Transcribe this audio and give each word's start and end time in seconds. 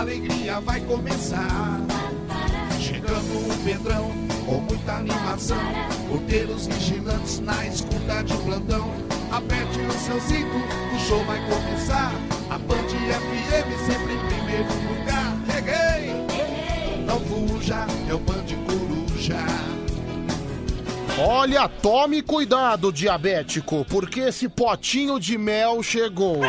a 0.00 0.02
alegria 0.02 0.60
vai 0.60 0.80
começar. 0.80 1.78
Chegando 2.80 3.52
o 3.52 3.64
Pedrão 3.64 4.10
com 4.46 4.54
muita 4.62 4.94
animação. 4.94 5.58
Porteiros 6.08 6.66
vigilantes 6.66 7.38
na 7.40 7.66
escuta 7.66 8.22
de 8.24 8.34
plantão. 8.38 8.90
Aperte 9.30 9.78
o 9.78 9.92
seu 9.92 10.18
cinto, 10.22 10.56
o 10.56 10.98
show 11.06 11.22
vai 11.26 11.38
começar. 11.46 12.12
A 12.48 12.58
Band 12.58 12.88
FM 12.88 13.68
sempre 13.86 14.14
em 14.14 14.26
primeiro 14.26 14.72
lugar. 14.88 15.36
Reguei! 15.46 17.04
Não 17.04 17.20
fuja, 17.20 17.86
é 18.08 18.14
o 18.14 18.18
Band 18.18 18.46
Coruja. 18.66 19.36
Olha, 21.18 21.68
tome 21.68 22.22
cuidado, 22.22 22.90
diabético, 22.90 23.84
porque 23.84 24.20
esse 24.20 24.48
potinho 24.48 25.20
de 25.20 25.36
mel 25.36 25.82
chegou. 25.82 26.40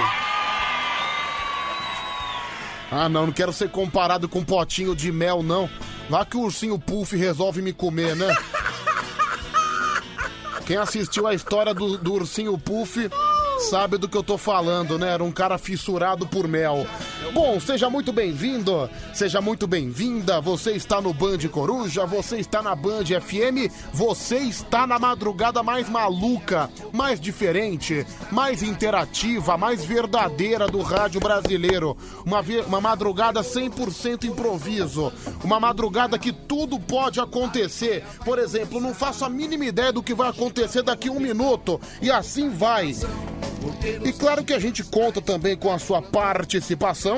Ah, 2.92 3.08
não, 3.08 3.28
não 3.28 3.34
quero 3.34 3.54
ser 3.54 3.70
comparado 3.70 4.28
com 4.28 4.40
um 4.40 4.44
potinho 4.44 4.94
de 4.94 5.14
mel, 5.14 5.42
não. 5.42 5.70
Vá 6.10 6.26
que 6.26 6.36
o 6.36 6.42
ursinho 6.42 6.78
Puff 6.78 7.16
resolve 7.16 7.62
me 7.62 7.72
comer, 7.72 8.18
né? 8.18 8.36
Quem 10.66 10.76
assistiu 10.76 11.26
a 11.26 11.34
história 11.34 11.74
do, 11.74 11.98
do 11.98 12.14
ursinho 12.14 12.58
Puff 12.58 13.10
sabe 13.70 13.98
do 13.98 14.10
que 14.10 14.18
eu 14.18 14.24
tô 14.24 14.38
falando, 14.38 15.00
né? 15.00 15.14
Era 15.14 15.24
um 15.24 15.32
cara 15.32 15.58
fissurado 15.58 16.28
por 16.28 16.50
mel. 16.50 16.86
Bom, 17.30 17.60
seja 17.60 17.90
muito 17.90 18.12
bem-vindo, 18.12 18.90
seja 19.14 19.40
muito 19.40 19.66
bem-vinda. 19.68 20.42
Você 20.42 20.72
está 20.72 21.00
no 21.00 21.14
Band 21.14 21.38
Coruja, 21.50 22.06
você 22.06 22.38
está 22.40 22.62
na 22.62 22.76
Band 22.76 23.06
FM, 23.06 23.72
você 23.94 24.40
está 24.40 24.86
na 24.88 25.00
madrugada 25.00 25.62
mais 25.64 25.88
maluca, 25.88 26.70
mais 26.92 27.22
diferente, 27.22 28.06
mais 28.32 28.64
interativa, 28.64 29.58
mais 29.58 29.86
verdadeira 29.86 30.68
do 30.68 30.82
rádio 30.82 31.22
brasileiro. 31.22 31.96
Uma, 32.26 32.42
uma 32.68 32.82
madrugada 32.82 33.42
100% 33.42 34.26
improviso, 34.26 35.14
uma 35.44 35.60
madrugada 35.60 36.20
que 36.20 36.34
tudo 36.34 36.80
pode 36.80 37.20
acontecer. 37.22 38.04
Por 38.26 38.40
exemplo, 38.40 38.82
não 38.82 38.94
faço 38.94 39.24
a 39.24 39.30
mínima 39.30 39.66
ideia 39.66 39.94
do 39.94 40.04
que 40.04 40.14
vai 40.14 40.30
acontecer 40.30 40.82
daqui 40.82 41.08
a 41.08 41.12
um 41.12 41.20
minuto, 41.20 41.80
e 42.02 42.12
assim 42.12 42.50
vai. 42.50 42.94
E 44.04 44.12
claro 44.14 44.44
que 44.44 44.54
a 44.54 44.60
gente 44.60 44.84
conta 44.84 45.22
também 45.22 45.56
com 45.56 45.72
a 45.72 45.80
sua 45.80 46.02
participação. 46.02 47.11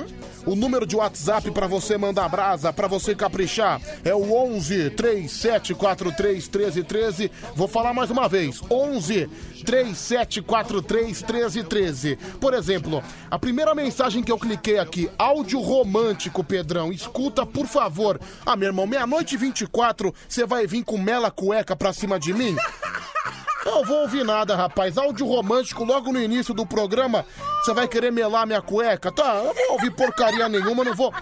O 0.45 0.55
número 0.55 0.86
de 0.86 0.95
WhatsApp 0.95 1.49
para 1.52 1.67
você 1.67 1.97
mandar 1.97 2.27
brasa, 2.27 2.73
para 2.73 2.88
você 2.88 3.16
caprichar, 3.16 3.81
é 4.03 4.13
o 4.13 4.33
11 4.33 4.89
3743 4.91 6.50
1313. 6.50 7.31
Vou 7.55 7.67
falar 7.67 7.94
mais 7.94 8.09
uma 8.11 8.27
vez: 8.27 8.61
11 8.69 9.30
3743 9.66 11.22
1313. 11.22 12.17
Por 12.39 12.53
exemplo, 12.53 13.02
a 13.31 13.39
primeira 13.39 13.73
mensagem 13.73 14.22
que 14.22 14.31
eu 14.31 14.38
cliquei 14.38 14.80
aqui, 14.80 15.09
áudio 15.17 15.59
romântico, 15.59 16.44
Pedrão, 16.44 16.91
escuta 16.91 17.45
por 17.45 17.66
favor. 17.66 18.19
Ah, 18.45 18.55
meu 18.55 18.67
irmão, 18.67 18.85
meia-noite 18.85 19.35
e 19.35 19.38
24, 19.38 20.13
você 20.28 20.45
vai 20.45 20.67
vir 20.67 20.83
com 20.83 20.97
mela 20.97 21.31
cueca 21.31 21.75
pra 21.75 21.94
cima 21.94 22.19
de 22.19 22.33
mim? 22.33 22.55
Eu 23.66 23.83
vou 23.86 24.02
ouvir 24.02 24.23
nada, 24.23 24.56
rapaz. 24.56 24.97
Áudio 24.97 25.25
romântico 25.25 25.83
logo 25.83 26.11
no 26.11 26.22
início 26.22 26.53
do 26.53 26.66
programa. 26.66 27.25
Você 27.64 27.73
vai 27.73 27.88
querer 27.88 28.11
melar 28.11 28.45
minha 28.45 28.61
cueca? 28.61 29.11
Tá, 29.11 29.36
eu 29.36 29.53
vou 29.53 29.72
ouvir 29.73 29.92
porcaria 29.92 30.50
nenhuma, 30.50 30.83
não 30.83 30.94
vou. 30.94 31.14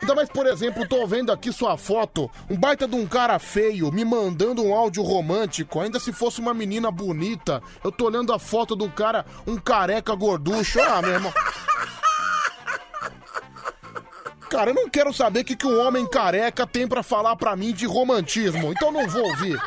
Ainda 0.00 0.14
mais, 0.14 0.28
por 0.28 0.46
exemplo, 0.46 0.86
tô 0.86 1.06
vendo 1.06 1.32
aqui 1.32 1.52
sua 1.52 1.76
foto, 1.76 2.30
um 2.48 2.56
baita 2.56 2.86
de 2.86 2.94
um 2.94 3.04
cara 3.04 3.38
feio 3.38 3.90
me 3.90 4.04
mandando 4.04 4.62
um 4.62 4.72
áudio 4.72 5.02
romântico, 5.02 5.80
ainda 5.80 5.98
se 5.98 6.12
fosse 6.12 6.40
uma 6.40 6.54
menina 6.54 6.90
bonita. 6.90 7.60
Eu 7.82 7.90
tô 7.90 8.06
olhando 8.06 8.32
a 8.32 8.38
foto 8.38 8.76
do 8.76 8.88
cara, 8.88 9.26
um 9.46 9.56
careca 9.56 10.14
gorducho. 10.14 10.80
Ah, 10.80 11.02
meu 11.02 11.12
irmão. 11.12 11.32
Cara, 14.48 14.70
eu 14.70 14.74
não 14.74 14.88
quero 14.88 15.12
saber 15.12 15.40
o 15.40 15.44
que, 15.44 15.54
que 15.54 15.66
um 15.66 15.86
homem 15.86 16.06
careca 16.06 16.66
tem 16.66 16.88
pra 16.88 17.02
falar 17.02 17.36
pra 17.36 17.54
mim 17.54 17.72
de 17.72 17.86
romantismo, 17.86 18.72
então 18.72 18.90
não 18.90 19.06
vou 19.06 19.22
ouvir. 19.24 19.60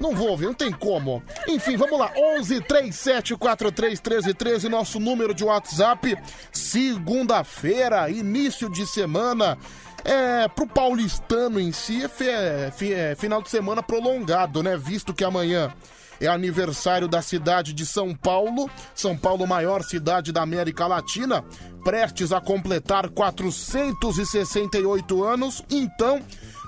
Não 0.00 0.14
vou 0.14 0.28
ouvir, 0.28 0.46
não 0.46 0.54
tem 0.54 0.72
como. 0.72 1.22
Enfim, 1.48 1.76
vamos 1.76 1.98
lá. 1.98 2.12
11 2.16 2.60
37 2.62 3.36
43 3.36 4.00
13 4.00 4.34
13, 4.34 4.68
nosso 4.68 4.98
número 4.98 5.32
de 5.32 5.44
WhatsApp. 5.44 6.18
Segunda-feira, 6.52 8.10
início 8.10 8.68
de 8.68 8.86
semana. 8.86 9.56
É, 10.04 10.46
pro 10.48 10.66
paulistano 10.66 11.58
em 11.58 11.72
si, 11.72 12.02
é, 12.04 12.72
é, 12.84 13.10
é 13.10 13.14
final 13.16 13.42
de 13.42 13.50
semana 13.50 13.82
prolongado, 13.82 14.62
né? 14.62 14.76
Visto 14.76 15.14
que 15.14 15.24
amanhã 15.24 15.72
é 16.20 16.26
aniversário 16.26 17.08
da 17.08 17.22
cidade 17.22 17.72
de 17.72 17.86
São 17.86 18.14
Paulo, 18.14 18.70
São 18.94 19.16
Paulo, 19.16 19.46
maior 19.46 19.82
cidade 19.82 20.32
da 20.32 20.42
América 20.42 20.86
Latina, 20.86 21.42
prestes 21.84 22.32
a 22.32 22.40
completar 22.40 23.08
468 23.10 25.24
anos. 25.24 25.62
Então, 25.70 26.20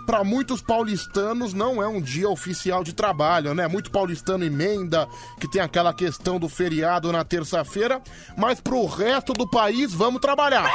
para 0.07 0.25
muitos 0.25 0.63
paulistanos 0.63 1.53
não 1.53 1.83
é 1.83 1.87
um 1.87 2.01
dia 2.01 2.31
oficial 2.31 2.83
de 2.83 2.95
trabalho, 2.95 3.55
né? 3.55 3.69
Muito 3.69 3.91
paulistano 3.91 4.43
emenda, 4.43 5.07
que 5.39 5.47
tem 5.47 5.61
aquela 5.61 5.93
questão 5.93 6.39
do 6.39 6.49
feriado 6.49 7.13
na 7.13 7.23
terça-feira, 7.25 8.01
mas 8.37 8.59
pro 8.59 8.87
resto 8.87 9.35
do 9.35 9.47
país 9.47 9.93
vamos 9.93 10.21
trabalhar. 10.21 10.73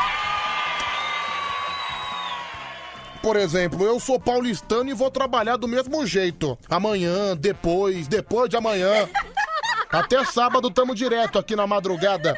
Por 3.23 3.37
exemplo, 3.37 3.85
eu 3.85 4.01
sou 4.01 4.19
paulistano 4.19 4.89
e 4.89 4.93
vou 4.93 5.09
trabalhar 5.09 5.55
do 5.55 5.65
mesmo 5.65 6.05
jeito. 6.05 6.59
Amanhã, 6.69 7.37
depois, 7.37 8.05
depois 8.05 8.49
de 8.49 8.57
amanhã. 8.57 9.07
Até 9.89 10.25
sábado 10.25 10.69
tamo 10.69 10.93
direto 10.93 11.39
aqui 11.39 11.55
na 11.55 11.65
madrugada. 11.65 12.37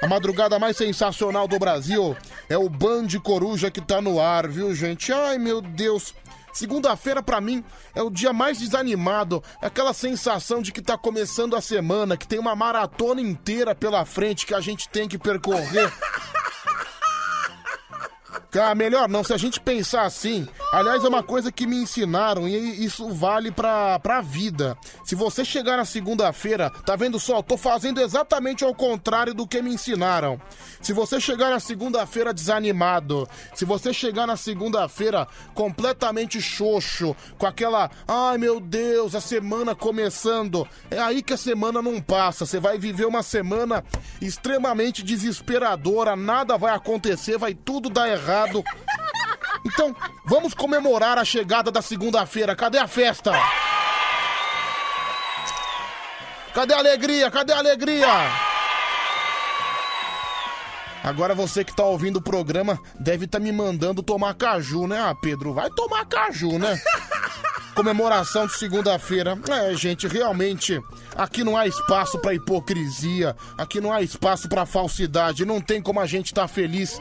A 0.00 0.06
madrugada 0.06 0.56
mais 0.56 0.76
sensacional 0.76 1.48
do 1.48 1.58
Brasil 1.58 2.16
é 2.48 2.56
o 2.56 2.68
Band 2.68 3.08
Coruja 3.20 3.72
que 3.72 3.80
tá 3.80 4.00
no 4.00 4.20
ar, 4.20 4.46
viu, 4.46 4.72
gente? 4.72 5.12
Ai, 5.12 5.36
meu 5.36 5.60
Deus. 5.60 6.14
Segunda-feira, 6.52 7.24
pra 7.24 7.40
mim, 7.40 7.64
é 7.92 8.00
o 8.00 8.08
dia 8.08 8.32
mais 8.32 8.58
desanimado. 8.58 9.42
É 9.60 9.66
aquela 9.66 9.92
sensação 9.92 10.62
de 10.62 10.70
que 10.70 10.80
tá 10.80 10.96
começando 10.96 11.56
a 11.56 11.60
semana, 11.60 12.16
que 12.16 12.28
tem 12.28 12.38
uma 12.38 12.54
maratona 12.54 13.20
inteira 13.20 13.74
pela 13.74 14.04
frente 14.04 14.46
que 14.46 14.54
a 14.54 14.60
gente 14.60 14.88
tem 14.88 15.08
que 15.08 15.18
percorrer. 15.18 15.92
Cara, 18.50 18.74
melhor 18.74 19.08
não, 19.08 19.22
se 19.22 19.32
a 19.32 19.36
gente 19.36 19.60
pensar 19.60 20.02
assim. 20.02 20.48
Aliás, 20.72 21.04
é 21.04 21.08
uma 21.08 21.22
coisa 21.22 21.52
que 21.52 21.68
me 21.68 21.76
ensinaram 21.76 22.48
e 22.48 22.84
isso 22.84 23.08
vale 23.10 23.52
pra, 23.52 24.00
pra 24.00 24.20
vida. 24.20 24.76
Se 25.04 25.14
você 25.14 25.44
chegar 25.44 25.76
na 25.76 25.84
segunda-feira, 25.84 26.68
tá 26.84 26.96
vendo 26.96 27.20
só? 27.20 27.42
Tô 27.42 27.56
fazendo 27.56 28.00
exatamente 28.00 28.64
ao 28.64 28.74
contrário 28.74 29.32
do 29.32 29.46
que 29.46 29.62
me 29.62 29.72
ensinaram. 29.72 30.40
Se 30.80 30.92
você 30.92 31.20
chegar 31.20 31.50
na 31.50 31.60
segunda-feira 31.60 32.34
desanimado, 32.34 33.28
se 33.54 33.64
você 33.64 33.92
chegar 33.92 34.26
na 34.26 34.36
segunda-feira 34.36 35.28
completamente 35.54 36.40
xoxo, 36.40 37.14
com 37.38 37.46
aquela, 37.46 37.88
ai 38.08 38.36
meu 38.36 38.58
Deus, 38.58 39.14
a 39.14 39.20
semana 39.20 39.76
começando, 39.76 40.66
é 40.90 40.98
aí 40.98 41.22
que 41.22 41.34
a 41.34 41.36
semana 41.36 41.80
não 41.80 42.00
passa. 42.00 42.44
Você 42.44 42.58
vai 42.58 42.78
viver 42.78 43.06
uma 43.06 43.22
semana 43.22 43.84
extremamente 44.20 45.04
desesperadora, 45.04 46.16
nada 46.16 46.58
vai 46.58 46.74
acontecer, 46.74 47.38
vai 47.38 47.54
tudo 47.54 47.88
dar 47.88 48.08
errado. 48.08 48.39
Então, 49.64 49.94
vamos 50.24 50.54
comemorar 50.54 51.18
a 51.18 51.24
chegada 51.24 51.70
da 51.70 51.82
segunda-feira. 51.82 52.56
Cadê 52.56 52.78
a 52.78 52.86
festa? 52.86 53.32
Cadê 56.54 56.74
a 56.74 56.78
alegria? 56.78 57.30
Cadê 57.30 57.52
a 57.52 57.58
alegria? 57.58 58.08
Agora 61.02 61.34
você 61.34 61.64
que 61.64 61.74
tá 61.74 61.84
ouvindo 61.84 62.16
o 62.16 62.22
programa 62.22 62.78
deve 62.98 63.24
estar 63.24 63.38
me 63.38 63.50
mandando 63.50 64.02
tomar 64.02 64.34
caju, 64.34 64.86
né? 64.86 64.98
Ah, 65.00 65.14
Pedro, 65.14 65.54
vai 65.54 65.70
tomar 65.70 66.04
caju, 66.04 66.58
né? 66.58 66.78
Comemoração 67.74 68.46
de 68.46 68.58
segunda-feira. 68.58 69.38
É, 69.48 69.74
gente, 69.74 70.06
realmente, 70.06 70.78
aqui 71.16 71.42
não 71.42 71.56
há 71.56 71.66
espaço 71.66 72.18
pra 72.18 72.34
hipocrisia, 72.34 73.34
aqui 73.56 73.80
não 73.80 73.92
há 73.92 74.02
espaço 74.02 74.48
pra 74.48 74.66
falsidade, 74.66 75.46
não 75.46 75.60
tem 75.60 75.80
como 75.80 76.00
a 76.00 76.06
gente 76.06 76.34
tá 76.34 76.46
feliz 76.46 76.98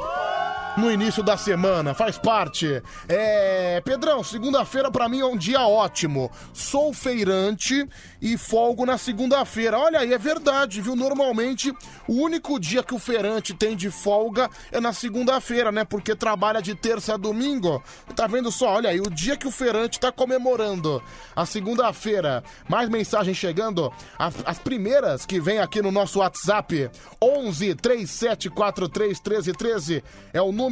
no 0.80 0.90
início 0.90 1.22
da 1.22 1.36
semana, 1.36 1.94
faz 1.94 2.18
parte. 2.18 2.82
É, 3.08 3.82
Pedrão, 3.82 4.24
segunda-feira 4.24 4.90
pra 4.90 5.10
mim 5.10 5.20
é 5.20 5.26
um 5.26 5.38
dia 5.38 5.62
ótimo. 5.68 6.32
Sou 6.54 6.94
feirante 6.94 7.86
e 8.22 8.38
folgo 8.38 8.86
na 8.86 8.98
segunda-feira. 8.98 9.78
Olha 9.78 10.00
aí, 10.00 10.14
é 10.14 10.18
verdade, 10.18 10.82
viu? 10.82 10.96
Normalmente 10.96 11.74
o 12.08 12.14
único 12.14 12.58
dia 12.60 12.82
que 12.82 12.94
o 12.94 13.00
feirante 13.00 13.54
tem 13.54 13.76
de 13.76 13.92
folga 13.92 14.50
é 14.72 14.80
na 14.80 14.94
segunda-feira, 14.94 15.72
né? 15.72 15.84
Porque 15.84 16.16
trabalha 16.16 16.62
de 16.62 16.74
terça 16.74 17.16
a 17.16 17.18
domingo. 17.18 17.84
Tá 18.16 18.26
vendo 18.26 18.50
só? 18.50 18.76
Olha 18.76 18.90
aí, 18.90 19.02
o 19.02 19.10
dia 19.10 19.36
que 19.36 19.48
o 19.48 19.52
feirante 19.52 20.00
tá 20.00 20.12
comemorando 20.14 21.04
a 21.36 21.46
segunda-feira. 21.46 22.42
Mais 22.70 22.88
mensagem 22.88 23.34
chegando. 23.34 23.92
As, 24.18 24.34
as 24.46 24.60
primeiras 24.60 25.26
que 25.26 25.42
vem 25.42 25.60
aqui 25.60 25.82
no 25.82 25.92
nosso 25.92 26.20
WhatsApp: 26.20 26.90
11 27.22 27.76
3743 27.76 29.20
1313 29.20 30.04
é 30.32 30.42
o 30.42 30.54
número. 30.54 30.69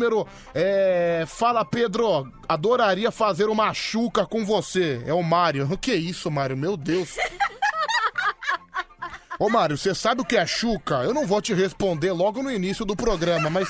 É... 0.54 1.26
Fala, 1.28 1.66
Pedro. 1.66 2.32
Adoraria 2.48 3.12
fazer 3.12 3.50
uma 3.50 3.74
chuca 3.74 4.26
com 4.26 4.46
você. 4.46 5.02
É 5.06 5.14
o 5.14 5.24
Mário. 5.24 5.72
O 5.72 5.78
que 5.78 5.92
é 5.92 5.96
isso, 5.96 6.30
Mário? 6.32 6.58
Meu 6.58 6.78
Deus. 6.78 7.16
Ô, 9.40 9.50
Mário, 9.50 9.78
você 9.78 9.94
sabe 9.94 10.22
o 10.22 10.26
que 10.26 10.36
é 10.36 10.46
chuca? 10.48 11.04
Eu 11.04 11.14
não 11.14 11.28
vou 11.28 11.42
te 11.42 11.54
responder 11.54 12.12
logo 12.12 12.42
no 12.42 12.52
início 12.52 12.84
do 12.84 12.96
programa, 12.96 13.50
mas. 13.50 13.70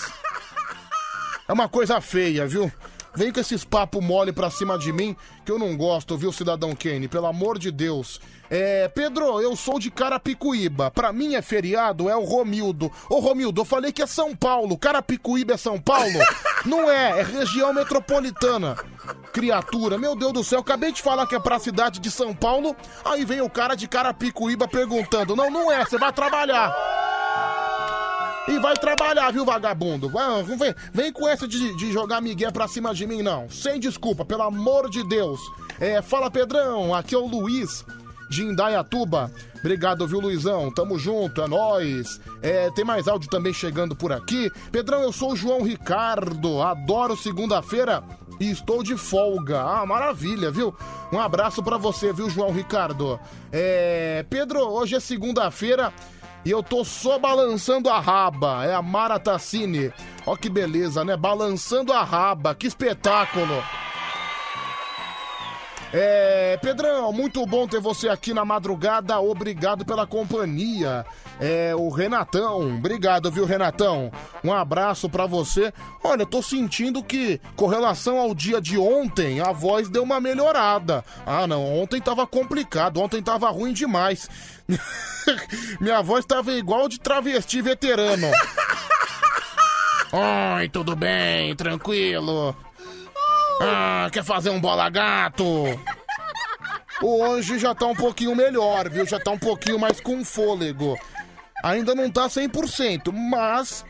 É 1.47 1.53
uma 1.53 1.67
coisa 1.67 1.99
feia, 2.01 2.45
viu? 2.47 2.71
Vem 3.17 3.31
com 3.31 3.39
esses 3.39 3.65
papo 3.65 3.99
mole 3.99 4.31
pra 4.31 4.51
cima 4.51 4.77
de 4.77 4.93
mim, 4.93 5.15
que 5.43 5.51
eu 5.51 5.57
não 5.57 5.75
gosto, 5.75 6.15
viu, 6.15 6.31
cidadão 6.31 6.75
Kane? 6.75 7.07
Pelo 7.07 7.25
amor 7.25 7.57
de 7.57 7.71
Deus. 7.71 8.21
É, 8.47 8.87
Pedro, 8.89 9.41
eu 9.41 9.55
sou 9.55 9.79
de 9.79 9.89
Carapicuíba. 9.89 10.91
Pra 10.91 11.11
mim 11.11 11.33
é 11.33 11.41
feriado, 11.41 12.07
é 12.07 12.15
o 12.15 12.23
Romildo. 12.23 12.91
Ô, 13.09 13.17
Romildo, 13.17 13.61
eu 13.61 13.65
falei 13.65 13.91
que 13.91 14.03
é 14.03 14.05
São 14.05 14.35
Paulo. 14.35 14.77
Carapicuíba 14.77 15.55
é 15.55 15.57
São 15.57 15.81
Paulo? 15.81 16.19
Não 16.63 16.91
é, 16.91 17.21
é 17.21 17.23
região 17.23 17.73
metropolitana. 17.73 18.75
Criatura, 19.33 19.97
meu 19.97 20.15
Deus 20.15 20.33
do 20.33 20.43
céu, 20.43 20.59
acabei 20.59 20.91
de 20.91 21.01
falar 21.01 21.25
que 21.25 21.33
é 21.33 21.39
pra 21.39 21.57
cidade 21.57 21.99
de 21.99 22.11
São 22.11 22.35
Paulo. 22.35 22.75
Aí 23.03 23.25
vem 23.25 23.41
o 23.41 23.49
cara 23.49 23.73
de 23.73 23.87
Carapicuíba 23.87 24.67
perguntando: 24.67 25.35
Não, 25.35 25.49
não 25.49 25.71
é, 25.71 25.83
você 25.83 25.97
vai 25.97 26.13
trabalhar. 26.13 27.16
E 28.47 28.59
vai 28.59 28.75
trabalhar, 28.75 29.31
viu, 29.31 29.43
vagabundo? 29.43 30.09
Vem, 30.57 30.73
vem 30.93 31.11
com 31.11 31.27
essa 31.27 31.47
de, 31.47 31.75
de 31.75 31.91
jogar 31.91 32.21
migué 32.21 32.49
pra 32.49 32.67
cima 32.67 32.93
de 32.93 33.05
mim, 33.05 33.21
não. 33.21 33.49
Sem 33.49 33.79
desculpa, 33.79 34.23
pelo 34.23 34.43
amor 34.43 34.89
de 34.89 35.03
Deus. 35.03 35.39
É, 35.79 36.01
fala, 36.01 36.31
Pedrão, 36.31 36.95
aqui 36.95 37.13
é 37.13 37.17
o 37.17 37.27
Luiz 37.27 37.85
de 38.29 38.43
Indaiatuba. 38.43 39.31
Obrigado, 39.59 40.07
viu, 40.07 40.19
Luizão? 40.19 40.71
Tamo 40.71 40.97
junto, 40.97 41.41
é 41.41 41.47
nóis. 41.47 42.21
É, 42.41 42.69
tem 42.71 42.85
mais 42.85 43.07
áudio 43.07 43.29
também 43.29 43.53
chegando 43.53 43.95
por 43.95 44.13
aqui. 44.13 44.49
Pedrão, 44.71 45.01
eu 45.01 45.11
sou 45.11 45.33
o 45.33 45.35
João 45.35 45.63
Ricardo, 45.63 46.61
adoro 46.61 47.17
segunda-feira 47.17 48.03
e 48.39 48.49
estou 48.49 48.81
de 48.81 48.95
folga. 48.95 49.61
Ah, 49.61 49.85
maravilha, 49.85 50.51
viu? 50.51 50.73
Um 51.11 51.19
abraço 51.19 51.63
para 51.63 51.77
você, 51.77 52.13
viu, 52.13 52.29
João 52.29 52.51
Ricardo? 52.51 53.19
É, 53.51 54.25
Pedro, 54.29 54.61
hoje 54.61 54.95
é 54.95 54.99
segunda-feira 54.99 55.93
e 56.47 56.49
eu 56.49 56.63
tô 56.63 56.85
só 56.85 57.19
balançando 57.19 57.89
a 57.89 57.99
raba. 57.99 58.63
É 58.63 58.73
a 58.73 58.81
Mara 58.81 59.19
Tassini. 59.19 59.91
Ó 60.25 60.33
que 60.37 60.49
beleza, 60.49 61.03
né? 61.03 61.17
Balançando 61.17 61.91
a 61.91 62.01
raba. 62.05 62.55
Que 62.55 62.67
espetáculo. 62.67 63.61
É, 65.93 66.57
Pedrão, 66.61 67.13
muito 67.13 67.45
bom 67.45 67.65
ter 67.67 67.79
você 67.79 68.09
aqui 68.09 68.33
na 68.33 68.43
madrugada. 68.43 69.19
Obrigado 69.19 69.85
pela 69.85 70.05
companhia. 70.05 71.05
É, 71.39 71.73
o 71.75 71.89
Renatão, 71.89 72.75
obrigado, 72.77 73.31
viu, 73.31 73.45
Renatão? 73.45 74.11
Um 74.43 74.51
abraço 74.51 75.09
para 75.09 75.25
você. 75.25 75.71
Olha, 76.03 76.25
tô 76.25 76.41
sentindo 76.41 77.03
que, 77.03 77.39
com 77.55 77.67
relação 77.67 78.17
ao 78.17 78.35
dia 78.35 78.59
de 78.59 78.77
ontem, 78.77 79.39
a 79.39 79.51
voz 79.51 79.87
deu 79.87 80.03
uma 80.03 80.19
melhorada. 80.19 81.05
Ah, 81.25 81.47
não, 81.47 81.63
ontem 81.63 82.01
tava 82.01 82.27
complicado, 82.27 82.99
ontem 82.99 83.21
tava 83.21 83.49
ruim 83.49 83.71
demais. 83.71 84.29
Minha 85.79 86.01
voz 86.01 86.25
tava 86.25 86.51
igual 86.51 86.89
de 86.89 86.99
travesti 86.99 87.61
veterano. 87.61 88.27
Oi, 90.11 90.69
tudo 90.69 90.95
bem? 90.95 91.55
Tranquilo? 91.55 92.55
Ah, 93.61 94.09
quer 94.11 94.23
fazer 94.23 94.49
um 94.49 94.59
bola 94.59 94.89
gato? 94.89 95.45
Hoje 97.01 97.59
já 97.59 97.75
tá 97.75 97.87
um 97.87 97.95
pouquinho 97.95 98.35
melhor, 98.35 98.89
viu? 98.89 99.05
Já 99.05 99.19
tá 99.19 99.31
um 99.31 99.37
pouquinho 99.37 99.79
mais 99.79 99.99
com 99.99 100.23
fôlego. 100.23 100.97
Ainda 101.63 101.95
não 101.95 102.09
tá 102.09 102.27
100%, 102.27 103.11
mas 103.11 103.83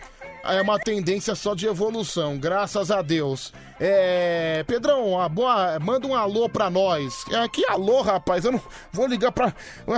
é 0.48 0.62
uma 0.62 0.80
tendência 0.80 1.36
só 1.36 1.54
de 1.54 1.68
evolução, 1.68 2.38
graças 2.38 2.92
a 2.92 3.02
Deus. 3.02 3.54
É. 3.80 4.64
Pedrão, 4.66 5.20
a 5.20 5.30
boa, 5.30 5.80
manda 5.80 6.08
um 6.08 6.16
alô 6.16 6.50
pra 6.50 6.70
nós. 6.70 7.24
É, 7.32 7.48
que 7.48 7.66
alô, 7.66 8.02
rapaz? 8.02 8.46
Eu 8.46 8.54
não 8.54 8.62
vou 8.92 9.08
ligar 9.08 9.32
pra. 9.32 9.54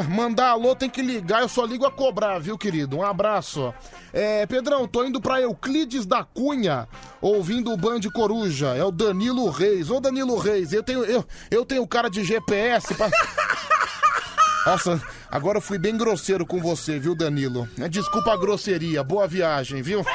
Mandar 0.09 0.49
alô 0.49 0.75
tem 0.75 0.89
que 0.89 1.01
ligar, 1.01 1.41
eu 1.41 1.49
só 1.49 1.65
ligo 1.65 1.85
a 1.85 1.91
cobrar, 1.91 2.39
viu, 2.39 2.57
querido? 2.57 2.97
Um 2.97 3.03
abraço. 3.03 3.73
É, 4.11 4.45
Pedrão, 4.45 4.87
tô 4.87 5.03
indo 5.03 5.21
pra 5.21 5.41
Euclides 5.41 6.05
da 6.05 6.23
Cunha, 6.23 6.87
ouvindo 7.21 7.71
o 7.71 7.77
Band 7.77 8.01
Coruja. 8.13 8.75
É 8.75 8.83
o 8.83 8.91
Danilo 8.91 9.49
Reis. 9.49 9.89
Ô, 9.89 9.99
Danilo 9.99 10.37
Reis, 10.37 10.73
eu 10.73 10.83
tenho, 10.83 11.03
eu, 11.05 11.25
eu 11.49 11.65
tenho 11.65 11.87
cara 11.87 12.09
de 12.09 12.23
GPS 12.23 12.93
pra. 12.93 13.09
Nossa, 14.65 15.01
agora 15.31 15.57
eu 15.57 15.61
fui 15.61 15.77
bem 15.77 15.97
grosseiro 15.97 16.45
com 16.45 16.59
você, 16.59 16.99
viu, 16.99 17.15
Danilo? 17.15 17.67
Desculpa 17.89 18.33
a 18.33 18.37
grosseria, 18.37 19.03
boa 19.03 19.27
viagem, 19.27 19.81
viu? 19.81 20.05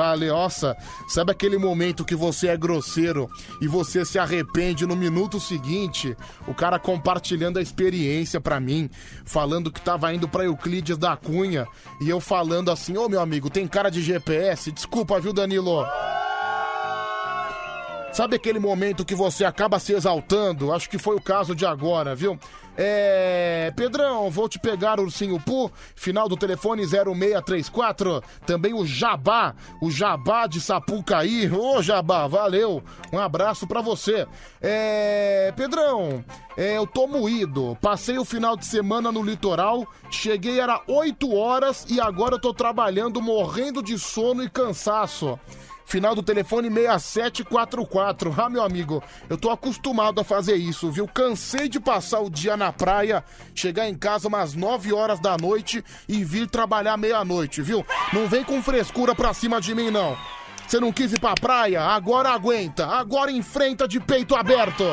Valeu, 0.00 0.32
nossa, 0.32 0.74
sabe 1.06 1.30
aquele 1.30 1.58
momento 1.58 2.06
que 2.06 2.14
você 2.14 2.48
é 2.48 2.56
grosseiro 2.56 3.28
e 3.60 3.68
você 3.68 4.02
se 4.02 4.18
arrepende 4.18 4.86
no 4.86 4.96
minuto 4.96 5.38
seguinte? 5.38 6.16
O 6.48 6.54
cara 6.54 6.78
compartilhando 6.78 7.58
a 7.58 7.62
experiência 7.62 8.40
pra 8.40 8.58
mim, 8.58 8.88
falando 9.26 9.70
que 9.70 9.78
tava 9.78 10.10
indo 10.14 10.26
pra 10.26 10.46
Euclides 10.46 10.96
da 10.96 11.18
Cunha 11.18 11.66
e 12.00 12.08
eu 12.08 12.18
falando 12.18 12.70
assim: 12.70 12.96
Ô 12.96 13.10
meu 13.10 13.20
amigo, 13.20 13.50
tem 13.50 13.68
cara 13.68 13.90
de 13.90 14.00
GPS? 14.00 14.72
Desculpa, 14.72 15.20
viu, 15.20 15.34
Danilo? 15.34 15.84
Sabe 18.12 18.34
aquele 18.34 18.58
momento 18.58 19.04
que 19.04 19.14
você 19.14 19.44
acaba 19.44 19.78
se 19.78 19.92
exaltando? 19.92 20.72
Acho 20.72 20.90
que 20.90 20.98
foi 20.98 21.14
o 21.14 21.20
caso 21.20 21.54
de 21.54 21.64
agora, 21.64 22.14
viu? 22.14 22.38
É. 22.76 23.72
Pedrão, 23.76 24.28
vou 24.30 24.48
te 24.48 24.58
pegar, 24.58 24.98
Ursinho 24.98 25.38
Pu. 25.38 25.70
Final 25.94 26.28
do 26.28 26.36
telefone 26.36 26.84
0634. 26.84 28.22
Também 28.44 28.74
o 28.74 28.84
Jabá, 28.84 29.54
o 29.80 29.90
Jabá 29.90 30.48
de 30.48 30.60
Sapucaí. 30.60 31.48
Ô, 31.52 31.80
Jabá, 31.80 32.26
valeu. 32.26 32.82
Um 33.12 33.18
abraço 33.18 33.64
pra 33.66 33.80
você. 33.80 34.26
É. 34.60 35.52
Pedrão, 35.56 36.24
é, 36.56 36.78
eu 36.78 36.86
tô 36.88 37.06
moído. 37.06 37.78
Passei 37.80 38.18
o 38.18 38.24
final 38.24 38.56
de 38.56 38.66
semana 38.66 39.12
no 39.12 39.22
litoral. 39.22 39.86
Cheguei, 40.10 40.58
era 40.58 40.82
8 40.88 41.32
horas 41.32 41.86
e 41.88 42.00
agora 42.00 42.34
eu 42.34 42.40
tô 42.40 42.52
trabalhando, 42.52 43.22
morrendo 43.22 43.82
de 43.82 43.96
sono 43.98 44.42
e 44.42 44.50
cansaço. 44.50 45.38
Final 45.90 46.14
do 46.14 46.22
telefone 46.22 46.70
6744. 46.70 48.32
Ah, 48.38 48.48
meu 48.48 48.62
amigo, 48.62 49.02
eu 49.28 49.36
tô 49.36 49.50
acostumado 49.50 50.20
a 50.20 50.24
fazer 50.24 50.54
isso, 50.54 50.88
viu? 50.88 51.08
Cansei 51.08 51.68
de 51.68 51.80
passar 51.80 52.20
o 52.20 52.30
dia 52.30 52.56
na 52.56 52.72
praia, 52.72 53.24
chegar 53.56 53.88
em 53.88 53.96
casa 53.96 54.28
umas 54.28 54.54
9 54.54 54.92
horas 54.92 55.18
da 55.18 55.36
noite 55.36 55.84
e 56.08 56.24
vir 56.24 56.48
trabalhar 56.48 56.96
meia-noite, 56.96 57.60
viu? 57.60 57.84
Não 58.12 58.28
vem 58.28 58.44
com 58.44 58.62
frescura 58.62 59.16
pra 59.16 59.34
cima 59.34 59.60
de 59.60 59.74
mim, 59.74 59.90
não. 59.90 60.16
Você 60.64 60.78
não 60.78 60.92
quis 60.92 61.12
ir 61.12 61.18
pra 61.18 61.34
praia? 61.34 61.82
Agora 61.82 62.30
aguenta. 62.30 62.86
Agora 62.86 63.32
enfrenta 63.32 63.88
de 63.88 63.98
peito 63.98 64.36
aberto. 64.36 64.84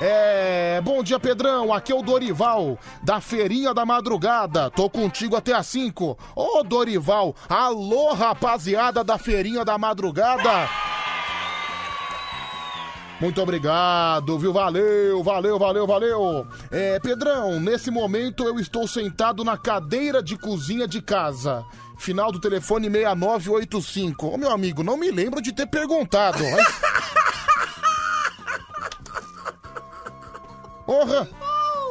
É, 0.00 0.80
bom 0.82 1.02
dia, 1.02 1.20
Pedrão. 1.20 1.72
Aqui 1.72 1.92
é 1.92 1.94
o 1.94 2.02
Dorival, 2.02 2.78
da 3.02 3.20
Feirinha 3.20 3.72
da 3.72 3.86
Madrugada. 3.86 4.70
Tô 4.70 4.90
contigo 4.90 5.36
até 5.36 5.52
às 5.52 5.66
5. 5.68 6.18
Ô, 6.34 6.62
Dorival, 6.64 7.34
alô, 7.48 8.12
rapaziada 8.12 9.04
da 9.04 9.18
Feirinha 9.18 9.64
da 9.64 9.78
Madrugada. 9.78 10.68
Muito 13.20 13.40
obrigado, 13.40 14.36
viu? 14.38 14.52
Valeu, 14.52 15.22
valeu, 15.22 15.58
valeu, 15.58 15.86
valeu. 15.86 16.46
É, 16.70 16.98
Pedrão, 16.98 17.60
nesse 17.60 17.90
momento 17.90 18.44
eu 18.44 18.58
estou 18.58 18.88
sentado 18.88 19.44
na 19.44 19.56
cadeira 19.56 20.20
de 20.20 20.36
cozinha 20.36 20.88
de 20.88 21.00
casa. 21.00 21.64
Final 21.96 22.32
do 22.32 22.40
telefone 22.40 22.90
6985. 22.90 24.26
Ô, 24.26 24.36
meu 24.36 24.50
amigo, 24.50 24.82
não 24.82 24.96
me 24.96 25.12
lembro 25.12 25.40
de 25.40 25.52
ter 25.52 25.66
perguntado. 25.66 26.42
Mas... 26.42 27.14
Porra! 30.86 31.28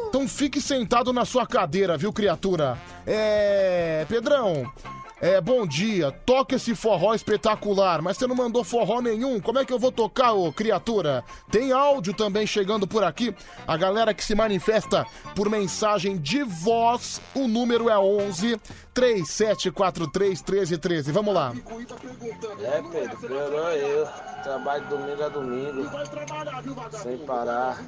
Então 0.10 0.28
fique 0.28 0.62
sentado 0.62 1.12
na 1.12 1.26
sua 1.26 1.48
cadeira, 1.48 1.98
viu, 1.98 2.14
criatura? 2.14 2.78
É. 3.06 4.06
Pedrão, 4.08 4.72
é, 5.26 5.40
bom 5.40 5.66
dia, 5.66 6.12
toca 6.12 6.58
esse 6.58 6.76
forró 6.76 7.14
espetacular, 7.14 8.02
mas 8.02 8.18
você 8.18 8.28
não 8.28 8.36
mandou 8.36 8.62
forró 8.62 9.00
nenhum, 9.00 9.40
como 9.40 9.58
é 9.58 9.64
que 9.64 9.72
eu 9.72 9.80
vou 9.80 9.90
tocar, 9.90 10.34
ô 10.34 10.52
criatura? 10.52 11.24
Tem 11.50 11.72
áudio 11.72 12.14
também 12.14 12.46
chegando 12.46 12.86
por 12.86 13.06
aqui, 13.06 13.34
a 13.66 13.78
galera 13.78 14.14
que 14.14 14.22
se 14.22 14.36
manifesta 14.36 15.06
por 15.34 15.50
mensagem 15.50 16.18
de 16.18 16.44
voz, 16.44 17.22
o 17.34 17.48
número 17.48 17.90
é 17.90 17.98
11 17.98 18.60
3743 18.94 20.42
1313, 20.42 21.12
vamos 21.12 21.34
lá. 21.34 21.54
É, 22.62 22.82
Pedro, 22.92 23.18
piorou 23.18 23.70
eu, 23.72 24.08
trabalho 24.44 24.88
domingo 24.88 25.24
a 25.24 25.30
domingo, 25.30 25.90
sem 27.02 27.18
parar. 27.20 27.84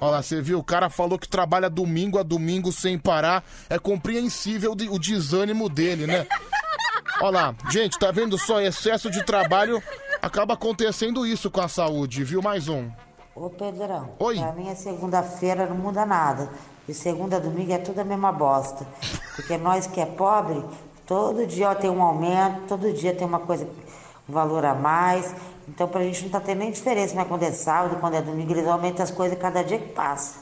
Olha 0.00 0.10
lá, 0.10 0.22
você 0.22 0.40
viu, 0.40 0.58
o 0.58 0.64
cara 0.64 0.88
falou 0.88 1.18
que 1.18 1.28
trabalha 1.28 1.68
domingo 1.68 2.18
a 2.18 2.22
domingo 2.22 2.72
sem 2.72 2.98
parar, 2.98 3.44
é 3.68 3.78
compreensível 3.78 4.72
o 4.72 4.98
desânimo 4.98 5.68
dele, 5.68 6.06
né? 6.06 6.26
Olha 7.20 7.30
lá, 7.30 7.54
gente, 7.70 7.98
tá 7.98 8.10
vendo 8.10 8.38
só? 8.38 8.60
Excesso 8.60 9.10
de 9.10 9.24
trabalho 9.24 9.82
acaba 10.22 10.54
acontecendo 10.54 11.26
isso 11.26 11.50
com 11.50 11.60
a 11.60 11.68
saúde, 11.68 12.22
viu? 12.24 12.40
Mais 12.40 12.68
um. 12.68 12.90
Ô 13.34 13.50
Pedrão, 13.50 14.14
Oi. 14.18 14.36
pra 14.36 14.52
mim 14.52 14.68
é 14.68 14.74
segunda-feira 14.74 15.66
não 15.66 15.76
muda 15.76 16.04
nada. 16.04 16.50
De 16.88 16.94
segunda 16.94 17.36
a 17.36 17.38
domingo 17.38 17.70
é 17.70 17.76
tudo 17.76 18.00
a 18.00 18.04
mesma 18.04 18.32
bosta. 18.32 18.86
Porque 19.36 19.58
nós 19.58 19.86
que 19.86 20.00
é 20.00 20.06
pobre, 20.06 20.64
todo 21.06 21.46
dia 21.46 21.68
ó, 21.68 21.74
tem 21.74 21.90
um 21.90 22.02
aumento, 22.02 22.62
todo 22.66 22.90
dia 22.94 23.14
tem 23.14 23.26
uma 23.26 23.40
coisa, 23.40 23.68
um 24.26 24.32
valor 24.32 24.64
a 24.64 24.74
mais. 24.74 25.34
Então 25.68 25.86
pra 25.86 26.02
gente 26.02 26.22
não 26.22 26.30
tá 26.30 26.40
tendo 26.40 26.60
nem 26.60 26.70
diferença, 26.70 27.14
né? 27.14 27.26
Quando 27.28 27.42
é 27.42 27.52
sábado, 27.52 28.00
quando 28.00 28.14
é 28.14 28.22
domingo, 28.22 28.52
eles 28.52 28.66
aumentam 28.66 29.04
as 29.04 29.10
coisas 29.10 29.38
cada 29.38 29.62
dia 29.62 29.78
que 29.78 29.88
passa. 29.88 30.38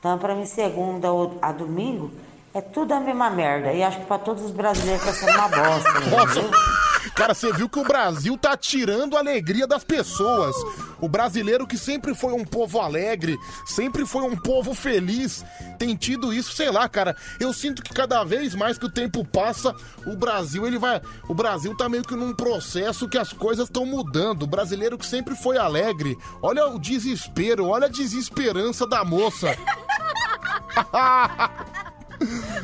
Então 0.00 0.18
pra 0.18 0.34
mim 0.34 0.44
segunda 0.44 1.08
a 1.40 1.52
domingo 1.52 2.10
É 2.52 2.60
tudo 2.60 2.92
a 2.92 2.98
mesma 2.98 3.30
merda. 3.30 3.72
E 3.72 3.84
acho 3.84 4.00
que 4.00 4.06
pra 4.06 4.18
todos 4.18 4.42
os 4.42 4.50
brasileiros 4.50 5.04
tá 5.04 5.12
sendo 5.12 5.38
uma 5.38 5.48
bosta. 5.48 6.00
Nossa, 6.10 6.40
entendeu? 6.40 6.85
Cara, 7.16 7.34
você 7.34 7.52
viu 7.52 7.68
que 7.68 7.78
o 7.78 7.84
Brasil 7.84 8.36
tá 8.36 8.56
tirando 8.56 9.16
a 9.16 9.20
alegria 9.20 9.66
das 9.66 9.82
pessoas. 9.82 10.54
O 11.00 11.08
brasileiro 11.08 11.66
que 11.66 11.78
sempre 11.78 12.14
foi 12.14 12.34
um 12.34 12.44
povo 12.44 12.78
alegre, 12.78 13.36
sempre 13.64 14.06
foi 14.06 14.22
um 14.22 14.36
povo 14.36 14.74
feliz, 14.74 15.44
tem 15.78 15.96
tido 15.96 16.32
isso, 16.32 16.52
sei 16.52 16.70
lá, 16.70 16.88
cara. 16.88 17.16
Eu 17.40 17.52
sinto 17.52 17.82
que 17.82 17.92
cada 17.92 18.22
vez 18.22 18.54
mais 18.54 18.78
que 18.78 18.84
o 18.84 18.92
tempo 18.92 19.24
passa, 19.24 19.74
o 20.06 20.14
Brasil 20.14 20.66
ele 20.66 20.78
vai, 20.78 21.00
o 21.26 21.34
Brasil 21.34 21.74
tá 21.74 21.88
meio 21.88 22.04
que 22.04 22.14
num 22.14 22.34
processo 22.34 23.08
que 23.08 23.18
as 23.18 23.32
coisas 23.32 23.66
estão 23.66 23.86
mudando. 23.86 24.42
O 24.42 24.46
brasileiro 24.46 24.98
que 24.98 25.06
sempre 25.06 25.34
foi 25.34 25.56
alegre, 25.56 26.16
olha 26.42 26.68
o 26.68 26.78
desespero, 26.78 27.66
olha 27.66 27.86
a 27.86 27.90
desesperança 27.90 28.86
da 28.86 29.04
moça. 29.04 29.56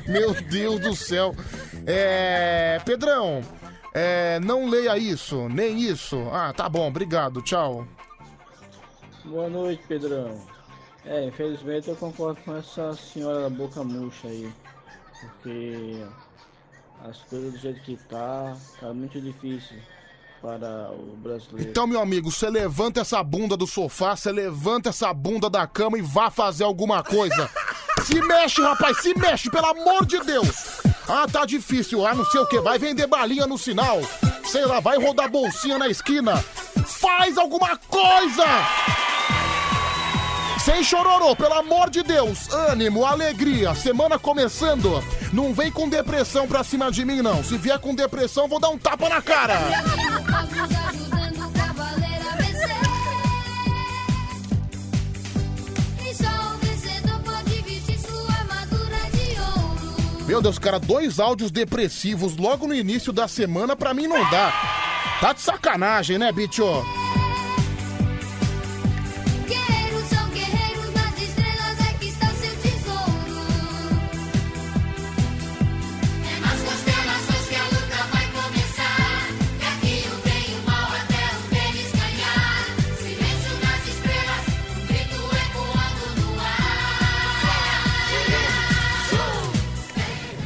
Meu 0.07 0.35
Deus 0.35 0.81
do 0.81 0.95
céu. 0.95 1.35
É. 1.87 2.79
Pedrão, 2.85 3.41
é, 3.95 4.41
não 4.41 4.69
leia 4.69 4.97
isso, 4.97 5.49
nem 5.49 5.81
isso. 5.81 6.17
Ah, 6.33 6.53
tá 6.53 6.69
bom, 6.69 6.89
obrigado, 6.89 7.43
tchau. 7.43 7.87
Boa 9.25 9.49
noite, 9.49 9.83
Pedrão. 9.87 10.41
É, 11.05 11.25
infelizmente 11.27 11.89
eu 11.89 11.97
concordo 11.97 12.41
com 12.43 12.57
essa 12.57 12.93
senhora 12.95 13.43
da 13.43 13.51
boca 13.51 13.83
murcha 13.83 14.29
aí. 14.29 14.51
Porque 15.21 16.05
as 17.05 17.19
coisas 17.23 17.53
do 17.53 17.59
jeito 17.59 17.81
que 17.83 17.97
tá, 18.09 18.57
tá 18.81 18.93
muito 18.93 19.21
difícil 19.21 19.77
para 20.41 20.91
o 20.93 21.17
brasileiro. 21.17 21.71
Então, 21.71 21.87
meu 21.87 22.01
amigo, 22.01 22.31
você 22.31 22.51
levanta 22.51 23.01
essa 23.01 23.23
bunda 23.23 23.57
do 23.57 23.67
sofá, 23.67 24.17
você 24.17 24.33
levanta 24.33 24.89
essa 24.89 25.13
bunda 25.15 25.49
da 25.49 25.67
cama 25.67 25.99
e 25.99 26.03
vá 26.03 26.31
fazer 26.31 26.65
alguma 26.65 27.03
coisa. 27.03 27.49
Se 28.05 28.21
mexe, 28.21 28.61
rapaz, 28.61 29.01
se 29.01 29.17
mexe, 29.17 29.51
pelo 29.51 29.67
amor 29.67 30.05
de 30.05 30.19
Deus. 30.21 30.83
Ah, 31.09 31.27
tá 31.31 31.45
difícil, 31.45 32.07
ah, 32.07 32.15
não 32.15 32.25
sei 32.25 32.41
o 32.41 32.47
que, 32.47 32.61
vai 32.61 32.79
vender 32.79 33.07
balinha 33.07 33.47
no 33.47 33.59
sinal. 33.59 34.01
Sei 34.45 34.65
lá, 34.65 34.81
vai 34.81 34.99
rodar 34.99 35.31
bolsinha 35.31 35.79
na 35.79 35.89
esquina. 35.89 36.43
Faz 36.87 37.37
alguma 37.39 37.77
coisa! 37.77 38.45
Sem 40.65 40.85
chororô, 40.85 41.35
pelo 41.35 41.55
amor 41.55 41.91
de 41.91 42.05
Deus. 42.05 42.49
Ânimo, 42.53 43.05
alegria, 43.05 43.75
semana 43.75 44.17
começando. 44.17 45.03
Não 45.33 45.53
vem 45.53 45.73
com 45.73 45.89
depressão 45.89 46.47
pra 46.47 46.63
cima 46.63 46.91
de 46.91 47.05
mim, 47.05 47.21
não. 47.21 47.43
Se 47.43 47.57
vier 47.59 47.81
com 47.81 47.93
depressão, 47.93 48.47
vou 48.47 48.61
dar 48.61 48.69
um 48.69 48.79
tapa 48.79 49.09
na 49.09 49.21
cara. 49.21 49.59
Meu 60.33 60.41
Deus, 60.41 60.59
cara, 60.59 60.81
dois 60.81 61.21
áudios 61.21 61.51
depressivos 61.51 62.39
logo 62.39 62.67
no 62.67 62.75
início 62.75 63.13
da 63.13 63.29
semana 63.29 63.77
pra 63.77 63.93
mim 63.93 64.07
não 64.07 64.19
dá. 64.31 64.51
Tá 65.21 65.35
de 65.35 65.43
sacanagem, 65.43 66.17
né, 66.17 66.33
bicho? 66.33 66.65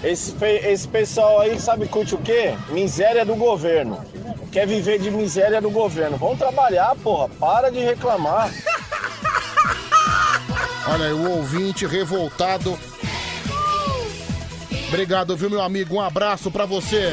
Esse, 0.06 0.32
esse 0.44 0.86
pessoal 0.86 1.40
aí 1.40 1.58
sabe 1.58 1.88
curte 1.88 2.14
o 2.14 2.18
quê? 2.18 2.54
Miséria 2.68 3.25
do 3.25 3.34
governo. 3.34 4.00
Quer 4.52 4.64
viver 4.64 5.00
de 5.00 5.10
miséria 5.10 5.60
do 5.60 5.68
governo. 5.68 6.16
Vamos 6.16 6.38
trabalhar, 6.38 6.94
porra. 7.02 7.28
Para 7.28 7.70
de 7.70 7.80
reclamar. 7.80 8.48
Olha 10.88 11.06
aí, 11.06 11.12
o 11.12 11.28
ouvinte 11.32 11.84
revoltado. 11.86 12.78
Obrigado, 14.86 15.36
viu, 15.36 15.50
meu 15.50 15.60
amigo? 15.60 15.96
Um 15.96 16.00
abraço 16.00 16.52
pra 16.52 16.64
você. 16.64 17.12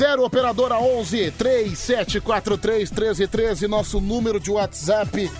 Zero 0.00 0.24
operadora 0.24 0.78
11 0.78 1.30
3743 1.32 2.90
1313, 2.90 3.68
nosso 3.68 4.00
número 4.00 4.40
de 4.40 4.50
WhatsApp. 4.50 5.30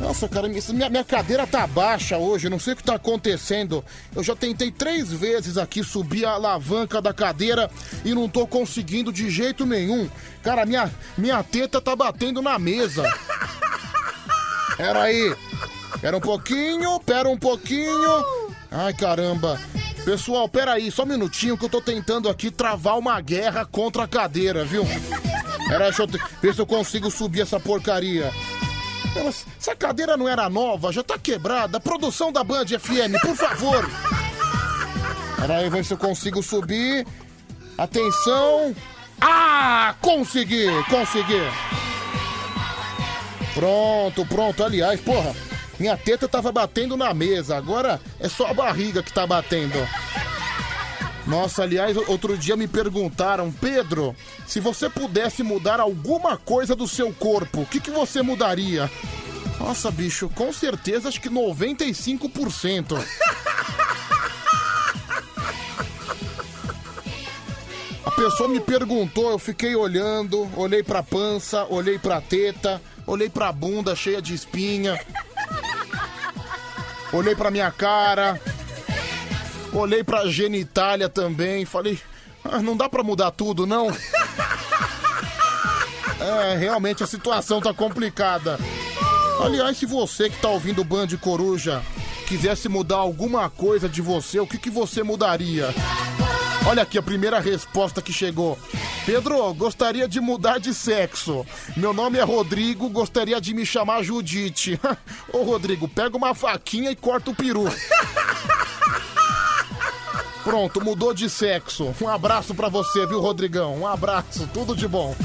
Nossa, 0.00 0.28
cara, 0.28 0.48
minha, 0.48 0.90
minha 0.90 1.04
cadeira 1.04 1.46
tá 1.46 1.64
baixa 1.68 2.18
hoje, 2.18 2.48
não 2.48 2.58
sei 2.58 2.72
o 2.72 2.76
que 2.76 2.82
tá 2.82 2.96
acontecendo. 2.96 3.84
Eu 4.12 4.24
já 4.24 4.34
tentei 4.34 4.72
três 4.72 5.12
vezes 5.12 5.56
aqui 5.56 5.84
subir 5.84 6.24
a 6.24 6.32
alavanca 6.32 7.00
da 7.00 7.14
cadeira 7.14 7.70
e 8.04 8.12
não 8.12 8.28
tô 8.28 8.44
conseguindo 8.44 9.12
de 9.12 9.30
jeito 9.30 9.64
nenhum. 9.64 10.10
Cara, 10.42 10.66
minha, 10.66 10.90
minha 11.16 11.40
teta 11.44 11.80
tá 11.80 11.94
batendo 11.94 12.42
na 12.42 12.58
mesa. 12.58 13.04
Pera 14.76 15.02
aí. 15.02 15.32
Pera 16.00 16.16
um 16.16 16.20
pouquinho, 16.20 16.98
pera 16.98 17.28
um 17.28 17.38
pouquinho. 17.38 18.24
Ai, 18.68 18.92
caramba. 18.94 19.60
Pessoal, 20.04 20.48
pera 20.48 20.72
aí, 20.72 20.90
só 20.90 21.04
um 21.04 21.06
minutinho 21.06 21.56
que 21.56 21.64
eu 21.64 21.68
tô 21.68 21.80
tentando 21.80 22.28
aqui 22.28 22.50
travar 22.50 22.98
uma 22.98 23.20
guerra 23.20 23.64
contra 23.64 24.02
a 24.02 24.08
cadeira, 24.08 24.64
viu? 24.64 24.84
Pera 25.68 25.84
aí, 25.84 25.90
deixa 25.90 26.02
eu 26.02 26.06
te- 26.08 26.20
ver 26.42 26.54
se 26.54 26.60
eu 26.60 26.66
consigo 26.66 27.08
subir 27.10 27.42
essa 27.42 27.60
porcaria. 27.60 28.32
Essa 29.58 29.76
cadeira 29.76 30.16
não 30.16 30.28
era 30.28 30.48
nova, 30.50 30.90
já 30.92 31.04
tá 31.04 31.16
quebrada. 31.18 31.78
Produção 31.78 32.32
da 32.32 32.42
Band 32.42 32.66
FM, 32.66 33.20
por 33.22 33.36
favor. 33.36 33.88
Pera 35.36 35.58
aí, 35.58 35.70
ver 35.70 35.84
se 35.84 35.94
eu 35.94 35.98
consigo 35.98 36.42
subir. 36.42 37.06
Atenção. 37.78 38.74
Ah, 39.20 39.94
consegui, 40.00 40.66
consegui. 40.90 41.40
Pronto, 43.54 44.26
pronto. 44.26 44.64
Aliás, 44.64 45.00
porra, 45.00 45.32
minha 45.78 45.96
teta 45.96 46.28
tava 46.28 46.52
batendo 46.52 46.96
na 46.96 47.12
mesa. 47.12 47.56
Agora 47.56 48.00
é 48.20 48.28
só 48.28 48.46
a 48.46 48.54
barriga 48.54 49.02
que 49.02 49.12
tá 49.12 49.26
batendo. 49.26 49.78
Nossa, 51.26 51.62
aliás, 51.62 51.96
outro 52.08 52.36
dia 52.36 52.56
me 52.56 52.66
perguntaram, 52.66 53.52
Pedro, 53.52 54.14
se 54.46 54.58
você 54.58 54.90
pudesse 54.90 55.42
mudar 55.42 55.78
alguma 55.78 56.36
coisa 56.36 56.74
do 56.74 56.88
seu 56.88 57.12
corpo, 57.12 57.60
o 57.60 57.66
que, 57.66 57.80
que 57.80 57.90
você 57.90 58.22
mudaria? 58.22 58.90
Nossa, 59.58 59.90
bicho, 59.90 60.28
com 60.34 60.52
certeza 60.52 61.08
acho 61.08 61.20
que 61.20 61.30
95%. 61.30 63.00
A 68.04 68.10
pessoa 68.10 68.48
me 68.48 68.60
perguntou, 68.60 69.30
eu 69.30 69.38
fiquei 69.38 69.76
olhando, 69.76 70.50
olhei 70.56 70.82
pra 70.82 71.02
pança, 71.02 71.64
olhei 71.70 71.98
pra 71.98 72.20
teta, 72.20 72.82
olhei 73.06 73.28
pra 73.28 73.52
bunda 73.52 73.94
cheia 73.94 74.20
de 74.20 74.34
espinha, 74.34 74.98
olhei 77.12 77.34
pra 77.34 77.50
minha 77.50 77.70
cara, 77.70 78.40
olhei 79.72 80.02
pra 80.02 80.26
genitália 80.28 81.08
também, 81.08 81.64
falei, 81.64 81.98
"Ah, 82.44 82.60
não 82.60 82.76
dá 82.76 82.88
pra 82.88 83.02
mudar 83.02 83.30
tudo, 83.30 83.66
não? 83.66 83.88
É, 86.20 86.56
realmente 86.56 87.02
a 87.02 87.06
situação 87.06 87.60
tá 87.60 87.74
complicada. 87.74 88.56
Aliás, 89.44 89.76
se 89.76 89.84
você 89.86 90.30
que 90.30 90.36
tá 90.40 90.48
ouvindo 90.48 90.80
o 90.80 90.84
Band 90.84 91.08
Coruja 91.20 91.82
quisesse 92.28 92.68
mudar 92.68 92.98
alguma 92.98 93.50
coisa 93.50 93.88
de 93.88 94.00
você, 94.00 94.38
o 94.38 94.46
que, 94.46 94.56
que 94.56 94.70
você 94.70 95.02
mudaria? 95.02 95.74
Olha 96.64 96.84
aqui 96.84 96.96
a 96.96 97.02
primeira 97.02 97.40
resposta 97.40 98.00
que 98.00 98.12
chegou. 98.12 98.56
Pedro, 99.04 99.52
gostaria 99.54 100.06
de 100.06 100.20
mudar 100.20 100.58
de 100.58 100.72
sexo. 100.72 101.44
Meu 101.76 101.92
nome 101.92 102.18
é 102.18 102.22
Rodrigo, 102.22 102.88
gostaria 102.88 103.40
de 103.40 103.52
me 103.52 103.66
chamar 103.66 104.02
Judite. 104.02 104.80
Ô 105.32 105.42
Rodrigo, 105.42 105.88
pega 105.88 106.16
uma 106.16 106.34
faquinha 106.34 106.90
e 106.90 106.96
corta 106.96 107.32
o 107.32 107.34
peru. 107.34 107.64
Pronto, 110.44 110.80
mudou 110.84 111.12
de 111.12 111.28
sexo. 111.28 111.94
Um 112.00 112.08
abraço 112.08 112.54
pra 112.54 112.68
você, 112.68 113.06
viu, 113.06 113.20
Rodrigão? 113.20 113.76
Um 113.76 113.86
abraço, 113.86 114.48
tudo 114.52 114.76
de 114.76 114.86
bom. 114.86 115.16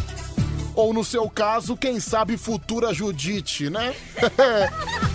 Ou 0.75 0.93
no 0.93 1.03
seu 1.03 1.29
caso, 1.29 1.77
quem 1.77 1.99
sabe 1.99 2.37
futura 2.37 2.93
Judite, 2.93 3.69
né? 3.69 3.95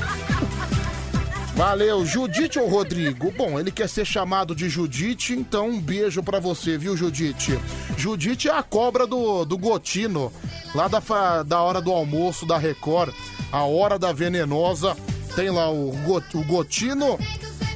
Valeu, 1.55 2.05
Judite 2.07 2.59
ou 2.59 2.69
Rodrigo? 2.69 3.31
Bom, 3.37 3.61
ele 3.61 3.71
quer 3.71 3.89
ser 3.89 4.07
chamado 4.07 4.55
de 4.55 4.69
Judite, 4.69 5.35
então 5.35 5.69
um 5.69 5.81
beijo 5.81 6.23
pra 6.23 6.41
você, 6.41 6.79
viu, 6.79 6.97
Judite? 6.97 7.59
Judite 7.97 8.49
é 8.49 8.53
a 8.53 8.63
cobra 8.63 9.07
do, 9.07 9.45
do 9.45 9.59
Gotino, 9.59 10.33
lá 10.75 10.89
da, 10.89 11.43
da 11.43 11.61
hora 11.61 11.81
do 11.81 11.93
almoço 11.93 12.47
da 12.47 12.57
Record, 12.57 13.15
a 13.53 13.65
hora 13.65 13.99
da 13.99 14.13
venenosa. 14.13 14.97
Tem 15.37 15.51
lá 15.51 15.71
o, 15.71 15.91
o 15.91 16.45
Gotino, 16.45 17.19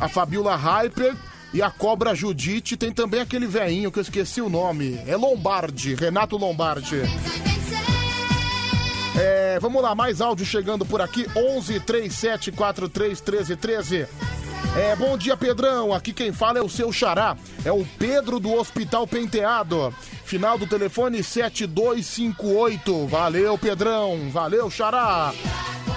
a 0.00 0.08
Fabiola 0.08 0.56
Hyper 0.56 1.14
e 1.52 1.60
a 1.60 1.70
cobra 1.70 2.14
Judite. 2.14 2.76
Tem 2.76 2.90
também 2.90 3.20
aquele 3.20 3.46
veinho 3.46 3.92
que 3.92 3.98
eu 3.98 4.02
esqueci 4.02 4.40
o 4.40 4.48
nome. 4.48 4.98
É 5.06 5.16
Lombardi, 5.16 5.94
Renato 5.94 6.36
Lombardi. 6.36 7.02
É, 9.18 9.58
vamos 9.60 9.82
lá, 9.82 9.94
mais 9.94 10.20
áudio 10.20 10.44
chegando 10.44 10.84
por 10.84 11.00
aqui. 11.00 11.26
11 11.34 11.80
37 11.80 12.52
43 12.52 13.20
13 13.20 13.56
13. 13.56 14.06
É, 14.76 14.94
bom 14.94 15.16
dia, 15.16 15.34
Pedrão. 15.36 15.94
Aqui 15.94 16.12
quem 16.12 16.32
fala 16.32 16.58
é 16.58 16.62
o 16.62 16.68
seu 16.68 16.92
xará. 16.92 17.34
É 17.64 17.72
o 17.72 17.86
Pedro 17.98 18.38
do 18.38 18.52
Hospital 18.52 19.06
Penteado. 19.06 19.94
Final 20.24 20.58
do 20.58 20.66
telefone 20.66 21.22
7258. 21.22 23.06
Valeu, 23.06 23.56
Pedrão. 23.56 24.28
Valeu, 24.30 24.70
xará. 24.70 25.32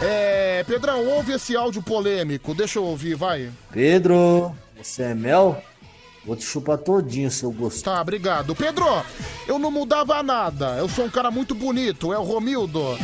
É, 0.01 0.63
Pedrão, 0.65 1.05
ouve 1.07 1.33
esse 1.33 1.57
áudio 1.57 1.81
polêmico. 1.81 2.53
Deixa 2.53 2.79
eu 2.79 2.85
ouvir, 2.85 3.15
vai. 3.15 3.51
Pedro, 3.71 4.55
você 4.77 5.03
é 5.03 5.13
mel? 5.13 5.61
Vou 6.29 6.36
te 6.36 6.45
chupar 6.45 6.77
todinho, 6.77 7.31
seu 7.31 7.51
gosto. 7.51 7.83
Tá, 7.83 8.00
obrigado. 8.00 8.55
Pedro, 8.55 8.86
eu 9.48 9.57
não 9.57 9.71
mudava 9.71 10.21
nada. 10.21 10.77
Eu 10.77 10.88
sou 10.88 11.05
um 11.05 11.09
cara 11.09 11.31
muito 11.31 11.55
bonito, 11.55 12.13
é 12.13 12.19
o 12.19 12.24
Romildo. 12.24 12.95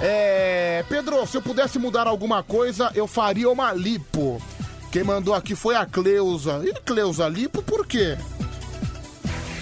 É. 0.00 0.84
Pedro, 0.88 1.24
se 1.24 1.36
eu 1.36 1.42
pudesse 1.42 1.78
mudar 1.78 2.08
alguma 2.08 2.42
coisa, 2.42 2.90
eu 2.96 3.06
faria 3.06 3.48
uma 3.48 3.72
lipo. 3.72 4.42
Quem 4.90 5.04
mandou 5.04 5.32
aqui 5.32 5.54
foi 5.54 5.76
a 5.76 5.86
Cleusa. 5.86 6.60
E 6.64 6.74
Cleusa, 6.80 7.28
lipo 7.28 7.62
por 7.62 7.86
quê? 7.86 8.18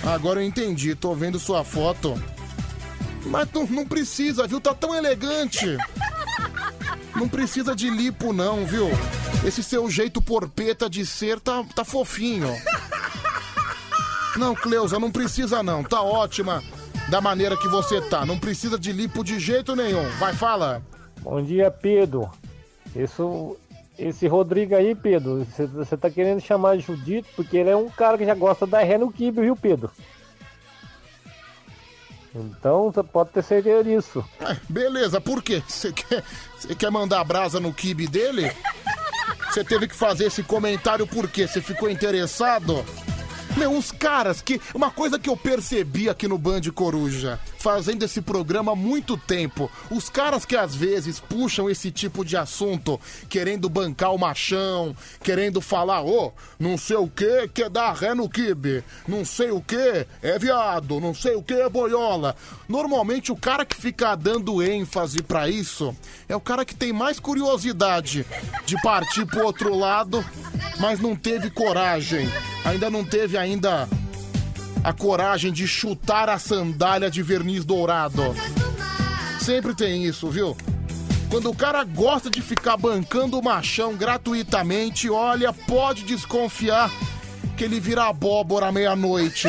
Agora 0.02 0.40
eu 0.40 0.46
entendi, 0.46 0.94
tô 0.94 1.14
vendo 1.14 1.38
sua 1.38 1.62
foto. 1.62 2.14
Mas 3.26 3.46
não, 3.52 3.66
não 3.66 3.86
precisa, 3.86 4.46
viu? 4.46 4.62
Tá 4.62 4.72
tão 4.72 4.94
elegante. 4.94 5.76
Não 7.14 7.28
precisa 7.28 7.76
de 7.76 7.90
lipo, 7.90 8.32
não, 8.32 8.64
viu? 8.64 8.88
Esse 9.44 9.62
seu 9.62 9.90
jeito 9.90 10.22
porpeta 10.22 10.88
de 10.88 11.04
ser 11.04 11.38
tá, 11.38 11.62
tá 11.74 11.84
fofinho. 11.84 12.48
Não, 14.36 14.54
Cleusa, 14.54 14.98
não 14.98 15.10
precisa 15.10 15.62
não. 15.62 15.82
Tá 15.82 16.00
ótima 16.02 16.62
da 17.08 17.20
maneira 17.20 17.56
que 17.56 17.68
você 17.68 18.00
tá. 18.00 18.24
Não 18.24 18.38
precisa 18.38 18.78
de 18.78 18.92
lipo 18.92 19.24
de 19.24 19.38
jeito 19.38 19.74
nenhum. 19.74 20.08
Vai, 20.18 20.32
fala. 20.32 20.82
Bom 21.20 21.42
dia, 21.42 21.70
Pedro. 21.70 22.30
Isso, 22.94 23.56
esse 23.98 24.26
Rodrigo 24.26 24.74
aí, 24.74 24.94
Pedro, 24.94 25.46
você- 25.74 25.96
tá 25.96 26.10
querendo 26.10 26.40
chamar 26.40 26.76
de 26.76 26.82
Judito 26.84 27.28
porque 27.36 27.56
ele 27.56 27.70
é 27.70 27.76
um 27.76 27.88
cara 27.88 28.16
que 28.16 28.24
já 28.24 28.34
gosta 28.34 28.66
da 28.66 28.80
ré 28.82 28.96
no 28.98 29.12
kibe, 29.12 29.42
viu, 29.42 29.54
Pedro? 29.56 29.90
Então 32.34 32.92
você 32.92 33.02
pode 33.02 33.30
ter 33.30 33.42
certeza 33.42 33.82
disso. 33.82 34.24
É, 34.40 34.56
beleza, 34.68 35.20
por 35.20 35.42
quê? 35.42 35.62
Você 35.66 35.92
quer, 35.92 36.22
você 36.56 36.74
quer 36.76 36.90
mandar 36.90 37.24
brasa 37.24 37.58
no 37.58 37.72
kibe 37.74 38.06
dele? 38.06 38.50
Você 39.50 39.64
teve 39.64 39.88
que 39.88 39.96
fazer 39.96 40.26
esse 40.26 40.42
comentário 40.44 41.06
por 41.08 41.28
quê? 41.28 41.48
Você 41.48 41.60
ficou 41.60 41.90
interessado? 41.90 42.84
Meu, 43.56 43.76
os 43.76 43.90
caras 43.90 44.40
que. 44.40 44.60
Uma 44.74 44.90
coisa 44.90 45.18
que 45.18 45.28
eu 45.28 45.36
percebi 45.36 46.08
aqui 46.08 46.28
no 46.28 46.38
Band 46.38 46.62
Coruja, 46.74 47.38
fazendo 47.58 48.04
esse 48.04 48.20
programa 48.20 48.72
há 48.72 48.76
muito 48.76 49.16
tempo. 49.16 49.70
Os 49.90 50.08
caras 50.08 50.44
que 50.44 50.56
às 50.56 50.74
vezes 50.74 51.18
puxam 51.20 51.68
esse 51.68 51.90
tipo 51.90 52.24
de 52.24 52.36
assunto, 52.36 53.00
querendo 53.28 53.68
bancar 53.68 54.14
o 54.14 54.18
machão, 54.18 54.96
querendo 55.22 55.60
falar, 55.60 56.02
ô, 56.02 56.32
não 56.58 56.78
sei 56.78 56.96
o 56.96 57.08
que, 57.08 57.48
quer 57.48 57.68
dar 57.68 57.92
ré 57.92 58.14
no 58.14 58.28
kibe. 58.28 58.84
Não 59.06 59.24
sei 59.24 59.50
o 59.50 59.60
que, 59.60 60.06
é 60.22 60.38
viado. 60.38 61.00
Não 61.00 61.14
sei 61.14 61.34
o 61.34 61.42
que, 61.42 61.54
é 61.54 61.68
boiola. 61.68 62.36
Normalmente 62.68 63.32
o 63.32 63.36
cara 63.36 63.64
que 63.64 63.76
fica 63.76 64.14
dando 64.14 64.62
ênfase 64.62 65.22
pra 65.22 65.48
isso 65.48 65.94
é 66.28 66.36
o 66.36 66.40
cara 66.40 66.64
que 66.64 66.74
tem 66.74 66.92
mais 66.92 67.18
curiosidade 67.18 68.24
de 68.64 68.80
partir 68.82 69.26
pro 69.26 69.44
outro 69.44 69.74
lado, 69.74 70.24
mas 70.78 71.00
não 71.00 71.16
teve 71.16 71.50
coragem. 71.50 72.28
Ainda 72.64 72.90
não 72.90 73.04
teve 73.04 73.36
ainda 73.40 73.88
a 74.82 74.92
coragem 74.92 75.52
de 75.52 75.66
chutar 75.66 76.28
a 76.28 76.38
sandália 76.38 77.10
de 77.10 77.22
verniz 77.22 77.64
dourado. 77.64 78.34
Sempre 79.40 79.74
tem 79.74 80.04
isso, 80.04 80.28
viu? 80.30 80.56
Quando 81.30 81.48
o 81.50 81.54
cara 81.54 81.84
gosta 81.84 82.28
de 82.28 82.42
ficar 82.42 82.76
bancando 82.76 83.38
o 83.38 83.42
machão 83.42 83.94
gratuitamente, 83.94 85.08
olha, 85.08 85.52
pode 85.52 86.02
desconfiar 86.02 86.90
que 87.56 87.64
ele 87.64 87.78
vira 87.78 88.04
abóbora 88.04 88.66
à 88.66 88.72
meia-noite. 88.72 89.48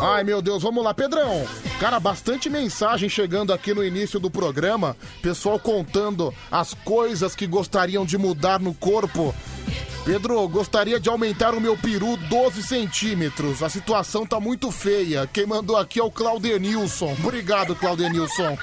Ai, 0.00 0.24
meu 0.24 0.42
Deus, 0.42 0.62
vamos 0.62 0.84
lá, 0.84 0.92
Pedrão. 0.92 1.46
Cara, 1.78 1.98
bastante 2.00 2.50
mensagem 2.50 3.08
chegando 3.08 3.52
aqui 3.52 3.72
no 3.72 3.84
início 3.84 4.18
do 4.18 4.30
programa. 4.30 4.96
Pessoal 5.22 5.58
contando 5.58 6.34
as 6.50 6.74
coisas 6.74 7.34
que 7.34 7.46
gostariam 7.46 8.04
de 8.04 8.18
mudar 8.18 8.60
no 8.60 8.74
corpo. 8.74 9.34
Pedro, 10.04 10.46
gostaria 10.48 11.00
de 11.00 11.08
aumentar 11.08 11.54
o 11.54 11.60
meu 11.60 11.76
peru 11.78 12.16
12 12.16 12.62
centímetros. 12.62 13.62
A 13.62 13.70
situação 13.70 14.26
tá 14.26 14.38
muito 14.38 14.70
feia. 14.70 15.26
Quem 15.32 15.46
mandou 15.46 15.76
aqui 15.76 15.98
é 15.98 16.02
o 16.02 16.10
Claudenilson. 16.10 17.16
Obrigado, 17.18 17.74
Claudenilson. 17.74 18.58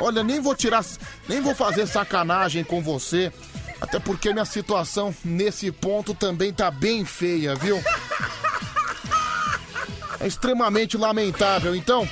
Olha, 0.00 0.24
nem 0.24 0.40
vou 0.40 0.56
tirar. 0.56 0.84
Nem 1.28 1.40
vou 1.40 1.54
fazer 1.54 1.86
sacanagem 1.86 2.64
com 2.64 2.82
você. 2.82 3.32
Até 3.80 4.00
porque 4.00 4.32
minha 4.32 4.44
situação 4.44 5.14
nesse 5.24 5.70
ponto 5.70 6.14
também 6.14 6.52
tá 6.52 6.70
bem 6.70 7.04
feia, 7.04 7.54
viu? 7.54 7.80
É 10.22 10.26
extremamente 10.26 10.96
lamentável. 10.96 11.74
Então, 11.74 12.08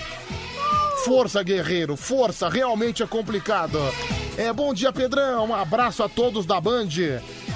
força, 1.05 1.42
guerreiro, 1.42 1.96
força. 1.96 2.49
Realmente 2.49 3.03
é 3.03 3.07
complicado. 3.07 3.79
É 4.37 4.53
bom 4.53 4.75
dia, 4.75 4.92
Pedrão. 4.92 5.46
Um 5.46 5.55
abraço 5.55 6.03
a 6.03 6.09
todos 6.09 6.44
da 6.44 6.61
Band. 6.61 6.88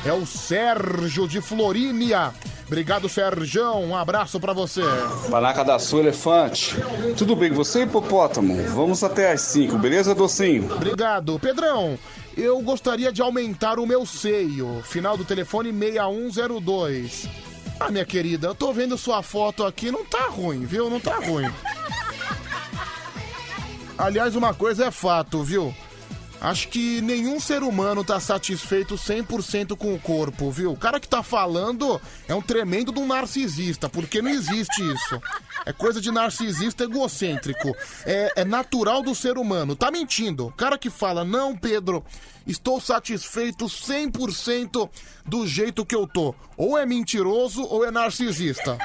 É 0.06 0.12
o 0.12 0.24
Sérgio 0.24 1.26
de 1.26 1.40
Florínia. 1.40 2.32
Obrigado, 2.66 3.08
Sérgio. 3.08 3.68
Um 3.78 3.96
abraço 3.96 4.38
pra 4.38 4.52
você. 4.52 4.82
Panaca 5.28 5.64
da 5.64 5.78
sua, 5.78 6.00
elefante. 6.00 6.76
Tudo 7.16 7.34
bem 7.34 7.50
com 7.50 7.56
você, 7.56 7.82
hipopótamo? 7.82 8.56
Vamos 8.68 9.02
até 9.02 9.32
às 9.32 9.40
5, 9.42 9.76
beleza, 9.78 10.14
docinho? 10.14 10.72
Obrigado. 10.72 11.38
Pedrão, 11.38 11.98
eu 12.36 12.60
gostaria 12.62 13.12
de 13.12 13.20
aumentar 13.20 13.78
o 13.78 13.86
meu 13.86 14.06
seio. 14.06 14.80
Final 14.82 15.16
do 15.16 15.24
telefone 15.24 15.72
6102. 15.72 17.53
Ah, 17.78 17.90
minha 17.90 18.04
querida, 18.04 18.46
eu 18.46 18.54
tô 18.54 18.72
vendo 18.72 18.96
sua 18.96 19.22
foto 19.22 19.64
aqui, 19.64 19.90
não 19.90 20.04
tá 20.04 20.26
ruim, 20.28 20.64
viu? 20.64 20.88
Não 20.88 21.00
tá 21.00 21.16
ruim. 21.16 21.50
Aliás, 23.98 24.36
uma 24.36 24.54
coisa 24.54 24.86
é 24.86 24.90
fato, 24.90 25.42
viu? 25.42 25.74
Acho 26.44 26.68
que 26.68 27.00
nenhum 27.00 27.40
ser 27.40 27.62
humano 27.62 28.04
tá 28.04 28.20
satisfeito 28.20 28.96
100% 28.96 29.74
com 29.78 29.94
o 29.94 29.98
corpo, 29.98 30.50
viu? 30.50 30.72
O 30.72 30.76
cara 30.76 31.00
que 31.00 31.08
tá 31.08 31.22
falando 31.22 31.98
é 32.28 32.34
um 32.34 32.42
tremendo 32.42 32.92
de 32.92 33.00
um 33.00 33.06
narcisista, 33.06 33.88
porque 33.88 34.20
não 34.20 34.30
existe 34.30 34.82
isso. 34.82 35.22
É 35.64 35.72
coisa 35.72 36.02
de 36.02 36.12
narcisista 36.12 36.84
egocêntrico. 36.84 37.74
É, 38.04 38.42
é 38.42 38.44
natural 38.44 39.02
do 39.02 39.14
ser 39.14 39.38
humano. 39.38 39.74
Tá 39.74 39.90
mentindo. 39.90 40.48
O 40.48 40.52
cara 40.52 40.76
que 40.76 40.90
fala, 40.90 41.24
não, 41.24 41.56
Pedro, 41.56 42.04
estou 42.46 42.78
satisfeito 42.78 43.64
100% 43.64 44.90
do 45.24 45.46
jeito 45.46 45.86
que 45.86 45.94
eu 45.94 46.06
tô. 46.06 46.34
Ou 46.58 46.76
é 46.76 46.84
mentiroso 46.84 47.62
ou 47.62 47.86
é 47.86 47.90
narcisista. 47.90 48.76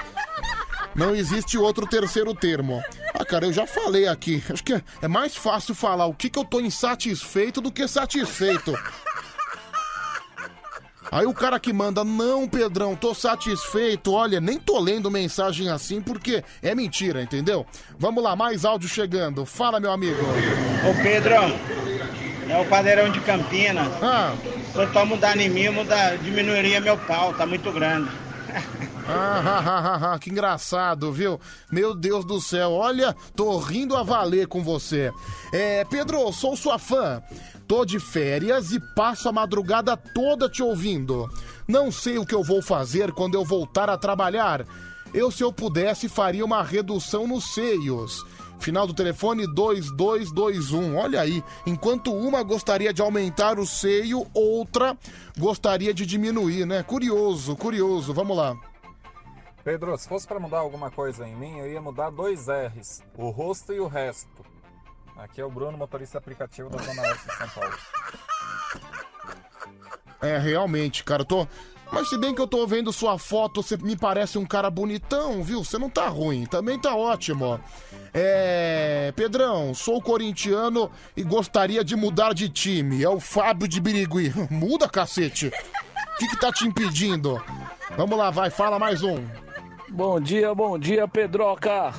Não 0.96 1.16
existe 1.16 1.58
outro 1.58 1.86
terceiro 1.88 2.34
termo. 2.34 2.84
Ah, 3.14 3.24
cara, 3.24 3.46
eu 3.46 3.54
já 3.54 3.66
falei 3.66 4.08
aqui. 4.08 4.44
Acho 4.52 4.64
que 4.64 4.74
é, 4.74 4.82
é 5.04 5.08
mais 5.08 5.36
fácil 5.36 5.74
falar 5.76 6.06
o 6.08 6.14
que, 6.14 6.30
que 6.30 6.38
eu 6.40 6.44
tô 6.44 6.60
insatisfeito 6.60 7.62
do 7.62 7.72
que 7.72 7.88
satisfeito. 7.88 8.74
Aí 11.12 11.26
o 11.26 11.34
cara 11.34 11.60
que 11.60 11.74
manda, 11.74 12.04
não, 12.04 12.48
Pedrão, 12.48 12.96
tô 12.96 13.16
satisfeito. 13.16 14.14
Olha, 14.14 14.40
nem 14.40 14.60
tô 14.60 14.80
lendo 14.80 15.10
mensagem 15.10 15.70
assim 15.70 16.02
porque 16.02 16.44
é 16.62 16.76
mentira, 16.76 17.22
entendeu? 17.24 17.66
Vamos 17.98 18.24
lá, 18.24 18.36
mais 18.36 18.64
áudio 18.64 18.88
chegando. 18.88 19.46
Fala, 19.46 19.80
meu 19.80 19.92
amigo. 19.92 20.20
Ô 20.88 21.02
Pedrão, 21.02 21.52
é 22.48 22.58
o 22.62 22.66
padeirão 22.66 23.10
de 23.12 23.20
Campinas. 23.22 23.88
Ah. 24.04 24.36
Se 24.72 24.78
eu 24.78 24.92
tomo 24.94 25.18
em 25.38 25.50
mim, 25.50 25.70
muda- 25.70 26.16
diminuiria 26.18 26.80
meu 26.80 26.98
pau, 26.98 27.34
tá 27.34 27.46
muito 27.46 27.72
grande. 27.72 28.10
Ah, 29.12 30.18
que 30.22 30.30
engraçado, 30.30 31.12
viu? 31.12 31.40
Meu 31.72 31.96
Deus 31.96 32.24
do 32.24 32.40
céu, 32.40 32.72
olha, 32.72 33.16
tô 33.36 33.58
rindo 33.58 33.96
a 33.96 34.04
valer 34.04 34.48
com 34.48 34.64
você. 34.64 35.12
É, 35.52 35.84
Pedro, 35.86 36.32
sou 36.32 36.56
sua 36.56 36.78
fã. 36.78 37.22
Tô 37.68 37.86
de 37.86 38.00
férias 38.00 38.72
e 38.72 38.80
passo 38.96 39.30
a 39.30 39.32
madrugada 39.32 39.96
toda 39.96 40.50
te 40.50 40.62
ouvindo. 40.62 41.28
Não 41.68 41.92
sei 41.92 42.18
o 42.18 42.26
que 42.26 42.34
eu 42.34 42.44
vou 42.44 42.62
fazer 42.62 43.12
quando 43.12 43.36
eu 43.36 43.46
voltar 43.46 43.90
a 43.90 43.98
trabalhar. 43.98 44.66
Eu, 45.14 45.32
se 45.32 45.44
eu 45.44 45.52
pudesse, 45.52 46.08
faria 46.08 46.46
uma 46.46 46.64
redução 46.64 47.28
nos 47.28 47.54
seios. 47.54 48.24
Final 48.60 48.86
do 48.86 48.94
telefone 48.94 49.48
2221. 49.56 50.98
Olha 50.98 51.22
aí, 51.22 51.44
enquanto 51.66 52.14
uma 52.14 52.44
gostaria 52.44 52.94
de 52.94 53.02
aumentar 53.02 53.58
o 53.58 53.66
seio, 53.66 54.28
outra 54.34 54.98
gostaria 55.38 55.94
de 55.94 56.06
diminuir, 56.06 56.66
né? 56.66 56.84
Curioso, 56.84 57.56
curioso. 57.56 58.14
Vamos 58.14 58.36
lá. 58.36 58.56
Pedro, 59.64 59.98
se 59.98 60.08
fosse 60.08 60.28
para 60.28 60.40
mudar 60.40 60.60
alguma 60.60 60.90
coisa 60.90 61.28
em 61.28 61.36
mim, 61.36 61.60
eu 61.60 61.72
ia 61.72 61.82
mudar 61.82 62.10
dois 62.10 62.48
R's, 62.48 63.04
o 63.18 63.30
rosto 63.30 63.74
e 63.74 63.80
o 63.80 63.88
resto. 63.88 64.46
Aqui 65.18 65.42
é 65.42 65.46
o 65.46 65.52
Bruno, 65.52 65.78
motorista 65.78 66.18
aplicativo 66.18 66.70
da 66.70 66.82
Zona 66.82 67.02
Oeste 67.02 67.28
de 67.28 67.36
São 67.36 67.50
Paulo. 67.50 67.78
É, 70.22 70.38
realmente, 70.38 71.04
cara, 71.04 71.22
eu 71.24 71.26
tô. 71.26 71.48
Mas 71.92 72.08
se 72.08 72.18
bem 72.18 72.36
que 72.36 72.42
eu 72.42 72.48
tô 72.48 72.66
vendo 72.68 72.94
sua 72.94 73.18
foto, 73.18 73.64
você 73.64 73.76
me 73.76 73.98
parece 73.98 74.38
um 74.38 74.46
cara 74.46 74.70
bonitão, 74.70 75.44
viu? 75.44 75.64
Você 75.64 75.78
não 75.78 75.90
tá 75.90 76.08
ruim, 76.08 76.46
também 76.46 76.80
tá 76.80 76.96
ótimo. 76.96 77.60
É. 78.14 79.12
Pedrão, 79.16 79.74
sou 79.74 80.02
corintiano 80.02 80.92
e 81.18 81.24
gostaria 81.24 81.84
de 81.84 81.96
mudar 81.96 82.34
de 82.34 82.48
time. 82.48 83.04
É 83.04 83.10
o 83.10 83.20
Fábio 83.20 83.68
de 83.68 83.82
Birigui. 83.82 84.32
Muda, 84.52 84.88
cacete. 84.88 85.48
O 85.48 86.18
que, 86.20 86.28
que 86.28 86.40
tá 86.40 86.52
te 86.52 86.68
impedindo? 86.68 87.42
Vamos 87.98 88.18
lá, 88.18 88.30
vai, 88.30 88.50
fala 88.50 88.78
mais 88.78 89.02
um. 89.02 89.18
Bom 89.92 90.20
dia, 90.20 90.54
bom 90.54 90.78
dia, 90.78 91.08
Pedroca. 91.08 91.94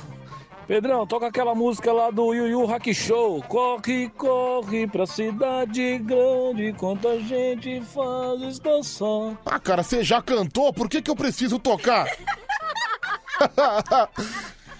Pedrão, 0.65 1.05
toca 1.05 1.27
aquela 1.27 1.53
música 1.53 1.91
lá 1.91 2.09
do 2.09 2.33
Yu 2.33 2.47
Yu 2.47 2.65
Hack 2.65 2.93
Show. 2.93 3.43
Corre, 3.43 4.09
corre 4.09 4.87
pra 4.87 5.05
cidade 5.05 5.97
grande, 5.99 6.73
quanta 6.77 7.19
gente 7.19 7.81
faz 7.81 8.41
estação. 8.43 9.37
Ah, 9.45 9.59
cara, 9.59 9.83
você 9.83 10.03
já 10.03 10.21
cantou? 10.21 10.71
Por 10.71 10.87
que, 10.87 11.01
que 11.01 11.11
eu 11.11 11.15
preciso 11.15 11.59
tocar? 11.59 12.07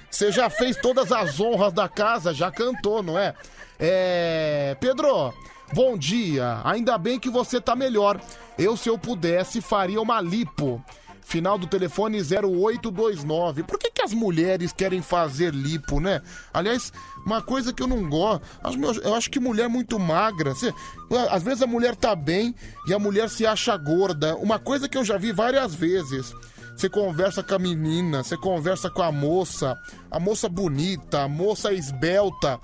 Você 0.10 0.30
já 0.30 0.50
fez 0.50 0.76
todas 0.76 1.12
as 1.12 1.40
honras 1.40 1.72
da 1.74 1.88
casa, 1.88 2.34
já 2.34 2.52
cantou, 2.52 3.02
não 3.02 3.18
é? 3.18 3.34
É. 3.80 4.76
Pedro, 4.80 5.34
bom 5.74 5.98
dia. 5.98 6.60
Ainda 6.66 6.98
bem 6.98 7.18
que 7.18 7.30
você 7.30 7.62
tá 7.62 7.76
melhor. 7.78 8.20
Eu, 8.60 8.76
se 8.76 8.90
eu 8.90 9.00
pudesse, 9.00 9.62
faria 9.62 10.02
uma 10.02 10.20
lipo. 10.20 10.84
Final 11.24 11.58
do 11.58 11.68
telefone 11.68 12.18
0829. 12.22 13.64
Por 13.64 13.78
que, 13.80 13.90
que 13.92 14.02
as 14.02 14.14
mulheres 14.14 14.74
querem 14.74 15.02
fazer 15.02 15.54
lipo, 15.54 16.00
né? 16.00 16.22
Aliás, 16.54 16.92
uma 17.26 17.42
coisa 17.42 17.72
que 17.72 17.82
eu 17.82 17.88
não 17.88 18.10
gosto. 18.10 18.42
as 18.64 18.76
Eu 19.04 19.16
acho 19.16 19.30
que 19.30 19.40
mulher 19.40 19.70
muito 19.70 20.00
magra. 20.00 20.54
cê- 20.56 20.74
às 21.30 21.44
vezes 21.44 21.62
a 21.62 21.68
mulher 21.68 21.96
tá 21.96 22.16
bem 22.16 22.54
e 22.88 22.94
a 22.94 23.00
mulher 23.00 23.30
se 23.30 23.46
acha 23.46 23.76
gorda. 23.78 24.36
Uma 24.38 24.60
coisa 24.60 24.90
que 24.90 24.98
eu 24.98 25.06
já 25.06 25.18
vi 25.18 25.32
várias 25.32 25.74
vezes. 25.76 26.34
Você 26.76 26.90
conversa 26.90 27.44
com 27.44 27.54
a 27.56 27.60
menina, 27.60 28.24
você 28.24 28.36
conversa 28.36 28.90
com 28.90 29.04
a 29.04 29.12
moça, 29.12 29.78
a 30.10 30.20
moça 30.20 30.50
bonita, 30.50 31.22
a 31.24 31.28
moça 31.28 31.72
esbelta. 31.74 32.60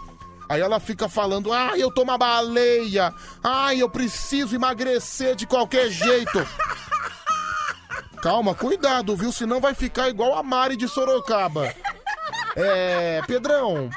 Aí 0.50 0.62
ela 0.62 0.80
fica 0.80 1.08
falando: 1.08 1.54
ai, 1.54 1.84
eu 1.84 1.92
tô 1.92 2.02
uma 2.04 2.18
baleia, 2.18 3.14
ai, 3.44 3.82
eu 3.82 3.90
preciso 3.90 4.56
emagrecer 4.56 5.36
de 5.36 5.46
qualquer 5.46 5.90
jeito. 5.92 6.40
Calma, 8.22 8.56
cuidado, 8.56 9.16
viu? 9.16 9.32
Senão 9.32 9.60
vai 9.60 9.74
ficar 9.74 10.10
igual 10.10 10.38
a 10.38 10.44
Mari 10.44 10.76
de 10.76 10.88
Sorocaba. 10.88 11.74
É. 12.56 13.22
Pedrão, 13.28 13.90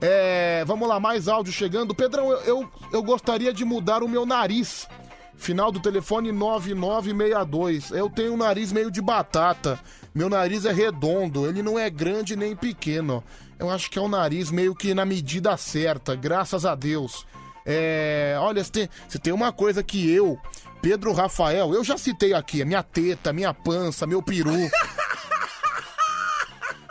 é. 0.00 0.64
Vamos 0.66 0.88
lá, 0.88 0.98
mais 0.98 1.28
áudio 1.28 1.52
chegando. 1.52 1.94
Pedrão, 1.94 2.30
eu, 2.30 2.40
eu, 2.40 2.72
eu 2.92 3.02
gostaria 3.02 3.52
de 3.52 3.64
mudar 3.64 4.02
o 4.02 4.08
meu 4.08 4.26
nariz. 4.26 4.88
Final 5.36 5.72
do 5.72 5.80
telefone 5.80 6.32
9962. 6.32 7.92
Eu 7.92 8.10
tenho 8.10 8.34
um 8.34 8.36
nariz 8.36 8.72
meio 8.72 8.90
de 8.90 9.00
batata. 9.00 9.78
Meu 10.14 10.28
nariz 10.28 10.64
é 10.64 10.72
redondo, 10.72 11.46
ele 11.46 11.62
não 11.62 11.78
é 11.78 11.88
grande 11.88 12.34
nem 12.34 12.56
pequeno. 12.56 13.22
Eu 13.58 13.70
acho 13.70 13.90
que 13.90 13.98
é 13.98 14.02
um 14.02 14.08
nariz 14.08 14.50
meio 14.50 14.74
que 14.74 14.92
na 14.92 15.04
medida 15.04 15.56
certa, 15.56 16.16
graças 16.16 16.66
a 16.66 16.74
Deus. 16.74 17.24
É. 17.64 18.36
Olha, 18.40 18.64
se 18.64 18.72
tem, 18.72 18.88
tem 19.22 19.32
uma 19.32 19.52
coisa 19.52 19.82
que 19.82 20.10
eu, 20.10 20.38
Pedro 20.82 21.12
Rafael, 21.12 21.74
eu 21.74 21.84
já 21.84 21.96
citei 21.98 22.32
aqui: 22.32 22.62
a 22.62 22.64
minha 22.64 22.82
teta, 22.82 23.32
minha 23.32 23.52
pança, 23.52 24.06
meu 24.06 24.22
peru. 24.22 24.70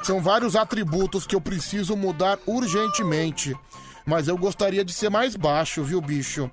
São 0.03 0.21
vários 0.21 0.55
atributos 0.55 1.27
que 1.27 1.35
eu 1.35 1.41
preciso 1.41 1.95
mudar 1.95 2.39
urgentemente. 2.45 3.55
Mas 4.05 4.27
eu 4.27 4.37
gostaria 4.37 4.83
de 4.83 4.93
ser 4.93 5.09
mais 5.09 5.35
baixo, 5.35 5.83
viu, 5.83 6.01
bicho? 6.01 6.49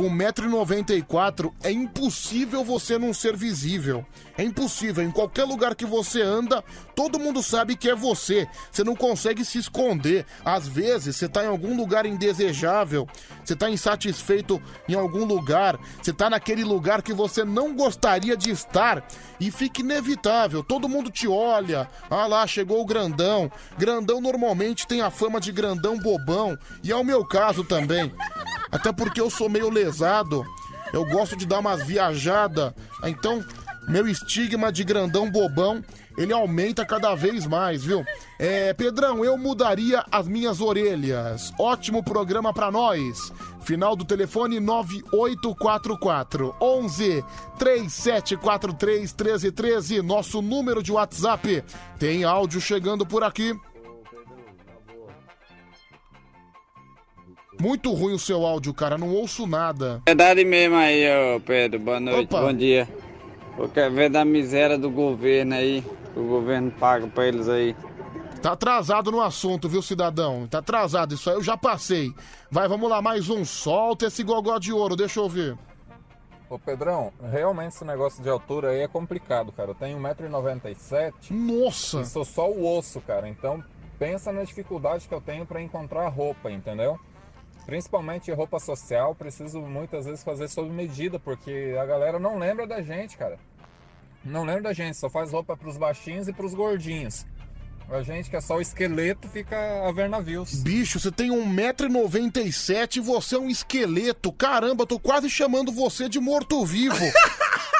Com 0.00 0.08
1,94m 0.08 1.52
é 1.62 1.70
impossível 1.70 2.64
você 2.64 2.98
não 2.98 3.12
ser 3.12 3.36
visível. 3.36 4.02
É 4.38 4.42
impossível. 4.42 5.04
Em 5.04 5.10
qualquer 5.10 5.44
lugar 5.44 5.74
que 5.74 5.84
você 5.84 6.22
anda, 6.22 6.64
todo 6.96 7.18
mundo 7.18 7.42
sabe 7.42 7.76
que 7.76 7.90
é 7.90 7.94
você. 7.94 8.48
Você 8.72 8.82
não 8.82 8.96
consegue 8.96 9.44
se 9.44 9.58
esconder. 9.58 10.24
Às 10.42 10.66
vezes, 10.66 11.16
você 11.16 11.28
tá 11.28 11.44
em 11.44 11.48
algum 11.48 11.76
lugar 11.76 12.06
indesejável, 12.06 13.06
você 13.44 13.54
tá 13.54 13.68
insatisfeito 13.68 14.58
em 14.88 14.94
algum 14.94 15.26
lugar, 15.26 15.78
você 16.02 16.14
tá 16.14 16.30
naquele 16.30 16.64
lugar 16.64 17.02
que 17.02 17.12
você 17.12 17.44
não 17.44 17.76
gostaria 17.76 18.38
de 18.38 18.48
estar 18.48 19.06
e 19.38 19.50
fica 19.50 19.82
inevitável. 19.82 20.64
Todo 20.64 20.88
mundo 20.88 21.10
te 21.10 21.28
olha. 21.28 21.86
Ah 22.08 22.26
lá, 22.26 22.46
chegou 22.46 22.80
o 22.80 22.86
grandão. 22.86 23.52
Grandão 23.76 24.18
normalmente 24.18 24.86
tem 24.86 25.02
a 25.02 25.10
fama 25.10 25.38
de 25.38 25.52
grandão 25.52 25.98
bobão. 25.98 26.56
E 26.82 26.90
é 26.90 26.96
o 26.96 27.04
meu 27.04 27.22
caso 27.22 27.62
também. 27.64 28.10
Até 28.72 28.92
porque 28.92 29.20
eu 29.20 29.28
sou 29.28 29.48
meio 29.48 29.68
lesado. 29.90 30.46
Eu 30.92 31.04
gosto 31.04 31.36
de 31.36 31.46
dar 31.46 31.58
umas 31.58 31.84
viajadas. 31.84 32.72
Então, 33.04 33.44
meu 33.88 34.06
estigma 34.06 34.72
de 34.72 34.84
grandão 34.84 35.30
bobão, 35.30 35.82
ele 36.16 36.32
aumenta 36.32 36.84
cada 36.84 37.14
vez 37.14 37.46
mais, 37.46 37.84
viu? 37.84 38.04
É, 38.38 38.72
Pedrão, 38.72 39.24
eu 39.24 39.36
mudaria 39.36 40.04
as 40.10 40.28
minhas 40.28 40.60
orelhas. 40.60 41.52
Ótimo 41.58 42.02
programa 42.02 42.52
pra 42.52 42.70
nós. 42.70 43.32
Final 43.62 43.94
do 43.94 44.04
telefone 44.04 44.58
9844 44.60 46.54
11 46.60 47.24
3743 47.58 49.12
1313, 49.12 50.02
nosso 50.02 50.40
número 50.42 50.82
de 50.82 50.92
WhatsApp. 50.92 51.62
Tem 51.98 52.24
áudio 52.24 52.60
chegando 52.60 53.06
por 53.06 53.22
aqui. 53.22 53.54
Muito 57.60 57.92
ruim 57.92 58.14
o 58.14 58.18
seu 58.18 58.46
áudio, 58.46 58.72
cara. 58.72 58.96
Não 58.96 59.10
ouço 59.14 59.46
nada. 59.46 60.00
Verdade 60.06 60.44
mesmo 60.44 60.76
aí, 60.76 61.04
ô 61.36 61.40
Pedro. 61.40 61.78
Boa 61.78 62.00
noite, 62.00 62.34
Opa. 62.34 62.40
bom 62.40 62.52
dia. 62.54 62.88
Eu 63.58 63.68
quero 63.68 63.94
ver 63.94 64.08
da 64.08 64.24
miséria 64.24 64.78
do 64.78 64.90
governo 64.90 65.54
aí, 65.54 65.84
que 66.14 66.18
o 66.18 66.26
governo 66.26 66.70
paga 66.70 67.06
pra 67.06 67.26
eles 67.26 67.48
aí. 67.48 67.76
Tá 68.40 68.52
atrasado 68.52 69.10
no 69.12 69.20
assunto, 69.20 69.68
viu, 69.68 69.82
cidadão? 69.82 70.46
Tá 70.46 70.58
atrasado, 70.60 71.14
isso 71.14 71.28
aí 71.28 71.36
eu 71.36 71.42
já 71.42 71.58
passei. 71.58 72.10
Vai, 72.50 72.66
vamos 72.66 72.88
lá, 72.88 73.02
mais 73.02 73.28
um. 73.28 73.44
Solta 73.44 74.06
esse 74.06 74.22
gogó 74.22 74.58
de 74.58 74.72
ouro, 74.72 74.96
deixa 74.96 75.20
eu 75.20 75.28
ver. 75.28 75.58
Ô 76.48 76.58
Pedrão, 76.58 77.12
realmente 77.30 77.74
esse 77.74 77.84
negócio 77.84 78.22
de 78.22 78.30
altura 78.30 78.70
aí 78.70 78.80
é 78.80 78.88
complicado, 78.88 79.52
cara. 79.52 79.70
Eu 79.70 79.74
tenho 79.74 79.98
1,97m. 79.98 81.12
Nossa! 81.30 82.00
E 82.00 82.06
sou 82.06 82.24
só 82.24 82.50
o 82.50 82.78
osso, 82.78 83.02
cara. 83.02 83.28
Então 83.28 83.62
pensa 83.98 84.32
na 84.32 84.42
dificuldade 84.42 85.06
que 85.06 85.14
eu 85.14 85.20
tenho 85.20 85.44
pra 85.44 85.60
encontrar 85.60 86.08
roupa, 86.08 86.50
entendeu? 86.50 86.98
Principalmente 87.66 88.32
roupa 88.32 88.58
social, 88.58 89.14
preciso 89.14 89.60
muitas 89.60 90.06
vezes 90.06 90.24
fazer 90.24 90.48
sob 90.48 90.68
medida, 90.70 91.18
porque 91.18 91.76
a 91.80 91.84
galera 91.84 92.18
não 92.18 92.38
lembra 92.38 92.66
da 92.66 92.82
gente, 92.82 93.16
cara. 93.16 93.38
Não 94.24 94.44
lembra 94.44 94.62
da 94.62 94.72
gente, 94.72 94.96
só 94.96 95.08
faz 95.08 95.32
roupa 95.32 95.56
pros 95.56 95.76
baixinhos 95.76 96.28
e 96.28 96.32
pros 96.32 96.54
gordinhos. 96.54 97.26
A 97.90 98.02
gente 98.02 98.30
que 98.30 98.36
é 98.36 98.40
só 98.40 98.56
o 98.56 98.60
esqueleto 98.60 99.28
fica 99.28 99.56
a 99.88 99.90
ver 99.90 100.08
navios. 100.08 100.62
Bicho, 100.62 101.00
você 101.00 101.10
tem 101.10 101.30
1,97m 101.30 102.96
e 102.96 103.00
você 103.00 103.34
é 103.34 103.38
um 103.38 103.48
esqueleto. 103.48 104.32
Caramba, 104.32 104.86
tô 104.86 104.98
quase 104.98 105.28
chamando 105.28 105.72
você 105.72 106.08
de 106.08 106.20
morto-vivo. 106.20 106.94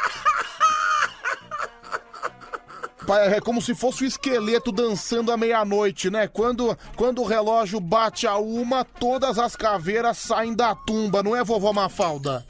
É 3.18 3.40
como 3.40 3.60
se 3.60 3.74
fosse 3.74 4.04
o 4.04 4.06
esqueleto 4.06 4.70
dançando 4.70 5.32
à 5.32 5.36
meia-noite, 5.36 6.10
né? 6.10 6.28
Quando, 6.28 6.76
quando 6.94 7.20
o 7.22 7.26
relógio 7.26 7.80
bate 7.80 8.26
a 8.26 8.36
uma, 8.36 8.84
todas 8.84 9.38
as 9.38 9.56
caveiras 9.56 10.18
saem 10.18 10.54
da 10.54 10.74
tumba, 10.74 11.22
não 11.22 11.34
é, 11.34 11.42
vovó 11.42 11.72
Mafalda? 11.72 12.44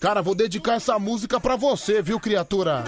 Cara, 0.00 0.22
vou 0.22 0.34
dedicar 0.34 0.74
essa 0.74 0.98
música 0.98 1.38
pra 1.38 1.56
você, 1.56 2.02
viu, 2.02 2.18
criatura? 2.18 2.84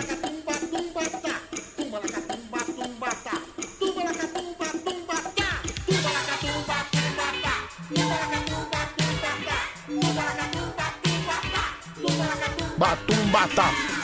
Batum 12.76 13.26
batá. 13.32 13.97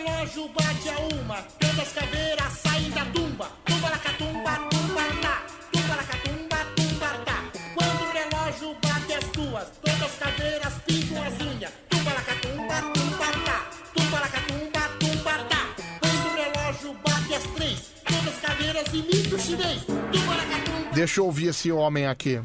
Quando 0.00 0.06
o 0.06 0.16
relógio 0.16 0.48
bate 0.48 0.88
a 0.88 0.98
uma, 1.14 1.42
todas 1.58 1.78
as 1.78 1.92
caveiras 1.92 2.52
saem 2.54 2.90
da 2.90 3.04
tumba. 3.06 3.50
Tumba 3.64 3.90
lacatumba, 3.90 4.56
tumba 4.70 5.02
tá. 5.20 5.46
Tumba 5.72 5.96
lacatumba, 5.96 6.56
tumba 6.76 7.08
tá. 7.24 7.44
Quando 7.74 8.02
o 8.02 8.12
relógio 8.12 8.76
bate 8.80 9.12
as 9.12 9.24
duas, 9.30 9.68
todas 9.82 10.02
as 10.02 10.16
caveiras 10.16 10.74
pintam 10.86 11.22
as 11.22 11.40
unhas. 11.40 11.72
Tumba 11.90 12.12
lacatumba, 12.14 12.74
tumba 12.94 13.26
tá. 13.44 13.70
Tumba 13.94 14.20
lacatumba, 14.20 14.80
tumba 14.98 15.44
tá. 15.50 15.74
Quando 16.00 16.26
o 16.26 16.34
relógio 16.34 16.94
bate 16.94 17.34
as 17.34 17.44
três, 17.54 17.92
todas 18.06 18.28
as 18.28 18.40
caveiras 18.40 18.94
imitam 18.94 19.38
o 19.38 19.40
chinês. 19.40 19.84
Tumba 19.84 20.34
lacatumba. 20.36 20.90
Deixa 20.94 21.20
eu 21.20 21.26
ouvir 21.26 21.48
esse 21.48 21.70
homem 21.70 22.06
aqui. 22.06 22.40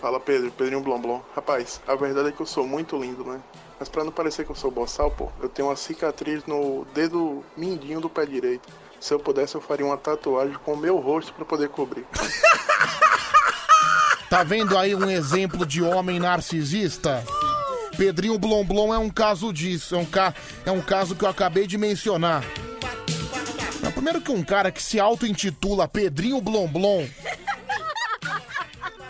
Fala 0.00 0.20
Pedro, 0.20 0.50
Pedrinho 0.50 0.82
Blomblom. 0.82 1.22
Rapaz, 1.34 1.80
a 1.86 1.94
verdade 1.94 2.28
é 2.28 2.32
que 2.32 2.40
eu 2.40 2.46
sou 2.46 2.66
muito 2.66 2.98
lindo, 2.98 3.24
né? 3.24 3.40
Mas 3.78 3.88
pra 3.88 4.04
não 4.04 4.12
parecer 4.12 4.44
que 4.44 4.50
eu 4.50 4.56
sou 4.56 4.70
boçal, 4.70 5.10
pô, 5.10 5.28
eu 5.40 5.48
tenho 5.48 5.68
uma 5.68 5.76
cicatriz 5.76 6.44
no 6.46 6.86
dedo 6.94 7.44
mindinho 7.56 8.00
do 8.00 8.08
pé 8.08 8.24
direito. 8.24 8.68
Se 9.00 9.12
eu 9.12 9.20
pudesse, 9.20 9.54
eu 9.54 9.60
faria 9.60 9.84
uma 9.84 9.98
tatuagem 9.98 10.56
com 10.64 10.72
o 10.72 10.76
meu 10.76 10.96
rosto 10.98 11.32
pra 11.34 11.44
poder 11.44 11.68
cobrir. 11.68 12.06
Tá 14.28 14.42
vendo 14.42 14.76
aí 14.76 14.92
um 14.92 15.08
exemplo 15.08 15.64
de 15.64 15.80
homem 15.82 16.18
narcisista? 16.18 17.24
Pedrinho 17.96 18.36
Blomblom 18.38 18.92
é 18.92 18.98
um 18.98 19.08
caso 19.08 19.52
disso, 19.52 19.94
é 19.94 19.98
um, 19.98 20.04
ca... 20.04 20.34
é 20.64 20.70
um 20.70 20.80
caso 20.80 21.14
que 21.14 21.24
eu 21.24 21.28
acabei 21.28 21.64
de 21.66 21.78
mencionar. 21.78 22.44
Não, 23.80 23.92
primeiro 23.92 24.20
que 24.20 24.32
um 24.32 24.42
cara 24.42 24.72
que 24.72 24.82
se 24.82 24.98
auto-intitula 24.98 25.86
Pedrinho 25.86 26.40
Blomblom 26.40 27.06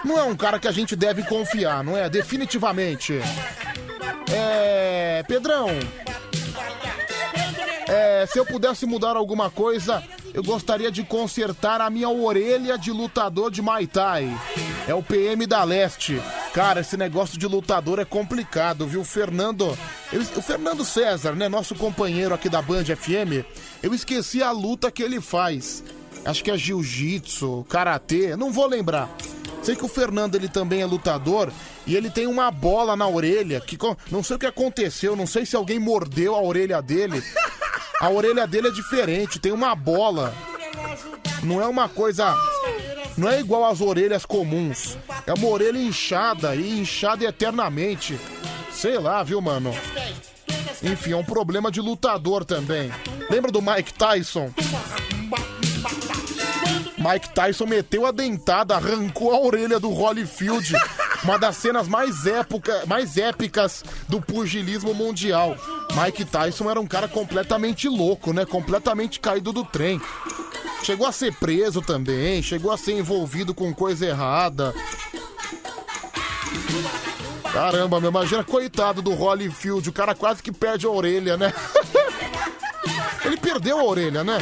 não 0.05 0.19
é 0.19 0.23
um 0.23 0.37
cara 0.37 0.59
que 0.59 0.69
a 0.69 0.73
gente 0.73 0.95
deve 0.95 1.23
confiar, 1.25 1.83
não 1.83 1.97
é? 1.97 2.09
Definitivamente. 2.09 3.15
É. 4.33 5.23
Pedrão. 5.27 5.69
É, 7.89 8.27
se 8.27 8.39
eu 8.39 8.45
pudesse 8.45 8.85
mudar 8.85 9.17
alguma 9.17 9.49
coisa, 9.49 10.03
eu 10.35 10.43
gostaria 10.43 10.91
de 10.91 11.05
consertar 11.05 11.81
a 11.81 11.89
minha 11.89 12.09
orelha 12.09 12.77
de 12.77 12.91
lutador 12.91 13.51
de 13.51 13.63
Muay 13.63 13.87
Thai. 13.87 14.37
É 14.89 14.95
o 14.95 15.03
PM 15.03 15.47
da 15.47 15.63
Leste. 15.63 16.21
Cara, 16.53 16.81
esse 16.81 16.97
negócio 16.97 17.39
de 17.39 17.47
lutador 17.47 17.99
é 18.01 18.05
complicado, 18.05 18.87
viu? 18.87 19.05
Fernando. 19.05 19.77
eu- 20.13 20.21
o 20.21 20.43
Fernando 20.43 20.85
César, 20.85 21.33
né? 21.33 21.49
Nosso 21.49 21.75
companheiro 21.75 22.35
aqui 22.35 22.49
da 22.49 22.61
Band 22.63 22.85
FM. 22.85 23.45
Eu 23.83 23.95
esqueci 23.95 24.43
a 24.43 24.51
luta 24.51 24.91
que 24.91 25.03
ele 25.03 25.21
faz. 25.21 25.83
Acho 26.25 26.43
que 26.43 26.51
é 26.51 26.57
jiu-jitsu, 26.59 27.65
karatê, 27.69 28.35
não 28.37 28.51
vou 28.51 28.67
lembrar. 28.67 29.09
Sei 29.67 29.75
que 29.75 29.85
o 29.85 29.89
Fernando 29.89 30.37
ele 30.37 30.49
também 30.49 30.81
é 30.81 30.87
lutador 30.87 31.53
e 31.89 31.97
ele 31.97 32.09
tem 32.09 32.29
uma 32.29 32.53
bola 32.53 32.95
na 32.95 33.09
orelha 33.09 33.61
que 33.61 33.77
não 34.13 34.23
sei 34.23 34.37
o 34.37 34.39
que 34.39 34.47
aconteceu, 34.47 35.17
não 35.17 35.27
sei 35.27 35.45
se 35.45 35.57
alguém 35.57 35.77
mordeu 35.77 36.37
a 36.37 36.41
orelha 36.41 36.81
dele. 36.81 37.21
A 38.01 38.09
orelha 38.09 38.47
dele 38.47 38.69
é 38.69 38.71
diferente, 38.71 39.41
tem 39.41 39.51
uma 39.51 39.75
bola. 39.75 40.33
Não 41.43 41.61
é 41.61 41.67
uma 41.67 41.89
coisa. 41.89 42.33
Não 43.19 43.29
é 43.29 43.41
igual 43.41 43.65
às 43.65 43.81
orelhas 43.81 44.25
comuns. 44.25 44.97
É 45.27 45.35
uma 45.35 45.49
orelha 45.49 45.79
inchada 45.79 46.55
e 46.55 46.79
inchada 46.79 47.25
eternamente. 47.25 48.17
Sei 48.71 48.97
lá, 49.01 49.21
viu, 49.25 49.41
mano? 49.41 49.75
Enfim, 50.81 51.11
é 51.11 51.17
um 51.17 51.25
problema 51.25 51.73
de 51.73 51.81
lutador 51.81 52.45
também. 52.45 52.93
Lembra 53.29 53.51
do 53.51 53.61
Mike 53.61 53.95
Tyson? 53.95 54.49
Mike 57.07 57.29
Tyson 57.29 57.67
meteu 57.67 58.05
a 58.05 58.11
dentada, 58.11 58.75
arrancou 58.75 59.33
a 59.33 59.39
orelha 59.39 59.79
do 59.79 59.91
Holyfield. 59.91 60.75
Uma 61.23 61.39
das 61.39 61.57
cenas 61.57 61.87
mais, 61.87 62.27
época, 62.27 62.83
mais 62.87 63.17
épicas 63.17 63.85
do 64.09 64.21
pugilismo 64.21 64.93
mundial. 64.93 65.57
Mike 65.95 66.25
Tyson 66.25 66.69
era 66.69 66.81
um 66.81 66.87
cara 66.87 67.07
completamente 67.07 67.89
louco, 67.89 68.33
né? 68.33 68.45
Completamente 68.45 69.21
caído 69.21 69.53
do 69.53 69.65
trem. 69.65 70.01
Chegou 70.83 71.07
a 71.07 71.13
ser 71.13 71.33
preso 71.35 71.81
também, 71.81 72.43
chegou 72.43 72.73
a 72.73 72.77
ser 72.77 72.95
envolvido 72.95 73.55
com 73.55 73.73
coisa 73.73 74.07
errada. 74.07 74.75
Caramba, 77.53 78.01
meu, 78.01 78.11
imagina, 78.11 78.43
coitado 78.43 79.01
do 79.01 79.15
Holyfield, 79.15 79.89
o 79.89 79.93
cara 79.93 80.15
quase 80.15 80.43
que 80.43 80.51
perde 80.51 80.87
a 80.87 80.91
orelha, 80.91 81.37
né? 81.37 81.53
Ele 83.25 83.37
perdeu 83.37 83.79
a 83.79 83.85
orelha, 83.85 84.25
né? 84.25 84.39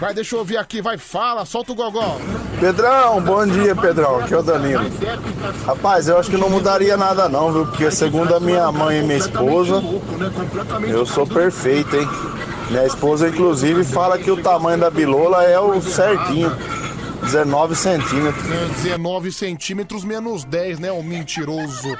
Vai, 0.00 0.12
deixa 0.12 0.34
eu 0.34 0.40
ouvir 0.40 0.56
aqui, 0.56 0.82
vai, 0.82 0.98
fala, 0.98 1.44
solta 1.44 1.72
o 1.72 1.74
gogó. 1.74 2.18
Pedrão, 2.60 3.20
bom 3.20 3.46
dia, 3.46 3.74
Pedrão. 3.74 4.20
Aqui 4.20 4.34
é 4.34 4.38
o 4.38 4.42
Danilo. 4.42 4.84
Rapaz, 5.66 6.08
eu 6.08 6.18
acho 6.18 6.30
que 6.30 6.36
não 6.36 6.50
mudaria 6.50 6.96
nada 6.96 7.28
não, 7.28 7.52
viu? 7.52 7.66
Porque 7.66 7.90
segundo 7.90 8.34
a 8.34 8.40
minha 8.40 8.70
mãe 8.72 9.00
e 9.00 9.02
minha 9.02 9.18
esposa, 9.18 9.82
eu 10.86 11.06
sou 11.06 11.26
perfeito, 11.26 11.96
hein? 11.96 12.08
Minha 12.70 12.86
esposa, 12.86 13.28
inclusive, 13.28 13.84
fala 13.84 14.18
que 14.18 14.30
o 14.30 14.42
tamanho 14.42 14.78
da 14.78 14.90
bilola 14.90 15.44
é 15.44 15.58
o 15.58 15.80
certinho. 15.80 16.50
19 17.22 17.74
centímetros. 17.74 18.44
É, 18.50 18.66
19 18.82 19.32
centímetros 19.32 20.04
menos 20.04 20.44
10, 20.44 20.78
né, 20.78 20.92
o 20.92 21.02
mentiroso. 21.02 21.96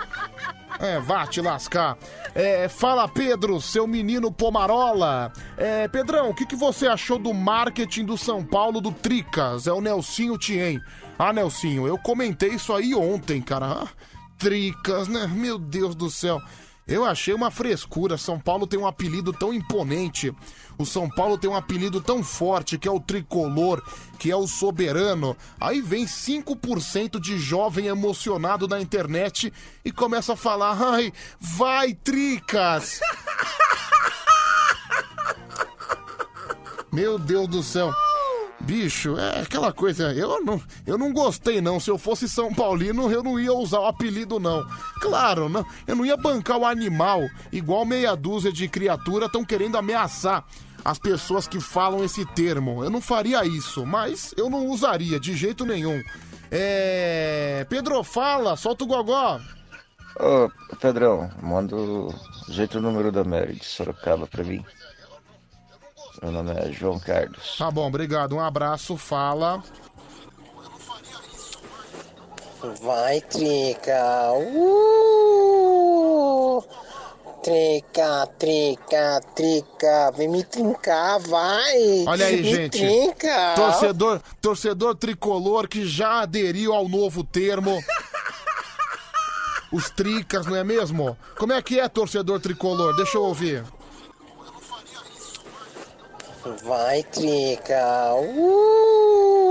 É, 0.79 0.99
vá 0.99 1.27
te 1.27 1.41
lascar. 1.41 1.97
É, 2.35 2.69
fala, 2.69 3.09
Pedro, 3.09 3.61
seu 3.61 3.87
menino 3.87 4.33
Pomarola. 4.33 5.33
É, 5.57 5.87
Pedrão, 5.89 6.31
o 6.31 6.35
que, 6.35 6.45
que 6.47 6.57
você 6.57 6.87
achou 6.87 7.19
do 7.19 7.33
marketing 7.33 8.05
do 8.05 8.19
São 8.19 8.45
Paulo 8.45 8.81
do 8.81 8.91
Tricas? 8.91 9.67
É 9.67 9.73
o 9.73 9.81
Nelsinho 9.81 10.37
Tien. 10.37 10.81
Ah, 11.19 11.33
Nelsinho, 11.33 11.87
eu 11.87 11.97
comentei 11.97 12.51
isso 12.51 12.73
aí 12.73 12.95
ontem, 12.95 13.41
cara. 13.41 13.67
Ah, 13.67 13.89
Tricas, 14.37 15.09
né? 15.09 15.27
Meu 15.27 15.59
Deus 15.59 15.95
do 15.95 16.11
céu. 16.11 16.41
Eu 16.87 17.05
achei 17.05 17.33
uma 17.33 17.51
frescura. 17.51 18.19
São 18.19 18.39
Paulo 18.39 18.67
tem 18.67 18.79
um 18.79 18.87
apelido 18.87 19.33
tão 19.33 19.55
imponente. 19.55 20.35
O 20.77 20.85
São 20.85 21.09
Paulo 21.09 21.39
tem 21.39 21.49
um 21.49 21.57
apelido 21.57 22.01
tão 22.01 22.23
forte 22.23 22.77
que 22.77 22.87
é 22.87 22.91
o 22.91 23.01
tricolor, 23.01 23.83
que 24.19 24.31
é 24.31 24.37
o 24.37 24.47
soberano. 24.47 25.37
Aí 25.59 25.81
vem 25.81 26.05
5% 26.05 27.19
de 27.19 27.39
jovem 27.39 27.87
emocionado 27.87 28.69
na 28.69 28.81
internet 28.81 29.53
e 29.85 29.91
começa 29.91 30.35
a 30.35 30.37
falar: 30.37 30.77
ai, 30.81 31.13
vai, 31.41 31.95
Tricas! 31.95 33.01
Meu 36.93 37.19
Deus 37.19 37.49
do 37.49 37.63
céu. 37.63 37.93
Bicho, 38.65 39.19
é 39.19 39.41
aquela 39.43 39.73
coisa. 39.73 40.13
Eu 40.13 40.43
não, 40.43 40.61
eu 40.87 40.97
não 40.97 41.13
gostei, 41.13 41.61
não. 41.61 41.79
Se 41.79 41.91
eu 41.91 41.99
fosse 41.99 42.29
São 42.29 42.53
Paulino, 42.53 43.11
eu 43.11 43.23
não 43.23 43.39
ia 43.39 43.53
usar 43.53 43.81
o 43.81 43.87
apelido, 43.87 44.41
não. 44.41 44.67
Claro, 45.01 45.49
não, 45.49 45.65
eu 45.87 45.95
não 45.95 46.05
ia 46.05 46.17
bancar 46.17 46.57
o 46.57 46.67
animal, 46.67 47.21
igual 47.53 47.85
meia 47.85 48.15
dúzia 48.15 48.53
de 48.53 48.67
criatura 48.69 49.27
estão 49.27 49.45
querendo 49.45 49.77
ameaçar 49.77 50.45
as 50.85 50.99
pessoas 50.99 51.47
que 51.47 51.61
falam 51.61 52.05
esse 52.05 52.25
termo. 52.35 52.83
Eu 52.85 52.91
não 52.91 53.01
faria 53.01 53.45
isso, 53.45 53.85
mas 53.85 54.35
eu 54.37 54.49
não 54.49 54.67
usaria 54.67 55.21
de 55.21 55.35
jeito 55.37 55.65
nenhum. 55.65 56.03
É. 56.51 57.67
Pedro, 57.69 58.03
fala, 58.03 58.57
solta 58.57 58.85
o 58.85 58.87
gogó. 58.87 59.41
Ô, 60.17 60.49
Pedrão, 60.77 61.31
manda 61.43 61.75
o 61.75 62.15
jeito 62.49 62.79
o 62.79 62.81
número 62.81 63.11
da 63.11 63.25
Mary 63.25 63.55
de 63.55 63.65
Sorocaba 63.65 64.27
pra 64.27 64.45
mim. 64.45 64.65
Meu 66.25 66.33
nome 66.33 66.53
é 66.53 66.73
João 66.73 66.99
Carlos. 66.99 67.55
Tá 67.59 67.71
bom, 67.71 67.87
obrigado. 67.87 68.35
Um 68.35 68.41
abraço, 68.41 68.97
fala. 68.97 69.63
Vai, 72.81 73.21
Trica. 73.21 74.33
Uh! 74.33 75.45
Trica, 77.43 78.27
trica, 78.39 79.21
trica. 79.35 80.11
Vem 80.17 80.29
me 80.29 80.43
trincar, 80.43 81.19
vai. 81.21 82.07
Olha 82.07 82.25
aí, 82.25 82.41
me 82.41 82.55
gente. 82.55 82.79
Trinca. 82.79 83.53
Torcedor, 83.55 84.23
torcedor 84.41 84.95
tricolor 84.95 85.69
que 85.69 85.87
já 85.87 86.23
aderiu 86.23 86.73
ao 86.73 86.89
novo 86.89 87.23
termo. 87.23 87.85
Os 89.71 89.91
tricas, 89.91 90.47
não 90.47 90.57
é 90.57 90.65
mesmo? 90.65 91.19
Como 91.37 91.53
é 91.53 91.61
que 91.61 91.79
é, 91.79 91.87
torcedor 91.87 92.41
tricolor? 92.41 92.97
Deixa 92.97 93.19
eu 93.19 93.25
ouvir. 93.25 93.63
Vai, 96.63 97.03
Trica. 97.05 98.15
Uh! 98.17 99.45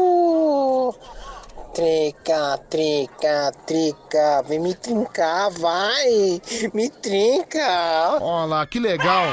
Trica, 1.73 2.59
trica, 2.69 3.51
trica. 3.65 4.43
Vem 4.43 4.59
me 4.59 4.75
trincar, 4.75 5.49
vai. 5.49 6.39
Me 6.71 6.87
trinca. 6.89 8.19
Olha 8.21 8.45
lá, 8.45 8.67
que 8.67 8.79
legal. 8.79 9.25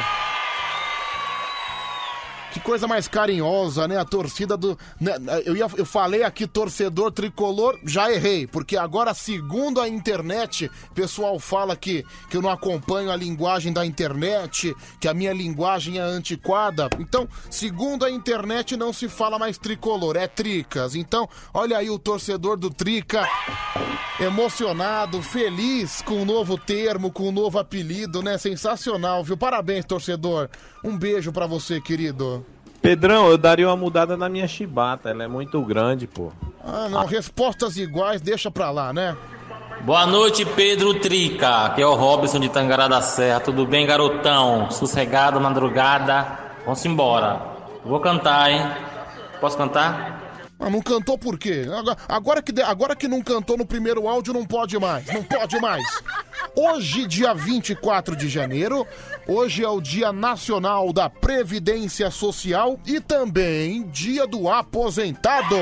Que 2.53 2.59
coisa 2.59 2.89
mais 2.89 3.07
carinhosa, 3.07 3.87
né? 3.87 3.97
A 3.97 4.05
torcida 4.05 4.57
do. 4.57 4.77
né, 5.01 5.13
Eu, 5.45 5.57
ia, 5.57 5.67
eu 5.77 5.87
falei 5.87 6.25
aqui 6.25 6.47
torcedor 6.47 7.13
tricolor, 7.13 7.79
já 7.85 8.13
errei, 8.13 8.47
porque 8.47 8.77
agora, 8.77 9.15
segundo 9.15 9.81
a 9.81 9.89
internet, 9.89 10.71
o 10.91 10.95
pessoal 10.95 11.39
fala 11.39 11.77
que, 11.77 12.05
que 12.29 12.37
eu 12.37 12.43
não 12.43 12.51
acompanho 12.51 13.11
a 13.11 13.17
linguagem 13.17 13.73
da 13.73 13.87
internet, 13.87 14.75
que 15.01 15.07
a 15.07 15.15
minha 15.15 15.33
linguagem 15.33 15.99
é 15.99 16.03
antiquada. 16.03 16.89
Então, 16.99 17.29
segundo 17.49 18.05
a 18.05 18.11
internet, 18.11 18.77
não 18.77 18.93
se 18.93 19.09
fala 19.09 19.39
mais 19.39 19.57
tricolor, 19.57 20.17
é 20.17 20.27
tricas. 20.27 20.97
Então, 20.97 21.29
olha 21.55 21.79
aí 21.79 21.89
o 21.89 21.99
torcedor 21.99 22.57
do 22.57 22.71
Trica, 22.71 23.29
emocionado, 24.19 25.23
feliz 25.23 26.03
com 26.03 26.23
o 26.23 26.25
novo 26.25 26.59
termo, 26.59 27.13
com 27.13 27.29
o 27.29 27.33
novo 27.33 27.59
apelido, 27.59 28.23
né? 28.23 28.37
Sensacional, 28.39 29.23
viu? 29.23 29.37
Parabéns, 29.37 29.85
torcedor. 29.85 30.49
Um 30.83 30.97
beijo 30.99 31.33
pra 31.33 31.47
você, 31.47 31.81
querido. 31.81 32.45
Pedrão, 32.83 33.29
eu 33.29 33.37
daria 33.37 33.69
uma 33.69 33.77
mudada 33.77 34.17
na 34.17 34.29
minha 34.29 34.49
chibata, 34.49 35.11
ela 35.11 35.25
é 35.25 35.29
muito 35.29 35.61
grande, 35.63 36.07
pô. 36.07 36.33
Ah, 36.65 36.89
não, 36.89 37.05
respostas 37.05 37.77
iguais, 37.77 38.21
deixa 38.21 38.51
pra 38.51 38.71
lá, 38.71 38.93
né? 38.93 39.17
Boa 39.83 40.07
noite, 40.07 40.45
Pedro 40.45 40.95
Trica. 40.95 41.67
Aqui 41.67 41.81
é 41.81 41.87
o 41.87 41.95
Robson 41.95 42.39
de 42.39 42.51
Tangará 42.51 42.87
da 42.87 43.01
Serra. 43.01 43.41
Tudo 43.41 43.67
bem, 43.67 43.87
garotão? 43.87 44.71
Sossegado, 44.71 45.41
madrugada. 45.41 46.27
Vamos 46.65 46.85
embora. 46.85 47.41
Vou 47.85 47.99
cantar, 47.99 48.51
hein? 48.51 48.63
Posso 49.41 49.57
cantar? 49.57 50.20
Ah, 50.61 50.69
não 50.69 50.83
cantou 50.83 51.17
por 51.17 51.39
quê? 51.39 51.65
Agora, 51.67 51.97
agora 52.07 52.43
que, 52.43 52.61
agora 52.61 52.95
que 52.95 53.09
não 53.09 53.23
cantou 53.23 53.57
no 53.57 53.65
primeiro 53.65 54.07
áudio, 54.07 54.35
não 54.35 54.45
pode 54.45 54.79
mais. 54.79 55.07
Não 55.07 55.25
pode 55.25 55.59
mais. 55.59 55.83
Hoje, 56.55 57.07
dia 57.07 57.33
24 57.33 58.15
de 58.15 58.29
janeiro, 58.29 58.87
hoje 59.27 59.65
é 59.65 59.69
o 59.69 59.81
Dia 59.81 60.13
Nacional 60.13 60.93
da 60.93 61.09
Previdência 61.09 62.11
Social 62.11 62.79
e 62.85 63.01
também 63.01 63.85
Dia 63.89 64.27
do 64.27 64.51
Aposentado. 64.51 65.57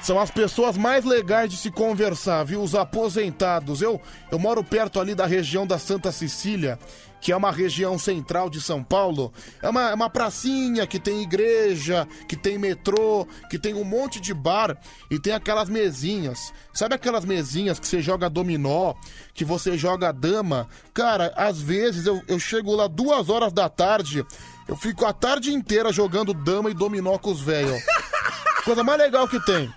São 0.00 0.18
as 0.18 0.30
pessoas 0.30 0.76
mais 0.76 1.04
legais 1.04 1.50
de 1.50 1.56
se 1.56 1.70
conversar, 1.70 2.44
viu? 2.44 2.62
Os 2.62 2.74
aposentados. 2.74 3.82
Eu, 3.82 4.00
eu 4.30 4.38
moro 4.38 4.64
perto 4.64 5.00
ali 5.00 5.14
da 5.14 5.26
região 5.26 5.66
da 5.66 5.78
Santa 5.78 6.10
Cecília, 6.12 6.78
que 7.20 7.32
é 7.32 7.36
uma 7.36 7.50
região 7.50 7.98
central 7.98 8.48
de 8.48 8.60
São 8.60 8.82
Paulo. 8.82 9.32
É 9.62 9.68
uma, 9.68 9.90
é 9.90 9.94
uma 9.94 10.10
pracinha 10.10 10.86
que 10.86 10.98
tem 10.98 11.22
igreja, 11.22 12.06
que 12.28 12.36
tem 12.36 12.58
metrô, 12.58 13.26
que 13.50 13.58
tem 13.58 13.74
um 13.74 13.84
monte 13.84 14.20
de 14.20 14.32
bar 14.32 14.76
e 15.10 15.18
tem 15.18 15.32
aquelas 15.32 15.68
mesinhas. 15.68 16.52
Sabe 16.72 16.94
aquelas 16.94 17.24
mesinhas 17.24 17.78
que 17.78 17.86
você 17.86 18.00
joga 18.00 18.30
dominó, 18.30 18.94
que 19.34 19.44
você 19.44 19.76
joga 19.76 20.12
dama? 20.12 20.68
Cara, 20.94 21.32
às 21.36 21.60
vezes 21.60 22.06
eu, 22.06 22.22
eu 22.28 22.38
chego 22.38 22.74
lá 22.74 22.86
duas 22.86 23.28
horas 23.28 23.52
da 23.52 23.68
tarde, 23.68 24.24
eu 24.66 24.76
fico 24.76 25.06
a 25.06 25.12
tarde 25.12 25.52
inteira 25.52 25.92
jogando 25.92 26.34
dama 26.34 26.70
e 26.70 26.74
dominó 26.74 27.18
com 27.18 27.30
os 27.30 27.40
velhos. 27.40 27.80
Coisa 28.64 28.84
mais 28.84 28.98
legal 28.98 29.26
que 29.26 29.40
tem. 29.44 29.72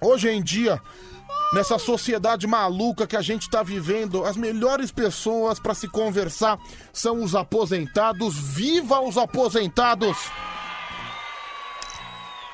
Hoje 0.00 0.28
em 0.28 0.42
dia, 0.42 0.80
nessa 1.52 1.78
sociedade 1.78 2.46
maluca 2.46 3.06
que 3.06 3.16
a 3.16 3.22
gente 3.22 3.48
tá 3.48 3.62
vivendo, 3.62 4.24
as 4.24 4.36
melhores 4.36 4.90
pessoas 4.90 5.58
para 5.58 5.74
se 5.74 5.88
conversar 5.88 6.58
são 6.92 7.22
os 7.22 7.34
aposentados. 7.34 8.36
Viva 8.36 9.00
os 9.00 9.16
aposentados! 9.16 10.16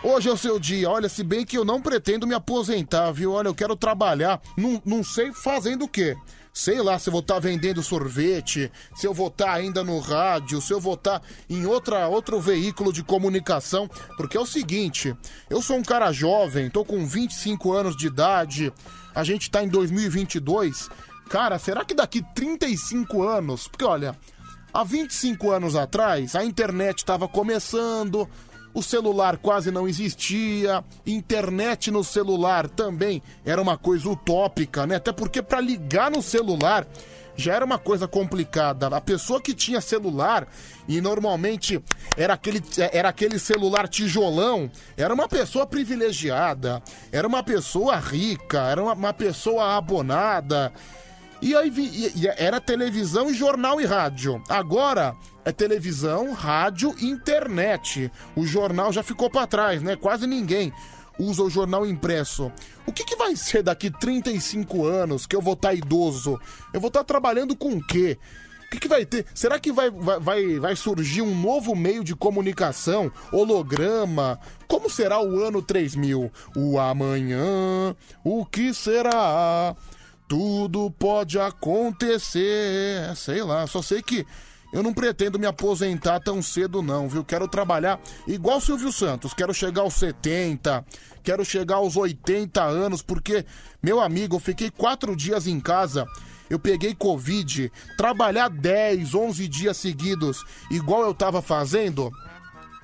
Hoje 0.05 0.28
é 0.28 0.33
o 0.33 0.37
seu 0.37 0.59
dia. 0.59 0.90
Olha, 0.90 1.09
se 1.09 1.22
bem 1.22 1.44
que 1.46 1.57
eu 1.57 1.64
não 1.64 1.81
pretendo 1.81 2.26
me 2.26 2.35
aposentar, 2.35 3.12
viu? 3.12 3.33
Olha, 3.33 3.46
eu 3.46 3.55
quero 3.55 3.76
trabalhar. 3.76 4.40
Não, 4.59 4.83
não 4.85 5.05
sei 5.05 5.33
fazendo 5.33 5.85
o 5.85 5.88
quê. 5.88 6.16
Sei 6.53 6.83
lá 6.83 6.99
se 6.99 7.09
eu 7.09 7.12
vou 7.12 7.23
estar 7.23 7.38
vendendo 7.38 7.83
sorvete, 7.83 8.71
se 8.95 9.07
eu 9.07 9.15
vou 9.15 9.29
estar 9.29 9.53
ainda 9.53 9.83
no 9.83 9.99
rádio, 9.99 10.61
se 10.61 10.71
eu 10.71 10.79
vou 10.79 10.95
estar 10.95 11.23
em 11.49 11.65
outra, 11.65 12.07
outro 12.09 12.38
veículo 12.38 12.93
de 12.93 13.03
comunicação. 13.03 13.88
Porque 14.19 14.37
é 14.37 14.41
o 14.41 14.47
seguinte, 14.47 15.17
eu 15.49 15.62
sou 15.62 15.77
um 15.77 15.83
cara 15.83 16.12
jovem, 16.12 16.69
tô 16.69 16.85
com 16.85 17.07
25 17.07 17.73
anos 17.73 17.97
de 17.97 18.07
idade, 18.07 18.71
a 19.15 19.25
gente 19.25 19.51
tá 19.51 19.65
em 19.65 19.69
2022. 19.69 20.91
Cara, 21.31 21.59
será 21.59 21.87
que 21.87 21.95
daqui 21.95 22.23
35 22.35 23.23
anos... 23.23 23.67
Porque 23.67 23.85
olha, 23.85 24.15
há 24.75 24.85
25 24.85 25.51
anos 25.51 25.75
atrás, 25.75 26.37
a 26.37 26.45
internet 26.45 26.99
estava 26.99 27.27
começando, 27.27 28.29
o 28.74 28.82
celular 28.82 29.37
quase 29.37 29.70
não 29.70 29.88
existia, 29.88 30.85
internet 31.06 31.90
no 31.90 32.02
celular 32.02 32.68
também 32.68 33.22
era 33.44 33.61
uma 33.61 33.76
coisa 33.76 34.08
utópica, 34.08 34.87
né? 34.87 34.96
Até 34.96 35.12
porque 35.12 35.42
para 35.42 35.61
ligar 35.61 36.11
no 36.11 36.22
celular 36.22 36.87
já 37.37 37.54
era 37.54 37.64
uma 37.64 37.78
coisa 37.78 38.06
complicada. 38.06 38.87
A 38.88 39.00
pessoa 39.00 39.40
que 39.40 39.54
tinha 39.54 39.80
celular 39.80 40.46
e 40.87 41.00
normalmente 41.00 41.82
era 42.16 42.35
aquele, 42.35 42.62
era 42.92 43.08
aquele 43.08 43.38
celular 43.38 43.88
tijolão, 43.88 44.70
era 44.96 45.12
uma 45.12 45.28
pessoa 45.28 45.66
privilegiada, 45.66 46.82
era 47.11 47.26
uma 47.26 47.42
pessoa 47.42 47.96
rica, 47.96 48.61
era 48.62 48.82
uma, 48.82 48.92
uma 48.92 49.12
pessoa 49.12 49.76
abonada. 49.76 50.72
E 51.42 51.55
aí 51.57 51.68
vi- 51.70 51.83
e- 52.14 52.20
e 52.20 52.26
era 52.28 52.61
televisão 52.61 53.35
jornal 53.35 53.81
e 53.81 53.85
rádio. 53.85 54.40
Agora 54.48 55.14
é 55.44 55.50
televisão, 55.52 56.33
rádio 56.33 56.94
e 56.98 57.07
internet. 57.11 58.11
O 58.37 58.46
jornal 58.46 58.92
já 58.92 59.02
ficou 59.02 59.28
pra 59.28 59.46
trás, 59.46 59.83
né? 59.83 59.96
Quase 59.96 60.26
ninguém 60.26 60.72
usa 61.18 61.42
o 61.42 61.50
jornal 61.50 61.85
impresso. 61.85 62.50
O 62.87 62.92
que, 62.92 63.05
que 63.05 63.16
vai 63.16 63.35
ser 63.37 63.62
daqui 63.62 63.90
35 63.90 64.85
anos 64.87 65.26
que 65.26 65.35
eu 65.37 65.42
vou 65.42 65.55
estar 65.55 65.74
idoso? 65.74 66.38
Eu 66.72 66.81
vou 66.81 66.88
estar 66.88 67.05
trabalhando 67.05 67.55
com 67.57 67.72
o 67.74 67.85
quê? 67.87 68.18
O 68.66 68.70
que, 68.72 68.78
que 68.81 68.88
vai 68.88 69.05
ter? 69.05 69.26
Será 69.35 69.59
que 69.59 69.70
vai, 69.70 69.90
vai, 69.90 70.59
vai 70.59 70.74
surgir 70.74 71.20
um 71.20 71.35
novo 71.38 71.76
meio 71.76 72.02
de 72.02 72.16
comunicação? 72.16 73.12
Holograma? 73.31 74.38
Como 74.66 74.88
será 74.88 75.20
o 75.20 75.42
ano 75.44 75.61
3000? 75.61 76.33
O 76.57 76.78
amanhã, 76.78 77.94
o 78.24 78.46
que 78.46 78.72
será? 78.72 79.76
Tudo 80.33 80.90
pode 80.90 81.38
acontecer. 81.38 83.14
Sei 83.14 83.42
lá, 83.42 83.66
só 83.66 83.83
sei 83.83 84.01
que 84.01 84.27
eu 84.73 84.83
não 84.83 84.95
pretendo 84.95 85.38
me 85.38 85.45
aposentar 85.45 86.21
tão 86.21 86.40
cedo, 86.40 86.81
não, 86.81 87.07
viu? 87.07 87.23
Quero 87.23 87.47
trabalhar 87.47 88.01
igual 88.27 88.59
Silvio 88.59 88.90
Santos. 88.90 89.35
Quero 89.35 89.53
chegar 89.53 89.83
aos 89.83 89.92
70, 89.92 90.87
quero 91.23 91.45
chegar 91.45 91.75
aos 91.75 91.99
80 91.99 92.62
anos, 92.62 93.03
porque, 93.03 93.45
meu 93.83 94.01
amigo, 94.01 94.37
eu 94.37 94.40
fiquei 94.40 94.71
quatro 94.71 95.14
dias 95.14 95.47
em 95.47 95.61
casa. 95.61 96.07
Eu 96.49 96.59
peguei 96.59 96.95
Covid, 96.95 97.71
trabalhar 97.99 98.49
10, 98.49 99.14
11 99.14 99.47
dias 99.47 99.77
seguidos, 99.77 100.42
igual 100.71 101.03
eu 101.03 101.12
tava 101.12 101.42
fazendo, 101.42 102.11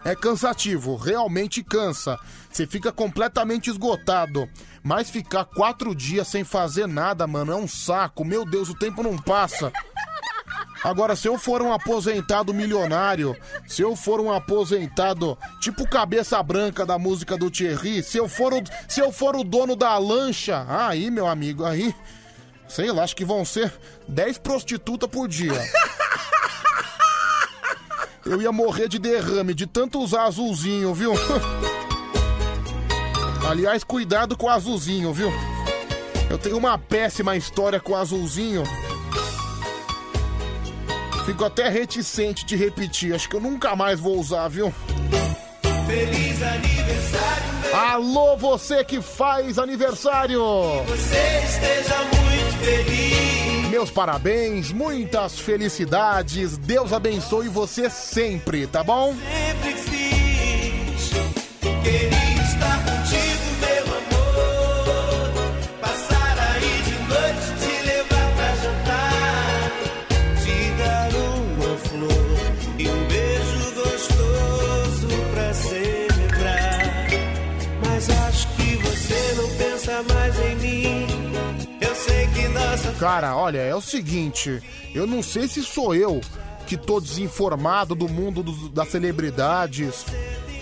é 0.05 0.15
cansativo, 0.15 0.97
realmente 0.97 1.63
cansa. 1.65 2.19
Você 2.59 2.67
fica 2.67 2.91
completamente 2.91 3.71
esgotado. 3.71 4.51
Mas 4.83 5.09
ficar 5.09 5.45
quatro 5.45 5.95
dias 5.95 6.27
sem 6.27 6.43
fazer 6.43 6.89
nada, 6.89 7.25
mano, 7.25 7.53
é 7.53 7.55
um 7.55 7.69
saco. 7.69 8.25
Meu 8.25 8.45
Deus, 8.45 8.69
o 8.69 8.75
tempo 8.75 9.01
não 9.01 9.17
passa. 9.17 9.73
Agora, 10.83 11.15
se 11.15 11.29
eu 11.29 11.39
for 11.39 11.63
um 11.63 11.73
aposentado 11.73 12.53
milionário, 12.53 13.37
se 13.65 13.81
eu 13.83 13.95
for 13.95 14.21
um 14.21 14.33
aposentado 14.33 15.39
tipo 15.61 15.89
cabeça 15.89 16.43
branca 16.43 16.85
da 16.85 16.99
música 16.99 17.37
do 17.37 17.49
Thierry, 17.49 18.03
se 18.03 18.19
eu 18.19 18.29
for 18.29 18.53
o, 18.53 18.61
se 18.89 18.99
eu 18.99 19.13
for 19.13 19.37
o 19.37 19.45
dono 19.45 19.77
da 19.77 19.97
lancha, 19.97 20.67
aí, 20.69 21.13
meu 21.13 21.29
amigo, 21.29 21.65
aí, 21.65 21.95
sei 22.69 22.91
lá, 22.91 23.05
acho 23.05 23.15
que 23.15 23.25
vão 23.25 23.45
ser 23.45 23.73
10 24.09 24.39
prostitutas 24.39 25.09
por 25.09 25.29
dia. 25.29 25.53
Eu 28.27 28.43
ia 28.43 28.51
morrer 28.51 28.89
de 28.89 28.99
derrame 28.99 29.55
de 29.55 29.65
tanto 29.65 30.01
usar 30.01 30.25
azulzinho, 30.25 30.93
viu? 30.93 31.13
Aliás, 33.49 33.83
cuidado 33.83 34.37
com 34.37 34.47
o 34.47 34.51
azulzinho, 34.51 35.11
viu? 35.11 35.33
Eu 36.29 36.37
tenho 36.37 36.59
uma 36.59 36.77
péssima 36.77 37.35
história 37.35 37.81
com 37.81 37.93
o 37.93 37.97
azulzinho. 37.97 38.63
Fico 41.25 41.45
até 41.47 41.71
reticente 41.71 42.45
de 42.45 42.57
repetir. 42.57 43.15
Acho 43.15 43.27
que 43.27 43.37
eu 43.37 43.41
nunca 43.41 43.75
mais 43.75 43.99
vou 43.99 44.19
usar, 44.19 44.49
viu? 44.49 44.73
Feliz 45.87 46.43
aniversário, 46.43 47.75
Alô, 47.75 48.37
você 48.37 48.85
que 48.85 49.01
faz 49.01 49.59
aniversário! 49.59 50.43
você 50.87 51.43
esteja 51.45 51.97
muito 52.05 52.59
feliz. 52.63 53.71
Meus 53.71 53.91
parabéns, 53.91 54.71
muitas 54.73 55.39
felicidades. 55.39 56.59
Deus 56.59 56.93
abençoe 56.93 57.49
você 57.49 57.89
sempre, 57.89 58.67
tá 58.67 58.85
bom? 58.85 59.15
Sempre 59.15 59.73
fiz. 59.75 61.11
Queria 61.83 62.43
estar 62.43 62.88
Cara, 82.99 83.37
olha, 83.37 83.59
é 83.59 83.75
o 83.75 83.81
seguinte, 83.81 84.61
eu 84.95 85.07
não 85.07 85.23
sei 85.23 85.47
se 85.47 85.63
sou 85.63 85.95
eu 85.95 86.21
que 86.67 86.77
tô 86.77 87.01
desinformado 87.01 87.95
do 87.95 88.09
mundo 88.09 88.43
dos- 88.43 88.69
das 88.71 88.89
celebridades. 88.89 90.05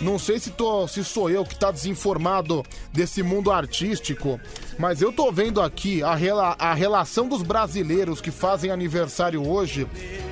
Não 0.00 0.18
sei 0.18 0.38
se, 0.38 0.50
tô, 0.50 0.86
se 0.86 1.02
sou 1.02 1.30
eu 1.30 1.42
que 1.44 1.58
tá 1.58 1.70
desinformado 1.70 2.62
desse 2.92 3.22
mundo 3.22 3.50
artístico, 3.50 4.38
mas 4.78 5.00
eu 5.00 5.10
tô 5.10 5.32
vendo 5.32 5.60
aqui 5.62 6.02
a, 6.02 6.14
rela- 6.14 6.54
a 6.58 6.74
relação 6.74 7.26
dos 7.26 7.42
brasileiros 7.42 8.20
que 8.20 8.30
fazem 8.30 8.70
aniversário 8.70 9.48
hoje, 9.48 9.86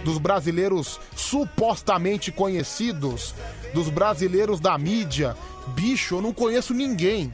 dos 0.05 0.19
brasileiros 0.19 1.01
supostamente 1.17 2.31
conhecidos, 2.31 3.35
dos 3.73 3.89
brasileiros 3.89 4.61
da 4.61 4.77
mídia. 4.77 5.35
Bicho, 5.69 6.17
eu 6.17 6.21
não 6.23 6.33
conheço 6.35 6.75
ninguém. 6.75 7.33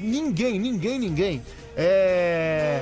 Ninguém, 0.00 0.58
ninguém, 0.58 0.98
ninguém. 0.98 1.42
É. 1.76 2.80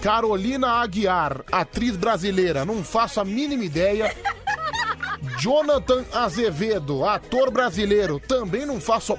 Carolina 0.00 0.80
Aguiar, 0.80 1.42
atriz 1.50 1.96
brasileira, 1.96 2.64
não 2.64 2.84
faço 2.84 3.20
a 3.20 3.24
mínima 3.24 3.64
ideia. 3.64 4.14
Jonathan 5.40 6.04
Azevedo, 6.12 7.04
ator 7.04 7.50
brasileiro, 7.50 8.20
também 8.20 8.64
não 8.64 8.80
faço. 8.80 9.18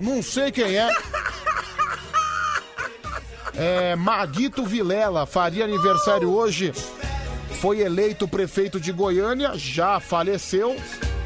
Não 0.00 0.22
sei 0.22 0.50
quem 0.50 0.76
é. 0.76 0.90
É, 3.54 3.94
Maguito 3.96 4.64
Vilela 4.64 5.26
faria 5.26 5.64
aniversário 5.64 6.30
hoje. 6.30 6.72
Foi 7.60 7.80
eleito 7.80 8.26
prefeito 8.26 8.80
de 8.80 8.90
Goiânia, 8.90 9.52
já 9.54 10.00
faleceu. 10.00 10.76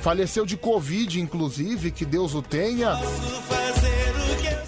Faleceu 0.01 0.45
de 0.45 0.57
Covid, 0.57 1.21
inclusive, 1.21 1.91
que 1.91 2.05
Deus 2.05 2.35
o 2.35 2.43
tenha. 2.43 2.99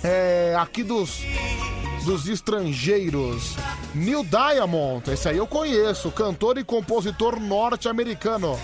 É, 0.08 0.54
aqui 0.56 0.84
dos, 0.84 1.24
dos 2.04 2.28
estrangeiros. 2.28 3.56
Neil 3.92 4.22
Diamond, 4.22 5.10
esse 5.10 5.28
aí 5.28 5.36
eu 5.36 5.48
conheço, 5.48 6.12
cantor 6.12 6.58
e 6.58 6.62
compositor 6.62 7.40
norte-americano. 7.40 8.56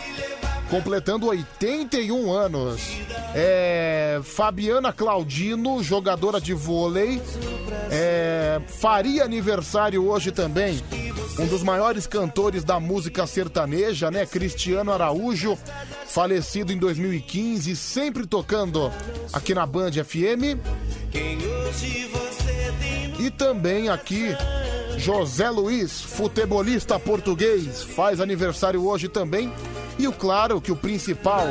Completando 0.72 1.26
81 1.26 2.32
anos. 2.32 2.80
É, 3.34 4.18
Fabiana 4.24 4.90
Claudino, 4.90 5.82
jogadora 5.82 6.40
de 6.40 6.54
vôlei. 6.54 7.20
É, 7.90 8.58
faria 8.68 9.22
aniversário 9.22 10.08
hoje 10.08 10.32
também. 10.32 10.82
Um 11.38 11.46
dos 11.46 11.62
maiores 11.62 12.06
cantores 12.06 12.64
da 12.64 12.80
música 12.80 13.26
sertaneja, 13.26 14.10
né? 14.10 14.24
Cristiano 14.24 14.90
Araújo, 14.90 15.58
falecido 16.06 16.72
em 16.72 16.78
2015, 16.78 17.76
sempre 17.76 18.26
tocando 18.26 18.90
aqui 19.30 19.54
na 19.54 19.66
Band 19.66 19.92
FM. 19.92 20.56
E 23.20 23.30
também 23.30 23.90
aqui 23.90 24.34
José 24.96 25.50
Luiz, 25.50 26.00
futebolista 26.00 26.98
português, 26.98 27.82
faz 27.82 28.22
aniversário 28.22 28.86
hoje 28.86 29.06
também. 29.06 29.52
E 29.98 30.08
o 30.08 30.12
claro 30.12 30.60
que 30.60 30.72
o 30.72 30.76
principal, 30.76 31.46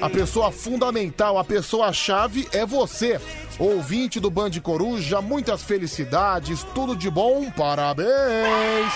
a 0.00 0.10
pessoa 0.10 0.52
fundamental, 0.52 1.38
a 1.38 1.44
pessoa-chave 1.44 2.48
é 2.52 2.64
você, 2.66 3.20
ouvinte 3.58 4.20
do 4.20 4.30
Band 4.30 4.52
Coruja. 4.62 5.20
Muitas 5.20 5.62
felicidades, 5.62 6.64
tudo 6.74 6.94
de 6.94 7.10
bom, 7.10 7.50
parabéns! 7.50 8.92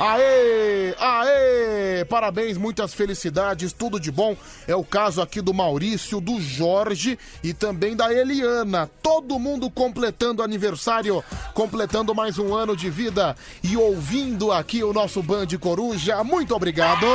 Aê! 0.00 0.94
Aê! 0.98 2.04
Parabéns, 2.06 2.56
muitas 2.56 2.94
felicidades, 2.94 3.70
tudo 3.70 4.00
de 4.00 4.10
bom. 4.10 4.34
É 4.66 4.74
o 4.74 4.82
caso 4.82 5.20
aqui 5.20 5.42
do 5.42 5.52
Maurício, 5.52 6.22
do 6.22 6.40
Jorge 6.40 7.18
e 7.44 7.52
também 7.52 7.94
da 7.94 8.10
Eliana. 8.10 8.90
Todo 9.02 9.38
mundo 9.38 9.68
completando 9.68 10.42
aniversário, 10.42 11.22
completando 11.52 12.14
mais 12.14 12.38
um 12.38 12.54
ano 12.54 12.74
de 12.74 12.88
vida 12.88 13.36
e 13.62 13.76
ouvindo 13.76 14.50
aqui 14.50 14.82
o 14.82 14.94
nosso 14.94 15.22
Band 15.22 15.48
Coruja. 15.60 16.24
Muito 16.24 16.54
obrigado. 16.54 17.06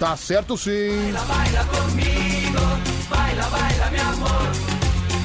Tá 0.00 0.16
certo 0.16 0.58
sim. 0.58 1.12
Baila 1.12 1.64
conmigo, 1.64 2.60
baila, 3.08 3.44
baila, 3.44 3.90
mi 3.90 4.00
amor. 4.00 4.52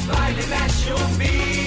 Baila 0.08 0.48
mexe 0.48 0.92
o 0.92 0.98
umbigo, 0.98 1.61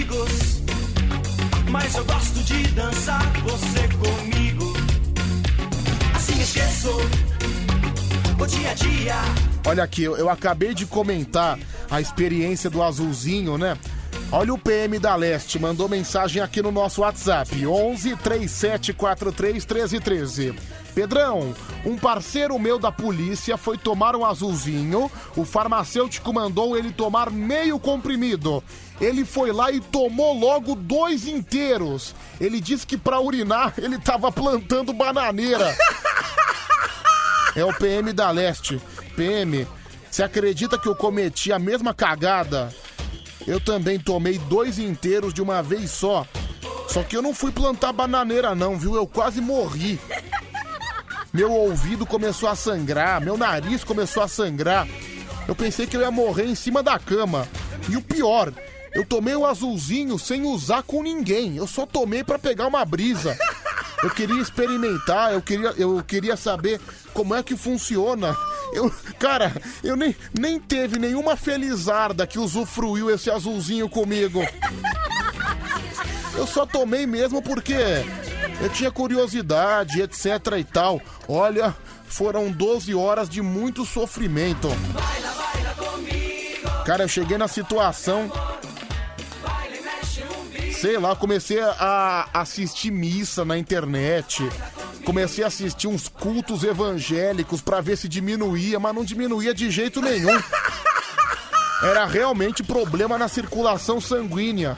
amigos, 0.00 0.62
mas 1.70 1.94
eu 1.94 2.04
gosto 2.04 2.42
de 2.42 2.62
dançar 2.68 3.22
você 3.42 3.88
comigo. 3.98 4.72
Assim 6.14 6.40
esqueço 6.40 6.90
o 8.40 8.46
dia 8.46 8.70
a 8.70 8.74
dia. 8.74 9.14
Olha 9.66 9.82
aqui, 9.82 10.02
eu, 10.02 10.16
eu 10.16 10.30
acabei 10.30 10.72
de 10.72 10.86
comentar 10.86 11.58
a 11.90 12.00
experiência 12.00 12.70
do 12.70 12.82
azulzinho, 12.82 13.58
né? 13.58 13.76
Olha 14.32 14.54
o 14.54 14.58
PM 14.58 14.98
da 14.98 15.14
Leste, 15.16 15.58
mandou 15.58 15.88
mensagem 15.88 16.40
aqui 16.40 16.62
no 16.62 16.72
nosso 16.72 17.02
WhatsApp, 17.02 17.66
11 17.66 18.16
3743 18.16 19.66
1313. 19.66 20.54
Pedrão, 20.94 21.54
um 21.84 21.96
parceiro 21.96 22.58
meu 22.58 22.78
da 22.78 22.90
polícia 22.90 23.56
foi 23.56 23.78
tomar 23.78 24.16
um 24.16 24.24
azulzinho, 24.24 25.10
o 25.36 25.44
farmacêutico 25.44 26.32
mandou 26.32 26.76
ele 26.76 26.92
tomar 26.92 27.30
meio 27.30 27.78
comprimido. 27.78 28.62
Ele 29.00 29.24
foi 29.24 29.50
lá 29.50 29.70
e 29.70 29.80
tomou 29.80 30.38
logo 30.38 30.74
dois 30.74 31.26
inteiros. 31.26 32.14
Ele 32.40 32.60
disse 32.60 32.86
que 32.86 32.98
pra 32.98 33.20
urinar 33.20 33.74
ele 33.78 33.98
tava 33.98 34.30
plantando 34.30 34.92
bananeira. 34.92 35.74
É 37.56 37.64
o 37.64 37.72
PM 37.72 38.12
da 38.12 38.30
Leste. 38.30 38.80
PM, 39.16 39.66
você 40.10 40.22
acredita 40.22 40.78
que 40.78 40.88
eu 40.88 40.94
cometi 40.94 41.52
a 41.52 41.58
mesma 41.58 41.94
cagada? 41.94 42.74
Eu 43.46 43.60
também 43.60 43.98
tomei 43.98 44.38
dois 44.38 44.78
inteiros 44.78 45.32
de 45.32 45.40
uma 45.40 45.62
vez 45.62 45.90
só. 45.90 46.26
Só 46.88 47.02
que 47.02 47.16
eu 47.16 47.22
não 47.22 47.32
fui 47.32 47.52
plantar 47.52 47.92
bananeira 47.92 48.54
não, 48.54 48.78
viu? 48.78 48.94
Eu 48.94 49.06
quase 49.06 49.40
morri. 49.40 49.98
Meu 51.32 51.52
ouvido 51.52 52.04
começou 52.04 52.48
a 52.48 52.56
sangrar, 52.56 53.20
meu 53.20 53.36
nariz 53.36 53.84
começou 53.84 54.22
a 54.22 54.28
sangrar. 54.28 54.86
Eu 55.46 55.54
pensei 55.54 55.86
que 55.86 55.96
eu 55.96 56.00
ia 56.00 56.10
morrer 56.10 56.44
em 56.44 56.54
cima 56.54 56.82
da 56.82 56.98
cama. 56.98 57.46
E 57.88 57.96
o 57.96 58.02
pior, 58.02 58.52
eu 58.92 59.04
tomei 59.04 59.34
o 59.34 59.46
azulzinho 59.46 60.18
sem 60.18 60.42
usar 60.42 60.82
com 60.82 61.02
ninguém. 61.02 61.56
Eu 61.56 61.66
só 61.66 61.86
tomei 61.86 62.24
pra 62.24 62.38
pegar 62.38 62.66
uma 62.66 62.84
brisa. 62.84 63.38
Eu 64.02 64.10
queria 64.10 64.40
experimentar, 64.40 65.32
eu 65.32 65.42
queria, 65.42 65.74
eu 65.76 66.02
queria 66.02 66.36
saber 66.36 66.80
como 67.12 67.34
é 67.34 67.42
que 67.42 67.56
funciona. 67.56 68.34
Eu, 68.72 68.90
cara, 69.18 69.52
eu 69.84 69.94
nem, 69.94 70.16
nem 70.38 70.58
teve 70.58 70.98
nenhuma 70.98 71.36
felizarda 71.36 72.26
que 72.26 72.38
usufruiu 72.38 73.10
esse 73.10 73.30
azulzinho 73.30 73.88
comigo. 73.88 74.40
Eu 76.34 76.46
só 76.46 76.64
tomei 76.64 77.06
mesmo 77.06 77.42
porque 77.42 77.74
eu 78.60 78.68
tinha 78.68 78.90
curiosidade, 78.90 80.02
etc 80.02 80.24
e 80.58 80.64
tal. 80.64 81.00
Olha, 81.28 81.74
foram 82.06 82.50
12 82.50 82.94
horas 82.94 83.28
de 83.28 83.40
muito 83.40 83.84
sofrimento. 83.84 84.68
Cara, 86.84 87.04
eu 87.04 87.08
cheguei 87.08 87.38
na 87.38 87.48
situação. 87.48 88.30
Sei 90.80 90.98
lá, 90.98 91.14
comecei 91.14 91.60
a 91.60 92.28
assistir 92.32 92.90
missa 92.90 93.44
na 93.44 93.56
internet. 93.56 94.48
Comecei 95.04 95.44
a 95.44 95.46
assistir 95.46 95.88
uns 95.88 96.08
cultos 96.08 96.62
evangélicos 96.62 97.60
pra 97.60 97.80
ver 97.80 97.96
se 97.96 98.08
diminuía, 98.08 98.78
mas 98.78 98.94
não 98.94 99.04
diminuía 99.04 99.54
de 99.54 99.70
jeito 99.70 100.00
nenhum. 100.00 100.38
Era 101.82 102.04
realmente 102.04 102.62
problema 102.62 103.16
na 103.16 103.28
circulação 103.28 104.00
sanguínea. 104.00 104.76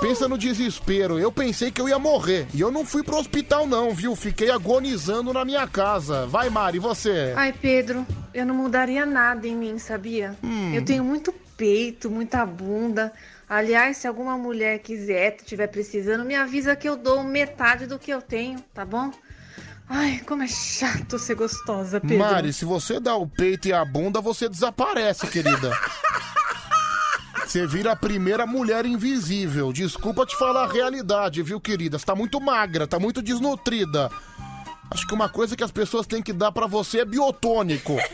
Pensa 0.00 0.28
no 0.28 0.36
desespero. 0.36 1.18
Eu 1.18 1.32
pensei 1.32 1.70
que 1.70 1.80
eu 1.80 1.88
ia 1.88 1.98
morrer. 1.98 2.46
E 2.52 2.60
eu 2.60 2.70
não 2.70 2.84
fui 2.84 3.02
pro 3.02 3.16
hospital, 3.16 3.66
não, 3.66 3.94
viu? 3.94 4.14
Fiquei 4.14 4.50
agonizando 4.50 5.32
na 5.32 5.44
minha 5.44 5.66
casa. 5.66 6.26
Vai, 6.26 6.50
Mari, 6.50 6.78
você? 6.78 7.32
Ai, 7.36 7.52
Pedro, 7.52 8.06
eu 8.32 8.44
não 8.44 8.54
mudaria 8.54 9.06
nada 9.06 9.46
em 9.46 9.56
mim, 9.56 9.78
sabia? 9.78 10.36
Hum. 10.42 10.74
Eu 10.74 10.84
tenho 10.84 11.02
muito 11.04 11.32
peito, 11.56 12.10
muita 12.10 12.44
bunda. 12.44 13.12
Aliás, 13.48 13.98
se 13.98 14.06
alguma 14.06 14.36
mulher 14.36 14.78
quiser, 14.80 15.36
tiver 15.44 15.68
precisando, 15.68 16.24
me 16.24 16.34
avisa 16.34 16.74
que 16.74 16.88
eu 16.88 16.96
dou 16.96 17.22
metade 17.22 17.86
do 17.86 17.98
que 17.98 18.10
eu 18.10 18.20
tenho, 18.20 18.58
tá 18.72 18.84
bom? 18.84 19.10
Ai, 19.88 20.22
como 20.26 20.42
é 20.42 20.48
chato 20.48 21.18
ser 21.18 21.34
gostosa, 21.34 22.00
Pedro. 22.00 22.18
Mari, 22.18 22.52
se 22.52 22.64
você 22.64 22.98
dá 22.98 23.16
o 23.16 23.26
peito 23.26 23.68
e 23.68 23.72
a 23.72 23.84
bunda, 23.84 24.20
você 24.20 24.48
desaparece, 24.48 25.26
querida. 25.26 25.70
Você 27.46 27.66
vira 27.66 27.92
a 27.92 27.96
primeira 27.96 28.46
mulher 28.46 28.84
invisível. 28.86 29.72
Desculpa 29.72 30.26
te 30.26 30.36
falar 30.36 30.64
a 30.64 30.72
realidade, 30.72 31.42
viu, 31.42 31.60
querida? 31.60 31.98
Você 31.98 32.04
tá 32.06 32.14
muito 32.14 32.40
magra, 32.40 32.86
tá 32.86 32.98
muito 32.98 33.22
desnutrida. 33.22 34.10
Acho 34.90 35.06
que 35.06 35.14
uma 35.14 35.28
coisa 35.28 35.56
que 35.56 35.62
as 35.64 35.70
pessoas 35.70 36.06
têm 36.06 36.22
que 36.22 36.32
dar 36.32 36.50
pra 36.52 36.66
você 36.66 37.00
é 37.00 37.04
biotônico. 37.04 37.96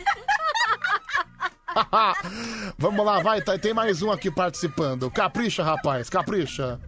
Vamos 2.77 3.05
lá, 3.05 3.21
vai, 3.21 3.41
tá- 3.41 3.57
tem 3.57 3.73
mais 3.73 4.01
um 4.01 4.11
aqui 4.11 4.29
participando. 4.29 5.09
Capricha, 5.09 5.63
rapaz, 5.63 6.09
capricha. 6.09 6.79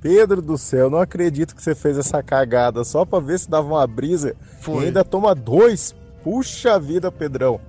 Pedro 0.00 0.40
do 0.40 0.56
céu, 0.56 0.88
não 0.90 0.98
acredito 0.98 1.54
que 1.54 1.62
você 1.62 1.74
fez 1.74 1.98
essa 1.98 2.22
cagada 2.22 2.84
só 2.84 3.04
pra 3.04 3.18
ver 3.20 3.38
se 3.38 3.50
dava 3.50 3.66
uma 3.68 3.86
brisa 3.86 4.34
Foi. 4.60 4.84
e 4.84 4.86
ainda 4.86 5.04
toma 5.04 5.34
dois. 5.34 5.94
Puxa 6.22 6.78
vida, 6.78 7.10
Pedrão. 7.10 7.60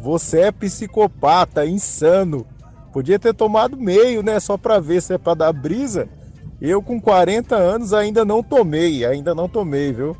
Você 0.00 0.40
é 0.40 0.52
psicopata, 0.52 1.64
insano. 1.66 2.46
Podia 2.96 3.18
ter 3.18 3.34
tomado 3.34 3.76
meio, 3.76 4.22
né? 4.22 4.40
Só 4.40 4.56
pra 4.56 4.80
ver 4.80 5.02
se 5.02 5.12
é 5.12 5.18
pra 5.18 5.34
dar 5.34 5.52
brisa. 5.52 6.08
Eu 6.58 6.80
com 6.80 6.98
40 6.98 7.54
anos 7.54 7.92
ainda 7.92 8.24
não 8.24 8.42
tomei, 8.42 9.04
ainda 9.04 9.34
não 9.34 9.50
tomei, 9.50 9.92
viu? 9.92 10.16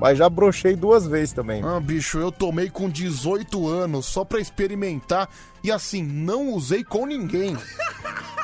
Mas 0.00 0.16
já 0.16 0.28
brochei 0.28 0.76
duas 0.76 1.08
vezes 1.08 1.32
também. 1.32 1.60
Ah, 1.64 1.80
bicho, 1.80 2.20
eu 2.20 2.30
tomei 2.30 2.70
com 2.70 2.88
18 2.88 3.66
anos 3.66 4.06
só 4.06 4.24
pra 4.24 4.38
experimentar 4.38 5.28
e 5.64 5.72
assim, 5.72 6.04
não 6.04 6.54
usei 6.54 6.84
com 6.84 7.04
ninguém. 7.04 7.56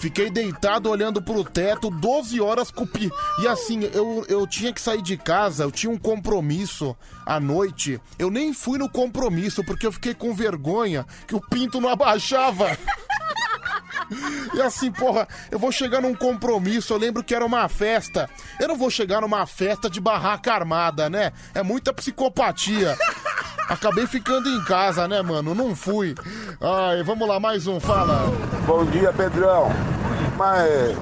Fiquei 0.00 0.30
deitado 0.30 0.90
olhando 0.90 1.22
pro 1.22 1.44
teto 1.44 1.90
12 1.90 2.40
horas 2.40 2.70
com 2.70 2.84
o 2.84 2.86
pi... 2.86 3.10
E 3.42 3.48
assim, 3.48 3.84
eu, 3.92 4.24
eu 4.28 4.46
tinha 4.46 4.72
que 4.72 4.80
sair 4.80 5.02
de 5.02 5.16
casa, 5.16 5.64
eu 5.64 5.72
tinha 5.72 5.90
um 5.90 5.98
compromisso 5.98 6.96
à 7.24 7.40
noite. 7.40 8.00
Eu 8.18 8.30
nem 8.30 8.52
fui 8.52 8.78
no 8.78 8.88
compromisso 8.88 9.64
porque 9.64 9.86
eu 9.86 9.92
fiquei 9.92 10.14
com 10.14 10.34
vergonha 10.34 11.06
que 11.26 11.34
o 11.34 11.40
pinto 11.40 11.80
não 11.80 11.88
abaixava. 11.90 12.76
E 14.54 14.62
assim, 14.62 14.90
porra, 14.92 15.26
eu 15.50 15.58
vou 15.58 15.72
chegar 15.72 16.00
num 16.00 16.14
compromisso, 16.14 16.92
eu 16.92 16.98
lembro 16.98 17.24
que 17.24 17.34
era 17.34 17.44
uma 17.44 17.68
festa. 17.68 18.28
Eu 18.60 18.68
não 18.68 18.76
vou 18.76 18.90
chegar 18.90 19.20
numa 19.20 19.46
festa 19.46 19.90
de 19.90 20.00
barraca 20.00 20.52
armada, 20.52 21.10
né? 21.10 21.32
É 21.54 21.62
muita 21.62 21.92
psicopatia. 21.92 22.96
Acabei 23.68 24.06
ficando 24.06 24.48
em 24.48 24.62
casa, 24.64 25.08
né, 25.08 25.20
mano? 25.22 25.54
Não 25.54 25.74
fui. 25.74 26.14
Ai, 26.60 27.02
vamos 27.02 27.26
lá, 27.26 27.40
mais 27.40 27.66
um, 27.66 27.80
fala. 27.80 28.26
Bom 28.66 28.84
dia, 28.84 29.12
Pedrão. 29.12 29.68
Mas 30.36 30.96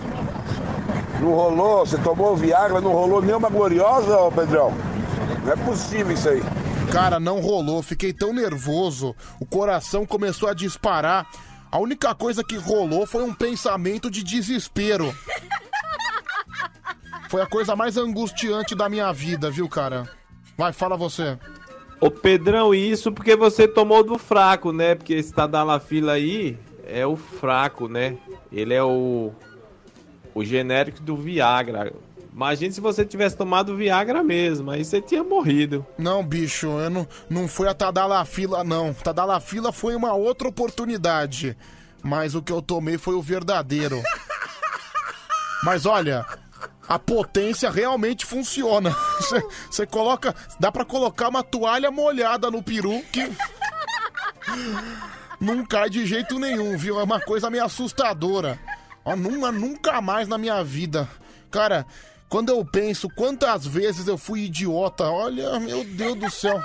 não 1.21 1.33
rolou, 1.33 1.85
você 1.85 1.99
tomou 1.99 2.37
Viagra, 2.37 2.81
não 2.81 2.93
rolou 2.93 3.21
nenhuma 3.21 3.51
gloriosa, 3.51 4.17
ô 4.17 4.33
Pedrão? 4.33 4.73
Não 5.45 5.53
é 5.53 5.57
possível 5.57 6.13
isso 6.13 6.29
aí. 6.29 6.43
Cara, 6.91 7.21
não 7.21 7.41
rolou, 7.41 7.83
fiquei 7.83 8.13
tão 8.13 8.33
nervoso. 8.33 9.15
O 9.39 9.45
coração 9.45 10.07
começou 10.07 10.49
a 10.49 10.55
disparar. 10.55 11.27
A 11.71 11.79
única 11.79 12.15
coisa 12.15 12.43
que 12.45 12.57
rolou 12.57 13.07
foi 13.07 13.25
um 13.25 13.35
pensamento 13.35 14.11
de 14.11 14.23
desespero. 14.23 15.15
Foi 17.29 17.43
a 17.43 17.47
coisa 17.47 17.75
mais 17.75 17.97
angustiante 17.97 18.75
da 18.75 18.89
minha 18.89 19.13
vida, 19.13 19.51
viu, 19.51 19.69
cara? 19.69 20.09
Vai, 20.57 20.73
fala 20.73 20.97
você. 20.97 21.37
Ô 22.01 22.11
Pedrão, 22.11 22.75
isso 22.75 23.13
porque 23.13 23.37
você 23.37 23.67
tomou 23.67 24.03
do 24.03 24.19
fraco, 24.19 24.73
né? 24.73 24.95
Porque 24.95 25.15
esse 25.15 25.33
Tadalafila 25.33 26.13
aí 26.13 26.59
é 26.87 27.07
o 27.07 27.17
fraco, 27.17 27.89
né? 27.89 28.17
Ele 28.53 28.75
é 28.75 28.83
o 28.83 29.33
o 30.35 30.45
genérico 30.45 31.01
do 31.01 31.17
Viagra. 31.17 31.93
Imagina 32.33 32.73
se 32.73 32.81
você 32.81 33.05
tivesse 33.05 33.37
tomado 33.37 33.77
Viagra 33.77 34.23
mesmo, 34.25 34.73
aí 34.73 34.85
você 34.85 35.01
tinha 35.01 35.23
morrido. 35.23 35.87
Não, 35.97 36.25
bicho, 36.25 36.67
eu 36.67 36.91
não, 36.91 37.07
não 37.31 37.47
foi 37.47 37.69
a 37.69 37.75
Tadalafila, 37.75 38.65
não. 38.65 38.93
Tadalafila 38.93 39.73
foi 39.73 39.95
uma 39.95 40.15
outra 40.15 40.49
oportunidade. 40.49 41.57
Mas 42.03 42.35
o 42.35 42.43
que 42.43 42.53
eu 42.53 42.61
tomei 42.61 42.99
foi 42.99 43.15
o 43.15 43.23
verdadeiro. 43.23 44.03
Mas 45.63 45.87
olha, 45.87 46.27
a 46.89 46.99
potência 46.99 47.71
realmente 47.71 48.25
funciona. 48.27 48.95
Você- 49.71 49.87
coloca. 49.87 50.35
Dá 50.61 50.71
pra 50.71 50.85
colocar 50.85 51.29
uma 51.29 51.43
toalha 51.43 51.91
molhada 51.91 52.51
no 52.51 52.63
peru 52.63 53.03
que. 53.13 53.31
Não 55.41 55.65
cai 55.65 55.91
de 55.91 56.07
jeito 56.07 56.39
nenhum, 56.39 56.77
viu? 56.77 57.01
É 57.01 57.03
uma 57.03 57.21
coisa 57.21 57.51
meio 57.51 57.65
assustadora. 57.65 58.59
Ó, 59.05 59.15
nunca, 59.17 59.53
nunca 59.53 60.01
mais 60.01 60.29
na 60.29 60.39
minha 60.39 60.63
vida. 60.63 61.09
Cara, 61.51 61.87
quando 62.35 62.49
eu 62.49 62.65
penso 62.65 63.09
quantas 63.11 63.65
vezes 63.65 64.09
eu 64.09 64.19
fui 64.19 64.47
idiota, 64.47 65.05
olha, 65.05 65.61
meu 65.61 65.85
Deus 65.85 66.19
do 66.19 66.29
céu. 66.29 66.61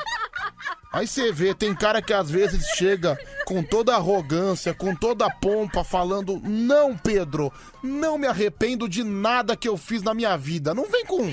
Aí 0.91 1.05
você 1.05 1.32
vê, 1.32 1.53
tem 1.53 1.76
cara 1.76 2.01
que 2.01 2.11
às 2.11 2.28
vezes 2.28 2.65
chega 2.76 3.15
com 3.45 3.61
toda 3.61 3.93
arrogância, 3.93 4.74
com 4.74 4.95
toda 4.95 5.28
a 5.28 5.30
pompa, 5.30 5.84
falando: 5.84 6.41
Não, 6.43 6.97
Pedro, 6.97 7.53
não 7.84 8.17
me 8.17 8.26
arrependo 8.26 8.89
de 8.89 9.03
nada 9.03 9.55
que 9.55 9.70
eu 9.70 9.78
fiz 9.78 10.01
na 10.01 10.15
minha 10.15 10.36
vida. 10.36 10.74
Não 10.74 10.89
vem 10.89 11.05
com. 11.05 11.32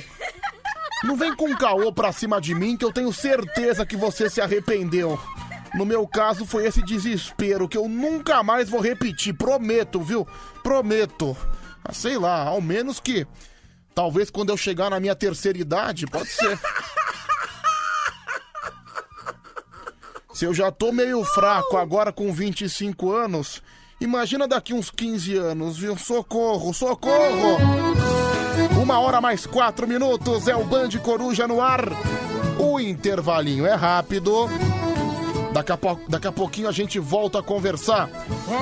Não 1.03 1.17
vem 1.17 1.35
com 1.35 1.57
caô 1.57 1.91
pra 1.91 2.13
cima 2.13 2.39
de 2.39 2.55
mim 2.55 2.77
que 2.77 2.85
eu 2.85 2.93
tenho 2.93 3.15
certeza 3.15 3.87
que 3.87 3.97
você 3.97 4.29
se 4.29 4.43
arrependeu. 4.43 5.19
No 5.73 5.87
meu 5.87 6.07
caso 6.07 6.45
foi 6.45 6.67
esse 6.67 6.83
desespero 6.83 7.67
que 7.67 7.79
eu 7.79 7.89
nunca 7.89 8.43
mais 8.43 8.69
vou 8.69 8.83
repetir, 8.83 9.33
prometo, 9.33 9.99
viu? 10.03 10.29
Prometo. 10.63 11.35
Ah, 11.83 11.95
sei 11.95 12.19
lá, 12.19 12.43
ao 12.43 12.61
menos 12.61 13.01
que 13.01 13.27
talvez 13.97 14.29
quando 14.29 14.51
eu 14.51 14.59
chegar 14.59 14.91
na 14.91 15.01
minha 15.01 15.17
terceira 15.17 15.59
idade, 15.59 16.07
pode 16.07 16.29
ser. 16.29 16.61
Se 20.35 20.45
eu 20.45 20.53
já 20.53 20.71
tô 20.71 20.93
meio 20.93 21.25
fraco 21.25 21.79
agora 21.79 22.13
com 22.13 22.31
25 22.31 23.11
anos, 23.11 23.63
imagina 23.99 24.47
daqui 24.47 24.75
uns 24.75 24.91
15 24.91 25.35
anos, 25.39 25.79
viu? 25.79 25.97
Socorro, 25.97 26.75
socorro! 26.75 27.57
Uma 28.83 29.01
hora 29.01 29.19
mais 29.19 29.47
quatro 29.47 29.89
minutos, 29.89 30.47
é 30.47 30.55
o 30.55 30.65
Band 30.65 30.91
Coruja 31.03 31.49
no 31.49 31.63
ar. 31.63 31.89
O 32.59 32.79
intervalinho 32.79 33.65
é 33.67 33.75
rápido. 33.75 34.47
Daqui 35.57 35.73
a, 35.73 35.77
po- 35.79 35.99
daqui 36.07 36.27
a 36.27 36.33
pouquinho 36.33 36.69
a 36.69 36.73
gente 36.73 36.99
volta 36.99 37.39
a 37.39 37.43
conversar. 37.43 38.11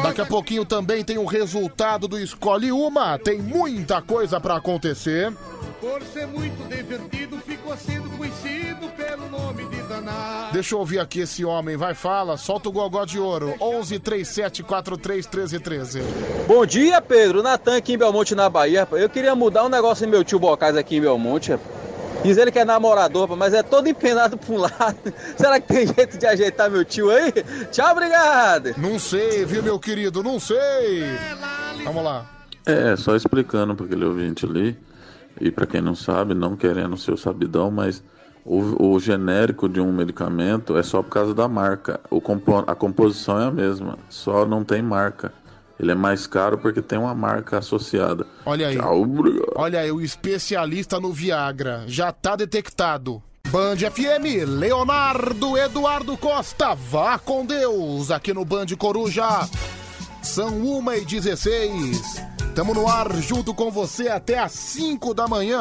Daqui 0.05 0.21
a 0.21 0.25
pouquinho 0.27 0.65
também 0.65 1.03
tem 1.05 1.19
o 1.19 1.25
resultado 1.25 2.07
do 2.07 2.17
Escolhe 2.17 2.71
Uma. 2.71 3.19
Tem 3.19 3.43
muita 3.43 4.01
coisa 4.01 4.39
pra 4.41 4.55
acontecer. 4.59 5.33
Por 5.81 6.01
ser 6.05 6.29
muito 6.29 6.63
divertido, 6.69 7.37
ficou 7.39 7.77
sendo 7.77 8.09
conhecido 8.17 8.89
pelo 8.97 9.29
nome 9.29 9.65
de 9.67 9.83
danado. 9.83 10.53
Deixa 10.53 10.77
eu 10.77 10.79
ouvir 10.79 11.01
aqui 11.01 11.19
esse 11.21 11.45
homem. 11.45 11.77
Vai, 11.77 11.95
fala. 11.95 12.37
Solta 12.37 12.69
o 12.69 12.73
gogó 12.73 13.05
de 13.05 13.19
ouro. 13.19 13.53
11 13.61 13.99
37 13.99 14.63
43 14.63 15.27
13 15.27 15.59
13. 15.59 16.01
Bom 16.47 16.65
dia, 16.65 17.03
Pedro. 17.03 17.43
Natan 17.43 17.77
aqui 17.77 17.95
em 17.95 17.99
Belmonte, 17.99 18.37
na 18.37 18.49
Bahia. 18.49 18.87
Eu 18.93 19.09
queria 19.11 19.35
mudar 19.35 19.65
um 19.65 19.69
negócio 19.69 20.07
em 20.07 20.09
meu 20.09 20.23
tio 20.23 20.39
Bocais 20.39 20.77
aqui 20.77 20.97
em 20.97 21.01
Belmonte. 21.01 21.51
rapaz. 21.51 21.84
Diz 22.25 22.39
ele 22.39 22.51
que 22.51 22.59
é 22.59 22.65
namorador, 22.65 23.37
mas 23.37 23.53
é 23.53 23.63
todo 23.63 23.87
empenado 23.87 24.39
pra 24.39 24.55
um 24.55 24.59
lado. 24.59 25.13
Será 25.37 25.61
que 25.61 25.69
tem 25.69 25.87
jeito 25.87 26.17
de 26.17 26.27
ajeitar 26.27 26.71
meu 26.71 26.85
tio 26.85 27.11
aí? 27.11 27.31
Tchau, 27.71 27.93
obrigado. 27.93 28.75
Não 28.79 28.99
sei, 28.99 29.45
viu, 29.45 29.63
meu 29.63 29.79
querido? 29.79 30.23
Não 30.23 30.41
sei. 30.41 31.05
Vamos 31.85 32.03
lá. 32.03 32.25
É, 32.65 32.97
só 32.97 33.15
explicando 33.15 33.75
para 33.75 33.85
aquele 33.85 34.07
ouvinte 34.07 34.47
ali, 34.47 34.77
e 35.39 35.51
para 35.51 35.67
quem 35.67 35.83
não 35.83 35.95
sabe, 35.95 36.33
não 36.35 36.57
querendo 36.57 36.97
ser 36.97 37.13
o 37.13 37.17
sabidão, 37.19 37.71
mas 37.71 38.03
o, 38.43 38.93
o 38.95 38.99
genérico 38.99 39.69
de 39.69 39.81
um 39.81 39.93
medicamento 39.93 40.79
é 40.79 40.83
só 40.83 41.03
por 41.03 41.11
causa 41.11 41.35
da 41.35 41.47
marca. 41.47 42.01
O 42.09 42.23
compo- 42.23 42.65
a 42.67 42.75
composição 42.75 43.39
é 43.39 43.45
a 43.47 43.51
mesma, 43.51 43.99
só 44.09 44.47
não 44.47 44.65
tem 44.65 44.81
marca. 44.81 45.31
Ele 45.79 45.93
é 45.93 45.95
mais 45.95 46.27
caro 46.27 46.59
porque 46.59 46.81
tem 46.81 46.99
uma 46.99 47.15
marca 47.15 47.59
associada. 47.59 48.27
Olha 48.47 48.69
aí. 48.69 48.77
Tchau. 48.77 49.07
Olha 49.57 49.81
aí, 49.81 49.91
o 49.91 50.01
especialista 50.01 51.01
no 51.01 51.13
Viagra. 51.13 51.85
Já 51.87 52.13
tá 52.13 52.37
detectado. 52.37 53.23
Band 53.49 53.77
FM, 53.77 54.49
Leonardo 54.49 55.57
Eduardo 55.57 56.17
Costa, 56.17 56.75
vá 56.75 57.19
com 57.19 57.47
Deus, 57.47 58.11
aqui 58.11 58.33
no 58.35 58.45
Band 58.45 58.67
Coruja. 58.77 59.49
São 60.23 60.51
1h16. 60.51 62.25
Tamo 62.55 62.75
no 62.75 62.89
ar 62.89 63.15
junto 63.17 63.55
com 63.55 63.71
você 63.71 64.09
até 64.09 64.39
às 64.39 64.53
5 64.53 65.13
da 65.13 65.29
manhã. 65.29 65.61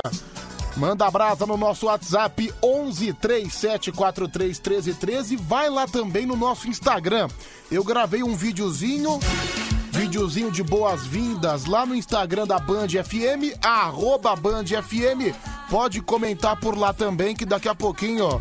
Manda 0.76 1.05
abraço 1.05 1.45
no 1.45 1.55
nosso 1.55 1.86
WhatsApp 1.86 2.51
11 2.64 3.14
3743 3.14 4.59
1313. 4.59 5.36
Vai 5.36 5.70
lá 5.70 5.86
também 5.86 6.26
no 6.26 6.36
nosso 6.36 6.68
Instagram. 6.68 7.28
Eu 7.72 7.84
gravei 7.84 8.24
um 8.24 8.36
videozinho, 8.36 9.20
videozinho 10.14 10.51
de 10.51 10.61
boas-vindas 10.61 11.66
lá 11.66 11.88
no 11.88 11.95
Instagram 11.95 12.45
da 12.45 12.59
Band 12.59 12.89
FM, 12.89 13.57
arroba 13.64 14.36
Band 14.36 14.66
FM. 14.66 15.36
Pode 15.72 16.01
comentar 16.01 16.55
por 16.59 16.78
lá 16.78 16.93
também 16.93 17.36
que 17.36 17.47
daqui 17.47 17.68
a 17.68 17.74
pouquinho 17.74 18.26
ó, 18.26 18.39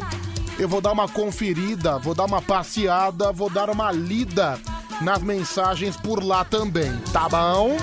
eu 0.59 0.69
vou 0.69 0.83
dar 0.83 0.93
uma 0.93 1.09
conferida, 1.09 1.99
vou 1.99 2.15
dar 2.15 2.27
uma 2.27 2.43
passeada, 2.43 3.33
vou 3.33 3.49
dar 3.49 3.71
uma 3.71 3.91
lida 3.91 4.61
nas 5.01 5.23
mensagens 5.23 5.97
por 5.97 6.23
lá 6.23 6.45
também, 6.45 6.95
tá 7.11 7.27
bom? 7.27 7.75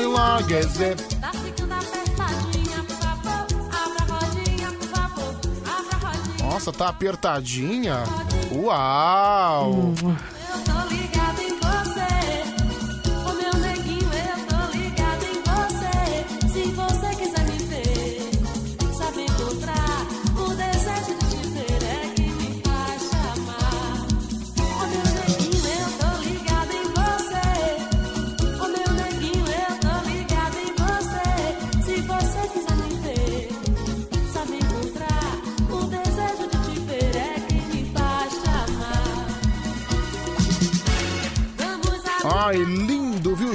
Enlouquecer. 0.00 0.96
Nossa, 6.58 6.72
tá 6.72 6.88
apertadinha? 6.88 8.02
Uau! 8.50 9.94
Se 9.94 10.37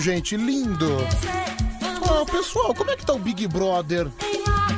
gente? 0.04 0.36
Lindo. 0.36 0.98
Ó, 2.10 2.26
pessoal, 2.26 2.74
como 2.76 2.92
é 2.92 2.98
que 2.98 3.06
tá 3.06 3.14
o 3.14 3.20
Big 3.20 3.48
Brother? 3.48 4.08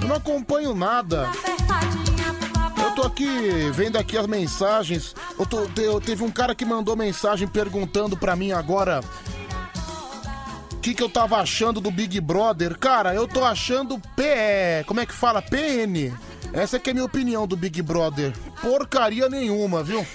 Eu 0.01 0.07
não 0.07 0.15
acompanho 0.17 0.75
nada. 0.75 1.29
Eu 2.77 2.91
tô 2.91 3.01
aqui 3.03 3.25
vendo 3.73 3.97
aqui 3.97 4.17
as 4.17 4.27
mensagens. 4.27 5.15
Eu 5.37 5.45
tô, 5.45 5.65
te- 5.65 6.05
teve 6.05 6.23
um 6.23 6.29
cara 6.29 6.53
que 6.53 6.63
mandou 6.63 6.95
mensagem 6.95 7.47
perguntando 7.47 8.15
pra 8.15 8.35
mim 8.35 8.51
agora 8.51 9.01
o 10.71 10.77
que, 10.77 10.93
que 10.93 11.01
eu 11.01 11.09
tava 11.09 11.37
achando 11.37 11.81
do 11.81 11.89
Big 11.89 12.21
Brother. 12.21 12.77
Cara, 12.77 13.15
eu 13.15 13.27
tô 13.27 13.43
achando 13.43 13.99
PE. 14.15 14.83
Como 14.85 14.99
é 14.99 15.05
que 15.07 15.13
fala? 15.13 15.41
PN. 15.41 16.13
Essa 16.53 16.79
que 16.79 16.89
é 16.89 16.91
a 16.91 16.93
minha 16.93 17.05
opinião 17.05 17.47
do 17.47 17.57
Big 17.57 17.81
Brother. 17.81 18.31
Porcaria 18.61 19.27
nenhuma, 19.27 19.81
viu? 19.83 20.05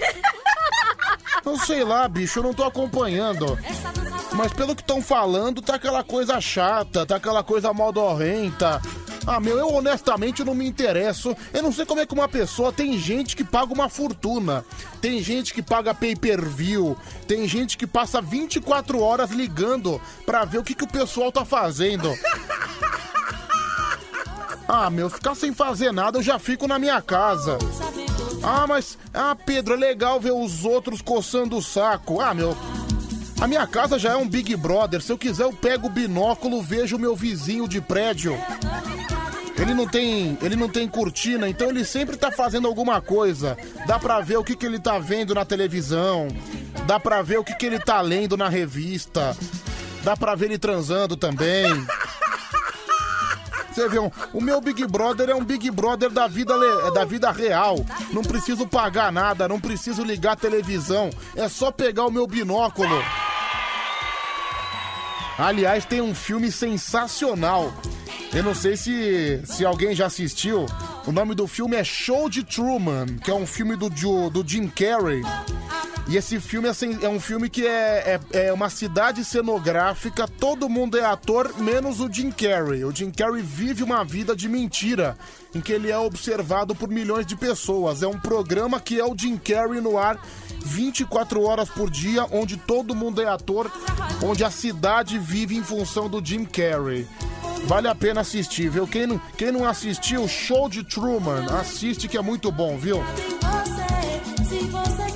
Não 1.44 1.58
sei 1.58 1.82
lá, 1.82 2.06
bicho, 2.06 2.38
eu 2.38 2.42
não 2.44 2.54
tô 2.54 2.62
acompanhando. 2.64 3.58
Mas 4.33 4.53
pelo 4.53 4.74
que 4.76 4.83
estão 4.83 5.03
falando, 5.03 5.61
tá 5.61 5.74
aquela 5.74 6.05
coisa 6.05 6.41
chata, 6.41 7.05
tá 7.05 7.16
aquela 7.16 7.43
coisa 7.43 7.72
modorrenta. 7.72 8.81
Ah, 9.26 9.39
meu, 9.39 9.59
eu 9.59 9.68
honestamente 9.74 10.45
não 10.45 10.55
me 10.55 10.66
interesso. 10.66 11.37
Eu 11.53 11.62
não 11.62 11.72
sei 11.72 11.85
como 11.85 12.01
é 12.01 12.07
que 12.07 12.14
uma 12.14 12.28
pessoa. 12.28 12.72
Tem 12.72 12.99
gente 12.99 13.37
que 13.37 13.45
paga 13.45 13.72
uma 13.72 13.89
fortuna. 13.89 14.64
Tem 15.01 15.22
gente 15.22 15.53
que 15.53 15.62
paga 15.62 15.95
pay 15.95 16.16
per 16.16 16.43
view. 16.45 16.97
Tem 17.26 17.47
gente 17.47 17.76
que 17.76 17.87
passa 17.87 18.22
24 18.22 19.01
horas 19.01 19.31
ligando 19.31 20.01
pra 20.24 20.45
ver 20.45 20.59
o 20.59 20.64
que, 20.64 20.74
que 20.74 20.85
o 20.85 20.89
pessoal 20.89 21.31
tá 21.31 21.45
fazendo. 21.45 22.12
Ah, 24.72 24.89
meu, 24.89 25.11
ficar 25.11 25.35
sem 25.35 25.53
fazer 25.53 25.93
nada 25.93 26.18
eu 26.18 26.22
já 26.22 26.39
fico 26.39 26.68
na 26.68 26.78
minha 26.78 27.03
casa. 27.03 27.59
Ah, 28.41 28.68
mas. 28.68 28.97
Ah, 29.12 29.35
Pedro, 29.35 29.74
é 29.74 29.76
legal 29.76 30.20
ver 30.20 30.31
os 30.31 30.64
outros 30.64 31.03
coçando 31.03 31.57
o 31.57 31.62
saco. 31.62 32.20
Ah, 32.20 32.33
meu. 32.33 32.57
A 33.41 33.47
minha 33.47 33.66
casa 33.66 33.99
já 33.99 34.11
é 34.12 34.16
um 34.16 34.28
Big 34.28 34.55
Brother. 34.57 35.01
Se 35.01 35.11
eu 35.11 35.18
quiser, 35.18 35.45
eu 35.45 35.53
pego 35.53 35.86
o 35.86 35.91
binóculo, 35.91 36.61
vejo 36.62 36.97
o 36.97 36.99
meu 36.99 37.16
vizinho 37.16 37.66
de 37.66 37.80
prédio. 37.80 38.38
Ele 39.59 39.74
não 39.74 39.86
tem, 39.86 40.38
ele 40.43 40.57
não 40.57 40.68
tem 40.68 40.88
cortina, 40.88 41.49
então 41.49 41.68
ele 41.68 41.84
sempre 41.84 42.16
tá 42.16 42.30
fazendo 42.30 42.66
alguma 42.66 43.01
coisa. 43.01 43.57
Dá 43.86 43.99
pra 43.99 44.20
ver 44.20 44.36
o 44.38 44.45
que, 44.45 44.55
que 44.57 44.64
ele 44.66 44.78
tá 44.78 44.99
vendo 44.99 45.34
na 45.34 45.45
televisão. 45.45 46.28
Dá 46.86 46.99
pra 47.01 47.22
ver 47.22 47.38
o 47.38 47.45
que, 47.45 47.55
que 47.55 47.66
ele 47.66 47.78
tá 47.78 48.01
lendo 48.01 48.36
na 48.36 48.49
revista. 48.49 49.36
Dá 50.03 50.16
pra 50.16 50.34
ver 50.34 50.47
ele 50.47 50.59
transando 50.59 51.16
também. 51.16 51.66
Você 53.72 53.88
vê, 53.88 53.99
um- 53.99 54.11
o 54.32 54.41
meu 54.41 54.61
Big 54.61 54.86
Brother 54.86 55.28
é 55.30 55.34
um 55.34 55.45
Big 55.45 55.70
Brother 55.70 56.11
da 56.11 56.26
vida, 56.26 56.55
le- 56.57 56.91
da 56.93 57.05
vida 57.05 57.30
real. 57.30 57.84
Não 58.12 58.22
preciso 58.22 58.66
pagar 58.66 59.12
nada, 59.12 59.47
não 59.47 59.61
preciso 59.61 60.03
ligar 60.03 60.32
a 60.32 60.36
televisão. 60.36 61.11
É 61.36 61.49
só 61.49 61.70
pegar 61.70 62.07
o 62.07 62.11
meu 62.11 62.26
binóculo. 62.26 63.03
Aliás, 65.41 65.84
tem 65.86 66.01
um 66.03 66.14
filme 66.14 66.53
sensacional. 66.53 67.72
Eu 68.32 68.43
não 68.43 68.55
sei 68.55 68.76
se, 68.76 69.41
se 69.45 69.64
alguém 69.64 69.95
já 69.95 70.07
assistiu. 70.07 70.66
O 71.07 71.12
nome 71.12 71.34
do 71.34 71.47
filme 71.47 71.76
é 71.76 71.82
Show 71.82 72.28
de 72.28 72.45
Truman, 72.45 73.07
que 73.24 73.30
é 73.30 73.34
um 73.34 73.47
filme 73.47 73.74
do, 73.74 73.88
Jo- 73.91 74.28
do 74.30 74.47
Jim 74.47 74.68
Carrey. 74.68 75.22
E 76.11 76.16
esse 76.16 76.40
filme 76.40 76.68
assim, 76.68 76.98
é 77.02 77.08
um 77.08 77.20
filme 77.20 77.48
que 77.48 77.64
é, 77.64 78.20
é, 78.32 78.46
é 78.48 78.52
uma 78.52 78.68
cidade 78.68 79.24
cenográfica, 79.24 80.26
todo 80.26 80.68
mundo 80.68 80.98
é 80.98 81.04
ator, 81.04 81.54
menos 81.56 82.00
o 82.00 82.12
Jim 82.12 82.32
Carrey. 82.32 82.84
O 82.84 82.90
Jim 82.90 83.12
Carrey 83.12 83.40
vive 83.42 83.84
uma 83.84 84.04
vida 84.04 84.34
de 84.34 84.48
mentira, 84.48 85.16
em 85.54 85.61
que 85.61 85.72
ele 85.72 85.88
é 85.88 85.96
observado 85.96 86.74
por 86.74 86.88
milhões 86.88 87.24
de 87.24 87.36
pessoas. 87.36 88.02
É 88.02 88.08
um 88.08 88.18
programa 88.18 88.80
que 88.80 88.98
é 88.98 89.04
o 89.04 89.16
Jim 89.16 89.36
Carrey 89.36 89.80
no 89.80 89.96
ar 89.96 90.20
24 90.64 91.44
horas 91.44 91.68
por 91.68 91.88
dia, 91.88 92.26
onde 92.32 92.56
todo 92.56 92.92
mundo 92.92 93.22
é 93.22 93.28
ator, 93.28 93.70
onde 94.20 94.42
a 94.42 94.50
cidade 94.50 95.16
vive 95.16 95.56
em 95.56 95.62
função 95.62 96.08
do 96.08 96.20
Jim 96.24 96.44
Carrey. 96.44 97.06
Vale 97.66 97.86
a 97.86 97.94
pena 97.94 98.22
assistir, 98.22 98.68
viu? 98.68 98.84
Quem 98.84 99.06
não, 99.06 99.20
quem 99.36 99.52
não 99.52 99.64
assistiu, 99.64 100.26
Show 100.26 100.68
de 100.68 100.82
Truman, 100.82 101.46
assiste 101.61 102.08
que 102.08 102.18
é 102.18 102.22
muito 102.22 102.50
bom, 102.50 102.76
viu? 102.76 103.00
Você, 103.00 104.44
se 104.44 104.58
você 104.66 105.00
me 105.02 105.04
ver. 105.04 105.09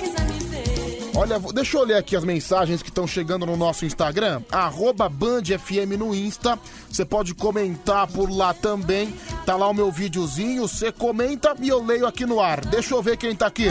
Olha, 1.17 1.39
deixa 1.39 1.77
eu 1.77 1.85
ler 1.85 1.95
aqui 1.95 2.13
as 2.13 2.25
mensagens 2.25 2.81
que 2.81 2.89
estão 2.89 3.07
chegando 3.07 3.45
no 3.45 3.55
nosso 3.55 3.85
Instagram, 3.85 4.41
arroba 4.51 5.07
BandFM 5.07 5.97
no 5.97 6.13
Insta. 6.13 6.59
Você 6.89 7.05
pode 7.05 7.33
comentar 7.33 8.05
por 8.07 8.29
lá 8.29 8.53
também. 8.53 9.13
Tá 9.45 9.55
lá 9.55 9.69
o 9.69 9.73
meu 9.73 9.89
videozinho, 9.89 10.67
você 10.67 10.91
comenta 10.91 11.55
e 11.61 11.69
eu 11.69 11.81
leio 11.81 12.05
aqui 12.05 12.25
no 12.25 12.41
ar. 12.41 12.59
Deixa 12.65 12.93
eu 12.93 13.01
ver 13.01 13.15
quem 13.15 13.33
tá 13.33 13.47
aqui. 13.47 13.67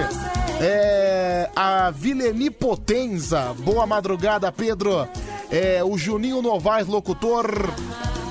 É. 0.59 1.51
A 1.55 1.91
Vileni 1.91 2.49
Potenza. 2.49 3.55
Boa 3.59 3.87
madrugada, 3.87 4.51
Pedro. 4.51 5.07
É, 5.51 5.85
o 5.85 5.99
Juninho 5.99 6.41
Novaes, 6.41 6.87
locutor. 6.87 7.47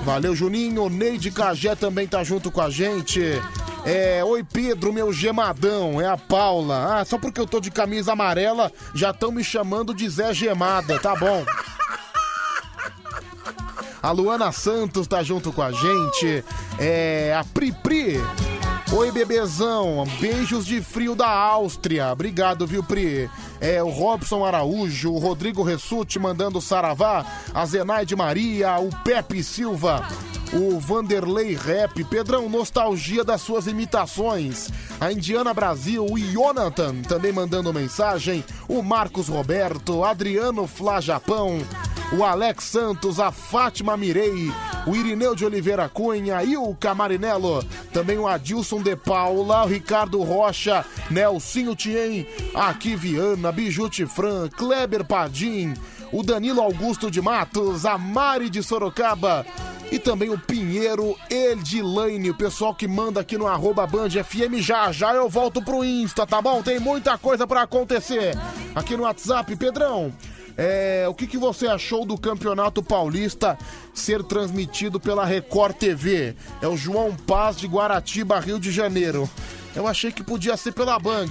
Valeu, 0.04 0.36
Juninho. 0.36 0.90
Neide 0.90 1.30
Cagé 1.30 1.76
também 1.76 2.08
tá 2.08 2.24
junto 2.24 2.50
com 2.50 2.62
a 2.62 2.70
gente. 2.70 3.22
É, 3.86 4.24
oi 4.24 4.44
Pedro, 4.44 4.94
meu 4.94 5.12
gemadão, 5.12 6.00
é 6.00 6.08
a 6.08 6.18
Paula. 6.18 7.00
Ah, 7.00 7.06
só 7.06 7.18
porque 7.18 7.40
eu 7.40 7.46
tô 7.46 7.60
de 7.60 7.70
camisa 7.70 8.14
amarela, 8.14 8.72
já 8.96 9.12
estão 9.12 9.32
me 9.32 9.44
chamando 9.44 9.94
de 9.94 10.08
Zé 10.08 10.34
Gemada, 10.34 10.98
tá 11.00 11.16
bom. 11.16 11.46
A 14.02 14.12
Luana 14.12 14.52
Santos 14.52 15.08
tá 15.08 15.24
junto 15.24 15.52
com 15.52 15.62
a 15.62 15.72
gente. 15.72 16.44
É, 16.78 17.36
a 17.38 17.44
Pri 17.44 17.72
Pri. 17.72 18.22
Oi, 18.92 19.12
bebezão. 19.12 20.06
Beijos 20.20 20.66
de 20.66 20.82
frio 20.82 21.16
da 21.16 21.30
Áustria. 21.30 22.12
Obrigado, 22.12 22.68
viu, 22.68 22.84
Pri? 22.84 23.30
É, 23.60 23.82
o 23.82 23.90
Robson 23.90 24.46
Araújo, 24.46 25.12
o 25.12 25.20
Rodrigo 25.20 25.64
Ressuti 25.64 26.20
mandando 26.20 26.62
saravá, 26.62 27.26
a 27.54 27.66
Zenaide 27.66 28.16
Maria, 28.16 28.78
o 28.78 28.90
Pepe 29.04 29.42
Silva, 29.42 30.06
o 30.56 30.80
Vanderlei 30.80 31.56
Rap, 31.56 32.04
Pedrão, 32.04 32.48
nostalgia 32.48 33.24
das 33.24 33.42
suas 33.42 33.66
imitações. 33.66 34.70
A 35.00 35.12
Indiana 35.12 35.54
Brasil, 35.54 36.06
o 36.06 36.18
Jonathan 36.18 37.02
também 37.02 37.32
mandando 37.32 37.74
mensagem, 37.74 38.44
o 38.68 38.82
Marcos 38.84 39.28
Roberto, 39.28 40.04
Adriano 40.04 40.68
Flá 40.68 41.02
Japão, 41.02 41.60
o 42.12 42.24
Alex 42.24 42.66
Santos, 42.66 43.20
a 43.20 43.32
Fátima 43.32 43.98
Mirei, 43.98 44.52
o 44.86 44.96
Irineu 44.96 45.36
de 45.36 45.44
Oliveira 45.46 45.90
Cunha 45.90 46.44
e 46.44 46.56
o 46.56 46.76
Camarinello. 46.76 47.64
Também 47.92 48.18
o 48.20 48.28
Adilson 48.28 48.82
de 48.82 48.96
Paula, 48.96 49.64
o 49.64 49.68
Ricardo 49.68 50.22
Rocha, 50.22 50.86
Nelsinho 51.10 51.76
Tien, 51.76 52.28
aqui 52.54 52.96
Viana, 52.96 53.52
Bijute 53.52 54.06
Fran, 54.06 54.48
Kleber 54.50 55.04
Padim, 55.04 55.74
o 56.14 56.22
Danilo 56.22 56.62
Augusto 56.62 57.10
de 57.10 57.20
Matos, 57.20 57.86
a 57.88 57.98
Mari 57.98 58.48
de 58.48 58.62
Sorocaba 58.62 59.44
e 59.92 59.98
também 59.98 60.30
o 60.30 60.38
Pinheiro 60.38 61.18
Edilane, 61.28 62.30
o 62.30 62.36
pessoal 62.36 62.74
que 62.74 62.88
manda 62.88 63.20
aqui 63.20 63.36
no 63.36 63.48
arroba 63.48 63.86
Band 63.88 64.12
FM. 64.12 64.60
Já 64.60 64.92
já 64.92 65.14
eu 65.14 65.28
volto 65.28 65.60
pro 65.62 65.84
Insta, 65.84 66.26
tá 66.26 66.40
bom? 66.40 66.62
Tem 66.62 66.80
muita 66.80 67.18
coisa 67.18 67.48
pra 67.48 67.64
acontecer 67.64 68.38
aqui 68.76 68.96
no 68.96 69.04
WhatsApp, 69.04 69.56
Pedrão. 69.56 70.14
É, 70.56 71.08
o 71.10 71.16
que, 71.16 71.26
que 71.26 71.38
você 71.38 71.66
achou 71.66 72.06
do 72.06 72.16
Campeonato 72.16 72.84
Paulista 72.84 73.58
ser 73.92 74.24
transmitido 74.24 75.00
pela 75.00 75.26
Record 75.26 75.76
TV? 75.76 76.36
É 76.62 76.68
o 76.68 76.78
João 76.78 77.16
Paz 77.16 77.58
de 77.58 77.66
Guaratiba, 77.66 78.40
Rio 78.40 78.60
de 78.60 78.72
Janeiro. 78.72 79.28
Eu 79.76 79.88
achei 79.88 80.12
que 80.12 80.24
podia 80.24 80.56
ser 80.56 80.72
pela 80.72 81.00
Band. 81.00 81.30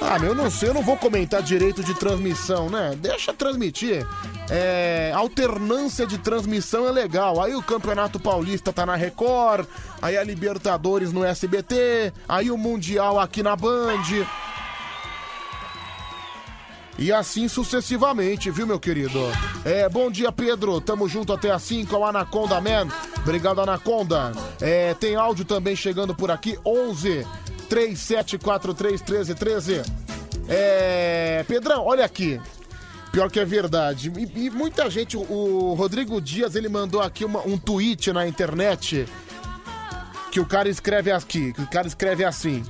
Ah, 0.00 0.18
meu, 0.18 0.30
eu 0.30 0.34
não 0.34 0.50
sei, 0.50 0.68
eu 0.68 0.74
não 0.74 0.82
vou 0.82 0.96
comentar 0.96 1.40
direito 1.42 1.82
de 1.84 1.94
transmissão, 1.94 2.68
né? 2.68 2.96
Deixa 3.00 3.32
transmitir. 3.32 4.04
É, 4.50 5.12
alternância 5.14 6.04
de 6.04 6.18
transmissão 6.18 6.88
é 6.88 6.90
legal. 6.90 7.40
Aí 7.40 7.54
o 7.54 7.62
Campeonato 7.62 8.18
Paulista 8.18 8.72
tá 8.72 8.84
na 8.84 8.96
Record, 8.96 9.66
aí 10.00 10.16
a 10.16 10.24
Libertadores 10.24 11.12
no 11.12 11.24
SBT, 11.24 12.12
aí 12.28 12.50
o 12.50 12.58
Mundial 12.58 13.20
aqui 13.20 13.42
na 13.42 13.54
Band. 13.54 14.02
E 17.02 17.10
assim 17.12 17.48
sucessivamente, 17.48 18.48
viu, 18.48 18.64
meu 18.64 18.78
querido? 18.78 19.18
É, 19.64 19.88
bom 19.88 20.08
dia, 20.08 20.30
Pedro. 20.30 20.80
Tamo 20.80 21.08
junto 21.08 21.32
até 21.32 21.50
às 21.50 21.60
5 21.62 21.96
ao 21.96 22.04
Anaconda 22.06 22.60
Man. 22.60 22.86
Obrigado, 23.18 23.60
Anaconda. 23.60 24.30
É, 24.60 24.94
tem 24.94 25.16
áudio 25.16 25.44
também 25.44 25.74
chegando 25.74 26.14
por 26.14 26.30
aqui. 26.30 26.56
11 26.64 27.26
3743 27.68 29.02
1313. 29.02 29.82
É, 30.48 31.44
Pedrão, 31.48 31.84
olha 31.84 32.04
aqui. 32.04 32.40
Pior 33.10 33.28
que 33.28 33.40
é 33.40 33.44
verdade. 33.44 34.12
E, 34.16 34.44
e 34.46 34.50
muita 34.50 34.88
gente, 34.88 35.16
o 35.16 35.74
Rodrigo 35.76 36.20
Dias, 36.20 36.54
ele 36.54 36.68
mandou 36.68 37.00
aqui 37.00 37.24
uma- 37.24 37.44
um 37.44 37.58
tweet 37.58 38.12
na 38.12 38.28
internet 38.28 39.06
que 40.30 40.38
o 40.38 40.46
cara 40.46 40.68
escreve 40.68 41.10
aqui, 41.10 41.52
que 41.52 41.62
o 41.62 41.66
cara 41.66 41.88
escreve 41.88 42.24
assim. 42.24 42.64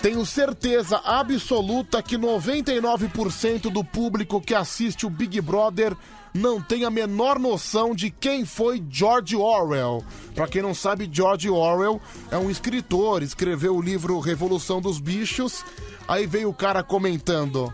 Tenho 0.00 0.24
certeza 0.24 1.00
absoluta 1.04 2.02
que 2.02 2.16
99% 2.16 3.70
do 3.70 3.82
público 3.82 4.40
que 4.40 4.54
assiste 4.54 5.04
o 5.04 5.10
Big 5.10 5.40
Brother 5.40 5.96
não 6.32 6.62
tem 6.62 6.84
a 6.84 6.90
menor 6.90 7.38
noção 7.38 7.94
de 7.94 8.10
quem 8.10 8.44
foi 8.44 8.82
George 8.88 9.34
Orwell. 9.34 10.04
Pra 10.34 10.46
quem 10.46 10.62
não 10.62 10.74
sabe, 10.74 11.08
George 11.10 11.50
Orwell 11.50 12.00
é 12.30 12.38
um 12.38 12.48
escritor, 12.48 13.22
escreveu 13.22 13.76
o 13.76 13.82
livro 13.82 14.20
Revolução 14.20 14.80
dos 14.80 15.00
Bichos. 15.00 15.64
Aí 16.06 16.26
veio 16.26 16.50
o 16.50 16.54
cara 16.54 16.84
comentando: 16.84 17.72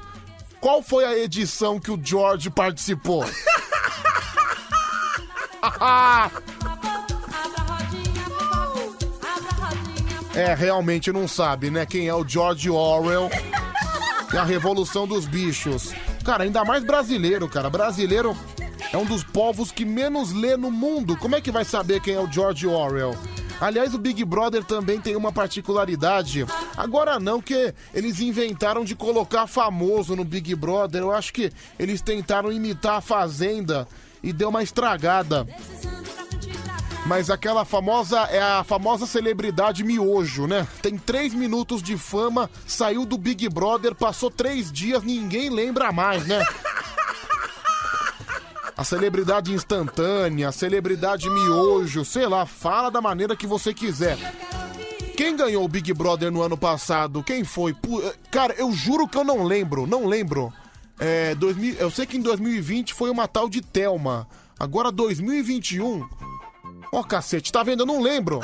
"Qual 0.61 0.83
foi 0.83 1.05
a 1.05 1.18
edição 1.18 1.79
que 1.79 1.91
o 1.91 2.01
George 2.03 2.49
participou?" 2.49 3.25
É, 10.37 10.53
realmente 10.53 11.12
não 11.12 11.28
sabe, 11.28 11.70
né? 11.70 11.87
Quem 11.87 12.09
é 12.09 12.14
o 12.14 12.26
George 12.26 12.68
Orwell 12.68 13.30
e 14.32 14.37
a 14.37 14.43
Revolução 14.43 15.07
dos 15.07 15.26
Bichos. 15.26 15.93
Cara, 16.24 16.43
ainda 16.43 16.64
mais 16.64 16.82
brasileiro, 16.82 17.49
cara. 17.49 17.70
Brasileiro 17.70 18.37
é 18.93 18.97
um 18.97 19.05
dos 19.05 19.22
povos 19.22 19.70
que 19.70 19.85
menos 19.85 20.32
lê 20.32 20.57
no 20.57 20.72
mundo. 20.72 21.16
Como 21.16 21.37
é 21.37 21.41
que 21.41 21.53
vai 21.53 21.64
saber 21.64 22.01
quem 22.01 22.14
é 22.14 22.20
o 22.20 22.30
George 22.30 22.66
Orwell? 22.66 23.16
Aliás, 23.61 23.95
o 23.95 23.99
Big 23.99 24.24
Brother 24.24 24.64
também 24.64 25.01
tem 25.01 25.14
uma 25.14 25.30
particularidade. 25.30 26.45
Agora 26.76 27.20
não, 27.20 27.41
que 27.41 27.72
eles 27.95 28.20
inventaram 28.20 28.85
de 28.85 28.97
colocar 28.97 29.47
famoso 29.47 30.16
no 30.16 30.24
Big 30.24 30.53
Brother. 30.57 31.03
Eu 31.03 31.12
acho 31.12 31.32
que 31.32 31.53
eles 31.78 32.01
tentaram 32.01 32.51
imitar 32.51 32.97
a 32.97 33.01
Fazenda 33.01 33.87
e 34.20 34.32
deu 34.32 34.49
uma 34.49 34.64
estragada. 34.64 35.47
Mas 37.07 37.28
aquela 37.28 37.64
famosa 37.66 38.18
é 38.30 38.40
a 38.40 38.64
famosa 38.64 39.07
celebridade 39.07 39.84
miojo, 39.84 40.46
né? 40.46 40.66
Tem 40.80 40.96
três 40.96 41.34
minutos 41.34 41.82
de 41.82 41.98
fama, 41.98 42.48
saiu 42.66 43.05
do 43.05 43.18
Big 43.18 43.46
Brother, 43.50 43.94
passou 43.94 44.30
três 44.30 44.72
dias, 44.72 45.02
ninguém 45.02 45.50
lembra 45.50 45.92
mais, 45.92 46.26
né? 46.26 46.42
A 48.76 48.82
celebridade 48.82 49.52
instantânea, 49.52 50.48
a 50.48 50.52
celebridade 50.52 51.28
miojo, 51.28 52.05
sei 52.05 52.26
lá, 52.26 52.46
fala 52.46 52.90
da 52.90 53.00
maneira 53.02 53.36
que 53.36 53.46
você 53.46 53.72
quiser. 53.74 54.16
Quem 55.16 55.36
ganhou 55.36 55.62
o 55.64 55.68
Big 55.68 55.92
Brother 55.92 56.32
no 56.32 56.42
ano 56.42 56.57
passado? 56.57 57.22
Quem 57.22 57.44
foi? 57.44 57.72
Pu- 57.74 58.02
Cara, 58.32 58.55
eu 58.59 58.72
juro 58.72 59.07
que 59.07 59.16
eu 59.16 59.22
não 59.24 59.44
lembro, 59.44 59.86
não 59.86 60.07
lembro. 60.07 60.52
É, 60.98 61.34
2000, 61.36 61.74
eu 61.74 61.90
sei 61.90 62.07
que 62.07 62.16
em 62.16 62.20
2020 62.22 62.94
foi 62.94 63.11
uma 63.11 63.28
tal 63.28 63.48
de 63.48 63.61
Thelma. 63.61 64.26
Agora 64.59 64.90
2021. 64.90 66.05
Ó, 66.93 67.03
cacete, 67.03 67.53
tá 67.53 67.62
vendo? 67.62 67.80
Eu 67.80 67.87
não 67.87 68.01
lembro. 68.01 68.41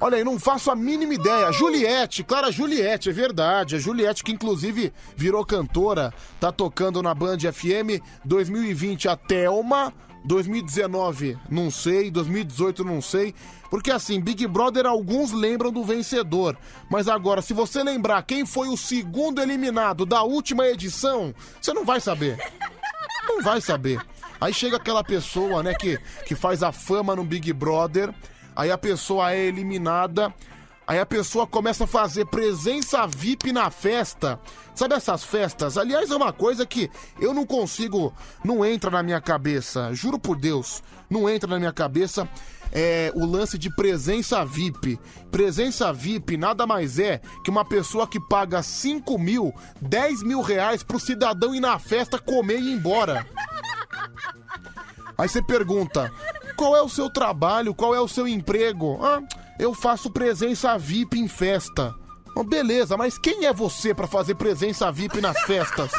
Olha 0.00 0.18
aí, 0.18 0.24
não 0.24 0.38
faço 0.38 0.70
a 0.70 0.76
mínima 0.76 1.14
ideia. 1.14 1.50
Juliette, 1.50 2.22
Clara 2.22 2.52
Juliette, 2.52 3.08
é 3.08 3.12
verdade. 3.12 3.76
A 3.76 3.78
Juliette, 3.78 4.22
que 4.22 4.32
inclusive 4.32 4.92
virou 5.16 5.46
cantora, 5.46 6.12
tá 6.38 6.52
tocando 6.52 7.02
na 7.02 7.14
Band 7.14 7.38
FM 7.38 8.02
2020 8.22 9.08
a 9.08 9.16
Thelma. 9.16 9.94
2019, 10.26 11.38
não 11.50 11.70
sei. 11.70 12.10
2018, 12.10 12.84
não 12.84 13.00
sei. 13.00 13.34
Porque 13.70 13.90
assim, 13.90 14.20
Big 14.20 14.46
Brother, 14.46 14.84
alguns 14.84 15.32
lembram 15.32 15.72
do 15.72 15.82
vencedor. 15.82 16.56
Mas 16.90 17.08
agora, 17.08 17.40
se 17.40 17.54
você 17.54 17.82
lembrar 17.82 18.22
quem 18.22 18.44
foi 18.44 18.68
o 18.68 18.76
segundo 18.76 19.40
eliminado 19.40 20.04
da 20.04 20.22
última 20.22 20.66
edição, 20.66 21.34
você 21.60 21.72
não 21.72 21.84
vai 21.84 22.00
saber. 22.00 22.38
Não 23.26 23.42
vai 23.42 23.60
saber. 23.60 24.04
Aí 24.44 24.52
chega 24.52 24.76
aquela 24.76 25.02
pessoa, 25.02 25.62
né, 25.62 25.72
que, 25.72 25.98
que 26.26 26.34
faz 26.34 26.62
a 26.62 26.70
fama 26.70 27.16
no 27.16 27.24
Big 27.24 27.50
Brother. 27.50 28.12
Aí 28.54 28.70
a 28.70 28.76
pessoa 28.76 29.32
é 29.32 29.46
eliminada. 29.46 30.34
Aí 30.86 30.98
a 30.98 31.06
pessoa 31.06 31.46
começa 31.46 31.84
a 31.84 31.86
fazer 31.86 32.26
presença 32.26 33.06
VIP 33.06 33.52
na 33.52 33.70
festa. 33.70 34.38
Sabe 34.74 34.96
essas 34.96 35.24
festas? 35.24 35.78
Aliás, 35.78 36.10
é 36.10 36.14
uma 36.14 36.30
coisa 36.30 36.66
que 36.66 36.90
eu 37.18 37.32
não 37.32 37.46
consigo, 37.46 38.12
não 38.44 38.62
entra 38.62 38.90
na 38.90 39.02
minha 39.02 39.18
cabeça. 39.18 39.94
Juro 39.94 40.18
por 40.18 40.36
Deus, 40.36 40.82
não 41.08 41.26
entra 41.26 41.48
na 41.48 41.58
minha 41.58 41.72
cabeça 41.72 42.28
é, 42.70 43.10
o 43.14 43.24
lance 43.24 43.56
de 43.56 43.74
presença 43.74 44.44
VIP. 44.44 45.00
Presença 45.30 45.90
VIP 45.90 46.36
nada 46.36 46.66
mais 46.66 46.98
é 46.98 47.18
que 47.42 47.50
uma 47.50 47.64
pessoa 47.64 48.06
que 48.06 48.20
paga 48.20 48.62
5 48.62 49.18
mil, 49.18 49.54
10 49.80 50.22
mil 50.22 50.42
reais 50.42 50.82
pro 50.82 51.00
cidadão 51.00 51.54
ir 51.54 51.60
na 51.60 51.78
festa 51.78 52.18
comer 52.18 52.58
e 52.58 52.72
ir 52.72 52.74
embora. 52.74 53.26
Aí 55.16 55.28
você 55.28 55.42
pergunta: 55.42 56.12
qual 56.56 56.76
é 56.76 56.82
o 56.82 56.88
seu 56.88 57.08
trabalho? 57.08 57.74
Qual 57.74 57.94
é 57.94 58.00
o 58.00 58.08
seu 58.08 58.26
emprego? 58.26 58.98
Ah, 59.02 59.22
eu 59.58 59.74
faço 59.74 60.10
presença 60.10 60.76
VIP 60.78 61.18
em 61.18 61.28
festa. 61.28 61.94
Ah, 62.36 62.42
beleza, 62.42 62.96
mas 62.96 63.16
quem 63.16 63.46
é 63.46 63.52
você 63.52 63.94
pra 63.94 64.06
fazer 64.06 64.34
presença 64.34 64.90
VIP 64.90 65.20
nas 65.20 65.40
festas? 65.42 65.92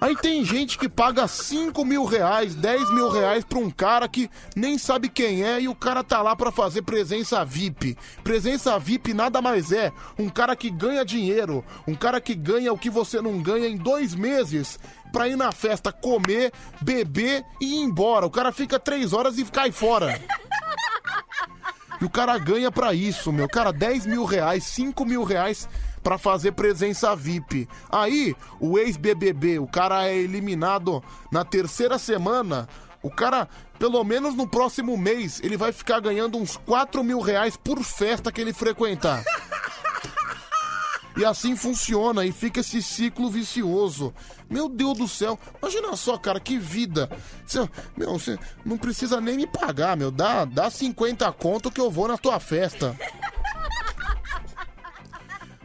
Aí 0.00 0.16
tem 0.16 0.42
gente 0.42 0.78
que 0.78 0.88
paga 0.88 1.28
5 1.28 1.84
mil 1.84 2.06
reais, 2.06 2.54
10 2.54 2.90
mil 2.94 3.10
reais 3.10 3.44
pra 3.44 3.58
um 3.58 3.70
cara 3.70 4.08
que 4.08 4.30
nem 4.56 4.78
sabe 4.78 5.10
quem 5.10 5.44
é 5.44 5.60
e 5.60 5.68
o 5.68 5.74
cara 5.74 6.02
tá 6.02 6.22
lá 6.22 6.34
pra 6.34 6.50
fazer 6.50 6.80
presença 6.82 7.44
VIP. 7.44 7.98
Presença 8.24 8.78
VIP 8.78 9.12
nada 9.12 9.42
mais 9.42 9.70
é 9.72 9.92
um 10.18 10.30
cara 10.30 10.56
que 10.56 10.70
ganha 10.70 11.04
dinheiro, 11.04 11.62
um 11.86 11.94
cara 11.94 12.18
que 12.18 12.34
ganha 12.34 12.72
o 12.72 12.78
que 12.78 12.88
você 12.88 13.20
não 13.20 13.42
ganha 13.42 13.68
em 13.68 13.76
dois 13.76 14.14
meses 14.14 14.78
pra 15.10 15.28
ir 15.28 15.36
na 15.36 15.52
festa 15.52 15.92
comer, 15.92 16.52
beber 16.80 17.44
e 17.60 17.74
ir 17.74 17.82
embora. 17.82 18.26
O 18.26 18.30
cara 18.30 18.52
fica 18.52 18.78
três 18.78 19.12
horas 19.12 19.38
e 19.38 19.44
cai 19.44 19.70
fora. 19.70 20.20
E 22.00 22.04
o 22.04 22.10
cara 22.10 22.38
ganha 22.38 22.72
pra 22.72 22.94
isso, 22.94 23.30
meu. 23.30 23.46
Cara, 23.46 23.72
10 23.72 24.06
mil 24.06 24.24
reais, 24.24 24.64
5 24.64 25.04
mil 25.04 25.22
reais 25.22 25.68
pra 26.02 26.16
fazer 26.16 26.52
presença 26.52 27.14
VIP. 27.14 27.68
Aí, 27.90 28.34
o 28.58 28.78
ex-BBB, 28.78 29.58
o 29.58 29.66
cara 29.66 30.08
é 30.08 30.16
eliminado 30.16 31.02
na 31.30 31.44
terceira 31.44 31.98
semana. 31.98 32.66
O 33.02 33.10
cara, 33.10 33.48
pelo 33.78 34.02
menos 34.02 34.34
no 34.34 34.48
próximo 34.48 34.96
mês, 34.96 35.40
ele 35.42 35.58
vai 35.58 35.72
ficar 35.72 36.00
ganhando 36.00 36.38
uns 36.38 36.56
4 36.56 37.04
mil 37.04 37.20
reais 37.20 37.56
por 37.56 37.82
festa 37.82 38.32
que 38.32 38.40
ele 38.40 38.52
frequentar. 38.52 39.22
E 41.20 41.24
assim 41.24 41.54
funciona 41.54 42.24
e 42.24 42.32
fica 42.32 42.60
esse 42.60 42.82
ciclo 42.82 43.28
vicioso. 43.28 44.14
Meu 44.48 44.70
Deus 44.70 44.96
do 44.96 45.06
céu, 45.06 45.38
imagina 45.60 45.94
só, 45.94 46.16
cara, 46.16 46.40
que 46.40 46.58
vida. 46.58 47.10
Cê, 47.46 47.58
meu, 47.94 48.18
você 48.18 48.38
não 48.64 48.78
precisa 48.78 49.20
nem 49.20 49.36
me 49.36 49.46
pagar, 49.46 49.98
meu. 49.98 50.10
Dá, 50.10 50.46
dá 50.46 50.70
50 50.70 51.30
conto 51.32 51.70
que 51.70 51.78
eu 51.78 51.90
vou 51.90 52.08
na 52.08 52.16
tua 52.16 52.40
festa. 52.40 52.98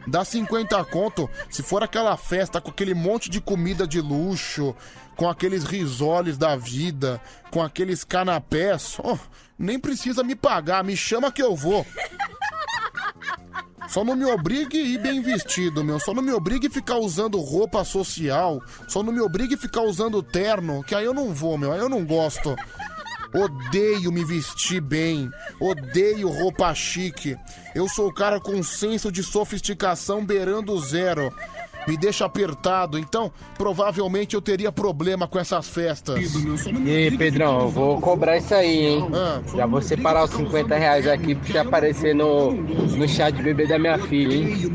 Dá 0.05 0.25
50 0.25 0.83
conto 0.83 1.29
se 1.49 1.63
for 1.63 1.81
aquela 1.81 2.17
festa 2.17 2.59
com 2.59 2.69
aquele 2.69 2.93
monte 2.93 3.29
de 3.29 3.39
comida 3.39 3.87
de 3.87 4.01
luxo, 4.01 4.75
com 5.15 5.29
aqueles 5.29 5.63
risoles 5.63 6.37
da 6.37 6.57
vida, 6.57 7.21
com 7.49 7.63
aqueles 7.63 8.03
canapés. 8.03 8.97
Oh, 9.01 9.17
nem 9.57 9.79
precisa 9.79 10.21
me 10.21 10.35
pagar, 10.35 10.83
me 10.83 10.97
chama 10.97 11.31
que 11.31 11.41
eu 11.41 11.55
vou. 11.55 11.85
Só 13.87 14.03
não 14.03 14.15
me 14.15 14.25
obrigue 14.25 14.77
a 14.77 14.83
ir 14.83 14.97
bem 14.99 15.21
vestido, 15.21 15.83
meu. 15.83 15.99
Só 15.99 16.13
não 16.13 16.23
me 16.23 16.31
obrigue 16.31 16.67
a 16.67 16.71
ficar 16.71 16.97
usando 16.97 17.39
roupa 17.39 17.83
social. 17.83 18.61
Só 18.87 19.03
não 19.03 19.13
me 19.13 19.21
obrigue 19.21 19.55
a 19.55 19.57
ficar 19.57 19.81
usando 19.81 20.23
terno, 20.23 20.83
que 20.83 20.95
aí 20.95 21.05
eu 21.05 21.13
não 21.13 21.33
vou, 21.33 21.57
meu. 21.57 21.71
Aí 21.71 21.79
eu 21.79 21.89
não 21.89 22.05
gosto. 22.05 22.55
Odeio 23.33 24.11
me 24.11 24.23
vestir 24.23 24.79
bem. 24.79 25.29
Odeio 25.59 26.29
roupa 26.29 26.73
chique. 26.73 27.37
Eu 27.73 27.87
sou 27.89 28.07
o 28.07 28.13
cara 28.13 28.39
com 28.39 28.63
senso 28.63 29.11
de 29.11 29.21
sofisticação 29.21 30.25
beirando 30.25 30.79
zero. 30.79 31.33
Me 31.87 31.95
deixa 31.95 32.25
apertado, 32.25 32.97
então 32.97 33.31
provavelmente 33.57 34.35
eu 34.35 34.41
teria 34.41 34.71
problema 34.71 35.27
com 35.27 35.37
essas 35.37 35.67
festas. 35.67 36.33
E 36.83 36.89
aí, 36.89 37.17
Pedrão, 37.17 37.61
eu 37.61 37.69
vou 37.69 38.01
cobrar 38.01 38.37
isso 38.37 38.53
aí, 38.55 38.85
hein? 38.85 39.07
Já 39.55 39.65
vou 39.65 39.81
separar 39.81 40.23
os 40.23 40.31
50 40.31 40.75
reais 40.75 41.07
aqui 41.07 41.35
pra 41.35 41.47
você 41.47 41.57
aparecer 41.59 42.15
no, 42.15 42.53
no 42.53 43.07
chá 43.07 43.29
de 43.29 43.41
bebê 43.41 43.67
da 43.67 43.77
minha 43.77 43.97
filha, 43.99 44.33
hein? 44.33 44.69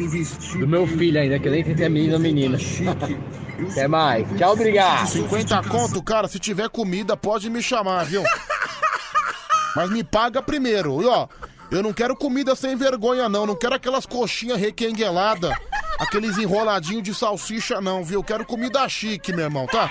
Do 0.59 0.69
meu 0.69 0.87
filho 0.87 1.21
ainda, 1.21 1.39
que 1.39 1.49
eu 1.49 1.53
nem 1.53 1.65
sei 1.65 1.77
se 1.77 1.85
é 1.85 1.89
menino 1.89 2.15
ou 2.15 2.21
menina. 2.21 2.59
Até 3.71 3.87
mais. 3.87 4.27
Tchau, 4.39 4.53
obrigado. 4.53 5.07
50 5.07 5.63
conto, 5.65 6.03
cara, 6.03 6.29
se 6.29 6.39
tiver 6.39 6.69
comida, 6.69 7.17
pode 7.17 7.51
me 7.51 7.63
chamar, 7.63 8.05
viu? 8.05 8.23
Mas 9.77 9.91
me 9.91 10.03
paga 10.03 10.43
primeiro. 10.43 11.03
E 11.03 11.07
ó, 11.07 11.29
eu 11.71 11.83
não 11.83 11.93
quero 11.93 12.17
comida 12.17 12.55
sem 12.57 12.77
vergonha, 12.77 13.29
não. 13.29 13.47
Não 13.47 13.55
quero 13.55 13.75
aquelas 13.75 14.07
coxinhas 14.07 14.59
requengueladas, 14.59 15.55
aqueles 15.99 16.37
enroladinhos 16.39 17.03
de 17.03 17.15
salsicha, 17.15 17.81
não, 17.81 18.05
viu? 18.05 18.21
Eu 18.21 18.25
quero 18.25 18.45
comida 18.45 18.89
chique, 18.89 19.33
meu 19.33 19.45
irmão, 19.45 19.67
tá? 19.67 19.91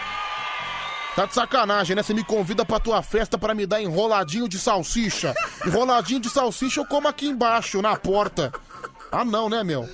Tá 1.16 1.26
de 1.26 1.34
sacanagem, 1.34 1.96
né? 1.96 2.04
Você 2.04 2.14
me 2.14 2.24
convida 2.24 2.64
pra 2.64 2.80
tua 2.80 3.02
festa 3.02 3.38
pra 3.38 3.54
me 3.54 3.66
dar 3.66 3.82
enroladinho 3.82 4.48
de 4.48 4.60
salsicha. 4.60 5.34
Enroladinho 5.66 6.20
de 6.20 6.30
salsicha 6.30 6.80
eu 6.80 6.86
como 6.86 7.08
aqui 7.08 7.28
embaixo, 7.28 7.82
na 7.82 7.96
porta. 7.96 8.54
Ah, 9.12 9.26
não, 9.26 9.50
né, 9.50 9.64
meu? 9.64 9.90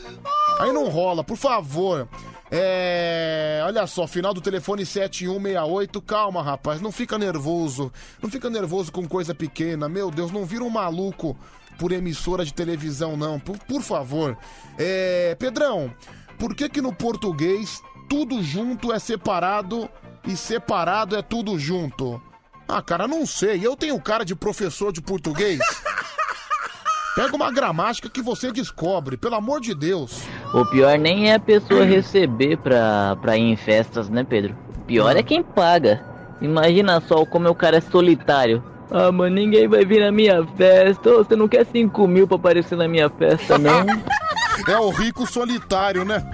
Aí 0.59 0.71
não 0.71 0.89
rola, 0.89 1.23
por 1.23 1.38
favor. 1.38 2.07
É. 2.51 3.61
Olha 3.65 3.88
só, 3.88 4.05
final 4.05 4.33
do 4.33 4.41
telefone 4.41 4.86
7168. 4.86 6.01
Calma, 6.01 6.43
rapaz, 6.43 6.79
não 6.79 6.91
fica 6.91 7.17
nervoso. 7.17 7.91
Não 8.21 8.29
fica 8.29 8.49
nervoso 8.49 8.91
com 8.91 9.07
coisa 9.07 9.33
pequena. 9.33 9.89
Meu 9.89 10.11
Deus, 10.11 10.31
não 10.31 10.45
vira 10.45 10.63
um 10.63 10.69
maluco 10.69 11.36
por 11.78 11.91
emissora 11.91 12.43
de 12.45 12.53
televisão, 12.53 13.15
não. 13.15 13.39
Por, 13.39 13.57
por 13.59 13.82
favor. 13.82 14.38
É. 14.78 15.36
Pedrão, 15.39 15.93
por 16.38 16.55
que 16.55 16.69
que 16.69 16.82
no 16.82 16.93
português 16.93 17.82
tudo 18.09 18.41
junto 18.41 18.91
é 18.91 18.99
separado 18.99 19.89
e 20.26 20.36
separado 20.36 21.15
é 21.15 21.21
tudo 21.21 21.57
junto? 21.57 22.21
Ah, 22.67 22.82
cara, 22.82 23.07
não 23.07 23.26
sei. 23.26 23.65
Eu 23.65 23.76
tenho 23.76 23.99
cara 23.99 24.26
de 24.26 24.36
professor 24.36 24.91
de 24.91 25.01
português. 25.01 25.59
Pega 27.15 27.34
uma 27.34 27.49
gramática 27.49 28.09
que 28.09 28.21
você 28.21 28.51
descobre, 28.51 29.15
pelo 29.15 29.36
amor 29.36 29.61
de 29.61 29.73
Deus. 29.73 30.23
O 30.53 30.65
pior 30.65 30.97
nem 30.97 31.30
é 31.30 31.36
a 31.36 31.39
pessoa 31.39 31.86
receber 31.86 32.57
pra, 32.57 33.15
pra 33.21 33.38
ir 33.38 33.43
em 33.43 33.55
festas, 33.55 34.09
né, 34.09 34.26
Pedro? 34.26 34.53
O 34.76 34.80
pior 34.82 35.15
é 35.15 35.23
quem 35.23 35.41
paga. 35.41 36.03
Imagina 36.41 36.99
só 36.99 37.26
como 37.26 37.47
o 37.47 37.55
cara 37.55 37.78
é 37.78 37.82
solitário. 37.82 38.61
Ah, 38.91 39.11
mano, 39.11 39.36
ninguém 39.36 39.67
vai 39.67 39.83
vir 39.83 40.01
na 40.01 40.11
minha 40.11 40.45
festa. 40.55 41.09
Ô, 41.09 41.17
você 41.23 41.36
não 41.36 41.47
quer 41.47 41.65
5 41.65 42.07
mil 42.07 42.27
pra 42.27 42.38
aparecer 42.38 42.77
na 42.77 42.88
minha 42.88 43.09
festa, 43.09 43.57
não? 43.57 43.86
É 44.67 44.79
o 44.79 44.89
rico 44.89 45.27
solitário, 45.27 46.05
né? 46.05 46.25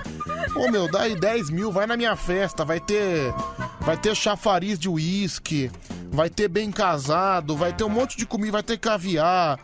Ô 0.56 0.70
meu, 0.70 0.90
dá 0.90 1.02
aí 1.02 1.16
10 1.16 1.50
mil, 1.50 1.72
vai 1.72 1.88
na 1.88 1.98
minha 1.98 2.16
festa, 2.16 2.64
vai 2.64 2.80
ter. 2.80 3.34
Vai 3.82 3.98
ter 3.98 4.16
chafariz 4.16 4.78
de 4.78 4.88
uísque, 4.88 5.72
vai 6.12 6.30
ter 6.30 6.48
bem 6.48 6.72
casado, 6.72 7.58
vai 7.58 7.74
ter 7.74 7.84
um 7.84 7.90
monte 7.90 8.16
de 8.16 8.26
comida, 8.28 8.54
vai 8.54 8.64
ter 8.64 8.78
caviar, 8.78 9.60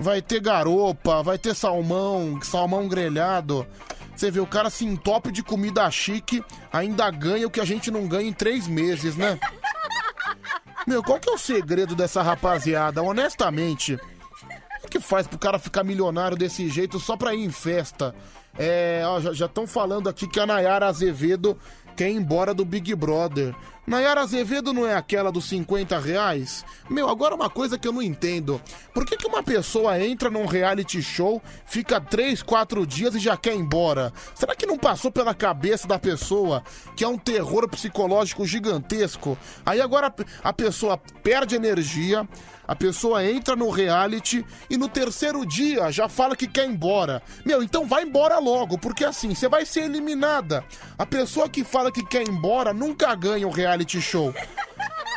vai 0.00 0.22
ter 0.22 0.40
garopa, 0.40 1.22
vai 1.22 1.36
ter 1.36 1.54
salmão, 1.54 2.38
salmão 2.40 2.86
grelhado. 2.86 3.66
Você 4.14 4.30
vê, 4.30 4.40
o 4.40 4.46
cara 4.46 4.70
se 4.70 4.84
entope 4.84 5.30
de 5.30 5.42
comida 5.42 5.90
chique, 5.90 6.42
ainda 6.72 7.10
ganha 7.10 7.46
o 7.46 7.50
que 7.50 7.60
a 7.60 7.64
gente 7.64 7.90
não 7.90 8.06
ganha 8.06 8.28
em 8.28 8.32
três 8.32 8.66
meses, 8.66 9.16
né? 9.16 9.38
Meu, 10.88 11.02
qual 11.02 11.20
que 11.20 11.28
é 11.28 11.32
o 11.34 11.36
segredo 11.36 11.94
dessa 11.94 12.22
rapaziada? 12.22 13.02
Honestamente, 13.02 14.00
o 14.82 14.88
que 14.88 14.98
faz 14.98 15.26
pro 15.26 15.38
cara 15.38 15.58
ficar 15.58 15.84
milionário 15.84 16.34
desse 16.34 16.66
jeito 16.70 16.98
só 16.98 17.14
pra 17.14 17.34
ir 17.34 17.44
em 17.44 17.50
festa? 17.50 18.14
É, 18.58 19.02
ó, 19.04 19.20
já 19.20 19.44
estão 19.44 19.66
falando 19.66 20.08
aqui 20.08 20.26
que 20.26 20.40
a 20.40 20.46
Nayara 20.46 20.86
Azevedo 20.86 21.58
quer 21.94 22.08
ir 22.08 22.14
embora 22.14 22.54
do 22.54 22.64
Big 22.64 22.94
Brother. 22.94 23.54
Nayara 23.88 24.20
Azevedo 24.20 24.74
não 24.74 24.86
é 24.86 24.94
aquela 24.94 25.32
dos 25.32 25.46
50 25.46 25.98
reais? 25.98 26.62
Meu, 26.90 27.08
agora 27.08 27.34
uma 27.34 27.48
coisa 27.48 27.78
que 27.78 27.88
eu 27.88 27.92
não 27.92 28.02
entendo. 28.02 28.60
Por 28.92 29.06
que, 29.06 29.16
que 29.16 29.26
uma 29.26 29.42
pessoa 29.42 29.98
entra 29.98 30.28
num 30.28 30.44
reality 30.44 31.00
show, 31.00 31.42
fica 31.64 31.98
3, 31.98 32.42
4 32.42 32.86
dias 32.86 33.14
e 33.14 33.18
já 33.18 33.34
quer 33.34 33.54
ir 33.54 33.60
embora? 33.60 34.12
Será 34.34 34.54
que 34.54 34.66
não 34.66 34.76
passou 34.76 35.10
pela 35.10 35.34
cabeça 35.34 35.88
da 35.88 35.98
pessoa 35.98 36.62
que 36.94 37.02
é 37.02 37.08
um 37.08 37.16
terror 37.16 37.66
psicológico 37.66 38.44
gigantesco? 38.44 39.38
Aí 39.64 39.80
agora 39.80 40.14
a 40.44 40.52
pessoa 40.52 40.98
perde 41.22 41.56
energia, 41.56 42.28
a 42.68 42.76
pessoa 42.76 43.24
entra 43.24 43.56
no 43.56 43.70
reality 43.70 44.44
e 44.68 44.76
no 44.76 44.90
terceiro 44.90 45.46
dia 45.46 45.90
já 45.90 46.06
fala 46.10 46.36
que 46.36 46.46
quer 46.46 46.66
ir 46.66 46.72
embora. 46.72 47.22
Meu, 47.42 47.62
então 47.62 47.86
vai 47.86 48.02
embora 48.02 48.38
logo, 48.38 48.76
porque 48.76 49.06
assim, 49.06 49.34
você 49.34 49.48
vai 49.48 49.64
ser 49.64 49.84
eliminada. 49.84 50.62
A 50.98 51.06
pessoa 51.06 51.48
que 51.48 51.64
fala 51.64 51.90
que 51.90 52.04
quer 52.04 52.22
ir 52.22 52.28
embora 52.28 52.74
nunca 52.74 53.14
ganha 53.14 53.48
o 53.48 53.50
reality 53.50 53.77
show. 54.00 54.34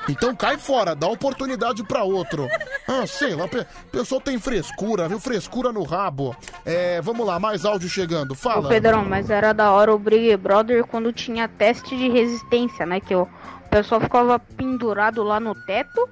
Então 0.10 0.36
cai 0.36 0.58
fora, 0.58 0.96
dá 0.96 1.08
oportunidade 1.08 1.84
pra 1.84 2.04
outro. 2.04 2.48
Ah, 2.88 3.06
sei 3.06 3.36
lá, 3.36 3.48
pe- 3.48 3.66
pessoa 3.92 4.20
tem 4.20 4.40
frescura, 4.40 5.08
viu? 5.08 5.20
Frescura 5.20 5.72
no 5.72 5.84
rabo. 5.84 6.36
É, 6.66 7.00
vamos 7.02 7.26
lá, 7.26 7.40
mais 7.40 7.66
áudio 7.66 7.88
chegando. 7.88 8.32
Ô 8.32 8.36
Fala. 8.36 8.68
Pedrão, 8.68 9.06
mas 9.06 9.30
era 9.30 9.54
da 9.54 9.72
hora 9.72 9.94
o 9.94 10.00
Big 10.00 10.36
Brother 10.38 10.84
quando 10.86 11.14
tinha 11.14 11.48
teste 11.48 11.96
de 11.96 12.10
resistência, 12.10 12.84
né? 12.86 13.00
Que 13.00 13.14
o 13.14 13.28
pessoal 13.70 14.02
ficava 14.02 14.40
pendurado 14.40 15.22
lá 15.24 15.40
no 15.40 15.54
teto 15.66 16.10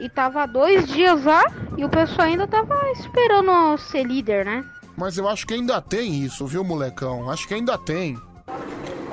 e 0.00 0.08
tava 0.08 0.46
dois 0.46 0.88
dias 0.88 1.22
lá 1.24 1.44
e 1.76 1.84
o 1.84 1.88
pessoal 1.90 2.26
ainda 2.26 2.46
tava 2.48 2.74
esperando 2.92 3.76
ser 3.78 4.04
líder, 4.04 4.46
né? 4.46 4.64
Mas 4.96 5.18
eu 5.18 5.28
acho 5.28 5.46
que 5.46 5.52
ainda 5.54 5.80
tem 5.80 6.22
isso, 6.22 6.46
viu, 6.46 6.64
molecão? 6.64 7.30
Acho 7.30 7.46
que 7.46 7.54
ainda 7.54 7.76
tem. 7.76 8.18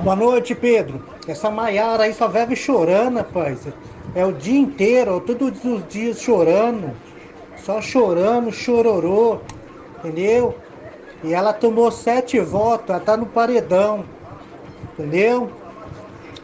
Boa 0.04 0.16
noite, 0.16 0.56
Pedro. 0.56 1.06
Essa 1.28 1.52
Maiara 1.52 2.04
aí 2.04 2.14
só 2.14 2.28
vive 2.28 2.56
chorando, 2.56 3.18
rapaz. 3.18 3.68
É 4.16 4.26
o 4.26 4.34
dia 4.34 4.60
inteiro, 4.60 5.20
todos 5.22 5.64
os 5.64 5.88
dias 5.88 6.20
chorando. 6.20 6.91
Só 7.64 7.80
chorando, 7.80 8.52
chororô. 8.52 9.39
Entendeu? 9.99 10.58
E 11.24 11.34
ela 11.34 11.54
tomou 11.54 11.91
sete 11.91 12.39
votos, 12.39 12.89
ela 12.89 12.99
tá 12.99 13.16
no 13.16 13.28
paredão. 13.28 14.04
Entendeu? 14.93 15.52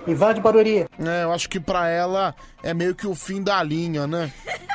Ivan 0.06 0.36
de 0.36 0.42
Barueri. 0.42 0.86
É, 1.00 1.24
eu 1.24 1.34
acho 1.34 1.50
que 1.50 1.60
pra 1.60 1.90
ela 1.90 2.36
é 2.62 2.76
meio 2.76 2.94
que 2.94 3.08
o 3.08 3.16
fim 3.16 3.42
da 3.42 3.62
linha, 3.64 4.06
né? 4.06 4.32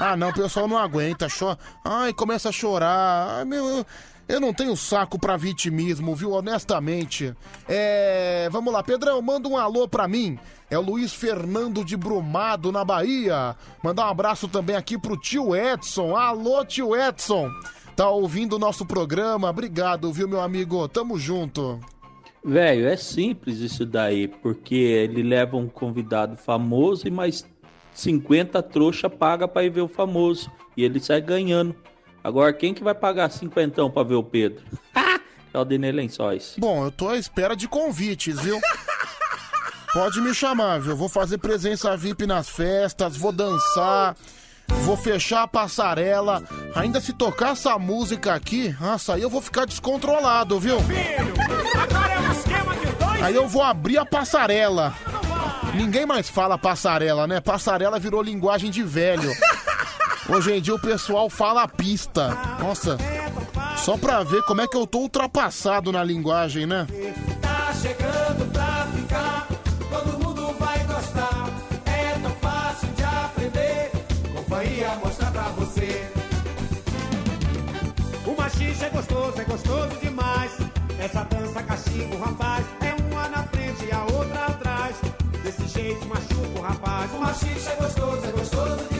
Ah, 0.00 0.16
não, 0.16 0.28
o 0.28 0.32
pessoal 0.32 0.68
não 0.68 0.78
aguenta, 0.78 1.26
chora. 1.26 1.58
Ai, 1.84 2.12
começa 2.12 2.50
a 2.50 2.52
chorar. 2.52 3.38
Ai, 3.38 3.44
meu, 3.44 3.84
eu, 4.28 4.40
não 4.40 4.52
tenho 4.52 4.76
saco 4.76 5.18
pra 5.18 5.36
vitimismo, 5.36 6.14
viu? 6.14 6.32
Honestamente. 6.32 7.34
É. 7.66 8.48
Vamos 8.52 8.72
lá, 8.72 8.82
Pedrão, 8.82 9.22
manda 9.22 9.48
um 9.48 9.56
alô 9.56 9.88
pra 9.88 10.06
mim. 10.06 10.38
É 10.70 10.78
o 10.78 10.82
Luiz 10.82 11.14
Fernando 11.14 11.82
de 11.82 11.96
Brumado, 11.96 12.70
na 12.70 12.84
Bahia. 12.84 13.56
Mandar 13.82 14.06
um 14.06 14.10
abraço 14.10 14.46
também 14.46 14.76
aqui 14.76 14.98
pro 14.98 15.16
tio 15.16 15.56
Edson. 15.56 16.14
Alô, 16.14 16.62
tio 16.64 16.94
Edson. 16.94 17.50
Tá 17.96 18.10
ouvindo 18.10 18.56
o 18.56 18.58
nosso 18.58 18.84
programa? 18.84 19.48
Obrigado, 19.48 20.12
viu, 20.12 20.28
meu 20.28 20.40
amigo? 20.40 20.86
Tamo 20.88 21.18
junto. 21.18 21.80
Velho, 22.44 22.86
é 22.86 22.96
simples 22.96 23.58
isso 23.58 23.84
daí, 23.84 24.28
porque 24.28 24.74
ele 24.74 25.22
leva 25.22 25.56
um 25.56 25.68
convidado 25.68 26.36
famoso 26.36 27.08
e 27.08 27.10
mais 27.10 27.44
50 27.94 28.62
trouxa 28.62 29.10
paga 29.10 29.48
pra 29.48 29.64
ir 29.64 29.70
ver 29.70 29.80
o 29.80 29.88
famoso. 29.88 30.50
E 30.76 30.84
ele 30.84 31.00
sai 31.00 31.20
ganhando. 31.20 31.74
Agora, 32.22 32.52
quem 32.52 32.74
que 32.74 32.82
vai 32.82 32.94
pagar 32.94 33.30
cinquentão 33.30 33.90
pra 33.90 34.02
ver 34.02 34.14
o 34.14 34.22
Pedro? 34.22 34.62
é 35.52 35.58
o 35.58 35.64
Denê 35.64 35.92
Lençóis. 35.92 36.54
Bom, 36.58 36.84
eu 36.84 36.90
tô 36.90 37.08
à 37.08 37.16
espera 37.16 37.54
de 37.54 37.68
convites, 37.68 38.38
viu? 38.40 38.60
Pode 39.92 40.20
me 40.20 40.34
chamar, 40.34 40.80
viu? 40.80 40.96
Vou 40.96 41.08
fazer 41.08 41.38
presença 41.38 41.96
VIP 41.96 42.26
nas 42.26 42.48
festas, 42.48 43.16
vou 43.16 43.32
dançar, 43.32 44.14
vou 44.82 44.96
fechar 44.96 45.44
a 45.44 45.48
passarela. 45.48 46.42
Ainda 46.74 47.00
se 47.00 47.12
tocar 47.12 47.52
essa 47.52 47.78
música 47.78 48.34
aqui, 48.34 48.76
nossa, 48.80 49.14
aí 49.14 49.22
eu 49.22 49.30
vou 49.30 49.40
ficar 49.40 49.64
descontrolado, 49.64 50.60
viu? 50.60 50.76
Aí 53.22 53.34
eu 53.34 53.48
vou 53.48 53.62
abrir 53.62 53.98
a 53.98 54.04
passarela. 54.04 54.94
Ninguém 55.74 56.04
mais 56.06 56.28
fala 56.28 56.58
passarela, 56.58 57.26
né? 57.26 57.40
Passarela 57.40 57.98
virou 57.98 58.22
linguagem 58.22 58.70
de 58.70 58.82
velho. 58.82 59.30
Hoje 60.28 60.52
em 60.52 60.60
dia 60.60 60.74
o 60.74 60.78
pessoal 60.78 61.30
fala 61.30 61.66
pista. 61.66 62.36
Nossa, 62.60 62.98
só 63.78 63.96
pra 63.96 64.22
ver 64.22 64.42
como 64.42 64.60
é 64.60 64.68
que 64.68 64.76
eu 64.76 64.86
tô 64.86 64.98
ultrapassado 64.98 65.90
na 65.90 66.04
linguagem, 66.04 66.66
né? 66.66 66.86
Tá 67.40 67.72
chegando 67.72 68.52
pra 68.52 68.86
ficar, 68.94 69.48
todo 69.90 70.22
mundo 70.22 70.54
vai 70.58 70.78
gostar. 70.84 71.48
É 71.86 72.18
tão 72.20 72.30
fácil 72.42 72.88
de 72.88 73.04
aprender, 73.04 73.90
companhia 74.34 74.94
mostrar 75.02 75.30
pra 75.32 75.48
você. 75.56 76.12
O 78.26 78.36
machixe 78.36 78.84
é 78.84 78.90
gostoso, 78.90 79.40
é 79.40 79.44
gostoso 79.44 79.96
demais. 80.02 80.52
Essa 81.00 81.24
dança 81.24 81.62
castiga 81.62 82.18
rapaz, 82.18 82.66
é 82.82 82.94
uma 83.10 83.28
na 83.30 83.44
frente 83.44 83.86
e 83.86 83.92
a 83.92 84.02
outra 84.02 84.44
atrás. 84.44 84.96
Desse 85.42 85.66
jeito 85.68 86.06
machuca 86.06 86.58
o 86.58 86.60
rapaz. 86.60 87.10
O 87.14 87.18
machixe 87.18 87.68
é 87.70 87.76
gostoso, 87.76 88.26
é 88.26 88.30
gostoso 88.30 88.76
demais. 88.90 88.97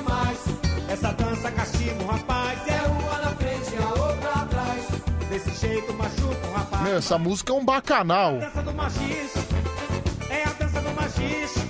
Essa 0.89 1.12
dança 1.12 1.51
castiga 1.51 2.03
o 2.03 2.07
rapaz, 2.07 2.59
é 2.66 2.80
uma 2.89 3.18
na 3.18 3.30
frente 3.36 3.74
e 3.74 3.82
a 3.82 3.89
outra 3.89 4.30
atrás. 4.43 4.86
Desse 5.28 5.66
jeito 5.66 5.93
machuca 5.93 6.47
o 6.47 6.53
rapaz. 6.53 6.82
Meu, 6.82 6.97
essa 6.97 7.18
música 7.18 7.53
é 7.53 7.57
um 7.57 7.64
bacanal. 7.64 8.39
dança 8.39 8.62
do 8.62 8.72
machixe, 8.72 9.39
é 10.30 10.45
a 10.45 10.53
dança 10.53 10.80
do 10.80 10.91
machixe. 10.95 11.61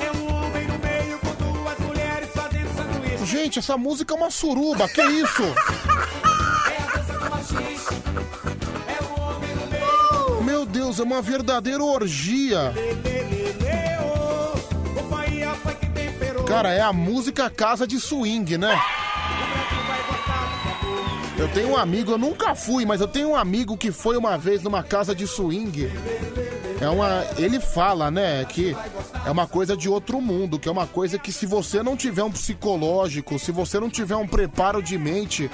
É 0.00 0.10
um 0.18 0.34
homem 0.34 0.66
no 0.66 0.78
meio 0.78 1.18
com 1.20 1.34
duas 1.44 1.78
mulheres 1.78 2.28
fazendo 2.34 2.76
sanduíche. 2.76 3.26
Gente, 3.26 3.58
essa 3.60 3.78
música 3.78 4.12
é 4.12 4.16
uma 4.16 4.30
suruba, 4.30 4.88
que 4.88 5.02
isso? 5.02 5.42
É 5.44 6.82
a 6.82 6.96
dança 6.96 7.12
do 7.12 7.30
machixe, 7.30 7.94
é 8.88 9.04
um 9.04 9.22
homem 9.22 9.54
no 9.54 9.66
meio. 9.68 10.42
Meu 10.42 10.66
Deus, 10.66 10.98
é 10.98 11.04
uma 11.04 11.22
verdadeira 11.22 11.84
orgia. 11.84 12.72
Companhia 12.74 13.13
Cara, 16.54 16.72
é 16.72 16.80
a 16.80 16.92
música 16.92 17.50
casa 17.50 17.84
de 17.84 17.98
swing, 17.98 18.56
né? 18.56 18.80
Eu 21.36 21.48
tenho 21.48 21.70
um 21.70 21.76
amigo, 21.76 22.12
eu 22.12 22.16
nunca 22.16 22.54
fui, 22.54 22.86
mas 22.86 23.00
eu 23.00 23.08
tenho 23.08 23.30
um 23.30 23.34
amigo 23.34 23.76
que 23.76 23.90
foi 23.90 24.16
uma 24.16 24.38
vez 24.38 24.62
numa 24.62 24.80
casa 24.80 25.16
de 25.16 25.26
swing. 25.26 25.90
É 26.80 26.88
uma, 26.88 27.26
ele 27.36 27.58
fala, 27.58 28.08
né, 28.08 28.44
que 28.44 28.76
é 29.26 29.30
uma 29.32 29.48
coisa 29.48 29.76
de 29.76 29.88
outro 29.88 30.20
mundo, 30.20 30.56
que 30.56 30.68
é 30.68 30.70
uma 30.70 30.86
coisa 30.86 31.18
que 31.18 31.32
se 31.32 31.44
você 31.44 31.82
não 31.82 31.96
tiver 31.96 32.22
um 32.22 32.30
psicológico, 32.30 33.36
se 33.36 33.50
você 33.50 33.80
não 33.80 33.90
tiver 33.90 34.14
um 34.14 34.28
preparo 34.28 34.80
de 34.80 34.96
mente, 34.96 35.50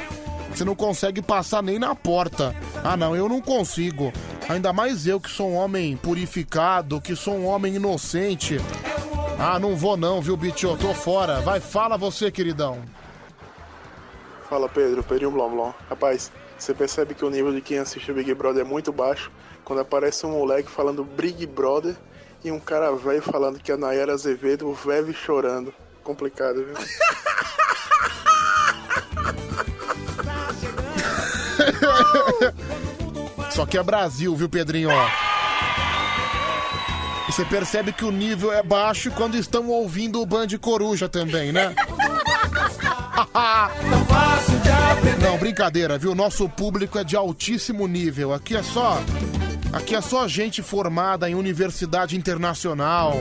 você 0.54 0.66
não 0.66 0.74
consegue 0.74 1.22
passar 1.22 1.62
nem 1.62 1.78
na 1.78 1.94
porta. 1.94 2.54
Ah, 2.84 2.94
não, 2.94 3.16
eu 3.16 3.26
não 3.26 3.40
consigo. 3.40 4.12
Ainda 4.50 4.70
mais 4.70 5.06
eu 5.06 5.18
que 5.18 5.30
sou 5.30 5.52
um 5.52 5.54
homem 5.54 5.96
purificado, 5.96 7.00
que 7.00 7.16
sou 7.16 7.36
um 7.36 7.46
homem 7.46 7.76
inocente. 7.76 8.60
Ah, 9.42 9.58
não 9.58 9.74
vou 9.74 9.96
não, 9.96 10.20
viu, 10.20 10.36
Bicho? 10.36 10.76
Tô 10.76 10.92
fora. 10.92 11.40
Vai, 11.40 11.60
fala 11.60 11.96
você, 11.96 12.30
queridão. 12.30 12.82
Fala 14.50 14.68
Pedro, 14.68 15.02
Pedrinho 15.02 15.30
Blom 15.30 15.50
Blom. 15.50 15.72
Rapaz, 15.88 16.30
você 16.58 16.74
percebe 16.74 17.14
que 17.14 17.24
o 17.24 17.30
nível 17.30 17.50
de 17.50 17.62
quem 17.62 17.78
assiste 17.78 18.12
o 18.12 18.14
Big 18.14 18.34
Brother 18.34 18.66
é 18.66 18.68
muito 18.68 18.92
baixo 18.92 19.32
quando 19.64 19.78
aparece 19.78 20.26
um 20.26 20.32
moleque 20.32 20.70
falando 20.70 21.04
Big 21.04 21.46
Brother 21.46 21.96
e 22.44 22.50
um 22.50 22.60
cara 22.60 22.92
velho 22.92 23.22
falando 23.22 23.58
que 23.58 23.72
a 23.72 23.78
Nayara 23.78 24.12
Azevedo 24.12 24.70
vive 24.74 25.14
chorando. 25.14 25.72
Complicado, 26.04 26.62
viu? 26.62 26.74
Só 33.50 33.64
que 33.64 33.78
é 33.78 33.82
Brasil, 33.82 34.36
viu, 34.36 34.50
Pedrinho? 34.50 34.90
Ó. 34.90 35.29
E 37.30 37.32
você 37.32 37.44
percebe 37.44 37.92
que 37.92 38.04
o 38.04 38.10
nível 38.10 38.52
é 38.52 38.60
baixo 38.60 39.08
quando 39.12 39.36
estão 39.36 39.68
ouvindo 39.68 40.20
o 40.20 40.26
Band 40.26 40.48
Coruja 40.60 41.08
também, 41.08 41.52
né? 41.52 41.72
Não, 45.22 45.38
brincadeira, 45.38 45.96
viu? 45.96 46.12
Nosso 46.12 46.48
público 46.48 46.98
é 46.98 47.04
de 47.04 47.14
altíssimo 47.14 47.86
nível. 47.86 48.34
Aqui 48.34 48.56
é 48.56 48.64
só. 48.64 49.00
Aqui 49.72 49.94
é 49.94 50.00
só 50.00 50.26
gente 50.26 50.62
formada 50.62 51.30
em 51.30 51.34
universidade 51.34 52.16
internacional. 52.16 53.14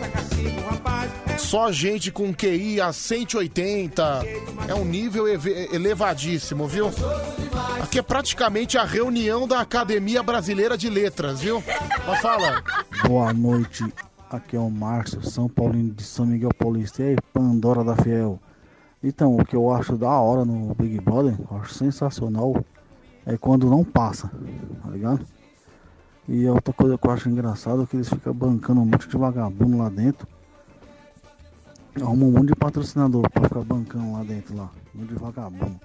Só 1.38 1.72
gente 1.72 2.12
com 2.12 2.34
QI 2.34 2.82
a 2.82 2.92
180. 2.92 4.24
É 4.68 4.74
um 4.74 4.84
nível 4.84 5.26
elevadíssimo, 5.28 6.68
viu? 6.68 6.92
Aqui 7.82 8.00
é 8.00 8.02
praticamente 8.02 8.78
a 8.78 8.84
reunião 8.84 9.48
da 9.48 9.62
Academia 9.62 10.24
Brasileira 10.24 10.78
de 10.78 10.90
Letras, 10.90 11.42
viu? 11.42 11.64
Mas 12.06 12.20
fala. 12.20 12.64
Boa 13.08 13.32
noite, 13.32 13.86
aqui 14.30 14.56
é 14.56 14.60
o 14.60 14.70
Márcio, 14.70 15.24
São 15.24 15.48
Paulino 15.48 15.94
de 15.94 16.04
São 16.04 16.26
Miguel 16.26 16.52
Paulista 16.58 17.04
e 17.04 17.16
Pandora 17.34 17.84
da 17.84 17.96
Fiel. 17.96 18.40
Então, 19.04 19.38
o 19.38 19.46
que 19.46 19.56
eu 19.56 19.72
acho 19.72 19.96
da 19.96 20.10
hora 20.10 20.44
no 20.44 20.76
Big 20.76 21.00
Brother, 21.00 21.36
eu 21.40 21.58
acho 21.58 21.74
sensacional, 21.74 22.64
é 23.26 23.38
quando 23.38 23.70
não 23.70 23.84
passa, 23.84 24.30
tá 24.84 24.90
ligado? 24.90 25.26
E 26.32 26.46
a 26.46 26.54
outra 26.54 26.72
coisa 26.72 26.96
que 26.96 27.08
eu 27.08 27.12
acho 27.12 27.28
engraçado 27.28 27.82
é 27.82 27.86
que 27.88 27.96
eles 27.96 28.08
ficam 28.08 28.32
bancando 28.32 28.82
um 28.82 28.86
monte 28.86 29.10
de 29.10 29.18
vagabundo 29.18 29.80
lá 29.80 29.90
dentro. 29.90 30.28
Arruma 32.00 32.26
um 32.26 32.32
monte 32.32 32.50
de 32.50 32.56
patrocinador 32.56 33.28
pra 33.32 33.44
ficar 33.44 33.62
bancando 33.62 34.14
lá 34.14 34.24
dentro 34.24 34.56
lá. 34.56 34.70
Um 34.94 35.00
monte 35.00 35.10
de 35.10 35.16
vagabundo. 35.16 35.82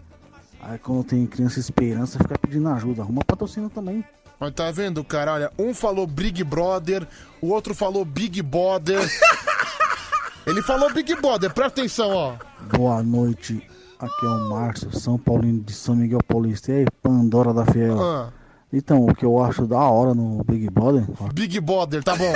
Aí 0.60 0.78
quando 0.78 1.02
tem 1.02 1.26
criança 1.26 1.58
esperança, 1.58 2.18
fica 2.18 2.38
pedindo 2.38 2.68
ajuda. 2.68 3.00
Arruma 3.00 3.24
patrocínio 3.24 3.70
também. 3.70 4.04
Mas 4.38 4.52
tá 4.52 4.70
vendo, 4.70 5.02
cara? 5.02 5.32
Olha, 5.32 5.52
um 5.58 5.72
falou 5.72 6.06
Big 6.06 6.44
Brother, 6.44 7.08
o 7.40 7.48
outro 7.48 7.74
falou 7.74 8.04
Big 8.04 8.42
Brother. 8.42 9.00
Ele 10.46 10.60
falou 10.60 10.92
Big 10.92 11.14
Brother, 11.14 11.54
presta 11.54 11.80
atenção, 11.80 12.10
ó. 12.10 12.34
Boa 12.76 13.02
noite. 13.02 13.66
Aqui 13.98 14.26
é 14.26 14.28
o 14.28 14.50
Márcio, 14.50 14.94
São 14.94 15.16
Paulino 15.16 15.60
de 15.60 15.72
São 15.72 15.96
Miguel 15.96 16.20
Paulista. 16.22 16.70
E 16.70 16.80
aí, 16.80 16.86
Pandora 17.02 17.54
da 17.54 17.64
Fiel. 17.64 17.98
Ah. 17.98 18.43
Então, 18.76 19.06
o 19.06 19.14
que 19.14 19.24
eu 19.24 19.40
acho 19.40 19.68
da 19.68 19.78
hora 19.78 20.12
no 20.12 20.42
Big 20.42 20.68
Brother, 20.68 21.04
Big 21.32 21.60
Brother, 21.60 22.02
tá 22.02 22.16
bom. 22.16 22.34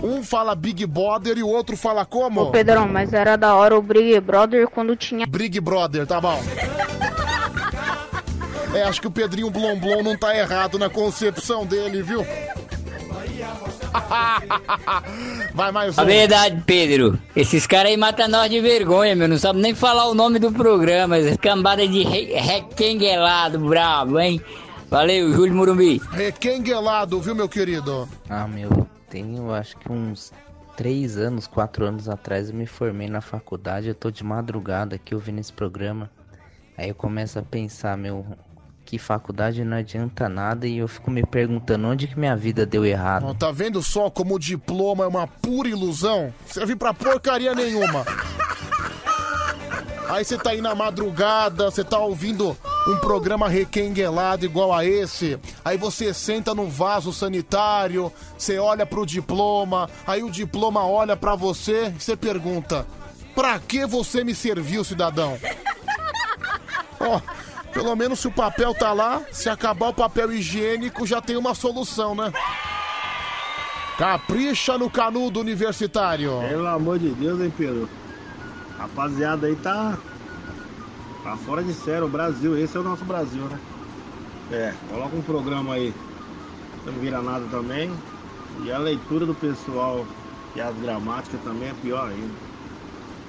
um 0.04 0.22
fala 0.22 0.54
Big 0.54 0.86
Brother 0.86 1.36
e 1.36 1.42
o 1.42 1.48
outro 1.48 1.76
fala 1.76 2.06
como? 2.06 2.42
Ô 2.42 2.52
Pedrão, 2.52 2.86
mas 2.86 3.12
era 3.12 3.34
da 3.34 3.56
hora 3.56 3.76
o 3.76 3.82
Big 3.82 4.20
Brother 4.20 4.68
quando 4.68 4.94
tinha. 4.94 5.26
Big 5.26 5.60
Brother, 5.60 6.06
tá 6.06 6.20
bom. 6.20 6.40
É, 8.72 8.84
acho 8.84 9.00
que 9.00 9.08
o 9.08 9.10
Pedrinho 9.10 9.50
Blom 9.50 9.80
Blom 9.80 10.00
não 10.00 10.16
tá 10.16 10.32
errado 10.36 10.78
na 10.78 10.88
concepção 10.88 11.66
dele, 11.66 12.04
viu? 12.04 12.24
Vai 15.54 15.70
mais 15.72 15.96
um. 15.96 16.00
A 16.00 16.04
verdade, 16.04 16.62
Pedro. 16.66 17.18
Esses 17.34 17.66
caras 17.66 17.90
aí 17.90 17.96
matam 17.96 18.28
nós 18.28 18.50
de 18.50 18.60
vergonha, 18.60 19.14
meu. 19.14 19.28
Não 19.28 19.38
sabe 19.38 19.60
nem 19.60 19.74
falar 19.74 20.08
o 20.08 20.14
nome 20.14 20.38
do 20.38 20.52
programa. 20.52 21.16
Essa 21.16 21.36
Cambada 21.38 21.86
de 21.86 22.02
re- 22.02 22.34
requenguelado, 22.34 23.58
brabo, 23.58 24.18
hein? 24.18 24.40
Valeu, 24.90 25.32
Júlio 25.32 25.54
Murumbi. 25.54 26.00
Requenguelado, 26.12 27.20
viu, 27.20 27.34
meu 27.34 27.48
querido? 27.48 28.08
Ah, 28.28 28.46
meu, 28.46 28.86
eu 29.12 29.54
acho 29.54 29.76
que 29.78 29.90
uns 29.90 30.32
três 30.76 31.16
anos, 31.16 31.46
quatro 31.46 31.84
anos 31.86 32.08
atrás 32.08 32.50
eu 32.50 32.54
me 32.56 32.66
formei 32.66 33.08
na 33.08 33.20
faculdade, 33.20 33.88
eu 33.88 33.94
tô 33.94 34.10
de 34.10 34.24
madrugada 34.24 34.96
aqui 34.96 35.14
ouvindo 35.14 35.38
esse 35.38 35.52
programa. 35.52 36.10
Aí 36.76 36.88
eu 36.88 36.94
começo 36.94 37.38
a 37.38 37.42
pensar, 37.42 37.96
meu, 37.96 38.26
que 38.94 38.98
faculdade 38.98 39.64
não 39.64 39.76
adianta 39.78 40.28
nada 40.28 40.68
e 40.68 40.78
eu 40.78 40.86
fico 40.86 41.10
me 41.10 41.24
perguntando 41.26 41.88
onde 41.88 42.06
que 42.06 42.16
minha 42.18 42.36
vida 42.36 42.64
deu 42.64 42.84
errado. 42.86 43.26
Ó, 43.26 43.34
Tá 43.34 43.50
vendo 43.50 43.82
só 43.82 44.08
como 44.08 44.36
o 44.36 44.38
diploma 44.38 45.02
é 45.04 45.06
uma 45.08 45.26
pura 45.26 45.68
ilusão? 45.68 46.32
Serve 46.46 46.76
pra 46.76 46.94
porcaria 46.94 47.54
nenhuma. 47.54 48.04
Aí 50.08 50.24
você 50.24 50.38
tá 50.38 50.50
aí 50.50 50.60
na 50.60 50.74
madrugada, 50.76 51.70
você 51.70 51.82
tá 51.82 51.98
ouvindo 51.98 52.56
um 52.86 52.96
programa 52.98 53.48
requenguelado 53.48 54.44
igual 54.44 54.72
a 54.72 54.84
esse. 54.84 55.38
Aí 55.64 55.76
você 55.76 56.14
senta 56.14 56.54
no 56.54 56.68
vaso 56.68 57.12
sanitário, 57.12 58.12
você 58.38 58.58
olha 58.58 58.86
pro 58.86 59.04
diploma, 59.04 59.90
aí 60.06 60.22
o 60.22 60.30
diploma 60.30 60.86
olha 60.86 61.16
pra 61.16 61.34
você 61.34 61.86
e 61.96 62.00
você 62.00 62.16
pergunta: 62.16 62.86
Pra 63.34 63.58
que 63.58 63.86
você 63.86 64.22
me 64.22 64.34
serviu, 64.34 64.84
cidadão? 64.84 65.36
Ó, 67.00 67.20
pelo 67.74 67.94
menos 67.96 68.20
se 68.20 68.28
o 68.28 68.30
papel 68.30 68.72
tá 68.72 68.92
lá, 68.92 69.20
se 69.32 69.48
acabar 69.48 69.88
o 69.88 69.94
papel 69.94 70.32
higiênico, 70.32 71.06
já 71.06 71.20
tem 71.20 71.36
uma 71.36 71.54
solução, 71.54 72.14
né? 72.14 72.32
Capricha 73.98 74.78
no 74.78 74.88
canudo 74.88 75.40
universitário. 75.40 76.40
Pelo 76.48 76.66
amor 76.66 76.98
de 76.98 77.10
Deus, 77.10 77.40
hein, 77.40 77.52
Pedro? 77.56 77.88
Rapaziada 78.78 79.46
aí 79.46 79.56
tá. 79.56 79.98
Tá 81.22 81.36
fora 81.36 81.62
de 81.62 81.72
sério. 81.72 82.06
O 82.06 82.08
Brasil, 82.08 82.56
esse 82.56 82.76
é 82.76 82.80
o 82.80 82.84
nosso 82.84 83.04
Brasil, 83.04 83.42
né? 83.42 83.58
É, 84.52 84.74
coloca 84.88 85.16
um 85.16 85.22
programa 85.22 85.74
aí. 85.74 85.92
Não 86.86 86.92
vira 86.94 87.20
nada 87.22 87.44
também. 87.50 87.92
E 88.64 88.72
a 88.72 88.78
leitura 88.78 89.26
do 89.26 89.34
pessoal 89.34 90.06
e 90.54 90.60
as 90.60 90.76
gramáticas 90.76 91.40
também 91.42 91.70
é 91.70 91.74
pior 91.82 92.08
ainda. 92.08 92.34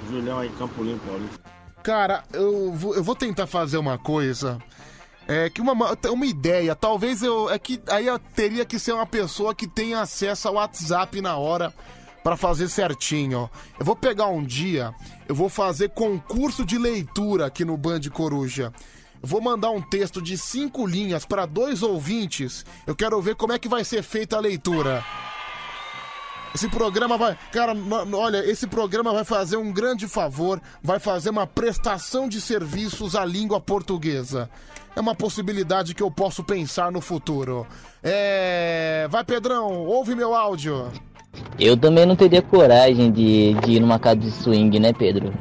Julião 0.10 0.40
aí, 0.40 0.50
Campo 0.58 0.84
Limpo, 0.84 1.06
Paulista. 1.08 1.45
Cara, 1.86 2.24
eu 2.34 2.74
vou, 2.74 2.96
eu 2.96 3.04
vou 3.04 3.16
tentar 3.16 3.46
fazer 3.46 3.78
uma 3.78 3.96
coisa. 3.96 4.58
É 5.28 5.52
que 5.52 5.62
uma, 5.62 5.74
uma 6.10 6.26
ideia, 6.26 6.74
talvez 6.76 7.22
eu. 7.22 7.48
É 7.48 7.60
que 7.60 7.80
aí 7.88 8.08
eu 8.08 8.18
teria 8.18 8.66
que 8.66 8.80
ser 8.80 8.92
uma 8.92 9.06
pessoa 9.06 9.54
que 9.54 9.68
tenha 9.68 10.02
acesso 10.02 10.48
ao 10.48 10.56
WhatsApp 10.56 11.22
na 11.22 11.38
hora 11.38 11.72
pra 12.24 12.36
fazer 12.36 12.70
certinho. 12.70 13.48
Eu 13.80 13.86
vou 13.86 13.96
pegar 13.96 14.26
um 14.30 14.44
dia, 14.44 14.96
eu 15.28 15.36
vou 15.36 15.48
fazer 15.48 15.90
concurso 15.90 16.66
de 16.66 16.80
leitura 16.80 17.46
aqui 17.46 17.64
no 17.64 17.78
Band 17.78 18.02
Coruja. 18.12 18.74
Eu 19.22 19.30
vou 19.30 19.40
mandar 19.40 19.70
um 19.70 19.82
texto 19.82 20.24
de 20.24 20.40
cinco 20.40 20.88
linhas 20.88 21.24
pra 21.24 21.46
dois 21.46 21.84
ouvintes. 21.84 22.66
Eu 22.88 22.96
quero 22.96 23.22
ver 23.22 23.36
como 23.36 23.54
é 23.54 23.60
que 23.60 23.70
vai 23.70 23.84
ser 23.84 24.02
feita 24.02 24.38
a 24.38 24.40
leitura. 24.40 25.06
Esse 26.56 26.70
programa 26.70 27.18
vai. 27.18 27.38
Cara, 27.52 27.76
olha, 28.14 28.38
esse 28.50 28.66
programa 28.66 29.12
vai 29.12 29.26
fazer 29.26 29.58
um 29.58 29.74
grande 29.74 30.08
favor, 30.08 30.62
vai 30.82 31.00
fazer 31.00 31.30
uma 31.30 31.46
prestação 31.46 32.30
de 32.30 32.40
serviços 32.40 33.14
à 33.14 33.26
língua 33.26 33.60
portuguesa. 33.60 34.50
É 34.96 35.02
uma 35.02 35.14
possibilidade 35.14 35.94
que 35.94 36.02
eu 36.02 36.10
posso 36.10 36.46
pensar 36.46 36.94
no 36.94 37.02
futuro. 37.02 37.68
É. 38.02 39.06
Vai, 39.12 39.26
Pedrão, 39.26 39.86
ouve 39.86 40.16
meu 40.16 40.34
áudio. 40.34 40.90
Eu 41.60 41.76
também 41.76 42.06
não 42.06 42.16
teria 42.16 42.42
coragem 42.42 43.12
de, 43.12 43.54
de 43.56 43.74
ir 43.74 43.82
numa 43.82 44.00
casa 44.00 44.16
de 44.16 44.32
swing, 44.32 44.80
né, 44.80 44.94
Pedro? 44.94 45.34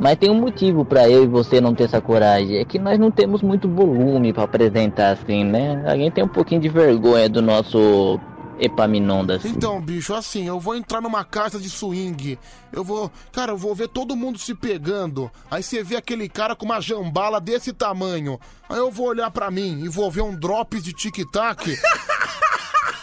Mas 0.00 0.16
tem 0.16 0.30
um 0.30 0.40
motivo 0.40 0.82
pra 0.82 1.10
eu 1.10 1.24
e 1.24 1.26
você 1.26 1.60
não 1.60 1.74
ter 1.74 1.84
essa 1.84 2.00
coragem. 2.00 2.56
É 2.56 2.64
que 2.64 2.78
nós 2.78 2.98
não 2.98 3.10
temos 3.10 3.42
muito 3.42 3.68
volume 3.68 4.32
pra 4.32 4.44
apresentar 4.44 5.10
assim, 5.10 5.44
né? 5.44 5.84
Alguém 5.86 6.10
tem 6.10 6.24
um 6.24 6.28
pouquinho 6.28 6.62
de 6.62 6.70
vergonha 6.70 7.28
do 7.28 7.42
nosso 7.42 8.18
Epaminondas. 8.58 9.44
Então, 9.44 9.80
bicho, 9.80 10.14
assim, 10.14 10.46
eu 10.46 10.60
vou 10.60 10.76
entrar 10.76 11.00
numa 11.00 11.24
casa 11.24 11.58
de 11.58 11.68
swing. 11.68 12.38
Eu 12.72 12.84
vou. 12.84 13.10
Cara, 13.32 13.52
eu 13.52 13.56
vou 13.56 13.74
ver 13.74 13.88
todo 13.88 14.16
mundo 14.16 14.38
se 14.38 14.54
pegando. 14.54 15.30
Aí 15.50 15.62
você 15.62 15.82
vê 15.82 15.96
aquele 15.96 16.28
cara 16.28 16.54
com 16.54 16.64
uma 16.64 16.80
jambala 16.80 17.40
desse 17.40 17.72
tamanho. 17.72 18.38
Aí 18.68 18.78
eu 18.78 18.90
vou 18.90 19.08
olhar 19.08 19.30
pra 19.30 19.50
mim 19.50 19.82
e 19.84 19.88
vou 19.88 20.10
ver 20.10 20.22
um 20.22 20.34
drops 20.34 20.82
de 20.82 20.92
tic-tac. 20.92 21.76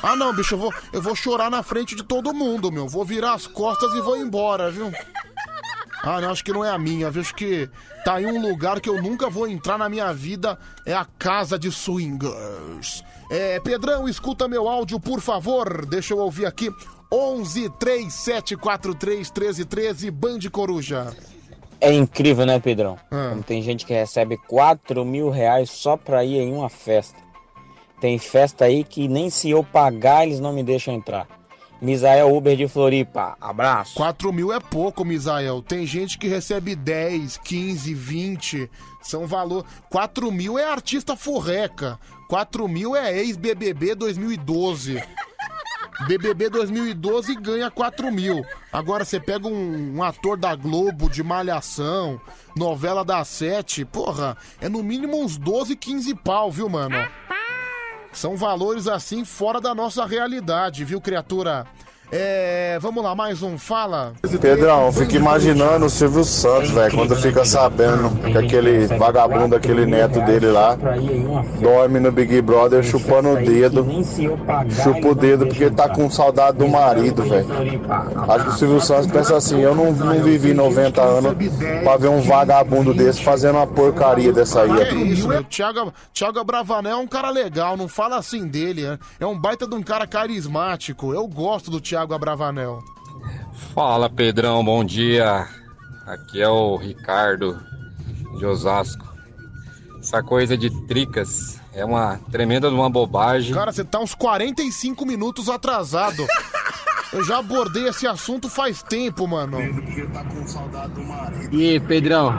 Ah 0.03 0.15
não, 0.15 0.33
bicho, 0.33 0.55
eu 0.55 0.57
vou, 0.57 0.73
eu 0.91 0.99
vou 0.99 1.15
chorar 1.15 1.51
na 1.51 1.61
frente 1.61 1.95
de 1.95 2.01
todo 2.01 2.33
mundo, 2.33 2.71
meu. 2.71 2.87
Vou 2.87 3.05
virar 3.05 3.33
as 3.33 3.45
costas 3.45 3.93
e 3.93 4.01
vou 4.01 4.17
embora, 4.17 4.71
viu? 4.71 4.91
Ah, 6.01 6.19
não, 6.19 6.31
acho 6.31 6.43
que 6.43 6.51
não 6.51 6.65
é 6.65 6.71
a 6.71 6.77
minha? 6.77 7.07
Acho 7.07 7.35
que 7.35 7.69
tá 8.03 8.19
em 8.19 8.25
um 8.25 8.41
lugar 8.41 8.81
que 8.81 8.89
eu 8.89 8.99
nunca 8.99 9.29
vou 9.29 9.47
entrar 9.47 9.77
na 9.77 9.87
minha 9.87 10.11
vida. 10.11 10.57
É 10.87 10.93
a 10.93 11.05
casa 11.05 11.59
de 11.59 11.71
swingers. 11.71 13.03
É, 13.31 13.61
Pedrão, 13.61 14.09
escuta 14.09 14.45
meu 14.45 14.67
áudio, 14.67 14.99
por 14.99 15.21
favor. 15.21 15.85
Deixa 15.85 16.13
eu 16.13 16.17
ouvir 16.17 16.45
aqui. 16.45 16.69
11 17.09 17.69
3743 17.79 19.31
1313 19.31 20.11
Band 20.11 20.39
Coruja. 20.51 21.15
É 21.79 21.93
incrível, 21.93 22.45
né, 22.45 22.59
Pedrão? 22.59 22.97
Ah. 23.09 23.29
Como 23.29 23.41
tem 23.41 23.61
gente 23.61 23.85
que 23.85 23.93
recebe 23.93 24.35
4 24.49 25.05
mil 25.05 25.29
reais 25.29 25.69
só 25.69 25.95
pra 25.95 26.25
ir 26.25 26.39
em 26.39 26.53
uma 26.53 26.67
festa. 26.67 27.17
Tem 28.01 28.19
festa 28.19 28.65
aí 28.65 28.83
que 28.83 29.07
nem 29.07 29.29
se 29.29 29.49
eu 29.49 29.63
pagar 29.63 30.27
eles 30.27 30.41
não 30.41 30.51
me 30.51 30.61
deixam 30.61 30.93
entrar. 30.93 31.25
Misael 31.81 32.35
Uber 32.35 32.55
de 32.55 32.67
Floripa, 32.67 33.35
abraço. 33.41 33.95
4 33.95 34.31
mil 34.31 34.53
é 34.53 34.59
pouco, 34.59 35.05
Misael. 35.05 35.63
Tem 35.63 35.85
gente 35.87 36.17
que 36.19 36.27
recebe 36.27 36.75
10, 36.75 37.37
15, 37.37 37.93
20. 37.93 38.69
São 39.01 39.25
valor. 39.25 39.65
4 39.89 40.31
mil 40.31 40.59
é 40.59 40.65
artista 40.65 41.15
forreca. 41.15 41.97
4 42.31 42.65
mil 42.65 42.95
é 42.95 43.13
ex-BBB 43.19 43.93
2012. 43.93 45.03
BBB 46.07 46.49
2012 46.49 47.35
ganha 47.35 47.69
4 47.69 48.09
mil. 48.09 48.45
Agora 48.71 49.03
você 49.03 49.19
pega 49.19 49.49
um, 49.49 49.97
um 49.97 50.01
ator 50.01 50.37
da 50.37 50.55
Globo, 50.55 51.09
de 51.09 51.21
Malhação, 51.21 52.21
novela 52.55 53.03
da 53.03 53.25
Sete, 53.25 53.83
porra, 53.83 54.37
é 54.61 54.69
no 54.69 54.81
mínimo 54.81 55.21
uns 55.21 55.37
12, 55.37 55.75
15 55.75 56.15
pau, 56.15 56.49
viu, 56.49 56.69
mano? 56.69 56.95
São 58.13 58.37
valores 58.37 58.87
assim 58.87 59.25
fora 59.25 59.59
da 59.59 59.75
nossa 59.75 60.05
realidade, 60.05 60.85
viu, 60.85 61.01
criatura? 61.01 61.67
É. 62.11 62.61
Vamos 62.79 63.03
lá, 63.03 63.13
mais 63.13 63.43
um, 63.43 63.57
fala. 63.57 64.13
Pedrão, 64.39 64.87
eu 64.87 64.91
fico 64.91 65.15
imaginando 65.15 65.85
o 65.85 65.89
Silvio 65.89 66.23
Santos, 66.23 66.71
velho, 66.71 66.95
quando 66.95 67.15
fica 67.15 67.45
sabendo 67.45 68.09
que 68.31 68.37
aquele 68.37 68.87
vagabundo, 68.87 69.55
aquele 69.55 69.85
neto 69.85 70.21
dele 70.21 70.47
lá, 70.47 70.77
dorme 71.59 71.99
no 71.99 72.11
Big 72.11 72.41
Brother 72.41 72.83
chupando 72.83 73.29
o 73.29 73.35
dedo. 73.35 73.85
Chupa 74.83 75.07
o 75.09 75.15
dedo 75.15 75.47
porque 75.47 75.69
tá 75.69 75.89
com 75.89 76.09
saudade 76.09 76.57
do 76.57 76.67
marido, 76.67 77.23
velho. 77.23 77.47
Acho 78.27 78.45
que 78.45 78.51
o 78.51 78.57
Silvio 78.57 78.81
Santos 78.81 79.07
pensa 79.07 79.37
assim, 79.37 79.59
eu 79.61 79.75
não, 79.75 79.91
não 79.91 80.23
vivi 80.23 80.53
90 80.53 81.01
anos 81.01 81.35
pra 81.83 81.97
ver 81.97 82.07
um 82.07 82.21
vagabundo 82.21 82.93
desse 82.93 83.23
fazendo 83.23 83.55
uma 83.55 83.67
porcaria 83.67 84.31
dessa 84.31 84.61
aí. 84.61 84.85
Que 84.85 84.95
isso, 84.95 85.27
meu? 85.27 85.43
Thiago, 85.43 85.93
Thiago 86.13 86.43
Bravanel 86.43 86.93
é 86.93 87.01
um 87.01 87.07
cara 87.07 87.29
legal, 87.29 87.77
não 87.77 87.87
fala 87.87 88.17
assim 88.17 88.47
dele, 88.47 88.83
né? 88.83 88.99
É 89.19 89.25
um 89.25 89.37
baita 89.37 89.67
de 89.67 89.75
um 89.75 89.83
cara 89.83 90.07
carismático. 90.07 91.13
Eu 91.13 91.27
gosto 91.27 91.69
do 91.69 91.79
Thiago 91.79 92.00
Abravanel. 92.09 92.79
Fala 93.73 94.09
Pedrão, 94.09 94.63
bom 94.63 94.83
dia. 94.83 95.47
Aqui 96.05 96.41
é 96.41 96.49
o 96.49 96.75
Ricardo 96.75 97.59
de 98.37 98.45
Osasco. 98.45 99.05
Essa 99.99 100.23
coisa 100.23 100.57
de 100.57 100.69
tricas 100.87 101.61
é 101.73 101.85
uma 101.85 102.19
tremenda 102.31 102.69
de 102.69 102.75
uma 102.75 102.89
bobagem. 102.89 103.53
Cara, 103.53 103.71
você 103.71 103.83
tá 103.83 103.99
uns 103.99 104.15
45 104.15 105.05
minutos 105.05 105.47
atrasado. 105.47 106.25
Eu 107.13 107.23
já 107.25 107.39
abordei 107.39 107.87
esse 107.89 108.07
assunto 108.07 108.49
faz 108.49 108.81
tempo, 108.81 109.27
mano. 109.27 109.57
E 111.51 111.71
aí, 111.71 111.79
Pedrão? 111.79 112.33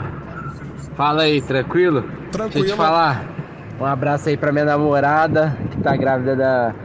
Fala 0.95 1.23
aí, 1.23 1.41
tranquilo? 1.43 2.01
Tranquilo. 2.31 2.65
Deixa 2.65 2.69
eu 2.69 2.75
te 2.75 2.75
falar. 2.75 3.23
Um 3.79 3.85
abraço 3.85 4.29
aí 4.29 4.37
pra 4.37 4.51
minha 4.51 4.65
namorada, 4.65 5.55
que 5.71 5.77
tá 5.81 5.95
grávida 5.95 6.35
da. 6.35 6.75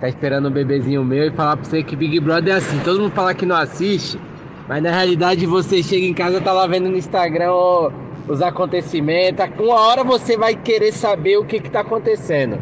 Tá 0.00 0.08
esperando 0.08 0.48
um 0.48 0.52
bebezinho 0.52 1.04
meu, 1.04 1.26
e 1.26 1.30
falar 1.30 1.56
pra 1.56 1.64
você 1.64 1.82
que 1.82 1.94
Big 1.94 2.18
Brother 2.20 2.54
é 2.54 2.56
assim. 2.56 2.78
Todo 2.80 3.00
mundo 3.00 3.12
fala 3.12 3.34
que 3.34 3.44
não 3.44 3.56
assiste, 3.56 4.18
mas 4.66 4.82
na 4.82 4.90
realidade 4.90 5.44
você 5.46 5.82
chega 5.82 6.06
em 6.06 6.14
casa, 6.14 6.40
tá 6.40 6.52
lá 6.52 6.66
vendo 6.66 6.88
no 6.88 6.96
Instagram 6.96 7.52
ó, 7.52 7.90
os 8.26 8.40
acontecimentos. 8.40 9.44
Uma 9.58 9.78
hora 9.78 10.02
você 10.02 10.36
vai 10.36 10.56
querer 10.56 10.92
saber 10.92 11.36
o 11.36 11.44
que 11.44 11.60
que 11.60 11.70
tá 11.70 11.80
acontecendo. 11.80 12.58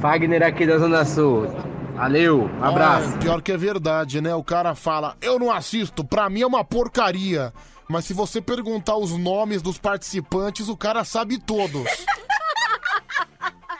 Fagner 0.00 0.42
aqui 0.44 0.64
da 0.64 0.78
Zona 0.78 1.04
Sul. 1.04 1.48
Valeu, 1.96 2.48
um 2.60 2.64
abraço. 2.64 3.10
Ai, 3.14 3.18
pior 3.18 3.42
que 3.42 3.50
é 3.50 3.56
verdade, 3.56 4.20
né? 4.20 4.32
O 4.32 4.44
cara 4.44 4.76
fala, 4.76 5.16
eu 5.20 5.36
não 5.36 5.50
assisto, 5.50 6.04
pra 6.04 6.30
mim 6.30 6.42
é 6.42 6.46
uma 6.46 6.64
porcaria. 6.64 7.52
Mas 7.88 8.04
se 8.04 8.14
você 8.14 8.40
perguntar 8.40 8.96
os 8.96 9.18
nomes 9.18 9.62
dos 9.62 9.78
participantes, 9.78 10.68
o 10.68 10.76
cara 10.76 11.02
sabe 11.02 11.38
todos. 11.38 11.82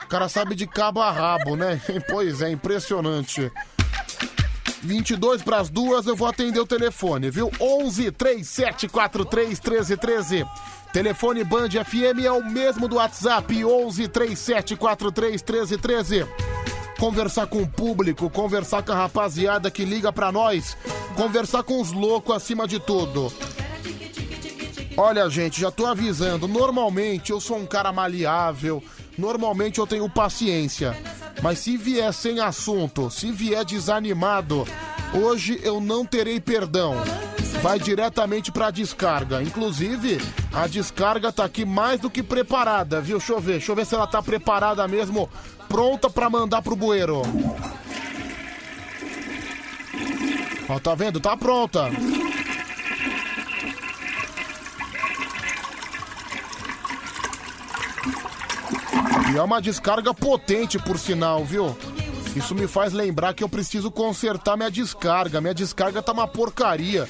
O 0.08 0.10
cara 0.10 0.26
sabe 0.26 0.54
de 0.54 0.66
cabo 0.66 1.02
a 1.02 1.12
rabo, 1.12 1.54
né? 1.54 1.78
Pois 2.08 2.40
é, 2.40 2.50
impressionante. 2.50 3.52
22 4.80 5.42
para 5.42 5.58
as 5.58 5.68
duas, 5.68 6.06
eu 6.06 6.16
vou 6.16 6.26
atender 6.26 6.58
o 6.58 6.66
telefone, 6.66 7.30
viu? 7.30 7.50
11 7.60 8.10
3743 8.12 9.60
1313. 9.60 10.46
Telefone 10.94 11.44
Band 11.44 11.68
FM 11.68 12.24
é 12.24 12.32
o 12.32 12.42
mesmo 12.42 12.88
do 12.88 12.96
WhatsApp, 12.96 13.62
11 13.62 14.08
3743 14.08 15.42
1313. 15.42 16.26
Conversar 16.98 17.46
com 17.46 17.60
o 17.60 17.68
público, 17.68 18.30
conversar 18.30 18.82
com 18.82 18.92
a 18.92 18.96
rapaziada 18.96 19.70
que 19.70 19.84
liga 19.84 20.10
pra 20.10 20.32
nós, 20.32 20.74
conversar 21.16 21.62
com 21.64 21.82
os 21.82 21.92
loucos 21.92 22.34
acima 22.34 22.66
de 22.66 22.80
tudo. 22.80 23.30
Olha, 24.96 25.28
gente, 25.28 25.60
já 25.60 25.70
tô 25.70 25.84
avisando. 25.84 26.48
Normalmente 26.48 27.30
eu 27.30 27.42
sou 27.42 27.58
um 27.58 27.66
cara 27.66 27.92
maleável. 27.92 28.82
Normalmente 29.18 29.80
eu 29.80 29.86
tenho 29.86 30.08
paciência. 30.08 30.96
Mas 31.42 31.58
se 31.58 31.76
vier 31.76 32.12
sem 32.14 32.40
assunto, 32.40 33.10
se 33.10 33.32
vier 33.32 33.64
desanimado, 33.64 34.64
hoje 35.12 35.60
eu 35.62 35.80
não 35.80 36.06
terei 36.06 36.40
perdão. 36.40 36.94
Vai 37.60 37.80
diretamente 37.80 38.52
pra 38.52 38.70
descarga. 38.70 39.42
Inclusive, 39.42 40.20
a 40.52 40.68
descarga 40.68 41.32
tá 41.32 41.44
aqui 41.44 41.64
mais 41.64 42.00
do 42.00 42.08
que 42.08 42.22
preparada, 42.22 43.00
viu? 43.00 43.18
Deixa 43.18 43.32
eu 43.32 43.40
ver, 43.40 43.52
deixa 43.52 43.72
eu 43.72 43.76
ver 43.76 43.86
se 43.86 43.94
ela 43.94 44.06
tá 44.06 44.22
preparada 44.22 44.86
mesmo, 44.86 45.28
pronta 45.68 46.08
pra 46.08 46.30
mandar 46.30 46.62
pro 46.62 46.76
bueiro. 46.76 47.22
Ó, 50.68 50.78
tá 50.78 50.94
vendo? 50.94 51.18
Tá 51.18 51.36
pronta. 51.36 51.90
E 59.32 59.36
é 59.36 59.42
uma 59.42 59.60
descarga 59.60 60.14
potente, 60.14 60.78
por 60.78 60.98
sinal, 60.98 61.44
viu? 61.44 61.76
Isso 62.34 62.54
me 62.54 62.66
faz 62.66 62.92
lembrar 62.92 63.34
que 63.34 63.44
eu 63.44 63.48
preciso 63.48 63.90
consertar 63.90 64.56
minha 64.56 64.70
descarga. 64.70 65.40
Minha 65.40 65.54
descarga 65.54 66.02
tá 66.02 66.12
uma 66.12 66.26
porcaria. 66.26 67.08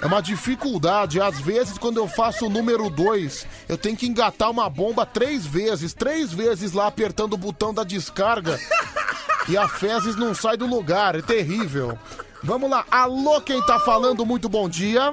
É 0.00 0.06
uma 0.06 0.20
dificuldade. 0.20 1.20
Às 1.20 1.38
vezes, 1.40 1.78
quando 1.78 1.98
eu 1.98 2.08
faço 2.08 2.46
o 2.46 2.50
número 2.50 2.90
2, 2.90 3.46
eu 3.68 3.78
tenho 3.78 3.96
que 3.96 4.06
engatar 4.06 4.50
uma 4.50 4.68
bomba 4.68 5.06
três 5.06 5.46
vezes. 5.46 5.94
Três 5.94 6.32
vezes 6.32 6.72
lá 6.72 6.86
apertando 6.86 7.34
o 7.34 7.38
botão 7.38 7.72
da 7.72 7.84
descarga. 7.84 8.58
E 9.48 9.56
a 9.56 9.68
fezes 9.68 10.16
não 10.16 10.34
sai 10.34 10.56
do 10.56 10.66
lugar. 10.66 11.14
É 11.14 11.22
terrível. 11.22 11.98
Vamos 12.42 12.68
lá. 12.68 12.84
Alô, 12.90 13.40
quem 13.40 13.64
tá 13.64 13.78
falando? 13.78 14.26
Muito 14.26 14.48
bom 14.48 14.68
dia. 14.68 15.12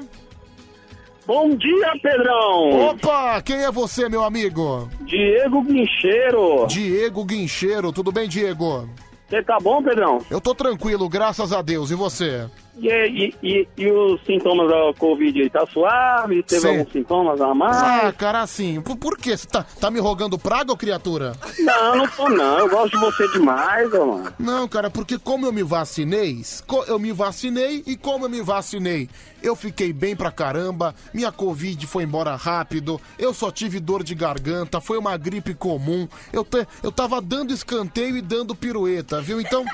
Bom 1.25 1.49
dia, 1.55 1.91
Pedrão! 2.01 2.89
Opa, 2.89 3.41
quem 3.41 3.63
é 3.63 3.71
você, 3.71 4.09
meu 4.09 4.23
amigo? 4.23 4.89
Diego 5.01 5.61
Guincheiro. 5.61 6.65
Diego 6.67 7.23
Guincheiro, 7.23 7.91
tudo 7.91 8.11
bem, 8.11 8.27
Diego? 8.27 8.89
Você 9.29 9.41
tá 9.43 9.57
bom, 9.61 9.81
Pedrão? 9.81 10.17
Eu 10.29 10.41
tô 10.41 10.53
tranquilo, 10.53 11.07
graças 11.07 11.53
a 11.53 11.61
Deus. 11.61 11.89
E 11.91 11.95
você? 11.95 12.49
E, 12.77 12.87
e, 12.87 13.35
e, 13.43 13.67
e 13.77 13.91
os 13.91 14.23
sintomas 14.25 14.69
da 14.69 14.93
Covid 14.97 15.41
aí, 15.41 15.49
tá 15.49 15.65
suave? 15.67 16.41
Teve 16.43 16.67
alguns 16.67 16.91
sintomas 16.91 17.41
a 17.41 17.53
mais? 17.53 17.77
Ah, 17.77 18.13
cara, 18.17 18.41
assim, 18.41 18.81
por, 18.81 18.95
por 18.97 19.17
quê? 19.17 19.35
Você 19.35 19.47
tá, 19.47 19.65
tá 19.79 19.91
me 19.91 19.99
rogando 19.99 20.39
praga, 20.39 20.71
ô 20.71 20.77
criatura? 20.77 21.33
Não, 21.59 21.95
não 21.97 22.07
tô 22.07 22.29
não. 22.29 22.59
Eu 22.59 22.69
gosto 22.69 22.91
de 22.91 22.97
você 22.97 23.27
demais, 23.33 23.93
ô, 23.93 24.05
mano. 24.05 24.33
Não, 24.39 24.67
cara, 24.67 24.89
porque 24.89 25.19
como 25.19 25.45
eu 25.45 25.51
me 25.51 25.63
vacinei, 25.63 26.41
eu 26.87 26.97
me 26.97 27.11
vacinei 27.11 27.83
e 27.85 27.97
como 27.97 28.25
eu 28.25 28.29
me 28.29 28.41
vacinei, 28.41 29.09
eu 29.43 29.55
fiquei 29.55 29.91
bem 29.91 30.15
pra 30.15 30.31
caramba, 30.31 30.95
minha 31.13 31.31
Covid 31.31 31.85
foi 31.87 32.03
embora 32.03 32.35
rápido, 32.35 33.01
eu 33.19 33.33
só 33.33 33.51
tive 33.51 33.79
dor 33.79 34.03
de 34.03 34.15
garganta, 34.15 34.79
foi 34.79 34.97
uma 34.97 35.17
gripe 35.17 35.53
comum, 35.53 36.07
eu, 36.31 36.43
te, 36.45 36.65
eu 36.81 36.91
tava 36.91 37.21
dando 37.21 37.53
escanteio 37.53 38.15
e 38.17 38.21
dando 38.21 38.55
pirueta, 38.55 39.21
viu? 39.21 39.41
Então. 39.41 39.65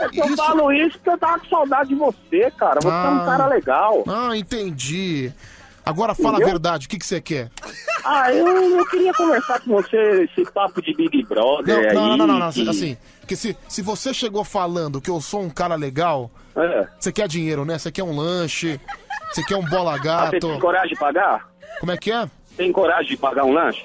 É 0.00 0.08
que 0.08 0.20
eu 0.20 0.36
falo 0.36 0.72
isso 0.72 0.92
porque 0.98 1.10
eu 1.10 1.18
tava 1.18 1.38
com 1.38 1.46
saudade 1.48 1.88
de 1.90 1.94
você, 1.94 2.50
cara. 2.56 2.80
Você 2.80 2.88
é 2.88 2.90
um 2.90 3.20
Ah. 3.20 3.24
cara 3.24 3.46
legal. 3.46 4.04
Ah, 4.08 4.36
entendi. 4.36 5.32
Agora 5.86 6.14
fala 6.14 6.30
a 6.30 6.32
Entendeu? 6.36 6.48
verdade, 6.48 6.86
o 6.86 6.88
que, 6.90 6.98
que 6.98 7.04
você 7.06 7.20
quer? 7.20 7.50
Ah, 8.04 8.32
eu, 8.32 8.46
eu 8.78 8.86
queria 8.86 9.12
conversar 9.12 9.60
com 9.60 9.70
você 9.72 10.24
esse 10.24 10.50
papo 10.50 10.80
de 10.80 10.94
Big 10.94 11.22
Brother 11.24 11.74
Não, 11.76 11.88
aí. 11.90 11.94
não, 11.94 12.16
não, 12.16 12.26
não, 12.26 12.38
não, 12.38 12.50
que- 12.52 12.68
assim, 12.68 12.96
que 13.26 13.36
se, 13.36 13.54
se 13.68 13.82
você 13.82 14.14
chegou 14.14 14.44
falando 14.44 14.98
que 15.00 15.10
eu 15.10 15.20
sou 15.20 15.42
um 15.42 15.50
cara 15.50 15.74
legal, 15.74 16.30
É. 16.56 16.86
você 16.98 17.12
quer 17.12 17.28
dinheiro, 17.28 17.66
né? 17.66 17.78
Você 17.78 17.92
quer 17.92 18.02
um 18.02 18.16
lanche, 18.16 18.80
você 19.30 19.44
quer 19.44 19.56
um 19.56 19.64
bola 19.64 19.92
Ah, 19.92 19.96
você 19.98 20.02
gato. 20.04 20.40
tem 20.48 20.58
coragem 20.58 20.88
de 20.88 20.96
pagar? 20.98 21.48
Como 21.80 21.92
é 21.92 21.96
que 21.98 22.10
é? 22.10 22.28
Tem 22.56 22.72
coragem 22.72 23.08
de 23.10 23.16
pagar 23.18 23.44
um 23.44 23.52
lanche? 23.52 23.84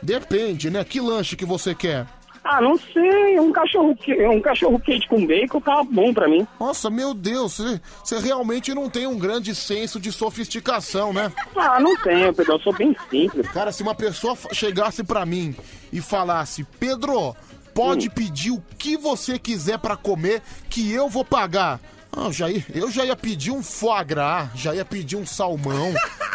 Depende, 0.00 0.70
né? 0.70 0.84
Que 0.84 1.00
lanche 1.00 1.34
que 1.36 1.44
você 1.44 1.74
quer? 1.74 2.06
Ah, 2.44 2.60
não 2.60 2.76
sei, 2.76 3.40
um 3.40 3.50
cachorro, 3.50 3.96
um 4.30 4.40
cachorro 4.40 4.78
quente 4.78 5.08
com 5.08 5.26
bacon 5.26 5.60
tá 5.62 5.82
bom 5.82 6.12
pra 6.12 6.28
mim. 6.28 6.46
Nossa, 6.60 6.90
meu 6.90 7.14
Deus, 7.14 7.58
você, 8.04 8.18
realmente 8.18 8.74
não 8.74 8.90
tem 8.90 9.06
um 9.06 9.18
grande 9.18 9.54
senso 9.54 9.98
de 9.98 10.12
sofisticação, 10.12 11.10
né? 11.10 11.32
Ah, 11.56 11.80
não 11.80 11.96
tenho, 12.02 12.34
Pedro, 12.34 12.52
eu 12.52 12.60
sou 12.60 12.74
bem 12.74 12.94
simples. 13.08 13.48
Cara, 13.50 13.72
se 13.72 13.82
uma 13.82 13.94
pessoa 13.94 14.36
chegasse 14.52 15.02
pra 15.02 15.24
mim 15.24 15.56
e 15.90 16.02
falasse, 16.02 16.64
Pedro, 16.78 17.34
pode 17.72 18.10
pedir 18.10 18.50
o 18.50 18.62
que 18.78 18.98
você 18.98 19.38
quiser 19.38 19.78
pra 19.78 19.96
comer 19.96 20.42
que 20.68 20.92
eu 20.92 21.08
vou 21.08 21.24
pagar. 21.24 21.80
Ah, 22.12 22.26
eu, 22.26 22.32
já 22.32 22.50
ia, 22.50 22.64
eu 22.74 22.90
já 22.90 23.06
ia 23.06 23.16
pedir 23.16 23.52
um 23.52 23.62
foie 23.62 24.04
gras, 24.04 24.50
já 24.54 24.74
ia 24.74 24.84
pedir 24.84 25.16
um 25.16 25.24
salmão. 25.24 25.94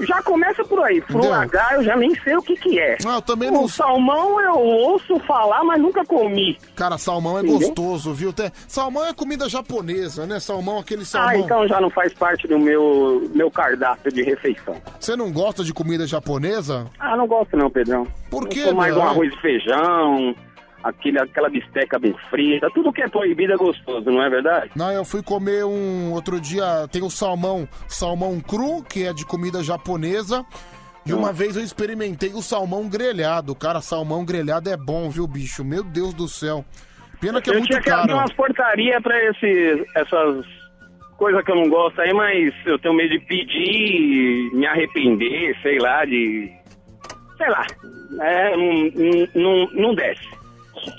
Já 0.00 0.22
começa 0.22 0.64
por 0.64 0.82
aí? 0.84 1.02
H 1.42 1.68
eu 1.74 1.82
já 1.84 1.96
nem 1.96 2.14
sei 2.22 2.36
o 2.36 2.42
que 2.42 2.54
que 2.56 2.78
é. 2.78 2.96
Ah, 3.06 3.16
eu 3.16 3.22
também 3.22 3.48
o 3.48 3.52
não- 3.52 3.68
salmão 3.68 4.40
eu 4.40 4.54
ouço 4.54 5.18
falar, 5.20 5.64
mas 5.64 5.80
nunca 5.80 6.04
comi. 6.04 6.56
Cara, 6.76 6.96
salmão 6.98 7.36
é 7.38 7.42
Entendeu? 7.42 7.58
gostoso, 7.68 8.12
viu? 8.14 8.32
Tem- 8.32 8.52
Salmão 8.66 9.04
é 9.04 9.12
comida 9.12 9.48
japonesa, 9.48 10.26
né? 10.26 10.38
Salmão, 10.40 10.78
aquele 10.78 11.04
salmão. 11.04 11.30
Ah, 11.30 11.36
então 11.38 11.66
já 11.68 11.80
não 11.80 11.90
faz 11.90 12.12
parte 12.14 12.46
do 12.46 12.58
meu, 12.58 13.28
meu 13.34 13.50
cardápio 13.50 14.12
de 14.12 14.22
refeição. 14.22 14.76
Você 15.00 15.16
não 15.16 15.32
gosta 15.32 15.64
de 15.64 15.72
comida 15.74 16.06
japonesa? 16.06 16.86
Ah, 16.98 17.16
não 17.16 17.26
gosto 17.26 17.56
não, 17.56 17.70
Pedrão. 17.70 18.06
Por 18.30 18.44
Eu 18.44 18.48
quê, 18.48 18.64
sou 18.64 18.74
mais 18.74 18.94
meu? 18.94 19.02
um 19.02 19.06
arroz 19.08 19.32
e 19.32 19.40
feijão, 19.40 20.34
aquele, 20.82 21.20
aquela 21.20 21.48
bisteca 21.48 21.98
bem 21.98 22.14
frita, 22.30 22.70
tudo 22.74 22.92
que 22.92 23.02
é 23.02 23.08
proibido 23.08 23.52
é 23.52 23.56
gostoso, 23.56 24.10
não 24.10 24.22
é 24.22 24.30
verdade? 24.30 24.70
Não, 24.76 24.90
eu 24.90 25.04
fui 25.04 25.22
comer 25.22 25.64
um. 25.64 26.12
Outro 26.12 26.40
dia 26.40 26.86
tem 26.90 27.02
o 27.02 27.10
salmão, 27.10 27.68
salmão 27.86 28.40
cru, 28.40 28.82
que 28.82 29.04
é 29.04 29.12
de 29.12 29.24
comida 29.24 29.62
japonesa. 29.62 30.44
E 31.06 31.12
uma 31.12 31.32
vez 31.32 31.56
eu 31.56 31.62
experimentei 31.62 32.34
o 32.34 32.42
salmão 32.42 32.86
grelhado. 32.86 33.54
Cara, 33.54 33.80
salmão 33.80 34.26
grelhado 34.26 34.68
é 34.68 34.76
bom, 34.76 35.08
viu, 35.08 35.26
bicho? 35.26 35.64
Meu 35.64 35.82
Deus 35.82 36.12
do 36.12 36.28
céu. 36.28 36.64
Pena 37.18 37.40
que 37.40 37.48
é 37.48 37.54
eu 37.54 37.58
muito 37.58 37.70
tinha 37.70 37.80
que 37.80 37.90
abrir 37.90 38.08
caro. 38.08 38.18
umas 38.20 38.32
porcarias 38.34 39.02
pra 39.02 39.24
esse, 39.24 39.86
essas 39.94 40.46
coisas 41.16 41.42
que 41.44 41.50
eu 41.50 41.56
não 41.56 41.68
gosto 41.68 42.00
aí, 42.00 42.12
mas 42.12 42.54
eu 42.66 42.78
tenho 42.78 42.94
medo 42.94 43.10
de 43.10 43.20
pedir, 43.20 44.50
me 44.52 44.66
arrepender, 44.66 45.56
sei 45.62 45.78
lá, 45.78 46.04
de. 46.04 46.52
Sei 47.38 47.48
lá. 47.48 47.66
É, 48.20 48.56
não, 48.56 49.28
não, 49.34 49.70
não 49.72 49.94
desce. 49.94 50.37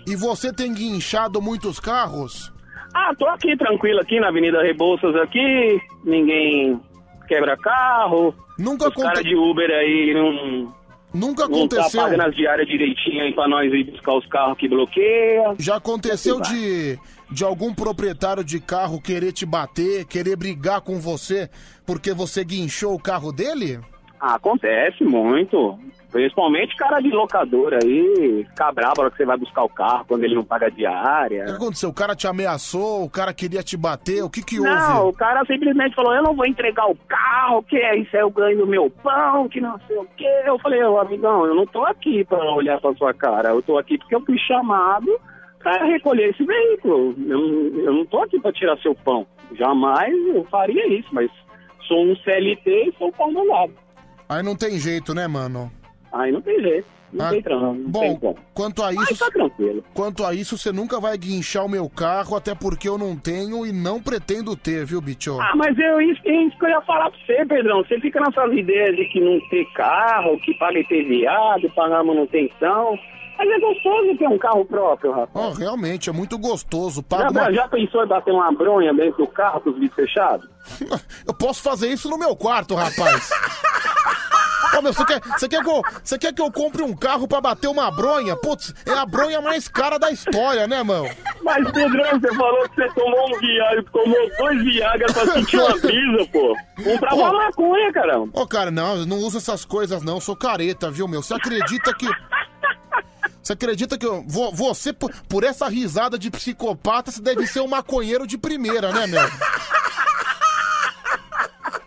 E 0.08 0.16
você 0.16 0.54
tem 0.54 0.74
guinchado 0.74 1.42
muitos 1.42 1.80
carros? 1.80 2.52
Ah, 2.94 3.14
tô 3.18 3.28
aqui 3.28 3.56
tranquilo 3.56 4.00
aqui 4.00 4.20
na 4.20 4.30
Avenida 4.30 4.64
Rebouças 4.64 5.16
aqui, 5.16 5.80
ninguém 6.04 6.80
quebra 7.28 7.56
carro. 7.58 8.34
Nunca 8.58 8.90
Os 8.90 8.96
caras 8.96 9.24
de 9.24 9.36
Uber 9.36 9.70
aí 9.70 10.14
não. 10.14 10.74
Nunca 11.14 11.48
não 11.48 11.68
tá 11.68 11.78
aconteceu. 11.78 12.02
pagando 12.02 12.22
as 12.22 12.36
diárias 12.36 12.68
direitinho 12.68 13.24
aí 13.24 13.34
pra 13.34 13.48
nós 13.48 13.72
ir 13.74 13.84
buscar 13.92 14.16
os 14.16 14.26
carros 14.28 14.58
que 14.58 14.68
bloqueia. 14.68 15.56
Já 15.58 15.78
aconteceu 15.78 16.40
de, 16.40 17.00
de 17.32 17.44
algum 17.44 17.74
proprietário 17.74 18.44
de 18.44 18.60
carro 18.60 19.02
querer 19.02 19.32
te 19.32 19.46
bater, 19.46 20.06
querer 20.06 20.36
brigar 20.36 20.82
com 20.82 21.00
você 21.00 21.50
porque 21.86 22.14
você 22.14 22.44
guinchou 22.44 22.94
o 22.94 23.02
carro 23.02 23.32
dele? 23.32 23.80
Ah, 24.20 24.36
acontece 24.36 25.04
muito. 25.04 25.80
Principalmente 26.12 26.76
cara 26.76 27.00
de 27.00 27.10
locadora 27.10 27.78
aí, 27.84 28.44
ficar 28.50 28.72
bravo 28.72 29.04
na 29.04 29.12
que 29.12 29.18
você 29.18 29.26
vai 29.26 29.38
buscar 29.38 29.64
o 29.64 29.70
carro 29.70 30.06
quando 30.08 30.24
ele 30.24 30.34
não 30.34 30.44
paga 30.44 30.68
O 30.68 30.72
que 30.72 30.78
diária. 30.78 31.46
aconteceu? 31.54 31.90
O 31.90 31.94
cara 31.94 32.16
te 32.16 32.26
ameaçou, 32.26 33.04
o 33.04 33.10
cara 33.10 33.32
queria 33.32 33.62
te 33.62 33.78
bater, 33.78 34.24
o 34.24 34.30
que 34.30 34.42
que 34.44 34.60
houve? 34.60 34.72
Não, 34.72 35.10
o 35.10 35.14
cara 35.14 35.46
simplesmente 35.46 35.94
falou, 35.94 36.14
eu 36.16 36.24
não 36.24 36.36
vou 36.36 36.48
entregar 36.48 36.88
o 36.90 36.96
carro, 37.08 37.62
que 37.62 37.78
é 37.78 37.96
isso, 37.98 38.16
é 38.18 38.22
eu 38.24 38.32
ganho 38.32 38.66
meu 38.66 38.90
pão, 38.90 39.48
que 39.48 39.62
não 39.62 39.80
sei 39.88 39.98
o 39.98 40.08
quê. 40.18 40.28
Eu 40.46 40.58
falei, 40.60 40.84
ô 40.84 40.98
amigão, 41.00 41.46
eu 41.46 41.54
não 41.54 41.68
tô 41.68 41.86
aqui 41.86 42.26
pra 42.26 42.40
olhar 42.56 42.82
pra 42.82 42.94
sua 42.96 43.14
cara, 43.14 43.50
eu 43.50 43.62
tô 43.62 43.78
aqui 43.78 43.98
porque 44.00 44.16
eu 44.16 44.26
fui 44.26 44.38
chamado 44.40 45.08
pra 45.60 45.84
recolher 45.86 46.30
esse 46.32 46.44
veículo. 46.44 47.14
Eu, 47.28 47.84
eu 47.86 47.94
não 47.94 48.06
tô 48.08 48.24
aqui 48.24 48.40
pra 48.40 48.52
tirar 48.52 48.78
seu 48.80 48.96
pão. 48.96 49.28
Jamais 49.54 50.12
eu 50.34 50.44
faria 50.46 50.88
isso, 50.98 51.10
mas 51.12 51.30
sou 51.88 52.04
um 52.04 52.16
CLT 52.16 52.70
e 52.90 52.94
sou 52.98 53.12
pão 53.12 53.32
mandado. 53.32 53.74
Aí 54.28 54.42
não 54.42 54.56
tem 54.56 54.78
jeito, 54.80 55.14
né, 55.14 55.28
mano? 55.28 55.72
Aí 56.12 56.32
não 56.32 56.42
tem 56.42 56.60
jeito, 56.62 56.88
não 57.14 57.26
Ah, 57.26 57.30
tem 57.30 57.44
não 57.48 57.76
Bom, 57.76 58.00
tem 58.02 58.20
como. 58.20 58.36
quanto 58.54 58.84
a 58.84 58.92
isso, 58.94 59.18
tá 59.18 59.30
quanto 59.94 60.26
a 60.26 60.34
isso, 60.34 60.58
você 60.58 60.72
nunca 60.72 61.00
vai 61.00 61.18
guinchar 61.18 61.66
o 61.66 61.70
meu 61.70 61.90
carro, 61.90 62.36
até 62.36 62.54
porque 62.56 62.88
eu 62.88 62.98
não 62.98 63.16
tenho 63.16 63.66
e 63.66 63.72
não 63.72 64.02
pretendo 64.02 64.56
ter, 64.56 64.86
viu, 64.86 65.02
bicho? 65.02 65.40
Ah, 65.40 65.54
mas 65.56 65.78
eu, 65.78 66.02
isso, 66.02 66.22
isso 66.28 66.58
que 66.58 66.66
eu 66.66 66.70
ia 66.70 66.82
falar 66.82 67.10
pra 67.12 67.20
você, 67.20 67.46
Pedrão. 67.46 67.84
Você 67.84 68.00
fica 68.00 68.20
nessas 68.20 68.52
ideias 68.54 68.96
de 68.96 69.06
que 69.06 69.20
não 69.20 69.40
ter 69.50 69.66
carro, 69.74 70.40
que 70.42 70.54
paga 70.56 70.80
IPVA, 70.80 71.60
de 71.62 71.70
pagar 71.70 72.04
manutenção. 72.04 72.98
Mas 73.38 73.50
é 73.50 73.60
gostoso 73.62 74.18
ter 74.18 74.28
um 74.28 74.38
carro 74.38 74.66
próprio, 74.66 75.14
rapaz. 75.14 75.30
Ó, 75.34 75.52
realmente, 75.58 76.10
é 76.10 76.12
muito 76.14 76.38
gostoso. 76.38 77.00
Já, 77.10 77.18
Paga 77.18 77.32
uma... 77.32 77.54
já 77.54 77.68
pensou 77.70 78.04
em 78.04 78.08
bater 78.08 78.34
uma 78.34 78.52
bronha 78.52 78.94
dentro 78.94 79.24
do 79.26 79.28
carro 79.28 79.62
com 79.62 79.70
os 79.70 79.80
vidros 79.80 79.96
fechados? 79.96 80.50
Eu 81.26 81.34
posso 81.34 81.62
fazer 81.64 81.88
isso 81.88 82.10
no 82.10 82.18
meu 82.18 82.36
quarto, 82.36 82.76
rapaz. 82.76 83.30
Ô, 84.80 84.82
meu, 84.82 84.94
você 84.94 85.06
quer, 85.06 85.20
você, 85.38 85.50
quer 85.50 85.62
que 85.62 85.70
eu, 85.70 85.82
você 86.02 86.18
quer 86.18 86.34
que 86.34 86.42
eu 86.42 86.50
compre 86.52 86.82
um 86.82 86.96
carro 86.96 87.28
pra 87.28 87.42
bater 87.42 87.68
uma 87.68 87.92
bronha? 87.92 88.36
Putz, 88.38 88.74
é 88.86 88.92
a 88.94 89.06
bronha 89.06 89.42
mais 89.42 89.68
cara 89.68 89.98
da 90.00 90.10
história, 90.10 90.66
né, 90.68 90.82
mano? 90.84 91.10
Mas, 91.44 91.70
Pedrão, 91.72 92.20
você 92.20 92.34
falou 92.36 92.70
que 92.70 92.76
você 92.76 92.90
tomou 92.94 93.36
um 93.36 93.40
Viagra, 93.40 93.84
tomou 93.92 94.30
dois 94.38 94.64
Viagra 94.64 95.14
pra 95.14 95.26
sentir 95.34 95.58
uma 95.58 95.78
brisa, 95.78 96.26
pô. 96.32 96.56
Comprar 96.84 97.14
uma 97.14 97.34
maconha, 97.34 97.92
caramba. 97.92 98.30
Ô, 98.34 98.48
cara, 98.48 98.72
não, 98.72 98.98
eu 99.00 99.06
não 99.06 99.18
uso 99.18 99.38
essas 99.38 99.66
coisas, 99.66 100.02
não. 100.02 100.16
Eu 100.16 100.22
sou 100.22 100.36
careta, 100.36 100.90
viu, 100.90 101.08
meu? 101.08 101.22
Você 101.22 101.34
acredita 101.34 101.94
que. 101.94 102.08
Você 103.44 103.54
acredita 103.54 103.98
que 103.98 104.06
eu, 104.06 104.24
vo- 104.28 104.52
você, 104.52 104.94
por, 104.94 105.12
por 105.28 105.44
essa 105.44 105.68
risada 105.68 106.18
de 106.20 106.30
psicopata, 106.30 107.10
você 107.12 107.22
deve 107.22 107.48
ser 107.48 107.62
um 107.62 107.68
maconheiro 107.68 108.26
de 108.28 108.38
primeira, 108.38 108.92
né, 108.94 109.08
meu? 109.08 109.22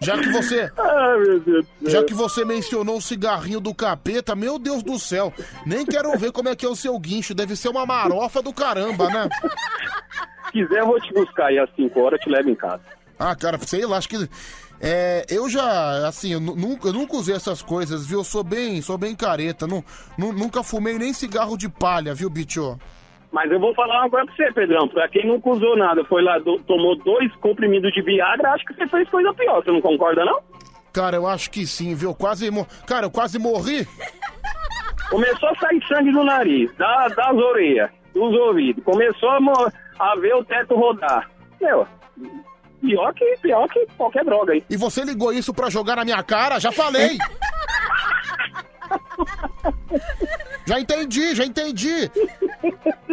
Já 0.02 0.18
que 0.18 0.28
você. 0.30 0.70
Ai, 0.78 1.18
meu 1.18 1.40
Deus 1.40 1.64
do 1.80 1.90
céu. 1.90 1.90
Já 1.90 2.04
que 2.04 2.14
você 2.14 2.44
mencionou 2.44 2.96
o 2.96 3.02
cigarrinho 3.02 3.60
do 3.60 3.74
capeta, 3.74 4.34
meu 4.34 4.58
Deus 4.58 4.82
do 4.82 4.98
céu. 4.98 5.32
Nem 5.66 5.84
quero 5.86 6.16
ver 6.18 6.32
como 6.32 6.48
é 6.48 6.56
que 6.56 6.66
é 6.66 6.68
o 6.68 6.76
seu 6.76 6.98
guincho. 6.98 7.34
Deve 7.34 7.54
ser 7.56 7.68
uma 7.68 7.86
marofa 7.86 8.42
do 8.42 8.52
caramba, 8.52 9.08
né? 9.08 9.28
Se 10.46 10.52
quiser, 10.52 10.80
eu 10.80 10.86
vou 10.86 11.00
te 11.00 11.12
buscar 11.14 11.46
aí 11.46 11.58
às 11.58 11.70
5 11.74 11.98
horas 12.00 12.20
te 12.20 12.28
levo 12.28 12.50
em 12.50 12.54
casa. 12.54 12.82
Ah, 13.18 13.34
cara, 13.36 13.58
sei 13.64 13.86
lá, 13.86 13.96
acho 13.98 14.08
que. 14.08 14.28
É, 14.84 15.24
eu 15.30 15.48
já, 15.48 16.08
assim, 16.08 16.32
eu 16.32 16.40
nu- 16.40 16.56
nunca, 16.56 16.88
eu 16.88 16.92
nunca 16.92 17.14
usei 17.16 17.36
essas 17.36 17.62
coisas, 17.62 18.04
viu? 18.04 18.18
Eu 18.18 18.24
sou 18.24 18.42
bem, 18.42 18.82
sou 18.82 18.98
bem 18.98 19.14
careta. 19.14 19.64
Nu- 19.64 19.84
nunca 20.18 20.62
fumei 20.64 20.98
nem 20.98 21.12
cigarro 21.12 21.56
de 21.56 21.68
palha, 21.68 22.12
viu, 22.14 22.28
bicho? 22.28 22.76
Mas 23.32 23.50
eu 23.50 23.59
vou 23.59 23.74
falar 23.74 24.09
coisa 24.10 24.26
pra 24.26 24.36
você, 24.36 24.52
Pedrão. 24.52 24.86
Pra 24.86 25.09
quem 25.09 25.26
nunca 25.26 25.48
usou 25.48 25.76
nada, 25.76 26.04
foi 26.04 26.22
lá, 26.22 26.38
do- 26.38 26.59
tomou 26.64 26.94
dois 26.96 27.34
comprimidos 27.36 27.90
de 27.92 28.02
Viagra, 28.02 28.50
acho 28.52 28.64
que 28.66 28.74
você 28.74 28.86
fez 28.86 29.09
coisa 29.09 29.32
pior. 29.32 29.64
Você 29.64 29.72
não 29.72 29.80
concorda, 29.80 30.22
não? 30.24 30.40
Cara, 30.92 31.16
eu 31.16 31.26
acho 31.26 31.50
que 31.50 31.66
sim, 31.66 31.94
viu? 31.94 32.14
Quase. 32.14 32.50
mo- 32.50 32.66
Cara, 32.86 33.06
eu 33.06 33.10
quase 33.10 33.38
morri. 33.38 33.88
Começou 35.10 35.48
a 35.48 35.54
sair 35.56 35.82
sangue 35.88 36.12
do 36.12 36.22
nariz, 36.24 36.70
da- 36.76 37.09
das 37.09 37.34
orelhas, 37.36 37.90
dos 38.14 38.34
ouvidos. 38.34 38.84
Começou 38.84 39.30
a, 39.30 39.38
a 39.98 40.14
ver 40.16 40.34
o 40.34 40.44
teto 40.44 40.74
rodar. 40.74 41.30
Meu, 41.60 41.86
pior 42.82 43.14
que, 43.14 43.24
pior 43.40 43.66
que 43.68 43.86
qualquer 43.96 44.24
droga 44.26 44.52
aí. 44.52 44.62
E 44.68 44.76
você 44.76 45.02
ligou 45.04 45.32
isso 45.32 45.54
pra 45.54 45.70
jogar 45.70 45.96
na 45.96 46.04
minha 46.04 46.22
cara? 46.22 46.60
Já 46.60 46.70
falei! 46.70 47.16
já 50.72 50.80
entendi, 50.80 51.34
já 51.34 51.44
entendi! 51.44 52.10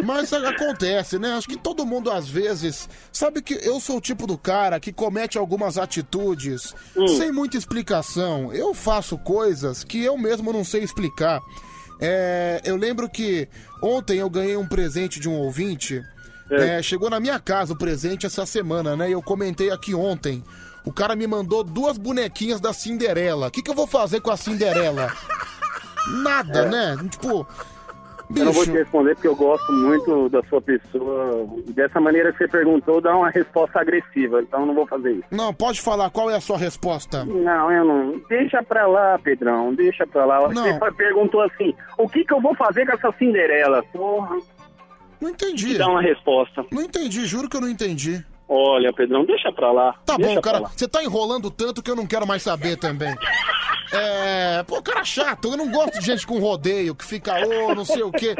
Mas 0.02 0.32
acontece, 0.32 1.18
né? 1.18 1.34
Acho 1.34 1.46
que 1.46 1.58
todo 1.58 1.84
mundo 1.84 2.10
às 2.10 2.26
vezes. 2.26 2.88
Sabe 3.12 3.42
que 3.42 3.52
eu 3.62 3.78
sou 3.78 3.98
o 3.98 4.00
tipo 4.00 4.26
do 4.26 4.38
cara 4.38 4.80
que 4.80 4.90
comete 4.90 5.36
algumas 5.36 5.76
atitudes 5.76 6.74
sem 7.18 7.30
muita 7.30 7.58
explicação. 7.58 8.50
Eu 8.50 8.72
faço 8.72 9.18
coisas 9.18 9.84
que 9.84 10.02
eu 10.02 10.16
mesmo 10.16 10.54
não 10.54 10.64
sei 10.64 10.82
explicar. 10.82 11.42
É, 12.00 12.62
eu 12.64 12.76
lembro 12.76 13.10
que 13.10 13.46
ontem 13.82 14.20
eu 14.20 14.30
ganhei 14.30 14.56
um 14.56 14.66
presente 14.66 15.20
de 15.20 15.28
um 15.28 15.34
ouvinte. 15.34 16.02
É, 16.50 16.82
chegou 16.82 17.10
na 17.10 17.20
minha 17.20 17.38
casa 17.38 17.74
o 17.74 17.78
presente 17.78 18.24
essa 18.24 18.46
semana, 18.46 18.96
né? 18.96 19.10
E 19.10 19.12
eu 19.12 19.22
comentei 19.22 19.70
aqui 19.70 19.94
ontem. 19.94 20.42
O 20.82 20.90
cara 20.90 21.14
me 21.14 21.26
mandou 21.26 21.62
duas 21.62 21.98
bonequinhas 21.98 22.58
da 22.58 22.72
Cinderela. 22.72 23.48
O 23.48 23.50
que, 23.50 23.62
que 23.62 23.70
eu 23.70 23.74
vou 23.74 23.86
fazer 23.86 24.20
com 24.22 24.30
a 24.30 24.36
Cinderela? 24.36 25.12
Nada, 26.22 26.60
É. 26.60 26.68
né? 26.68 26.96
Tipo. 27.10 27.46
Eu 28.36 28.44
não 28.44 28.52
vou 28.52 28.62
te 28.62 28.70
Bicho. 28.70 28.78
responder 28.84 29.14
porque 29.16 29.26
eu 29.26 29.34
gosto 29.34 29.72
muito 29.72 30.28
da 30.28 30.40
sua 30.44 30.62
pessoa. 30.62 31.48
Dessa 31.74 32.00
maneira 32.00 32.30
que 32.30 32.38
você 32.38 32.46
perguntou, 32.46 33.00
dá 33.00 33.16
uma 33.16 33.28
resposta 33.28 33.80
agressiva. 33.80 34.40
Então 34.40 34.60
eu 34.60 34.66
não 34.66 34.74
vou 34.74 34.86
fazer 34.86 35.14
isso. 35.14 35.24
Não, 35.32 35.52
pode 35.52 35.80
falar, 35.80 36.10
qual 36.10 36.30
é 36.30 36.36
a 36.36 36.40
sua 36.40 36.56
resposta? 36.56 37.24
Não, 37.24 37.72
eu 37.72 37.84
não. 37.84 38.22
Deixa 38.28 38.62
pra 38.62 38.86
lá, 38.86 39.18
Pedrão. 39.18 39.74
Deixa 39.74 40.06
pra 40.06 40.24
lá. 40.24 40.48
Não. 40.48 40.62
Você 40.78 40.92
perguntou 40.92 41.40
assim: 41.42 41.74
o 41.98 42.08
que, 42.08 42.24
que 42.24 42.32
eu 42.32 42.40
vou 42.40 42.54
fazer 42.54 42.86
com 42.86 42.92
essa 42.92 43.12
Cinderela? 43.18 43.82
Porra. 43.92 44.36
Não 45.20 45.30
entendi. 45.30 45.76
Dá 45.76 45.88
uma 45.88 46.00
resposta. 46.00 46.64
Não 46.70 46.82
entendi, 46.82 47.26
juro 47.26 47.48
que 47.48 47.56
eu 47.56 47.60
não 47.60 47.68
entendi. 47.68 48.24
Olha, 48.52 48.92
Pedrão, 48.92 49.24
deixa 49.24 49.52
pra 49.52 49.70
lá. 49.70 49.94
Tá 50.04 50.16
deixa 50.16 50.34
bom, 50.34 50.40
cara. 50.40 50.58
Você 50.60 50.88
tá 50.88 51.04
enrolando 51.04 51.52
tanto 51.52 51.80
que 51.80 51.88
eu 51.88 51.94
não 51.94 52.04
quero 52.04 52.26
mais 52.26 52.42
saber 52.42 52.76
também. 52.76 53.14
É. 53.92 54.64
Pô, 54.64 54.82
cara 54.82 55.04
chato. 55.04 55.52
Eu 55.52 55.56
não 55.56 55.70
gosto 55.70 56.00
de 56.00 56.04
gente 56.04 56.26
com 56.26 56.40
rodeio 56.40 56.96
que 56.96 57.04
fica, 57.04 57.32
ô, 57.46 57.74
não 57.76 57.84
sei 57.84 58.02
o 58.02 58.10
quê. 58.10 58.34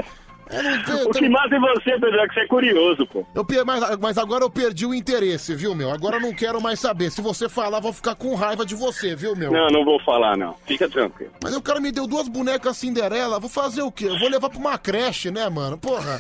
Eu 0.50 0.62
não, 0.64 0.98
eu, 0.98 1.08
O 1.08 1.12
que 1.12 1.28
mata 1.28 1.54
em 1.54 1.60
você, 1.60 1.92
Pedrão, 1.92 2.24
é 2.24 2.26
que 2.26 2.34
você 2.34 2.40
é 2.40 2.46
curioso, 2.48 3.06
pô. 3.06 3.24
Eu, 3.36 3.46
mas, 3.64 3.98
mas 3.98 4.18
agora 4.18 4.42
eu 4.42 4.50
perdi 4.50 4.84
o 4.84 4.92
interesse, 4.92 5.54
viu, 5.54 5.76
meu? 5.76 5.92
Agora 5.92 6.16
eu 6.16 6.20
não 6.20 6.34
quero 6.34 6.60
mais 6.60 6.80
saber. 6.80 7.10
Se 7.12 7.22
você 7.22 7.48
falar, 7.48 7.78
vou 7.78 7.92
ficar 7.92 8.16
com 8.16 8.34
raiva 8.34 8.66
de 8.66 8.74
você, 8.74 9.14
viu, 9.14 9.36
meu? 9.36 9.52
Não, 9.52 9.68
não 9.68 9.84
vou 9.84 10.00
falar, 10.00 10.36
não. 10.36 10.56
Fica 10.66 10.88
tranquilo. 10.88 11.30
Mas 11.40 11.54
o 11.54 11.62
cara 11.62 11.78
me 11.78 11.92
deu 11.92 12.04
duas 12.08 12.26
bonecas 12.26 12.76
Cinderela. 12.78 13.38
Vou 13.38 13.48
fazer 13.48 13.82
o 13.82 13.92
quê? 13.92 14.06
Eu 14.06 14.18
vou 14.18 14.28
levar 14.28 14.50
pra 14.50 14.58
uma 14.58 14.76
creche, 14.76 15.30
né, 15.30 15.48
mano? 15.48 15.78
Porra. 15.78 16.18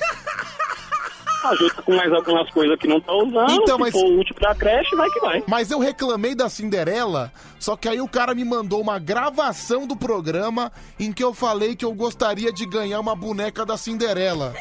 Ajuda 1.42 1.82
com 1.82 1.94
mais 1.96 2.12
algumas 2.12 2.50
coisas 2.50 2.78
que 2.78 2.86
não 2.86 3.00
tá 3.00 3.12
usando. 3.14 3.50
Então, 3.52 3.76
Se 3.76 3.80
mas- 3.80 3.92
for 3.92 4.04
útil 4.18 4.34
pra 4.34 4.54
creche, 4.54 4.94
vai 4.96 5.08
que 5.10 5.20
vai. 5.20 5.42
Mas 5.48 5.70
eu 5.70 5.78
reclamei 5.78 6.34
da 6.34 6.48
Cinderela, 6.48 7.32
só 7.58 7.76
que 7.76 7.88
aí 7.88 8.00
o 8.00 8.08
cara 8.08 8.34
me 8.34 8.44
mandou 8.44 8.80
uma 8.80 8.98
gravação 8.98 9.86
do 9.86 9.96
programa 9.96 10.70
em 10.98 11.12
que 11.12 11.24
eu 11.24 11.32
falei 11.32 11.74
que 11.74 11.84
eu 11.84 11.92
gostaria 11.94 12.52
de 12.52 12.66
ganhar 12.66 13.00
uma 13.00 13.16
boneca 13.16 13.64
da 13.64 13.76
Cinderela. 13.76 14.54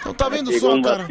Então 0.00 0.14
tá 0.14 0.28
vendo 0.28 0.52
só, 0.60 0.74
um 0.74 0.82
cara? 0.82 1.06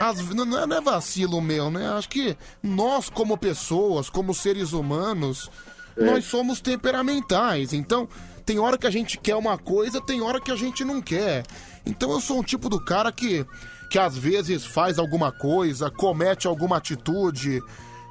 As- 0.00 0.28
não, 0.34 0.58
é- 0.58 0.66
não 0.66 0.76
é 0.76 0.80
vacilo 0.80 1.40
meu, 1.42 1.70
né? 1.70 1.92
Acho 1.92 2.08
que 2.08 2.36
nós, 2.62 3.10
como 3.10 3.36
pessoas, 3.36 4.08
como 4.08 4.32
seres 4.32 4.72
humanos, 4.72 5.50
É. 5.96 6.04
nós 6.04 6.24
somos 6.24 6.60
temperamentais. 6.60 7.72
Então, 7.74 8.08
tem 8.46 8.58
hora 8.58 8.78
que 8.78 8.86
a 8.86 8.90
gente 8.90 9.18
quer 9.18 9.36
uma 9.36 9.58
coisa, 9.58 10.00
tem 10.00 10.22
hora 10.22 10.40
que 10.40 10.50
a 10.50 10.56
gente 10.56 10.84
não 10.84 11.02
quer. 11.02 11.44
Então, 11.86 12.10
eu 12.12 12.20
sou 12.20 12.38
um 12.38 12.42
tipo 12.42 12.68
do 12.68 12.82
cara 12.82 13.10
que, 13.12 13.44
que 13.90 13.98
às 13.98 14.16
vezes 14.16 14.64
faz 14.64 14.98
alguma 14.98 15.30
coisa, 15.32 15.90
comete 15.90 16.46
alguma 16.46 16.76
atitude. 16.78 17.60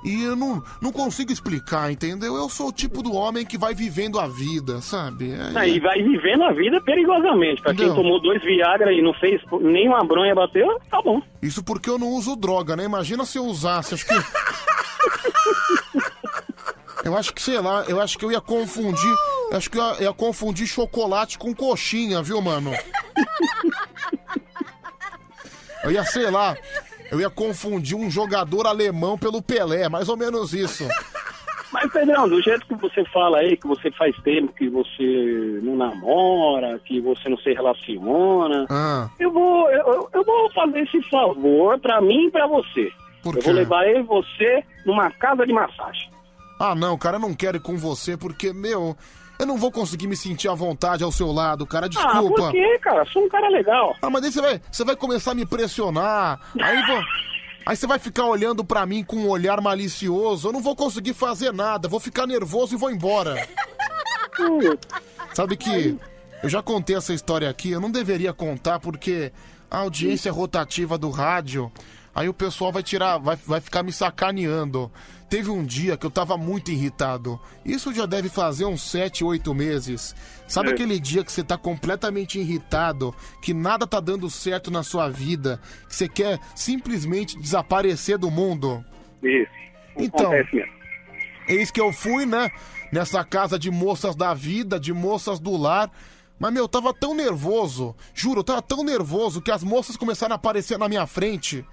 E 0.05 0.21
eu 0.21 0.35
não, 0.35 0.61
não 0.81 0.91
consigo 0.91 1.31
explicar, 1.31 1.89
entendeu? 1.89 2.35
Eu 2.35 2.49
sou 2.49 2.67
o 2.67 2.71
tipo 2.73 3.01
do 3.01 3.13
homem 3.13 3.45
que 3.45 3.57
vai 3.57 3.73
vivendo 3.73 4.19
a 4.19 4.27
vida, 4.27 4.81
sabe? 4.81 5.31
É- 5.31 5.57
Aí 5.57 5.79
vai 5.79 6.01
vivendo 6.03 6.43
a 6.43 6.51
vida 6.51 6.81
perigosamente. 6.81 7.61
Pra 7.61 7.73
quem 7.73 7.87
Não. 7.87 7.95
tomou 7.95 8.21
dois 8.21 8.43
Viagra 8.43 8.91
e 8.91 9.01
não 9.01 9.13
fez 9.13 9.41
nenhuma 9.61 10.03
bronha 10.03 10.35
bateu, 10.35 10.67
tá 10.91 11.01
bom. 11.01 11.21
Isso 11.41 11.63
porque 11.63 11.89
eu 11.89 11.97
não 11.97 12.09
uso 12.09 12.35
droga, 12.35 12.75
né? 12.75 12.83
Imagina 12.83 13.25
se 13.25 13.37
eu 13.37 13.45
usasse, 13.45 13.93
acho 13.93 14.05
que. 14.05 14.13
Eu 17.03 17.17
acho 17.17 17.33
que, 17.33 17.41
sei 17.41 17.59
lá, 17.59 17.83
eu 17.89 17.99
acho 17.99 18.17
que 18.17 18.23
eu 18.23 18.31
ia 18.31 18.39
confundir. 18.39 19.15
Acho 19.53 19.69
que 19.69 19.77
eu 19.77 19.83
ia, 19.83 20.03
ia 20.05 20.13
confundir 20.13 20.65
chocolate 20.67 21.37
com 21.37 21.53
coxinha, 21.53 22.21
viu, 22.21 22.41
mano? 22.41 22.71
Eu 25.83 25.91
ia, 25.91 26.03
sei 26.05 26.29
lá, 26.31 26.55
eu 27.11 27.19
ia 27.19 27.29
confundir 27.29 27.95
um 27.95 28.09
jogador 28.09 28.65
alemão 28.65 29.17
pelo 29.17 29.41
Pelé, 29.41 29.89
mais 29.89 30.07
ou 30.09 30.15
menos 30.17 30.53
isso. 30.53 30.87
Mas, 31.71 31.91
Pedrão, 31.91 32.29
do 32.29 32.41
jeito 32.41 32.65
que 32.67 32.75
você 32.75 33.03
fala 33.05 33.39
aí, 33.39 33.57
que 33.57 33.67
você 33.67 33.91
faz 33.91 34.15
tempo 34.23 34.53
que 34.53 34.69
você 34.69 35.59
não 35.63 35.75
namora, 35.75 36.79
que 36.85 37.01
você 37.01 37.27
não 37.27 37.37
se 37.37 37.51
relaciona, 37.51 38.65
Ah, 38.69 39.09
eu 39.19 39.31
vou, 39.31 39.69
eu, 39.71 40.07
eu 40.13 40.23
vou 40.23 40.51
fazer 40.53 40.81
esse 40.81 41.01
favor 41.09 41.79
pra 41.79 41.99
mim 41.99 42.27
e 42.27 42.31
pra 42.31 42.47
você. 42.47 42.91
Por 43.23 43.35
eu 43.35 43.39
quê? 43.41 43.45
vou 43.47 43.53
levar 43.55 43.87
eu 43.87 43.99
e 43.99 44.03
você 44.03 44.63
numa 44.85 45.09
casa 45.11 45.45
de 45.45 45.51
massagem. 45.53 46.09
Ah, 46.59 46.75
não, 46.75 46.97
cara, 46.97 47.17
eu 47.17 47.21
não 47.21 47.33
quero 47.33 47.57
ir 47.57 47.61
com 47.61 47.75
você 47.75 48.15
porque, 48.15 48.53
meu, 48.53 48.95
eu 49.43 49.47
não 49.47 49.57
vou 49.57 49.71
conseguir 49.71 50.07
me 50.07 50.15
sentir 50.15 50.47
à 50.49 50.53
vontade 50.53 51.03
ao 51.03 51.11
seu 51.11 51.31
lado, 51.31 51.65
cara. 51.65 51.87
Desculpa. 51.87 52.17
Ah, 52.17 52.45
por 52.45 52.51
quê, 52.51 52.79
cara? 52.81 53.05
Sou 53.05 53.23
um 53.23 53.29
cara 53.29 53.49
legal. 53.49 53.95
Ah, 54.01 54.09
mas 54.09 54.23
aí 54.23 54.31
você 54.31 54.41
vai, 54.41 54.61
você 54.71 54.83
vai 54.83 54.95
começar 54.95 55.31
a 55.31 55.35
me 55.35 55.45
pressionar. 55.45 56.39
Aí 56.59 56.85
vou. 56.85 57.03
Aí 57.65 57.75
você 57.75 57.87
vai 57.87 57.99
ficar 57.99 58.25
olhando 58.25 58.63
pra 58.63 58.85
mim 58.85 59.03
com 59.03 59.17
um 59.17 59.29
olhar 59.29 59.61
malicioso. 59.61 60.47
Eu 60.47 60.53
não 60.53 60.61
vou 60.61 60.75
conseguir 60.75 61.13
fazer 61.13 61.53
nada. 61.53 61.87
Vou 61.87 61.99
ficar 61.99 62.27
nervoso 62.27 62.75
e 62.75 62.77
vou 62.77 62.91
embora. 62.91 63.47
Sabe 65.33 65.55
que 65.55 65.97
eu 66.41 66.49
já 66.49 66.61
contei 66.61 66.95
essa 66.95 67.13
história 67.13 67.49
aqui. 67.49 67.71
Eu 67.71 67.79
não 67.79 67.91
deveria 67.91 68.33
contar 68.33 68.79
porque 68.79 69.31
a 69.69 69.79
audiência 69.79 70.31
rotativa 70.31 70.97
do 70.97 71.09
rádio. 71.09 71.71
Aí 72.15 72.29
o 72.29 72.33
pessoal 72.33 72.71
vai 72.71 72.83
tirar, 72.83 73.17
vai, 73.17 73.35
vai 73.35 73.59
ficar 73.59 73.81
me 73.81 73.91
sacaneando. 73.91 74.91
Teve 75.29 75.49
um 75.49 75.63
dia 75.65 75.97
que 75.97 76.05
eu 76.05 76.11
tava 76.11 76.37
muito 76.37 76.69
irritado. 76.69 77.39
Isso 77.65 77.91
já 77.91 78.05
deve 78.05 78.29
fazer 78.29 78.65
uns 78.65 78.83
7, 78.83 79.23
8 79.23 79.53
meses. 79.55 80.15
Sabe 80.47 80.69
É. 80.69 80.71
aquele 80.73 80.99
dia 80.99 81.23
que 81.23 81.31
você 81.31 81.43
tá 81.43 81.57
completamente 81.57 82.37
irritado, 82.39 83.15
que 83.41 83.51
nada 83.51 83.87
tá 83.87 83.99
dando 83.99 84.29
certo 84.29 84.69
na 84.69 84.83
sua 84.83 85.09
vida, 85.09 85.59
que 85.89 85.95
você 85.95 86.07
quer 86.07 86.39
simplesmente 86.53 87.35
desaparecer 87.39 88.19
do 88.19 88.29
mundo? 88.29 88.85
Isso. 89.23 89.49
Então, 89.97 90.31
eis 91.47 91.71
que 91.71 91.81
eu 91.81 91.91
fui, 91.91 92.25
né? 92.27 92.51
Nessa 92.91 93.23
casa 93.23 93.57
de 93.57 93.71
moças 93.71 94.15
da 94.15 94.35
vida, 94.35 94.79
de 94.79 94.93
moças 94.93 95.39
do 95.39 95.57
lar. 95.57 95.89
Mas, 96.39 96.53
meu, 96.53 96.65
eu 96.65 96.67
tava 96.67 96.93
tão 96.93 97.15
nervoso. 97.15 97.95
Juro, 98.13 98.41
eu 98.41 98.43
tava 98.43 98.61
tão 98.61 98.83
nervoso 98.83 99.41
que 99.41 99.49
as 99.51 99.63
moças 99.63 99.97
começaram 99.97 100.33
a 100.33 100.35
aparecer 100.35 100.77
na 100.77 100.87
minha 100.87 101.07
frente. 101.07 101.65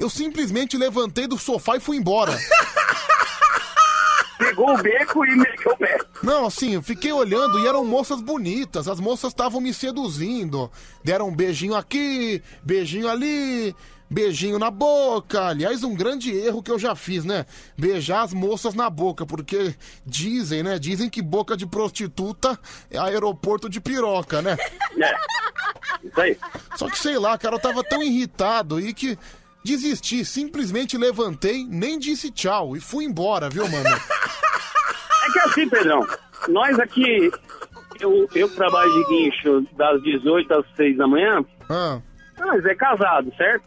Eu 0.00 0.08
simplesmente 0.08 0.78
levantei 0.78 1.26
do 1.26 1.36
sofá 1.36 1.76
e 1.76 1.80
fui 1.80 1.98
embora. 1.98 2.34
Pegou 4.38 4.74
o 4.74 4.78
beco 4.78 5.26
e 5.26 5.36
meteu 5.36 5.72
o 5.72 5.76
pé. 5.76 5.98
Não, 6.22 6.46
assim, 6.46 6.72
eu 6.72 6.82
fiquei 6.82 7.12
olhando 7.12 7.60
e 7.60 7.66
eram 7.66 7.84
moças 7.84 8.22
bonitas. 8.22 8.88
As 8.88 8.98
moças 8.98 9.30
estavam 9.30 9.60
me 9.60 9.74
seduzindo. 9.74 10.72
Deram 11.04 11.28
um 11.28 11.36
beijinho 11.36 11.74
aqui, 11.74 12.42
beijinho 12.62 13.10
ali, 13.10 13.76
beijinho 14.08 14.58
na 14.58 14.70
boca. 14.70 15.48
Aliás, 15.48 15.84
um 15.84 15.94
grande 15.94 16.34
erro 16.34 16.62
que 16.62 16.70
eu 16.70 16.78
já 16.78 16.94
fiz, 16.94 17.22
né? 17.22 17.44
Beijar 17.76 18.22
as 18.22 18.32
moças 18.32 18.72
na 18.72 18.88
boca, 18.88 19.26
porque 19.26 19.74
dizem, 20.06 20.62
né? 20.62 20.78
Dizem 20.78 21.10
que 21.10 21.20
boca 21.20 21.58
de 21.58 21.66
prostituta 21.66 22.58
é 22.90 22.96
aeroporto 22.96 23.68
de 23.68 23.82
piroca, 23.82 24.40
né? 24.40 24.56
É. 24.98 25.14
Isso 26.02 26.20
aí. 26.20 26.38
Só 26.76 26.88
que 26.88 26.98
sei 26.98 27.18
lá, 27.18 27.36
cara, 27.36 27.56
eu 27.56 27.60
tava 27.60 27.84
tão 27.84 28.02
irritado 28.02 28.80
e 28.80 28.94
que 28.94 29.18
desisti, 29.64 30.24
simplesmente 30.24 30.96
levantei, 30.96 31.64
nem 31.68 31.98
disse 31.98 32.30
tchau 32.30 32.76
e 32.76 32.80
fui 32.80 33.04
embora, 33.04 33.48
viu, 33.48 33.68
mano? 33.68 33.84
É 35.22 35.32
que 35.32 35.38
assim, 35.40 35.68
Pedrão, 35.68 36.04
nós 36.48 36.78
aqui, 36.78 37.30
eu, 38.00 38.26
eu 38.34 38.48
trabalho 38.54 38.90
de 38.90 39.04
guincho 39.08 39.66
das 39.76 40.02
18 40.02 40.52
às 40.54 40.64
6 40.76 40.96
da 40.96 41.06
manhã, 41.06 41.44
Ah. 41.68 42.00
mas 42.38 42.64
é 42.64 42.74
casado, 42.74 43.30
certo? 43.36 43.62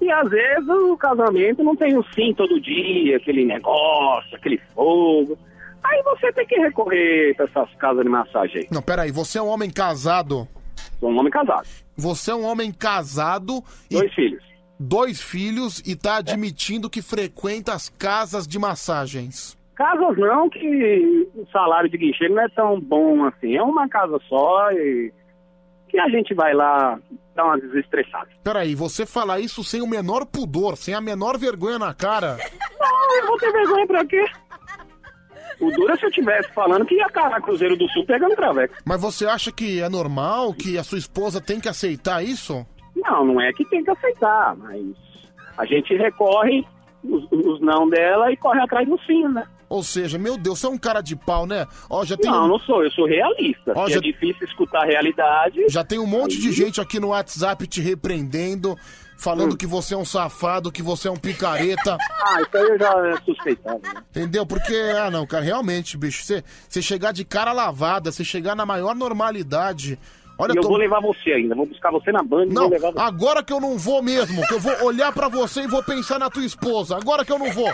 E 0.00 0.10
às 0.12 0.28
vezes 0.28 0.68
o 0.68 0.96
casamento 0.98 1.64
não 1.64 1.74
tem 1.74 1.96
o 1.96 2.04
sim 2.14 2.34
todo 2.36 2.60
dia, 2.60 3.16
aquele 3.16 3.44
negócio, 3.46 4.36
aquele 4.36 4.60
fogo. 4.74 5.38
Aí 5.82 6.02
você 6.02 6.30
tem 6.34 6.46
que 6.46 6.56
recorrer 6.56 7.34
pra 7.34 7.46
essas 7.46 7.74
casas 7.76 8.02
de 8.04 8.10
massagem 8.10 8.56
aí. 8.62 8.68
Não, 8.70 8.82
peraí, 8.82 9.10
você 9.10 9.38
é 9.38 9.42
um 9.42 9.48
homem 9.48 9.70
casado. 9.70 10.46
Sou 11.00 11.10
um 11.10 11.18
homem 11.18 11.32
casado. 11.32 11.66
Você 11.96 12.30
é 12.30 12.34
um 12.34 12.44
homem 12.44 12.70
casado 12.72 13.64
e. 13.90 13.94
Dois 13.96 14.12
filhos. 14.14 14.42
Dois 14.86 15.18
filhos 15.18 15.82
e 15.86 15.96
tá 15.96 16.16
admitindo 16.16 16.90
que 16.90 17.00
frequenta 17.00 17.72
as 17.72 17.88
casas 17.88 18.46
de 18.46 18.58
massagens. 18.58 19.56
Casas 19.74 20.18
não, 20.18 20.50
que 20.50 21.26
o 21.34 21.46
salário 21.50 21.88
de 21.88 21.96
guincheiro 21.96 22.34
não 22.34 22.42
é 22.42 22.48
tão 22.50 22.78
bom 22.78 23.24
assim. 23.24 23.56
É 23.56 23.62
uma 23.62 23.88
casa 23.88 24.20
só 24.28 24.70
e 24.72 25.10
que 25.88 25.98
a 25.98 26.06
gente 26.10 26.34
vai 26.34 26.52
lá 26.52 27.00
dar 27.34 27.46
uma 27.46 27.58
desestressada. 27.58 28.28
Peraí, 28.42 28.74
você 28.74 29.06
fala 29.06 29.40
isso 29.40 29.64
sem 29.64 29.80
o 29.80 29.86
menor 29.86 30.26
pudor, 30.26 30.76
sem 30.76 30.92
a 30.92 31.00
menor 31.00 31.38
vergonha 31.38 31.78
na 31.78 31.94
cara. 31.94 32.36
Não, 32.78 33.16
eu 33.16 33.26
vou 33.26 33.38
ter 33.38 33.50
vergonha 33.52 33.86
pra 33.86 34.04
quê? 34.04 34.22
O 35.60 35.70
duro 35.70 35.92
é 35.92 35.96
se 35.96 36.04
eu 36.04 36.10
tivesse 36.10 36.52
falando 36.52 36.84
que 36.84 36.94
ia 36.94 37.08
calar 37.08 37.40
Cruzeiro 37.40 37.74
do 37.74 37.88
Sul 37.88 38.04
pegando 38.04 38.36
traveco. 38.36 38.74
Mas 38.84 39.00
você 39.00 39.24
acha 39.24 39.50
que 39.50 39.80
é 39.80 39.88
normal, 39.88 40.52
que 40.52 40.76
a 40.76 40.84
sua 40.84 40.98
esposa 40.98 41.40
tem 41.40 41.58
que 41.58 41.70
aceitar 41.70 42.22
isso? 42.22 42.66
Não, 42.96 43.24
não 43.24 43.40
é 43.40 43.52
que 43.52 43.64
tem 43.64 43.82
que 43.84 43.90
aceitar, 43.90 44.56
mas 44.56 44.84
a 45.56 45.64
gente 45.64 45.94
recorre 45.96 46.64
os, 47.02 47.24
os 47.30 47.60
não 47.60 47.88
dela 47.88 48.32
e 48.32 48.36
corre 48.36 48.60
atrás 48.60 48.88
do 48.88 48.98
sim, 49.06 49.26
né? 49.28 49.44
Ou 49.68 49.82
seja, 49.82 50.18
meu 50.18 50.36
Deus, 50.36 50.58
você 50.60 50.66
é 50.66 50.70
um 50.70 50.78
cara 50.78 51.00
de 51.00 51.16
pau, 51.16 51.46
né? 51.46 51.66
Ó, 51.90 52.04
já 52.04 52.16
tem 52.16 52.30
Não, 52.30 52.44
um- 52.44 52.48
não 52.48 52.58
sou, 52.60 52.84
eu 52.84 52.90
sou 52.92 53.06
realista. 53.06 53.72
Ó, 53.74 53.88
já- 53.88 53.96
é 53.96 54.00
difícil 54.00 54.46
escutar 54.46 54.82
a 54.82 54.86
realidade. 54.86 55.64
Já 55.68 55.82
tem 55.82 55.98
um 55.98 56.06
monte 56.06 56.38
de 56.40 56.52
gente 56.52 56.80
aqui 56.80 57.00
no 57.00 57.08
WhatsApp 57.08 57.66
te 57.66 57.80
repreendendo, 57.80 58.76
falando 59.18 59.56
que 59.56 59.66
você 59.66 59.94
é 59.94 59.96
um 59.96 60.04
safado, 60.04 60.70
que 60.70 60.82
você 60.82 61.08
é 61.08 61.10
um 61.10 61.16
picareta. 61.16 61.96
Ah, 62.26 62.40
isso 62.40 62.56
aí 62.56 62.62
eu 62.64 62.78
já 62.78 63.20
suspeitava. 63.24 63.78
Né? 63.82 64.02
Entendeu? 64.10 64.46
Porque, 64.46 64.74
ah 64.98 65.10
não, 65.10 65.26
cara, 65.26 65.44
realmente, 65.44 65.96
bicho, 65.96 66.24
você 66.24 66.42
você 66.68 66.80
chegar 66.80 67.12
de 67.12 67.22
cara 67.24 67.52
lavada, 67.52 68.10
você 68.12 68.24
chegar 68.24 68.54
na 68.54 68.64
maior 68.64 68.94
normalidade. 68.94 69.98
Olha, 70.36 70.52
e 70.52 70.56
eu 70.56 70.62
tô- 70.62 70.68
vou 70.68 70.76
levar 70.76 71.00
você 71.00 71.32
ainda, 71.32 71.54
vou 71.54 71.66
buscar 71.66 71.90
você 71.92 72.10
na 72.10 72.22
banda 72.22 72.50
e 72.50 72.54
Não, 72.54 72.62
vou 72.62 72.70
levar 72.72 72.90
você. 72.92 72.98
agora 73.00 73.42
que 73.42 73.52
eu 73.52 73.60
não 73.60 73.78
vou 73.78 74.02
mesmo, 74.02 74.44
que 74.46 74.54
eu 74.54 74.60
vou 74.60 74.84
olhar 74.84 75.12
pra 75.12 75.28
você 75.28 75.62
e 75.62 75.66
vou 75.68 75.82
pensar 75.82 76.18
na 76.18 76.28
tua 76.28 76.44
esposa. 76.44 76.96
Agora 76.96 77.24
que 77.24 77.30
eu 77.32 77.38
não 77.38 77.50
vou. 77.52 77.72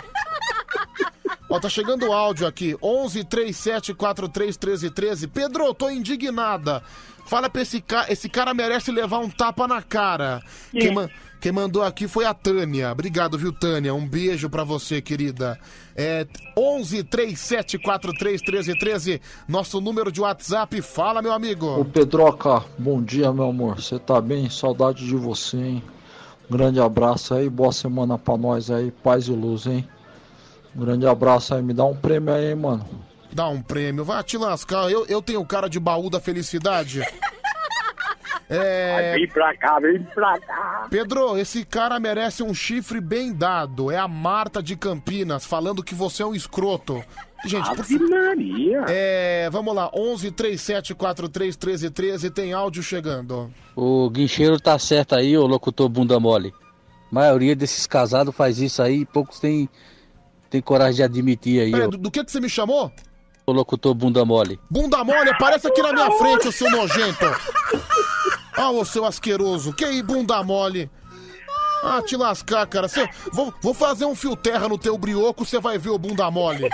Ó, 1.49 1.59
tá 1.59 1.67
chegando 1.67 2.07
o 2.07 2.13
áudio 2.13 2.47
aqui. 2.47 2.77
11 2.81 3.23
37 3.25 3.93
43 3.93 4.55
13 4.55 4.89
13. 4.89 5.27
Pedro, 5.27 5.65
eu 5.65 5.73
tô 5.73 5.89
indignada. 5.89 6.81
Fala 7.25 7.49
pra 7.49 7.61
esse 7.61 7.81
cara. 7.81 8.11
Esse 8.11 8.29
cara 8.29 8.53
merece 8.53 8.91
levar 8.91 9.19
um 9.19 9.29
tapa 9.29 9.67
na 9.67 9.81
cara. 9.81 10.41
Quem, 10.71 10.93
ma- 10.93 11.09
quem 11.41 11.51
mandou 11.51 11.81
aqui 11.81 12.07
foi 12.07 12.23
a 12.23 12.35
Tânia. 12.35 12.91
Obrigado, 12.91 13.35
viu, 13.35 13.51
Tânia? 13.51 13.95
Um 13.95 14.07
beijo 14.07 14.47
pra 14.47 14.63
você, 14.63 15.01
querida. 15.01 15.59
É 15.95 16.27
11 16.55 17.03
37 17.03 17.79
43 17.79 18.39
13 18.43 18.77
13. 18.77 19.21
Nosso 19.47 19.81
número 19.81 20.11
de 20.11 20.21
WhatsApp. 20.21 20.79
Fala, 20.83 21.19
meu 21.19 21.33
amigo. 21.33 21.65
Ô 21.79 21.83
Pedroca, 21.83 22.63
bom 22.77 23.01
dia 23.01 23.33
meu 23.33 23.45
amor, 23.45 23.81
você 23.81 23.97
tá 23.97 24.21
bem? 24.21 24.51
Saudade 24.51 25.03
de 25.03 25.15
você, 25.15 25.57
hein? 25.57 25.83
Um 26.47 26.55
grande 26.55 26.79
abraço 26.79 27.33
aí, 27.33 27.49
boa 27.49 27.71
semana 27.71 28.19
pra 28.19 28.37
nós 28.37 28.69
aí, 28.69 28.91
paz 28.91 29.27
e 29.27 29.31
luz, 29.31 29.65
hein? 29.65 29.87
Um 30.75 30.81
grande 30.81 31.07
abraço 31.07 31.55
aí, 31.55 31.63
me 31.63 31.73
dá 31.73 31.85
um 31.85 31.95
prêmio 31.95 32.31
aí, 32.31 32.51
hein, 32.51 32.55
mano. 32.55 32.87
Dá 33.33 33.47
um 33.47 33.63
prêmio, 33.63 34.05
vai 34.05 34.21
te 34.23 34.37
lascar. 34.37 34.91
Eu, 34.91 35.07
eu 35.07 35.23
tenho 35.23 35.43
cara 35.43 35.67
de 35.67 35.79
baú 35.79 36.07
da 36.07 36.19
felicidade. 36.19 37.01
É. 38.51 39.13
Vem 39.13 39.27
pra 39.27 39.55
cá, 39.55 39.79
vem 39.79 40.03
pra 40.03 40.39
cá. 40.39 40.87
Pedro, 40.89 41.37
esse 41.37 41.63
cara 41.63 41.99
merece 41.99 42.43
um 42.43 42.53
chifre 42.53 42.99
bem 42.99 43.33
dado. 43.33 43.89
É 43.89 43.97
a 43.97 44.07
Marta 44.07 44.61
de 44.61 44.75
Campinas 44.75 45.45
falando 45.45 45.83
que 45.83 45.95
você 45.95 46.21
é 46.21 46.25
um 46.25 46.35
escroto. 46.35 47.01
Gente, 47.45 47.69
por. 47.73 47.85
É, 48.87 49.49
vamos 49.49 49.73
lá, 49.73 49.89
11 49.95 50.31
37 50.31 50.93
43 50.93 51.55
13 51.55 51.89
13, 51.89 52.29
tem 52.29 52.53
áudio 52.53 52.83
chegando. 52.83 53.51
O 53.75 54.09
guincheiro 54.09 54.59
tá 54.59 54.77
certo 54.77 55.15
aí, 55.15 55.35
ô 55.37 55.47
locutor 55.47 55.89
bunda 55.89 56.19
mole. 56.19 56.53
A 57.11 57.15
maioria 57.15 57.55
desses 57.55 57.87
casados 57.87 58.35
faz 58.35 58.59
isso 58.59 58.81
aí, 58.83 59.05
poucos 59.05 59.39
tem, 59.39 59.67
tem 60.49 60.61
coragem 60.61 60.97
de 60.97 61.03
admitir 61.03 61.61
aí, 61.61 61.71
Peraí, 61.71 61.87
ô, 61.87 61.89
do, 61.89 61.97
do 61.97 62.11
que, 62.11 62.23
que 62.23 62.31
você 62.31 62.39
me 62.39 62.49
chamou? 62.49 62.91
ô 63.45 63.51
locutor 63.51 63.93
bunda 63.93 64.23
mole. 64.23 64.59
Bunda 64.69 65.03
mole, 65.03 65.29
aparece 65.29 65.67
aqui 65.67 65.81
na 65.81 65.93
minha 65.93 66.11
frente, 66.11 66.47
o 66.47 66.51
seu 66.51 66.69
nojento. 66.69 67.25
Ah, 68.55 68.71
ô 68.71 68.83
seu 68.85 69.05
asqueroso, 69.05 69.73
que 69.73 69.85
aí, 69.85 70.01
bunda 70.03 70.41
mole? 70.43 70.89
Ah, 71.83 72.01
te 72.01 72.15
lascar, 72.15 72.65
cara. 72.67 72.87
Cê- 72.87 73.09
vou, 73.31 73.53
vou 73.61 73.73
fazer 73.73 74.05
um 74.05 74.13
fio 74.15 74.35
terra 74.35 74.67
no 74.69 74.77
teu 74.77 74.97
brioco, 74.97 75.43
você 75.45 75.59
vai 75.59 75.77
ver 75.77 75.89
o 75.89 75.97
bunda 75.97 76.29
mole. 76.29 76.69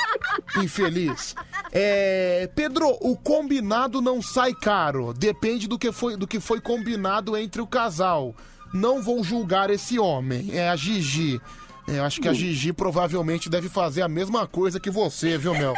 Infeliz. 0.62 1.34
É, 1.72 2.48
Pedro, 2.54 2.88
o 3.00 3.16
combinado 3.16 4.00
não 4.00 4.22
sai 4.22 4.54
caro. 4.54 5.12
Depende 5.12 5.66
do 5.68 5.78
que 5.78 5.92
foi, 5.92 6.16
do 6.16 6.26
que 6.26 6.40
foi 6.40 6.60
combinado 6.60 7.36
entre 7.36 7.60
o 7.60 7.66
casal. 7.66 8.34
Não 8.72 9.02
vou 9.02 9.22
julgar 9.22 9.68
esse 9.70 9.98
homem. 9.98 10.50
É 10.52 10.68
a 10.70 10.76
Gigi. 10.76 11.40
É, 11.88 12.00
acho 12.00 12.20
que 12.20 12.28
a 12.28 12.32
Gigi 12.32 12.72
provavelmente 12.72 13.48
deve 13.50 13.68
fazer 13.68 14.02
a 14.02 14.08
mesma 14.08 14.46
coisa 14.46 14.80
que 14.80 14.90
você, 14.90 15.36
viu, 15.36 15.52
Mel? 15.52 15.74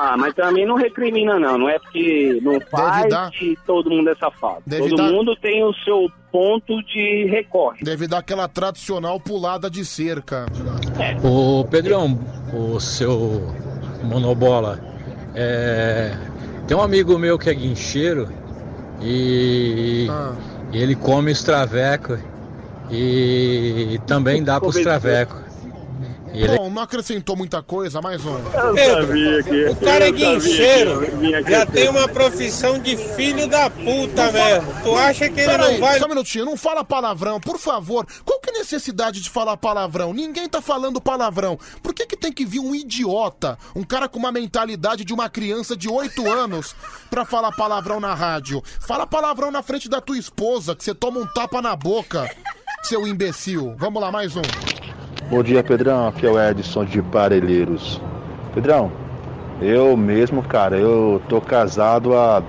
Ah, 0.00 0.16
mas 0.16 0.34
também 0.34 0.64
não 0.66 0.74
recrimina 0.76 1.38
não, 1.38 1.58
não 1.58 1.68
é 1.68 1.78
porque 1.78 2.38
não 2.42 2.58
faz 2.70 3.08
dar. 3.10 3.30
que 3.30 3.56
todo 3.66 3.90
mundo 3.90 4.08
é 4.10 4.14
safado. 4.16 4.62
Deve 4.66 4.88
todo 4.88 4.96
dar. 4.96 5.10
mundo 5.12 5.36
tem 5.36 5.62
o 5.62 5.72
seu 5.84 6.10
ponto 6.30 6.82
de 6.84 7.26
recorre. 7.26 7.82
Deve 7.84 8.06
dar 8.08 8.18
aquela 8.18 8.48
tradicional 8.48 9.20
pulada 9.20 9.68
de 9.70 9.84
cerca. 9.84 10.46
Ô 11.22 11.64
Pedrão, 11.66 12.18
o 12.54 12.80
seu 12.80 13.54
monobola, 14.02 14.80
é, 15.34 16.16
tem 16.66 16.74
um 16.76 16.80
amigo 16.82 17.18
meu 17.18 17.38
que 17.38 17.50
é 17.50 17.54
guincheiro 17.54 18.28
e 19.02 20.06
Ah. 20.10 20.32
ele 20.72 20.94
come 20.96 21.32
os 21.32 21.42
traveco 21.44 22.16
e 22.90 24.00
também 24.06 24.42
dá 24.42 24.58
pros 24.60 24.76
Convenceu. 24.76 25.00
traveco. 25.00 25.36
Ele- 26.32 26.56
Bom, 26.56 26.70
não 26.70 26.82
acrescentou 26.82 27.36
muita 27.36 27.62
coisa, 27.62 28.00
mais 28.00 28.24
um. 28.24 28.34
Pedro, 28.74 29.72
o 29.72 29.76
cara 29.76 30.08
é 30.08 30.10
guincheiro, 30.10 31.02
já 31.48 31.66
tem 31.66 31.88
uma 31.88 32.08
profissão 32.08 32.78
de 32.78 32.96
filho 32.96 33.46
da 33.46 33.68
puta, 33.68 34.30
velho. 34.30 34.64
Tu 34.82 34.96
acha 34.96 35.28
que 35.28 35.40
ele 35.40 35.56
não 35.58 35.78
vai... 35.78 35.98
Só 35.98 36.06
um 36.06 36.08
minutinho, 36.08 36.44
não 36.46 36.56
fala 36.56 36.82
palavrão, 36.82 37.38
por 37.38 37.58
favor. 37.58 38.06
Qual 38.24 38.40
que 38.40 38.50
é 38.50 38.54
a 38.54 38.58
necessidade 38.60 39.20
de 39.20 39.28
falar 39.28 39.56
palavrão? 39.58 40.12
Ninguém 40.14 40.48
tá 40.48 40.62
falando 40.62 41.00
palavrão. 41.00 41.58
Por 41.82 41.92
que, 41.92 42.06
que 42.06 42.16
tem 42.16 42.32
que 42.32 42.44
vir 42.46 42.60
um 42.60 42.74
idiota, 42.74 43.58
um 43.76 43.84
cara 43.84 44.08
com 44.08 44.18
uma 44.18 44.32
mentalidade 44.32 45.04
de 45.04 45.12
uma 45.12 45.28
criança 45.28 45.76
de 45.76 45.88
8 45.88 46.26
anos, 46.30 46.74
pra 47.10 47.24
falar 47.26 47.52
palavrão 47.52 48.00
na 48.00 48.14
rádio? 48.14 48.62
Fala 48.80 49.06
palavrão 49.06 49.50
na 49.50 49.62
frente 49.62 49.88
da 49.88 50.00
tua 50.00 50.16
esposa, 50.18 50.74
que 50.74 50.82
você 50.82 50.94
toma 50.94 51.20
um 51.20 51.26
tapa 51.26 51.60
na 51.60 51.76
boca, 51.76 52.28
seu 52.82 53.06
imbecil. 53.06 53.74
Vamos 53.78 54.00
lá, 54.00 54.10
mais 54.10 54.34
um. 54.34 54.42
Bom 55.32 55.42
dia, 55.42 55.64
Pedrão. 55.64 56.08
Aqui 56.08 56.26
é 56.26 56.30
o 56.30 56.38
Edson 56.38 56.84
de 56.84 57.00
Parelheiros. 57.00 57.98
Pedrão, 58.54 58.92
eu 59.62 59.96
mesmo, 59.96 60.42
cara, 60.42 60.76
eu 60.76 61.22
tô 61.26 61.40
casado 61.40 62.14
há 62.14 62.42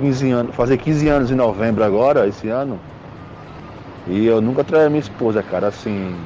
15 0.00 0.30
anos, 0.30 0.56
fazer 0.56 0.78
15 0.78 1.06
anos 1.06 1.30
em 1.30 1.34
novembro 1.34 1.84
agora, 1.84 2.26
esse 2.26 2.48
ano. 2.48 2.80
E 4.06 4.24
eu 4.24 4.40
nunca 4.40 4.64
traí 4.64 4.86
a 4.86 4.88
minha 4.88 5.00
esposa, 5.00 5.42
cara, 5.42 5.66
assim, 5.68 6.16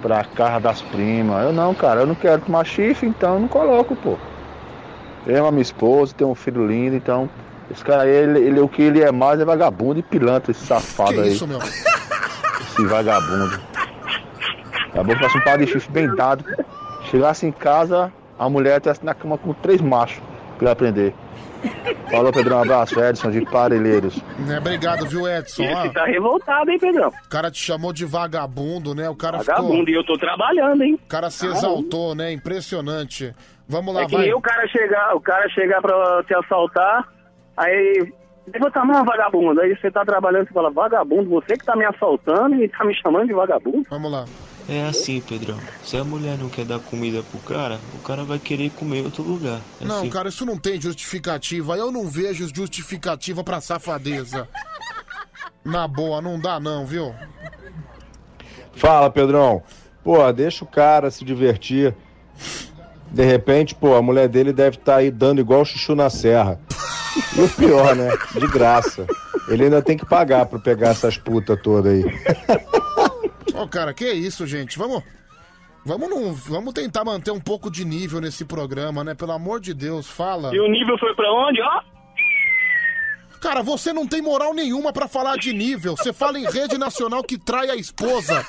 pra 0.00 0.22
casa 0.22 0.60
das 0.60 0.80
primas. 0.80 1.44
Eu 1.44 1.52
não, 1.52 1.74
cara, 1.74 2.02
eu 2.02 2.06
não 2.06 2.14
quero 2.14 2.42
tomar 2.42 2.64
chifre, 2.64 3.08
então 3.08 3.34
eu 3.34 3.40
não 3.40 3.48
coloco, 3.48 3.96
pô. 3.96 4.16
Eu 5.26 5.38
amo 5.38 5.48
a 5.48 5.50
minha 5.50 5.62
esposa, 5.62 6.14
tenho 6.16 6.30
um 6.30 6.36
filho 6.36 6.64
lindo, 6.64 6.94
então. 6.94 7.28
Esse 7.68 7.84
cara 7.84 8.02
aí, 8.02 8.10
ele, 8.10 8.38
ele- 8.38 8.60
o 8.60 8.68
que 8.68 8.82
ele 8.82 9.02
é 9.02 9.10
mais 9.10 9.40
é 9.40 9.44
vagabundo 9.44 9.98
e 9.98 10.02
pilantra, 10.04 10.52
esse 10.52 10.64
safado 10.64 11.14
Que 11.14 11.20
aí. 11.20 11.32
isso, 11.32 11.48
meu? 11.48 11.58
Esse 11.58 12.84
vagabundo. 12.86 13.58
Acabou 14.92 15.14
que 15.16 15.22
fosse 15.22 15.38
um 15.38 15.40
par 15.42 15.58
de 15.58 15.66
chifre 15.66 15.90
bem 15.92 16.14
dado. 16.14 16.44
Chegasse 17.10 17.46
em 17.46 17.52
casa, 17.52 18.12
a 18.38 18.48
mulher 18.48 18.76
estivesse 18.76 19.04
na 19.04 19.14
cama 19.14 19.36
com 19.38 19.52
três 19.54 19.80
machos 19.80 20.22
pra 20.58 20.66
ele 20.66 20.70
aprender. 20.70 21.14
Falou, 22.10 22.32
Pedrão, 22.32 22.58
um 22.58 22.62
abraço, 22.62 22.98
Edson 23.00 23.30
de 23.30 23.40
Parelheiros. 23.46 24.20
É, 24.52 24.58
obrigado, 24.58 25.06
viu, 25.06 25.28
Edson? 25.28 25.62
Esse 25.62 25.72
Ah, 25.72 25.88
tá 25.92 26.04
revoltado, 26.04 26.70
hein, 26.70 26.78
Pedrão? 26.78 27.08
o 27.08 27.28
cara 27.28 27.50
te 27.50 27.58
chamou 27.58 27.92
de 27.92 28.04
vagabundo, 28.04 28.94
né? 28.94 29.08
O 29.08 29.14
cara 29.14 29.38
Vagabundo, 29.38 29.76
ficou... 29.86 29.88
e 29.88 29.94
eu 29.94 30.04
tô 30.04 30.18
trabalhando, 30.18 30.82
hein? 30.82 30.98
O 31.04 31.08
cara 31.08 31.30
se 31.30 31.40
Caramba. 31.46 31.58
exaltou, 31.58 32.14
né? 32.16 32.32
Impressionante. 32.32 33.34
Vamos 33.68 33.94
lá, 33.94 34.02
É 34.02 34.06
que 34.06 34.16
vai. 34.16 34.32
o 34.32 34.40
cara 34.40 34.66
chegar, 34.68 35.14
o 35.14 35.20
cara 35.20 35.48
chegar 35.50 35.80
pra 35.80 36.22
te 36.24 36.34
assaltar, 36.34 37.08
aí 37.56 38.12
levanta 38.52 38.80
a 38.80 38.84
mão, 38.84 39.04
vagabundo. 39.04 39.60
Aí 39.60 39.76
você 39.76 39.90
tá 39.90 40.04
trabalhando 40.04 40.48
e 40.50 40.52
fala, 40.52 40.70
vagabundo, 40.70 41.30
você 41.30 41.56
que 41.56 41.64
tá 41.64 41.76
me 41.76 41.84
assaltando 41.84 42.56
e 42.56 42.68
tá 42.68 42.84
me 42.84 42.94
chamando 43.00 43.28
de 43.28 43.32
vagabundo? 43.34 43.86
Vamos 43.88 44.10
lá. 44.10 44.24
É 44.68 44.84
assim, 44.84 45.20
Pedrão. 45.20 45.58
Se 45.84 45.96
a 45.96 46.04
mulher 46.04 46.38
não 46.38 46.48
quer 46.48 46.64
dar 46.64 46.78
comida 46.78 47.22
pro 47.22 47.40
cara, 47.40 47.80
o 47.94 47.98
cara 47.98 48.22
vai 48.24 48.38
querer 48.38 48.70
comer 48.70 48.98
em 49.00 49.04
outro 49.04 49.22
lugar. 49.22 49.60
É 49.80 49.84
Não, 49.84 49.98
assim. 50.00 50.10
cara, 50.10 50.28
isso 50.28 50.46
não 50.46 50.56
tem 50.56 50.80
justificativa. 50.80 51.76
Eu 51.76 51.90
não 51.90 52.08
vejo 52.08 52.48
justificativa 52.54 53.42
pra 53.42 53.60
safadeza. 53.60 54.48
Na 55.64 55.86
boa, 55.88 56.20
não 56.22 56.38
dá 56.38 56.58
não, 56.60 56.86
viu? 56.86 57.12
Fala, 58.74 59.10
Pedrão. 59.10 59.62
Pô, 60.02 60.32
deixa 60.32 60.64
o 60.64 60.68
cara 60.68 61.10
se 61.10 61.24
divertir. 61.24 61.94
De 63.10 63.24
repente, 63.24 63.74
pô, 63.74 63.94
a 63.94 64.02
mulher 64.02 64.28
dele 64.28 64.52
deve 64.52 64.76
estar 64.76 64.96
aí 64.96 65.10
dando 65.10 65.40
igual 65.40 65.64
chuchu 65.64 65.94
na 65.94 66.08
serra. 66.08 66.58
E 67.36 67.40
o 67.42 67.48
pior, 67.48 67.94
né? 67.94 68.08
De 68.32 68.46
graça. 68.46 69.06
Ele 69.48 69.64
ainda 69.64 69.82
tem 69.82 69.96
que 69.98 70.06
pagar 70.06 70.46
pra 70.46 70.58
pegar 70.58 70.90
essas 70.90 71.18
putas 71.18 71.60
todas 71.62 71.92
aí. 71.92 72.02
Ô, 73.54 73.66
cara, 73.68 73.92
que 73.92 74.10
isso, 74.12 74.46
gente? 74.46 74.78
Vamos. 74.78 75.02
Vamos, 75.84 76.08
não, 76.08 76.32
vamos 76.32 76.72
tentar 76.72 77.04
manter 77.04 77.32
um 77.32 77.40
pouco 77.40 77.68
de 77.68 77.84
nível 77.84 78.20
nesse 78.20 78.44
programa, 78.44 79.02
né? 79.02 79.14
Pelo 79.14 79.32
amor 79.32 79.60
de 79.60 79.74
Deus, 79.74 80.06
fala. 80.06 80.54
E 80.54 80.60
o 80.60 80.68
nível 80.68 80.96
foi 80.96 81.12
pra 81.14 81.32
onde, 81.32 81.60
ó? 81.60 81.82
Cara, 83.40 83.62
você 83.62 83.92
não 83.92 84.06
tem 84.06 84.22
moral 84.22 84.54
nenhuma 84.54 84.92
pra 84.92 85.08
falar 85.08 85.36
de 85.36 85.52
nível. 85.52 85.96
Você 85.96 86.12
fala 86.12 86.38
em 86.38 86.44
rede 86.44 86.78
nacional 86.78 87.24
que 87.24 87.36
trai 87.36 87.68
a 87.70 87.74
esposa. 87.74 88.46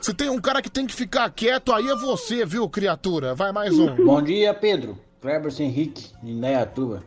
Se 0.00 0.12
tem 0.12 0.28
um 0.28 0.40
cara 0.40 0.60
que 0.60 0.68
tem 0.68 0.84
que 0.84 0.94
ficar 0.94 1.30
quieto, 1.30 1.72
aí 1.72 1.88
é 1.88 1.94
você, 1.94 2.44
viu, 2.44 2.68
criatura? 2.68 3.36
Vai 3.36 3.52
mais 3.52 3.78
um. 3.78 3.94
Bom 4.04 4.20
dia, 4.20 4.52
Pedro. 4.52 4.98
Cleberson 5.20 5.62
Henrique, 5.62 6.10
de 6.20 6.32
Indaiatuba. 6.32 7.04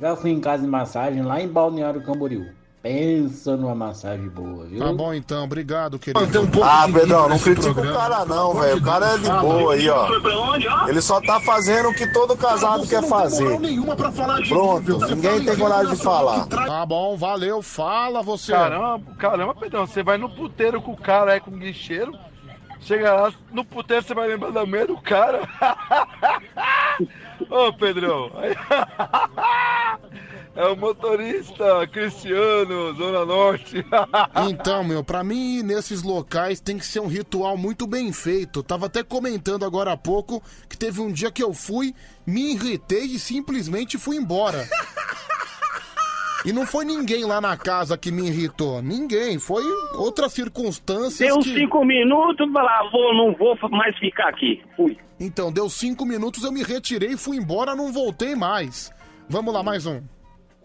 Já 0.00 0.14
fui 0.14 0.30
em 0.30 0.40
casa 0.40 0.62
de 0.62 0.68
massagem 0.68 1.22
lá 1.22 1.40
em 1.40 1.48
Balneário 1.48 2.04
Camboriú. 2.04 2.46
Pensa 2.86 3.56
numa 3.56 3.74
massagem 3.74 4.28
boa, 4.28 4.64
viu? 4.64 4.78
Tá 4.78 4.92
bom 4.92 5.12
então, 5.12 5.42
obrigado, 5.42 5.98
querido. 5.98 6.48
Ah, 6.62 6.86
Pedrão, 6.86 7.28
não 7.28 7.36
critica 7.36 7.80
o 7.80 7.92
cara 7.92 8.24
não, 8.24 8.54
velho. 8.54 8.76
O 8.76 8.82
cara 8.82 9.14
é 9.14 9.18
de 9.18 9.28
boa 9.28 9.74
aí, 9.74 9.88
ó. 9.88 10.08
Ele 10.88 11.00
só 11.00 11.20
tá 11.20 11.40
fazendo 11.40 11.88
o 11.88 11.94
que 11.94 12.06
todo 12.12 12.36
casado 12.36 12.86
quer 12.86 13.02
fazer. 13.02 13.58
Pronto, 14.48 14.98
ninguém 15.08 15.44
tem 15.44 15.56
coragem 15.56 15.96
de 15.96 16.00
falar. 16.00 16.46
Tá 16.46 16.86
bom, 16.86 17.16
valeu, 17.16 17.60
fala 17.60 18.22
você. 18.22 18.52
Caramba, 18.52 19.02
caramba, 19.18 19.54
Pedrão, 19.56 19.84
você 19.84 20.04
vai 20.04 20.16
no 20.16 20.30
puteiro 20.30 20.80
com 20.80 20.92
o 20.92 20.96
cara 20.96 21.32
aí 21.32 21.40
com 21.40 21.50
o 21.50 21.58
guicheiro. 21.58 22.16
Chega 22.78 23.12
lá, 23.12 23.32
no 23.50 23.64
puteiro 23.64 24.04
você 24.04 24.14
vai 24.14 24.28
lembrar 24.28 24.52
da 24.52 24.64
mulher 24.64 24.86
do 24.86 25.00
cara. 25.00 25.40
Ô, 27.50 27.72
Pedrão. 27.72 28.30
É 30.56 30.66
o 30.66 30.74
motorista 30.74 31.86
Cristiano, 31.88 32.94
Zona 32.94 33.24
Norte. 33.24 33.84
Então, 34.48 34.82
meu, 34.82 35.04
pra 35.04 35.22
mim 35.22 35.58
ir 35.58 35.62
nesses 35.62 36.02
locais 36.02 36.60
tem 36.60 36.78
que 36.78 36.86
ser 36.86 37.00
um 37.00 37.06
ritual 37.06 37.56
muito 37.56 37.86
bem 37.86 38.12
feito. 38.12 38.62
Tava 38.62 38.86
até 38.86 39.02
comentando 39.02 39.64
agora 39.64 39.92
há 39.92 39.96
pouco 39.96 40.42
que 40.68 40.76
teve 40.76 41.00
um 41.00 41.12
dia 41.12 41.30
que 41.30 41.42
eu 41.42 41.52
fui, 41.52 41.94
me 42.26 42.52
irritei 42.52 43.04
e 43.04 43.18
simplesmente 43.18 43.98
fui 43.98 44.16
embora. 44.16 44.66
E 46.44 46.52
não 46.52 46.64
foi 46.64 46.84
ninguém 46.84 47.24
lá 47.24 47.40
na 47.40 47.56
casa 47.56 47.98
que 47.98 48.12
me 48.12 48.28
irritou. 48.28 48.80
Ninguém. 48.80 49.38
Foi 49.38 49.64
outras 49.94 50.32
circunstâncias. 50.32 51.28
Deu 51.28 51.40
que... 51.40 51.54
cinco 51.54 51.84
minutos, 51.84 52.50
falar, 52.52 52.88
vou, 52.90 53.14
não 53.14 53.34
vou 53.34 53.58
mais 53.70 53.98
ficar 53.98 54.28
aqui. 54.28 54.62
Fui. 54.76 54.96
Então, 55.18 55.50
deu 55.52 55.68
cinco 55.68 56.06
minutos, 56.06 56.44
eu 56.44 56.52
me 56.52 56.62
retirei, 56.62 57.16
fui 57.16 57.36
embora, 57.36 57.74
não 57.74 57.92
voltei 57.92 58.34
mais. 58.34 58.92
Vamos 59.28 59.52
lá, 59.52 59.62
mais 59.62 59.86
um. 59.86 60.02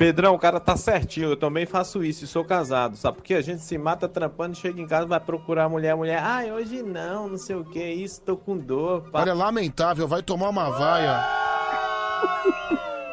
Pedrão, 0.01 0.33
o 0.33 0.39
cara 0.39 0.59
tá 0.59 0.75
certinho, 0.75 1.29
eu 1.29 1.37
também 1.37 1.67
faço 1.67 2.03
isso 2.03 2.25
e 2.25 2.27
sou 2.27 2.43
casado, 2.43 2.97
sabe? 2.97 3.17
Porque 3.17 3.35
a 3.35 3.41
gente 3.41 3.61
se 3.61 3.77
mata 3.77 4.09
trampando, 4.09 4.57
chega 4.57 4.81
em 4.81 4.87
casa, 4.87 5.05
vai 5.05 5.19
procurar 5.19 5.65
a 5.65 5.69
mulher, 5.69 5.91
a 5.91 5.95
mulher, 5.95 6.19
ai, 6.19 6.51
hoje 6.51 6.81
não, 6.81 7.29
não 7.29 7.37
sei 7.37 7.55
o 7.55 7.63
que, 7.63 7.87
isso, 7.87 8.19
tô 8.19 8.35
com 8.35 8.57
dor. 8.57 9.03
pá." 9.11 9.21
Olha, 9.21 9.29
é 9.29 9.33
lamentável, 9.35 10.07
vai 10.07 10.23
tomar 10.23 10.49
uma 10.49 10.71
vaia. 10.71 11.23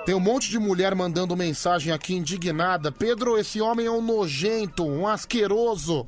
Tem 0.07 0.15
um 0.15 0.21
monte 0.21 0.49
de 0.49 0.59
mulher 0.59 0.95
mandando 0.95 1.37
mensagem 1.37 1.93
aqui 1.93 2.15
indignada. 2.15 2.91
Pedro, 2.91 3.37
esse 3.37 3.61
homem 3.61 3.85
é 3.85 3.91
um 3.91 4.01
nojento, 4.01 4.83
um 4.83 5.07
asqueroso. 5.07 6.07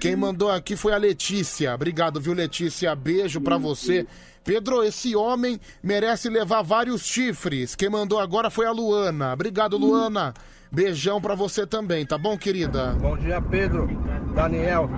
Quem 0.00 0.14
mandou 0.14 0.52
aqui 0.52 0.76
foi 0.76 0.92
a 0.92 0.98
Letícia. 0.98 1.74
Obrigado, 1.74 2.20
viu, 2.20 2.32
Letícia? 2.32 2.94
Beijo 2.94 3.40
pra 3.40 3.58
você. 3.58 4.06
Pedro, 4.44 4.82
esse 4.82 5.14
homem 5.14 5.60
merece 5.82 6.28
levar 6.28 6.62
vários 6.62 7.02
chifres. 7.02 7.74
Quem 7.74 7.90
mandou 7.90 8.18
agora 8.18 8.50
foi 8.50 8.66
a 8.66 8.72
Luana. 8.72 9.32
Obrigado, 9.32 9.76
Luana. 9.76 10.34
Beijão 10.72 11.20
pra 11.20 11.34
você 11.34 11.66
também, 11.66 12.06
tá 12.06 12.16
bom, 12.16 12.38
querida? 12.38 12.92
Bom 13.00 13.16
dia, 13.16 13.40
Pedro. 13.42 13.88
Daniel. 14.34 14.88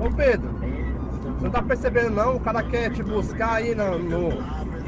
Ô, 0.00 0.10
Pedro, 0.14 0.50
você 0.50 1.44
não 1.44 1.50
tá 1.50 1.62
percebendo 1.62 2.10
não? 2.10 2.36
O 2.36 2.40
cara 2.40 2.62
quer 2.64 2.90
te 2.90 3.02
buscar 3.02 3.54
aí 3.54 3.74
no, 3.74 3.98
no, 3.98 4.30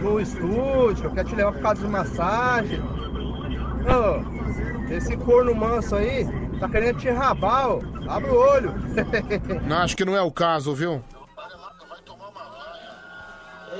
no 0.00 0.20
estúdio, 0.20 1.10
quer 1.12 1.24
te 1.24 1.34
levar 1.36 1.52
por 1.52 1.62
causa 1.62 1.82
de 1.82 1.88
massagem. 1.88 2.80
Ô, 3.84 4.92
esse 4.92 5.16
corno 5.16 5.54
manso 5.54 5.94
aí 5.94 6.26
tá 6.58 6.68
querendo 6.68 6.98
te 6.98 7.08
rabar, 7.10 7.70
ó. 7.70 7.80
Abre 8.08 8.30
o 8.30 8.34
olho. 8.34 8.74
Não, 9.66 9.78
acho 9.78 9.96
que 9.96 10.04
não 10.04 10.16
é 10.16 10.20
o 10.20 10.30
caso, 10.30 10.74
viu? 10.74 11.02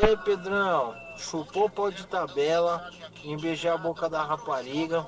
Ei, 0.03 0.17
Pedrão, 0.17 0.95
chupou 1.17 1.71
pó 1.71 1.91
de 1.91 2.07
tabela, 2.07 2.91
em 3.23 3.37
beijar 3.37 3.75
a 3.75 3.79
boca 3.79 4.09
da 4.09 4.23
rapariga, 4.23 5.07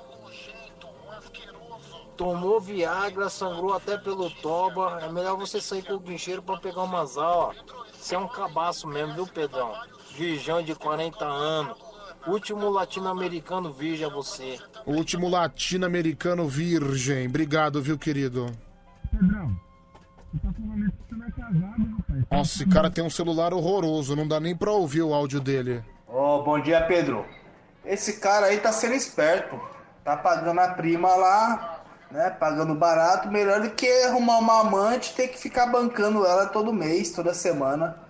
tomou 2.17 2.61
Viagra, 2.61 3.29
sangrou 3.29 3.75
até 3.75 3.97
pelo 3.99 4.31
toba. 4.31 5.01
É 5.03 5.13
melhor 5.13 5.37
você 5.37 5.61
sair 5.61 5.83
com 5.83 5.95
o 5.95 6.01
guincheiro 6.01 6.43
pra 6.43 6.57
pegar 6.57 6.83
uma 6.83 7.05
ó. 7.17 7.53
Você 7.93 8.15
é 8.15 8.19
um 8.19 8.29
cabaço 8.29 8.87
mesmo, 8.89 9.15
viu, 9.15 9.27
Pedrão? 9.27 9.73
Virgão 10.15 10.63
de 10.63 10.75
40 10.75 11.25
anos. 11.25 11.77
Último 12.27 12.69
latino-americano 12.71 13.73
virgem 13.73 14.07
a 14.07 14.09
você. 14.09 14.59
O 14.85 14.93
último 14.93 15.29
latino-americano 15.29 16.49
virgem. 16.49 17.29
Obrigado, 17.29 17.81
viu, 17.81 17.99
querido? 17.99 18.51
Nossa, 22.31 22.55
esse 22.55 22.67
cara 22.67 22.91
tem 22.91 23.05
um 23.05 23.11
celular 23.11 23.53
horroroso, 23.53 24.17
não 24.17 24.27
dá 24.27 24.41
nem 24.41 24.57
pra 24.57 24.71
ouvir 24.71 25.03
o 25.03 25.15
áudio 25.15 25.41
dele. 25.41 25.83
Ô, 26.07 26.43
bom 26.43 26.61
dia, 26.61 26.81
Pedro. 26.83 27.25
Esse 27.85 28.15
cara 28.21 28.47
aí 28.47 28.59
tá 28.59 28.73
sendo 28.73 28.95
esperto. 28.95 29.61
Tá 30.05 30.17
pagando 30.17 30.61
a 30.61 30.69
prima 30.69 31.15
lá 31.15 31.77
né? 32.11 32.31
Pagando 32.31 32.75
barato, 32.75 33.31
melhor 33.31 33.61
do 33.61 33.71
que 33.71 33.89
arrumar 34.05 34.39
uma 34.39 34.61
amante 34.61 35.11
e 35.11 35.15
ter 35.15 35.29
que 35.29 35.39
ficar 35.39 35.67
bancando 35.67 36.25
ela 36.27 36.47
todo 36.47 36.73
mês, 36.73 37.13
toda 37.13 37.35
semana. 37.35 38.06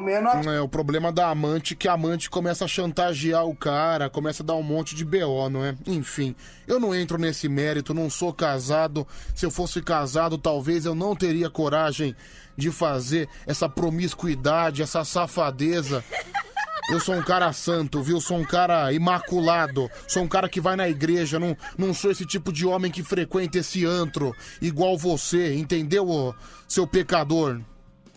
Menos 0.00 0.46
É, 0.46 0.60
o 0.60 0.68
problema 0.68 1.12
da 1.12 1.28
amante 1.28 1.76
que 1.76 1.86
a 1.86 1.92
amante 1.92 2.30
começa 2.30 2.64
a 2.64 2.68
chantagear 2.68 3.44
o 3.44 3.54
cara, 3.54 4.08
começa 4.08 4.42
a 4.42 4.46
dar 4.46 4.54
um 4.54 4.62
monte 4.62 4.94
de 4.94 5.04
BO, 5.04 5.48
não 5.50 5.64
é? 5.64 5.74
Enfim, 5.86 6.34
eu 6.66 6.80
não 6.80 6.94
entro 6.94 7.18
nesse 7.18 7.48
mérito, 7.48 7.92
não 7.92 8.08
sou 8.08 8.32
casado. 8.32 9.06
Se 9.34 9.44
eu 9.44 9.50
fosse 9.50 9.82
casado, 9.82 10.38
talvez 10.38 10.86
eu 10.86 10.94
não 10.94 11.14
teria 11.14 11.50
coragem 11.50 12.16
de 12.56 12.70
fazer 12.70 13.28
essa 13.46 13.68
promiscuidade, 13.68 14.82
essa 14.82 15.04
safadeza. 15.04 16.02
Eu 16.90 17.00
sou 17.00 17.14
um 17.14 17.22
cara 17.22 17.52
santo, 17.52 18.02
viu? 18.02 18.20
Sou 18.20 18.38
um 18.38 18.44
cara 18.44 18.92
imaculado. 18.92 19.90
Sou 20.06 20.22
um 20.22 20.28
cara 20.28 20.48
que 20.48 20.60
vai 20.60 20.76
na 20.76 20.88
igreja. 20.88 21.38
Não, 21.38 21.56
não 21.78 21.94
sou 21.94 22.10
esse 22.10 22.26
tipo 22.26 22.52
de 22.52 22.66
homem 22.66 22.90
que 22.90 23.02
frequenta 23.02 23.58
esse 23.58 23.86
antro 23.86 24.34
igual 24.60 24.96
você, 24.96 25.54
entendeu, 25.54 26.34
seu 26.68 26.86
pecador? 26.86 27.60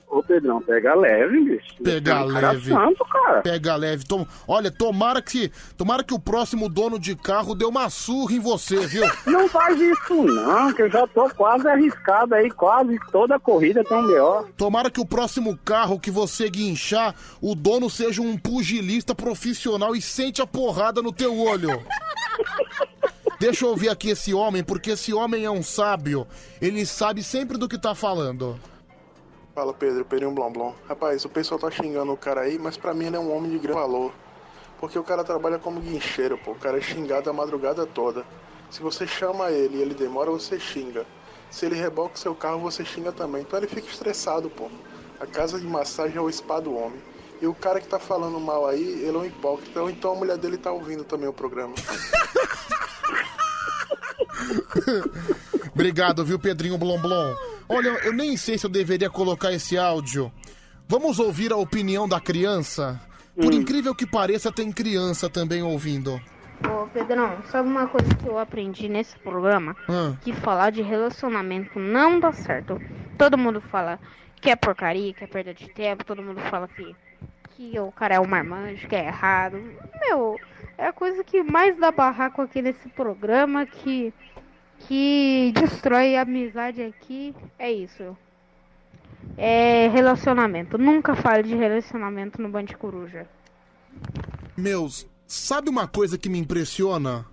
Ô, 0.10 0.24
Pedrão, 0.24 0.62
pega 0.62 0.96
leve, 0.96 1.44
bicho. 1.44 1.84
Pega 1.84 2.24
um 2.24 2.34
cara 2.34 2.52
leve. 2.52 2.72
santo, 2.72 3.06
cara. 3.06 3.42
Pega 3.42 3.76
leve. 3.76 4.06
Tom... 4.06 4.26
Olha, 4.48 4.72
tomara 4.72 5.22
que, 5.22 5.52
tomara 5.78 6.02
que 6.02 6.14
o 6.14 6.20
próximo 6.20 6.70
dono 6.70 6.98
de 6.98 7.14
carro 7.14 7.54
dê 7.54 7.66
uma 7.66 7.90
surra 7.90 8.34
em 8.34 8.40
você, 8.40 8.88
viu? 8.88 9.04
Não 9.28 9.50
faz 9.50 9.80
isso 9.80 10.24
não, 10.24 10.74
que 10.74 10.84
eu 10.84 10.90
já 10.90 11.06
tô 11.08 11.30
quase 11.32 11.68
arriscado 11.68 12.34
aí, 12.36 12.50
quase 12.50 12.98
toda 13.12 13.36
a 13.36 13.40
corrida 13.40 13.84
tem 13.84 13.98
um 13.98 14.08
B.O. 14.08 14.44
Tomara 14.56 14.90
que 14.90 15.02
o 15.02 15.06
próximo 15.06 15.58
carro 15.58 16.00
que 16.00 16.10
você 16.10 16.50
guinchar, 16.50 17.14
o 17.42 17.54
dono 17.54 17.90
seja 17.90 18.22
um 18.22 18.38
pugilista 18.38 19.14
profissional 19.14 19.94
e 19.94 20.02
sente 20.02 20.42
a 20.42 20.48
porrada 20.48 21.02
no 21.02 21.12
teu 21.12 21.38
olho. 21.38 21.82
Deixa 23.40 23.66
eu 23.66 23.70
ouvir 23.70 23.90
aqui 23.90 24.10
esse 24.10 24.34
homem, 24.34 24.64
porque 24.64 24.92
esse 24.92 25.14
homem 25.14 25.46
é 25.46 25.52
um 25.52 25.62
sábio. 25.62 26.26
Ele 26.62 26.86
sabe 26.86 27.22
sempre 27.22 27.58
do 27.58 27.68
que 27.70 27.78
tá 27.78 27.94
falando. 27.94 28.58
Fala 29.58 29.74
Pedro, 29.74 30.06
Pedrinho 30.06 30.30
Blom 30.34 30.52
Blom. 30.52 30.76
Rapaz, 30.88 31.26
o 31.26 31.30
pessoal 31.30 31.60
tá 31.60 31.72
xingando 31.72 32.14
o 32.14 32.16
cara 32.16 32.42
aí, 32.42 32.60
mas 32.60 32.78
pra 32.78 32.94
mim 32.94 33.08
ele 33.08 33.16
é 33.16 33.20
um 33.20 33.36
homem 33.36 33.50
de 33.50 33.58
grande 33.58 33.80
valor. 33.80 34.14
Porque 34.80 35.00
o 35.00 35.04
cara 35.04 35.24
trabalha 35.24 35.58
como 35.58 35.80
guincheiro, 35.80 36.38
pô. 36.38 36.52
O 36.52 36.60
cara 36.60 36.78
é 36.78 36.82
xingado 36.82 37.28
a 37.28 37.34
madrugada 37.34 37.84
toda. 37.84 38.24
Se 38.70 38.84
você 38.84 39.08
chama 39.08 39.50
ele 39.50 39.78
e 39.78 39.82
ele 39.82 39.96
demora, 39.96 40.30
você 40.30 40.60
xinga. 40.60 41.08
Se 41.50 41.66
ele 41.66 41.74
reboca 41.74 42.14
o 42.14 42.20
seu 42.20 42.36
carro, 42.36 42.60
você 42.60 42.86
xinga 42.86 43.12
também. 43.12 43.42
Então 43.42 43.58
ele 43.58 43.66
fica 43.66 43.88
estressado, 43.88 44.48
pô. 44.48 44.70
A 45.20 45.26
casa 45.26 45.60
de 45.60 45.66
massagem 45.66 46.18
é 46.18 46.22
o 46.22 46.32
spa 46.32 46.60
do 46.60 46.76
homem. 46.76 47.02
E 47.42 47.48
o 47.48 47.56
cara 47.56 47.82
que 47.82 47.88
tá 47.88 47.98
falando 47.98 48.40
mal 48.40 48.68
aí, 48.68 48.84
ele 48.84 49.18
é 49.18 49.20
um 49.20 49.26
hipócrita. 49.26 49.82
Então 49.90 50.12
a 50.12 50.16
mulher 50.16 50.38
dele 50.38 50.60
tá 50.60 50.72
ouvindo 50.72 51.04
também 51.04 51.28
o 51.28 51.34
programa. 51.34 51.74
Obrigado, 55.74 56.26
viu, 56.26 56.40
Pedrinho 56.40 56.78
Blom 56.78 57.00
Blom? 57.00 57.36
Olha, 57.70 57.90
eu 58.06 58.14
nem 58.14 58.38
sei 58.38 58.58
se 58.58 58.66
eu 58.66 58.70
deveria 58.70 59.10
colocar 59.10 59.52
esse 59.52 59.78
áudio. 59.78 60.32
Vamos 60.88 61.20
ouvir 61.20 61.52
a 61.52 61.58
opinião 61.58 62.08
da 62.08 62.20
criança? 62.20 63.00
Por 63.36 63.54
incrível 63.54 63.94
que 63.94 64.06
pareça, 64.06 64.52
tem 64.52 64.72
criança 64.72 65.30
também 65.30 65.62
ouvindo. 65.62 66.20
Ô, 66.66 66.88
Pedrão, 66.88 67.38
sabe 67.52 67.70
uma 67.70 67.88
coisa 67.88 68.16
que 68.16 68.28
eu 68.28 68.40
aprendi 68.40 68.90
nesse 68.90 69.18
programa? 69.20 69.76
Ah. 69.88 70.16
Que 70.22 70.34
falar 70.34 70.72
de 70.72 70.82
relacionamento 70.82 71.78
não 71.78 72.20
dá 72.20 72.32
certo. 72.32 72.82
Todo 73.18 73.38
mundo 73.38 73.62
fala 73.62 74.00
que 74.42 74.50
é 74.50 74.56
porcaria, 74.56 75.14
que 75.14 75.24
é 75.24 75.28
perda 75.28 75.54
de 75.54 75.70
tempo, 75.70 76.04
todo 76.04 76.24
mundo 76.24 76.42
fala 76.50 76.68
que, 76.68 76.96
que 77.52 77.80
o 77.80 77.92
cara 77.92 78.16
é 78.16 78.20
um 78.20 78.26
marmanjo, 78.26 78.88
que 78.88 78.96
é 78.96 79.06
errado. 79.06 79.62
Meu, 80.02 80.40
é 80.78 80.88
a 80.88 80.94
coisa 80.94 81.24
que 81.24 81.42
mais 81.44 81.78
dá 81.78 81.92
barraco 81.92 82.42
aqui 82.42 82.62
nesse 82.62 82.88
programa, 82.90 83.66
que, 83.66 84.14
que 84.82 85.52
destrói 85.56 86.16
a 86.16 86.22
amizade 86.22 86.82
aqui. 86.84 87.36
É 87.58 87.72
isso. 87.72 88.16
É 89.38 89.88
relacionamento. 89.88 90.78
Nunca 90.78 91.16
fale 91.16 91.44
de 91.44 91.56
relacionamento 91.56 92.42
no 92.42 92.50
Band 92.50 92.68
Coruja. 92.78 93.28
Meus, 94.56 95.08
sabe 95.26 95.70
uma 95.70 95.88
coisa 95.88 96.18
que 96.18 96.30
me 96.30 96.38
impressiona? 96.38 97.26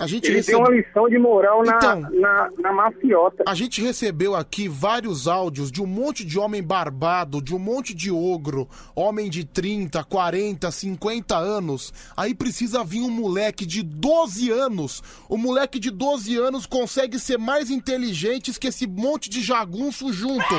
A 0.00 0.06
gente 0.06 0.26
Ele 0.28 0.36
recebe- 0.38 0.56
tem 0.56 0.64
uma 0.66 0.74
lição 0.74 1.08
de 1.10 1.18
moral 1.18 1.62
na, 1.62 1.76
Então. 1.76 2.00
na, 2.12 2.50
na 2.58 2.72
mafiota. 2.72 3.44
A 3.46 3.54
gente 3.54 3.82
recebeu 3.82 4.34
aqui 4.34 4.66
vários 4.66 5.28
áudios 5.28 5.70
de 5.70 5.82
um 5.82 5.86
monte 5.86 6.24
de 6.24 6.38
homem 6.38 6.62
barbado, 6.62 7.42
de 7.42 7.54
um 7.54 7.58
monte 7.58 7.92
de 7.94 8.10
ogro, 8.10 8.66
homem 8.96 9.28
de 9.28 9.44
30, 9.44 10.02
40, 10.02 10.70
50 10.70 11.36
anos. 11.36 11.92
Aí 12.16 12.34
precisa 12.34 12.82
vir 12.82 13.02
um 13.02 13.10
moleque 13.10 13.66
de 13.66 13.82
12 13.82 14.50
anos. 14.50 15.02
O 15.28 15.36
moleque 15.36 15.78
de 15.78 15.90
12 15.90 16.34
anos 16.36 16.64
consegue 16.64 17.18
ser 17.18 17.38
mais 17.38 17.68
inteligente 17.70 18.58
que 18.58 18.68
esse 18.68 18.86
monte 18.86 19.28
de 19.28 19.42
jagunço 19.42 20.10
junto. 20.12 20.54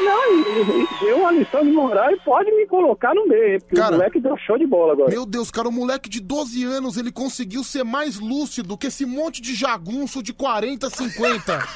Não, 0.00 0.32
e- 0.32 0.82
e 0.84 1.04
deu 1.04 1.18
uma 1.18 1.32
lição 1.32 1.64
de 1.64 1.72
moral 1.72 2.10
e 2.12 2.20
pode 2.20 2.48
colocar 2.68 3.14
no 3.14 3.26
meio, 3.26 3.60
porque 3.62 3.80
o 3.80 3.84
moleque 3.90 4.20
deu 4.20 4.36
show 4.38 4.56
de 4.58 4.66
bola 4.66 4.92
agora. 4.92 5.10
Meu 5.10 5.26
Deus, 5.26 5.50
cara, 5.50 5.68
o 5.68 5.72
moleque 5.72 6.08
de 6.08 6.20
12 6.20 6.62
anos, 6.64 6.96
ele 6.96 7.10
conseguiu 7.10 7.64
ser 7.64 7.82
mais 7.84 8.18
lúcido 8.20 8.76
que 8.78 8.86
esse 8.86 9.04
monte 9.04 9.42
de 9.42 9.54
jagunço 9.54 10.22
de 10.22 10.32
40, 10.32 10.88
50. 10.90 11.58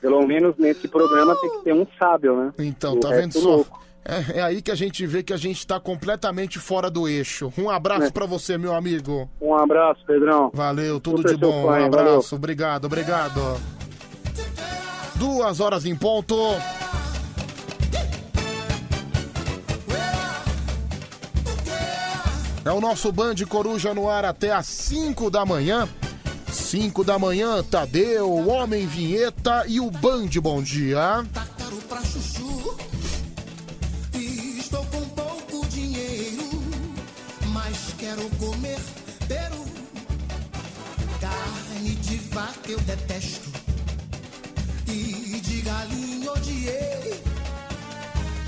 Pelo 0.00 0.26
menos 0.26 0.54
nesse 0.58 0.88
programa 0.88 1.36
tem 1.40 1.50
que 1.50 1.64
ter 1.64 1.74
um 1.74 1.86
sábio, 1.98 2.34
né? 2.36 2.52
Então, 2.58 2.94
O 2.94 3.00
tá 3.00 3.08
vendo 3.10 3.34
resto 3.34 3.40
só? 3.40 3.48
louco. 3.50 3.80
É, 4.02 4.38
é 4.38 4.42
aí 4.42 4.62
que 4.62 4.70
a 4.70 4.74
gente 4.74 5.06
vê 5.06 5.22
que 5.22 5.32
a 5.32 5.36
gente 5.36 5.66
tá 5.66 5.78
completamente 5.78 6.58
fora 6.58 6.90
do 6.90 7.06
eixo. 7.06 7.52
Um 7.58 7.68
abraço 7.68 8.06
É. 8.06 8.10
pra 8.10 8.24
você, 8.24 8.56
meu 8.56 8.74
amigo. 8.74 9.28
Um 9.38 9.54
abraço, 9.54 10.00
Pedrão. 10.06 10.50
Valeu, 10.54 10.98
tudo 10.98 11.18
Super 11.18 11.34
de 11.34 11.40
bom. 11.40 11.66
fã, 11.66 11.82
um 11.82 11.84
abraço, 11.84 12.06
Valeu. 12.06 12.22
obrigado, 12.32 12.84
obrigado. 12.86 13.60
Duas 15.16 15.60
horas 15.60 15.84
em 15.84 15.94
ponto. 15.94 16.34
É 22.70 22.72
o 22.72 22.80
nosso 22.80 23.10
Band 23.10 23.34
Coruja 23.48 23.92
no 23.92 24.08
ar 24.08 24.24
até 24.24 24.52
às 24.52 24.64
5 24.66 25.28
da 25.28 25.44
manhã. 25.44 25.88
5 26.52 27.02
da 27.02 27.18
manhã, 27.18 27.64
Tadeu, 27.64 28.48
Homem 28.48 28.86
Vinheta 28.86 29.64
e 29.66 29.80
o 29.80 29.90
Band 29.90 30.28
Bom 30.40 30.62
Dia. 30.62 31.26
caro 31.58 31.76
pra 31.88 32.00
chuchu. 32.04 32.76
Estou 34.14 34.84
com 34.84 35.00
pouco 35.08 35.66
dinheiro, 35.66 36.48
mas 37.48 37.92
quero 37.98 38.22
comer 38.38 38.78
peru. 39.26 39.64
Carne 41.20 41.96
de 41.96 42.18
vaca 42.18 42.70
eu 42.70 42.78
detesto. 42.82 43.50
E 44.86 45.40
de 45.40 45.60
galinha 45.62 46.30
odiei. 46.30 47.20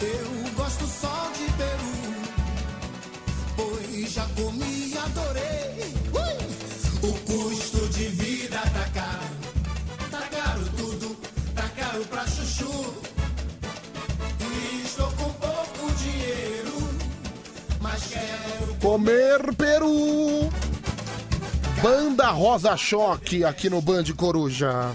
Eu 0.01 0.55
gosto 0.55 0.86
só 0.86 1.28
de 1.36 1.53
peru, 1.55 1.91
já 4.12 4.26
comi 4.36 4.93
e 4.93 4.98
adorei. 4.98 5.94
O 7.02 7.12
custo 7.24 7.89
de 7.89 8.05
vida 8.09 8.59
tá 8.59 8.89
caro, 8.94 10.10
tá 10.10 10.28
caro 10.28 10.64
tudo, 10.76 11.16
tá 11.55 11.68
caro 11.74 12.05
pra 12.05 12.26
chuchu. 12.26 12.94
E 14.40 14.82
estou 14.84 15.10
com 15.12 15.32
pouco 15.32 15.93
dinheiro, 15.97 16.89
mas 17.80 18.02
quero 18.09 18.74
Comer 18.80 19.55
Peru. 19.56 20.51
Banda 21.82 22.30
Rosa 22.30 22.76
Choque 22.76 23.44
aqui 23.44 23.70
no 23.70 23.80
Band 23.80 24.05
Coruja. 24.16 24.93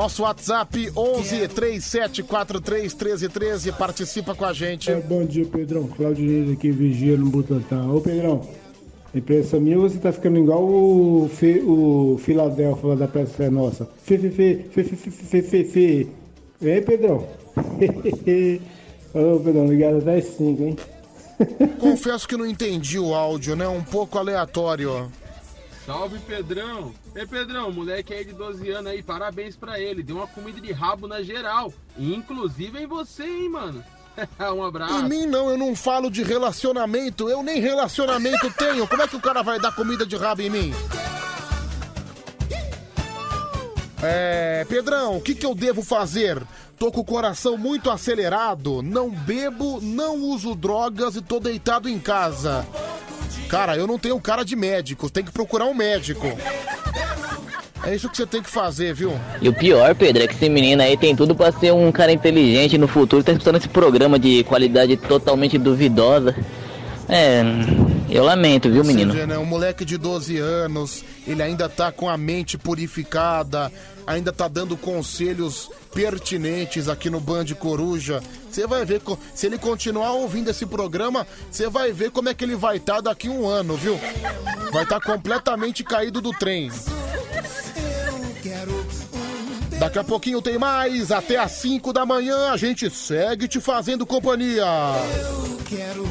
Nosso 0.00 0.22
WhatsApp 0.22 0.90
11 0.96 1.48
3743 1.48 2.94
1313. 2.94 3.72
Participa 3.72 4.34
com 4.34 4.46
a 4.46 4.52
gente. 4.54 4.90
É, 4.90 4.98
bom 4.98 5.26
dia, 5.26 5.44
Pedrão. 5.44 5.86
Cláudio 5.88 6.26
Reis 6.26 6.56
aqui, 6.56 6.70
vigia 6.70 7.18
no 7.18 7.26
Butantã. 7.26 7.86
Ô, 7.86 8.00
Pedrão, 8.00 8.40
Imprensa 9.14 9.60
minha, 9.60 9.76
você 9.76 9.98
tá 9.98 10.10
ficando 10.10 10.38
igual 10.38 10.64
o, 10.64 11.28
Fe, 11.28 11.60
o 11.66 12.18
Filadélfia 12.18 12.88
lá 12.88 12.94
da 12.94 13.06
Praça 13.06 13.50
Nossa. 13.50 13.86
Fe, 14.02 14.16
fe, 14.16 14.30
fe, 14.30 14.64
fe, 14.70 14.84
fe, 14.84 15.10
fe, 15.10 15.42
fe, 15.42 15.64
fe. 15.64 16.08
Ei, 16.62 16.80
Pedrão. 16.80 17.28
Ô, 19.12 19.40
Pedrão, 19.40 19.66
ligado 19.66 19.98
até 19.98 20.18
5, 20.22 20.62
hein? 20.62 20.76
Confesso 21.78 22.26
que 22.26 22.38
não 22.38 22.46
entendi 22.46 22.98
o 22.98 23.14
áudio, 23.14 23.54
né? 23.54 23.68
Um 23.68 23.82
pouco 23.82 24.16
aleatório. 24.16 25.12
Salve 25.90 26.20
Pedrão! 26.20 26.94
Ei 27.16 27.26
Pedrão, 27.26 27.72
moleque 27.72 28.14
aí 28.14 28.24
de 28.24 28.32
12 28.32 28.70
anos 28.70 28.92
aí, 28.92 29.02
parabéns 29.02 29.56
pra 29.56 29.80
ele. 29.80 30.04
Deu 30.04 30.18
uma 30.18 30.26
comida 30.28 30.60
de 30.60 30.70
rabo 30.70 31.08
na 31.08 31.20
geral. 31.20 31.74
Inclusive 31.98 32.80
em 32.80 32.86
você, 32.86 33.24
hein, 33.24 33.48
mano? 33.48 33.84
um 34.54 34.62
abraço. 34.62 34.94
Em 35.00 35.08
mim 35.08 35.26
não, 35.26 35.50
eu 35.50 35.58
não 35.58 35.74
falo 35.74 36.08
de 36.08 36.22
relacionamento. 36.22 37.28
Eu 37.28 37.42
nem 37.42 37.60
relacionamento 37.60 38.48
tenho. 38.56 38.86
Como 38.86 39.02
é 39.02 39.08
que 39.08 39.16
o 39.16 39.20
cara 39.20 39.42
vai 39.42 39.58
dar 39.58 39.74
comida 39.74 40.06
de 40.06 40.16
rabo 40.16 40.42
em 40.42 40.50
mim? 40.50 40.72
É, 44.00 44.64
Pedrão, 44.68 45.16
o 45.16 45.20
que, 45.20 45.34
que 45.34 45.44
eu 45.44 45.56
devo 45.56 45.82
fazer? 45.82 46.40
Tô 46.78 46.92
com 46.92 47.00
o 47.00 47.04
coração 47.04 47.58
muito 47.58 47.90
acelerado, 47.90 48.80
não 48.80 49.10
bebo, 49.10 49.80
não 49.82 50.18
uso 50.18 50.54
drogas 50.54 51.16
e 51.16 51.20
tô 51.20 51.40
deitado 51.40 51.88
em 51.88 51.98
casa. 51.98 52.64
Cara, 53.50 53.76
eu 53.76 53.86
não 53.86 53.98
tenho 53.98 54.18
cara 54.20 54.44
de 54.44 54.54
médico, 54.54 55.10
tem 55.10 55.24
que 55.24 55.32
procurar 55.32 55.64
um 55.64 55.74
médico. 55.74 56.24
É 57.82 57.94
isso 57.94 58.08
que 58.08 58.16
você 58.16 58.26
tem 58.26 58.42
que 58.42 58.48
fazer, 58.48 58.94
viu? 58.94 59.12
E 59.40 59.48
o 59.48 59.52
pior, 59.52 59.92
Pedro, 59.94 60.22
é 60.22 60.28
que 60.28 60.34
esse 60.34 60.48
menino 60.48 60.80
aí 60.82 60.96
tem 60.96 61.16
tudo 61.16 61.34
pra 61.34 61.50
ser 61.50 61.72
um 61.72 61.90
cara 61.90 62.12
inteligente 62.12 62.78
no 62.78 62.86
futuro, 62.86 63.24
tá 63.24 63.32
escutando 63.32 63.56
esse 63.56 63.68
programa 63.68 64.18
de 64.18 64.44
qualidade 64.44 64.96
totalmente 64.96 65.58
duvidosa. 65.58 66.36
É, 67.08 67.42
eu 68.10 68.24
lamento, 68.24 68.70
viu, 68.70 68.84
menino? 68.84 69.12
Vê, 69.12 69.26
né? 69.26 69.38
Um 69.38 69.44
moleque 69.44 69.84
de 69.84 69.96
12 69.96 70.38
anos, 70.38 71.04
ele 71.26 71.42
ainda 71.42 71.68
tá 71.68 71.92
com 71.92 72.08
a 72.08 72.16
mente 72.16 72.58
purificada, 72.58 73.72
ainda 74.06 74.32
tá 74.32 74.48
dando 74.48 74.76
conselhos 74.76 75.70
pertinentes 75.92 76.88
aqui 76.88 77.08
no 77.08 77.20
Band 77.20 77.46
Coruja. 77.58 78.22
Você 78.50 78.66
vai 78.66 78.84
ver, 78.84 79.00
se 79.34 79.46
ele 79.46 79.58
continuar 79.58 80.12
ouvindo 80.12 80.50
esse 80.50 80.66
programa, 80.66 81.26
você 81.50 81.68
vai 81.68 81.92
ver 81.92 82.10
como 82.10 82.28
é 82.28 82.34
que 82.34 82.44
ele 82.44 82.56
vai 82.56 82.78
estar 82.78 83.00
daqui 83.00 83.28
um 83.28 83.46
ano, 83.46 83.76
viu? 83.76 83.98
Vai 84.72 84.82
estar 84.82 85.00
completamente 85.00 85.84
caído 85.84 86.20
do 86.20 86.30
trem. 86.32 86.70
Daqui 89.78 89.98
a 89.98 90.04
pouquinho 90.04 90.42
tem 90.42 90.58
mais, 90.58 91.10
até 91.10 91.38
às 91.38 91.52
5 91.52 91.90
da 91.92 92.04
manhã 92.04 92.50
a 92.50 92.56
gente 92.56 92.90
segue 92.90 93.48
te 93.48 93.60
fazendo 93.60 94.04
companhia. 94.04 94.66
Eu 95.22 95.58
quero 95.64 96.06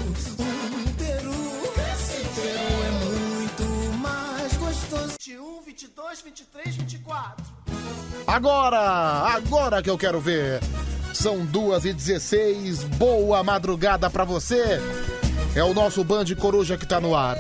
21, 5.30 5.62
22, 5.62 6.22
23, 6.22 6.76
24. 6.76 7.46
Agora, 8.26 8.80
agora 8.80 9.84
que 9.84 9.90
eu 9.90 9.96
quero 9.98 10.20
ver. 10.20 10.60
São 11.14 11.46
duas 11.46 11.86
e 11.86 11.94
16, 11.94 12.84
boa 12.84 13.44
madrugada 13.44 14.10
pra 14.10 14.24
você. 14.24 14.82
É 15.56 15.64
o 15.64 15.72
nosso 15.72 16.04
Band 16.04 16.26
Coruja 16.40 16.78
que 16.78 16.86
tá 16.88 17.00
no 17.00 17.16
ar. 17.16 17.38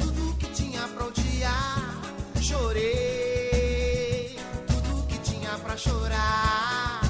Tudo 0.00 0.36
que 0.36 0.46
tinha 0.46 0.82
pra 0.88 1.04
odiar, 1.04 2.02
chorei. 2.40 4.36
Tudo 4.66 5.06
que 5.06 5.18
tinha 5.18 5.50
pra 5.58 5.76
chorar. 5.76 7.02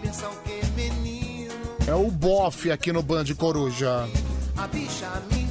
Pensa 0.00 0.28
o 0.28 0.36
que, 0.42 0.64
menino? 0.76 1.54
É 1.88 1.94
o 1.94 2.08
bofe 2.08 2.70
aqui 2.70 2.92
no 2.92 3.02
Band 3.02 3.24
Coruja. 3.36 4.08
A 4.56 4.68
bicha 4.68 5.10
me 5.32 5.41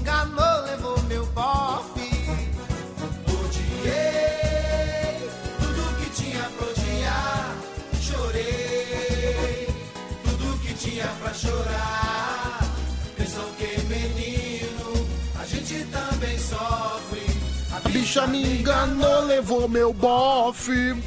A 18.12 18.14
bicha 18.14 18.28
me 18.28 18.60
enganou, 18.60 19.24
levou 19.24 19.70
meu 19.70 19.94
bofe. 19.94 21.02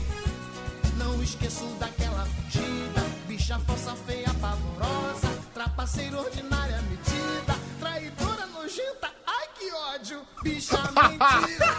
Não 0.97 1.23
esqueço 1.23 1.67
daquela 1.79 2.25
fugida, 2.25 3.03
bicha 3.29 3.59
falsa, 3.67 3.95
feia, 4.07 4.33
pavorosa, 4.41 5.29
trapaceira 5.53 6.19
ordinária, 6.19 6.81
metida, 6.89 7.59
traidora, 7.79 8.47
nojenta, 8.47 9.13
ai 9.27 9.47
que 9.59 9.71
ódio, 9.71 10.23
bicha 10.43 10.79
mentirosa. 10.97 11.75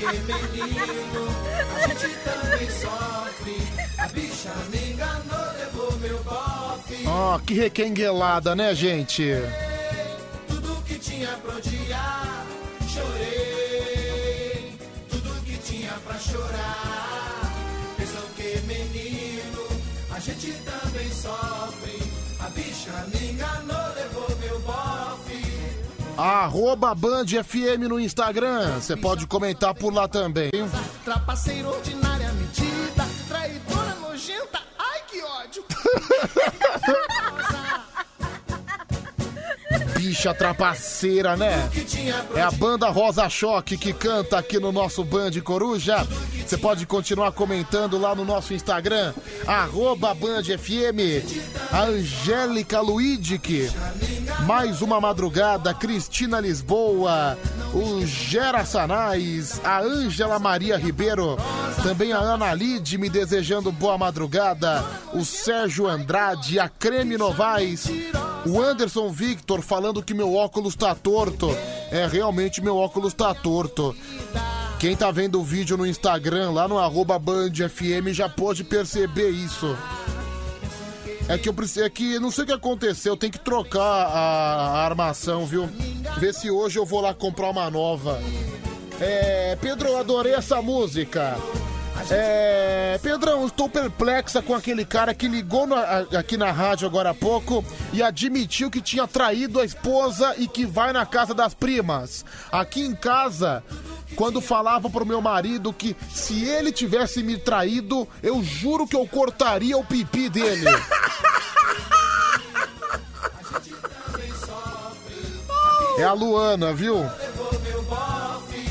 Penso 0.00 0.48
que 0.48 0.62
menino, 0.62 1.28
a 1.76 1.88
gente 1.88 2.16
também 2.24 2.70
sofre. 2.70 3.56
A 3.98 4.06
bicha 4.08 4.50
me 4.70 4.92
enganou, 4.92 5.52
levou 5.58 5.98
meu 5.98 6.22
bofe. 6.24 7.06
Ó, 7.06 7.38
que 7.38 7.52
requenguelada, 7.54 8.56
né, 8.56 8.74
gente? 8.74 9.30
Tudo 10.48 10.82
que 10.84 10.98
tinha 10.98 11.28
pra 11.44 11.56
odiar, 11.56 12.19
Arroba 26.20 26.94
Band 26.94 27.24
FM 27.28 27.88
no 27.88 27.98
Instagram. 27.98 28.78
Você 28.78 28.94
pode 28.94 29.26
comentar 29.26 29.74
por 29.74 29.90
lá 29.90 30.06
também. 30.06 30.50
Trapaceira 31.02 31.66
ordinária, 31.66 32.30
metida, 32.34 33.06
traidora, 33.26 33.94
nojenta, 33.94 34.60
ai 34.78 35.00
que 35.08 35.22
ódio. 35.22 35.64
Bicha 39.96 40.34
trapaceira, 40.34 41.36
né? 41.36 41.70
É 42.34 42.42
a 42.42 42.50
banda 42.50 42.90
Rosa 42.90 43.26
Choque 43.30 43.78
que 43.78 43.94
canta 43.94 44.38
aqui 44.38 44.58
no 44.58 44.70
nosso 44.72 45.02
Band 45.02 45.30
Coruja. 45.42 46.06
Você 46.46 46.58
pode 46.58 46.84
continuar 46.84 47.32
comentando 47.32 47.96
lá 47.98 48.14
no 48.14 48.26
nosso 48.26 48.52
Instagram, 48.52 49.14
arroba 49.46 50.12
Band 50.12 50.42
FM. 50.44 51.24
A 51.72 51.84
Angélica 51.84 52.80
Luidic, 52.80 53.70
mais 54.46 54.82
uma 54.82 55.00
madrugada, 55.00 55.72
Cristina 55.74 56.40
Lisboa, 56.40 57.38
o 57.74 58.04
Gera 58.06 58.64
Sanais, 58.64 59.60
a 59.64 59.80
Ângela 59.80 60.38
Maria 60.38 60.76
Ribeiro, 60.76 61.36
também 61.82 62.12
a 62.12 62.18
Ana 62.18 62.52
Lide 62.54 62.98
me 62.98 63.08
desejando 63.08 63.70
boa 63.70 63.96
madrugada, 63.96 64.84
o 65.12 65.24
Sérgio 65.24 65.86
Andrade, 65.86 66.58
a 66.58 66.68
Creme 66.68 67.16
Novaes, 67.16 67.86
o 68.46 68.60
Anderson 68.60 69.10
Victor 69.10 69.62
falando 69.62 70.02
que 70.02 70.14
meu 70.14 70.34
óculos 70.34 70.74
tá 70.74 70.94
torto. 70.94 71.50
É, 71.90 72.06
realmente 72.06 72.60
meu 72.60 72.76
óculos 72.76 73.12
tá 73.12 73.34
torto. 73.34 73.94
Quem 74.78 74.96
tá 74.96 75.10
vendo 75.10 75.38
o 75.38 75.44
vídeo 75.44 75.76
no 75.76 75.86
Instagram, 75.86 76.52
lá 76.52 76.66
no 76.66 76.78
arroba 76.78 77.18
Band 77.18 77.52
FM, 77.68 78.12
já 78.12 78.28
pode 78.28 78.64
perceber 78.64 79.28
isso. 79.28 79.76
É 81.28 81.38
que 81.38 81.48
eu 81.48 81.54
preciso. 81.54 81.84
É 81.84 81.90
que 81.90 82.18
não 82.18 82.30
sei 82.30 82.44
o 82.44 82.46
que 82.46 82.52
aconteceu, 82.52 83.16
tem 83.16 83.30
que 83.30 83.38
trocar 83.38 83.80
a, 83.80 84.78
a 84.78 84.84
armação, 84.84 85.46
viu? 85.46 85.68
Ver 86.18 86.34
se 86.34 86.50
hoje 86.50 86.78
eu 86.78 86.86
vou 86.86 87.00
lá 87.00 87.14
comprar 87.14 87.50
uma 87.50 87.70
nova. 87.70 88.20
É. 89.00 89.56
Pedro, 89.60 89.88
eu 89.88 89.98
adorei 89.98 90.34
essa 90.34 90.60
música. 90.60 91.36
É, 92.08 92.98
Pedrão, 93.02 93.46
estou 93.46 93.68
perplexa 93.68 94.40
com 94.40 94.54
aquele 94.54 94.84
cara 94.84 95.12
que 95.12 95.28
ligou 95.28 95.68
aqui 96.16 96.36
na 96.36 96.50
rádio 96.50 96.86
agora 96.86 97.10
há 97.10 97.14
pouco 97.14 97.64
e 97.92 98.02
admitiu 98.02 98.70
que 98.70 98.80
tinha 98.80 99.06
traído 99.06 99.60
a 99.60 99.64
esposa 99.64 100.34
e 100.38 100.48
que 100.48 100.64
vai 100.64 100.92
na 100.92 101.04
casa 101.04 101.34
das 101.34 101.52
primas. 101.52 102.24
Aqui 102.50 102.80
em 102.80 102.94
casa, 102.94 103.62
quando 104.16 104.40
falava 104.40 104.88
pro 104.88 105.04
meu 105.04 105.20
marido 105.20 105.72
que 105.72 105.96
se 106.12 106.44
ele 106.44 106.72
tivesse 106.72 107.22
me 107.22 107.36
traído, 107.36 108.08
eu 108.22 108.42
juro 108.42 108.86
que 108.86 108.96
eu 108.96 109.06
cortaria 109.06 109.76
o 109.76 109.84
pipi 109.84 110.28
dele. 110.28 110.66
É 116.00 116.04
a 116.04 116.14
Luana, 116.14 116.72
viu? 116.72 116.96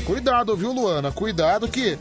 Cuidado, 0.04 0.56
viu, 0.56 0.72
Luana? 0.72 1.12
Cuidado 1.12 1.68
que 1.68 1.96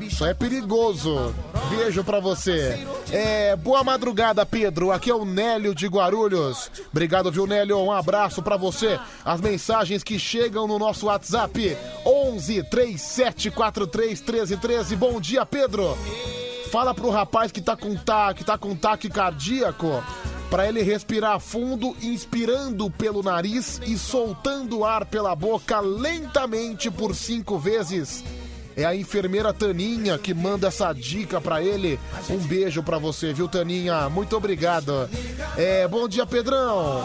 isso 0.00 0.24
é 0.24 0.32
perigoso. 0.32 1.34
Beijo 1.68 2.04
pra 2.04 2.20
você. 2.20 2.86
É, 3.10 3.56
boa 3.56 3.82
madrugada, 3.82 4.46
Pedro. 4.46 4.92
Aqui 4.92 5.10
é 5.10 5.14
o 5.16 5.24
Nélio 5.24 5.74
de 5.74 5.88
Guarulhos. 5.88 6.70
Obrigado, 6.92 7.32
viu, 7.32 7.44
Nélio? 7.44 7.76
Um 7.80 7.90
abraço 7.90 8.40
pra 8.40 8.56
você. 8.56 9.00
As 9.24 9.40
mensagens 9.40 10.04
que 10.04 10.16
chegam 10.16 10.68
no 10.68 10.78
nosso 10.78 11.06
WhatsApp: 11.06 11.76
11 12.06 12.62
3743 12.62 14.20
1313. 14.20 14.94
Bom 14.94 15.20
dia, 15.20 15.44
Pedro. 15.44 15.98
Fala 16.70 16.94
pro 16.94 17.10
rapaz 17.10 17.50
que 17.50 17.60
tá 17.60 17.76
com 17.76 17.96
ta, 17.96 18.32
que 18.32 18.44
tá 18.44 18.56
com 18.56 18.76
taque 18.76 19.10
cardíaco 19.10 20.00
para 20.52 20.68
ele 20.68 20.82
respirar 20.82 21.40
fundo, 21.40 21.96
inspirando 22.02 22.90
pelo 22.90 23.22
nariz 23.22 23.80
e 23.86 23.96
soltando 23.96 24.84
ar 24.84 25.06
pela 25.06 25.34
boca 25.34 25.80
lentamente 25.80 26.90
por 26.90 27.14
cinco 27.14 27.58
vezes. 27.58 28.22
É 28.76 28.84
a 28.84 28.94
enfermeira 28.94 29.50
Taninha 29.54 30.18
que 30.18 30.34
manda 30.34 30.68
essa 30.68 30.92
dica 30.92 31.40
pra 31.40 31.62
ele. 31.62 31.98
Um 32.28 32.36
beijo 32.36 32.82
pra 32.82 32.98
você, 32.98 33.32
viu, 33.32 33.48
Taninha? 33.48 34.10
Muito 34.10 34.36
obrigado. 34.36 35.08
É, 35.56 35.88
bom 35.88 36.06
dia, 36.06 36.26
Pedrão. 36.26 37.02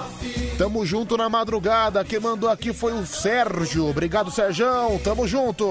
Tamo 0.58 0.86
junto 0.86 1.16
na 1.16 1.30
madrugada. 1.30 2.04
Quem 2.04 2.20
mandou 2.20 2.50
aqui 2.50 2.74
foi 2.74 2.92
o 2.92 3.06
Sérgio. 3.06 3.88
Obrigado, 3.88 4.30
Serjão. 4.30 5.00
Tamo 5.02 5.26
junto. 5.26 5.66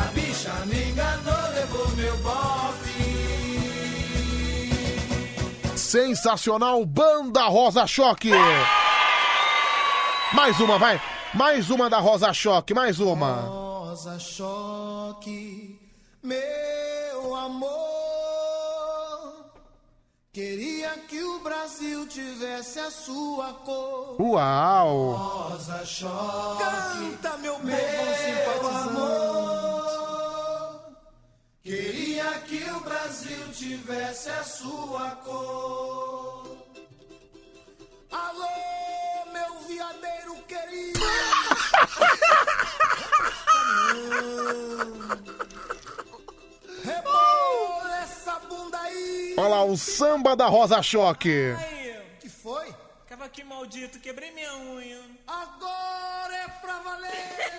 A 0.00 0.04
bicha 0.14 0.54
me 0.64 0.90
enganou, 0.90 1.52
levou 1.54 1.96
meu 1.96 2.16
bofe. 2.16 2.83
Sensacional 5.94 6.84
Banda 6.84 7.44
Rosa 7.44 7.86
Choque. 7.86 8.32
Mais 10.32 10.58
uma, 10.58 10.76
vai. 10.76 11.00
Mais 11.32 11.70
uma 11.70 11.88
da 11.88 12.00
Rosa 12.00 12.32
Choque, 12.32 12.74
mais 12.74 12.98
uma. 12.98 13.42
Rosa 13.42 14.18
choque, 14.18 15.78
meu 16.20 17.36
amor. 17.36 17.70
Queria 20.32 20.98
que 21.06 21.22
o 21.22 21.38
Brasil 21.38 22.08
tivesse 22.08 22.80
a 22.80 22.90
sua 22.90 23.52
cor. 23.64 24.20
Uau. 24.20 25.12
Rosa 25.12 25.86
choque, 25.86 26.64
canta 26.64 27.36
meu 27.38 27.56
meu 27.60 28.66
amor. 28.68 29.73
Queria 32.34 32.40
que 32.40 32.70
o 32.70 32.80
Brasil 32.80 33.52
tivesse 33.52 34.28
a 34.28 34.42
sua 34.42 35.10
cor. 35.24 36.56
Alô, 38.10 39.32
meu 39.32 39.60
viadeiro 39.68 40.34
querido. 40.48 41.00
Rebola 46.82 47.98
essa 48.02 48.38
bunda 48.40 48.80
aí. 48.80 49.34
Olha 49.38 49.48
lá, 49.48 49.64
o 49.64 49.76
samba 49.76 50.34
da 50.34 50.46
Rosa 50.46 50.82
Choque. 50.82 51.54
que 52.18 52.28
foi? 52.28 52.74
Cavaquinho 53.08 53.48
maldito, 53.48 54.00
quebrei 54.00 54.32
minha 54.32 54.54
unha. 54.56 55.00
Agora 55.26 56.34
é 56.34 56.48
pra 56.48 56.80
valer. 56.80 57.58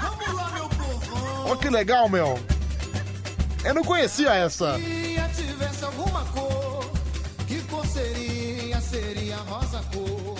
Vamos 0.00 0.34
lá, 0.34 0.50
meu 0.50 0.68
povão. 0.68 1.46
Olha 1.46 1.56
que 1.60 1.68
legal, 1.68 2.08
meu. 2.08 2.59
Eu 3.62 3.74
não 3.74 3.84
conhecia 3.84 4.34
essa. 4.34 4.76
Se 4.78 5.42
tivesse 5.42 5.84
alguma 5.84 6.24
cor, 6.26 6.90
que 7.46 7.60
seria? 7.88 8.80
Seria 8.80 9.36
rosa 9.36 9.82
cor. 9.92 10.38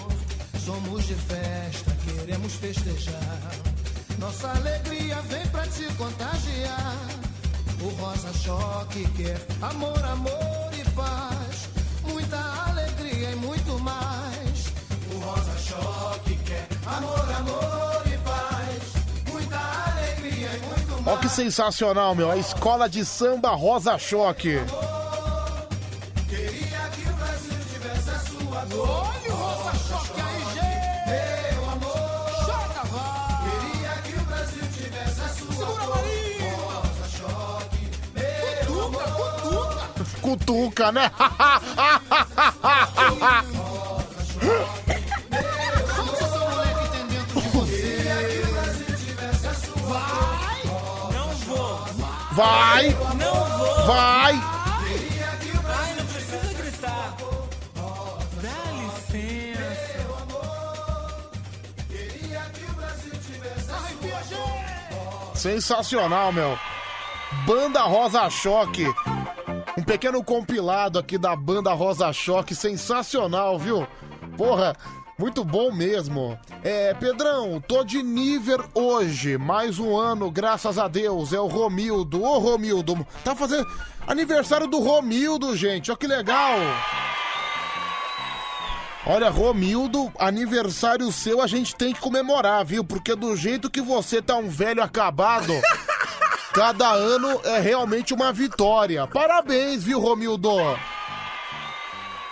Somos 0.65 1.07
de 1.07 1.15
festa, 1.15 1.97
queremos 2.07 2.55
festejar. 2.55 3.51
Nossa 4.19 4.51
alegria 4.51 5.17
vem 5.23 5.47
pra 5.49 5.67
te 5.67 5.85
contagiar. 5.95 7.09
O 7.83 7.89
rosa 8.01 8.33
choque 8.35 9.07
quer 9.17 9.41
amor, 9.63 10.05
amor 10.05 10.71
e 10.79 10.91
paz. 10.91 11.69
Muita 12.07 12.39
alegria 12.69 13.31
e 13.31 13.37
muito 13.37 13.79
mais. 13.81 14.73
O 15.15 15.19
rosa 15.19 15.59
choque 15.59 16.37
quer 16.45 16.67
amor, 16.87 17.33
amor 17.39 17.70
Olha 21.07 21.19
que 21.19 21.29
sensacional, 21.29 22.15
meu. 22.15 22.31
A 22.31 22.37
escola 22.37 22.89
de 22.89 23.05
samba 23.05 23.51
Rosa 23.51 23.99
Choque. 23.99 24.59
Olha 28.73 28.77
o 28.77 29.35
rosa 29.35 29.73
choque 29.89 30.21
aí, 30.21 30.43
gente. 30.55 31.55
Meu 31.55 31.71
amor. 31.71 32.11
Vai. 32.91 33.49
Queria 33.49 33.95
que 34.03 34.15
o 34.17 34.21
Brasil 34.25 34.65
tivesse 34.77 35.21
a 35.21 35.29
sua 35.29 35.55
Segura. 35.55 35.81
Rosa 36.67 37.07
choque. 37.19 37.85
Meu 38.15 38.85
amor. 38.85 40.21
Cutuca, 40.21 40.93
né? 40.93 41.11
Queria 44.41 44.90
Vai. 52.33 52.91
Vai. 53.87 54.33
Ai, 55.73 55.95
não 55.97 56.07
precisa 56.07 56.55
gritar. 56.55 57.17
Dá 58.43 58.73
licença. 58.83 59.81
Sensacional, 65.35 66.33
meu. 66.33 66.59
Banda 67.47 67.83
Rosa 67.83 68.29
Choque. 68.29 68.87
Um 69.77 69.83
pequeno 69.83 70.23
compilado 70.23 70.99
aqui 70.99 71.17
da 71.17 71.35
banda 71.35 71.73
Rosa 71.73 72.13
Choque. 72.13 72.55
Sensacional, 72.55 73.59
viu? 73.59 73.87
Porra, 74.37 74.77
muito 75.21 75.45
bom 75.45 75.71
mesmo. 75.71 76.39
É, 76.65 76.95
Pedrão, 76.95 77.61
tô 77.61 77.85
de 77.85 78.03
nível 78.03 78.65
hoje. 78.75 79.37
Mais 79.37 79.79
um 79.79 79.95
ano, 79.95 80.31
graças 80.31 80.79
a 80.79 80.89
Deus. 80.89 81.35
É 81.35 81.39
o 81.39 81.47
Romildo. 81.47 82.23
Ô, 82.23 82.39
Romildo. 82.39 83.07
Tá 83.23 83.37
fazendo 83.37 83.69
aniversário 84.07 84.67
do 84.67 84.81
Romildo, 84.81 85.55
gente. 85.55 85.91
Olha 85.91 85.99
que 85.99 86.07
legal. 86.07 86.57
Olha, 89.07 89.29
Romildo, 89.29 90.11
aniversário 90.19 91.13
seu 91.13 91.43
a 91.43 91.47
gente 91.47 91.77
tem 91.77 91.93
que 91.93 92.01
comemorar, 92.01 92.65
viu? 92.65 92.83
Porque 92.83 93.15
do 93.15 93.37
jeito 93.37 93.69
que 93.69 93.83
você 93.83 94.23
tá 94.23 94.37
um 94.37 94.49
velho 94.49 94.83
acabado, 94.83 95.53
cada 96.55 96.91
ano 96.93 97.43
é 97.45 97.59
realmente 97.61 98.15
uma 98.15 98.33
vitória. 98.33 99.07
Parabéns, 99.07 99.85
viu, 99.85 100.01
Romildo? 100.01 100.51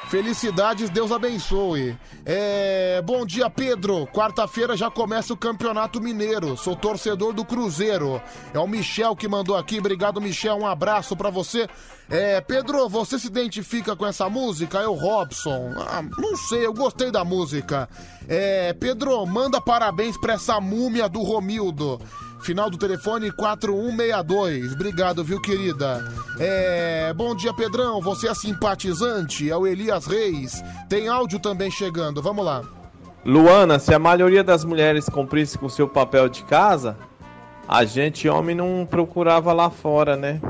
Felicidades, 0.08 0.88
Deus 0.88 1.12
abençoe. 1.12 1.94
É, 2.24 3.02
bom 3.04 3.26
dia, 3.26 3.50
Pedro. 3.50 4.06
Quarta-feira 4.06 4.74
já 4.74 4.90
começa 4.90 5.34
o 5.34 5.36
Campeonato 5.36 6.00
Mineiro. 6.00 6.56
Sou 6.56 6.74
torcedor 6.74 7.34
do 7.34 7.44
Cruzeiro. 7.44 8.20
É 8.54 8.58
o 8.58 8.66
Michel 8.66 9.14
que 9.14 9.28
mandou 9.28 9.54
aqui. 9.54 9.78
Obrigado, 9.78 10.18
Michel. 10.18 10.56
Um 10.56 10.66
abraço 10.66 11.14
pra 11.14 11.28
você. 11.28 11.68
É, 12.08 12.40
Pedro, 12.40 12.88
você 12.88 13.18
se 13.18 13.26
identifica 13.26 13.94
com 13.94 14.06
essa 14.06 14.30
música? 14.30 14.78
É 14.78 14.88
o 14.88 14.94
Robson. 14.94 15.74
Ah, 15.76 16.02
não 16.16 16.36
sei, 16.36 16.64
eu 16.64 16.72
gostei 16.72 17.10
da 17.10 17.22
música. 17.22 17.86
É, 18.26 18.72
Pedro, 18.72 19.26
manda 19.26 19.60
parabéns 19.60 20.18
pra 20.18 20.32
essa 20.32 20.58
múmia 20.58 21.06
do 21.06 21.20
Romildo. 21.20 22.00
Final 22.40 22.70
do 22.70 22.78
telefone 22.78 23.30
4162. 23.32 24.72
Obrigado, 24.72 25.24
viu, 25.24 25.40
querida? 25.40 26.04
É. 26.38 27.12
Bom 27.12 27.34
dia, 27.34 27.52
Pedrão. 27.52 28.00
Você 28.00 28.28
é 28.28 28.34
simpatizante? 28.34 29.50
É 29.50 29.56
o 29.56 29.66
Elias 29.66 30.06
Reis. 30.06 30.62
Tem 30.88 31.08
áudio 31.08 31.38
também 31.38 31.70
chegando. 31.70 32.22
Vamos 32.22 32.44
lá. 32.44 32.62
Luana, 33.24 33.78
se 33.78 33.92
a 33.92 33.98
maioria 33.98 34.44
das 34.44 34.64
mulheres 34.64 35.08
cumprisse 35.08 35.58
com 35.58 35.68
seu 35.68 35.88
papel 35.88 36.28
de 36.28 36.44
casa, 36.44 36.96
a 37.66 37.84
gente, 37.84 38.28
homem, 38.28 38.54
não 38.54 38.86
procurava 38.88 39.52
lá 39.52 39.68
fora, 39.68 40.16
né? 40.16 40.40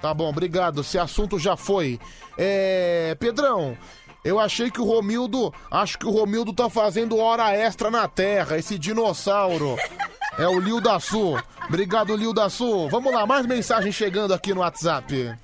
Tá 0.00 0.12
bom, 0.12 0.28
obrigado. 0.28 0.82
Esse 0.82 0.98
assunto 0.98 1.38
já 1.38 1.56
foi. 1.56 1.98
É. 2.36 3.16
Pedrão. 3.18 3.76
Eu 4.24 4.38
achei 4.38 4.70
que 4.70 4.80
o 4.80 4.84
Romildo. 4.84 5.52
Acho 5.70 5.98
que 5.98 6.06
o 6.06 6.10
Romildo 6.10 6.52
tá 6.52 6.70
fazendo 6.70 7.18
hora 7.18 7.50
extra 7.56 7.90
na 7.90 8.06
Terra, 8.06 8.56
esse 8.56 8.78
dinossauro. 8.78 9.76
É 10.38 10.48
o 10.48 10.58
Lil 10.58 10.80
da 10.80 10.98
Sul. 10.98 11.38
Obrigado, 11.68 12.16
Lil 12.16 12.32
da 12.32 12.48
Sul. 12.48 12.88
Vamos 12.88 13.12
lá, 13.12 13.26
mais 13.26 13.46
mensagem 13.46 13.92
chegando 13.92 14.32
aqui 14.32 14.54
no 14.54 14.60
WhatsApp. 14.60 15.34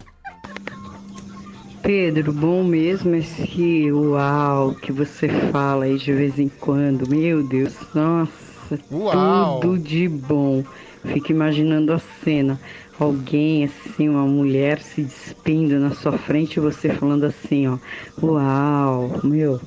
Pedro, 1.83 2.33
bom 2.33 2.65
mesmo 2.65 3.15
esse 3.15 3.91
uau 3.91 4.75
que 4.75 4.93
você 4.93 5.29
fala 5.51 5.85
aí 5.85 5.97
de 5.97 6.13
vez 6.13 6.39
em 6.39 6.49
quando. 6.49 7.09
Meu 7.09 7.43
Deus, 7.43 7.75
nossa, 7.95 8.79
Uau. 8.91 9.61
tudo 9.61 9.79
de 9.79 10.09
bom. 10.09 10.65
Fico 11.05 11.33
imaginando 11.33 11.93
a 11.93 12.01
cena. 12.23 12.61
Alguém 12.99 13.65
assim, 13.65 14.09
uma 14.09 14.27
mulher 14.27 14.81
se 14.81 15.03
despindo 15.03 15.79
na 15.79 15.95
sua 15.95 16.19
frente 16.19 16.57
e 16.57 16.61
você 16.61 16.91
falando 16.91 17.25
assim, 17.25 17.69
ó. 17.69 17.79
Uau, 18.21 19.21
meu. 19.23 19.61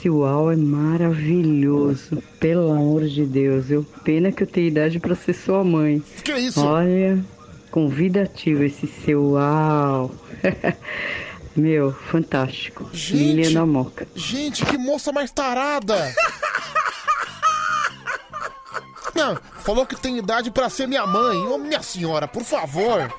Esse 0.00 0.08
uau 0.08 0.50
é 0.50 0.56
maravilhoso. 0.56 2.22
Pelo 2.40 2.72
amor 2.72 3.06
de 3.06 3.26
Deus. 3.26 3.70
Eu, 3.70 3.84
pena 4.02 4.32
que 4.32 4.44
eu 4.44 4.46
tenho 4.46 4.68
idade 4.68 4.98
pra 4.98 5.14
ser 5.14 5.34
sua 5.34 5.62
mãe. 5.62 6.02
Que 6.24 6.32
isso? 6.38 6.64
Olha, 6.64 7.22
convidativo 7.70 8.64
esse 8.64 8.86
seu 8.86 9.32
uau. 9.32 10.10
Meu, 11.54 11.92
fantástico. 11.92 12.88
Lilian 13.10 13.52
da 13.52 13.66
Moca. 13.66 14.08
Gente, 14.14 14.64
que 14.64 14.78
moça 14.78 15.12
mais 15.12 15.30
tarada! 15.30 15.96
Não, 19.14 19.36
falou 19.58 19.84
que 19.84 19.96
tem 19.96 20.16
idade 20.16 20.50
pra 20.50 20.70
ser 20.70 20.88
minha 20.88 21.06
mãe. 21.06 21.36
Ô, 21.46 21.58
minha 21.58 21.82
senhora, 21.82 22.26
por 22.26 22.42
favor. 22.42 23.12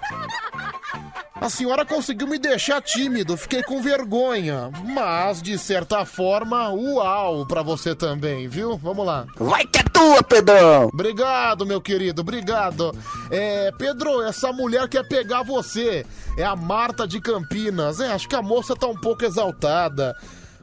A 1.41 1.49
senhora 1.49 1.84
conseguiu 1.84 2.27
me 2.27 2.38
deixar 2.38 2.80
tímido, 2.84 3.35
fiquei 3.35 3.63
com 3.63 3.81
vergonha. 3.81 4.69
Mas, 4.85 5.41
de 5.41 5.57
certa 5.57 6.05
forma, 6.05 6.69
uau 6.69 7.47
pra 7.47 7.63
você 7.63 7.95
também, 7.95 8.47
viu? 8.47 8.77
Vamos 8.77 9.03
lá. 9.03 9.26
Vai 9.38 9.65
que 9.65 9.80
é 9.80 9.84
tua, 9.84 10.22
Pedrão! 10.22 10.89
Obrigado, 10.93 11.65
meu 11.65 11.81
querido, 11.81 12.22
obrigado. 12.22 12.95
É, 13.31 13.72
Pedro, 13.72 14.22
essa 14.22 14.53
mulher 14.53 14.88
quer 14.88 15.07
pegar 15.07 15.41
você. 15.41 16.05
É 16.38 16.43
a 16.43 16.55
Marta 16.55 17.07
de 17.07 17.19
Campinas. 17.19 17.99
É, 17.99 18.11
acho 18.11 18.30
que 18.30 18.35
a 18.35 18.41
moça 18.43 18.76
tá 18.76 18.85
um 18.85 18.95
pouco 18.95 19.26
exaltada. 19.26 20.15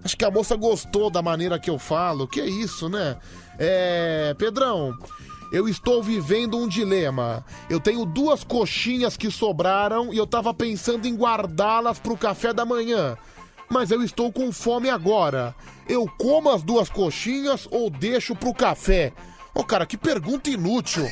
Acho 0.04 0.16
que 0.16 0.24
a 0.24 0.30
moça 0.30 0.54
gostou 0.54 1.10
da 1.10 1.20
maneira 1.20 1.58
que 1.58 1.70
eu 1.70 1.78
falo. 1.80 2.28
Que 2.28 2.40
isso, 2.40 2.88
né? 2.88 3.16
É, 3.58 4.32
Pedrão, 4.38 4.96
eu 5.50 5.68
estou 5.68 6.02
vivendo 6.02 6.58
um 6.58 6.68
dilema. 6.68 7.44
Eu 7.68 7.80
tenho 7.80 8.04
duas 8.04 8.44
coxinhas 8.44 9.16
que 9.16 9.30
sobraram 9.30 10.12
e 10.12 10.18
eu 10.18 10.26
tava 10.26 10.52
pensando 10.52 11.06
em 11.06 11.16
guardá-las 11.16 11.98
pro 11.98 12.16
café 12.16 12.52
da 12.52 12.64
manhã. 12.64 13.16
Mas 13.68 13.90
eu 13.90 14.02
estou 14.02 14.32
com 14.32 14.52
fome 14.52 14.88
agora. 14.88 15.54
Eu 15.88 16.06
como 16.18 16.50
as 16.50 16.62
duas 16.62 16.88
coxinhas 16.88 17.66
ou 17.70 17.90
deixo 17.90 18.34
pro 18.34 18.54
café? 18.54 19.12
Ô, 19.54 19.64
cara, 19.64 19.86
que 19.86 19.96
pergunta 19.96 20.50
inútil. 20.50 21.06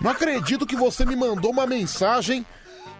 Não 0.00 0.10
acredito 0.10 0.66
que 0.66 0.76
você 0.76 1.04
me 1.04 1.16
mandou 1.16 1.50
uma 1.50 1.66
mensagem 1.66 2.46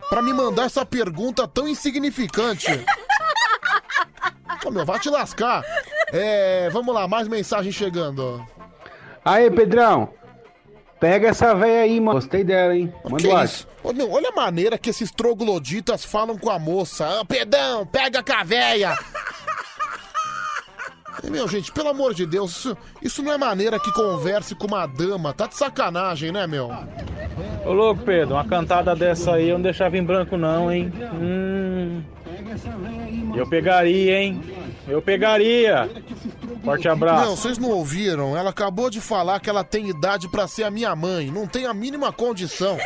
pra 0.09 0.23
me 0.23 0.33
mandar 0.33 0.65
essa 0.65 0.85
pergunta 0.85 1.47
tão 1.47 1.69
insignificante. 1.69 2.85
Ô, 4.65 4.71
meu, 4.71 4.85
vai 4.85 4.99
te 4.99 5.09
lascar. 5.09 5.63
É, 6.13 6.69
vamos 6.71 6.95
lá, 6.95 7.07
mais 7.07 7.29
mensagem 7.29 7.71
chegando. 7.71 8.45
Aí, 9.29 9.51
Pedrão. 9.51 10.09
Pega 10.99 11.29
essa 11.29 11.55
véia 11.55 11.83
aí, 11.83 12.01
mano. 12.01 12.19
Gostei 12.19 12.43
dela, 12.43 12.75
hein? 12.75 12.93
Manda 13.05 13.51
o 13.85 13.93
meu, 13.93 14.11
olha 14.11 14.31
a 14.31 14.33
maneira 14.33 14.79
que 14.79 14.89
esses 14.89 15.13
trogloditas 15.13 16.03
falam 16.03 16.37
com 16.39 16.51
a 16.51 16.59
moça. 16.59 17.21
Ô, 17.21 17.25
Pedão, 17.27 17.87
pega 17.87 18.23
com 18.23 18.33
a 18.33 18.43
véia. 18.43 18.99
E, 21.23 21.31
Meu, 21.31 21.49
gente, 21.49 21.73
pelo 21.73 21.89
amor 21.89 22.15
de 22.15 22.25
Deus, 22.27 22.51
isso, 22.51 22.77
isso 23.03 23.23
não 23.23 23.33
é 23.33 23.39
maneira 23.39 23.79
que 23.79 23.93
converse 23.93 24.55
com 24.55 24.67
uma 24.67 24.87
dama. 24.87 25.33
Tá 25.33 25.47
de 25.47 25.57
sacanagem, 25.57 26.31
né, 26.33 26.47
meu? 26.47 26.71
Ô, 27.65 27.73
louco, 27.73 28.03
Pedro. 28.03 28.35
Uma 28.35 28.45
cantada 28.45 28.95
dessa 28.95 29.35
aí 29.35 29.49
eu 29.49 29.57
não 29.57 29.63
deixava 29.63 29.97
em 29.97 30.03
branco, 30.03 30.37
não, 30.37 30.73
hein? 30.73 30.93
Hum. 31.15 32.03
Eu 33.35 33.47
pegaria, 33.47 34.21
hein? 34.21 34.41
Eu 34.87 35.03
pegaria. 35.03 35.89
Forte 36.65 36.89
abraço. 36.89 37.25
Não, 37.25 37.37
vocês 37.37 37.59
não 37.59 37.71
ouviram? 37.71 38.37
Ela 38.37 38.51
acabou 38.51 38.91
de 38.91 39.01
falar 39.01 39.41
que 39.41 39.51
ela 39.51 39.63
tem 39.63 39.89
idade 39.89 40.29
pra 40.29 40.49
ser 40.49 40.65
a 40.65 40.71
minha 40.71 40.95
mãe. 40.97 41.31
Não 41.31 41.47
tem 41.47 41.67
a 41.67 41.75
mínima 41.75 42.13
condição. 42.13 42.79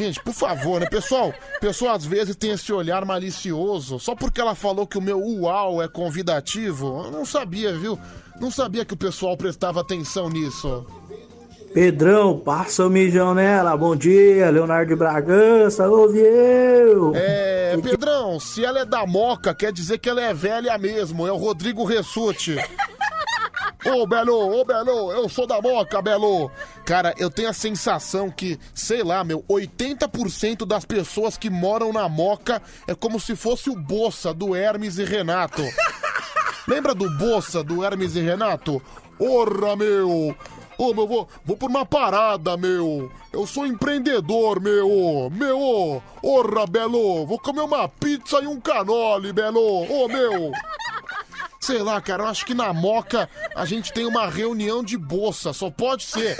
Gente, 0.00 0.18
por 0.22 0.32
favor, 0.32 0.80
né? 0.80 0.86
Pessoal, 0.88 1.30
pessoal 1.60 1.94
às 1.94 2.06
vezes 2.06 2.34
tem 2.34 2.52
esse 2.52 2.72
olhar 2.72 3.04
malicioso. 3.04 3.98
Só 3.98 4.14
porque 4.14 4.40
ela 4.40 4.54
falou 4.54 4.86
que 4.86 4.96
o 4.96 5.02
meu 5.02 5.20
uau 5.20 5.82
é 5.82 5.88
convidativo. 5.88 7.02
Eu 7.04 7.10
não 7.10 7.26
sabia, 7.26 7.76
viu? 7.76 7.98
Não 8.40 8.50
sabia 8.50 8.82
que 8.82 8.94
o 8.94 8.96
pessoal 8.96 9.36
prestava 9.36 9.82
atenção 9.82 10.30
nisso. 10.30 10.86
Pedrão, 11.74 12.38
passa 12.38 12.86
o 12.86 12.88
mijão 12.88 13.34
nela. 13.34 13.76
Bom 13.76 13.94
dia, 13.94 14.48
Leonardo 14.48 14.88
de 14.88 14.96
Bragança, 14.96 15.86
ouve 15.86 16.18
eu. 16.18 17.12
É, 17.14 17.76
Pedrão, 17.82 18.40
se 18.40 18.64
ela 18.64 18.80
é 18.80 18.84
da 18.86 19.06
Moca, 19.06 19.54
quer 19.54 19.70
dizer 19.70 19.98
que 19.98 20.08
ela 20.08 20.22
é 20.22 20.32
velha 20.32 20.78
mesmo. 20.78 21.26
É 21.26 21.32
o 21.32 21.36
Rodrigo 21.36 21.84
Ressute. 21.84 22.56
Ô, 23.84 24.06
Belo, 24.06 24.60
ô, 24.60 24.64
Belo, 24.64 25.10
eu 25.12 25.28
sou 25.28 25.46
da 25.46 25.60
Moca, 25.60 26.02
Belo. 26.02 26.50
Cara, 26.84 27.14
eu 27.16 27.30
tenho 27.30 27.48
a 27.48 27.54
sensação 27.54 28.30
que, 28.30 28.58
sei 28.74 29.02
lá, 29.02 29.24
meu, 29.24 29.42
80% 29.48 30.66
das 30.66 30.84
pessoas 30.84 31.38
que 31.38 31.48
moram 31.48 31.90
na 31.92 32.08
Moca 32.08 32.60
é 32.86 32.94
como 32.94 33.18
se 33.18 33.34
fosse 33.34 33.70
o 33.70 33.76
Bossa 33.76 34.34
do 34.34 34.54
Hermes 34.54 34.98
e 34.98 35.04
Renato. 35.04 35.62
Lembra 36.68 36.94
do 36.94 37.08
Bossa 37.16 37.64
do 37.64 37.82
Hermes 37.82 38.16
e 38.16 38.20
Renato? 38.20 38.82
Porra, 39.16 39.74
meu! 39.76 40.36
Ô, 40.76 40.94
meu, 40.94 41.06
vou, 41.06 41.28
vou 41.44 41.56
por 41.56 41.68
uma 41.68 41.84
parada, 41.84 42.56
meu. 42.56 43.10
Eu 43.32 43.46
sou 43.46 43.66
empreendedor, 43.66 44.60
meu. 44.60 45.30
Meu, 45.30 46.02
porra, 46.22 46.66
Belo. 46.66 47.26
Vou 47.26 47.38
comer 47.38 47.60
uma 47.60 47.88
pizza 47.88 48.40
e 48.40 48.46
um 48.46 48.58
canole, 48.58 49.32
Belo. 49.32 49.60
Ô, 49.60 50.08
meu. 50.08 50.52
Sei 51.62 51.82
lá, 51.82 52.00
cara, 52.00 52.22
eu 52.22 52.26
acho 52.28 52.46
que 52.46 52.54
na 52.54 52.72
Moca 52.72 53.28
a 53.54 53.66
gente 53.66 53.92
tem 53.92 54.06
uma 54.06 54.26
reunião 54.26 54.82
de 54.82 54.96
bolsa, 54.96 55.52
só 55.52 55.70
pode 55.70 56.04
ser. 56.04 56.34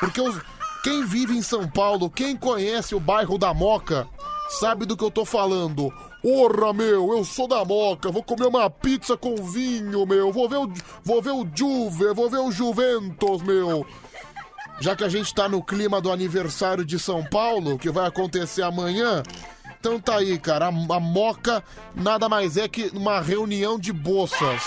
Porque 0.00 0.18
os- 0.18 0.40
quem 0.82 1.04
vive 1.04 1.36
em 1.36 1.42
São 1.42 1.68
Paulo, 1.68 2.08
quem 2.08 2.34
conhece 2.34 2.94
o 2.94 3.00
bairro 3.00 3.36
da 3.36 3.52
Moca, 3.52 4.08
sabe 4.58 4.86
do 4.86 4.96
que 4.96 5.04
eu 5.04 5.10
tô 5.10 5.26
falando. 5.26 5.92
Porra, 6.22 6.72
meu, 6.72 7.12
eu 7.14 7.22
sou 7.22 7.46
da 7.46 7.62
Moca, 7.66 8.10
vou 8.10 8.22
comer 8.22 8.46
uma 8.46 8.70
pizza 8.70 9.14
com 9.14 9.36
vinho, 9.36 10.06
meu. 10.06 10.32
Vou 10.32 10.48
ver 10.48 10.56
o, 10.56 10.72
vou 11.04 11.20
ver 11.20 11.32
o 11.32 11.46
Juve, 11.54 12.14
vou 12.14 12.30
ver 12.30 12.38
o 12.38 12.50
Juventus, 12.50 13.42
meu. 13.42 13.86
Já 14.80 14.96
que 14.96 15.04
a 15.04 15.08
gente 15.08 15.34
tá 15.34 15.48
no 15.50 15.62
clima 15.62 16.00
do 16.00 16.10
aniversário 16.10 16.84
de 16.84 16.98
São 16.98 17.22
Paulo, 17.24 17.78
que 17.78 17.90
vai 17.90 18.06
acontecer 18.06 18.62
amanhã, 18.62 19.22
então 19.78 20.00
tá 20.00 20.16
aí, 20.16 20.38
cara. 20.38 20.66
A, 20.66 20.68
a 20.68 21.00
Moca 21.00 21.62
nada 21.94 22.28
mais 22.28 22.56
é 22.56 22.68
que 22.68 22.90
uma 22.94 23.20
reunião 23.20 23.78
de 23.78 23.92
bolsas. 23.92 24.62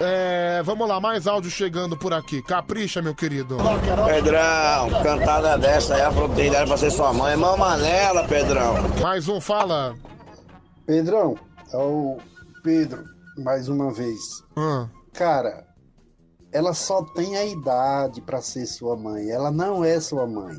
É, 0.00 0.62
vamos 0.64 0.88
lá, 0.88 1.00
mais 1.00 1.26
áudio 1.26 1.50
chegando 1.50 1.96
por 1.96 2.12
aqui. 2.14 2.40
Capricha, 2.40 3.02
meu 3.02 3.14
querido. 3.14 3.56
Pedrão, 4.06 5.02
cantada 5.02 5.58
dessa 5.58 5.96
aí, 5.96 6.00
ela 6.00 6.12
falou 6.12 6.28
que 6.28 6.36
tem 6.36 6.46
idade 6.46 6.68
pra 6.68 6.76
ser 6.76 6.90
sua 6.92 7.12
mãe. 7.12 7.36
Mama 7.36 7.76
nela, 7.76 8.24
Pedrão. 8.28 8.74
Mais 9.02 9.28
um, 9.28 9.40
fala. 9.40 9.96
Pedrão, 10.86 11.36
é 11.72 11.76
o 11.76 12.18
Pedro, 12.62 13.04
mais 13.38 13.68
uma 13.68 13.92
vez. 13.92 14.20
Cara, 15.12 15.66
ela 16.52 16.72
só 16.74 17.02
tem 17.02 17.36
a 17.36 17.44
idade 17.44 18.20
pra 18.22 18.40
ser 18.40 18.66
sua 18.66 18.96
mãe. 18.96 19.28
Ela 19.28 19.50
não 19.50 19.84
é 19.84 19.98
sua 19.98 20.26
mãe. 20.28 20.56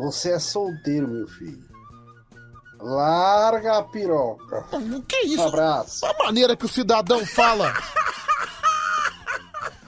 Você 0.00 0.32
é 0.32 0.38
solteiro, 0.38 1.06
meu 1.06 1.28
filho. 1.28 1.62
Larga 2.80 3.78
a 3.78 3.82
piroca. 3.82 4.64
O 4.72 5.02
que 5.02 5.16
é 5.16 5.26
isso? 5.26 5.42
Um 5.42 5.48
abraço. 5.48 6.06
A 6.06 6.14
maneira 6.24 6.56
que 6.56 6.64
o 6.64 6.68
cidadão 6.68 7.26
fala. 7.26 7.74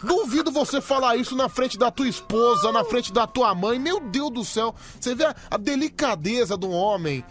Duvido 0.03 0.53
você 0.53 0.83
falar 0.83 1.17
isso 1.17 1.35
na 1.35 1.49
frente 1.49 1.79
da 1.79 1.91
tua 1.91 2.09
esposa, 2.09 2.71
na 2.71 2.85
frente 2.85 3.11
da 3.11 3.27
tua 3.27 3.55
mãe. 3.55 3.79
Meu 3.79 4.01
Deus 4.01 4.31
do 4.31 4.45
céu. 4.45 4.75
Você 5.01 5.15
vê 5.15 5.25
a, 5.25 5.35
a 5.51 5.57
delicadeza 5.57 6.59
do 6.59 6.71
homem. 6.71 7.25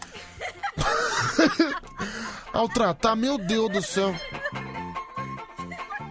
Ao 2.52 2.68
tratar, 2.68 3.14
meu 3.14 3.38
Deus 3.38 3.70
do 3.70 3.80
céu. 3.80 4.12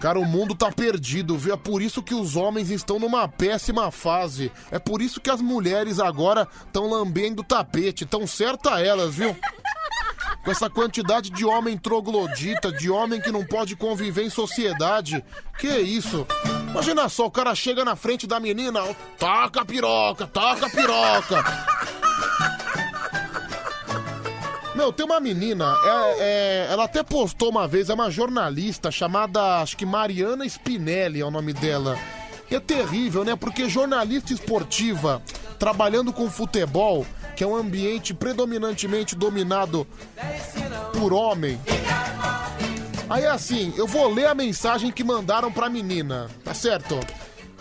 Cara, 0.02 0.20
o 0.20 0.26
mundo 0.26 0.56
tá 0.56 0.72
perdido, 0.72 1.38
viu? 1.38 1.54
É 1.54 1.58
por 1.58 1.80
isso 1.80 2.02
que 2.02 2.16
os 2.16 2.36
homens 2.36 2.72
estão 2.72 2.98
numa 2.98 3.28
péssima 3.28 3.92
fase. 3.92 4.52
É 4.72 4.80
por 4.80 5.00
isso 5.00 5.22
que 5.22 5.30
as 5.30 5.40
mulheres 5.40 6.00
agora 6.00 6.48
estão 6.66 6.90
lambendo 6.90 7.44
o 7.44 7.46
tapete. 7.46 8.04
Tão 8.04 8.26
certa 8.26 8.82
elas, 8.82 9.14
viu? 9.14 9.38
Com 10.44 10.50
essa 10.50 10.68
quantidade 10.72 11.30
de 11.30 11.46
homem 11.46 11.78
troglodita, 11.78 12.72
de 12.72 12.90
homem 12.90 13.22
que 13.22 13.32
não 13.32 13.46
pode 13.46 13.76
conviver 13.76 14.24
em 14.24 14.30
sociedade. 14.32 15.24
Que 15.60 15.68
isso? 15.68 16.26
Imagina 16.72 17.08
só, 17.08 17.28
o 17.28 17.32
cara 17.32 17.54
chega 17.54 17.86
na 17.86 17.96
frente 17.96 18.26
da 18.26 18.40
menina, 18.40 18.82
ó, 18.82 18.96
taca 19.20 19.62
a 19.62 19.66
piroca, 19.66 20.26
taca 20.26 20.66
a 20.66 20.70
piroca. 20.72 21.44
Tem 24.94 25.06
uma 25.06 25.20
menina, 25.20 25.76
é- 25.84 26.16
é, 26.20 26.68
ela 26.72 26.86
até 26.86 27.04
postou 27.04 27.50
uma 27.50 27.68
vez, 27.68 27.90
é 27.90 27.94
uma 27.94 28.10
jornalista 28.10 28.90
chamada, 28.90 29.58
acho 29.62 29.76
que 29.76 29.86
Mariana 29.86 30.46
Spinelli 30.46 31.20
é 31.20 31.26
o 31.26 31.32
nome 31.32 31.52
dela. 31.52 31.98
E 32.50 32.56
é 32.56 32.60
terrível, 32.60 33.24
né? 33.26 33.36
Porque 33.36 33.70
jornalista 33.70 34.34
esportiva, 34.34 35.22
trabalhando 35.60 36.12
com 36.14 36.30
futebol, 36.30 37.06
que 37.36 37.44
é 37.44 37.48
um 37.48 37.56
ambiente 37.56 38.14
predominantemente 38.14 39.16
dominado 39.16 39.86
por 40.98 41.14
homem. 41.14 41.60
Aí 43.10 43.26
assim, 43.26 43.74
eu 43.78 43.86
vou 43.88 44.14
ler 44.14 44.28
a 44.28 44.34
mensagem 44.36 44.90
que 44.92 45.04
mandaram 45.04 45.52
pra 45.52 45.70
menina, 45.70 46.30
tá 46.46 46.54
certo? 46.54 46.98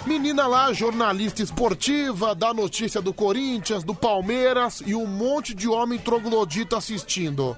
Menina 0.07 0.47
lá, 0.47 0.73
jornalista 0.73 1.43
esportiva, 1.43 2.35
dá 2.35 2.55
notícia 2.55 3.03
do 3.03 3.13
Corinthians, 3.13 3.85
do 3.85 3.95
Palmeiras 3.95 4.83
e 4.85 4.95
um 4.95 5.07
monte 5.07 5.53
de 5.53 5.69
homem 5.69 5.99
troglodita 5.99 6.79
assistindo. 6.79 7.55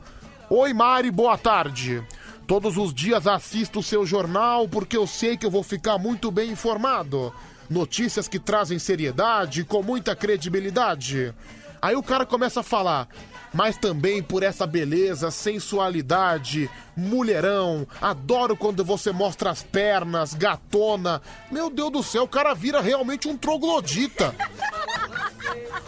Oi 0.51 0.73
Mari, 0.73 1.10
boa 1.10 1.39
tarde. 1.39 2.02
Todos 2.44 2.77
os 2.77 2.93
dias 2.93 3.28
assisto 3.28 3.78
o 3.78 3.82
seu 3.82 4.05
jornal 4.05 4.69
porque 4.69 4.97
eu 4.97 5.06
sei 5.06 5.36
que 5.36 5.47
eu 5.47 5.51
vou 5.51 5.62
ficar 5.62 5.98
muito 5.98 6.32
bem 6.32 6.51
informado. 6.51 7.32
Notícias 7.70 8.27
que 8.27 8.40
trazem 8.40 8.78
seriedade, 8.78 9.62
com 9.62 9.81
muita 9.81 10.16
credibilidade. 10.16 11.32
Aí 11.81 11.94
o 11.94 12.02
cara 12.02 12.27
começa 12.27 12.60
a 12.60 12.64
falar, 12.64 13.09
mas 13.53 13.77
também 13.77 14.23
por 14.23 14.43
essa 14.43 14.66
beleza, 14.66 15.31
sensualidade, 15.31 16.70
mulherão, 16.97 17.87
adoro 18.01 18.57
quando 18.57 18.85
você 18.85 19.12
mostra 19.12 19.51
as 19.51 19.62
pernas, 19.62 20.35
gatona. 20.35 21.20
Meu 21.51 21.69
Deus 21.69 21.91
do 21.91 22.03
céu, 22.03 22.24
o 22.24 22.29
cara 22.29 22.55
vira 22.55 22.81
realmente 22.81 23.29
um 23.29 23.37
troglodita. 23.37 24.35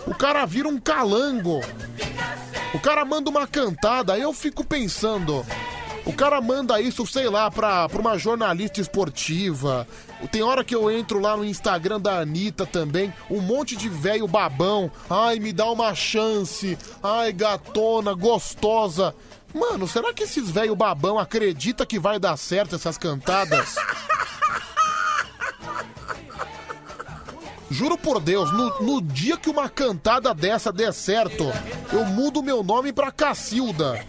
O 0.07 0.15
cara 0.15 0.45
vira 0.45 0.69
um 0.69 0.79
calango. 0.79 1.61
O 2.75 2.79
cara 2.81 3.05
manda 3.05 3.31
uma 3.31 3.47
cantada, 3.47 4.19
eu 4.19 4.33
fico 4.33 4.65
pensando. 4.65 5.45
O 6.07 6.13
cara 6.13 6.41
manda 6.41 6.81
isso, 6.81 7.07
sei 7.07 7.31
lá, 7.31 7.51
pra, 7.51 7.89
pra 7.89 8.01
uma 8.01 8.19
jornalista 8.19 8.81
esportiva. 8.81 9.87
Tem 10.31 10.43
hora 10.43 10.63
que 10.63 10.75
eu 10.75 10.91
entro 10.91 11.19
lá 11.19 11.37
no 11.37 11.45
Instagram 11.45 11.99
da 11.99 12.19
Anitta 12.19 12.67
também, 12.67 13.13
um 13.31 13.41
monte 13.41 13.75
de 13.75 13.89
velho 13.89 14.29
babão. 14.29 14.91
Ai, 15.09 15.39
me 15.39 15.53
dá 15.53 15.71
uma 15.71 15.95
chance. 15.95 16.77
Ai, 17.03 17.33
gatona, 17.33 18.13
gostosa. 18.13 19.15
Mano, 19.55 19.89
será 19.89 20.13
que 20.13 20.25
esses 20.25 20.51
velho 20.51 20.77
babão 20.77 21.19
acredita 21.19 21.87
que 21.87 21.99
vai 21.99 22.19
dar 22.19 22.37
certo 22.37 22.75
essas 22.75 22.99
cantadas? 22.99 23.77
Juro 27.71 27.97
por 27.97 28.21
Deus, 28.21 28.53
no, 28.53 28.83
no 28.83 29.03
dia 29.03 29.37
que 29.37 29.49
uma 29.49 29.69
cantada 29.69 30.35
dessa 30.35 30.73
der 30.73 30.93
certo, 30.93 31.45
eu 31.93 32.05
mudo 32.05 32.43
meu 32.43 32.63
nome 32.63 32.93
pra 32.93 33.11
Cacilda. 33.11 34.05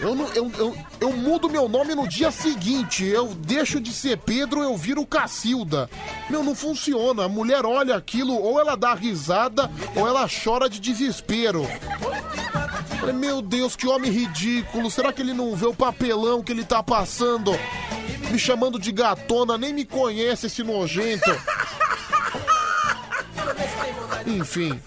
Eu, 0.00 0.14
não- 0.14 0.28
eu, 0.34 0.50
eu, 0.58 0.76
eu 1.00 1.12
mudo 1.12 1.48
meu 1.48 1.68
nome 1.68 1.94
no 1.94 2.08
dia 2.08 2.30
seguinte. 2.30 3.04
Eu 3.04 3.28
deixo 3.34 3.80
de 3.80 3.92
ser 3.92 4.18
Pedro, 4.18 4.62
eu 4.62 4.76
viro 4.76 5.06
Cacilda. 5.06 5.88
Meu, 6.28 6.42
não 6.42 6.54
funciona. 6.54 7.24
A 7.24 7.28
mulher 7.28 7.64
olha 7.64 7.94
aquilo, 7.96 8.34
ou 8.34 8.58
ela 8.60 8.76
dá 8.76 8.94
risada, 8.94 9.70
ou 9.94 10.06
ela 10.06 10.26
chora 10.28 10.68
de 10.68 10.80
desespero. 10.80 11.66
Meu 13.14 13.42
Deus, 13.42 13.76
que 13.76 13.86
homem 13.86 14.10
ridículo. 14.10 14.90
Será 14.90 15.12
que 15.12 15.22
ele 15.22 15.34
não 15.34 15.54
vê 15.54 15.66
o 15.66 15.74
papelão 15.74 16.42
que 16.42 16.52
ele 16.52 16.64
tá 16.64 16.82
passando? 16.82 17.52
Me 18.30 18.38
chamando 18.38 18.78
de 18.78 18.90
gatona, 18.92 19.58
nem 19.58 19.72
me 19.74 19.84
conhece 19.84 20.46
esse 20.46 20.62
nojento. 20.62 21.30
Enfim. 24.26 24.80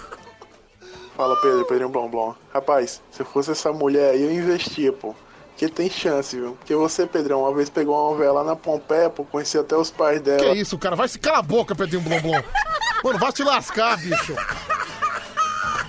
Fala 1.16 1.36
Pedro, 1.42 1.66
Pedrinho 1.66 1.90
Blom 1.90 2.10
Blom. 2.10 2.34
Rapaz, 2.54 3.02
se 3.10 3.22
eu 3.22 3.26
fosse 3.26 3.52
essa 3.52 3.72
mulher 3.72 4.12
aí, 4.12 4.24
eu 4.24 4.32
investia, 4.32 4.92
pô. 4.92 5.16
Porque 5.50 5.70
tem 5.70 5.90
chance, 5.90 6.36
viu? 6.36 6.58
Porque 6.60 6.76
você, 6.76 7.08
Pedrão, 7.08 7.44
uma 7.44 7.54
vez 7.54 7.70
pegou 7.70 7.96
uma 7.96 8.12
novela 8.12 8.42
lá 8.42 8.44
na 8.44 8.56
Pompeia, 8.58 9.10
pô, 9.10 9.24
conheci 9.24 9.58
até 9.58 9.78
os 9.78 9.90
pais 9.90 10.22
dela. 10.22 10.40
Que 10.40 10.52
isso, 10.52 10.78
cara? 10.78 10.98
Vai 10.98 11.08
se 11.08 11.18
calar 11.18 11.40
a 11.40 11.42
boca, 11.42 11.74
Pedrinho 11.74 12.04
Blom 12.04 12.22
Blom. 12.22 12.44
Mano, 13.02 13.18
vai 13.18 13.32
te 13.32 13.44
lascar, 13.44 13.98
bicho. 13.98 14.36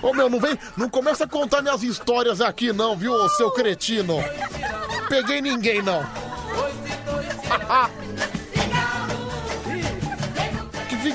Ô, 0.01 0.13
meu, 0.13 0.29
não 0.29 0.39
vem... 0.39 0.57
Não 0.77 0.89
começa 0.89 1.25
a 1.25 1.27
contar 1.27 1.61
minhas 1.61 1.83
histórias 1.83 2.39
aqui, 2.39 2.71
não, 2.71 2.95
viu, 2.95 3.27
seu 3.29 3.51
cretino? 3.51 4.23
Peguei 5.09 5.41
ninguém, 5.41 5.81
não. 5.81 6.01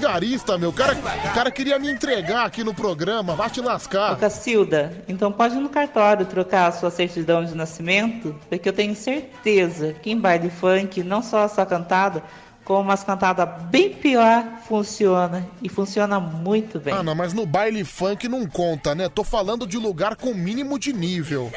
vigarista, 0.02 0.58
meu. 0.58 0.70
O 0.70 0.72
cara, 0.72 0.94
o 0.94 1.34
cara 1.34 1.50
queria 1.50 1.78
me 1.78 1.88
entregar 1.88 2.44
aqui 2.44 2.64
no 2.64 2.74
programa. 2.74 3.36
Vai 3.36 3.48
te 3.48 3.60
lascar. 3.60 4.14
Ô 4.14 4.16
Cacilda, 4.16 4.92
então 5.06 5.30
pode 5.30 5.54
ir 5.56 5.60
no 5.60 5.68
cartório 5.68 6.26
trocar 6.26 6.66
a 6.66 6.72
sua 6.72 6.90
certidão 6.90 7.44
de 7.44 7.54
nascimento, 7.54 8.34
porque 8.48 8.68
eu 8.68 8.72
tenho 8.72 8.96
certeza 8.96 9.94
que 10.02 10.10
em 10.10 10.18
baile 10.18 10.50
funk, 10.50 11.02
não 11.04 11.22
só 11.22 11.44
a 11.44 11.48
sua 11.48 11.64
cantada, 11.64 12.22
como 12.64 12.80
umas 12.80 13.04
cantadas 13.04 13.48
bem 13.64 13.90
pior, 13.90 14.44
funciona. 14.66 15.46
E 15.62 15.68
funciona 15.68 16.18
muito 16.18 16.80
bem. 16.80 16.94
Ah, 16.94 17.02
não, 17.02 17.14
mas 17.14 17.32
no 17.32 17.46
baile 17.46 17.84
funk 17.84 18.28
não 18.28 18.46
conta, 18.46 18.94
né? 18.94 19.08
Tô 19.08 19.22
falando 19.22 19.66
de 19.66 19.78
lugar 19.78 20.16
com 20.16 20.34
mínimo 20.34 20.78
de 20.78 20.92
nível. 20.92 21.52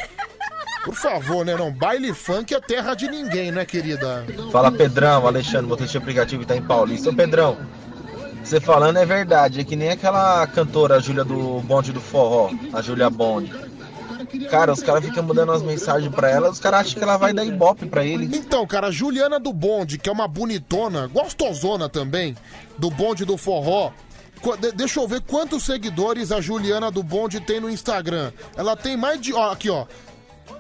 Por 0.83 0.93
favor, 0.93 1.43
né? 1.43 1.55
Não, 1.55 1.71
baile 1.71 2.13
funk 2.13 2.53
é 2.53 2.61
terra 2.61 2.93
de 2.93 3.09
ninguém, 3.09 3.51
né, 3.51 3.65
querida? 3.65 4.23
Fala 4.51 4.71
Pedrão, 4.71 5.25
Alexandre, 5.25 5.65
motorista 5.65 5.97
aplicativo 5.97 6.43
que 6.43 6.47
tá 6.47 6.55
em 6.55 6.61
Paulista. 6.61 7.09
Ô 7.09 7.13
Pedrão, 7.13 7.57
você 8.45 8.59
falando 8.59 8.97
é 8.97 9.05
verdade, 9.05 9.59
é 9.59 9.63
que 9.63 9.75
nem 9.75 9.89
aquela 9.89 10.45
cantora, 10.47 10.99
Júlia 10.99 11.23
do 11.23 11.59
Bonde 11.61 11.91
do 11.91 11.99
Forró, 12.01 12.51
a 12.71 12.81
Júlia 12.81 13.09
Bonde. 13.09 13.51
Cara, 14.49 14.71
os 14.73 14.81
caras 14.83 15.03
ficam 15.05 15.23
mandando 15.23 15.51
as 15.51 15.61
mensagens 15.63 16.13
pra 16.13 16.29
ela, 16.29 16.49
os 16.49 16.59
caras 16.59 16.81
acham 16.81 16.97
que 16.97 17.03
ela 17.03 17.17
vai 17.17 17.33
dar 17.33 17.45
ibope 17.45 17.85
pra 17.85 18.03
ele. 18.03 18.35
Então, 18.35 18.65
cara, 18.67 18.87
a 18.87 18.91
Juliana 18.91 19.39
do 19.39 19.51
Bonde, 19.53 19.97
que 19.97 20.09
é 20.09 20.11
uma 20.11 20.27
bonitona, 20.27 21.07
gostosona 21.07 21.87
também, 21.89 22.35
do 22.77 22.89
Bonde 22.89 23.23
do 23.25 23.37
Forró. 23.37 23.91
De- 24.59 24.71
deixa 24.73 24.99
eu 24.99 25.07
ver 25.07 25.21
quantos 25.21 25.63
seguidores 25.63 26.31
a 26.31 26.39
Juliana 26.41 26.91
do 26.91 27.01
Bonde 27.01 27.39
tem 27.39 27.59
no 27.59 27.69
Instagram. 27.69 28.31
Ela 28.55 28.75
tem 28.75 28.95
mais 28.95 29.19
de. 29.21 29.33
Ó, 29.33 29.51
aqui, 29.51 29.69
ó. 29.69 29.85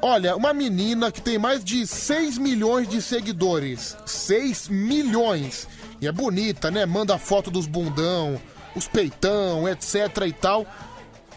Olha, 0.01 0.35
uma 0.35 0.53
menina 0.53 1.11
que 1.11 1.21
tem 1.21 1.37
mais 1.37 1.63
de 1.63 1.85
6 1.85 2.37
milhões 2.37 2.87
de 2.87 3.01
seguidores. 3.01 3.95
6 4.05 4.69
milhões. 4.69 5.67
É 6.07 6.11
bonita, 6.11 6.69
né? 6.71 6.85
Manda 6.85 7.17
foto 7.17 7.49
dos 7.49 7.65
bundão, 7.67 8.39
os 8.75 8.87
peitão, 8.87 9.67
etc 9.67 9.95
e 10.27 10.33
tal. 10.33 10.65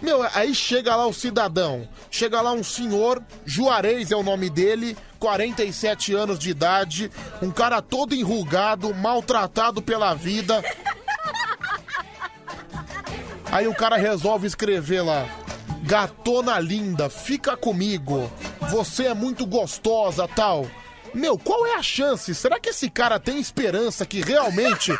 Meu, 0.01 0.23
aí 0.35 0.55
chega 0.55 0.95
lá 0.95 1.07
o 1.07 1.13
cidadão. 1.13 1.89
Chega 2.11 2.41
lá 2.41 2.53
um 2.53 2.63
senhor, 2.63 3.23
Juarez 3.45 4.11
é 4.11 4.17
o 4.17 4.23
nome 4.23 4.49
dele, 4.49 4.97
47 5.19 6.15
anos 6.15 6.39
de 6.39 6.51
idade, 6.51 7.11
um 7.43 7.51
cara 7.51 7.83
todo 7.83 8.15
enrugado, 8.15 8.95
maltratado 8.95 9.83
pela 9.83 10.15
vida. 10.15 10.63
Aí 13.51 13.67
o 13.67 13.75
cara 13.75 13.97
resolve 13.97 14.47
escrever 14.47 15.03
lá: 15.03 15.27
Gatona 15.83 16.61
linda, 16.61 17.11
fica 17.11 17.57
comigo. 17.57 18.31
Você 18.71 19.07
é 19.07 19.15
muito 19.15 19.47
gostosa, 19.47 20.29
tal. 20.29 20.67
Meu, 21.19 21.37
qual 21.37 21.67
é 21.67 21.75
a 21.75 21.83
chance? 21.83 22.33
Será 22.33 22.61
que 22.61 22.69
esse 22.69 22.89
cara 22.89 23.19
tem 23.19 23.41
esperança 23.41 24.07
que 24.07 24.21
realmente 24.21 24.97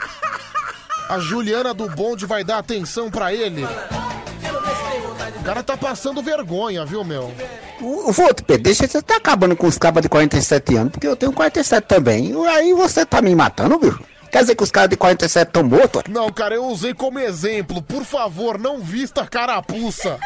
a 1.09 1.21
Juliana 1.21 1.73
do 1.73 1.89
Bonde 1.89 2.27
vai 2.27 2.43
dar 2.43 2.59
atenção 2.59 3.09
pra 3.09 3.33
ele? 3.33 3.65
O 3.65 5.45
cara 5.45 5.63
tá 5.63 5.77
passando 5.77 6.21
vergonha, 6.21 6.85
viu, 6.85 7.05
meu? 7.05 7.33
O 7.81 8.11
Voto, 8.11 8.43
Pedro, 8.43 8.65
deixa 8.65 8.89
você 8.89 9.01
tá 9.01 9.17
acabando 9.17 9.55
com 9.57 9.69
os 9.69 9.79
cabas 9.79 10.03
de 10.03 10.09
47 10.09 10.77
anos, 10.77 10.93
porque 10.93 11.07
eu 11.07 11.15
tenho 11.15 11.33
47 11.33 11.85
também. 11.87 12.35
Aí 12.49 12.75
você 12.75 13.07
tá 13.07 13.23
me 13.23 13.33
matando, 13.35 13.79
bicho. 13.79 14.03
Quer 14.33 14.41
dizer 14.41 14.57
que 14.57 14.65
os 14.65 14.73
caras 14.73 14.91
de 14.91 14.97
47 14.97 15.47
estão 15.47 15.63
mortos? 15.63 16.03
Não, 16.09 16.31
cara, 16.33 16.57
eu 16.57 16.67
usei 16.67 16.93
como 16.93 17.21
exemplo. 17.21 17.81
Por 17.81 18.05
favor, 18.05 18.59
não 18.59 18.81
vista 18.81 19.25
carapuça. 19.25 20.19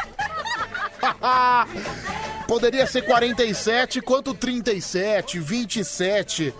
Poderia 2.47 2.85
ser 2.85 3.03
47 3.03 4.01
quanto 4.01 4.33
37, 4.33 5.39
27. 5.39 6.53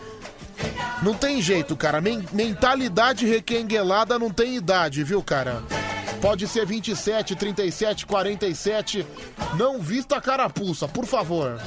Não 1.02 1.14
tem 1.14 1.42
jeito, 1.42 1.76
cara. 1.76 2.00
Men- 2.02 2.26
mentalidade 2.32 3.26
requenguelada 3.26 4.18
não 4.18 4.30
tem 4.30 4.56
idade, 4.56 5.04
viu, 5.04 5.22
cara? 5.22 5.62
Pode 6.22 6.48
ser 6.48 6.66
27, 6.66 7.36
37, 7.36 8.06
47. 8.06 9.06
Não 9.58 9.80
vista 9.82 10.16
a 10.16 10.22
carapuça, 10.22 10.88
por 10.88 11.06
favor. 11.06 11.60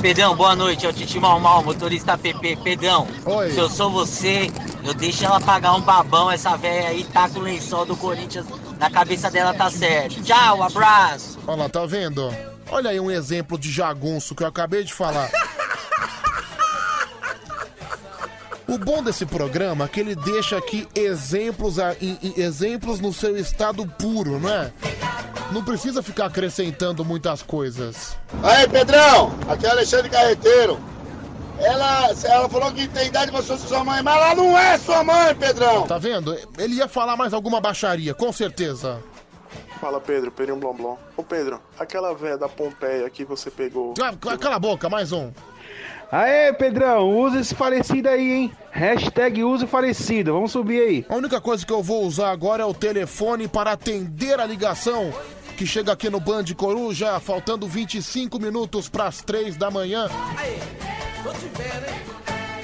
Pedrão, 0.00 0.36
boa 0.36 0.54
noite. 0.54 0.86
É 0.86 0.88
o 0.88 0.92
Titi 0.92 1.18
Mal 1.18 1.40
Mal, 1.40 1.64
motorista 1.64 2.16
PP. 2.16 2.58
Pedrão, 2.62 3.08
Oi. 3.24 3.50
se 3.50 3.58
eu 3.58 3.68
sou 3.68 3.90
você, 3.90 4.52
eu 4.84 4.94
deixo 4.94 5.24
ela 5.24 5.40
pagar 5.40 5.74
um 5.74 5.80
babão. 5.80 6.30
Essa 6.30 6.56
velha 6.56 6.88
aí 6.90 7.02
tá 7.02 7.28
com 7.28 7.40
o 7.40 7.42
lençol 7.42 7.84
do 7.84 7.96
Corinthians 7.96 8.46
na 8.82 8.90
cabeça 8.90 9.30
dela, 9.30 9.54
tá 9.54 9.70
certo. 9.70 10.20
Tchau, 10.22 10.60
abraço. 10.60 11.38
Olha 11.46 11.62
lá, 11.62 11.68
tá 11.68 11.86
vendo? 11.86 12.34
Olha 12.68 12.90
aí 12.90 12.98
um 12.98 13.10
exemplo 13.12 13.56
de 13.56 13.70
jagunço 13.70 14.34
que 14.34 14.42
eu 14.42 14.46
acabei 14.48 14.82
de 14.82 14.92
falar. 14.92 15.30
O 18.66 18.78
bom 18.78 19.00
desse 19.02 19.24
programa 19.24 19.84
é 19.84 19.88
que 19.88 20.00
ele 20.00 20.16
deixa 20.16 20.56
aqui 20.56 20.88
exemplos, 20.96 21.78
a- 21.78 21.94
em- 22.00 22.18
em- 22.22 22.40
exemplos 22.40 22.98
no 23.00 23.12
seu 23.12 23.36
estado 23.36 23.86
puro, 23.86 24.40
não 24.40 24.48
é? 24.48 24.72
Não 25.52 25.62
precisa 25.62 26.02
ficar 26.02 26.26
acrescentando 26.26 27.04
muitas 27.04 27.40
coisas. 27.42 28.16
Aí, 28.42 28.66
Pedrão, 28.68 29.32
aqui 29.48 29.66
é 29.66 29.70
Alexandre 29.70 30.08
Carreteiro. 30.08 30.80
Ela, 31.58 32.10
ela 32.24 32.48
falou 32.48 32.72
que 32.72 32.88
tem 32.88 33.06
idade 33.06 33.30
pra 33.30 33.42
ser 33.42 33.58
sua 33.58 33.84
mãe, 33.84 34.02
mas 34.02 34.16
ela 34.16 34.34
não 34.34 34.58
é 34.58 34.78
sua 34.78 35.04
mãe, 35.04 35.34
Pedrão. 35.34 35.86
Tá 35.86 35.98
vendo? 35.98 36.36
Ele 36.58 36.74
ia 36.74 36.88
falar 36.88 37.16
mais 37.16 37.32
alguma 37.32 37.60
baixaria, 37.60 38.14
com 38.14 38.32
certeza. 38.32 39.02
Fala 39.80 40.00
Pedro, 40.00 40.30
Pedrinho 40.30 40.58
Blom 40.58 40.74
Blom. 40.74 40.96
Ô 41.16 41.22
Pedro, 41.22 41.60
aquela 41.78 42.14
véia 42.14 42.38
da 42.38 42.48
Pompeia 42.48 43.08
que 43.10 43.24
você 43.24 43.50
pegou. 43.50 43.94
Ah, 44.00 44.14
Cala 44.36 44.56
a 44.56 44.58
boca, 44.58 44.88
mais 44.88 45.12
um. 45.12 45.32
Aê, 46.10 46.52
Pedrão, 46.52 47.08
usa 47.08 47.40
esse 47.40 47.54
falecido 47.54 48.08
aí, 48.08 48.32
hein? 48.32 48.52
Hashtag 48.70 49.42
usa 49.42 49.64
o 49.64 49.68
falecido, 49.68 50.34
vamos 50.34 50.52
subir 50.52 50.80
aí. 50.80 51.06
A 51.08 51.16
única 51.16 51.40
coisa 51.40 51.64
que 51.64 51.72
eu 51.72 51.82
vou 51.82 52.04
usar 52.04 52.30
agora 52.30 52.62
é 52.62 52.66
o 52.66 52.74
telefone 52.74 53.48
para 53.48 53.72
atender 53.72 54.38
a 54.38 54.46
ligação 54.46 55.12
que 55.56 55.66
chega 55.66 55.92
aqui 55.92 56.10
no 56.10 56.20
Band 56.20 56.44
Coruja, 56.56 57.18
faltando 57.18 57.66
25 57.66 58.38
minutos 58.38 58.88
para 58.88 59.06
as 59.06 59.22
3 59.22 59.56
da 59.56 59.70
manhã. 59.70 60.08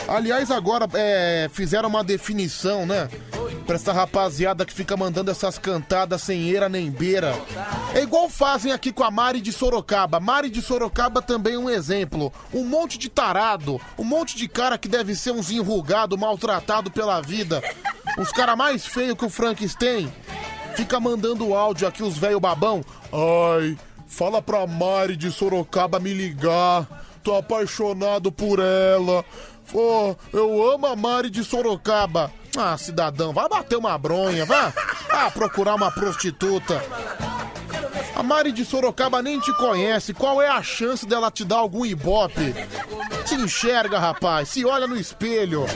Aliás, 0.08 0.50
agora 0.50 0.88
é, 0.94 1.50
fizeram 1.52 1.88
uma 1.88 2.02
definição, 2.02 2.86
né? 2.86 3.08
Pra 3.66 3.76
essa 3.76 3.92
rapaziada 3.92 4.64
que 4.64 4.72
fica 4.72 4.96
mandando 4.96 5.30
essas 5.30 5.58
cantadas 5.58 6.22
sem 6.22 6.48
eira 6.48 6.66
nem 6.70 6.90
beira. 6.90 7.38
É 7.94 8.00
igual 8.00 8.30
fazem 8.30 8.72
aqui 8.72 8.90
com 8.90 9.04
a 9.04 9.10
Mari 9.10 9.42
de 9.42 9.52
Sorocaba. 9.52 10.18
Mari 10.18 10.48
de 10.48 10.62
Sorocaba 10.62 11.20
também 11.20 11.54
é 11.54 11.58
um 11.58 11.68
exemplo. 11.68 12.32
Um 12.54 12.64
monte 12.64 12.96
de 12.96 13.10
tarado, 13.10 13.78
um 13.98 14.04
monte 14.04 14.38
de 14.38 14.48
cara 14.48 14.78
que 14.78 14.88
deve 14.88 15.14
ser 15.14 15.32
uns 15.32 15.50
enrugado, 15.50 16.16
maltratado 16.16 16.90
pela 16.90 17.20
vida. 17.20 17.62
Os 18.16 18.32
cara 18.32 18.56
mais 18.56 18.86
feios 18.86 19.18
que 19.18 19.26
o 19.26 19.30
Frankenstein 19.30 20.10
fica 20.74 20.98
mandando 20.98 21.54
áudio 21.54 21.86
aqui, 21.86 22.02
os 22.02 22.16
velho 22.16 22.40
babão. 22.40 22.82
Ai, 23.12 23.76
fala 24.06 24.40
pra 24.40 24.66
Mari 24.66 25.16
de 25.16 25.30
Sorocaba 25.30 26.00
me 26.00 26.14
ligar. 26.14 27.07
Tô 27.22 27.36
apaixonado 27.36 28.30
por 28.32 28.58
ela. 28.58 29.24
Pô, 29.70 30.16
eu 30.32 30.70
amo 30.70 30.86
a 30.86 30.96
Mari 30.96 31.28
de 31.30 31.44
Sorocaba. 31.44 32.32
Ah, 32.56 32.76
cidadão, 32.78 33.32
vai 33.32 33.48
bater 33.48 33.76
uma 33.76 33.96
bronha, 33.98 34.44
vá. 34.44 34.72
Ah, 35.10 35.30
procurar 35.30 35.74
uma 35.74 35.90
prostituta. 35.90 36.82
A 38.14 38.22
Mari 38.22 38.50
de 38.50 38.64
Sorocaba 38.64 39.22
nem 39.22 39.38
te 39.38 39.52
conhece. 39.56 40.14
Qual 40.14 40.40
é 40.42 40.48
a 40.48 40.62
chance 40.62 41.06
dela 41.06 41.30
te 41.30 41.44
dar 41.44 41.58
algum 41.58 41.84
ibope? 41.84 42.54
Se 43.26 43.34
enxerga, 43.34 43.98
rapaz. 43.98 44.48
Se 44.48 44.64
olha 44.64 44.86
no 44.86 44.96
espelho. 44.96 45.66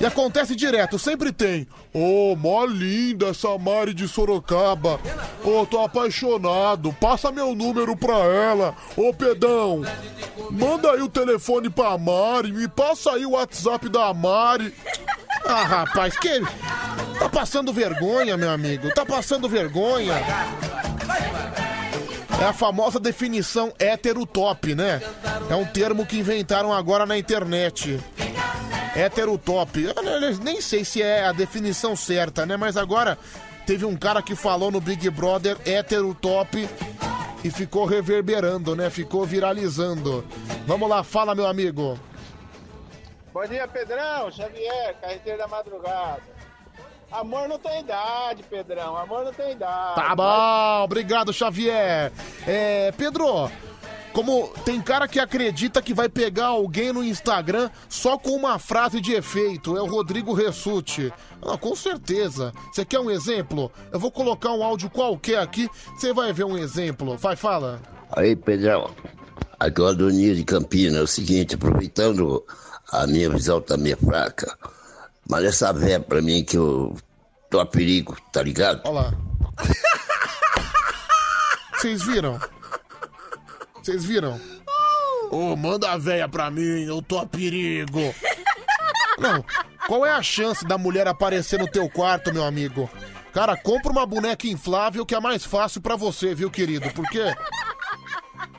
E 0.00 0.04
acontece 0.04 0.54
direto, 0.54 0.98
sempre 0.98 1.32
tem. 1.32 1.66
Ô, 1.92 2.36
mó 2.36 2.64
linda 2.66 3.28
essa 3.28 3.56
Mari 3.56 3.94
de 3.94 4.06
Sorocaba. 4.06 5.00
Ô, 5.42 5.64
tô 5.64 5.80
apaixonado. 5.80 6.92
Passa 7.00 7.32
meu 7.32 7.54
número 7.54 7.96
pra 7.96 8.16
ela. 8.16 8.74
Ô, 8.96 9.12
Pedão, 9.14 9.82
manda 10.50 10.90
aí 10.90 11.00
o 11.00 11.08
telefone 11.08 11.70
pra 11.70 11.96
Mari. 11.96 12.52
Me 12.52 12.68
passa 12.68 13.12
aí 13.12 13.24
o 13.24 13.30
WhatsApp 13.30 13.88
da 13.88 14.12
Mari. 14.12 14.74
Ah, 15.46 15.62
rapaz, 15.64 16.18
que. 16.18 16.40
Tá 17.18 17.28
passando 17.30 17.72
vergonha, 17.72 18.36
meu 18.36 18.50
amigo. 18.50 18.92
Tá 18.92 19.06
passando 19.06 19.48
vergonha. 19.48 20.14
É 22.38 22.44
a 22.44 22.52
famosa 22.52 23.00
definição 23.00 23.72
heterotop, 23.78 24.74
né? 24.74 25.00
É 25.48 25.54
um 25.54 25.64
termo 25.64 26.04
que 26.04 26.18
inventaram 26.18 26.70
agora 26.70 27.06
na 27.06 27.16
internet. 27.16 27.98
Heterotop. 28.96 29.82
Eu 29.82 30.02
nem- 30.20 30.34
nem 30.38 30.60
sei 30.60 30.84
se 30.84 31.02
é 31.02 31.24
a 31.26 31.32
definição 31.32 31.94
certa, 31.94 32.46
né? 32.46 32.56
Mas 32.56 32.76
agora 32.76 33.18
teve 33.66 33.84
um 33.84 33.96
cara 33.96 34.22
que 34.22 34.34
falou 34.34 34.70
no 34.70 34.80
Big 34.80 35.08
Brother 35.10 35.56
heterotop 35.64 36.68
e 37.44 37.50
ficou 37.50 37.84
reverberando, 37.84 38.74
né? 38.74 38.88
Ficou 38.90 39.24
viralizando. 39.26 40.24
Vamos 40.66 40.88
lá, 40.88 41.02
fala, 41.04 41.34
meu 41.34 41.46
amigo. 41.46 41.98
Bom 43.32 43.44
dia, 43.46 43.68
Pedrão, 43.68 44.30
Xavier, 44.30 44.96
carreteiro 45.00 45.38
da 45.38 45.46
madrugada. 45.46 46.22
Amor 47.12 47.48
não 47.48 47.58
tem 47.58 47.80
idade, 47.80 48.42
Pedrão. 48.44 48.96
Amor 48.96 49.24
não 49.24 49.32
tem 49.32 49.52
idade. 49.52 49.94
Tá 49.94 50.14
bom, 50.16 50.84
obrigado, 50.84 51.32
Xavier. 51.32 52.10
É, 52.46 52.90
Pedro, 52.96 53.50
como 54.16 54.48
tem 54.64 54.80
cara 54.80 55.06
que 55.06 55.20
acredita 55.20 55.82
que 55.82 55.92
vai 55.92 56.08
pegar 56.08 56.46
alguém 56.46 56.90
no 56.90 57.04
Instagram 57.04 57.68
só 57.86 58.16
com 58.16 58.30
uma 58.30 58.58
frase 58.58 58.98
de 58.98 59.12
efeito, 59.12 59.76
é 59.76 59.82
o 59.82 59.84
Rodrigo 59.84 60.32
Ressuti. 60.32 61.12
Ah, 61.42 61.58
com 61.58 61.76
certeza. 61.76 62.50
Você 62.72 62.82
quer 62.82 62.98
um 62.98 63.10
exemplo? 63.10 63.70
Eu 63.92 64.00
vou 64.00 64.10
colocar 64.10 64.52
um 64.52 64.62
áudio 64.62 64.88
qualquer 64.88 65.38
aqui, 65.38 65.68
você 65.94 66.14
vai 66.14 66.32
ver 66.32 66.44
um 66.44 66.56
exemplo. 66.56 67.14
Vai, 67.18 67.36
fala. 67.36 67.78
Aí, 68.10 68.34
Pedrão, 68.34 68.90
aqui 69.60 69.82
é 69.82 69.84
o 69.84 69.86
Adonir 69.86 70.34
de 70.34 70.44
Campinas. 70.44 70.98
É 70.98 71.02
o 71.02 71.06
seguinte, 71.06 71.54
aproveitando 71.54 72.42
a 72.90 73.06
minha 73.06 73.28
visão 73.28 73.60
tá 73.60 73.76
meio 73.76 73.98
fraca, 73.98 74.56
mas 75.28 75.44
essa 75.44 75.70
véia 75.74 76.00
pra 76.00 76.22
mim 76.22 76.42
que 76.42 76.56
eu 76.56 76.96
tô 77.50 77.60
a 77.60 77.66
perigo, 77.66 78.16
tá 78.32 78.42
ligado? 78.42 78.80
Olha 78.84 78.94
lá. 78.94 79.14
Vocês 81.76 82.02
viram? 82.02 82.40
Vocês 83.86 84.04
viram? 84.04 84.40
Ô, 85.30 85.54
manda 85.54 85.92
a 85.92 85.96
véia 85.96 86.28
pra 86.28 86.50
mim, 86.50 86.82
eu 86.82 87.00
tô 87.00 87.20
a 87.20 87.24
perigo. 87.24 88.12
Não, 89.16 89.44
qual 89.86 90.04
é 90.04 90.10
a 90.10 90.20
chance 90.20 90.66
da 90.66 90.76
mulher 90.76 91.06
aparecer 91.06 91.56
no 91.56 91.70
teu 91.70 91.88
quarto, 91.88 92.34
meu 92.34 92.42
amigo? 92.42 92.90
Cara, 93.32 93.56
compra 93.56 93.92
uma 93.92 94.04
boneca 94.04 94.48
inflável 94.48 95.06
que 95.06 95.14
é 95.14 95.20
mais 95.20 95.44
fácil 95.44 95.80
pra 95.80 95.94
você, 95.94 96.34
viu, 96.34 96.50
querido? 96.50 96.90
Porque 96.90 97.32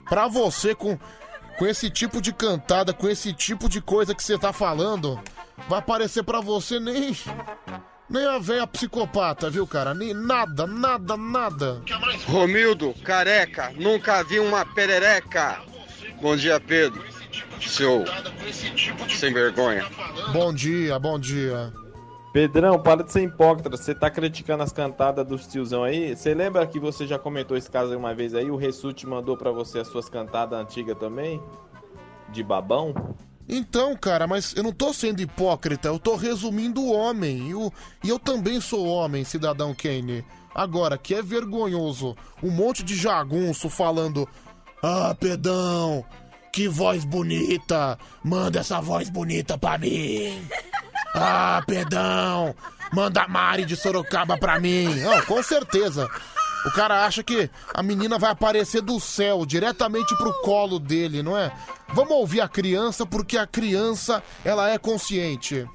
pra 0.08 0.30
você 0.30 0.74
com 0.74 0.98
com 1.60 1.66
esse 1.66 1.90
tipo 1.90 2.22
de 2.22 2.32
cantada, 2.32 2.94
com 2.94 3.10
esse 3.10 3.34
tipo 3.34 3.68
de 3.68 3.82
coisa 3.82 4.16
que 4.16 4.24
você 4.24 4.38
tá 4.38 4.54
falando, 4.54 5.20
vai 5.68 5.80
aparecer 5.80 6.24
pra 6.24 6.40
você 6.40 6.80
nem 6.80 7.14
nem 8.10 8.26
a 8.26 8.40
véia 8.40 8.66
psicopata, 8.66 9.50
viu, 9.50 9.68
cara? 9.68 9.94
Nem 9.94 10.14
nada, 10.14 10.66
nada, 10.66 11.18
nada. 11.18 11.82
Romildo, 12.26 12.94
careca, 13.04 13.72
nunca 13.76 14.24
vi 14.24 14.40
uma 14.40 14.66
perereca. 14.66 15.62
Bom 16.22 16.36
dia, 16.36 16.60
Pedro. 16.60 17.04
Seu 17.62 18.06
sem 19.10 19.34
vergonha. 19.34 19.86
Bom 20.32 20.54
dia, 20.54 20.98
bom 20.98 21.20
dia. 21.20 21.74
Pedrão, 22.34 22.80
para 22.80 23.04
de 23.04 23.12
ser 23.12 23.24
hipócrita. 23.24 23.70
Você 23.70 23.96
tá 23.96 24.10
criticando 24.10 24.62
as 24.62 24.72
cantadas 24.72 25.26
dos 25.26 25.48
tiozão 25.48 25.84
aí? 25.84 26.16
Você 26.16 26.34
lembra 26.34 26.68
que 26.68 26.80
você 26.80 27.08
já 27.08 27.18
comentou 27.18 27.58
esse 27.58 27.70
caso 27.70 27.98
uma 27.98 28.14
vez 28.14 28.36
aí? 28.36 28.52
O 28.52 28.56
Ressute 28.56 29.08
mandou 29.08 29.36
pra 29.36 29.52
você 29.52 29.80
as 29.80 29.88
suas 29.88 30.08
cantadas 30.08 30.60
antigas 30.60 30.98
também? 30.98 31.42
De 32.30 32.44
babão? 32.44 32.94
Então, 33.50 33.96
cara, 33.96 34.28
mas 34.28 34.54
eu 34.56 34.64
não 34.64 34.72
tô 34.74 34.94
sendo 34.94 35.22
hipócrita, 35.22 35.88
eu 35.88 35.98
tô 36.00 36.16
resumindo 36.16 36.82
o 36.82 36.92
homem. 36.92 37.50
E, 37.50 37.56
o- 37.56 37.72
e 38.04 38.10
eu 38.10 38.20
também 38.20 38.60
sou 38.60 38.86
homem, 38.86 39.24
cidadão 39.24 39.74
Kane. 39.74 40.26
Agora, 40.54 40.98
que 40.98 41.14
é 41.16 41.22
vergonhoso, 41.22 42.16
um 42.44 42.50
monte 42.52 42.84
de 42.84 42.96
jagunço 42.96 43.70
falando: 43.70 44.28
Ah, 44.84 45.16
pedão, 45.20 46.04
que 46.52 46.68
voz 46.68 47.06
bonita, 47.06 47.98
manda 48.24 48.60
essa 48.60 48.82
voz 48.82 49.10
bonita 49.10 49.58
pra 49.58 49.78
mim. 49.78 50.42
Ah, 51.20 51.64
pedão, 51.66 52.54
manda 52.94 53.24
a 53.24 53.28
Mari 53.28 53.66
de 53.66 53.76
Sorocaba 53.76 54.38
pra 54.38 54.60
mim. 54.60 54.86
Não, 55.00 55.20
com 55.24 55.42
certeza. 55.42 56.08
O 56.66 56.72
cara 56.72 57.06
acha 57.06 57.24
que 57.24 57.50
a 57.74 57.84
menina 57.84 58.18
vai 58.18 58.32
aparecer 58.32 58.82
do 58.82 59.00
céu, 59.00 59.46
diretamente 59.46 60.16
pro 60.18 60.34
colo 60.42 60.80
dele, 60.80 61.24
não 61.24 61.38
é? 61.38 61.52
Vamos 61.90 62.12
ouvir 62.12 62.42
a 62.42 62.48
criança, 62.48 63.06
porque 63.06 63.38
a 63.38 63.48
criança, 63.48 64.24
ela 64.44 64.70
é 64.70 64.78
consciente. 64.78 65.68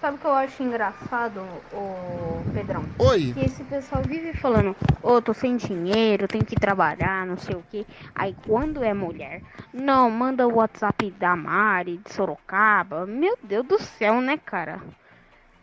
Sabe 0.00 0.18
o 0.18 0.20
que 0.20 0.26
eu 0.26 0.34
acho 0.34 0.62
engraçado, 0.62 1.40
ô 1.72 2.42
Pedrão? 2.52 2.84
Oi. 2.98 3.32
Que 3.32 3.46
esse 3.46 3.64
pessoal 3.64 4.02
vive 4.02 4.34
falando, 4.34 4.76
ô, 5.02 5.22
tô 5.22 5.32
sem 5.32 5.56
dinheiro, 5.56 6.28
tenho 6.28 6.44
que 6.44 6.54
trabalhar, 6.54 7.26
não 7.26 7.38
sei 7.38 7.56
o 7.56 7.64
quê. 7.70 7.86
Aí 8.14 8.36
quando 8.46 8.84
é 8.84 8.92
mulher, 8.92 9.42
não, 9.72 10.10
manda 10.10 10.46
o 10.46 10.56
WhatsApp 10.56 11.10
da 11.12 11.34
Mari, 11.34 11.96
de 12.04 12.12
Sorocaba. 12.12 13.06
Meu 13.06 13.38
Deus 13.42 13.66
do 13.66 13.80
céu, 13.80 14.20
né, 14.20 14.36
cara? 14.36 14.80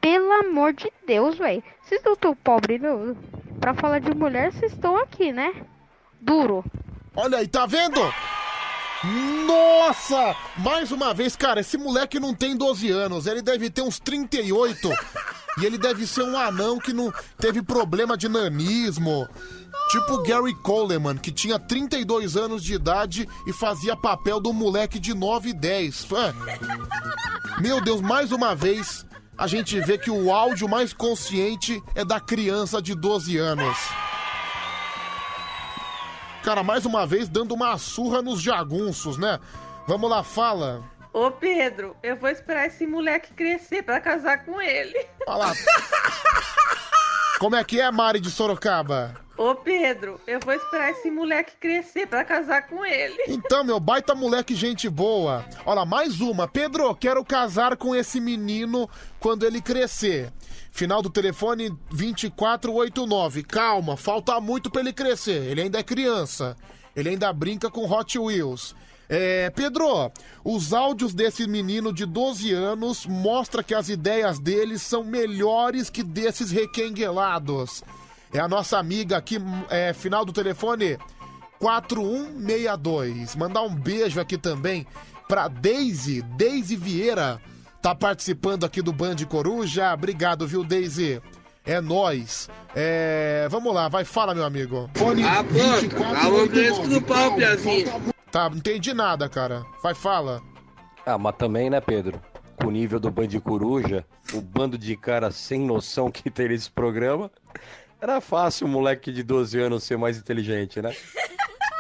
Pelo 0.02 0.32
amor 0.32 0.74
de 0.74 0.92
Deus, 1.08 1.38
velho. 1.38 1.64
Vocês 1.82 2.02
não 2.04 2.16
tão 2.16 2.36
pobre, 2.36 2.80
não. 2.80 3.16
Pra 3.60 3.74
falar 3.74 4.00
de 4.00 4.14
mulher, 4.14 4.52
vocês 4.52 4.74
estão 4.74 4.98
aqui, 4.98 5.32
né? 5.32 5.54
Duro. 6.20 6.64
Olha 7.16 7.38
aí, 7.40 7.48
tá 7.48 7.66
vendo? 7.66 8.00
Nossa! 9.46 10.36
Mais 10.58 10.92
uma 10.92 11.14
vez, 11.14 11.36
cara, 11.36 11.60
esse 11.60 11.78
moleque 11.78 12.20
não 12.20 12.34
tem 12.34 12.56
12 12.56 12.90
anos, 12.90 13.28
ele 13.28 13.42
deve 13.42 13.70
ter 13.70 13.82
uns 13.82 14.00
38. 14.00 14.90
e 15.58 15.66
ele 15.66 15.78
deve 15.78 16.08
ser 16.08 16.24
um 16.24 16.38
anão 16.38 16.80
que 16.80 16.94
não 16.94 17.14
teve 17.38 17.62
problema 17.62 18.18
de 18.18 18.30
nanismo. 18.30 19.28
Tipo 19.92 20.24
Gary 20.24 20.56
Coleman, 20.56 21.18
que 21.18 21.32
tinha 21.32 21.60
32 21.60 22.38
anos 22.38 22.64
de 22.64 22.74
idade 22.74 23.28
e 23.46 23.54
fazia 23.54 23.96
papel 23.96 24.40
do 24.40 24.54
moleque 24.54 24.98
de 25.00 25.14
9 25.14 25.50
e 25.50 25.54
10. 25.54 26.08
É. 26.14 27.62
Meu 27.62 27.82
Deus, 27.82 28.02
mais 28.02 28.32
uma 28.32 28.56
vez, 28.56 29.06
a 29.38 29.48
gente 29.48 29.80
vê 29.80 29.98
que 29.98 30.12
o 30.12 30.32
áudio 30.32 30.68
mais 30.70 30.94
consciente 30.94 31.82
é 31.96 32.06
da 32.06 32.20
criança 32.20 32.82
de 32.82 32.94
12 32.96 33.38
anos. 33.38 33.78
Cara, 36.44 36.62
mais 36.62 36.86
uma 36.86 37.06
vez 37.08 37.30
dando 37.30 37.54
uma 37.54 37.78
surra 37.78 38.22
nos 38.22 38.42
jagunços, 38.42 39.18
né? 39.18 39.40
Vamos 39.88 40.10
lá, 40.10 40.24
fala. 40.24 40.84
Ô 41.14 41.32
Pedro, 41.32 41.96
eu 42.04 42.18
vou 42.18 42.30
esperar 42.30 42.68
esse 42.68 42.86
moleque 42.86 43.34
crescer 43.34 43.84
pra 43.84 44.02
casar 44.02 44.44
com 44.44 44.62
ele. 44.62 45.08
Olha 45.28 45.38
lá. 45.38 45.54
Como 47.40 47.56
é 47.56 47.64
que 47.64 47.80
é, 47.80 47.90
Mari 47.92 48.20
de 48.20 48.32
Sorocaba? 48.32 49.23
Ô 49.36 49.56
Pedro, 49.56 50.22
eu 50.28 50.40
vou 50.40 50.54
esperar 50.54 50.92
esse 50.92 51.10
moleque 51.10 51.54
crescer 51.60 52.06
pra 52.06 52.24
casar 52.24 52.68
com 52.68 52.86
ele. 52.86 53.18
Então, 53.28 53.64
meu 53.64 53.80
baita 53.80 54.14
moleque, 54.14 54.54
gente 54.54 54.88
boa. 54.88 55.44
Olha, 55.66 55.84
mais 55.86 56.22
uma. 56.22 56.48
Pedro, 56.48 56.94
quero 56.94 57.26
casar 57.26 57.76
com 57.76 57.96
esse 57.96 58.20
menino 58.20 58.88
quando 59.20 59.44
ele 59.44 59.60
crescer. 59.60 60.32
Final 60.72 61.02
do 61.02 61.10
telefone 61.10 61.70
2489. 61.90 63.44
Calma, 63.44 63.98
falta 63.98 64.40
muito 64.40 64.70
pra 64.70 64.82
ele 64.82 64.94
crescer. 64.94 65.50
Ele 65.50 65.62
ainda 65.62 65.80
é 65.80 65.84
criança. 65.84 66.56
Ele 66.96 67.10
ainda 67.10 67.34
brinca 67.34 67.72
com 67.72 67.92
Hot 67.92 68.20
Wheels. 68.20 68.76
É, 69.10 69.50
Pedro, 69.50 70.12
os 70.44 70.74
áudios 70.74 71.14
desse 71.14 71.48
menino 71.48 71.92
de 71.92 72.06
12 72.06 72.54
anos 72.54 73.06
mostra 73.08 73.64
que 73.64 73.74
as 73.74 73.90
ideias 73.90 74.40
dele 74.40 74.78
são 74.78 75.04
melhores 75.04 75.90
que 75.90 76.04
desses 76.04 76.52
requenguelados. 76.52 77.84
É 78.34 78.40
a 78.40 78.48
nossa 78.48 78.78
amiga 78.80 79.18
aqui, 79.18 79.38
é, 79.70 79.94
final 79.94 80.26
do 80.26 80.34
telefone 80.34 80.98
4162. 81.60 83.36
Mandar 83.36 83.62
um 83.62 83.74
beijo 83.74 84.20
aqui 84.20 84.38
também 84.38 84.88
pra 85.28 85.48
Daisy, 85.48 86.22
Daisy 86.22 86.76
Vieira. 86.76 87.40
Tá 87.82 87.94
participando 87.94 88.66
aqui 88.66 88.82
do 88.82 88.92
Band 88.92 89.18
Coruja. 89.30 89.94
Obrigado, 89.94 90.48
viu, 90.48 90.64
Daisy? 90.64 91.22
É 91.66 91.80
nóis. 91.80 92.50
É. 92.76 93.48
Vamos 93.50 93.74
lá, 93.74 93.88
vai, 93.88 94.04
fala, 94.04 94.34
meu 94.34 94.44
amigo. 94.46 94.90
A 95.26 95.44
boca, 95.44 96.20
alô, 96.26 96.48
fresco 96.48 96.88
do 96.88 97.02
pau, 97.02 97.36
Piazinho. 97.36 98.14
Tá, 98.32 98.50
não 98.50 98.58
entendi 98.58 98.94
nada, 98.94 99.30
cara. 99.30 99.64
Vai, 99.82 99.94
fala. 99.94 100.42
Ah, 101.06 101.18
mas 101.18 101.36
também, 101.36 101.70
né, 101.70 101.80
Pedro? 101.80 102.20
Com 102.58 102.68
o 102.68 102.72
nível 102.72 103.00
do 103.00 103.12
Band 103.12 103.28
Coruja, 103.44 104.06
o 104.34 104.42
bando 104.42 104.78
de 104.78 104.96
cara 104.98 105.32
sem 105.32 105.62
noção 105.66 106.10
que 106.10 106.30
tem 106.30 106.50
nesse 106.50 106.72
programa, 106.72 107.30
era 108.04 108.20
fácil 108.20 108.68
um 108.68 108.70
moleque 108.70 109.14
de 109.14 109.24
12 109.24 109.58
anos 109.58 109.84
ser 109.86 109.98
mais 109.98 110.18
inteligente, 110.18 110.82
né? 110.82 110.94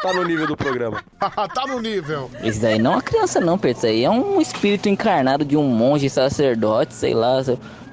Tá 0.01 0.13
no 0.13 0.23
nível 0.23 0.47
do 0.47 0.55
programa. 0.55 1.03
tá 1.19 1.67
no 1.67 1.81
nível. 1.81 2.31
Isso 2.41 2.61
daí 2.61 2.79
não 2.79 2.93
é 2.93 2.95
uma 2.95 3.01
criança 3.01 3.41
não, 3.41 3.57
Pedro. 3.57 3.77
Isso 3.77 3.87
aí 3.87 4.05
é 4.05 4.09
um 4.09 4.39
espírito 4.39 4.87
encarnado 4.87 5.43
de 5.43 5.57
um 5.57 5.63
monge 5.63 6.09
sacerdote, 6.09 6.93
sei 6.93 7.13
lá. 7.13 7.41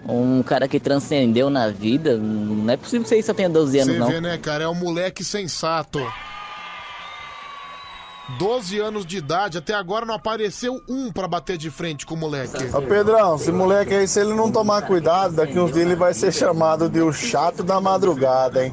Um 0.08 0.42
cara 0.44 0.68
que 0.68 0.78
transcendeu 0.78 1.50
na 1.50 1.68
vida. 1.68 2.16
Não 2.16 2.72
é 2.72 2.76
possível 2.76 3.02
que 3.02 3.08
você 3.08 3.22
só 3.22 3.34
tenha 3.34 3.48
12 3.48 3.78
anos, 3.80 3.94
Você 3.94 3.98
não. 3.98 4.08
vê, 4.08 4.20
né, 4.20 4.38
cara? 4.38 4.64
É 4.64 4.68
um 4.68 4.74
moleque 4.74 5.24
sensato. 5.24 6.00
12 8.38 8.78
anos 8.78 9.06
de 9.06 9.18
idade, 9.18 9.58
até 9.58 9.74
agora 9.74 10.06
não 10.06 10.14
apareceu 10.14 10.80
um 10.88 11.12
pra 11.12 11.28
bater 11.28 11.56
de 11.56 11.70
frente 11.70 12.04
com 12.06 12.14
o 12.14 12.18
moleque. 12.18 12.64
Ô 12.74 12.82
Pedrão, 12.82 13.36
esse 13.36 13.52
moleque 13.52 13.94
aí, 13.94 14.08
se 14.08 14.20
ele 14.20 14.34
não 14.34 14.50
tomar 14.50 14.82
cuidado, 14.82 15.36
daqui 15.36 15.58
uns 15.58 15.72
dias 15.72 15.86
ele 15.86 15.96
vai 15.96 16.14
ser 16.14 16.32
chamado 16.32 16.88
de 16.88 17.00
o 17.00 17.12
chato 17.12 17.62
da 17.62 17.80
madrugada, 17.80 18.64
hein? 18.64 18.72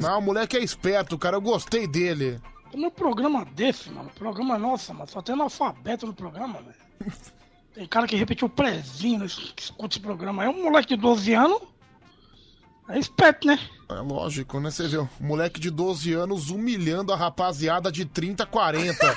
Não, 0.00 0.18
o 0.18 0.22
moleque 0.22 0.56
é 0.56 0.60
esperto, 0.62 1.18
cara. 1.18 1.36
Eu 1.36 1.40
gostei 1.40 1.86
dele. 1.86 2.40
Como 2.70 2.86
é 2.86 2.88
um 2.88 2.92
programa 2.92 3.44
desse, 3.44 3.90
mano? 3.90 4.10
Programa 4.18 4.58
nossa, 4.58 4.92
mano. 4.92 5.08
Só 5.08 5.22
tem 5.22 5.34
analfabeto 5.34 6.06
no 6.06 6.14
programa, 6.14 6.58
velho. 6.60 7.12
Tem 7.74 7.88
cara 7.88 8.06
que 8.06 8.14
repetiu 8.14 8.46
o 8.46 8.50
prezinho, 8.50 9.24
escuta 9.24 9.96
esse 9.96 10.00
programa. 10.00 10.44
É 10.44 10.48
um 10.48 10.62
moleque 10.62 10.94
de 10.94 10.96
12 10.96 11.34
anos. 11.34 11.60
É 12.88 12.98
esperto, 12.98 13.46
né? 13.46 13.58
É 13.88 13.94
lógico, 13.94 14.60
né? 14.60 14.70
Você 14.70 14.88
viu? 14.88 15.08
Moleque 15.18 15.58
de 15.58 15.70
12 15.70 16.12
anos 16.12 16.50
humilhando 16.50 17.12
a 17.12 17.16
rapaziada 17.16 17.90
de 17.90 18.04
30, 18.04 18.44
40. 18.44 18.94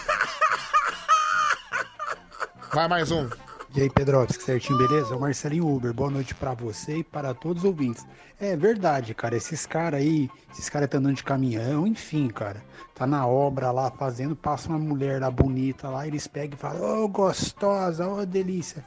Vai 2.74 2.88
mais 2.88 3.12
um. 3.12 3.30
E 3.76 3.82
aí, 3.82 3.90
Pedrox, 3.90 4.38
certinho, 4.38 4.78
beleza? 4.78 5.14
É 5.14 5.18
o 5.18 5.20
Marcelinho 5.20 5.68
Uber. 5.68 5.94
Boa 5.94 6.10
noite 6.10 6.34
pra 6.34 6.54
você 6.54 6.98
e 6.98 7.04
para 7.04 7.34
todos 7.34 7.64
os 7.64 7.68
ouvintes. 7.68 8.06
É 8.40 8.56
verdade, 8.56 9.14
cara. 9.14 9.36
Esses 9.36 9.66
caras 9.66 10.00
aí, 10.00 10.30
esses 10.52 10.70
caras 10.70 10.90
tá 10.90 10.98
andando 10.98 11.16
de 11.16 11.24
caminhão, 11.24 11.86
enfim, 11.86 12.30
cara. 12.30 12.64
Tá 12.96 13.06
na 13.06 13.28
obra 13.28 13.72
lá 13.72 13.92
fazendo, 13.92 14.36
passa 14.36 14.70
uma 14.70 14.80
mulher 14.80 15.22
lá 15.22 15.30
bonita 15.30 15.90
lá, 15.90 16.08
eles 16.08 16.26
pegam 16.26 16.58
e 16.58 16.60
falam, 16.60 17.04
ô 17.04 17.08
gostosa, 17.08 18.08
ô 18.08 18.26
delícia. 18.26 18.84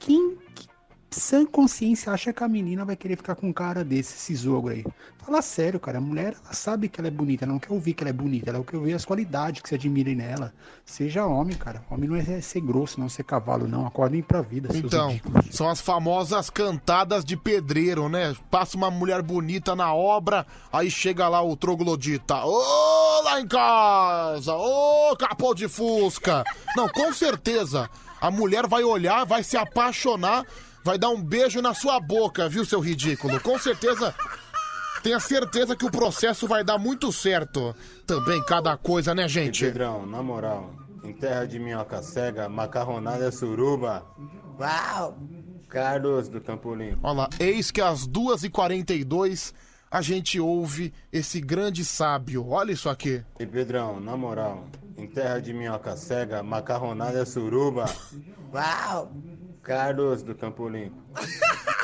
Quem, 0.00 0.36
que 0.36 0.47
sã 1.10 1.44
consciência 1.46 2.12
acha 2.12 2.32
que 2.32 2.44
a 2.44 2.48
menina 2.48 2.84
vai 2.84 2.96
querer 2.96 3.16
ficar 3.16 3.34
com 3.34 3.48
um 3.48 3.52
cara 3.52 3.82
desse, 3.84 4.14
esse 4.14 4.34
zogro 4.36 4.72
aí? 4.72 4.84
Fala 5.24 5.42
sério, 5.42 5.78
cara. 5.78 5.98
A 5.98 6.00
mulher, 6.00 6.34
ela 6.44 6.54
sabe 6.54 6.88
que 6.88 6.98
ela 7.00 7.08
é 7.08 7.10
bonita, 7.10 7.44
ela 7.44 7.52
não 7.52 7.58
quer 7.58 7.72
ouvir 7.72 7.92
que 7.92 8.02
ela 8.02 8.08
é 8.08 8.12
bonita, 8.14 8.48
ela 8.50 8.64
quer 8.64 8.76
ouvir 8.78 8.94
as 8.94 9.04
qualidades 9.04 9.60
que 9.60 9.68
se 9.68 9.74
admirem 9.74 10.14
nela. 10.14 10.54
Seja 10.86 11.26
homem, 11.26 11.54
cara. 11.56 11.82
Homem 11.90 12.08
não 12.08 12.16
é 12.16 12.40
ser 12.40 12.60
grosso, 12.62 12.98
não 12.98 13.08
ser 13.10 13.24
cavalo, 13.24 13.68
não. 13.68 13.86
Acordem 13.86 14.22
pra 14.22 14.40
vida, 14.40 14.70
seus 14.72 14.84
Então, 14.84 15.08
ridículos. 15.08 15.46
são 15.50 15.68
as 15.68 15.80
famosas 15.82 16.48
cantadas 16.48 17.24
de 17.26 17.36
pedreiro, 17.36 18.08
né? 18.08 18.34
Passa 18.50 18.76
uma 18.76 18.90
mulher 18.90 19.20
bonita 19.20 19.76
na 19.76 19.92
obra, 19.94 20.46
aí 20.72 20.90
chega 20.90 21.28
lá 21.28 21.42
o 21.42 21.54
troglodita. 21.56 22.44
Ô, 22.44 23.20
lá 23.22 23.38
em 23.40 23.46
casa! 23.46 24.54
Ô, 24.54 25.14
capô 25.16 25.54
de 25.54 25.68
fusca! 25.68 26.42
Não, 26.74 26.88
com 26.88 27.12
certeza. 27.12 27.90
A 28.20 28.30
mulher 28.30 28.66
vai 28.66 28.82
olhar, 28.82 29.24
vai 29.24 29.44
se 29.44 29.56
apaixonar, 29.56 30.44
vai 30.84 30.98
dar 30.98 31.10
um 31.10 31.22
beijo 31.22 31.60
na 31.60 31.74
sua 31.74 32.00
boca, 32.00 32.48
viu, 32.48 32.64
seu 32.64 32.80
ridículo? 32.80 33.40
Com 33.40 33.58
certeza. 33.58 34.14
Tenha 35.02 35.20
certeza 35.20 35.76
que 35.76 35.86
o 35.86 35.90
processo 35.90 36.46
vai 36.46 36.64
dar 36.64 36.78
muito 36.78 37.12
certo. 37.12 37.74
Também 38.06 38.42
cada 38.44 38.76
coisa, 38.76 39.14
né, 39.14 39.28
gente? 39.28 39.64
Pedrão, 39.64 40.04
na 40.04 40.22
moral, 40.22 40.74
em 41.04 41.12
terra 41.12 41.44
de 41.46 41.58
minhoca 41.58 42.02
cega, 42.02 42.48
macarronada 42.48 43.26
é 43.26 43.30
suruba. 43.30 44.04
Uau! 44.58 45.16
Carlos 45.68 46.28
do 46.28 46.40
Campo 46.40 46.74
Limpo. 46.74 47.00
Olha 47.02 47.12
lá, 47.12 47.28
eis 47.38 47.70
que 47.70 47.80
às 47.80 48.08
2h42 48.08 49.52
a 49.90 50.02
gente 50.02 50.40
ouve 50.40 50.92
esse 51.12 51.40
grande 51.40 51.84
sábio. 51.84 52.48
Olha 52.48 52.72
isso 52.72 52.88
aqui. 52.88 53.22
E 53.38 53.46
Pedrão, 53.46 54.00
na 54.00 54.16
moral, 54.16 54.66
em 54.96 55.06
terra 55.06 55.38
de 55.40 55.52
minhoca 55.52 55.96
cega, 55.96 56.42
macarronada 56.42 57.20
é 57.20 57.24
suruba. 57.24 57.84
Uau! 58.52 59.12
Carlos 59.62 60.22
do 60.22 60.34
Campo 60.34 60.68
Limpo. 60.68 60.96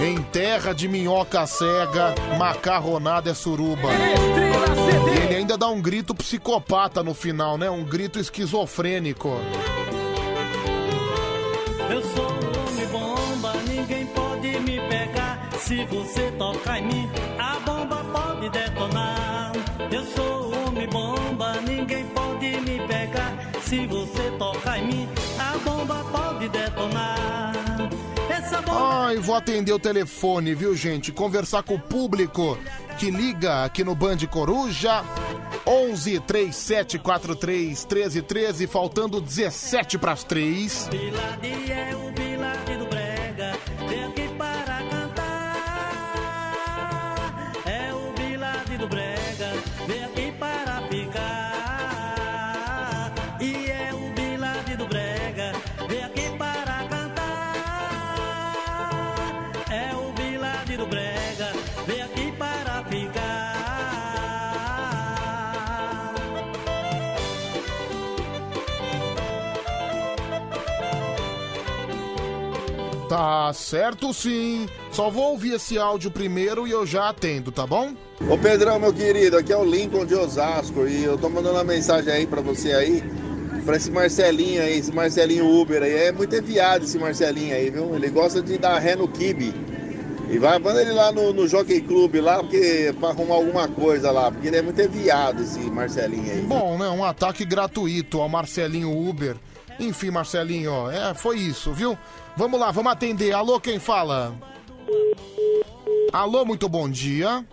Em 0.00 0.20
terra 0.24 0.74
de 0.74 0.86
minhoca 0.88 1.46
cega, 1.46 2.14
macarronada 2.36 3.30
é 3.30 3.34
suruba. 3.34 3.88
E 5.14 5.24
ele 5.24 5.36
ainda 5.36 5.56
dá 5.56 5.68
um 5.68 5.80
grito 5.80 6.14
psicopata 6.14 7.02
no 7.02 7.14
final, 7.14 7.56
né? 7.56 7.70
Um 7.70 7.84
grito 7.84 8.18
esquizofrênico. 8.18 9.30
Eu 11.88 12.02
sou 12.02 12.26
um 12.26 12.68
homem 12.68 12.86
bomba, 12.88 13.52
ninguém 13.66 14.06
pode 14.06 14.60
me 14.60 14.80
pegar. 14.88 15.48
Se 15.58 15.84
você 15.86 16.30
tocar 16.32 16.80
em 16.80 16.86
mim, 16.86 17.10
a 17.38 17.58
bomba 17.60 18.04
pode 18.12 18.50
detonar. 18.50 19.52
Eu 19.90 20.04
sou 20.04 20.52
um 20.52 20.68
homem 20.68 20.88
bomba, 20.88 21.60
ninguém 21.62 22.04
pode 22.08 22.60
me 22.60 22.86
pegar. 22.86 23.32
Se 23.62 23.86
você 23.86 24.03
Ai, 29.14 29.20
vou 29.20 29.36
atender 29.36 29.72
o 29.72 29.78
telefone, 29.78 30.56
viu, 30.56 30.74
gente? 30.74 31.12
Conversar 31.12 31.62
com 31.62 31.76
o 31.76 31.78
público 31.78 32.58
que 32.98 33.12
liga 33.12 33.62
aqui 33.62 33.84
no 33.84 33.94
Band 33.94 34.18
Coruja. 34.28 35.04
11 35.64 36.18
37 36.18 36.98
43 36.98 37.84
13 37.84 38.22
13, 38.22 38.66
faltando 38.66 39.20
17 39.20 39.98
para 39.98 40.10
as 40.10 40.24
3. 40.24 40.90
Tá 73.14 73.52
certo 73.52 74.12
sim. 74.12 74.66
Só 74.90 75.08
vou 75.08 75.30
ouvir 75.30 75.54
esse 75.54 75.78
áudio 75.78 76.10
primeiro 76.10 76.66
e 76.66 76.72
eu 76.72 76.84
já 76.84 77.10
atendo, 77.10 77.52
tá 77.52 77.64
bom? 77.64 77.94
Ô 78.28 78.36
Pedrão, 78.36 78.80
meu 78.80 78.92
querido, 78.92 79.36
aqui 79.36 79.52
é 79.52 79.56
o 79.56 79.64
Lincoln 79.64 80.04
de 80.04 80.16
Osasco 80.16 80.84
e 80.88 81.04
eu 81.04 81.16
tô 81.16 81.28
mandando 81.28 81.54
uma 81.54 81.62
mensagem 81.62 82.12
aí 82.12 82.26
pra 82.26 82.40
você 82.40 82.72
aí, 82.72 83.04
pra 83.64 83.76
esse 83.76 83.88
Marcelinho 83.88 84.60
aí, 84.60 84.80
esse 84.80 84.90
Marcelinho 84.90 85.48
Uber 85.48 85.80
aí. 85.80 85.94
É 85.94 86.10
muito 86.10 86.34
enviado 86.34 86.86
esse 86.86 86.98
Marcelinho 86.98 87.54
aí, 87.54 87.70
viu? 87.70 87.94
Ele 87.94 88.10
gosta 88.10 88.42
de 88.42 88.58
dar 88.58 88.80
ré 88.80 88.96
no 88.96 89.06
kibe. 89.06 89.54
E 90.28 90.36
vai, 90.36 90.58
manda 90.58 90.82
ele 90.82 90.90
lá 90.90 91.12
no, 91.12 91.32
no 91.32 91.46
Jockey 91.46 91.82
Club 91.82 92.16
lá, 92.16 92.38
porque, 92.38 92.92
pra 92.98 93.10
arrumar 93.10 93.36
alguma 93.36 93.68
coisa 93.68 94.10
lá, 94.10 94.32
porque 94.32 94.48
ele 94.48 94.56
é 94.56 94.62
muito 94.62 94.82
enviado 94.82 95.40
esse 95.40 95.60
Marcelinho 95.60 96.32
aí. 96.32 96.40
Bom, 96.40 96.76
né? 96.76 96.88
Um 96.88 97.04
ataque 97.04 97.44
gratuito 97.44 98.20
ao 98.20 98.28
Marcelinho 98.28 98.90
Uber. 98.90 99.36
Enfim, 99.78 100.10
Marcelinho, 100.10 100.90
é, 100.90 101.14
foi 101.14 101.38
isso, 101.38 101.72
viu? 101.72 101.98
Vamos 102.36 102.58
lá, 102.58 102.70
vamos 102.70 102.92
atender. 102.92 103.32
Alô, 103.32 103.60
quem 103.60 103.78
fala? 103.78 104.34
Alô, 106.12 106.44
muito 106.44 106.68
bom 106.68 106.88
dia. 106.88 107.44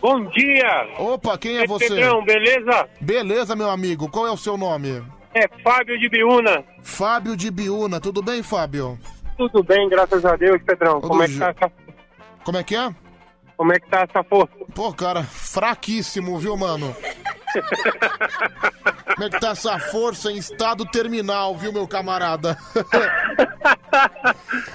Bom 0.00 0.24
dia! 0.30 0.88
Opa, 0.98 1.38
quem 1.38 1.58
é 1.58 1.66
você? 1.66 1.88
Pedrão, 1.88 2.24
beleza? 2.24 2.88
Beleza, 3.00 3.54
meu 3.54 3.70
amigo. 3.70 4.08
Qual 4.08 4.26
é 4.26 4.30
o 4.30 4.36
seu 4.36 4.56
nome? 4.56 5.02
É 5.34 5.46
Fábio 5.62 5.98
de 5.98 6.08
Biúna. 6.08 6.64
Fábio 6.82 7.36
de 7.36 7.50
Biúna. 7.50 8.00
Tudo 8.00 8.20
bem, 8.20 8.42
Fábio? 8.42 8.98
Tudo 9.36 9.62
bem, 9.62 9.88
graças 9.88 10.24
a 10.24 10.34
Deus, 10.36 10.60
Pedrão. 10.62 11.00
Tudo 11.00 11.08
Como 11.08 11.22
é 11.22 11.28
que 11.28 11.38
tá 11.38 11.48
essa, 11.50 11.72
Como 12.44 12.58
é 12.58 12.64
que 12.64 12.74
é? 12.76 12.94
como 13.56 13.72
é 13.72 13.78
que 13.78 13.88
tá 13.88 14.00
essa 14.10 14.24
força? 14.24 14.52
Pô, 14.74 14.92
cara, 14.92 15.22
fraquíssimo, 15.22 16.36
viu, 16.36 16.56
mano? 16.56 16.94
Como 19.14 19.24
é 19.24 19.30
que 19.30 19.40
tá 19.40 19.50
essa 19.50 19.78
força 19.78 20.30
em 20.30 20.36
estado 20.36 20.84
terminal, 20.86 21.56
viu, 21.56 21.72
meu 21.72 21.86
camarada? 21.86 22.56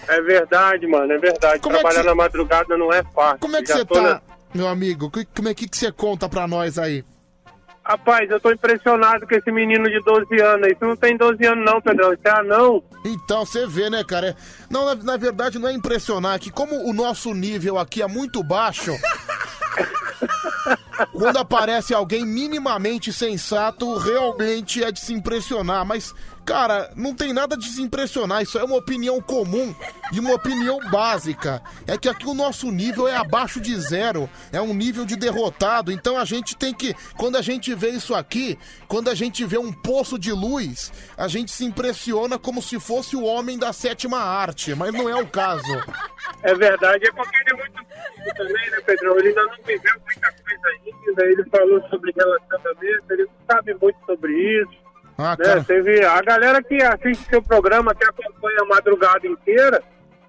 É 0.08 0.22
verdade, 0.22 0.88
mano, 0.88 1.12
é 1.12 1.18
verdade. 1.18 1.60
Como 1.60 1.76
é 1.76 1.80
que 1.80 1.84
Trabalhar 1.84 2.04
cê- 2.04 2.08
na 2.08 2.16
madrugada 2.16 2.78
não 2.78 2.92
é 2.94 3.04
fácil. 3.04 3.40
Como 3.40 3.56
é 3.58 3.62
que 3.62 3.68
Já 3.68 3.78
você 3.78 3.86
tá, 3.86 4.02
na- 4.02 4.22
meu 4.54 4.68
amigo? 4.68 5.12
Como 5.36 5.50
é 5.50 5.54
que 5.54 5.68
que 5.68 5.78
você 5.78 5.92
conta 5.92 6.30
pra 6.30 6.48
nós 6.48 6.78
aí? 6.78 7.04
Rapaz, 7.84 8.30
eu 8.30 8.40
tô 8.40 8.52
impressionado 8.52 9.26
com 9.26 9.34
esse 9.34 9.50
menino 9.52 9.86
de 9.90 10.02
12 10.04 10.42
anos. 10.42 10.68
Isso 10.68 10.84
não 10.86 10.96
tem 10.96 11.16
12 11.18 11.46
anos 11.46 11.66
não, 11.66 11.82
Pedrão. 11.82 12.12
Isso 12.14 12.22
é 12.26 12.30
anão. 12.32 12.84
Então, 13.06 13.46
você 13.46 13.66
vê, 13.66 13.90
né, 13.90 14.04
cara? 14.04 14.28
É- 14.30 14.36
Não, 14.70 14.86
na, 14.86 14.96
na 14.96 15.18
verdade, 15.18 15.58
não 15.58 15.70
é 15.70 15.74
impressionar 15.74 16.36
é 16.36 16.40
que 16.40 16.52
como 16.52 16.76
o 16.90 16.94
nosso 16.94 17.34
nível 17.34 17.78
aqui 17.78 18.02
é 18.02 18.08
muito 18.08 18.44
baixo, 18.44 18.92
quando 21.12 21.38
aparece 21.38 21.94
alguém 21.94 22.26
minimamente 22.26 23.12
sensato, 23.14 23.98
realmente 23.98 24.84
é 24.84 24.92
de 24.92 25.00
se 25.00 25.14
impressionar. 25.14 25.86
Mas, 25.86 26.14
cara, 26.48 26.90
não 26.96 27.14
tem 27.14 27.34
nada 27.34 27.58
de 27.58 27.68
se 27.68 27.82
impressionar. 27.82 28.42
Isso 28.42 28.58
é 28.58 28.64
uma 28.64 28.78
opinião 28.78 29.22
comum 29.22 29.76
e 30.14 30.20
uma 30.20 30.34
opinião 30.34 30.80
básica. 30.90 31.62
É 31.86 31.98
que 31.98 32.08
aqui 32.08 32.26
o 32.26 32.34
nosso 32.34 32.72
nível 32.72 33.06
é 33.06 33.18
abaixo 33.18 33.60
de 33.60 33.78
zero. 33.78 34.30
É 34.54 34.62
um 34.62 34.74
nível 34.74 35.06
de 35.06 35.18
derrotado. 35.18 35.92
Então 35.92 36.18
a 36.18 36.24
gente 36.24 36.56
tem 36.56 36.74
que. 36.74 36.96
Quando 37.18 37.36
a 37.36 37.42
gente 37.42 37.76
vê 37.76 37.90
isso 37.90 38.16
aqui, 38.16 38.58
quando 38.88 39.10
a 39.10 39.14
gente 39.14 39.44
vê 39.44 39.58
um 39.58 39.74
poço 39.74 40.18
de 40.18 40.32
luz, 40.32 40.94
a 41.18 41.28
gente 41.28 41.52
se 41.52 41.66
impressiona 41.66 42.40
como 42.40 42.62
se 42.62 42.80
fosse 42.80 43.18
o 43.18 43.26
homem 43.26 43.60
da 43.60 43.74
sétima 43.74 44.18
arte. 44.18 44.74
Mas 44.74 44.94
não 44.94 45.10
é 45.10 45.16
o 45.22 45.28
caso. 45.28 45.68
É 46.44 46.56
verdade, 46.56 47.08
é 47.08 47.12
porque 47.12 47.36
ele 47.36 47.52
é 47.52 47.54
muito 47.56 47.88
também, 48.38 48.70
né, 48.72 48.82
Pedrão? 48.86 49.18
Ele 49.20 49.30
ainda 49.30 49.44
não 49.44 49.58
viveu 49.66 49.94
muita 50.06 50.32
coisa 50.32 50.68
ainda. 50.68 51.26
Ele 51.26 51.44
falou 51.50 51.90
sobre 51.90 52.14
relacionamento, 52.16 53.04
ele 53.10 53.28
sabe 53.50 53.74
muito 53.82 53.98
sobre 54.06 54.32
isso. 54.62 54.87
Ah, 55.18 55.36
né? 55.38 55.64
Teve 55.66 56.04
a 56.06 56.22
galera 56.22 56.62
que 56.62 56.76
assiste 56.82 57.28
seu 57.30 57.42
programa, 57.42 57.96
que 57.96 58.06
acompanha 58.06 58.60
a 58.62 58.66
madrugada 58.66 59.26
inteira, 59.26 59.84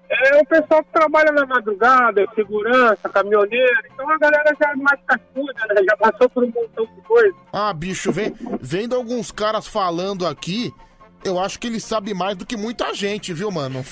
é 0.09 0.41
o 0.41 0.45
pessoal 0.45 0.83
que 0.83 0.91
trabalha 0.91 1.31
na 1.31 1.45
madrugada, 1.45 2.25
segurança, 2.33 3.07
caminhoneiro. 3.09 3.81
Então 3.93 4.09
a 4.09 4.17
galera 4.17 4.55
já 4.59 4.71
é 4.71 4.75
mais 4.75 4.99
cascuda, 5.05 5.53
né? 5.69 5.83
Já 5.87 5.97
passou 5.97 6.29
por 6.29 6.43
um 6.43 6.47
montão 6.47 6.85
de 6.85 7.01
coisa. 7.03 7.35
Ah, 7.53 7.71
bicho, 7.71 8.11
vem, 8.11 8.33
vendo 8.59 8.95
alguns 8.95 9.31
caras 9.31 9.67
falando 9.67 10.25
aqui, 10.25 10.73
eu 11.23 11.39
acho 11.39 11.59
que 11.59 11.67
ele 11.67 11.79
sabe 11.79 12.13
mais 12.13 12.35
do 12.35 12.45
que 12.45 12.57
muita 12.57 12.91
gente, 12.93 13.33
viu, 13.33 13.51
mano? 13.51 13.85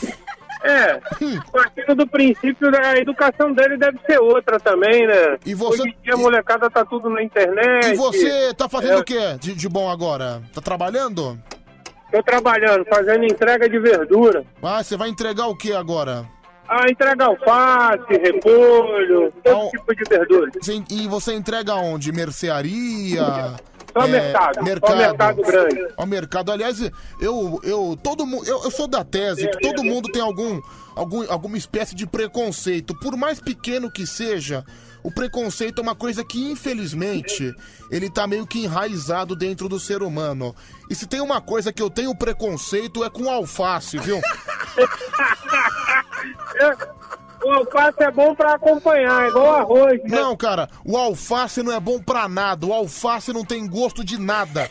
É, 0.64 1.00
partindo 1.52 1.96
do 1.96 2.08
princípio, 2.08 2.70
né, 2.72 2.80
a 2.84 2.98
educação 2.98 3.54
dele 3.54 3.78
deve 3.78 3.98
ser 4.06 4.20
outra 4.20 4.60
também, 4.60 5.06
né? 5.08 5.38
E 5.46 5.54
você- 5.54 5.82
Hoje 5.84 5.90
em 5.92 6.04
dia 6.04 6.14
a 6.14 6.18
molecada 6.18 6.70
tá 6.70 6.84
tudo 6.86 7.10
na 7.10 7.22
internet. 7.24 7.94
E 7.94 7.96
você 7.96 8.54
tá 8.54 8.68
fazendo 8.68 8.94
É, 8.94 8.98
o 8.98 9.04
que 9.04 9.38
de, 9.40 9.54
de 9.54 9.70
bom 9.70 9.90
agora? 9.90 10.42
Tá 10.54 10.62
trabalhando? 10.62 11.38
Tô 12.12 12.24
trabalhando, 12.24 12.86
fazendo 12.86 13.26
entrega 13.26 13.68
de 13.70 13.78
verdura. 13.80 14.44
Ah, 14.64 14.82
você 14.84 14.96
vai 14.96 15.10
entregar 15.10 15.48
o 15.48 15.56
que 15.56 15.74
agora? 15.74 16.26
Ah, 16.70 16.90
entrega 16.90 17.26
alface, 17.26 18.14
repolho, 18.22 19.32
todo 19.44 19.70
tipo 19.72 19.96
de 19.96 20.04
verdura. 20.10 20.52
E 20.90 21.08
você 21.08 21.34
entrega 21.34 21.76
onde? 21.76 22.12
Mercearia? 22.12 23.54
Só 24.02 24.08
mercado, 24.08 24.56
só 24.88 24.96
mercado 24.96 25.42
grande. 25.42 25.88
Ó, 25.98 26.06
mercado. 26.06 26.52
Aliás, 26.52 26.80
eu, 27.20 27.60
eu, 27.64 27.98
todo 28.02 28.24
eu, 28.46 28.64
eu 28.64 28.72
sou 28.72 28.88
da 28.88 29.04
tese 29.04 29.48
que 29.50 29.60
todo 29.60 29.84
mundo 29.84 30.12
tem 30.12 30.22
algum, 30.22 30.62
algum, 30.96 31.32
alguma 31.32 31.58
espécie 31.58 31.96
de 31.96 32.06
preconceito. 32.06 32.94
Por 33.00 33.16
mais 33.16 33.40
pequeno 33.40 33.92
que 33.92 34.06
seja, 34.06 34.66
o 35.04 35.12
preconceito 35.12 35.80
é 35.80 35.82
uma 35.82 35.96
coisa 35.96 36.24
que, 36.24 36.52
infelizmente, 36.52 37.54
ele 37.90 38.10
tá 38.10 38.28
meio 38.28 38.46
que 38.46 38.64
enraizado 38.64 39.36
dentro 39.36 39.70
do 39.70 39.80
ser 39.80 40.02
humano. 40.02 40.56
E 40.90 40.96
se 40.96 41.06
tem 41.08 41.22
uma 41.22 41.42
coisa 41.42 41.74
que 41.74 41.82
eu 41.82 41.90
tenho 41.90 42.16
preconceito 42.16 43.04
é 43.04 43.10
com 43.10 43.30
alface, 43.30 43.98
viu? 43.98 44.22
O 47.48 47.54
alface 47.54 48.04
é 48.04 48.12
bom 48.12 48.36
pra 48.36 48.56
acompanhar, 48.56 49.24
é 49.26 49.30
igual 49.30 49.56
arroz. 49.56 50.02
né? 50.04 50.20
Não, 50.20 50.36
cara, 50.36 50.68
o 50.84 50.98
alface 50.98 51.64
não 51.64 51.72
é 51.72 51.80
bom 51.80 52.02
pra 52.02 52.28
nada. 52.28 52.66
O 52.66 52.74
alface 52.74 53.32
não 53.32 53.46
tem 53.46 53.66
gosto 53.68 54.04
de 54.04 54.20
nada. 54.20 54.70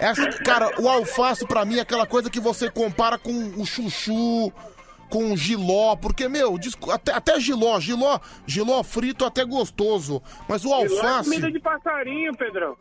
Essa, 0.00 0.28
cara, 0.42 0.80
o 0.80 0.88
alface 0.88 1.46
pra 1.46 1.64
mim 1.64 1.76
é 1.76 1.80
aquela 1.82 2.06
coisa 2.06 2.30
que 2.30 2.40
você 2.40 2.70
compara 2.70 3.18
com 3.18 3.30
o 3.56 3.66
chuchu, 3.66 4.50
com 5.10 5.32
o 5.32 5.36
giló, 5.36 5.94
porque, 5.94 6.26
meu, 6.26 6.58
até, 6.90 7.12
até 7.12 7.38
giló, 7.38 7.78
giló, 7.78 8.18
giló 8.46 8.82
frito 8.82 9.24
até 9.24 9.44
gostoso. 9.44 10.22
Mas 10.48 10.64
o 10.64 10.70
Lá 10.70 10.78
é 10.78 10.82
alface. 10.84 11.28
comida 11.28 11.52
de 11.52 11.60
passarinho, 11.60 12.34
Pedrão. 12.34 12.74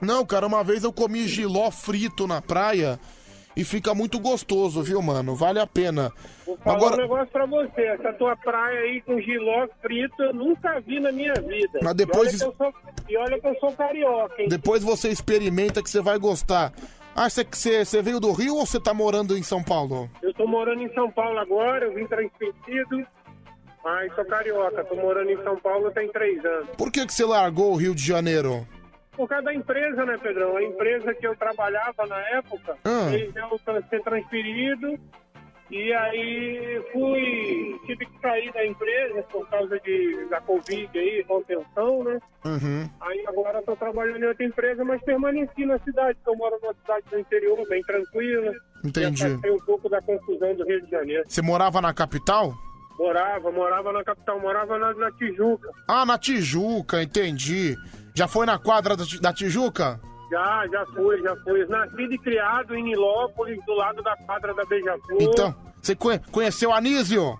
Não, 0.00 0.24
cara, 0.26 0.46
uma 0.46 0.62
vez 0.62 0.84
eu 0.84 0.92
comi 0.92 1.26
giló 1.26 1.70
frito 1.70 2.26
na 2.26 2.40
praia 2.42 3.00
e 3.56 3.64
fica 3.64 3.94
muito 3.94 4.18
gostoso, 4.18 4.82
viu, 4.82 5.02
mano? 5.02 5.34
Vale 5.34 5.58
a 5.60 5.66
pena. 5.66 6.12
Vou 6.46 6.56
falar 6.58 6.76
Agora, 6.76 6.94
um 6.94 6.98
negócio 6.98 7.26
pra 7.32 7.46
você. 7.46 7.82
Essa 7.82 8.12
tua 8.12 8.36
praia 8.36 8.80
aí 8.80 9.00
com 9.02 9.20
giló 9.20 9.66
frito 9.82 10.22
eu 10.22 10.32
nunca 10.34 10.80
vi 10.80 11.00
na 11.00 11.10
minha 11.12 11.34
vida. 11.34 11.80
Mas 11.82 11.94
depois- 11.94 12.32
E 12.32 12.36
olha, 12.36 12.38
que 12.38 12.44
eu 12.44 12.54
sou, 12.56 12.74
e 13.08 13.16
olha 13.16 13.40
que 13.40 13.46
eu 13.48 13.56
sou 13.60 13.72
carioca, 13.72 14.42
hein? 14.42 14.48
depois 14.48 14.82
você 14.82 15.08
experimenta 15.08 15.82
que 15.82 15.90
você 15.90 16.00
vai 16.00 16.18
gostar. 16.18 16.72
Ah, 17.14 17.28
você, 17.28 17.44
você, 17.44 17.84
você 17.84 18.00
veio 18.00 18.20
do 18.20 18.30
Rio 18.32 18.54
ou 18.56 18.64
você 18.64 18.78
tá 18.80 18.94
morando 18.94 19.36
em 19.36 19.42
São 19.42 19.62
Paulo? 19.62 20.08
Eu 20.22 20.32
tô 20.32 20.46
morando 20.46 20.80
em 20.82 20.92
São 20.94 21.10
Paulo 21.10 21.38
agora, 21.38 21.84
eu 21.86 21.94
vim 21.94 22.06
transmitido. 22.06 23.04
Mas 23.82 24.14
sou 24.14 24.24
carioca, 24.26 24.84
tô 24.84 24.94
morando 24.94 25.30
em 25.30 25.42
São 25.42 25.56
Paulo 25.58 25.90
tem 25.90 26.08
três 26.12 26.44
anos. 26.44 26.68
Por 26.76 26.92
que, 26.92 27.04
que 27.06 27.12
você 27.12 27.24
largou 27.24 27.72
o 27.72 27.76
Rio 27.76 27.94
de 27.94 28.04
Janeiro? 28.06 28.66
Por 29.20 29.28
causa 29.28 29.44
da 29.44 29.54
empresa, 29.54 30.06
né, 30.06 30.16
Pedrão? 30.16 30.56
A 30.56 30.62
empresa 30.62 31.12
que 31.12 31.26
eu 31.26 31.36
trabalhava 31.36 32.06
na 32.06 32.18
época, 32.30 32.74
Ah. 32.86 33.10
tra- 33.62 33.82
ser 33.90 34.02
transferido. 34.02 34.98
E 35.70 35.92
aí 35.92 36.82
fui, 36.90 37.78
tive 37.84 38.06
que 38.06 38.18
sair 38.22 38.50
da 38.54 38.64
empresa 38.66 39.22
por 39.24 39.46
causa 39.50 39.78
de, 39.80 40.26
da 40.30 40.40
Covid 40.40 40.98
aí, 40.98 41.22
contenção, 41.24 42.02
né? 42.02 42.18
Uhum. 42.46 42.88
Aí 42.98 43.22
agora 43.28 43.58
estou 43.58 43.76
trabalhando 43.76 44.24
em 44.24 44.26
outra 44.28 44.44
empresa, 44.46 44.82
mas 44.86 45.02
permaneci 45.02 45.66
na 45.66 45.78
cidade, 45.80 46.18
eu 46.26 46.34
moro 46.34 46.58
numa 46.62 46.72
cidade 46.72 47.04
do 47.10 47.18
interior, 47.18 47.68
bem 47.68 47.82
tranquila. 47.82 48.54
Entendi. 48.82 49.22
Afastei 49.22 49.50
um 49.50 49.58
pouco 49.60 49.88
da 49.90 50.00
confusão 50.00 50.54
do 50.54 50.64
Rio 50.64 50.80
de 50.82 50.90
Janeiro. 50.90 51.24
Você 51.28 51.42
morava 51.42 51.82
na 51.82 51.92
capital? 51.92 52.54
Morava, 52.98 53.52
morava 53.52 53.92
na 53.92 54.02
capital, 54.02 54.40
morava 54.40 54.78
na, 54.78 54.94
na 54.94 55.12
Tijuca. 55.12 55.68
Ah, 55.86 56.04
na 56.06 56.18
Tijuca, 56.18 57.02
entendi. 57.02 57.76
Já 58.14 58.26
foi 58.28 58.46
na 58.46 58.58
quadra 58.58 58.96
da, 58.96 59.04
Ti- 59.04 59.20
da 59.20 59.32
Tijuca? 59.32 60.00
Já, 60.30 60.64
já 60.70 60.86
fui, 60.86 61.20
já 61.22 61.34
fui. 61.44 61.64
Nascido 61.66 62.12
e 62.14 62.18
criado 62.18 62.74
em 62.74 62.82
Nilópolis, 62.84 63.58
do 63.66 63.74
lado 63.74 64.02
da 64.02 64.16
quadra 64.18 64.54
da 64.54 64.64
Beija-Flor. 64.64 65.18
Então, 65.22 65.54
você 65.82 65.94
conhe- 65.96 66.20
conheceu 66.30 66.72
Anísio? 66.72 67.38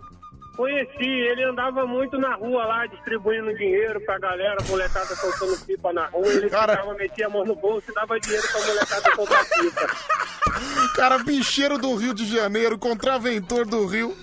Conheci, 0.56 1.04
ele 1.08 1.44
andava 1.44 1.86
muito 1.86 2.18
na 2.18 2.34
rua 2.34 2.64
lá, 2.66 2.84
distribuindo 2.86 3.54
dinheiro 3.56 4.00
pra 4.02 4.18
galera, 4.18 4.58
molecada 4.68 5.14
soltando 5.16 5.64
pipa 5.64 5.92
na 5.92 6.06
rua. 6.06 6.26
Ele 6.26 6.50
ficava, 6.50 6.92
metia 6.94 7.26
a 7.26 7.30
mão 7.30 7.44
no 7.46 7.54
bolso 7.54 7.90
e 7.90 7.94
dava 7.94 8.18
dinheiro 8.20 8.46
pra 8.50 8.66
molecada 8.66 9.14
soltar 9.14 9.44
pipa. 9.48 9.86
Cara, 10.96 11.18
bicheiro 11.18 11.78
do 11.78 11.94
Rio 11.94 12.12
de 12.12 12.26
Janeiro, 12.26 12.76
contraventor 12.78 13.64
do 13.64 13.86
Rio. 13.86 14.14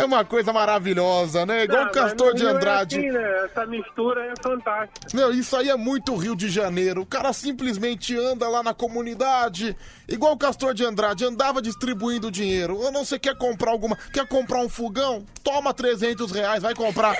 É 0.00 0.04
uma 0.04 0.24
coisa 0.24 0.52
maravilhosa, 0.52 1.44
né? 1.44 1.64
Igual 1.64 1.80
Ah, 1.80 1.82
o 1.82 1.86
mas 1.86 1.94
Castor 1.94 2.32
de 2.34 2.46
é 2.46 2.48
Andrade. 2.48 2.98
assim, 2.98 3.10
né? 3.10 3.44
Essa 3.44 3.66
mistura 3.66 4.24
é 4.26 4.32
fantástica. 4.40 5.08
Meu, 5.16 5.32
isso 5.32 5.56
aí 5.56 5.68
é 5.68 5.76
muito 5.76 6.14
Rio 6.14 6.36
de 6.36 6.48
Janeiro. 6.48 7.00
O 7.02 7.06
cara 7.06 7.32
simplesmente 7.32 8.16
anda 8.16 8.48
lá 8.48 8.62
na 8.62 8.72
comunidade, 8.72 9.76
igual 10.08 10.32
o 10.34 10.38
Castor 10.38 10.72
de 10.72 10.84
Andrade, 10.84 11.24
andava 11.24 11.60
distribuindo 11.60 12.30
dinheiro. 12.30 12.76
Ou 12.78 12.92
não, 12.92 13.04
você 13.04 13.18
quer 13.18 13.36
comprar 13.36 13.72
alguma. 13.72 13.96
Quer 14.12 14.26
comprar 14.28 14.60
um 14.60 14.68
fogão? 14.68 15.26
Toma 15.42 15.74
300 15.74 16.30
reais, 16.30 16.62
vai 16.62 16.74
comprar. 16.74 17.16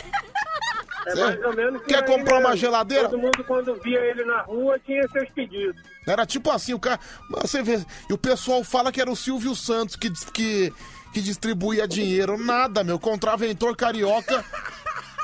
É 1.07 1.15
mais 1.15 1.43
ou 1.43 1.57
menos 1.57 1.83
Quer 1.85 2.05
por 2.05 2.13
aí 2.13 2.19
comprar 2.19 2.39
uma 2.39 2.57
geladeira? 2.57 3.09
Todo 3.09 3.19
mundo, 3.19 3.43
quando 3.45 3.75
via 3.83 3.99
ele 4.01 4.25
na 4.25 4.43
rua, 4.43 4.79
tinha 4.85 5.07
seus 5.09 5.29
pedidos. 5.31 5.81
Era 6.07 6.27
tipo 6.27 6.51
assim, 6.51 6.75
o 6.75 6.79
cara. 6.79 7.01
Você 7.43 7.63
vê. 7.63 7.85
E 8.09 8.13
o 8.13 8.19
pessoal 8.19 8.63
fala 8.63 8.93
que 8.93 9.01
era 9.01 9.11
o 9.11 9.17
Silvio 9.17 9.55
Santos 9.55 9.97
que, 9.97 10.11
que, 10.33 10.73
que 11.13 11.21
distribuía 11.21 11.87
dinheiro. 11.87 12.37
Nada, 12.39 12.85
meu. 12.85 12.99
Contraventor 12.99 13.77
carioca. 13.77 14.45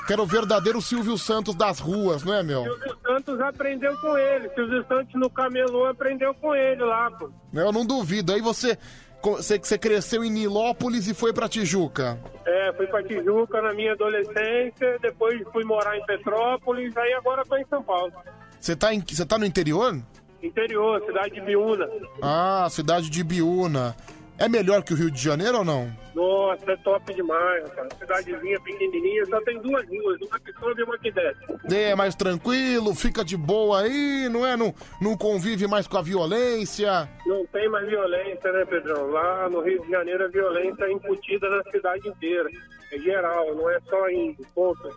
Que 0.06 0.12
era 0.12 0.20
o 0.22 0.26
verdadeiro 0.26 0.82
Silvio 0.82 1.16
Santos 1.16 1.54
das 1.54 1.78
ruas, 1.78 2.22
não 2.24 2.34
é, 2.34 2.42
meu? 2.42 2.62
Silvio 2.64 2.98
Santos 3.06 3.40
aprendeu 3.40 3.96
com 3.98 4.18
ele. 4.18 4.50
Silvio 4.50 4.84
Santos 4.86 5.14
no 5.14 5.30
camelô 5.30 5.86
aprendeu 5.86 6.34
com 6.34 6.54
ele 6.54 6.82
lá, 6.84 7.10
pô. 7.10 7.30
Eu 7.54 7.72
não 7.72 7.86
duvido. 7.86 8.32
Aí 8.32 8.40
você. 8.40 8.78
Você, 9.22 9.58
você 9.58 9.78
cresceu 9.78 10.22
em 10.22 10.28
Nilópolis 10.28 11.08
e 11.08 11.14
foi 11.14 11.32
pra 11.32 11.48
Tijuca. 11.48 12.20
É, 12.44 12.74
fui 12.74 12.86
pra 12.86 13.02
Tijuca 13.02 13.62
na 13.62 13.72
minha 13.72 13.92
adolescência, 13.92 14.98
depois 15.00 15.40
fui 15.50 15.64
morar 15.64 15.96
em 15.96 16.04
Petrópolis, 16.04 16.94
aí 16.94 17.14
agora 17.14 17.42
tô 17.42 17.56
em 17.56 17.64
São 17.64 17.82
Paulo. 17.82 18.12
Você 18.60 18.76
tá, 18.76 18.92
em, 18.92 19.00
você 19.00 19.24
tá 19.24 19.38
no 19.38 19.46
interior? 19.46 19.98
Interior, 20.42 21.02
cidade 21.06 21.34
de 21.36 21.40
Biúna. 21.40 21.88
Ah, 22.20 22.68
cidade 22.70 23.08
de 23.08 23.24
Biúna. 23.24 23.96
É 24.36 24.48
melhor 24.48 24.82
que 24.82 24.92
o 24.92 24.96
Rio 24.96 25.10
de 25.10 25.22
Janeiro 25.22 25.58
ou 25.58 25.64
não? 25.64 25.92
Nossa, 26.14 26.72
é 26.72 26.76
top 26.78 27.14
demais, 27.14 27.68
cara. 27.70 27.88
Cidadezinha 27.98 28.60
pequenininha, 28.60 29.24
só 29.26 29.40
tem 29.42 29.60
duas 29.60 29.86
ruas, 29.88 30.20
uma 30.22 30.40
que 30.40 30.52
sobe 30.54 30.80
e 30.80 30.84
uma 30.84 30.98
que 30.98 31.10
desce. 31.10 31.38
É 31.72 31.94
mais 31.94 32.14
tranquilo, 32.14 32.94
fica 32.94 33.24
de 33.24 33.36
boa 33.36 33.82
aí, 33.82 34.28
não 34.28 34.44
é? 34.44 34.56
Não, 34.56 34.74
não 35.00 35.16
convive 35.16 35.66
mais 35.66 35.86
com 35.86 35.96
a 35.98 36.02
violência. 36.02 37.08
Não 37.26 37.46
tem 37.46 37.68
mais 37.68 37.86
violência, 37.88 38.52
né, 38.52 38.64
Pedrão? 38.64 39.10
Lá 39.10 39.48
no 39.48 39.60
Rio 39.60 39.82
de 39.82 39.90
Janeiro 39.90 40.24
a 40.24 40.28
violência 40.28 40.84
é 40.84 40.92
incutida 40.92 41.48
na 41.48 41.62
cidade 41.70 42.08
inteira. 42.08 42.48
É 42.92 42.98
geral, 42.98 43.54
não 43.54 43.70
é 43.70 43.78
só 43.88 44.08
em 44.08 44.36
ponto. 44.54 44.88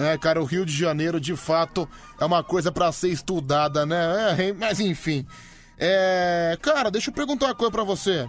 É, 0.00 0.16
cara, 0.16 0.40
o 0.40 0.44
Rio 0.44 0.64
de 0.64 0.72
Janeiro, 0.72 1.20
de 1.20 1.36
fato, 1.36 1.88
é 2.18 2.24
uma 2.24 2.42
coisa 2.42 2.72
pra 2.72 2.90
ser 2.90 3.08
estudada, 3.08 3.84
né? 3.84 4.36
É, 4.38 4.52
mas 4.52 4.80
enfim. 4.80 5.26
É, 5.78 6.56
cara, 6.60 6.90
deixa 6.90 7.10
eu 7.10 7.14
perguntar 7.14 7.46
uma 7.46 7.54
coisa 7.54 7.72
pra 7.72 7.84
você. 7.84 8.28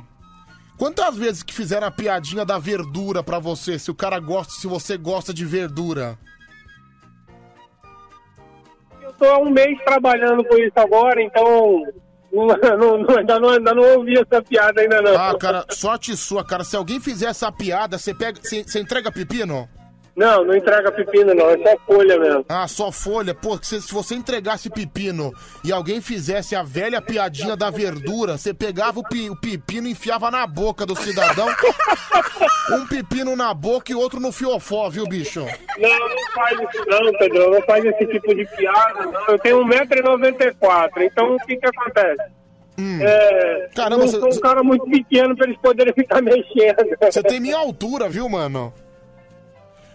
Quantas 0.81 1.15
vezes 1.15 1.43
que 1.43 1.53
fizeram 1.53 1.85
a 1.85 1.91
piadinha 1.91 2.43
da 2.43 2.57
verdura 2.57 3.21
pra 3.21 3.37
você, 3.37 3.77
se 3.77 3.91
o 3.91 3.93
cara 3.93 4.17
gosta, 4.17 4.53
se 4.53 4.65
você 4.65 4.97
gosta 4.97 5.31
de 5.31 5.45
verdura? 5.45 6.17
Eu 8.99 9.13
tô 9.13 9.25
há 9.25 9.37
um 9.37 9.51
mês 9.51 9.77
trabalhando 9.85 10.43
com 10.43 10.57
isso 10.57 10.73
agora, 10.77 11.21
então 11.21 11.83
não, 12.33 12.47
não- 12.79 12.97
não- 12.97 13.15
ainda, 13.15 13.39
não, 13.39 13.49
ainda 13.49 13.75
não 13.75 13.83
ouvi 13.99 14.17
essa 14.17 14.41
piada 14.41 14.81
ainda 14.81 15.03
não. 15.03 15.15
Ah, 15.15 15.37
cara, 15.37 15.67
sorte 15.69 16.17
sua, 16.17 16.43
cara. 16.43 16.63
Se 16.63 16.75
alguém 16.75 16.99
fizer 16.99 17.27
essa 17.27 17.51
piada, 17.51 17.99
você 17.99 18.11
pega, 18.11 18.39
você, 18.41 18.63
você 18.63 18.79
entrega 18.79 19.11
pepino? 19.11 19.69
Não, 20.21 20.45
não 20.45 20.55
entrega 20.55 20.91
pepino 20.91 21.33
não, 21.33 21.49
é 21.49 21.57
só 21.57 21.75
folha 21.87 22.19
mesmo. 22.19 22.45
Ah, 22.47 22.67
só 22.67 22.91
folha. 22.91 23.33
Pô, 23.33 23.57
se, 23.59 23.81
se 23.81 23.91
você 23.91 24.13
entregasse 24.13 24.69
pepino 24.69 25.33
e 25.63 25.71
alguém 25.71 25.99
fizesse 25.99 26.55
a 26.55 26.61
velha 26.61 27.01
piadinha 27.01 27.55
da 27.57 27.71
verdura, 27.71 28.37
você 28.37 28.53
pegava 28.53 28.99
o, 28.99 29.03
o 29.03 29.35
pepino 29.35 29.87
e 29.87 29.91
enfiava 29.91 30.29
na 30.29 30.45
boca 30.45 30.85
do 30.85 30.95
cidadão. 30.95 31.47
um 32.71 32.85
pepino 32.85 33.35
na 33.35 33.51
boca 33.51 33.91
e 33.91 33.95
outro 33.95 34.19
no 34.19 34.31
fiofó, 34.31 34.89
viu, 34.91 35.07
bicho? 35.07 35.39
Não, 35.79 35.99
não 35.99 36.31
faz 36.35 36.59
isso 36.59 36.85
não, 36.87 37.11
Pedro, 37.17 37.51
não 37.51 37.61
faz 37.63 37.83
esse 37.83 38.05
tipo 38.05 38.35
de 38.35 38.45
piada 38.55 39.05
não. 39.05 39.25
Eu 39.27 39.39
tenho 39.39 39.65
1,94m, 39.65 40.89
então 41.01 41.35
o 41.35 41.39
que 41.39 41.57
que 41.57 41.65
acontece? 41.65 42.31
É, 43.01 43.69
Caramba, 43.75 44.03
eu 44.03 44.07
você- 44.07 44.19
sou 44.19 44.29
um 44.33 44.39
cara 44.39 44.63
muito 44.63 44.85
pequeno 44.85 45.35
pra 45.35 45.45
eles 45.47 45.57
poderem 45.59 45.93
ficar 45.93 46.21
mexendo. 46.23 46.77
Você 47.01 47.23
tem 47.23 47.39
minha 47.39 47.57
altura, 47.57 48.07
viu, 48.07 48.29
mano? 48.29 48.71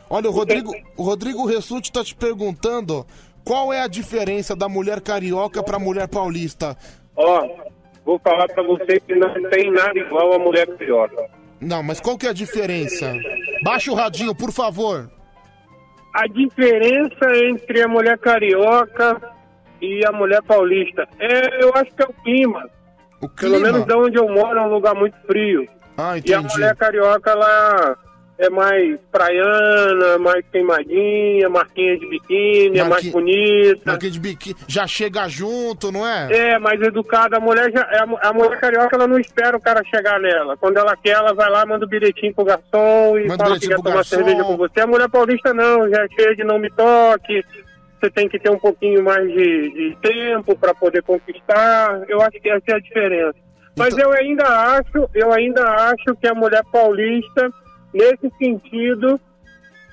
Olha, 0.09 0.29
o 0.29 0.33
Rodrigo, 0.33 0.73
o 0.97 1.03
Rodrigo 1.03 1.47
Ressuti 1.47 1.91
tá 1.91 2.05
te 2.05 2.15
perguntando 2.15 3.05
qual 3.45 3.73
é 3.73 3.81
a 3.83 3.87
diferença 3.89 4.55
da 4.55 4.69
mulher 4.69 5.01
carioca 5.01 5.63
pra 5.63 5.79
mulher 5.79 6.09
paulista. 6.09 6.77
Ó, 7.17 7.49
vou 8.05 8.19
falar 8.21 8.47
pra 8.49 8.63
você 8.63 9.01
que 9.01 9.15
não 9.15 9.33
tem 9.51 9.71
nada 9.73 9.99
igual 9.99 10.33
a 10.35 10.39
mulher 10.39 10.67
carioca. 10.77 11.27
Não, 11.61 11.83
mas 11.83 12.01
qual 12.01 12.17
que 12.19 12.27
é 12.27 12.31
a 12.31 12.35
diferença? 12.35 13.15
Baixa 13.65 13.91
o 13.91 13.95
radinho, 13.95 14.35
por 14.35 14.53
favor. 14.53 15.11
A 16.15 16.27
diferença 16.29 17.27
entre 17.51 17.83
a 17.83 17.89
mulher 17.89 18.19
carioca 18.19 19.21
e 19.81 20.05
a 20.07 20.13
mulher 20.13 20.43
paulista 20.43 21.07
é, 21.19 21.63
eu 21.63 21.73
acho 21.75 21.91
que 21.95 22.03
é 22.03 22.07
o 22.07 22.13
clima. 22.23 22.69
O 23.21 23.29
Pelo 23.29 23.55
clima? 23.55 23.59
menos 23.73 23.87
de 23.87 23.95
onde 23.95 24.19
eu 24.19 24.29
moro 24.29 24.59
é 24.59 24.63
um 24.63 24.69
lugar 24.73 24.95
muito 24.95 25.17
frio. 25.27 25.67
Ah, 25.97 26.17
E 26.17 26.33
a 26.35 26.39
entendi. 26.39 26.55
mulher 26.55 26.77
carioca, 26.77 27.31
ela 27.31 27.97
é 28.39 28.51
mais 28.51 28.99
praiana, 29.11 30.19
mais 30.19 30.45
queimadinha, 30.53 31.49
marquinha 31.49 31.99
de 31.99 32.07
biquíni, 32.09 32.79
é 32.79 32.83
mais 32.83 32.91
Marqui- 33.05 33.11
bonita. 33.11 33.81
Marquinhos 33.85 34.15
de 34.15 34.21
biquíni, 34.21 34.57
já 34.69 34.87
chega 34.87 35.29
junto, 35.29 35.91
não 35.91 36.07
é? 36.07 36.29
É, 36.53 36.59
mais 36.59 36.81
educada. 36.83 37.37
A 37.39 37.41
mulher, 37.41 37.71
já, 37.73 37.83
a 38.03 38.07
mu- 38.07 38.19
a 38.21 38.33
mulher 38.33 38.61
carioca, 38.61 38.95
ela 38.97 39.07
não 39.07 39.19
espera 39.19 39.57
o 39.57 39.61
cara 39.61 39.83
chegar 39.85 40.21
nela. 40.21 40.57
Quando 40.57 40.77
ela 40.77 40.97
quer, 40.97 41.13
ela 41.17 41.33
vai 41.33 41.49
lá, 41.51 41.65
manda 41.65 41.85
o 41.87 41.89
bilhetinho 41.89 42.35
pro 42.35 42.45
garçom 42.45 43.19
e 43.19 43.27
Manda 43.27 43.45
fala 43.45 43.59
que 43.59 43.69
quer 43.69 43.77
tomar 43.77 43.95
garçom. 43.97 44.17
cerveja 44.17 44.45
com 44.45 44.57
você. 44.57 44.81
A 44.81 44.87
mulher 44.87 45.09
paulista 45.09 45.55
não, 45.55 45.89
já 45.89 46.05
é 46.05 46.09
cheia 46.09 46.37
de 46.37 46.45
não 46.45 46.59
me 46.59 46.71
toque. 46.71 47.43
Você 47.99 48.11
tem 48.11 48.29
que 48.29 48.39
ter 48.39 48.51
um 48.51 48.59
pouquinho 48.59 49.03
mais 49.03 49.27
de, 49.27 49.71
de 49.71 49.97
tempo 50.03 50.55
para 50.57 50.75
poder 50.75 51.03
conquistar. 51.03 52.03
Eu 52.07 52.21
acho 52.21 52.39
que 52.43 52.51
essa 52.51 52.63
é 52.69 52.75
a 52.75 52.79
diferença. 52.79 53.35
Mas 53.79 53.95
Então- 53.95 54.11
eu 54.13 54.19
ainda 54.19 54.45
acho, 54.47 55.09
eu 55.15 55.33
ainda 55.33 55.63
acho 55.63 56.15
que 56.21 56.27
a 56.29 56.35
mulher 56.35 56.63
paulista, 56.71 57.51
nesse 57.97 58.31
sentido 58.39 59.21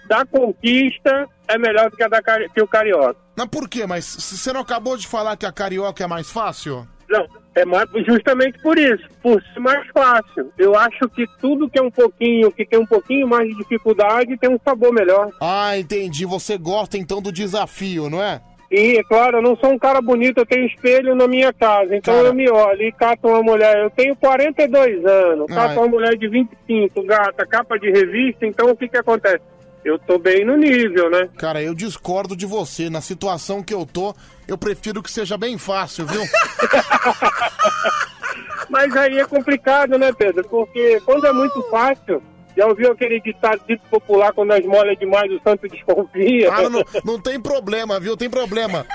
da 0.08 0.26
conquista, 0.26 1.28
é 1.48 1.58
melhor 1.58 1.90
do 1.90 1.98
que, 1.98 2.04
a 2.04 2.08
da, 2.08 2.22
que 2.22 2.62
o 2.62 2.68
carioca. 2.68 3.16
Mas 3.36 3.48
por 3.48 3.68
quê? 3.70 3.86
Mas 3.88 4.06
você 4.06 4.52
não 4.54 4.62
acabou 4.62 4.98
de 4.98 5.08
falar 5.08 5.38
que 5.38 5.46
a 5.46 5.52
carioca 5.52 6.04
é 6.04 6.08
mais 6.08 6.30
fácil? 6.30 6.88
Não, 7.10 7.26
é 7.56 7.66
mais, 7.66 7.88
justamente 8.08 8.60
por 8.62 8.78
isso, 8.78 9.04
por 9.22 9.42
ser 9.42 9.60
mais 9.60 9.88
fácil. 9.92 10.52
Eu 10.58 10.76
acho 10.76 11.08
que 11.10 11.26
tudo 11.40 11.70
que 11.70 11.80
é 11.80 11.82
um 11.82 11.92
pouquinho, 11.92 12.52
que 12.52 12.66
tem 12.66 12.80
um 12.80 12.86
pouquinho 12.86 13.28
mais 13.28 13.48
de 13.48 13.56
dificuldade, 13.56 14.38
tem 14.38 14.50
um 14.50 14.60
sabor 14.64 14.92
melhor. 14.94 15.30
Ah, 15.40 15.78
entendi. 15.78 16.26
Você 16.26 16.58
gosta 16.58 16.98
então 16.98 17.22
do 17.22 17.32
desafio, 17.32 18.10
não 18.10 18.22
é? 18.22 18.42
E, 18.76 18.98
é 18.98 19.04
claro, 19.04 19.38
eu 19.38 19.42
não 19.44 19.56
sou 19.56 19.72
um 19.72 19.78
cara 19.78 20.02
bonito, 20.02 20.40
eu 20.40 20.46
tenho 20.48 20.66
espelho 20.66 21.14
na 21.14 21.28
minha 21.28 21.54
casa, 21.54 21.96
então 21.96 22.16
Cara. 22.16 22.30
eu 22.30 22.34
me 22.34 22.50
olho 22.50 22.82
e 22.82 22.92
cato 22.92 23.28
uma 23.28 23.44
mulher. 23.44 23.84
Eu 23.84 23.90
tenho 23.92 24.16
42 24.16 25.06
anos, 25.06 25.46
Ah, 25.52 25.54
cato 25.54 25.74
é. 25.76 25.78
uma 25.78 25.88
mulher 25.88 26.18
de 26.18 26.28
25, 26.28 27.04
gata, 27.04 27.46
capa 27.46 27.78
de 27.78 27.92
revista, 27.92 28.48
então 28.48 28.72
o 28.72 28.76
que 28.76 28.88
que 28.90 28.98
acontece? 28.98 29.44
Eu 29.86 30.00
tô 30.00 30.18
bem 30.18 30.44
no 30.44 30.58
nível, 30.58 31.08
né? 31.12 31.30
Cara, 31.38 31.62
eu 31.62 31.76
discordo 31.76 32.36
de 32.36 32.48
você. 32.48 32.90
Na 32.90 33.00
situação 33.02 33.62
que 33.62 33.74
eu 33.74 33.86
tô, 33.86 34.16
eu 34.48 34.58
prefiro 34.58 35.04
que 35.04 35.12
seja 35.12 35.38
bem 35.38 35.56
fácil, 35.60 36.08
viu? 36.08 36.24
Mas 38.70 38.96
aí 38.96 39.20
é 39.20 39.26
complicado, 39.26 39.98
né, 40.00 40.12
Pedro? 40.18 40.48
Porque 40.50 41.00
quando 41.06 41.28
é 41.28 41.34
muito 41.34 41.62
fácil, 41.70 42.24
já 42.56 42.68
ouviu 42.68 42.92
aquele 42.92 43.20
ditado 43.20 43.62
dito 43.68 43.82
popular, 43.90 44.32
quando 44.34 44.52
as 44.52 44.66
molhas 44.66 44.98
demais 44.98 45.32
o 45.32 45.40
santo 45.44 45.68
desconfia? 45.68 46.54
Ah, 46.54 46.70
não, 46.70 46.84
não 47.04 47.20
tem 47.20 47.40
problema, 47.40 48.00
viu? 48.00 48.16
Tem 48.16 48.30
problema. 48.30 48.86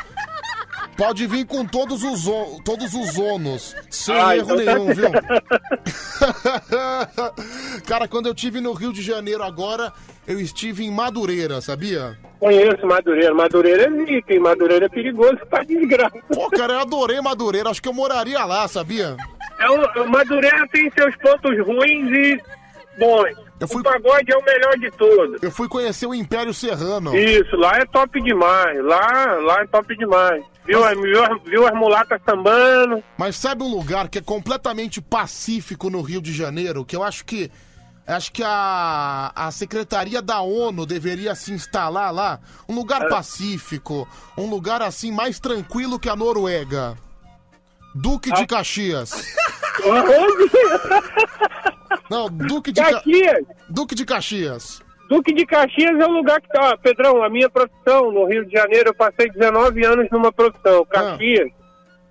Pode 0.96 1.26
vir 1.28 1.46
com 1.46 1.64
todos 1.64 2.02
os, 2.02 2.24
todos 2.64 2.92
os 2.92 3.16
ônus, 3.16 3.76
sem 3.88 4.16
Ah, 4.16 4.36
erro 4.36 4.60
então 4.60 4.64
tá 4.64 4.74
nenhum, 4.74 4.92
viu? 4.92 5.08
Cara, 7.86 8.08
quando 8.08 8.26
eu 8.26 8.34
tive 8.34 8.60
no 8.60 8.72
Rio 8.72 8.92
de 8.92 9.00
Janeiro 9.00 9.44
agora, 9.44 9.92
eu 10.26 10.40
estive 10.40 10.84
em 10.84 10.90
Madureira, 10.90 11.60
sabia? 11.60 12.18
Conheço 12.40 12.84
Madureira. 12.84 13.32
Madureira 13.32 13.84
é 13.84 13.90
zica, 14.06 14.32
hein? 14.32 14.40
Madureira 14.40 14.86
é 14.86 14.88
perigoso 14.88 15.38
pra 15.48 15.62
desgraça. 15.62 16.18
Pô, 16.34 16.50
cara, 16.50 16.72
eu 16.74 16.80
adorei 16.80 17.20
Madureira. 17.20 17.70
Acho 17.70 17.80
que 17.80 17.88
eu 17.88 17.94
moraria 17.94 18.44
lá, 18.44 18.66
sabia? 18.66 19.16
É 19.60 19.70
o, 19.70 20.02
o 20.02 20.08
Madureira 20.08 20.66
tem 20.72 20.90
seus 20.98 21.14
pontos 21.16 21.56
ruins 21.64 22.10
e 22.10 22.40
bons. 22.98 23.47
O 23.60 23.82
pagode 23.82 24.32
é 24.32 24.36
o 24.36 24.44
melhor 24.44 24.78
de 24.78 24.90
todos. 24.92 25.42
Eu 25.42 25.50
fui 25.50 25.68
conhecer 25.68 26.06
o 26.06 26.14
Império 26.14 26.54
Serrano. 26.54 27.16
Isso, 27.16 27.56
lá 27.56 27.76
é 27.76 27.84
top 27.86 28.20
demais. 28.22 28.84
Lá, 28.84 29.34
lá 29.40 29.60
é 29.62 29.66
top 29.66 29.96
demais. 29.96 30.44
Viu, 30.64 30.84
as- 30.84 31.00
viu, 31.00 31.40
viu 31.44 31.66
as 31.66 31.74
mulatas 31.74 32.20
sambando? 32.28 33.02
Mas 33.16 33.36
sabe 33.36 33.62
um 33.62 33.68
lugar 33.68 34.08
que 34.08 34.18
é 34.18 34.22
completamente 34.22 35.00
pacífico 35.00 35.90
no 35.90 36.00
Rio 36.02 36.20
de 36.22 36.32
Janeiro, 36.32 36.84
que 36.84 36.94
eu 36.94 37.02
acho 37.02 37.24
que 37.24 37.50
acho 38.06 38.32
que 38.32 38.42
a, 38.42 39.32
a 39.34 39.50
Secretaria 39.50 40.22
da 40.22 40.40
ONU 40.40 40.86
deveria 40.86 41.34
se 41.34 41.52
instalar 41.52 42.10
lá, 42.12 42.40
um 42.68 42.74
lugar 42.74 43.02
É. 43.02 43.08
pacífico, 43.08 44.08
um 44.36 44.48
lugar 44.48 44.80
assim 44.80 45.12
mais 45.12 45.38
tranquilo 45.38 45.98
que 45.98 46.08
a 46.08 46.16
Noruega. 46.16 46.96
Duque 47.94 48.30
de 48.32 48.46
Caxias. 48.46 49.10
Não, 52.10 52.28
Duque 52.28 52.72
de 52.72 52.80
Ca- 52.82 52.92
Caxias. 52.92 53.44
Duque 53.68 53.94
de 53.94 54.04
Caxias. 54.04 54.82
Duque 55.08 55.32
de 55.34 55.46
Caxias 55.46 55.98
é 55.98 56.06
o 56.06 56.10
lugar 56.12 56.40
que 56.40 56.48
tá. 56.48 56.76
Pedrão, 56.76 57.22
a 57.22 57.30
minha 57.30 57.48
profissão 57.48 58.12
no 58.12 58.26
Rio 58.26 58.44
de 58.44 58.52
Janeiro, 58.52 58.90
eu 58.90 58.94
passei 58.94 59.30
19 59.30 59.84
anos 59.84 60.06
numa 60.10 60.32
profissão. 60.32 60.84
Caxias 60.86 61.48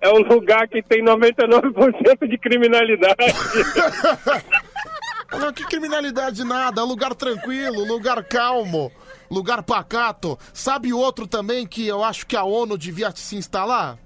é 0.00 0.08
o 0.08 0.18
lugar 0.18 0.66
que 0.68 0.82
tem 0.82 1.04
99% 1.04 2.28
de 2.28 2.38
criminalidade. 2.38 3.16
Não, 5.38 5.52
que 5.52 5.64
criminalidade 5.66 6.42
nada, 6.42 6.80
é 6.80 6.84
lugar 6.84 7.14
tranquilo, 7.14 7.84
lugar 7.84 8.24
calmo, 8.24 8.90
lugar 9.30 9.62
pacato. 9.62 10.38
Sabe 10.54 10.92
outro 10.92 11.26
também 11.26 11.66
que 11.66 11.86
eu 11.86 12.02
acho 12.02 12.26
que 12.26 12.34
a 12.36 12.44
ONU 12.44 12.78
devia 12.78 13.10
se 13.14 13.36
instalar? 13.36 13.98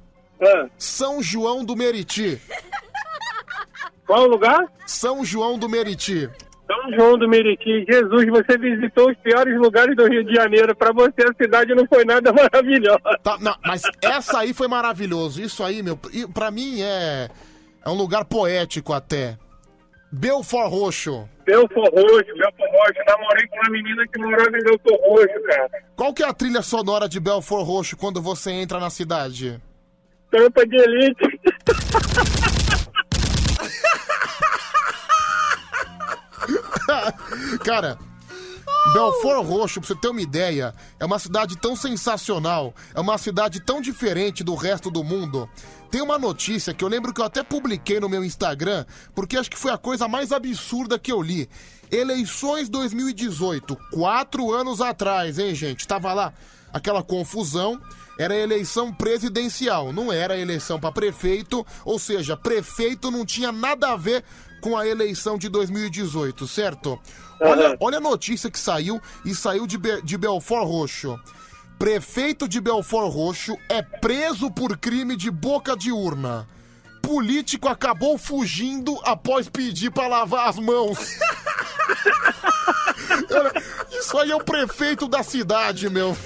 São 0.77 1.23
João 1.23 1.64
do 1.64 1.77
Meriti. 1.77 2.40
Qual 4.06 4.27
lugar? 4.27 4.66
São 4.86 5.24
João 5.24 5.59
do 5.59 5.69
Meriti. 5.69 6.28
São 6.66 6.93
João 6.98 7.19
do 7.19 7.28
Meriti. 7.28 7.85
Jesus, 7.89 8.27
você 8.28 8.59
visitou 8.59 9.10
os 9.10 9.16
piores 9.19 9.59
lugares 9.59 9.97
do 9.97 10.06
Rio 10.06 10.24
de 10.24 10.35
Janeiro. 10.35 10.74
Pra 10.74 10.93
você, 10.93 11.23
a 11.23 11.35
cidade 11.43 11.74
não 11.74 11.86
foi 11.86 12.05
nada 12.05 12.32
maravilhosa. 12.35 13.19
Tá, 13.23 13.36
não, 13.40 13.55
mas 13.64 13.82
essa 14.02 14.40
aí 14.40 14.52
foi 14.55 14.69
maravilhoso. 14.69 15.43
Isso 15.43 15.62
aí, 15.62 15.82
meu, 15.82 15.98
pra 16.32 16.51
mim 16.51 16.81
é 16.81 17.28
é 17.85 17.90
um 17.90 17.94
lugar 17.94 18.24
poético 18.24 18.93
até. 18.93 19.36
Belfort 20.10 20.70
Roxo. 20.70 21.28
Belfort 21.44 21.93
Roxo, 21.93 22.35
Belfort 22.36 22.70
Roxo. 22.70 23.02
Namorei 23.06 23.47
com 23.48 23.56
uma 23.56 23.70
menina 23.70 24.06
que 24.06 24.19
morava 24.20 24.56
em 24.56 24.62
Belfort 24.62 25.01
Roxo, 25.05 25.43
cara. 25.47 25.70
Qual 25.97 26.14
que 26.14 26.23
é 26.23 26.28
a 26.28 26.32
trilha 26.35 26.62
sonora 26.62 27.09
de 27.09 27.19
Belfort 27.19 27.66
Roxo 27.66 27.97
quando 27.97 28.20
você 28.23 28.52
entra 28.52 28.78
na 28.78 28.90
cidade? 28.90 29.60
Tampa 30.33 30.67
de 30.67 30.77
elite. 30.77 31.41
Cara, 37.63 37.99
Belfort 38.95 39.45
Roxo, 39.45 39.81
pra 39.81 39.89
você 39.89 39.95
ter 39.95 40.09
uma 40.09 40.23
ideia, 40.23 40.75
é 40.99 41.05
uma 41.05 41.19
cidade 41.19 41.57
tão 41.57 41.77
sensacional, 41.77 42.75
é 42.95 43.01
uma 43.01 43.19
cidade 43.19 43.61
tão 43.61 43.83
diferente 43.83 44.43
do 44.43 44.55
resto 44.55 44.91
do 44.91 45.05
mundo. 45.05 45.49
Tem 45.91 46.01
uma 46.01 46.19
notícia 46.19 46.73
que 46.73 46.83
eu 46.83 46.89
lembro 46.89 47.13
que 47.13 47.21
eu 47.21 47.27
até 47.27 47.43
publiquei 47.43 48.01
no 48.01 48.09
meu 48.09 48.25
Instagram, 48.25 48.87
porque 49.15 49.37
acho 49.37 49.51
que 49.51 49.59
foi 49.59 49.71
a 49.71 49.79
coisa 49.79 50.09
mais 50.09 50.33
absurda 50.33 50.99
que 50.99 51.13
eu 51.13 51.21
li. 51.21 51.47
Eleições 51.91 52.71
2018, 52.71 53.77
quatro 53.93 54.51
anos 54.51 54.81
atrás, 54.81 55.39
hein, 55.39 55.55
gente? 55.55 55.87
Tava 55.87 56.15
lá. 56.15 56.33
aquela 56.73 57.03
confusão. 57.03 57.79
Era 58.18 58.36
eleição 58.36 58.93
presidencial, 58.93 59.93
não 59.93 60.12
era 60.12 60.39
eleição 60.39 60.78
para 60.78 60.93
prefeito, 60.93 61.66
ou 61.84 61.98
seja, 61.98 62.36
prefeito 62.36 63.10
não 63.10 63.24
tinha 63.24 63.51
nada 63.51 63.90
a 63.93 63.97
ver 63.97 64.22
com 64.60 64.76
a 64.76 64.86
eleição 64.86 65.36
de 65.39 65.48
2018, 65.48 66.47
certo? 66.47 66.98
Olha, 67.40 67.76
olha 67.80 67.97
a 67.98 68.01
notícia 68.01 68.51
que 68.51 68.59
saiu 68.59 69.01
e 69.24 69.34
saiu 69.34 69.66
de, 69.66 69.76
Be- 69.78 70.02
de 70.02 70.16
Belfort 70.16 70.64
Roxo. 70.66 71.18
Prefeito 71.78 72.47
de 72.47 72.60
Belfort 72.60 73.12
Roxo 73.12 73.56
é 73.68 73.82
preso 73.82 74.51
por 74.51 74.76
crime 74.76 75.16
de 75.16 75.30
boca 75.30 75.76
de 75.76 75.90
urna. 75.90 76.47
Político 77.01 77.66
acabou 77.68 78.16
fugindo 78.16 78.97
após 79.02 79.48
pedir 79.48 79.90
pra 79.90 80.06
lavar 80.06 80.48
as 80.48 80.56
mãos. 80.59 80.98
Isso 83.90 84.19
aí 84.19 84.31
é 84.31 84.36
o 84.36 84.43
prefeito 84.44 85.06
da 85.09 85.23
cidade, 85.23 85.89
meu. 85.90 86.16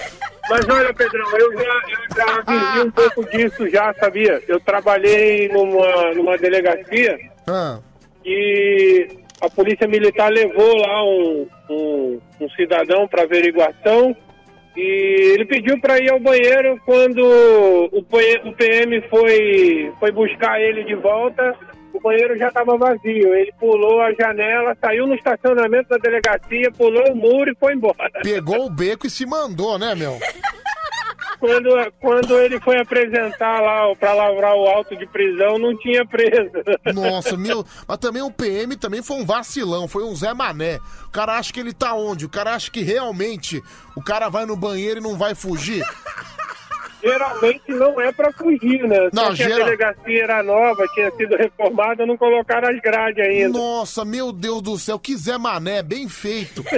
Mas 0.49 0.69
olha, 0.69 0.95
Pedrão, 0.95 1.27
eu 1.39 1.53
já, 1.53 1.65
eu 1.65 2.17
já 2.17 2.41
vivi 2.43 2.81
um 2.87 2.91
pouco 2.91 3.25
disso 3.31 3.69
já, 3.69 3.93
sabia? 3.95 4.41
Eu 4.47 4.61
trabalhei 4.61 5.49
numa, 5.49 6.15
numa 6.15 6.39
delegacia 6.39 7.19
Ah. 7.49 7.79
e 8.25 9.09
a 9.41 9.51
polícia 9.51 9.89
militar 9.89 10.31
levou 10.31 10.77
lá 10.77 11.05
um, 11.05 11.49
um, 11.69 12.21
um 12.41 12.49
cidadão 12.51 13.09
para 13.09 13.25
averiguação 13.25 14.17
e 14.77 15.33
ele 15.35 15.45
pediu 15.47 15.81
para 15.81 15.99
ir 15.99 16.11
ao 16.13 16.21
banheiro 16.21 16.81
quando 16.85 17.19
o, 17.19 17.99
o 17.99 18.53
PM 18.55 19.01
foi, 19.09 19.93
foi 19.99 20.13
buscar 20.13 20.61
ele 20.61 20.85
de 20.85 20.95
volta, 20.95 21.55
o 21.97 22.01
banheiro 22.01 22.39
já 22.39 22.49
estava 22.49 22.77
vazio. 22.77 23.35
Ele 23.35 23.53
pulou 23.59 24.01
a 24.01 24.13
janela, 24.13 24.77
saiu 24.81 25.07
no 25.07 25.15
estacionamento 25.15 25.89
da 25.89 25.97
delegacia, 25.97 26.71
pulou 26.77 27.13
o 27.13 27.17
muro 27.17 27.51
e 27.51 27.57
foi 27.57 27.75
embora. 27.75 28.11
Pegou 28.23 28.67
o 28.67 28.71
beco 28.71 29.07
e 29.07 29.11
se 29.11 29.27
mandou, 29.27 29.79
né, 29.79 29.95
meu? 29.95 30.19
Quando, 31.39 31.93
quando 32.01 32.41
ele 32.41 32.59
foi 32.61 32.79
apresentar 32.79 33.61
lá 33.61 33.95
para 33.97 34.15
lavrar 34.15 34.55
o 34.55 34.67
auto 34.67 34.97
de 34.97 35.07
prisão, 35.07 35.59
não 35.59 35.77
tinha 35.77 36.05
preso. 36.07 36.51
Nossa, 36.95 37.37
meu. 37.37 37.65
Mas 37.87 37.99
também 37.99 38.23
o 38.23 38.31
PM 38.31 38.75
também 38.77 39.03
foi 39.03 39.19
um 39.19 39.25
vacilão, 39.27 39.87
foi 39.87 40.03
um 40.03 40.17
Zé 40.17 40.33
Mané. 40.33 40.79
O 41.07 41.11
cara 41.11 41.37
acha 41.37 41.53
que 41.53 41.61
ele 41.61 41.75
tá 41.75 41.95
onde? 41.95 42.25
O 42.25 42.31
cara 42.31 42.55
acha 42.55 42.71
que 42.71 42.81
realmente 42.81 43.63
o 43.95 44.03
cara 44.03 44.29
vai 44.31 44.47
no 44.47 44.57
banheiro 44.57 44.99
e 44.99 45.03
não 45.03 45.17
vai 45.17 45.35
fugir? 45.35 45.85
Geralmente 47.07 47.73
não 47.73 48.01
é 48.01 48.13
para 48.13 48.33
fugir, 48.33 48.83
né? 48.87 49.09
Não, 49.13 49.25
Só 49.25 49.31
que 49.31 49.37
geral- 49.37 49.61
a 49.61 49.65
delegacia 49.65 50.23
era 50.25 50.43
nova, 50.43 50.85
tinha 50.95 51.11
sido 51.13 51.37
reformada, 51.37 52.05
não 52.05 52.17
colocaram 52.17 52.69
as 52.69 52.81
grades 52.81 53.25
ainda. 53.25 53.59
Nossa, 53.59 54.05
meu 54.05 54.33
Deus 54.33 54.61
do 54.63 54.79
céu, 54.79 55.01
Zé 55.17 55.39
Mané, 55.39 55.83
bem 55.83 56.09
feito. 56.09 56.65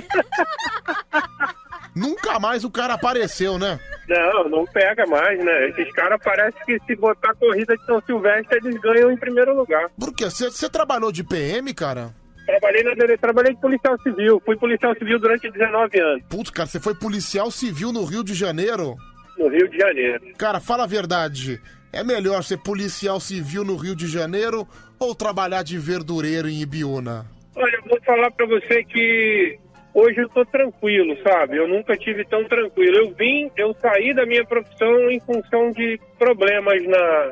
Nunca 1.95 2.39
mais 2.39 2.65
o 2.65 2.71
cara 2.71 2.95
apareceu, 2.95 3.59
né? 3.59 3.79
Não, 4.09 4.49
não 4.49 4.65
pega 4.67 5.05
mais, 5.07 5.43
né? 5.45 5.69
Esses 5.69 5.93
caras 5.93 6.21
parece 6.23 6.57
que 6.65 6.79
se 6.87 6.95
botar 6.97 7.35
corrida 7.35 7.77
de 7.77 7.85
São 7.85 8.01
Silvestre, 8.07 8.59
eles 8.59 8.81
ganham 8.81 9.11
em 9.11 9.17
primeiro 9.17 9.55
lugar. 9.55 9.91
Por 9.99 10.15
quê? 10.15 10.27
Você 10.31 10.69
trabalhou 10.69 11.11
de 11.11 11.25
PM, 11.25 11.75
cara? 11.75 12.15
Trabalhei 12.47 12.83
na 12.83 12.95
trabalhei 13.19 13.55
de 13.55 13.61
policial 13.61 14.01
civil, 14.01 14.41
fui 14.43 14.57
policial 14.57 14.95
civil 14.95 15.19
durante 15.19 15.51
19 15.51 16.01
anos, 16.01 16.23
Putz, 16.31 16.49
cara, 16.51 16.67
você 16.67 16.81
foi 16.81 16.95
policial 16.95 17.51
civil 17.51 17.93
no 17.93 18.05
Rio 18.05 18.25
de 18.25 18.33
Janeiro? 18.33 18.97
No 19.39 19.49
Rio 19.49 19.69
de 19.69 19.79
Janeiro. 19.79 20.33
Cara, 20.37 20.61
fala 20.61 20.85
a 20.85 20.87
verdade. 20.87 21.61
É 21.93 22.05
melhor 22.05 22.43
ser 22.43 22.59
policial 22.59 23.19
civil 23.19 23.65
no 23.65 23.77
Rio 23.77 23.97
de 23.97 24.07
Janeiro 24.07 24.67
ou 24.99 25.15
trabalhar 25.15 25.63
de 25.63 25.79
verdureiro 25.79 26.49
em 26.49 26.61
Ibiúna? 26.61 27.25
Olha, 27.57 27.77
eu 27.77 27.89
vou 27.89 28.01
falar 28.05 28.31
pra 28.31 28.47
você 28.47 28.85
que 28.85 29.59
hoje 29.95 30.21
eu 30.21 30.29
tô 30.29 30.45
tranquilo, 30.45 31.17
sabe? 31.23 31.57
Eu 31.57 31.67
nunca 31.67 31.97
tive 31.97 32.25
tão 32.27 32.45
tranquilo. 32.45 32.97
Eu 32.97 33.15
vim, 33.15 33.51
eu 33.57 33.75
saí 33.81 34.15
da 34.15 34.27
minha 34.27 34.45
profissão 34.45 35.11
em 35.11 35.21
função 35.21 35.71
de 35.73 35.99
problemas 36.19 36.83
na, 36.87 37.31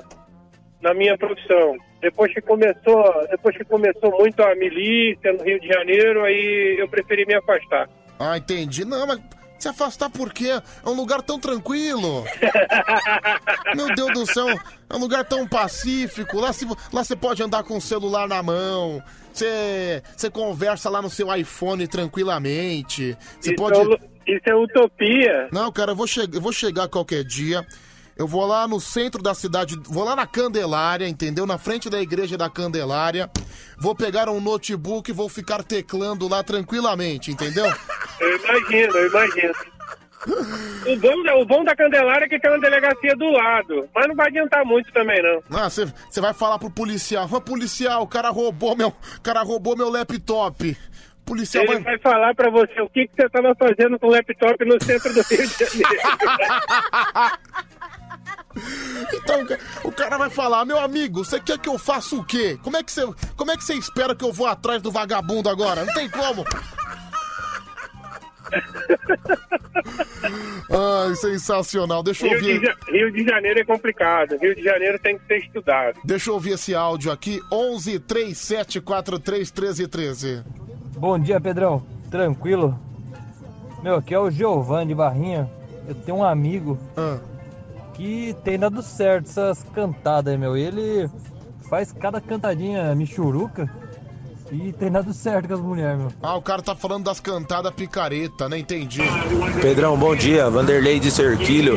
na 0.82 0.94
minha 0.94 1.16
profissão. 1.18 1.76
Depois 2.00 2.32
que 2.32 2.40
começou, 2.40 3.04
depois 3.30 3.56
que 3.56 3.64
começou 3.64 4.10
muito 4.18 4.42
a 4.42 4.54
milícia 4.54 5.32
no 5.32 5.42
Rio 5.44 5.60
de 5.60 5.68
Janeiro, 5.68 6.24
aí 6.24 6.76
eu 6.78 6.88
preferi 6.88 7.26
me 7.26 7.34
afastar. 7.34 7.88
Ah, 8.18 8.36
entendi. 8.36 8.84
Não, 8.84 9.06
mas 9.06 9.20
se 9.58 9.68
afastar 9.68 10.10
por 10.10 10.32
quê? 10.32 10.50
É 10.84 10.88
um 10.88 10.92
lugar 10.94 11.22
tão 11.22 11.38
tranquilo. 11.40 12.24
Meu 13.74 13.94
Deus 13.94 14.12
do 14.12 14.26
céu, 14.26 14.48
é 14.48 14.94
um 14.94 14.98
lugar 14.98 15.24
tão 15.24 15.46
pacífico. 15.46 16.38
Lá, 16.40 16.52
você 16.52 17.16
pode 17.16 17.42
andar 17.42 17.62
com 17.64 17.76
o 17.76 17.80
celular 17.80 18.28
na 18.28 18.42
mão. 18.42 19.02
Você, 19.32 20.02
conversa 20.32 20.88
lá 20.88 21.02
no 21.02 21.10
seu 21.10 21.34
iPhone 21.34 21.86
tranquilamente. 21.86 23.16
Você 23.40 23.50
Isso 23.50 23.56
pode. 23.56 23.78
é 23.78 23.82
u- 23.82 23.98
isso 24.26 24.42
é 24.46 24.54
utopia. 24.54 25.48
Não, 25.52 25.70
cara, 25.70 25.92
eu 25.92 25.96
vou, 25.96 26.06
che 26.06 26.20
eu 26.32 26.40
vou 26.40 26.52
chegar 26.52 26.88
qualquer 26.88 27.22
dia. 27.22 27.64
Eu 28.16 28.26
vou 28.26 28.47
lá 28.47 28.66
no 28.66 28.80
centro 28.80 29.22
da 29.22 29.34
cidade, 29.34 29.78
vou 29.84 30.02
lá 30.05 30.16
na 30.16 30.26
Candelária, 30.26 31.06
entendeu? 31.06 31.47
Na 31.47 31.59
frente 31.59 31.90
da 31.90 32.01
igreja 32.01 32.36
da 32.36 32.48
Candelária. 32.48 33.30
Vou 33.78 33.94
pegar 33.94 34.28
um 34.30 34.40
notebook 34.40 35.10
e 35.10 35.14
vou 35.14 35.28
ficar 35.28 35.62
teclando 35.62 36.26
lá 36.26 36.43
tranquilamente, 36.43 37.30
entendeu? 37.30 37.66
Eu 38.18 38.34
imagino, 38.38 38.97
eu 38.97 39.09
imagino. 39.10 39.52
O 40.86 40.97
bom, 40.98 41.22
da- 41.22 41.36
o 41.36 41.44
bom 41.44 41.62
da 41.62 41.76
Candelária 41.76 42.24
é 42.24 42.28
que 42.28 42.40
tem 42.40 42.51
uma 42.51 42.59
delegacia 42.59 43.14
do 43.14 43.30
lado, 43.30 43.86
mas 43.94 44.09
não 44.09 44.14
vai 44.16 44.28
adiantar 44.28 44.64
muito 44.64 44.90
também, 44.90 45.22
não. 45.22 45.43
Ah, 45.59 45.68
você 45.68 46.20
vai 46.20 46.32
falar 46.32 46.59
pro 46.59 46.70
policial, 46.70 47.28
"Ô, 47.30 47.38
policial, 47.40 48.02
o 48.02 48.06
cara 48.09 48.30
roubou 48.30 48.74
meu, 48.74 48.88
o 48.88 49.20
cara 49.22 49.43
roubou 49.43 49.76
meu 49.76 49.90
laptop. 49.90 50.70
O 51.20 51.24
policial 51.26 51.62
Ele 51.64 51.74
vai... 51.74 51.82
vai 51.82 51.98
falar 51.98 52.34
pra 52.34 52.51
você 52.51 52.80
o 52.80 52.88
que, 52.88 53.06
que 53.06 53.12
você 53.14 53.28
tava 53.28 53.55
fazendo 53.55 53.98
com 53.98 54.06
o 54.06 54.10
laptop 54.10 54.64
no 54.64 54.82
centro 54.82 55.12
do 55.12 55.20
Rio 55.22 55.47
de 55.47 55.59
Janeiro. 55.59 55.90
Então, 59.12 59.42
o 59.42 59.46
ca- 59.46 59.58
o 59.84 59.92
cara 59.92 60.18
vai 60.18 60.30
falar, 60.30 60.64
meu 60.64 60.78
amigo, 60.78 61.24
você 61.24 61.38
quer 61.40 61.58
que 61.58 61.68
eu 61.68 61.78
faça 61.78 62.14
o 62.16 62.24
quê? 62.24 62.58
Como 62.62 62.76
é 62.76 62.82
que 62.82 62.90
você, 62.90 63.02
como 63.36 63.50
é 63.50 63.56
que 63.56 63.64
você 63.64 63.74
espera 63.74 64.14
que 64.14 64.24
eu 64.24 64.32
vou 64.32 64.46
atrás 64.46 64.80
do 64.82 64.90
vagabundo 64.90 65.48
agora? 65.48 65.84
Não 65.84 65.92
tem 65.94 66.08
como. 66.08 66.44
Ai, 70.70 71.14
sensacional. 71.16 72.02
Deixa 72.02 72.26
eu 72.26 72.30
Rio 72.30 72.40
de, 72.40 72.52
ouvir. 72.54 72.66
Ja- 72.66 72.76
Rio 72.92 73.12
de 73.12 73.24
Janeiro 73.24 73.60
é 73.60 73.64
complicado. 73.64 74.36
Rio 74.40 74.54
de 74.54 74.62
Janeiro 74.62 74.98
tem 74.98 75.18
que 75.18 75.26
ser 75.26 75.38
estudado. 75.38 75.98
Deixa 76.04 76.30
eu 76.30 76.34
ouvir 76.34 76.52
esse 76.52 76.74
áudio 76.74 77.10
aqui. 77.12 77.40
11 77.52 77.98
37 78.00 78.80
43 78.80 79.50
13 79.50 79.86
13. 79.88 80.44
Bom 80.96 81.18
dia, 81.18 81.40
Pedrão. 81.40 81.84
Tranquilo? 82.10 82.78
Meu, 83.82 83.96
aqui 83.96 84.14
é 84.14 84.18
o 84.18 84.30
Giovanni 84.30 84.88
de 84.88 84.94
Barrinha. 84.94 85.50
Eu 85.88 85.94
tenho 85.94 86.18
um 86.18 86.24
amigo 86.24 86.78
que 87.97 88.36
tem 88.44 88.59
dado 88.59 88.82
certo 88.82 89.27
essas 89.27 89.64
cantadas 89.74 90.32
aí, 90.32 90.39
meu. 90.39 90.56
Ele 90.56 91.09
faz 91.68 91.93
cada 91.93 92.20
cantadinha 92.20 92.94
michuruca 92.94 93.68
e 94.52 94.73
tem 94.73 94.90
dado 94.90 95.12
certo 95.12 95.48
com 95.48 95.55
as 95.55 95.60
mulheres, 95.60 95.98
meu. 95.98 96.12
Ah, 96.23 96.36
o 96.36 96.43
cara 96.43 96.62
tá 96.62 96.77
falando 96.77 97.05
das 97.05 97.18
cantadas 97.18 97.73
picareta, 97.73 98.48
né? 98.48 98.59
Entendi. 98.59 99.02
Pedrão, 99.60 99.97
bom 99.97 100.14
dia. 100.14 100.48
Vanderlei 100.51 101.01
de 101.01 101.10
Serquilho. 101.10 101.77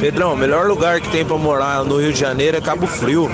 Pedrão, 0.00 0.34
o 0.34 0.36
melhor 0.36 0.66
lugar 0.66 1.00
que 1.00 1.10
tem 1.10 1.24
pra 1.24 1.36
morar 1.36 1.84
no 1.84 1.98
Rio 1.98 2.12
de 2.12 2.20
Janeiro 2.20 2.56
é 2.56 2.60
Cabo 2.60 2.86
Frio. 2.86 3.28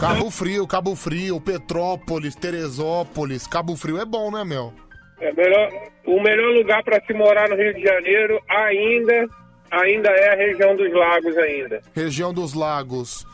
Cabo 0.00 0.30
Frio, 0.30 0.66
Cabo 0.66 0.96
Frio, 0.96 1.40
Petrópolis, 1.40 2.34
Teresópolis. 2.34 3.46
Cabo 3.46 3.76
Frio 3.76 4.00
é 4.00 4.04
bom, 4.04 4.30
né, 4.30 4.42
meu? 4.42 4.72
É 5.20 5.32
melhor, 5.32 5.70
o 6.06 6.20
melhor 6.20 6.52
lugar 6.52 6.82
para 6.82 7.00
se 7.06 7.14
morar 7.14 7.48
no 7.48 7.56
Rio 7.56 7.74
de 7.74 7.82
Janeiro 7.82 8.40
ainda, 8.48 9.28
ainda 9.70 10.08
é 10.10 10.32
a 10.32 10.36
região 10.36 10.76
dos 10.76 10.92
lagos 10.92 11.36
ainda. 11.36 11.82
Região 11.94 12.32
dos 12.32 12.54
Lagos. 12.54 13.26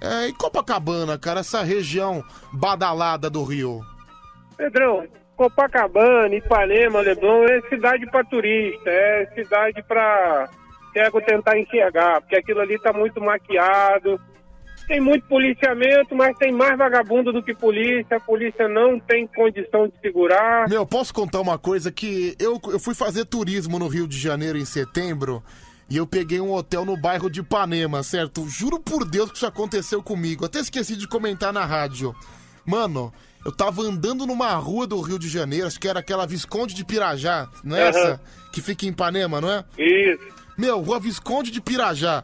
É, 0.00 0.28
e 0.28 0.32
Copacabana, 0.32 1.18
cara, 1.18 1.40
essa 1.40 1.62
região 1.62 2.22
badalada 2.52 3.28
do 3.28 3.42
Rio. 3.42 3.80
Pedrão, 4.56 5.06
Copacabana, 5.36 6.34
Ipanema, 6.34 7.00
Leblon 7.00 7.44
é 7.44 7.60
cidade 7.68 8.06
para 8.06 8.24
turista, 8.24 8.90
é 8.90 9.26
cidade 9.34 9.82
para 9.82 10.48
cego 10.92 11.20
tentar 11.20 11.58
enxergar, 11.58 12.20
porque 12.20 12.36
aquilo 12.36 12.60
ali 12.60 12.78
tá 12.80 12.92
muito 12.92 13.20
maquiado. 13.20 14.20
Tem 14.86 15.00
muito 15.00 15.26
policiamento, 15.28 16.14
mas 16.14 16.34
tem 16.38 16.50
mais 16.50 16.78
vagabundo 16.78 17.30
do 17.30 17.42
que 17.42 17.54
polícia. 17.54 18.16
A 18.16 18.20
polícia 18.20 18.66
não 18.66 18.98
tem 18.98 19.26
condição 19.26 19.86
de 19.86 19.92
segurar. 20.00 20.66
Meu, 20.66 20.86
posso 20.86 21.12
contar 21.12 21.42
uma 21.42 21.58
coisa 21.58 21.92
que 21.92 22.34
eu, 22.40 22.58
eu 22.72 22.80
fui 22.80 22.94
fazer 22.94 23.26
turismo 23.26 23.78
no 23.78 23.86
Rio 23.86 24.08
de 24.08 24.18
Janeiro 24.18 24.56
em 24.56 24.64
setembro 24.64 25.42
e 25.90 25.96
eu 25.96 26.06
peguei 26.06 26.40
um 26.40 26.52
hotel 26.52 26.84
no 26.84 26.96
bairro 26.96 27.30
de 27.30 27.40
Ipanema, 27.40 28.02
certo? 28.02 28.48
Juro 28.48 28.78
por 28.78 29.04
Deus 29.04 29.30
que 29.30 29.36
isso 29.36 29.46
aconteceu 29.46 30.02
comigo. 30.02 30.44
Até 30.44 30.60
esqueci 30.60 30.96
de 30.96 31.08
comentar 31.08 31.52
na 31.52 31.64
rádio. 31.64 32.14
Mano, 32.64 33.12
eu 33.44 33.50
tava 33.52 33.82
andando 33.82 34.26
numa 34.26 34.52
rua 34.56 34.86
do 34.86 35.00
Rio 35.00 35.18
de 35.18 35.28
Janeiro, 35.28 35.66
acho 35.66 35.80
que 35.80 35.88
era 35.88 36.00
aquela 36.00 36.26
Visconde 36.26 36.74
de 36.74 36.84
Pirajá, 36.84 37.48
não 37.64 37.76
é 37.76 37.88
Aham. 37.88 37.88
essa? 37.98 38.20
Que 38.52 38.60
fica 38.60 38.84
em 38.84 38.90
Ipanema, 38.90 39.40
não 39.40 39.50
é? 39.50 39.64
Isso. 39.78 40.22
Meu, 40.56 40.80
rua 40.80 41.00
Visconde 41.00 41.50
de 41.50 41.60
Pirajá. 41.60 42.22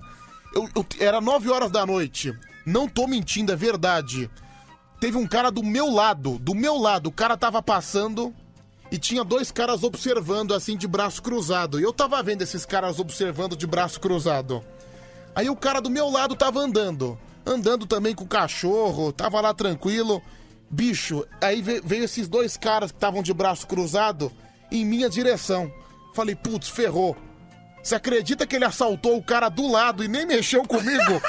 Eu, 0.54 0.68
eu- 0.76 0.86
era 1.00 1.20
9 1.20 1.48
horas 1.50 1.70
da 1.70 1.86
noite. 1.86 2.32
Não 2.66 2.88
tô 2.88 3.06
mentindo, 3.06 3.52
é 3.52 3.56
verdade. 3.56 4.30
Teve 5.00 5.16
um 5.16 5.26
cara 5.26 5.50
do 5.50 5.62
meu 5.62 5.90
lado, 5.90 6.38
do 6.38 6.54
meu 6.54 6.76
lado, 6.76 7.08
o 7.08 7.12
cara 7.12 7.36
tava 7.36 7.62
passando 7.62 8.34
e 8.94 8.98
tinha 8.98 9.24
dois 9.24 9.50
caras 9.50 9.82
observando 9.82 10.54
assim 10.54 10.76
de 10.76 10.86
braço 10.86 11.20
cruzado. 11.20 11.80
E 11.80 11.82
eu 11.82 11.92
tava 11.92 12.22
vendo 12.22 12.42
esses 12.42 12.64
caras 12.64 13.00
observando 13.00 13.56
de 13.56 13.66
braço 13.66 13.98
cruzado. 13.98 14.64
Aí 15.34 15.50
o 15.50 15.56
cara 15.56 15.80
do 15.80 15.90
meu 15.90 16.08
lado 16.08 16.36
tava 16.36 16.60
andando. 16.60 17.18
Andando 17.44 17.86
também 17.86 18.14
com 18.14 18.22
o 18.22 18.28
cachorro, 18.28 19.12
tava 19.12 19.40
lá 19.40 19.52
tranquilo. 19.52 20.22
Bicho, 20.70 21.26
aí 21.40 21.60
ve- 21.60 21.82
veio 21.84 22.04
esses 22.04 22.28
dois 22.28 22.56
caras 22.56 22.92
que 22.92 22.96
estavam 22.96 23.20
de 23.20 23.34
braço 23.34 23.66
cruzado 23.66 24.30
em 24.70 24.84
minha 24.84 25.10
direção. 25.10 25.68
Falei, 26.14 26.36
putz, 26.36 26.68
ferrou. 26.68 27.16
Você 27.82 27.96
acredita 27.96 28.46
que 28.46 28.54
ele 28.54 28.64
assaltou 28.64 29.16
o 29.18 29.22
cara 29.24 29.48
do 29.48 29.66
lado 29.68 30.04
e 30.04 30.08
nem 30.08 30.24
mexeu 30.24 30.62
comigo? 30.62 31.20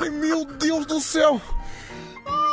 Meu 0.20 0.44
Deus 0.44 0.84
do 0.84 1.00
céu! 1.00 1.40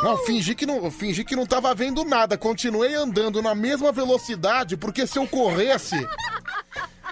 Não, 0.02 0.16
fingi 0.18 0.54
que 0.54 0.66
não, 0.66 0.90
fingi 0.90 1.24
que 1.24 1.34
não 1.36 1.46
tava 1.46 1.74
vendo 1.74 2.04
nada. 2.04 2.36
Continuei 2.36 2.94
andando 2.94 3.40
na 3.42 3.54
mesma 3.54 3.90
velocidade, 3.92 4.76
porque 4.76 5.06
se 5.06 5.18
eu 5.18 5.26
corresse, 5.26 5.96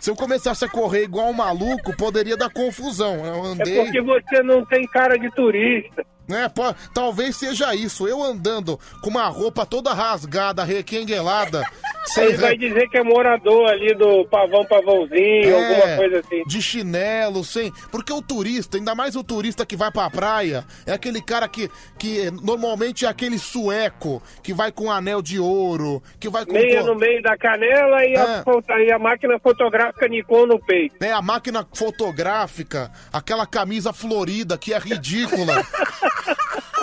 se 0.01 0.11
eu 0.11 0.15
começasse 0.17 0.65
a 0.65 0.69
correr 0.69 1.05
igual 1.05 1.29
um 1.31 1.33
maluco, 1.33 1.97
poderia 1.97 2.37
dar 2.37 2.51
confusão. 2.51 3.25
Eu 3.25 3.45
É 3.45 3.49
andei. 3.49 3.85
porque 3.85 4.01
você 4.03 4.43
não 4.43 4.65
tem 4.67 4.87
cara 4.89 5.19
de 5.19 5.31
turista. 5.35 6.05
É, 6.29 6.49
pô, 6.49 6.75
talvez 6.95 7.37
seja 7.37 7.75
isso. 7.75 8.09
Eu 8.09 8.23
andando 8.23 8.79
com 9.03 9.11
uma 9.11 9.27
roupa 9.29 9.67
toda 9.67 9.93
rasgada, 9.93 10.65
requenguelada. 10.65 11.63
sem 12.07 12.25
Ele 12.25 12.37
vai 12.37 12.57
dizer 12.57 12.89
que 12.89 12.99
é 12.99 13.03
morador 13.03 13.69
ali 13.69 13.95
do 13.95 14.27
Pavão 14.27 14.65
Pavãozinho, 14.65 15.49
É, 15.49 15.53
alguma 15.81 15.97
coisa 15.97 16.21
assim. 16.21 16.43
De 16.47 16.61
chinelo, 16.61 17.43
sem. 17.45 17.73
Porque 17.91 18.13
o 18.13 18.21
turista, 18.21 18.77
ainda 18.77 18.95
mais 18.95 19.17
o 19.17 19.25
turista 19.25 19.65
que 19.65 19.77
vai 19.77 19.91
pra 19.91 20.11
praia, 20.11 20.65
é 20.87 20.93
aquele 20.93 21.23
cara 21.23 21.49
que, 21.49 21.71
que 21.99 22.31
normalmente 22.43 23.07
é 23.07 23.09
aquele 23.09 23.39
sueco, 23.39 24.23
que 24.43 24.53
vai 24.53 24.71
com 24.71 24.91
anel 24.91 25.23
de 25.23 25.39
ouro, 25.39 26.03
que 26.21 26.29
vai 26.29 26.45
com. 26.45 26.53
Meia 26.53 26.83
no 26.83 26.95
meio 26.95 27.23
da 27.23 27.37
canela 27.37 28.05
e, 28.05 28.15
É. 28.15 28.45
a, 28.69 28.81
e 28.83 28.93
a 28.93 28.99
máquina 28.99 29.39
fotográfica 29.39 30.07
Nikon 30.09 30.47
no 30.47 30.59
peito. 30.59 30.97
É 31.03 31.13
a 31.13 31.23
máquina 31.23 31.67
fotográfica, 31.73 32.91
aquela 33.13 33.47
camisa 33.47 33.93
florida 33.93 34.59
que 34.59 34.73
é 34.75 34.79
ridícula. 34.79 35.65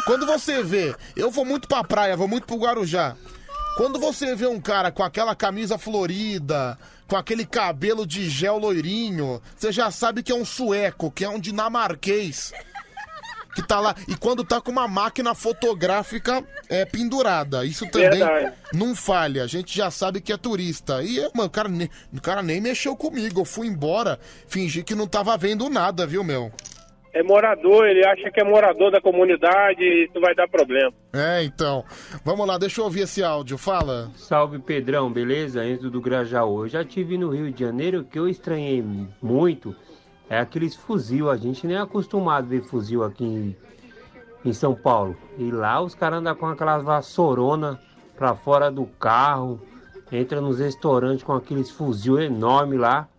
Quando 0.06 0.26
você 0.26 0.64
vê, 0.64 0.95
eu 1.15 1.30
vou 1.30 1.45
muito 1.45 1.68
pra 1.68 1.84
praia, 1.84 2.18
vou 2.18 2.28
muito 2.28 2.45
pro 2.45 2.57
Guarujá. 2.57 3.15
Quando 3.78 3.99
você 3.99 4.36
vê 4.36 4.48
um 4.48 4.60
cara 4.60 4.91
com 4.91 5.03
aquela 5.03 5.36
camisa 5.36 5.78
florida, 5.78 6.78
com 7.07 7.15
aquele 7.15 7.45
cabelo 7.45 8.06
de 8.06 8.30
gel 8.30 8.57
loirinho, 8.57 9.41
você 9.56 9.72
já 9.72 9.90
sabe 9.91 10.23
que 10.23 10.32
é 10.32 10.36
um 10.36 10.45
sueco, 10.45 11.11
que 11.11 11.23
é 11.23 11.30
um 11.30 11.40
dinamarquês. 11.40 12.53
Que 13.53 13.61
tá 13.61 13.82
lá. 13.82 13.94
E 14.07 14.15
quando 14.15 14.45
tá 14.45 14.61
com 14.61 14.72
uma 14.72 14.88
máquina 14.88 15.36
fotográfica 15.36 16.41
é, 16.69 16.86
pendurada. 16.86 17.65
Isso 17.65 17.86
também 17.88 18.19
Verdade. 18.19 18.53
não 18.73 18.95
falha. 18.95 19.44
A 19.44 19.48
gente 19.48 19.76
já 19.76 19.91
sabe 19.91 20.22
que 20.22 20.32
é 20.32 20.38
turista. 20.38 21.03
E, 21.03 21.19
mano, 21.34 21.48
o 21.48 21.49
cara, 21.49 21.68
nem, 21.68 21.90
o 22.14 22.22
cara 22.22 22.41
nem 22.41 22.61
mexeu 22.61 22.95
comigo. 22.95 23.41
Eu 23.41 23.45
fui 23.45 23.68
embora, 23.68 24.18
fingi 24.48 24.84
que 24.84 24.95
não 24.95 25.06
tava 25.06 25.36
vendo 25.38 25.69
nada, 25.69 26.07
viu, 26.07 26.23
meu? 26.23 26.49
É 27.13 27.21
morador, 27.21 27.85
ele 27.88 28.05
acha 28.05 28.31
que 28.31 28.39
é 28.39 28.43
morador 28.43 28.89
da 28.89 29.01
comunidade 29.01 29.81
e 29.83 30.05
isso 30.05 30.19
vai 30.21 30.33
dar 30.33 30.47
problema. 30.47 30.93
É, 31.13 31.43
então. 31.43 31.83
Vamos 32.23 32.47
lá, 32.47 32.57
deixa 32.57 32.79
eu 32.79 32.85
ouvir 32.85 33.01
esse 33.01 33.21
áudio. 33.21 33.57
Fala. 33.57 34.09
Salve 34.15 34.59
Pedrão, 34.59 35.11
beleza? 35.11 35.65
Enzo 35.65 35.89
do 35.89 35.99
Grajaú. 35.99 36.63
Eu 36.63 36.69
já 36.69 36.85
tive 36.85 37.17
no 37.17 37.29
Rio 37.29 37.51
de 37.51 37.59
Janeiro, 37.59 37.99
o 37.99 38.05
que 38.05 38.17
eu 38.17 38.29
estranhei 38.29 38.83
muito 39.21 39.75
é 40.29 40.39
aqueles 40.39 40.73
fuzil. 40.73 41.29
A 41.29 41.35
gente 41.35 41.67
nem 41.67 41.75
é 41.75 41.81
acostumado 41.81 42.45
a 42.45 42.47
ver 42.47 42.63
fuzil 42.63 43.03
aqui 43.03 43.25
em, 43.25 43.55
em 44.45 44.53
São 44.53 44.73
Paulo. 44.73 45.17
E 45.38 45.51
lá 45.51 45.81
os 45.81 45.93
caras 45.93 46.19
andam 46.19 46.33
com 46.33 46.47
aquelas 46.47 46.81
vassourona 46.81 47.77
pra 48.15 48.35
fora 48.35 48.71
do 48.71 48.85
carro, 48.85 49.59
entra 50.09 50.39
nos 50.39 50.59
restaurantes 50.59 51.23
com 51.23 51.33
aqueles 51.33 51.69
fuzil 51.69 52.21
enorme 52.21 52.77
lá. 52.77 53.09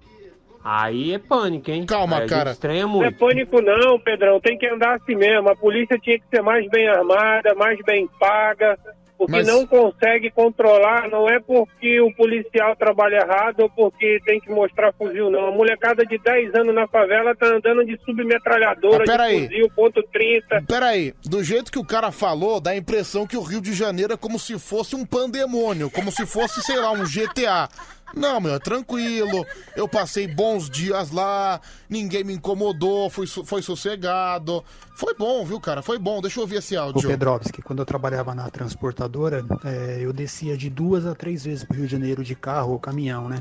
Aí 0.64 1.12
é 1.14 1.18
pânico, 1.18 1.70
hein? 1.70 1.84
Calma, 1.86 2.20
gente 2.20 2.28
cara. 2.30 2.52
Estranha 2.52 2.86
Não 2.86 3.02
é 3.05 3.10
pânico 3.10 3.60
não, 3.60 3.98
Pedrão, 3.98 4.40
tem 4.40 4.56
que 4.56 4.66
andar 4.66 4.94
assim 4.97 5.14
mesmo. 5.16 5.48
A 5.48 5.56
polícia 5.56 5.98
tinha 5.98 6.18
que 6.18 6.24
ser 6.32 6.43
mais 6.43 6.68
bem 6.70 6.86
armada, 6.89 7.55
mais 7.55 7.78
bem 7.84 8.09
paga. 8.20 8.78
O 9.18 9.26
que 9.26 9.32
Mas- 9.32 9.47
não 9.47 9.64
consegue 9.64 10.30
controlar 10.32 11.09
não 11.09 11.28
é 11.28 11.39
porque 11.39 12.01
o 12.01 12.12
policial 12.14 12.74
trabalha 12.74 13.18
errado 13.18 13.60
ou 13.60 13.70
porque 13.70 14.18
tem 14.26 14.40
que 14.40 14.51
mostrar 14.51 14.93
fuzil, 14.94 15.30
não. 15.30 15.47
A 15.47 15.51
molecada 15.52 16.05
de 16.05 16.18
10 16.18 16.52
anos 16.56 16.74
na 16.74 16.89
favela 16.89 17.32
tá 17.36 17.47
andando 17.47 17.84
de 17.84 17.97
submetralhadora, 18.05 18.97
Ah, 19.02 19.05
de 19.05 19.10
peraí. 19.12 19.47
fuzil, 19.48 19.70
ponto 19.76 20.02
30. 20.12 20.62
Peraí, 20.66 21.14
do 21.24 21.43
jeito 21.44 21.70
que 21.70 21.78
o 21.78 21.84
cara 21.84 22.10
falou, 22.10 22.60
dá 22.60 22.72
a 22.72 22.76
impressão 22.76 23.24
que 23.24 23.36
o 23.36 23.43
Rio 23.43 23.60
de 23.60 23.72
Janeiro 23.72 24.12
é 24.12 24.16
como 24.16 24.40
se 24.40 24.59
fosse 24.59 24.97
um 24.97 25.06
pandemônio, 25.06 25.89
como 25.89 26.10
se 26.10 26.26
fosse, 26.26 26.60
sei 26.60 26.76
lá, 26.78 26.90
um 26.90 27.05
GTA. 27.05 27.68
Não, 28.14 28.40
meu, 28.40 28.55
é 28.55 28.59
tranquilo. 28.59 29.44
Eu 29.74 29.89
passei 29.89 30.26
bons 30.28 30.68
dias 30.68 31.10
lá, 31.10 31.60
ninguém 31.89 32.22
me 32.24 32.34
incomodou, 32.34 33.09
fui, 33.09 33.26
su- 33.26 33.44
foi 33.44 33.62
sossegado. 33.62 34.62
Foi 34.94 35.14
bom, 35.14 35.44
viu, 35.44 35.59
cara? 35.60 35.82
Foi 35.82 35.98
bom. 35.98 36.20
Deixa 36.20 36.39
eu 36.39 36.43
ouvir 36.43 36.56
esse 36.56 36.76
O 36.76 36.80
áudio. 36.82 37.09
Pedrovski, 37.09 37.62
quando 37.62 37.78
eu 37.80 37.86
trabalhava 37.86 38.34
na 38.34 38.48
transportadora, 38.51 39.44
é, 39.64 39.98
eu 40.01 40.12
descia 40.12 40.56
de 40.56 40.68
duas 40.68 41.06
a 41.06 41.14
três 41.14 41.44
vezes 41.44 41.64
pro 41.64 41.76
Rio 41.76 41.86
de 41.86 41.93
Janeiro 41.93 42.22
de 42.22 42.34
carro 42.34 42.72
ou 42.72 42.78
caminhão, 42.78 43.28
né? 43.28 43.40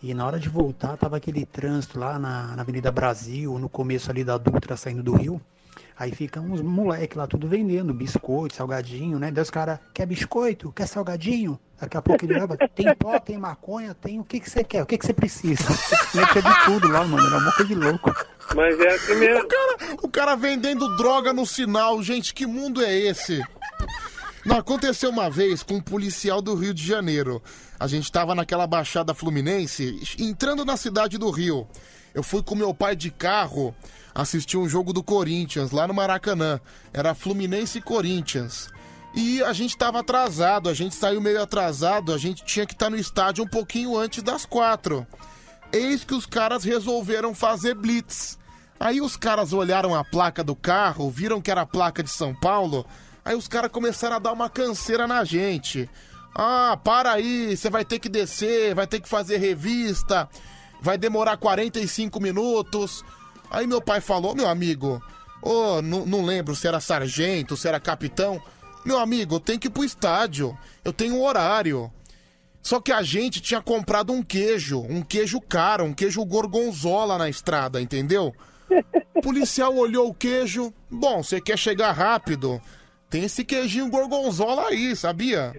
E 0.00 0.14
na 0.14 0.24
hora 0.24 0.38
de 0.38 0.48
voltar, 0.48 0.96
tava 0.96 1.16
aquele 1.16 1.44
trânsito 1.44 1.98
lá 1.98 2.18
na, 2.20 2.54
na 2.54 2.62
Avenida 2.62 2.92
Brasil, 2.92 3.58
no 3.58 3.68
começo 3.68 4.08
ali 4.10 4.22
da 4.22 4.38
Dutra, 4.38 4.76
saindo 4.76 5.02
do 5.02 5.12
Rio. 5.14 5.40
Aí 5.98 6.12
ficam 6.12 6.44
uns 6.44 6.60
moleque 6.60 7.18
lá 7.18 7.26
tudo 7.26 7.48
vendendo 7.48 7.92
biscoito, 7.92 8.54
salgadinho, 8.54 9.18
né? 9.18 9.32
Daí 9.32 9.42
os 9.42 9.50
caras, 9.50 9.80
quer 9.92 10.06
biscoito? 10.06 10.70
Quer 10.70 10.86
salgadinho? 10.86 11.58
Daqui 11.80 11.96
a 11.96 12.02
pouco 12.02 12.24
ele 12.24 12.34
leva, 12.34 12.56
tem 12.56 12.94
pó, 12.94 13.18
tem 13.18 13.36
maconha, 13.36 13.94
tem 13.94 14.20
o 14.20 14.24
que 14.24 14.38
que 14.38 14.48
você 14.48 14.62
quer? 14.62 14.82
O 14.82 14.86
que 14.86 14.96
que 14.96 15.04
você 15.04 15.12
precisa? 15.12 15.64
Tinha 16.12 16.24
de 16.24 16.64
tudo 16.64 16.88
lá, 16.88 17.04
mano, 17.04 17.26
era 17.26 17.38
uma 17.38 17.52
coisa 17.52 17.64
de 17.64 17.74
louco. 17.74 18.12
Mas 18.54 18.78
é 18.78 18.94
assim 18.94 19.14
mesmo. 19.16 19.44
O 19.44 19.48
cara, 19.48 19.76
o 20.02 20.08
cara 20.08 20.36
vendendo 20.36 20.96
droga 20.96 21.32
no 21.32 21.44
sinal, 21.44 22.00
gente, 22.00 22.32
que 22.32 22.46
mundo 22.46 22.80
é 22.82 22.96
esse? 22.96 23.42
Não, 24.44 24.56
aconteceu 24.56 25.10
uma 25.10 25.28
vez 25.28 25.62
com 25.62 25.74
um 25.74 25.80
policial 25.80 26.40
do 26.40 26.54
Rio 26.54 26.72
de 26.72 26.84
Janeiro. 26.84 27.42
A 27.78 27.86
gente 27.86 28.10
tava 28.10 28.34
naquela 28.34 28.66
baixada 28.66 29.14
fluminense, 29.14 30.00
entrando 30.18 30.64
na 30.64 30.76
cidade 30.76 31.18
do 31.18 31.30
Rio. 31.30 31.66
Eu 32.14 32.22
fui 32.22 32.42
com 32.42 32.54
meu 32.54 32.74
pai 32.74 32.96
de 32.96 33.10
carro 33.10 33.74
assistir 34.14 34.56
um 34.56 34.68
jogo 34.68 34.92
do 34.92 35.02
Corinthians 35.02 35.70
lá 35.70 35.86
no 35.86 35.94
Maracanã. 35.94 36.60
Era 36.92 37.14
Fluminense 37.14 37.78
e 37.78 37.82
Corinthians. 37.82 38.68
E 39.14 39.42
a 39.42 39.52
gente 39.52 39.76
tava 39.76 40.00
atrasado, 40.00 40.68
a 40.68 40.74
gente 40.74 40.94
saiu 40.94 41.20
meio 41.20 41.42
atrasado, 41.42 42.12
a 42.12 42.18
gente 42.18 42.44
tinha 42.44 42.66
que 42.66 42.72
estar 42.74 42.90
no 42.90 42.96
estádio 42.96 43.44
um 43.44 43.48
pouquinho 43.48 43.96
antes 43.96 44.22
das 44.22 44.44
quatro. 44.44 45.06
Eis 45.72 46.04
que 46.04 46.14
os 46.14 46.26
caras 46.26 46.64
resolveram 46.64 47.34
fazer 47.34 47.74
blitz. 47.74 48.38
Aí 48.80 49.00
os 49.00 49.16
caras 49.16 49.52
olharam 49.52 49.94
a 49.94 50.04
placa 50.04 50.44
do 50.44 50.54
carro, 50.54 51.10
viram 51.10 51.40
que 51.40 51.50
era 51.50 51.62
a 51.62 51.66
placa 51.66 52.02
de 52.02 52.10
São 52.10 52.34
Paulo. 52.34 52.86
Aí 53.24 53.34
os 53.34 53.48
caras 53.48 53.70
começaram 53.70 54.16
a 54.16 54.20
dar 54.20 54.32
uma 54.32 54.48
canseira 54.48 55.06
na 55.06 55.24
gente. 55.24 55.88
Ah, 56.34 56.78
para 56.82 57.12
aí, 57.12 57.56
você 57.56 57.68
vai 57.68 57.84
ter 57.84 57.98
que 57.98 58.08
descer, 58.08 58.74
vai 58.74 58.86
ter 58.86 59.00
que 59.00 59.08
fazer 59.08 59.38
revista, 59.38 60.28
vai 60.80 60.98
demorar 60.98 61.36
45 61.36 62.20
minutos. 62.20 63.04
Aí 63.50 63.66
meu 63.66 63.80
pai 63.80 64.00
falou, 64.00 64.34
meu 64.34 64.48
amigo, 64.48 65.02
não 65.82 66.06
não 66.06 66.24
lembro 66.24 66.54
se 66.54 66.66
era 66.66 66.80
sargento, 66.80 67.56
se 67.56 67.68
era 67.68 67.80
capitão. 67.80 68.42
Meu 68.84 68.98
amigo, 68.98 69.36
eu 69.36 69.40
tenho 69.40 69.58
que 69.58 69.66
ir 69.66 69.70
pro 69.70 69.84
estádio, 69.84 70.56
eu 70.84 70.92
tenho 70.92 71.16
um 71.16 71.22
horário. 71.22 71.90
Só 72.62 72.80
que 72.80 72.92
a 72.92 73.02
gente 73.02 73.40
tinha 73.40 73.62
comprado 73.62 74.12
um 74.12 74.22
queijo, 74.22 74.80
um 74.80 75.02
queijo 75.02 75.40
caro, 75.40 75.84
um 75.84 75.94
queijo 75.94 76.24
gorgonzola 76.24 77.16
na 77.16 77.28
estrada, 77.28 77.80
entendeu? 77.80 78.34
O 79.14 79.22
policial 79.22 79.74
olhou 79.74 80.08
o 80.08 80.14
queijo. 80.14 80.72
Bom, 80.90 81.22
você 81.22 81.40
quer 81.40 81.58
chegar 81.58 81.92
rápido? 81.92 82.60
Tem 83.08 83.24
esse 83.24 83.44
queijinho 83.44 83.88
gorgonzola 83.88 84.68
aí, 84.68 84.94
sabia? 84.94 85.54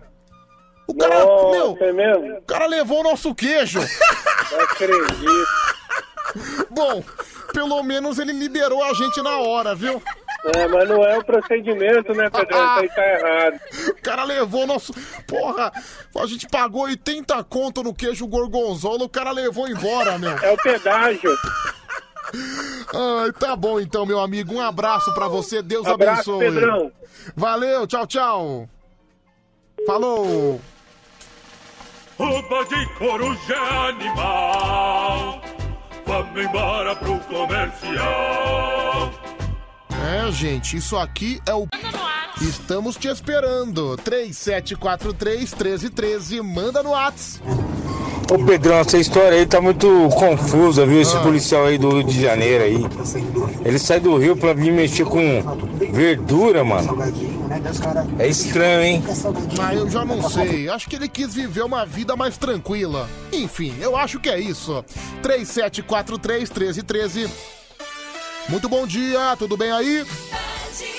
O 0.89 0.95
cara, 0.95 1.23
Nossa, 1.23 1.51
meu, 1.51 1.77
é 1.81 1.93
mesmo? 1.93 2.37
o 2.39 2.41
cara 2.41 2.65
levou 2.65 3.01
o 3.01 3.03
nosso 3.03 3.35
queijo. 3.35 3.79
Não 4.51 4.61
acredito. 4.61 5.47
Bom, 6.71 7.03
pelo 7.53 7.83
menos 7.83 8.17
ele 8.17 8.31
liberou 8.31 8.83
a 8.83 8.91
gente 8.95 9.21
na 9.21 9.37
hora, 9.37 9.75
viu? 9.75 10.01
É, 10.55 10.67
mas 10.67 10.87
não 10.87 11.03
é 11.03 11.17
o 11.17 11.23
procedimento, 11.23 12.13
né, 12.13 12.29
Pedrão? 12.29 12.59
Isso 12.59 12.79
aí 12.79 12.89
tá 12.89 13.05
errado. 13.05 13.59
O 13.89 14.01
cara 14.01 14.23
levou 14.23 14.65
nosso. 14.65 14.93
Porra, 15.27 15.71
a 16.17 16.25
gente 16.25 16.47
pagou 16.47 16.83
80 16.83 17.43
conto 17.43 17.83
no 17.83 17.93
queijo 17.93 18.25
gorgonzola, 18.25 19.03
o 19.03 19.09
cara 19.09 19.31
levou 19.31 19.67
embora, 19.67 20.17
meu. 20.17 20.31
É 20.31 20.51
o 20.51 20.57
pedágio. 20.57 21.37
Ai, 22.93 23.31
tá 23.33 23.55
bom 23.55 23.79
então, 23.79 24.05
meu 24.05 24.19
amigo. 24.19 24.53
Um 24.53 24.61
abraço 24.61 25.13
pra 25.13 25.27
você, 25.27 25.61
Deus 25.61 25.85
Abraço, 25.85 26.33
abençoe. 26.33 26.53
Pedrão. 26.53 26.91
Valeu, 27.35 27.85
tchau, 27.85 28.07
tchau. 28.07 28.69
Falou. 29.85 30.59
Roupa 32.19 32.65
de 32.65 32.85
coruja 32.97 33.55
animal. 33.87 35.41
Vamos 36.05 36.37
embora 36.37 36.93
pro 36.97 37.17
comercial. 37.19 39.09
É, 40.01 40.31
gente, 40.31 40.77
isso 40.77 40.95
aqui 40.97 41.41
é 41.45 41.53
o 41.53 41.67
Estamos 42.41 42.95
te 42.95 43.09
esperando. 43.09 43.97
3743-1313, 43.97 46.41
manda 46.41 46.81
no 46.81 46.91
Whats. 46.91 47.41
Ô 48.31 48.39
Pedrão, 48.45 48.77
essa 48.77 48.97
história 48.97 49.37
aí 49.37 49.45
tá 49.45 49.59
muito 49.59 50.07
confusa, 50.09 50.85
viu? 50.85 51.01
Esse 51.01 51.17
policial 51.17 51.65
aí 51.65 51.77
do 51.77 51.89
Rio 51.89 52.03
de 52.03 52.21
Janeiro 52.21 52.63
aí. 52.63 52.85
Ele 53.65 53.79
sai 53.79 53.99
do 53.99 54.15
Rio 54.17 54.37
pra 54.37 54.53
vir 54.53 54.71
mexer 54.71 55.03
com 55.03 55.19
verdura, 55.91 56.63
mano. 56.63 56.97
É 58.19 58.27
estranho, 58.27 58.83
hein? 58.83 59.03
Ah, 59.59 59.73
eu 59.73 59.89
já 59.89 60.05
não 60.05 60.29
sei. 60.29 60.69
Acho 60.69 60.87
que 60.87 60.95
ele 60.95 61.09
quis 61.09 61.33
viver 61.33 61.63
uma 61.63 61.83
vida 61.85 62.15
mais 62.15 62.37
tranquila. 62.37 63.09
Enfim, 63.33 63.73
eu 63.81 63.97
acho 63.97 64.19
que 64.19 64.29
é 64.29 64.39
isso. 64.39 64.85
3743-1313. 65.23 67.27
Muito 68.49 68.67
bom 68.67 68.87
dia, 68.87 69.35
tudo 69.37 69.55
bem 69.55 69.71
aí? 69.71 70.03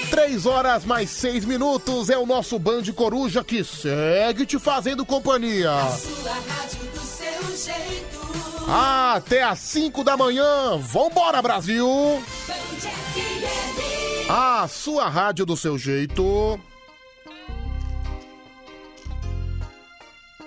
3 0.08 0.46
horas 0.46 0.84
mais 0.84 1.10
6 1.10 1.44
minutos 1.44 2.08
é 2.08 2.16
o 2.16 2.24
nosso 2.24 2.58
Band 2.60 2.84
Coruja 2.94 3.42
que 3.42 3.64
segue 3.64 4.46
te 4.46 4.56
fazendo 4.58 5.04
companhia. 5.04 5.70
Sua 5.98 6.32
rádio 6.32 6.84
do 6.92 7.00
seu 7.00 7.56
jeito. 7.56 8.70
Até 8.70 9.42
às 9.42 9.58
5 9.58 10.04
da 10.04 10.16
manhã. 10.16 10.78
Vambora, 10.78 11.42
Brasil! 11.42 12.22
A 14.28 14.68
sua 14.68 15.08
rádio 15.08 15.44
do 15.44 15.56
seu 15.56 15.76
jeito. 15.76 16.60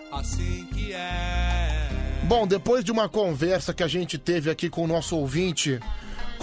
Assim 0.10 0.66
que 0.74 0.94
é. 0.94 1.90
Bom, 2.24 2.48
depois 2.48 2.86
de 2.86 2.94
uma 2.94 3.10
conversa 3.10 3.74
que 3.74 3.84
a 3.84 3.88
gente 3.88 4.18
teve 4.18 4.50
aqui 4.50 4.70
com 4.70 4.86
o 4.86 4.88
nosso 4.88 5.18
ouvinte, 5.18 5.82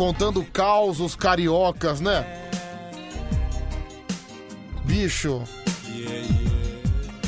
contando 0.00 0.42
causos 0.42 1.14
cariocas, 1.14 2.00
né? 2.00 2.24
Bicho. 4.82 5.42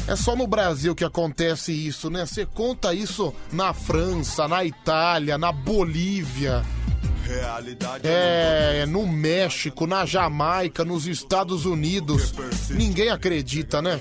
É 0.08 0.16
só 0.16 0.34
no 0.34 0.46
Brasil 0.46 0.94
que 0.94 1.04
acontece 1.04 1.70
isso, 1.70 2.08
né? 2.08 2.24
Você 2.24 2.46
conta 2.46 2.94
isso 2.94 3.34
na 3.52 3.74
França, 3.74 4.48
na 4.48 4.64
Itália, 4.64 5.36
na 5.36 5.52
Bolívia. 5.52 6.64
Realidade 7.32 8.06
É, 8.06 8.84
no 8.86 9.06
México, 9.06 9.86
na 9.86 10.04
Jamaica, 10.04 10.84
nos 10.84 11.06
Estados 11.06 11.64
Unidos. 11.64 12.34
Ninguém 12.70 13.08
acredita, 13.08 13.80
né? 13.80 14.00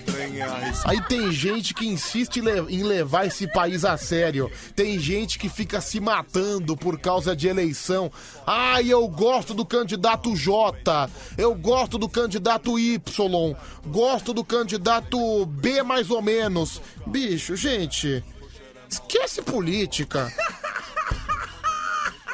Aí 0.84 1.02
tem 1.04 1.32
gente 1.32 1.74
que 1.74 1.88
insiste 1.88 2.42
em 2.70 2.84
levar 2.84 3.26
esse 3.26 3.48
país 3.48 3.86
a 3.86 3.96
sério. 3.98 4.52
Tem 4.76 5.00
gente 5.00 5.40
que 5.40 5.48
fica 5.48 5.80
se 5.80 6.00
matando 6.00 6.76
por 6.76 7.00
causa 7.00 7.36
de 7.36 7.48
eleição. 7.48 8.12
Ai, 8.46 8.90
eu 8.90 9.08
gosto 9.08 9.54
do 9.54 9.66
candidato 9.66 10.36
J. 10.36 11.10
Eu 11.38 11.56
gosto 11.56 11.98
do 11.98 12.10
candidato 12.10 12.78
Y. 12.78 13.00
Gosto 13.88 14.34
do 14.34 14.44
candidato 14.44 15.46
B 15.46 15.84
mais 15.84 16.10
ou 16.10 16.22
menos. 16.22 16.82
Bicho, 17.08 17.56
gente, 17.56 18.24
esquece 18.90 19.42
política. 19.42 20.32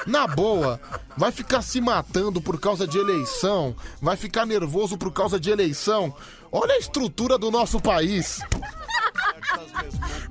Na 0.07 0.25
boa, 0.25 0.79
vai 1.17 1.33
ficar 1.33 1.61
se 1.61 1.81
matando 1.81 2.41
por 2.41 2.57
causa 2.59 2.87
de 2.87 2.97
eleição, 2.97 3.75
vai 4.01 4.15
ficar 4.15 4.45
nervoso 4.45 4.97
por 4.97 5.11
causa 5.11 5.37
de 5.37 5.49
eleição. 5.49 6.15
Olha 6.49 6.75
a 6.75 6.77
estrutura 6.77 7.37
do 7.37 7.51
nosso 7.51 7.81
país. 7.81 8.39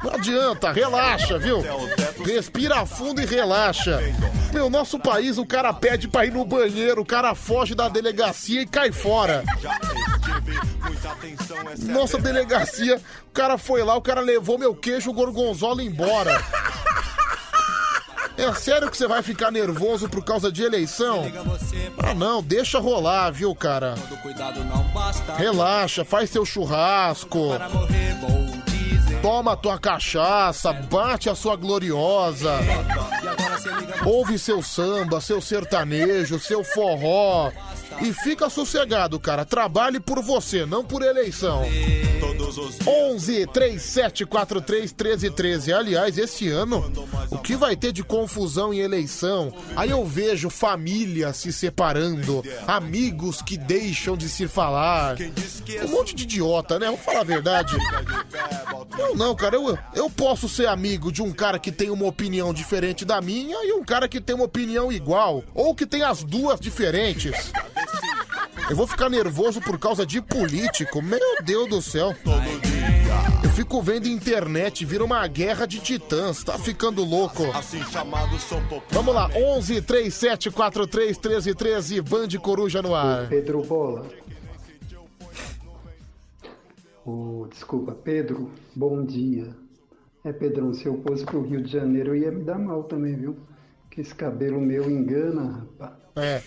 Não 0.02 0.12
adianta, 0.12 0.72
relaxa, 0.72 1.38
viu? 1.38 1.62
Respira 2.24 2.86
fundo 2.86 3.20
e 3.20 3.26
relaxa. 3.26 4.00
Meu, 4.50 4.70
nosso 4.70 4.98
país, 4.98 5.36
o 5.36 5.44
cara 5.44 5.74
pede 5.74 6.08
pra 6.08 6.24
ir 6.24 6.32
no 6.32 6.44
banheiro, 6.44 7.02
o 7.02 7.06
cara 7.06 7.34
foge 7.34 7.74
da 7.74 7.88
delegacia 7.88 8.62
e 8.62 8.66
cai 8.66 8.90
fora. 8.90 9.44
Nossa 11.80 12.18
delegacia, 12.18 13.00
o 13.28 13.30
cara 13.32 13.58
foi 13.58 13.82
lá, 13.82 13.94
o 13.94 14.02
cara 14.02 14.20
levou 14.20 14.58
meu 14.58 14.74
queijo 14.74 15.12
gorgonzola 15.12 15.82
embora. 15.82 16.42
É 18.38 18.52
sério 18.54 18.90
que 18.90 18.96
você 18.96 19.08
vai 19.08 19.22
ficar 19.22 19.50
nervoso 19.50 20.08
por 20.08 20.22
causa 20.24 20.52
de 20.52 20.62
eleição? 20.62 21.24
Ah, 21.98 22.14
não, 22.14 22.42
deixa 22.42 22.78
rolar, 22.78 23.30
viu, 23.30 23.54
cara? 23.54 23.94
Relaxa, 25.36 26.04
faz 26.04 26.30
seu 26.30 26.44
churrasco. 26.44 27.52
Toma 29.22 29.56
tua 29.56 29.78
cachaça, 29.78 30.72
bate 30.72 31.28
a 31.30 31.34
sua 31.34 31.56
gloriosa. 31.56 32.52
Ouve 34.04 34.38
seu 34.38 34.62
samba, 34.62 35.20
seu 35.20 35.40
sertanejo, 35.40 36.38
seu 36.38 36.62
forró. 36.62 37.50
E 38.00 38.12
fica 38.12 38.48
sossegado, 38.50 39.18
cara. 39.18 39.44
Trabalhe 39.44 40.00
por 40.00 40.22
você, 40.22 40.66
não 40.66 40.84
por 40.84 41.02
eleição. 41.02 41.62
11 42.86 43.46
37 43.46 44.26
43 44.26 44.92
13 44.92 45.30
13. 45.30 45.72
Aliás, 45.72 46.18
esse 46.18 46.48
ano, 46.48 46.90
o 47.30 47.38
que 47.38 47.56
vai 47.56 47.76
ter 47.76 47.92
de 47.92 48.02
confusão 48.04 48.72
em 48.72 48.78
eleição? 48.78 49.52
Aí 49.74 49.90
eu 49.90 50.04
vejo 50.04 50.50
família 50.50 51.32
se 51.32 51.52
separando, 51.52 52.42
amigos 52.66 53.42
que 53.42 53.56
deixam 53.56 54.16
de 54.16 54.28
se 54.28 54.46
falar. 54.46 55.16
Um 55.84 55.88
monte 55.88 56.14
de 56.14 56.24
idiota, 56.24 56.78
né? 56.78 56.86
Vamos 56.86 57.02
falar 57.02 57.20
a 57.20 57.24
verdade. 57.24 57.76
Eu 58.98 59.14
não, 59.16 59.34
cara, 59.34 59.56
eu, 59.56 59.78
eu 59.94 60.10
posso 60.10 60.48
ser 60.48 60.66
amigo 60.68 61.10
de 61.12 61.22
um 61.22 61.32
cara 61.32 61.58
que 61.58 61.72
tem 61.72 61.90
uma 61.90 62.06
opinião 62.06 62.52
diferente 62.52 63.04
da 63.04 63.20
minha 63.20 63.56
e 63.64 63.72
um 63.72 63.84
cara 63.84 64.08
que 64.08 64.20
tem 64.20 64.34
uma 64.34 64.44
opinião 64.44 64.90
igual, 64.92 65.44
ou 65.54 65.74
que 65.74 65.86
tem 65.86 66.02
as 66.02 66.22
duas 66.22 66.60
diferentes. 66.60 67.52
Eu 68.68 68.74
vou 68.74 68.86
ficar 68.86 69.08
nervoso 69.08 69.60
por 69.60 69.78
causa 69.78 70.04
de 70.04 70.20
político, 70.20 71.00
meu 71.00 71.42
Deus 71.44 71.68
do 71.68 71.80
céu. 71.80 72.12
Eu 73.44 73.50
fico 73.50 73.80
vendo 73.80 74.08
internet, 74.08 74.84
vira 74.84 75.04
uma 75.04 75.24
guerra 75.28 75.66
de 75.66 75.78
titãs, 75.78 76.42
tá 76.42 76.58
ficando 76.58 77.04
louco. 77.04 77.44
Assim 77.52 77.80
chamados 77.84 78.42
são 78.42 78.60
Vamos 78.90 79.14
lá, 79.14 79.30
11 79.36 79.82
37 79.82 80.50
43 80.50 81.16
13 81.16 81.54
13, 81.54 82.00
Band 82.00 82.28
Coruja 82.42 82.82
no 82.82 82.92
ar. 82.92 83.28
Pedro 83.28 83.62
Bola. 83.62 84.06
Ô, 87.04 87.46
desculpa, 87.48 87.92
Pedro, 87.92 88.50
bom 88.74 89.04
dia. 89.04 89.54
É, 90.24 90.32
Pedrão, 90.32 90.74
se 90.74 90.86
eu 90.86 91.00
fosse 91.06 91.24
pro 91.24 91.40
Rio 91.40 91.62
de 91.62 91.70
Janeiro, 91.70 92.16
eu 92.16 92.16
ia 92.16 92.32
me 92.32 92.42
dar 92.42 92.58
mal 92.58 92.82
também, 92.82 93.14
viu? 93.14 93.36
Que 93.88 94.00
esse 94.00 94.12
cabelo 94.12 94.60
meu 94.60 94.90
engana, 94.90 95.68
rapaz. 95.78 95.92
É. 96.16 96.42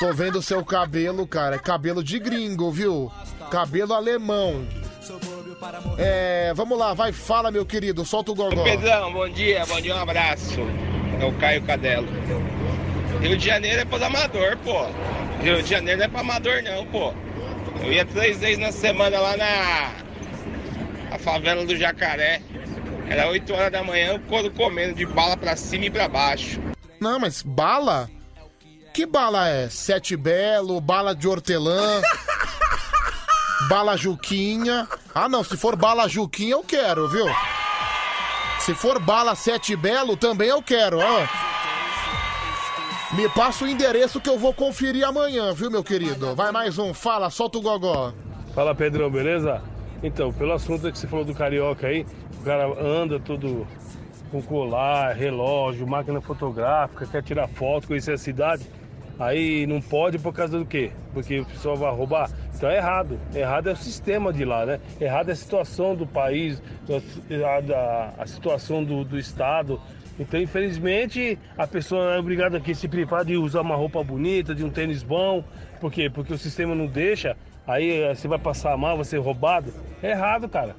Tô 0.00 0.14
vendo 0.14 0.40
seu 0.40 0.64
cabelo, 0.64 1.26
cara. 1.26 1.56
É 1.56 1.58
cabelo 1.58 2.02
de 2.02 2.18
gringo, 2.18 2.72
viu? 2.72 3.12
Cabelo 3.50 3.92
alemão. 3.92 4.66
É, 5.98 6.54
vamos 6.56 6.78
lá, 6.78 6.94
vai, 6.94 7.12
fala, 7.12 7.50
meu 7.50 7.66
querido, 7.66 8.02
solta 8.06 8.32
o 8.32 8.34
gogó. 8.34 8.64
Pedrão, 8.64 9.12
bom 9.12 9.28
dia, 9.28 9.66
bom 9.66 9.78
dia, 9.78 9.94
um 9.94 9.98
abraço. 9.98 10.60
É 11.20 11.24
o 11.26 11.32
Caio 11.34 11.62
Cadelo. 11.64 12.08
Rio 13.20 13.36
de 13.36 13.44
Janeiro 13.44 13.82
é 13.82 13.84
para 13.84 14.06
amador, 14.06 14.56
pô. 14.64 14.86
Rio 15.42 15.62
de 15.62 15.68
Janeiro 15.68 15.98
não 15.98 16.06
é 16.06 16.08
para 16.08 16.20
amador, 16.20 16.62
não, 16.62 16.86
pô. 16.86 17.12
Eu 17.82 17.92
ia 17.92 18.06
três 18.06 18.38
vezes 18.38 18.56
na 18.56 18.72
semana 18.72 19.20
lá 19.20 19.36
na 19.36 19.92
a 21.14 21.18
favela 21.18 21.66
do 21.66 21.76
Jacaré. 21.76 22.40
Era 23.06 23.28
8 23.28 23.52
horas 23.52 23.72
da 23.72 23.82
manhã, 23.82 24.14
o 24.14 24.20
couro 24.20 24.50
comendo 24.50 24.94
de 24.94 25.04
bala 25.04 25.36
pra 25.36 25.56
cima 25.56 25.84
e 25.84 25.90
pra 25.90 26.08
baixo. 26.08 26.58
Não, 26.98 27.18
mas 27.18 27.42
bala? 27.42 28.08
Que 29.00 29.06
bala 29.06 29.48
é? 29.48 29.70
Sete 29.70 30.14
Belo, 30.14 30.78
bala 30.78 31.14
de 31.14 31.26
hortelã, 31.26 32.02
bala 33.66 33.96
Juquinha. 33.96 34.86
Ah, 35.14 35.26
não, 35.26 35.42
se 35.42 35.56
for 35.56 35.74
bala 35.74 36.06
Juquinha 36.06 36.50
eu 36.50 36.62
quero, 36.62 37.08
viu? 37.08 37.24
Se 38.58 38.74
for 38.74 38.98
bala 38.98 39.34
Sete 39.34 39.74
Belo 39.74 40.18
também 40.18 40.50
eu 40.50 40.62
quero, 40.62 40.98
ó. 40.98 41.26
Me 43.16 43.26
passa 43.30 43.64
o 43.64 43.68
endereço 43.68 44.20
que 44.20 44.28
eu 44.28 44.38
vou 44.38 44.52
conferir 44.52 45.08
amanhã, 45.08 45.50
viu, 45.54 45.70
meu 45.70 45.82
querido? 45.82 46.36
Vai 46.36 46.52
mais 46.52 46.78
um, 46.78 46.92
fala, 46.92 47.30
solta 47.30 47.56
o 47.56 47.62
gogó. 47.62 48.12
Fala 48.54 48.74
Pedrão, 48.74 49.10
beleza? 49.10 49.62
Então, 50.02 50.30
pelo 50.30 50.52
assunto 50.52 50.92
que 50.92 50.98
você 50.98 51.06
falou 51.06 51.24
do 51.24 51.34
carioca 51.34 51.86
aí, 51.86 52.04
o 52.38 52.44
cara 52.44 52.66
anda 52.78 53.18
todo 53.18 53.66
com 54.30 54.42
colar, 54.42 55.14
relógio, 55.14 55.86
máquina 55.86 56.20
fotográfica, 56.20 57.06
quer 57.06 57.22
tirar 57.22 57.48
foto, 57.48 57.86
conhecer 57.86 58.12
a 58.12 58.18
cidade. 58.18 58.66
Aí 59.20 59.66
não 59.66 59.82
pode 59.82 60.18
por 60.18 60.32
causa 60.32 60.58
do 60.58 60.64
quê? 60.64 60.90
Porque 61.12 61.40
o 61.40 61.44
pessoal 61.44 61.76
vai 61.76 61.92
roubar. 61.92 62.30
Então 62.54 62.70
é 62.70 62.78
errado. 62.78 63.20
Errado 63.34 63.68
é 63.68 63.72
o 63.72 63.76
sistema 63.76 64.32
de 64.32 64.46
lá, 64.46 64.64
né? 64.64 64.80
Errado 64.98 65.28
é 65.28 65.32
a 65.32 65.36
situação 65.36 65.94
do 65.94 66.06
país, 66.06 66.62
errado 67.28 67.74
a, 67.74 68.14
a 68.18 68.26
situação 68.26 68.82
do, 68.82 69.04
do 69.04 69.18
Estado. 69.18 69.78
Então, 70.18 70.40
infelizmente, 70.40 71.38
a 71.56 71.66
pessoa 71.66 72.14
é 72.14 72.18
obrigada 72.18 72.56
aqui 72.56 72.72
a 72.72 72.74
se 72.74 72.88
privar 72.88 73.22
de 73.22 73.36
usar 73.36 73.60
uma 73.60 73.76
roupa 73.76 74.02
bonita, 74.02 74.54
de 74.54 74.64
um 74.64 74.70
tênis 74.70 75.02
bom. 75.02 75.44
Por 75.78 75.92
quê? 75.92 76.08
Porque 76.08 76.32
o 76.32 76.38
sistema 76.38 76.74
não 76.74 76.86
deixa. 76.86 77.36
Aí 77.66 78.00
eh, 78.00 78.14
você 78.14 78.26
vai 78.26 78.38
passar 78.38 78.74
mal, 78.78 78.96
vai 78.96 79.04
ser 79.04 79.18
roubado. 79.18 79.70
É 80.02 80.12
errado, 80.12 80.48
cara. 80.48 80.74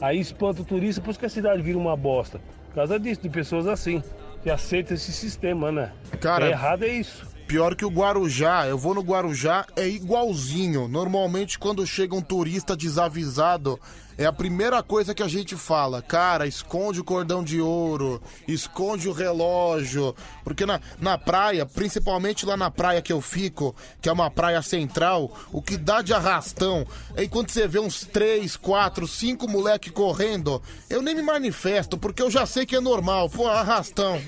Aí 0.00 0.18
espanta 0.18 0.62
o 0.62 0.64
turista, 0.64 1.00
por 1.02 1.10
isso 1.10 1.18
que 1.18 1.26
a 1.26 1.30
cidade 1.30 1.60
vira 1.60 1.78
uma 1.78 1.96
bosta. 1.96 2.40
Por 2.68 2.74
causa 2.74 2.98
disso, 2.98 3.20
de 3.20 3.28
pessoas 3.28 3.66
assim, 3.66 4.02
que 4.42 4.50
aceitam 4.50 4.94
esse 4.94 5.12
sistema, 5.12 5.70
né? 5.70 5.92
Cara, 6.20 6.46
é 6.46 6.50
errado 6.50 6.84
é 6.84 6.88
isso. 6.88 7.31
Pior 7.52 7.74
que 7.74 7.84
o 7.84 7.90
Guarujá. 7.90 8.66
Eu 8.66 8.78
vou 8.78 8.94
no 8.94 9.02
Guarujá, 9.02 9.66
é 9.76 9.86
igualzinho. 9.86 10.88
Normalmente, 10.88 11.58
quando 11.58 11.86
chega 11.86 12.14
um 12.14 12.22
turista 12.22 12.74
desavisado, 12.74 13.78
é 14.16 14.24
a 14.24 14.32
primeira 14.32 14.82
coisa 14.82 15.14
que 15.14 15.22
a 15.22 15.28
gente 15.28 15.54
fala. 15.54 16.00
Cara, 16.00 16.46
esconde 16.46 16.98
o 16.98 17.04
cordão 17.04 17.44
de 17.44 17.60
ouro, 17.60 18.22
esconde 18.48 19.06
o 19.06 19.12
relógio. 19.12 20.16
Porque 20.42 20.64
na, 20.64 20.80
na 20.98 21.18
praia, 21.18 21.66
principalmente 21.66 22.46
lá 22.46 22.56
na 22.56 22.70
praia 22.70 23.02
que 23.02 23.12
eu 23.12 23.20
fico, 23.20 23.76
que 24.00 24.08
é 24.08 24.12
uma 24.12 24.30
praia 24.30 24.62
central, 24.62 25.30
o 25.52 25.60
que 25.60 25.76
dá 25.76 26.00
de 26.00 26.14
arrastão 26.14 26.86
é 27.14 27.28
quando 27.28 27.50
você 27.50 27.68
vê 27.68 27.78
uns 27.78 28.06
3, 28.06 28.56
4, 28.56 29.06
5 29.06 29.46
moleque 29.46 29.90
correndo, 29.90 30.62
eu 30.88 31.02
nem 31.02 31.14
me 31.14 31.22
manifesto, 31.22 31.98
porque 31.98 32.22
eu 32.22 32.30
já 32.30 32.46
sei 32.46 32.64
que 32.64 32.76
é 32.76 32.80
normal. 32.80 33.28
Pô, 33.28 33.46
arrastão. 33.46 34.18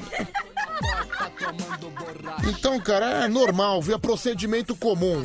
Então, 2.48 2.80
cara, 2.80 3.24
é 3.24 3.28
normal, 3.28 3.80
via 3.80 3.98
procedimento 3.98 4.74
comum. 4.74 5.24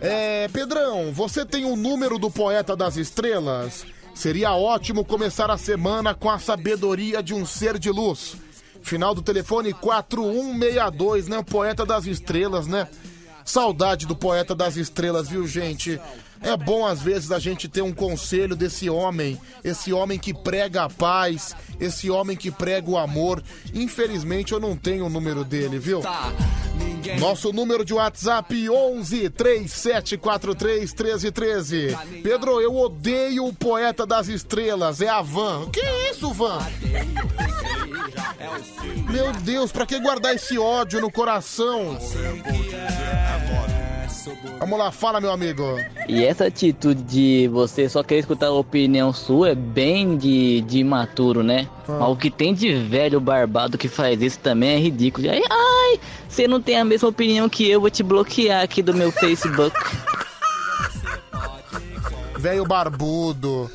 É, 0.00 0.48
Pedrão, 0.48 1.12
você 1.12 1.44
tem 1.44 1.64
o 1.64 1.76
número 1.76 2.18
do 2.18 2.30
poeta 2.30 2.76
das 2.76 2.96
estrelas? 2.96 3.84
Seria 4.14 4.54
ótimo 4.54 5.04
começar 5.04 5.50
a 5.50 5.56
semana 5.56 6.14
com 6.14 6.30
a 6.30 6.38
sabedoria 6.38 7.22
de 7.22 7.34
um 7.34 7.46
ser 7.46 7.78
de 7.78 7.90
luz. 7.90 8.36
Final 8.82 9.14
do 9.14 9.22
telefone 9.22 9.72
4162, 9.72 11.28
né? 11.28 11.38
O 11.38 11.44
poeta 11.44 11.86
das 11.86 12.06
estrelas, 12.06 12.66
né? 12.66 12.88
Saudade 13.44 14.06
do 14.06 14.14
poeta 14.14 14.54
das 14.54 14.76
estrelas, 14.76 15.28
viu, 15.28 15.46
gente? 15.46 16.00
É 16.42 16.56
bom 16.56 16.84
às 16.84 17.00
vezes 17.00 17.30
a 17.30 17.38
gente 17.38 17.68
ter 17.68 17.82
um 17.82 17.92
conselho 17.92 18.56
desse 18.56 18.90
homem, 18.90 19.40
esse 19.62 19.92
homem 19.92 20.18
que 20.18 20.34
prega 20.34 20.84
a 20.84 20.90
paz, 20.90 21.54
esse 21.80 22.10
homem 22.10 22.36
que 22.36 22.50
prega 22.50 22.90
o 22.90 22.98
amor. 22.98 23.42
Infelizmente 23.72 24.52
eu 24.52 24.60
não 24.60 24.76
tenho 24.76 25.06
o 25.06 25.10
número 25.10 25.44
dele, 25.44 25.78
viu? 25.78 26.02
Nosso 27.18 27.52
número 27.52 27.84
de 27.84 27.94
WhatsApp 27.94 28.68
11 28.70 29.30
3743 29.30 30.92
1313. 30.94 31.96
Pedro, 32.22 32.60
eu 32.60 32.76
odeio 32.76 33.46
o 33.46 33.52
poeta 33.52 34.06
das 34.06 34.28
estrelas, 34.28 35.00
é 35.00 35.08
a 35.08 35.20
Van. 35.20 35.68
Que 35.70 35.84
isso, 36.10 36.32
Van? 36.32 36.58
Meu 39.10 39.32
Deus, 39.32 39.70
pra 39.70 39.86
que 39.86 39.98
guardar 40.00 40.34
esse 40.34 40.58
ódio 40.58 41.00
no 41.00 41.10
coração? 41.10 41.98
Vamos 44.58 44.78
lá, 44.78 44.90
fala, 44.92 45.20
meu 45.20 45.32
amigo. 45.32 45.62
E 46.08 46.24
essa 46.24 46.46
atitude 46.46 47.02
de 47.02 47.48
você 47.48 47.88
só 47.88 48.02
querer 48.02 48.20
escutar 48.20 48.46
a 48.46 48.52
opinião 48.52 49.12
sua 49.12 49.50
é 49.50 49.54
bem 49.54 50.16
de, 50.16 50.60
de 50.62 50.78
imaturo, 50.78 51.42
né? 51.42 51.68
Ah. 51.88 51.98
Mas 52.00 52.08
o 52.08 52.16
que 52.16 52.30
tem 52.30 52.54
de 52.54 52.72
velho 52.74 53.20
barbado 53.20 53.76
que 53.76 53.88
faz 53.88 54.20
isso 54.22 54.38
também 54.38 54.70
é 54.70 54.78
ridículo. 54.78 55.28
Ai, 55.30 55.42
ai, 55.50 56.00
você 56.28 56.46
não 56.46 56.60
tem 56.60 56.78
a 56.78 56.84
mesma 56.84 57.08
opinião 57.08 57.48
que 57.48 57.68
eu, 57.68 57.80
vou 57.80 57.90
te 57.90 58.02
bloquear 58.02 58.62
aqui 58.62 58.82
do 58.82 58.94
meu 58.94 59.10
Facebook. 59.10 59.76
Velho 62.38 62.64
barbudo, 62.64 63.70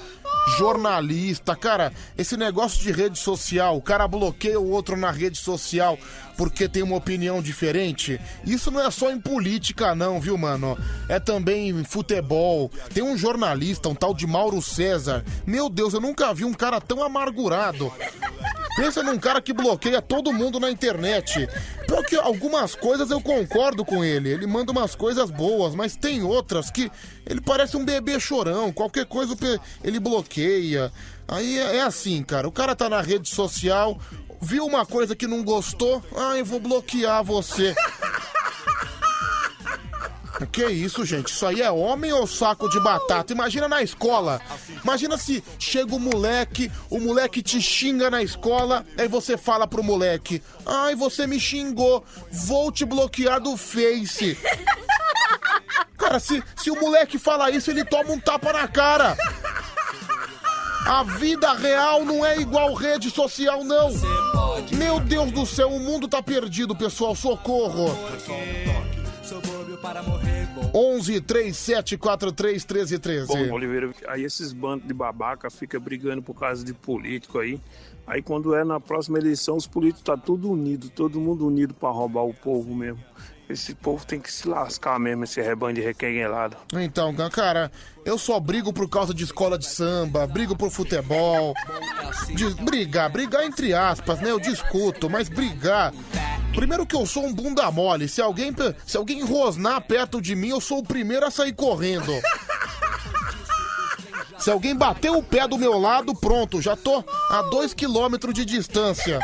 jornalista, 0.58 1.56
cara, 1.56 1.93
esse 2.17 2.35
negócio 2.35 2.82
de 2.82 2.92
rede 2.92 3.17
social, 3.17 3.77
o 3.77 3.82
cara 3.82 4.08
bloqueia 4.08 4.59
o 4.59 4.69
outro 4.69 4.98
na 4.98 5.09
rede 5.09 5.38
social 5.38 5.98
porque 6.38 6.69
tem 6.69 6.83
uma 6.83 6.95
opinião 6.95 7.41
diferente. 7.41 8.22
Isso 8.45 8.69
não 8.69 8.80
é 8.80 8.91
só 8.91 9.11
em 9.11 9.19
política, 9.19 9.95
não, 9.95 10.22
viu, 10.22 10.38
mano? 10.38 10.77
É 11.09 11.19
também 11.19 11.69
em 11.69 11.83
futebol. 11.83 12.72
Tem 12.93 13.03
um 13.03 13.17
jornalista, 13.17 13.90
um 13.90 13.95
tal 13.95 14.14
de 14.14 14.27
Mauro 14.27 14.61
César. 14.61 15.25
Meu 15.45 15.67
Deus, 15.67 15.93
eu 15.93 15.99
nunca 15.99 16.33
vi 16.33 16.45
um 16.45 16.53
cara 16.53 16.80
tão 16.80 17.03
amargurado. 17.03 17.91
Pensa 18.77 19.01
num 19.01 19.17
cara 19.17 19.41
que 19.41 19.51
bloqueia 19.51 20.03
todo 20.03 20.32
mundo 20.32 20.59
na 20.59 20.69
internet. 20.69 21.49
Porque 21.88 22.16
algumas 22.16 22.75
coisas 22.75 23.09
eu 23.09 23.19
concordo 23.19 23.83
com 23.83 24.03
ele. 24.03 24.30
Ele 24.30 24.45
manda 24.45 24.72
umas 24.72 24.93
coisas 24.93 25.32
boas, 25.32 25.74
mas 25.74 25.95
tem 25.95 26.22
outras 26.22 26.69
que 26.69 26.91
ele 27.25 27.41
parece 27.41 27.75
um 27.75 27.83
bebê 27.83 28.19
chorão. 28.19 28.72
Qualquer 28.72 29.07
coisa 29.07 29.35
ele 29.83 29.99
bloqueia. 29.99 30.91
Aí 31.27 31.57
é 31.57 31.77
é 31.77 31.82
assim, 31.82 32.22
cara. 32.24 32.48
O 32.48 32.51
cara 32.51 32.75
tá 32.75 32.88
na 32.88 33.01
rede 33.01 33.27
social, 33.27 33.99
viu 34.41 34.66
uma 34.66 34.85
coisa 34.85 35.16
que 35.16 35.27
não 35.27 35.43
gostou, 35.43 36.03
ah, 36.16 36.41
vou 36.43 36.59
bloquear 36.59 37.24
você. 37.24 37.75
Que 40.45 40.67
isso, 40.67 41.03
gente? 41.03 41.30
Isso 41.32 41.45
aí 41.48 41.61
é 41.61 41.72
homem 41.72 42.14
ou 42.14 42.27
saco 42.27 42.69
de 42.69 42.80
batata? 42.80 43.33
Imagina 43.33 43.67
na 43.67 43.82
escola. 43.82 44.40
Imagina 44.83 45.17
se 45.17 45.43
chega 45.57 45.95
o 45.95 45.99
moleque, 45.99 46.72
o 46.91 46.99
moleque 46.99 47.41
te 47.41 47.59
xinga 47.59 48.11
na 48.11 48.22
escola, 48.22 48.85
aí 48.98 49.07
você 49.07 49.35
fala 49.35 49.66
pro 49.66 49.83
moleque: 49.83 50.43
Ai, 50.64 50.93
você 50.93 51.25
me 51.25 51.40
xingou, 51.40 52.06
vou 52.32 52.72
te 52.72 52.85
bloquear 52.85 53.40
do 53.40 53.57
Face. 53.57 54.38
Cara, 55.98 56.19
se, 56.19 56.43
se 56.56 56.69
o 56.69 56.80
moleque 56.80 57.17
fala 57.17 57.49
isso, 57.49 57.72
ele 57.72 57.83
toma 57.83 58.11
um 58.11 58.19
tapa 58.19 58.53
na 58.53 58.67
cara. 58.67 59.17
A 60.85 61.03
vida 61.03 61.53
real 61.53 62.06
não 62.06 62.25
é 62.25 62.39
igual 62.39 62.73
rede 62.73 63.09
social, 63.09 63.64
não. 63.64 63.89
Meu 64.77 64.99
Deus 64.99 65.31
do 65.31 65.45
céu, 65.45 65.69
o 65.69 65.80
mundo 65.80 66.07
tá 66.07 66.22
perdido, 66.22 66.75
pessoal. 66.75 67.15
Socorro. 67.15 67.88
11 70.73 71.22
37 71.22 71.97
43 71.97 72.65
13 72.65 72.99
13. 72.99 73.27
Bom, 73.27 73.53
Oliveira, 73.53 73.91
aí 74.07 74.23
esses 74.23 74.53
bandos 74.53 74.88
de 74.88 74.93
babaca 74.93 75.49
fica 75.49 75.80
brigando 75.80 76.22
por 76.22 76.33
causa 76.35 76.64
de 76.64 76.73
político 76.73 77.39
aí. 77.39 77.59
Aí 78.06 78.22
quando 78.22 78.56
é 78.56 78.64
na 78.64 78.80
próxima 78.80 79.17
eleição, 79.17 79.57
os 79.57 79.67
políticos 79.67 80.03
tá 80.03 80.15
tudo 80.15 80.49
unido, 80.49 80.89
todo 80.89 81.19
mundo 81.19 81.45
unido 81.45 81.73
pra 81.73 81.89
roubar 81.89 82.23
o 82.23 82.33
povo 82.33 82.73
mesmo. 82.73 83.03
Esse 83.50 83.74
povo 83.74 84.06
tem 84.06 84.19
que 84.19 84.32
se 84.32 84.45
lascar 84.45 85.00
mesmo, 85.00 85.24
esse 85.24 85.42
rebanho 85.42 85.76
de 85.76 85.82
requenguelado. 85.82 86.58
Então, 86.74 87.16
cara, 87.30 87.72
eu 88.03 88.17
só 88.17 88.40
brigo 88.40 88.74
por 88.74 88.90
causa 88.90 89.14
de 89.14 89.24
escola 89.24 89.58
de 89.58 89.66
samba, 89.66 90.27
brigo 90.27 90.56
por 90.56 90.69
futebol. 90.69 91.53
De, 92.27 92.53
brigar, 92.56 93.09
brigar 93.09 93.45
entre 93.45 93.74
aspas, 93.74 94.19
né? 94.19 94.32
Eu 94.32 94.40
discuto, 94.40 95.09
mas 95.09 95.30
brigar. 95.30 95.93
Primeiro 96.53 96.85
que 96.85 96.95
eu 96.95 97.06
sou 97.06 97.26
um 97.26 97.34
bunda 97.34 97.72
mole. 97.72 98.09
Se 98.09 98.22
alguém, 98.22 98.53
se 98.85 98.98
alguém 98.98 99.24
rosnar 99.24 99.80
perto 99.82 100.22
de 100.22 100.35
mim, 100.35 100.50
eu 100.50 100.59
sou 100.59 100.80
o 100.80 100.84
primeiro 100.84 101.26
a 101.26 101.32
sair 101.32 101.53
correndo. 101.53 102.11
Se 104.40 104.51
alguém 104.51 104.76
bater 104.76 105.09
o 105.09 105.24
pé 105.24 105.48
do 105.48 105.58
meu 105.58 105.77
lado, 105.77 106.14
pronto, 106.14 106.61
já 106.61 106.76
tô 106.76 107.03
a 107.30 107.42
dois 107.43 107.74
quilômetros 107.74 108.34
de 108.34 108.43
distância. 108.43 109.19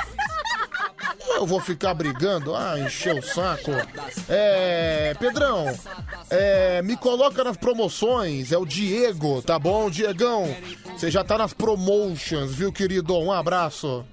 Eu 1.29 1.45
vou 1.45 1.59
ficar 1.59 1.93
brigando? 1.93 2.55
Ah, 2.55 2.79
encheu 2.79 3.17
o 3.17 3.21
saco. 3.21 3.71
É. 4.29 5.13
Pedrão, 5.19 5.65
é, 6.29 6.81
me 6.81 6.95
coloca 6.95 7.43
nas 7.43 7.57
promoções. 7.57 8.51
É 8.51 8.57
o 8.57 8.65
Diego, 8.65 9.41
tá 9.41 9.57
bom, 9.57 9.89
Diegão? 9.89 10.45
Você 10.95 11.09
já 11.09 11.23
tá 11.23 11.37
nas 11.37 11.53
promotions, 11.53 12.53
viu, 12.53 12.71
querido? 12.71 13.17
Um 13.17 13.31
abraço. 13.31 14.05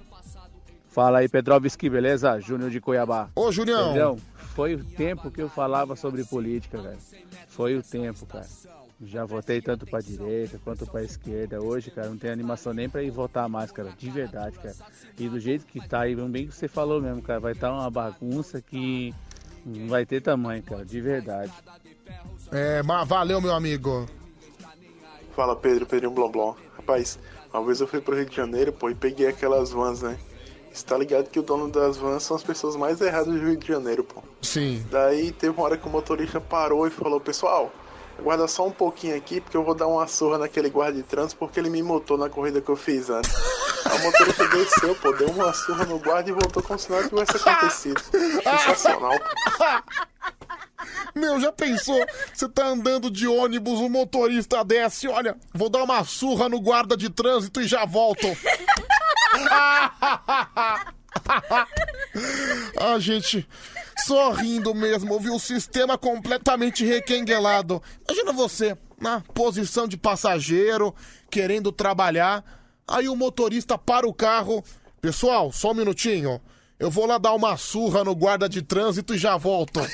Fala 0.89 1.19
aí, 1.19 1.29
Pedrovski, 1.29 1.89
beleza? 1.89 2.39
Júnior 2.39 2.69
de 2.69 2.81
Cuiabá. 2.81 3.29
Ô, 3.33 3.51
Junião. 3.51 3.93
Pedrão, 3.93 4.17
foi 4.53 4.75
o 4.75 4.83
tempo 4.83 5.31
que 5.31 5.41
eu 5.41 5.49
falava 5.49 5.95
sobre 5.95 6.23
política, 6.25 6.81
velho. 6.81 6.97
Foi 7.47 7.77
o 7.77 7.83
tempo, 7.83 8.25
cara. 8.25 8.47
Já 9.03 9.25
votei 9.25 9.61
tanto 9.61 9.85
pra 9.85 9.99
direita 9.99 10.59
quanto 10.63 10.85
pra 10.85 11.03
esquerda. 11.03 11.61
Hoje, 11.61 11.89
cara, 11.89 12.09
não 12.09 12.17
tem 12.17 12.29
animação 12.29 12.71
nem 12.71 12.87
pra 12.87 13.01
ir 13.01 13.09
votar 13.09 13.49
mais, 13.49 13.71
cara. 13.71 13.91
De 13.97 14.09
verdade, 14.11 14.57
cara. 14.59 14.75
E 15.17 15.27
do 15.27 15.39
jeito 15.39 15.65
que 15.65 15.85
tá 15.87 16.01
aí, 16.01 16.15
bem 16.15 16.47
que 16.47 16.53
você 16.53 16.67
falou 16.67 17.01
mesmo, 17.01 17.21
cara. 17.21 17.39
Vai 17.39 17.53
estar 17.53 17.71
uma 17.71 17.89
bagunça 17.89 18.61
que 18.61 19.13
não 19.65 19.87
vai 19.87 20.05
ter 20.05 20.21
tamanho, 20.21 20.61
cara. 20.61 20.85
De 20.85 21.01
verdade. 21.01 21.51
É, 22.51 22.83
mas 22.83 23.07
valeu, 23.07 23.41
meu 23.41 23.53
amigo. 23.53 24.07
Fala 25.35 25.55
Pedro, 25.55 25.85
Pedrinho 25.87 26.13
Blomblom. 26.13 26.55
Rapaz, 26.77 27.17
uma 27.51 27.65
vez 27.65 27.81
eu 27.81 27.87
fui 27.87 28.01
pro 28.01 28.15
Rio 28.15 28.25
de 28.25 28.35
Janeiro, 28.35 28.71
pô, 28.71 28.89
e 28.89 28.95
peguei 28.95 29.27
aquelas 29.27 29.71
vans, 29.71 30.01
né? 30.01 30.17
Você 30.71 30.85
tá 30.85 30.97
ligado 30.97 31.29
que 31.29 31.39
o 31.39 31.43
dono 31.43 31.69
das 31.69 31.97
vans 31.97 32.23
são 32.23 32.35
as 32.35 32.43
pessoas 32.43 32.75
mais 32.75 33.01
erradas 33.01 33.27
do 33.27 33.39
Rio 33.39 33.57
de 33.57 33.67
Janeiro, 33.67 34.03
pô. 34.03 34.21
Sim. 34.41 34.85
Daí 34.89 35.31
teve 35.31 35.53
uma 35.53 35.63
hora 35.63 35.77
que 35.77 35.87
o 35.87 35.91
motorista 35.91 36.39
parou 36.39 36.87
e 36.87 36.89
falou, 36.89 37.19
pessoal, 37.19 37.71
guarda 38.21 38.47
só 38.47 38.65
um 38.65 38.71
pouquinho 38.71 39.17
aqui, 39.17 39.41
porque 39.41 39.57
eu 39.57 39.63
vou 39.63 39.75
dar 39.75 39.87
uma 39.87 40.07
surra 40.07 40.37
naquele 40.37 40.69
guarda 40.69 40.97
de 40.97 41.03
trânsito 41.03 41.37
porque 41.37 41.59
ele 41.59 41.69
me 41.69 41.83
multou 41.83 42.17
na 42.17 42.29
corrida 42.29 42.61
que 42.61 42.69
eu 42.69 42.75
fiz 42.75 43.09
antes. 43.09 43.31
Aí 43.85 43.97
o 43.97 44.03
motorista 44.03 44.47
desceu, 44.47 44.95
pô, 44.95 45.11
deu 45.11 45.29
uma 45.29 45.53
surra 45.53 45.85
no 45.85 45.99
guarda 45.99 46.29
e 46.29 46.33
voltou 46.33 46.63
como 46.63 46.79
se 46.79 46.89
nada 46.91 47.09
tivesse 47.09 47.37
acontecido. 47.37 48.01
Sensacional, 48.43 49.19
pô. 49.19 50.01
Meu, 51.15 51.39
já 51.39 51.51
pensou? 51.51 52.03
Você 52.33 52.47
tá 52.47 52.67
andando 52.67 53.11
de 53.11 53.27
ônibus, 53.27 53.79
o 53.79 53.89
motorista 53.89 54.63
desce, 54.63 55.07
olha, 55.07 55.35
vou 55.53 55.69
dar 55.69 55.83
uma 55.83 56.03
surra 56.03 56.47
no 56.47 56.59
guarda 56.61 56.95
de 56.95 57.09
trânsito 57.09 57.61
e 57.61 57.67
já 57.67 57.85
volto. 57.85 58.27
ah, 62.77 62.99
gente, 62.99 63.47
sorrindo 63.97 64.73
mesmo, 64.73 65.19
viu? 65.19 65.35
O 65.35 65.39
sistema 65.39 65.97
completamente 65.97 66.85
requenguelado. 66.85 67.81
Imagina 68.07 68.31
você, 68.33 68.77
na 68.99 69.21
posição 69.33 69.87
de 69.87 69.97
passageiro, 69.97 70.93
querendo 71.29 71.71
trabalhar. 71.71 72.43
Aí 72.87 73.07
o 73.07 73.15
motorista 73.15 73.77
para 73.77 74.07
o 74.07 74.13
carro. 74.13 74.63
Pessoal, 74.99 75.51
só 75.51 75.71
um 75.71 75.75
minutinho. 75.75 76.41
Eu 76.79 76.89
vou 76.89 77.05
lá 77.05 77.17
dar 77.17 77.33
uma 77.33 77.57
surra 77.57 78.03
no 78.03 78.15
guarda 78.15 78.49
de 78.49 78.61
trânsito 78.61 79.13
e 79.13 79.17
já 79.17 79.37
volto. 79.37 79.79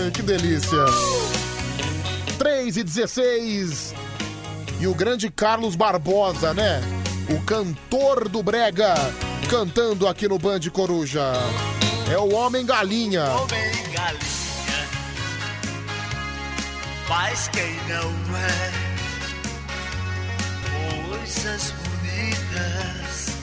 Ai, 0.00 0.10
que 0.12 0.22
delícia. 0.22 0.84
3 2.38 2.76
e 2.76 2.84
16. 2.84 3.94
E 4.80 4.86
o 4.86 4.94
grande 4.94 5.30
Carlos 5.30 5.76
Barbosa, 5.76 6.52
né? 6.54 6.80
O 7.30 7.40
cantor 7.44 8.28
do 8.28 8.42
Brega 8.42 8.94
cantando 9.48 10.06
aqui 10.08 10.28
no 10.28 10.38
Band 10.38 10.60
Coruja. 10.72 11.32
É 12.10 12.18
o 12.18 12.34
Homem 12.34 12.64
Galinha. 12.66 13.24
Homem 13.24 13.72
galinha, 13.92 14.88
mas 17.08 17.48
quem 17.48 17.74
não 17.88 18.36
é? 18.36 18.72
Coisas 21.08 21.72
bonitas 21.72 23.36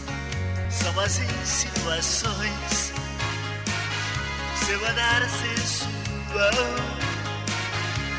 são 0.70 1.00
as 1.00 1.20
insinuações. 1.20 2.92
Seu 4.66 4.88
andar 4.88 5.28
sensual 5.30 5.90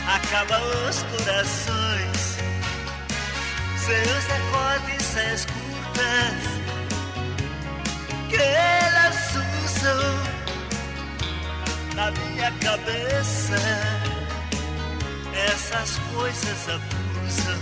acaba 0.06 0.60
os 0.88 1.02
corações. 1.02 2.38
Seus 3.76 4.24
decotes, 4.24 5.06
saias 5.06 5.46
curtas 5.46 6.60
que 8.30 8.36
elas 8.36 9.16
usam 9.64 9.96
na 11.96 12.10
minha 12.12 12.52
cabeça. 12.52 13.56
Essas 15.52 15.98
coisas 16.14 16.68
abusam. 16.68 17.60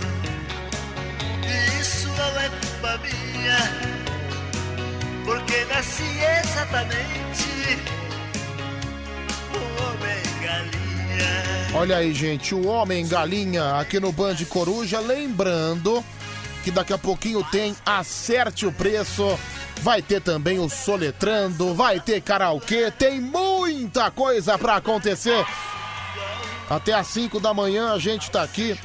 E 1.43 1.81
isso 1.81 2.07
não 2.09 2.39
é 2.39 2.49
culpa 2.49 2.99
minha, 3.03 3.57
porque 5.25 5.65
nasci 5.65 6.03
exatamente 6.43 7.79
um 9.55 9.83
homem 9.83 10.21
galinha. 10.43 11.73
Olha 11.73 11.97
aí, 11.97 12.13
gente, 12.13 12.53
o 12.53 12.67
Homem 12.67 13.07
Galinha 13.07 13.75
aqui 13.79 13.99
no 13.99 14.11
Band 14.11 14.37
Coruja. 14.49 14.99
Lembrando 14.99 16.03
que 16.69 16.75
daqui 16.75 16.93
a 16.93 16.97
pouquinho 16.99 17.43
tem 17.45 17.75
Acerte 17.83 18.65
o 18.65 18.71
Preço. 18.71 19.37
Vai 19.81 20.01
ter 20.01 20.21
também 20.21 20.59
o 20.59 20.69
Soletrando, 20.69 21.73
vai 21.73 21.99
ter 21.99 22.21
karaokê, 22.21 22.91
tem 22.91 23.19
muita 23.19 24.11
coisa 24.11 24.57
pra 24.57 24.75
acontecer. 24.75 25.43
Até 26.69 26.93
às 26.93 27.07
5 27.07 27.39
da 27.39 27.53
manhã 27.53 27.91
a 27.91 27.97
gente 27.97 28.29
tá 28.29 28.43
aqui. 28.43 28.79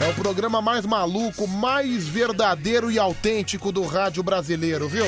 É 0.00 0.08
o 0.10 0.14
programa 0.14 0.62
mais 0.62 0.86
maluco, 0.86 1.48
mais 1.48 2.06
verdadeiro 2.06 2.90
e 2.90 2.98
autêntico 2.98 3.72
do 3.72 3.84
rádio 3.84 4.22
brasileiro, 4.22 4.88
viu? 4.88 5.06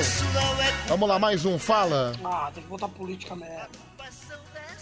Vamos 0.89 1.09
lá, 1.09 1.19
mais 1.19 1.45
um, 1.45 1.59
fala. 1.59 2.13
Ah, 2.25 2.51
tem 2.53 2.63
que 2.63 2.69
botar 2.69 2.89
política 2.89 3.37
merda. 3.37 3.69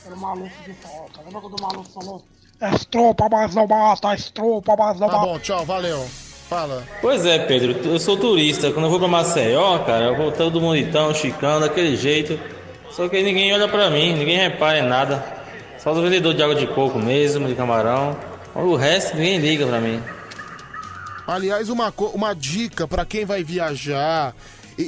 Era 0.07 0.17
maluco 0.17 0.63
de 0.65 0.73
volta. 0.73 1.21
Lembra 1.23 1.41
quando 1.41 1.59
o 1.59 1.63
maluco 1.63 1.91
falou? 1.91 2.25
Estropa, 2.60 3.28
mas 3.31 3.55
não 3.55 3.66
mata, 3.66 4.15
estropa, 4.15 4.74
mas 4.76 4.99
não 5.00 5.08
Tá 5.08 5.16
mata. 5.16 5.26
bom, 5.26 5.39
tchau, 5.39 5.65
valeu. 5.65 6.07
Fala. 6.49 6.84
Pois 7.00 7.24
é, 7.24 7.39
Pedro, 7.39 7.73
eu 7.91 7.99
sou 7.99 8.16
turista. 8.16 8.70
Quando 8.70 8.84
eu 8.84 8.91
vou 8.91 8.99
pra 8.99 9.08
Maceió, 9.08 9.78
cara, 9.81 10.07
eu 10.07 10.16
vou 10.16 10.31
todo 10.31 10.60
bonitão, 10.60 11.12
chicão, 11.15 11.58
daquele 11.60 11.97
jeito. 11.97 12.39
Só 12.91 13.08
que 13.08 13.23
ninguém 13.23 13.52
olha 13.52 13.66
pra 13.66 13.91
mim, 13.91 14.12
ninguém 14.15 14.36
repara 14.39 14.78
em 14.78 14.83
nada. 14.86 15.24
Só 15.78 15.92
o 15.92 16.00
vendedor 16.02 16.34
de 16.34 16.42
água 16.42 16.55
de 16.55 16.66
coco 16.66 16.99
mesmo, 16.99 17.49
de 17.49 17.55
camarão. 17.55 18.16
O 18.55 18.76
resto 18.76 19.16
ninguém 19.16 19.39
liga 19.39 19.66
pra 19.66 19.81
mim. 19.81 20.00
Aliás, 21.26 21.68
uma, 21.70 21.92
uma 22.12 22.34
dica 22.34 22.86
pra 22.86 23.05
quem 23.05 23.24
vai 23.24 23.42
viajar. 23.42 24.34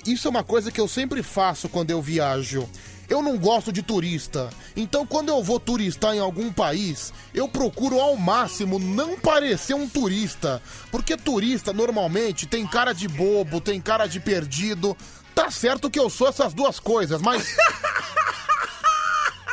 Isso 0.06 0.28
é 0.28 0.30
uma 0.30 0.44
coisa 0.44 0.70
que 0.70 0.80
eu 0.80 0.86
sempre 0.86 1.22
faço 1.22 1.68
quando 1.68 1.90
eu 1.90 2.00
viajo. 2.02 2.68
Eu 3.08 3.22
não 3.22 3.38
gosto 3.38 3.72
de 3.72 3.82
turista. 3.82 4.50
Então, 4.76 5.06
quando 5.06 5.28
eu 5.28 5.42
vou 5.42 5.60
turistar 5.60 6.14
em 6.14 6.18
algum 6.18 6.52
país, 6.52 7.12
eu 7.34 7.48
procuro 7.48 8.00
ao 8.00 8.16
máximo 8.16 8.78
não 8.78 9.16
parecer 9.18 9.74
um 9.74 9.88
turista. 9.88 10.60
Porque 10.90 11.16
turista 11.16 11.72
normalmente 11.72 12.46
tem 12.46 12.66
cara 12.66 12.92
de 12.92 13.08
bobo, 13.08 13.60
tem 13.60 13.80
cara 13.80 14.06
de 14.06 14.18
perdido. 14.18 14.96
Tá 15.34 15.50
certo 15.50 15.90
que 15.90 15.98
eu 15.98 16.10
sou 16.10 16.28
essas 16.28 16.52
duas 16.54 16.80
coisas, 16.80 17.20
mas. 17.20 17.56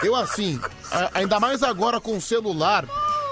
Eu 0.01 0.17
assim, 0.17 0.59
ainda 1.13 1.39
mais 1.39 1.63
agora 1.63 1.97
com 2.01 2.17
o 2.17 2.21
celular, 2.21 2.85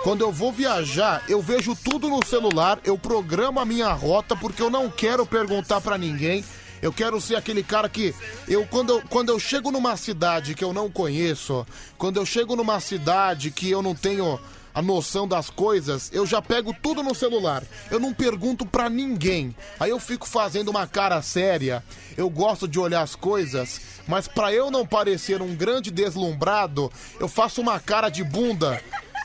quando 0.04 0.22
eu 0.22 0.32
vou 0.32 0.54
viajar, 0.54 1.22
eu 1.28 1.42
vejo 1.42 1.76
tudo 1.76 2.08
no 2.08 2.26
celular, 2.26 2.80
eu 2.86 2.98
programo 2.98 3.60
a 3.60 3.66
minha 3.66 3.92
rota 3.92 4.38
porque 4.38 4.62
eu 4.62 4.70
não 4.70 4.90
quero 4.90 5.26
perguntar 5.26 5.82
pra 5.82 5.98
ninguém. 5.98 6.46
Eu 6.82 6.92
quero 6.92 7.22
ser 7.22 7.36
aquele 7.36 7.64
cara 7.64 7.88
que 7.88 8.14
eu 8.48 8.66
quando, 8.66 8.94
eu 8.94 9.02
quando 9.10 9.30
eu 9.30 9.40
chego 9.40 9.72
numa 9.72 9.96
cidade 9.96 10.56
que 10.56 10.64
eu 10.64 10.74
não 10.74 10.90
conheço, 10.90 11.66
quando 11.98 12.18
eu 12.18 12.26
chego 12.26 12.56
numa 12.56 12.80
cidade 12.80 13.52
que 13.52 13.70
eu 13.70 13.82
não 13.82 13.94
tenho 13.94 14.40
a 14.74 14.82
noção 14.82 15.28
das 15.28 15.50
coisas, 15.50 16.10
eu 16.14 16.26
já 16.26 16.42
pego 16.42 16.74
tudo 16.82 17.04
no 17.04 17.14
celular. 17.14 17.64
Eu 17.90 18.00
não 18.00 18.14
pergunto 18.14 18.66
pra 18.66 18.90
ninguém. 18.90 19.56
Aí 19.80 19.90
eu 19.90 20.00
fico 20.00 20.28
fazendo 20.28 20.70
uma 20.70 20.88
cara 20.88 21.22
séria. 21.22 21.84
Eu 22.18 22.30
gosto 22.30 22.68
de 22.68 22.80
olhar 22.80 23.02
as 23.02 23.16
coisas, 23.16 23.82
mas 24.08 24.28
pra 24.28 24.54
eu 24.54 24.72
não 24.72 24.86
parecer 24.86 25.42
um 25.42 25.56
grande 25.56 25.92
deslumbrado, 25.92 26.92
eu 27.20 27.28
faço 27.28 27.62
uma 27.62 27.80
cara 27.80 28.10
de 28.10 28.24
bunda 28.24 28.82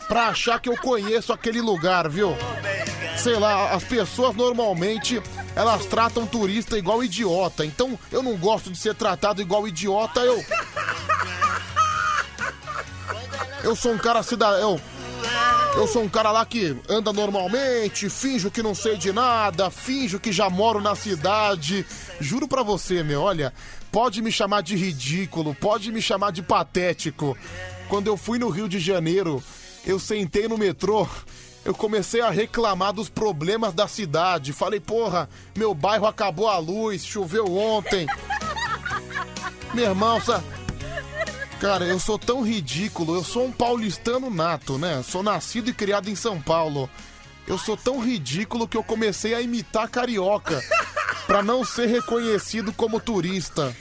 pra 0.08 0.28
achar 0.28 0.60
que 0.60 0.68
eu 0.68 0.76
conheço 0.76 1.32
aquele 1.32 1.60
lugar, 1.60 2.08
viu? 2.08 2.36
Sei 3.16 3.38
lá, 3.38 3.72
as 3.72 3.84
pessoas 3.84 4.34
normalmente 4.36 5.22
elas 5.54 5.86
tratam 5.86 6.26
turista 6.26 6.78
igual 6.78 7.02
idiota. 7.02 7.64
Então 7.64 7.98
eu 8.12 8.22
não 8.22 8.36
gosto 8.36 8.70
de 8.70 8.78
ser 8.78 8.94
tratado 8.94 9.40
igual 9.40 9.66
idiota. 9.66 10.20
Eu 10.20 10.44
eu 13.64 13.74
sou 13.74 13.92
um 13.92 13.98
cara 13.98 14.22
cidadão. 14.22 14.80
Eu 15.74 15.86
sou 15.86 16.02
um 16.02 16.08
cara 16.08 16.30
lá 16.30 16.46
que 16.46 16.76
anda 16.88 17.12
normalmente, 17.12 18.08
finjo 18.08 18.50
que 18.50 18.62
não 18.62 18.74
sei 18.74 18.96
de 18.96 19.12
nada, 19.12 19.70
finjo 19.70 20.18
que 20.18 20.32
já 20.32 20.48
moro 20.48 20.80
na 20.80 20.94
cidade. 20.94 21.84
Juro 22.20 22.48
pra 22.48 22.62
você, 22.62 23.02
meu, 23.02 23.20
olha, 23.20 23.52
pode 23.92 24.22
me 24.22 24.32
chamar 24.32 24.62
de 24.62 24.74
ridículo, 24.76 25.54
pode 25.54 25.92
me 25.92 26.00
chamar 26.00 26.32
de 26.32 26.42
patético. 26.42 27.36
Quando 27.88 28.06
eu 28.06 28.16
fui 28.16 28.38
no 28.38 28.48
Rio 28.48 28.68
de 28.68 28.78
Janeiro, 28.78 29.42
eu 29.86 29.98
sentei 29.98 30.48
no 30.48 30.58
metrô, 30.58 31.06
eu 31.64 31.74
comecei 31.74 32.20
a 32.20 32.30
reclamar 32.30 32.92
dos 32.92 33.08
problemas 33.08 33.72
da 33.72 33.88
cidade. 33.88 34.52
Falei, 34.52 34.80
porra, 34.80 35.28
meu 35.56 35.72
bairro 35.74 36.06
acabou 36.06 36.48
a 36.48 36.58
luz, 36.58 37.04
choveu 37.04 37.56
ontem. 37.56 38.06
Meu 39.74 39.84
irmão, 39.90 40.18
sa- 40.20 40.42
Cara, 41.60 41.84
eu 41.84 41.98
sou 42.00 42.18
tão 42.18 42.40
ridículo, 42.42 43.14
eu 43.14 43.22
sou 43.24 43.44
um 43.46 43.52
paulistano 43.52 44.30
nato, 44.30 44.78
né? 44.78 45.02
Sou 45.06 45.22
nascido 45.22 45.68
e 45.68 45.72
criado 45.74 46.08
em 46.08 46.14
São 46.14 46.40
Paulo. 46.40 46.88
Eu 47.46 47.58
sou 47.58 47.76
tão 47.76 47.98
ridículo 47.98 48.66
que 48.66 48.76
eu 48.76 48.82
comecei 48.82 49.34
a 49.34 49.40
imitar 49.40 49.88
carioca 49.88 50.62
pra 51.26 51.42
não 51.42 51.62
ser 51.64 51.86
reconhecido 51.88 52.72
como 52.72 53.00
turista. 53.00 53.74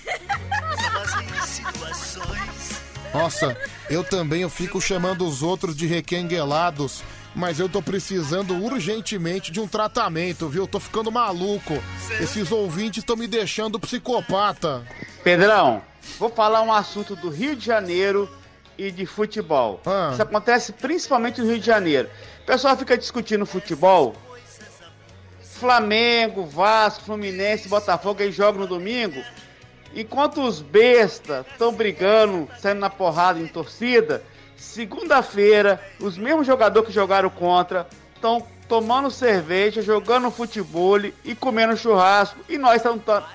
Nossa, 3.14 3.58
eu 3.90 4.04
também 4.04 4.42
eu 4.42 4.50
fico 4.50 4.82
chamando 4.82 5.26
os 5.26 5.44
outros 5.44 5.76
de 5.76 5.86
requenguelados, 5.86 7.04
mas 7.36 7.60
eu 7.60 7.68
tô 7.68 7.82
precisando 7.82 8.56
urgentemente 8.56 9.52
de 9.52 9.60
um 9.60 9.68
tratamento, 9.68 10.48
viu? 10.48 10.66
Tô 10.66 10.80
ficando 10.80 11.12
maluco. 11.12 11.82
Esses 12.20 12.52
ouvintes 12.52 13.00
estão 13.00 13.16
me 13.16 13.28
deixando 13.28 13.80
psicopata. 13.80 14.84
Pedrão, 15.24 15.82
vou 16.18 16.30
falar 16.30 16.62
um 16.62 16.72
assunto 16.72 17.16
do 17.16 17.30
Rio 17.30 17.56
de 17.56 17.66
Janeiro 17.66 18.30
e 18.78 18.90
de 18.90 19.06
futebol. 19.06 19.82
Isso 20.12 20.22
acontece 20.22 20.72
principalmente 20.72 21.42
no 21.42 21.48
Rio 21.48 21.60
de 21.60 21.66
Janeiro. 21.66 22.10
O 22.44 22.46
pessoal 22.46 22.78
fica 22.78 22.98
discutindo 22.98 23.46
futebol. 23.46 24.16
Flamengo, 25.42 26.46
Vasco, 26.46 27.06
Fluminense, 27.06 27.70
Botafogo 27.70 28.22
aí 28.22 28.32
jogam 28.32 28.62
no 28.62 28.68
domingo. 28.68 29.22
Enquanto 29.96 30.42
os 30.42 30.62
bestas 30.62 31.46
estão 31.48 31.74
brigando, 31.74 32.50
saindo 32.60 32.82
na 32.82 32.90
porrada 32.90 33.40
em 33.40 33.48
torcida, 33.48 34.22
segunda-feira, 34.58 35.82
os 36.00 36.18
mesmos 36.18 36.46
jogadores 36.46 36.90
que 36.90 36.94
jogaram 36.94 37.30
contra 37.30 37.88
estão 38.14 38.46
tomando 38.68 39.10
cerveja, 39.10 39.82
jogando 39.82 40.30
futebol 40.30 41.00
e 41.24 41.34
comendo 41.34 41.78
churrasco. 41.78 42.38
E 42.50 42.58
nós 42.58 42.82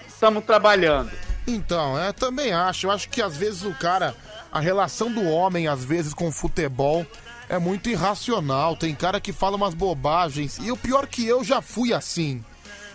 estamos 0.06 0.44
trabalhando. 0.44 1.10
Então, 1.46 1.98
é, 1.98 2.12
também 2.12 2.52
acho. 2.52 2.86
Eu 2.86 2.90
acho 2.90 3.08
que 3.08 3.22
às 3.22 3.36
vezes 3.36 3.62
o 3.62 3.72
cara, 3.72 4.14
a 4.52 4.60
relação 4.60 5.10
do 5.10 5.24
homem, 5.24 5.66
às 5.66 5.82
vezes, 5.82 6.12
com 6.12 6.28
o 6.28 6.32
futebol 6.32 7.06
é 7.48 7.58
muito 7.58 7.88
irracional. 7.88 8.76
Tem 8.76 8.94
cara 8.94 9.20
que 9.20 9.32
fala 9.32 9.56
umas 9.56 9.74
bobagens. 9.74 10.58
E 10.58 10.70
o 10.70 10.76
pior 10.76 11.06
que 11.06 11.26
eu 11.26 11.42
já 11.42 11.62
fui 11.62 11.94
assim. 11.94 12.44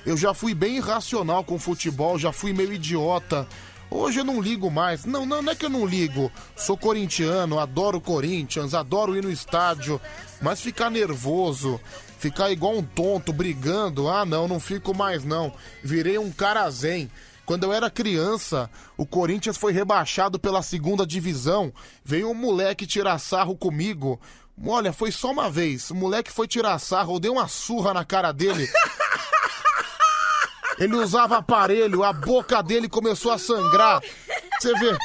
Eu 0.06 0.16
já 0.16 0.34
fui 0.36 0.54
bem 0.54 0.78
irracional 0.78 1.44
com 1.44 1.56
o 1.56 1.60
futebol, 1.60 2.20
já 2.20 2.32
fui 2.32 2.54
meio 2.54 2.72
idiota. 2.72 3.48
Hoje 3.90 4.20
eu 4.20 4.24
não 4.24 4.40
ligo 4.40 4.70
mais. 4.70 5.04
Não, 5.04 5.26
não, 5.26 5.42
não 5.42 5.52
é 5.52 5.56
que 5.56 5.66
eu 5.66 5.70
não 5.70 5.86
ligo. 5.86 6.32
Sou 6.56 6.78
corintiano, 6.78 7.60
adoro 7.60 8.00
Corinthians, 8.00 8.74
adoro 8.74 9.16
ir 9.16 9.24
no 9.24 9.32
estádio. 9.32 10.00
Mas 10.42 10.62
ficar 10.62 10.92
nervoso, 10.92 11.80
ficar 12.20 12.52
igual 12.52 12.78
um 12.78 12.84
tonto, 12.84 13.34
brigando, 13.34 14.08
ah 14.08 14.26
não, 14.26 14.48
não 14.48 14.60
fico 14.60 14.94
mais 14.94 15.24
não. 15.24 15.52
Virei 15.84 16.20
um 16.20 16.32
cara 16.32 16.70
zen. 16.70 17.10
Quando 17.44 17.64
eu 17.64 17.74
era 17.74 17.90
criança, 17.90 18.70
o 18.98 19.06
Corinthians 19.06 19.58
foi 19.58 19.72
rebaixado 19.72 20.38
pela 20.40 20.62
segunda 20.62 21.06
divisão. 21.06 21.74
Veio 22.04 22.30
um 22.30 22.36
moleque 22.36 22.86
tirar 22.86 23.18
sarro 23.18 23.56
comigo. 23.56 24.20
Olha, 24.64 24.94
foi 24.94 25.12
só 25.12 25.32
uma 25.32 25.50
vez. 25.50 25.90
O 25.90 25.96
moleque 25.96 26.32
foi 26.32 26.48
tirar 26.48 26.78
sarro, 26.80 27.16
eu 27.16 27.20
dei 27.20 27.32
uma 27.32 27.48
surra 27.48 27.94
na 27.94 28.06
cara 28.06 28.32
dele. 28.32 28.68
Ele 30.80 30.96
usava 30.96 31.38
aparelho, 31.38 32.04
a 32.04 32.12
boca 32.12 32.62
dele 32.62 32.90
começou 32.90 33.32
a 33.32 33.38
sangrar. 33.38 34.02
Você 34.60 34.74
vê, 34.74 34.98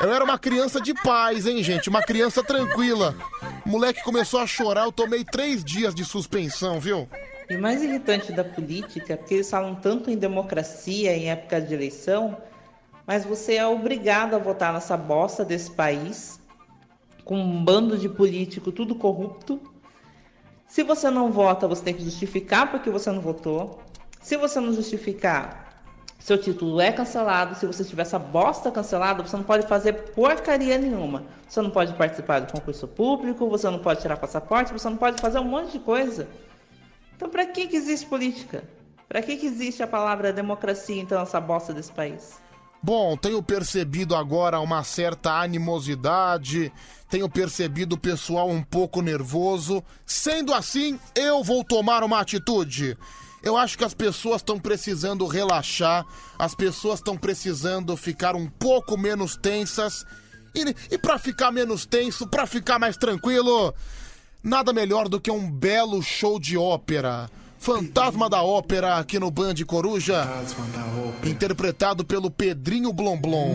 eu 0.00 0.12
era 0.12 0.24
uma 0.24 0.38
criança 0.38 0.80
de 0.80 0.94
paz, 0.94 1.46
hein, 1.46 1.62
gente? 1.62 1.88
Uma 1.88 2.02
criança 2.02 2.42
tranquila. 2.42 3.14
O 3.64 3.68
moleque 3.68 4.02
começou 4.02 4.40
a 4.40 4.46
chorar, 4.46 4.84
eu 4.84 4.92
tomei 4.92 5.24
três 5.24 5.62
dias 5.62 5.94
de 5.94 6.04
suspensão, 6.04 6.80
viu? 6.80 7.08
E 7.48 7.56
mais 7.56 7.82
irritante 7.82 8.32
da 8.32 8.42
política 8.42 9.12
é 9.12 9.16
que 9.16 9.34
eles 9.34 9.50
falam 9.50 9.74
tanto 9.74 10.10
em 10.10 10.16
democracia 10.16 11.14
em 11.14 11.30
época 11.30 11.60
de 11.60 11.74
eleição, 11.74 12.36
mas 13.06 13.24
você 13.24 13.56
é 13.56 13.66
obrigado 13.66 14.34
a 14.34 14.38
votar 14.38 14.72
nessa 14.72 14.96
bosta 14.96 15.44
desse 15.44 15.70
país, 15.70 16.40
com 17.24 17.38
um 17.38 17.62
bando 17.62 17.98
de 17.98 18.08
político 18.08 18.72
tudo 18.72 18.94
corrupto. 18.94 19.60
Se 20.66 20.82
você 20.82 21.10
não 21.10 21.30
vota, 21.30 21.68
você 21.68 21.82
tem 21.82 21.94
que 21.94 22.02
justificar 22.02 22.70
porque 22.70 22.88
você 22.88 23.10
não 23.12 23.20
votou. 23.20 23.82
Se 24.22 24.36
você 24.36 24.60
não 24.60 24.72
justificar, 24.72 25.62
seu 26.22 26.38
título 26.38 26.80
é 26.80 26.92
cancelado. 26.92 27.56
Se 27.56 27.66
você 27.66 27.84
tiver 27.84 28.02
essa 28.02 28.18
bosta 28.18 28.70
cancelada, 28.70 29.26
você 29.26 29.36
não 29.36 29.42
pode 29.42 29.66
fazer 29.66 29.92
porcaria 30.14 30.78
nenhuma. 30.78 31.24
Você 31.48 31.60
não 31.60 31.70
pode 31.70 31.92
participar 31.94 32.38
do 32.38 32.52
concurso 32.52 32.86
público, 32.86 33.48
você 33.50 33.68
não 33.68 33.80
pode 33.80 34.00
tirar 34.00 34.16
passaporte, 34.16 34.72
você 34.72 34.88
não 34.88 34.96
pode 34.96 35.20
fazer 35.20 35.40
um 35.40 35.44
monte 35.44 35.72
de 35.72 35.80
coisa. 35.80 36.28
Então, 37.16 37.28
para 37.28 37.44
que, 37.46 37.66
que 37.66 37.76
existe 37.76 38.06
política? 38.06 38.62
Para 39.08 39.20
que, 39.20 39.36
que 39.36 39.46
existe 39.46 39.82
a 39.82 39.86
palavra 39.86 40.32
democracia, 40.32 41.02
então, 41.02 41.20
essa 41.20 41.40
bosta 41.40 41.74
desse 41.74 41.90
país? 41.90 42.40
Bom, 42.80 43.16
tenho 43.16 43.42
percebido 43.42 44.14
agora 44.14 44.58
uma 44.60 44.82
certa 44.82 45.40
animosidade, 45.40 46.72
tenho 47.08 47.28
percebido 47.28 47.94
o 47.94 47.98
pessoal 47.98 48.48
um 48.48 48.62
pouco 48.62 49.02
nervoso. 49.02 49.82
Sendo 50.06 50.54
assim, 50.54 50.98
eu 51.14 51.42
vou 51.42 51.62
tomar 51.62 52.02
uma 52.04 52.20
atitude. 52.20 52.96
Eu 53.42 53.56
acho 53.56 53.76
que 53.76 53.84
as 53.84 53.94
pessoas 53.94 54.36
estão 54.36 54.58
precisando 54.58 55.26
relaxar, 55.26 56.04
as 56.38 56.54
pessoas 56.54 57.00
estão 57.00 57.16
precisando 57.16 57.96
ficar 57.96 58.36
um 58.36 58.46
pouco 58.46 58.96
menos 58.96 59.36
tensas. 59.36 60.04
E, 60.54 60.94
e 60.94 60.98
para 60.98 61.18
ficar 61.18 61.50
menos 61.50 61.84
tenso, 61.84 62.26
para 62.26 62.46
ficar 62.46 62.78
mais 62.78 62.96
tranquilo, 62.96 63.74
nada 64.42 64.72
melhor 64.72 65.08
do 65.08 65.20
que 65.20 65.30
um 65.30 65.50
belo 65.50 66.02
show 66.02 66.38
de 66.38 66.56
ópera. 66.56 67.28
Fantasma 67.58 68.28
da 68.28 68.42
Ópera 68.42 68.96
aqui 68.96 69.20
no 69.20 69.30
Band 69.30 69.54
Coruja, 69.64 70.28
interpretado 71.24 72.04
pelo 72.04 72.28
Pedrinho 72.28 72.92
Blomblom. 72.92 73.54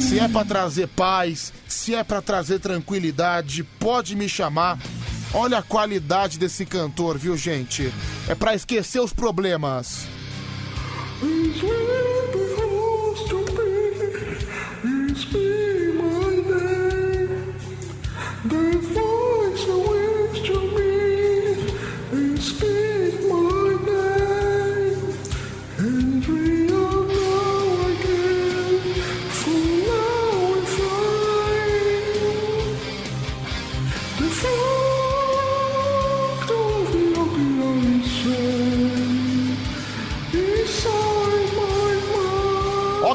Se 0.00 0.18
é 0.18 0.26
pra 0.26 0.46
trazer 0.46 0.88
paz, 0.88 1.52
se 1.68 1.94
é 1.94 2.02
pra 2.02 2.22
trazer 2.22 2.58
tranquilidade, 2.58 3.62
pode 3.62 4.16
me 4.16 4.30
chamar. 4.30 4.78
Olha 5.32 5.58
a 5.58 5.62
qualidade 5.62 6.38
desse 6.38 6.66
cantor, 6.66 7.16
viu, 7.16 7.36
gente? 7.36 7.92
É 8.28 8.34
pra 8.34 8.54
esquecer 8.54 9.00
os 9.00 9.12
problemas. 9.12 10.08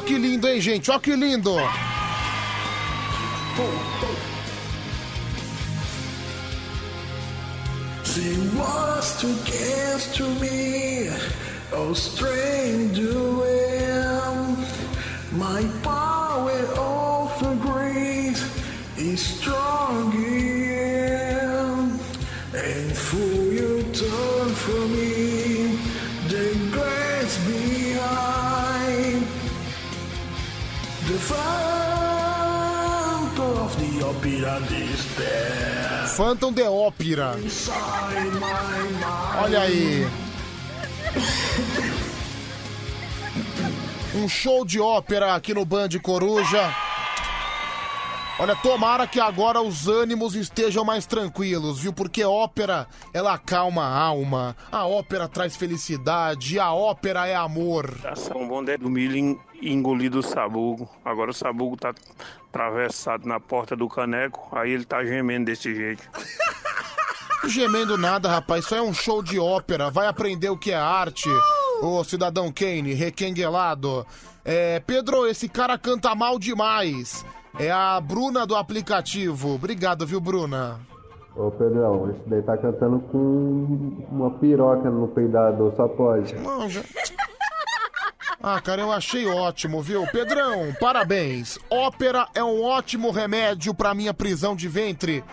Que 0.06 0.16
lindo, 0.16 0.46
hein, 0.46 0.60
gente? 0.60 0.90
Ó 0.90 1.00
que 1.00 1.16
lindo! 1.16 1.56
She 8.04 8.38
was 8.56 9.20
too 9.20 9.34
close 9.44 10.14
to 10.14 10.22
me, 10.40 11.08
a 11.72 11.94
stranger 11.94 13.18
am. 13.44 14.56
My 15.32 15.62
power 15.82 16.62
of 16.78 17.60
grace 17.60 18.44
is 18.96 19.20
strong 19.20 20.12
Phantom 36.16 36.52
de 36.52 36.62
Ópera. 36.62 37.34
Olha 39.42 39.60
aí. 39.62 40.06
Um 44.14 44.28
show 44.28 44.64
de 44.64 44.80
ópera 44.80 45.34
aqui 45.34 45.52
no 45.52 45.64
Band 45.64 45.88
Coruja. 46.00 46.72
Olha, 48.38 48.54
tomara 48.54 49.06
que 49.06 49.18
agora 49.18 49.62
os 49.62 49.88
ânimos 49.88 50.34
estejam 50.34 50.84
mais 50.84 51.06
tranquilos, 51.06 51.80
viu? 51.80 51.92
Porque 51.92 52.22
ópera, 52.22 52.86
ela 53.12 53.32
acalma 53.32 53.82
a 53.82 53.98
alma. 53.98 54.54
A 54.70 54.86
ópera 54.86 55.26
traz 55.26 55.56
felicidade, 55.56 56.58
a 56.60 56.72
ópera 56.72 57.26
é 57.26 57.34
amor. 57.34 57.90
Um 58.34 58.46
bom 58.46 58.62
do 58.62 58.90
en- 59.16 59.38
engolido 59.62 60.18
o 60.18 60.22
sabugo. 60.22 60.88
Agora 61.04 61.30
o 61.30 61.34
sabugo 61.34 61.76
tá 61.76 61.94
atravessado 62.48 63.26
na 63.26 63.38
porta 63.40 63.76
do 63.76 63.88
caneco, 63.88 64.48
aí 64.56 64.70
ele 64.72 64.84
tá 64.84 65.04
gemendo 65.04 65.46
desse 65.46 65.74
jeito. 65.74 66.02
Gemendo 67.48 67.96
nada, 67.96 68.28
rapaz. 68.28 68.64
Isso 68.64 68.74
é 68.74 68.82
um 68.82 68.92
show 68.92 69.22
de 69.22 69.38
ópera. 69.38 69.88
Vai 69.90 70.08
aprender 70.08 70.48
o 70.50 70.56
que 70.56 70.72
é 70.72 70.76
arte. 70.76 71.28
Ô, 71.80 72.02
cidadão 72.02 72.50
Kane, 72.50 72.92
requenguelado. 72.92 74.04
É, 74.44 74.80
Pedro, 74.80 75.26
esse 75.28 75.48
cara 75.48 75.78
canta 75.78 76.12
mal 76.14 76.38
demais. 76.40 77.24
É 77.58 77.70
a 77.70 78.00
Bruna 78.00 78.46
do 78.46 78.56
aplicativo. 78.56 79.54
Obrigado, 79.54 80.04
viu, 80.06 80.20
Bruna? 80.20 80.80
Ô 81.36 81.50
Pedrão, 81.50 82.10
esse 82.10 82.28
daí 82.28 82.42
tá 82.42 82.56
cantando 82.56 82.98
com 82.98 84.04
uma 84.10 84.30
piroca 84.38 84.90
no 84.90 85.06
peidador, 85.08 85.72
só 85.76 85.86
pode. 85.86 86.34
Não, 86.34 86.68
já- 86.68 86.82
Ah, 88.42 88.60
cara, 88.60 88.82
eu 88.82 88.92
achei 88.92 89.26
ótimo, 89.26 89.82
viu? 89.82 90.06
Pedrão, 90.08 90.74
parabéns. 90.80 91.58
Ópera 91.70 92.28
é 92.34 92.44
um 92.44 92.62
ótimo 92.62 93.10
remédio 93.10 93.74
pra 93.74 93.94
minha 93.94 94.12
prisão 94.14 94.54
de 94.54 94.68
ventre. 94.68 95.24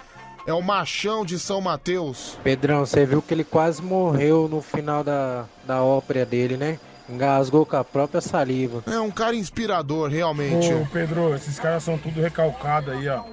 É 0.45 0.53
o 0.53 0.61
machão 0.61 1.23
de 1.25 1.39
São 1.39 1.61
Mateus. 1.61 2.37
Pedrão, 2.43 2.85
você 2.85 3.05
viu 3.05 3.21
que 3.21 3.33
ele 3.33 3.43
quase 3.43 3.81
morreu 3.81 4.47
no 4.49 4.61
final 4.61 5.03
da, 5.03 5.45
da 5.65 5.81
ópera 5.81 6.25
dele, 6.25 6.57
né? 6.57 6.79
Engasgou 7.09 7.65
com 7.65 7.75
a 7.77 7.83
própria 7.83 8.21
saliva. 8.21 8.83
É 8.87 8.99
um 8.99 9.11
cara 9.11 9.35
inspirador, 9.35 10.09
realmente. 10.09 10.73
Ô, 10.73 10.85
Pedro, 10.91 11.35
esses 11.35 11.59
caras 11.59 11.83
são 11.83 11.97
tudo 11.97 12.21
recalcados 12.21 12.93
aí, 12.93 13.07
ó. 13.09 13.23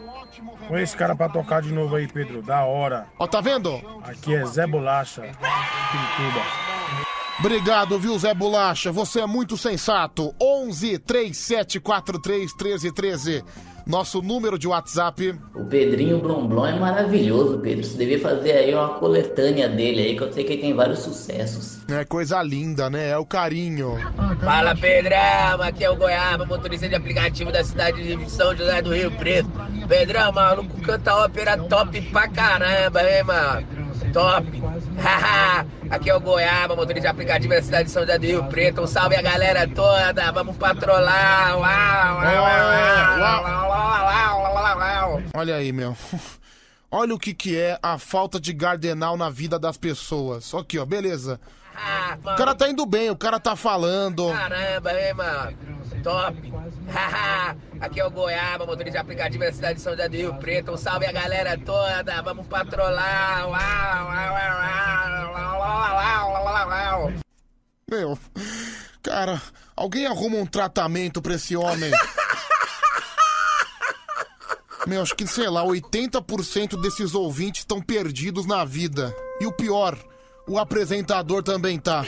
Põe 0.69 0.83
esse 0.83 0.97
cara 0.97 1.17
pra 1.17 1.29
tocar 1.29 1.63
de 1.63 1.73
novo 1.73 1.97
aí, 1.97 2.07
Pedro. 2.07 2.43
Da 2.43 2.65
hora. 2.65 3.07
Ó, 3.19 3.27
tá 3.27 3.41
vendo? 3.41 3.81
Aqui 4.05 4.35
é 4.35 4.45
Zé 4.45 4.67
Bolacha, 4.67 5.23
Pintuba. 5.23 6.70
Obrigado, 7.41 7.99
viu, 7.99 8.19
Zé 8.19 8.35
Bolacha? 8.35 8.93
Você 8.93 9.21
é 9.21 9.27
muito 9.27 9.57
sensato. 9.57 10.35
11 10.39 10.99
3743 10.99 12.55
1313. 12.55 13.43
Nosso 13.87 14.21
número 14.21 14.59
de 14.59 14.69
WhatsApp. 14.69 15.35
O 15.55 15.65
Pedrinho 15.65 16.19
Blomblom 16.21 16.67
é 16.67 16.79
maravilhoso, 16.79 17.59
Pedro. 17.61 17.83
Você 17.83 17.97
devia 17.97 18.21
fazer 18.21 18.53
aí 18.53 18.75
uma 18.75 18.91
coletânea 18.91 19.71
dele 19.71 20.03
aí, 20.03 20.17
que 20.17 20.23
eu 20.23 20.31
sei 20.31 20.45
que 20.45 20.53
ele 20.53 20.61
tem 20.61 20.75
vários 20.75 20.99
sucessos. 20.99 21.81
É 21.89 22.05
coisa 22.05 22.43
linda, 22.43 22.91
né? 22.91 23.09
É 23.09 23.17
o 23.17 23.25
carinho. 23.25 23.97
Fala 24.45 24.77
Pedrão, 24.77 25.63
aqui 25.63 25.83
é 25.83 25.91
o 25.91 25.97
Goiaba, 25.97 26.45
motorista 26.45 26.91
de 26.91 26.95
aplicativo 26.95 27.51
da 27.51 27.65
cidade 27.65 28.17
de 28.17 28.31
São 28.31 28.55
José 28.55 28.83
do 28.83 28.95
Rio 28.95 29.11
Preto. 29.13 29.51
Pedrão, 29.89 30.31
maluco 30.31 30.79
canta 30.83 31.17
ópera 31.17 31.57
top 31.57 32.03
pra 32.03 32.29
caramba, 32.29 33.03
hein, 33.03 33.25
mano? 33.25 33.67
Top! 34.13 34.47
Haha! 35.03 35.80
Aqui 35.91 36.09
é 36.09 36.15
o 36.15 36.21
Goiaba, 36.21 36.77
motorista 36.77 37.01
de 37.01 37.07
aplicativo 37.09 37.53
da 37.53 37.61
cidade 37.61 37.85
de 37.87 37.91
São 37.91 38.03
José 38.03 38.17
do 38.17 38.25
Rio 38.25 38.45
Preto. 38.45 38.83
Um 38.83 38.87
salve 38.87 39.17
a 39.17 39.23
galera 39.23 39.67
toda, 39.67 40.31
vamos 40.31 40.57
patrolar. 40.57 41.59
Olha 45.35 45.57
aí, 45.57 45.73
meu. 45.73 45.97
Olha 46.93 47.15
o 47.15 47.19
que, 47.19 47.35
que 47.35 47.59
é 47.59 47.77
a 47.83 47.99
falta 47.99 48.41
de 48.41 48.53
gardenal 48.53 49.17
na 49.17 49.31
vida 49.31 49.59
das 49.59 49.77
pessoas. 49.77 50.55
Aqui, 50.55 50.79
ó, 50.79 50.85
beleza. 50.85 51.41
Ah, 51.75 52.19
o 52.21 52.37
cara 52.37 52.55
tá 52.55 52.69
indo 52.69 52.85
bem, 52.85 53.11
o 53.11 53.17
cara 53.17 53.41
tá 53.41 53.57
falando. 53.57 54.31
Caramba, 54.33 54.93
hein, 54.93 55.15
mano? 55.15 55.59
Top. 56.03 56.53
Aqui 57.81 58.01
é 58.01 58.07
o 58.07 58.11
Goiaba, 58.11 58.67
motorista 58.67 58.93
de 58.93 58.99
aplicativo 58.99 59.45
da 59.45 59.53
cidade 59.53 59.75
de 59.77 59.81
São 59.81 59.93
José 59.93 60.09
do 60.09 60.17
Rio 60.17 60.35
Preto. 60.35 60.73
Um 60.73 60.77
salve 60.77 61.07
a 61.07 61.13
galera 61.13 61.59
toda, 61.59 62.23
vamos 62.23 62.47
patrolar. 62.47 63.47
Meu, 67.91 68.19
cara, 69.03 69.41
alguém 69.75 70.07
arruma 70.07 70.37
um 70.37 70.47
tratamento 70.47 71.21
pra 71.21 71.35
esse 71.35 71.57
homem. 71.57 71.91
Meu, 74.87 75.03
acho 75.03 75.15
que, 75.15 75.27
sei 75.27 75.49
lá, 75.49 75.65
80% 75.65 76.81
desses 76.81 77.15
ouvintes 77.15 77.61
estão 77.61 77.81
perdidos 77.83 78.47
na 78.47 78.65
vida. 78.65 79.15
E 79.41 79.47
o 79.47 79.53
pior, 79.53 79.97
o 80.51 80.59
apresentador 80.59 81.43
também 81.43 81.79
tá. 81.79 82.05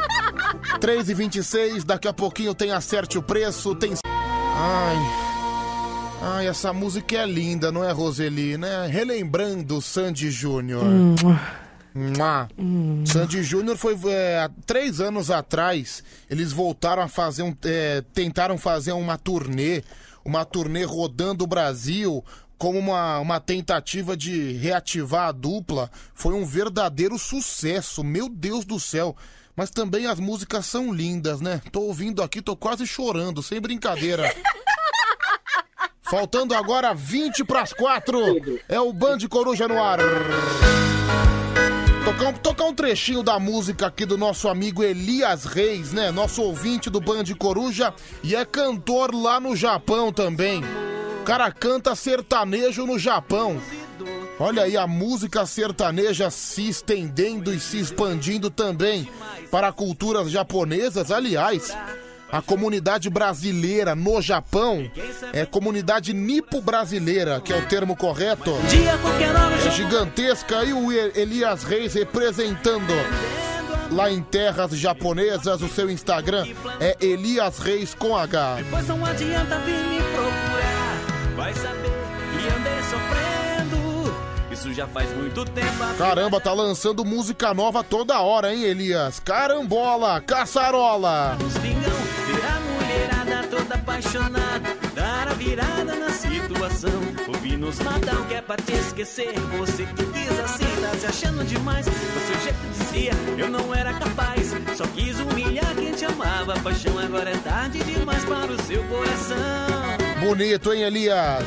3 0.80 1.10
e 1.10 1.14
26 1.14 1.84
daqui 1.84 2.08
a 2.08 2.12
pouquinho 2.12 2.54
tem 2.54 2.72
Acerte 2.72 3.18
o 3.18 3.22
Preço, 3.22 3.74
tem... 3.74 3.92
Ai... 4.04 4.96
Ai, 6.22 6.48
essa 6.48 6.70
música 6.70 7.16
é 7.16 7.26
linda, 7.26 7.72
não 7.72 7.82
é, 7.82 7.90
Roseli, 7.92 8.58
né? 8.58 8.86
Relembrando 8.86 9.80
Sandy 9.80 10.30
Júnior. 10.30 10.84
Mua. 11.94 12.48
Sandy 13.06 13.42
Júnior 13.42 13.78
foi 13.78 13.98
é, 14.04 14.40
há 14.40 14.50
três 14.66 15.00
anos 15.00 15.30
atrás. 15.30 16.04
Eles 16.28 16.52
voltaram 16.52 17.02
a 17.02 17.08
fazer 17.08 17.42
um. 17.42 17.56
é, 17.64 18.04
tentaram 18.12 18.58
fazer 18.58 18.92
uma 18.92 19.16
turnê, 19.16 19.82
uma 20.22 20.44
turnê 20.44 20.84
rodando 20.84 21.44
o 21.44 21.46
Brasil 21.46 22.22
como 22.60 22.78
uma, 22.78 23.18
uma 23.20 23.40
tentativa 23.40 24.14
de 24.14 24.52
reativar 24.52 25.28
a 25.28 25.32
dupla. 25.32 25.90
Foi 26.14 26.34
um 26.34 26.44
verdadeiro 26.44 27.18
sucesso, 27.18 28.04
meu 28.04 28.28
Deus 28.28 28.66
do 28.66 28.78
céu. 28.78 29.16
Mas 29.56 29.70
também 29.70 30.06
as 30.06 30.20
músicas 30.20 30.66
são 30.66 30.92
lindas, 30.92 31.40
né? 31.40 31.62
Tô 31.72 31.80
ouvindo 31.80 32.22
aqui, 32.22 32.42
tô 32.42 32.54
quase 32.54 32.86
chorando, 32.86 33.42
sem 33.42 33.62
brincadeira. 33.62 34.30
Faltando 36.04 36.54
agora 36.54 36.92
20 36.92 37.44
pras 37.44 37.72
4. 37.72 38.18
É 38.68 38.78
o 38.78 38.92
Band 38.92 39.20
Coruja 39.30 39.66
no 39.66 39.82
ar. 39.82 39.98
Tocar 42.04 42.28
um, 42.28 42.32
tocar 42.34 42.64
um 42.64 42.74
trechinho 42.74 43.22
da 43.22 43.38
música 43.38 43.86
aqui 43.86 44.04
do 44.04 44.18
nosso 44.18 44.48
amigo 44.48 44.82
Elias 44.82 45.46
Reis, 45.46 45.94
né? 45.94 46.10
Nosso 46.10 46.42
ouvinte 46.42 46.90
do 46.90 47.00
Band 47.00 47.24
Coruja 47.38 47.94
e 48.22 48.36
é 48.36 48.44
cantor 48.44 49.14
lá 49.14 49.40
no 49.40 49.56
Japão 49.56 50.12
também. 50.12 50.62
O 51.20 51.22
cara 51.22 51.50
canta 51.52 51.94
sertanejo 51.94 52.86
no 52.86 52.98
Japão. 52.98 53.60
Olha 54.38 54.62
aí 54.62 54.76
a 54.76 54.86
música 54.86 55.44
sertaneja 55.44 56.30
se 56.30 56.68
estendendo 56.68 57.52
e 57.52 57.60
se 57.60 57.78
expandindo 57.78 58.48
também 58.48 59.08
para 59.50 59.70
culturas 59.70 60.30
japonesas. 60.30 61.10
Aliás, 61.10 61.76
a 62.32 62.40
comunidade 62.40 63.10
brasileira 63.10 63.94
no 63.94 64.22
Japão 64.22 64.90
é 65.32 65.44
comunidade 65.44 66.14
nipo-brasileira, 66.14 67.40
que 67.40 67.52
é 67.52 67.56
o 67.56 67.66
termo 67.66 67.94
correto. 67.94 68.52
É 69.66 69.70
gigantesca 69.72 70.64
e 70.64 70.72
o 70.72 70.90
Elias 70.90 71.62
Reis 71.62 71.92
representando 71.92 72.94
lá 73.90 74.10
em 74.10 74.22
terras 74.22 74.70
japonesas. 74.72 75.60
O 75.60 75.68
seu 75.68 75.90
Instagram 75.90 76.46
é 76.80 76.96
Elias 76.98 77.58
Reis 77.58 77.94
com 77.94 78.16
H. 78.16 78.58
Pois 78.70 78.88
não 78.88 79.04
adianta 79.04 79.58
vir 79.58 79.84
me 79.84 80.00
procurar. 80.00 80.49
Vai 81.40 81.54
saber 81.54 81.90
que 82.32 82.54
andei 82.54 82.82
sofrendo. 82.82 84.14
Isso 84.52 84.74
já 84.74 84.86
faz 84.86 85.10
muito 85.16 85.42
tempo. 85.46 85.82
a 85.82 85.94
Caramba, 85.94 86.38
tá 86.38 86.52
lançando 86.52 87.02
música 87.02 87.54
nova 87.54 87.82
toda 87.82 88.20
hora, 88.20 88.54
hein, 88.54 88.64
Elias? 88.64 89.18
Carambola, 89.20 90.20
caçarola. 90.20 91.38
Espingão, 91.48 91.98
ver 92.26 92.44
a 92.44 92.60
mulherada 92.60 93.48
toda 93.48 93.74
apaixonada. 93.74 94.76
Dar 94.94 95.28
a 95.28 95.32
virada 95.32 95.94
na 95.94 96.10
situação. 96.10 97.00
Ouvir 97.26 97.56
nos 97.56 97.78
Natal 97.78 98.22
que 98.28 98.34
é 98.34 98.42
pra 98.42 98.56
te 98.56 98.74
esquecer. 98.74 99.32
Você 99.56 99.86
que 99.86 100.04
diz 100.04 100.40
assim, 100.40 100.82
tá 100.82 100.98
se 100.98 101.06
achando 101.06 101.42
demais. 101.46 101.86
Do 101.86 102.20
seu 102.26 102.40
jeito 102.42 102.68
dizia, 102.78 103.12
eu 103.38 103.48
não 103.48 103.74
era 103.74 103.94
capaz. 103.94 104.52
Só 104.76 104.86
quis 104.88 105.18
humilhar 105.18 105.74
quem 105.74 105.92
te 105.92 106.04
amava. 106.04 106.60
Paixão 106.60 106.98
agora 106.98 107.30
é 107.30 107.36
tarde 107.38 107.82
demais 107.82 108.26
para 108.26 108.52
o 108.52 108.62
seu 108.64 108.84
coração. 108.88 109.89
Bonito, 110.20 110.72
hein, 110.72 110.82
Elias? 110.82 111.44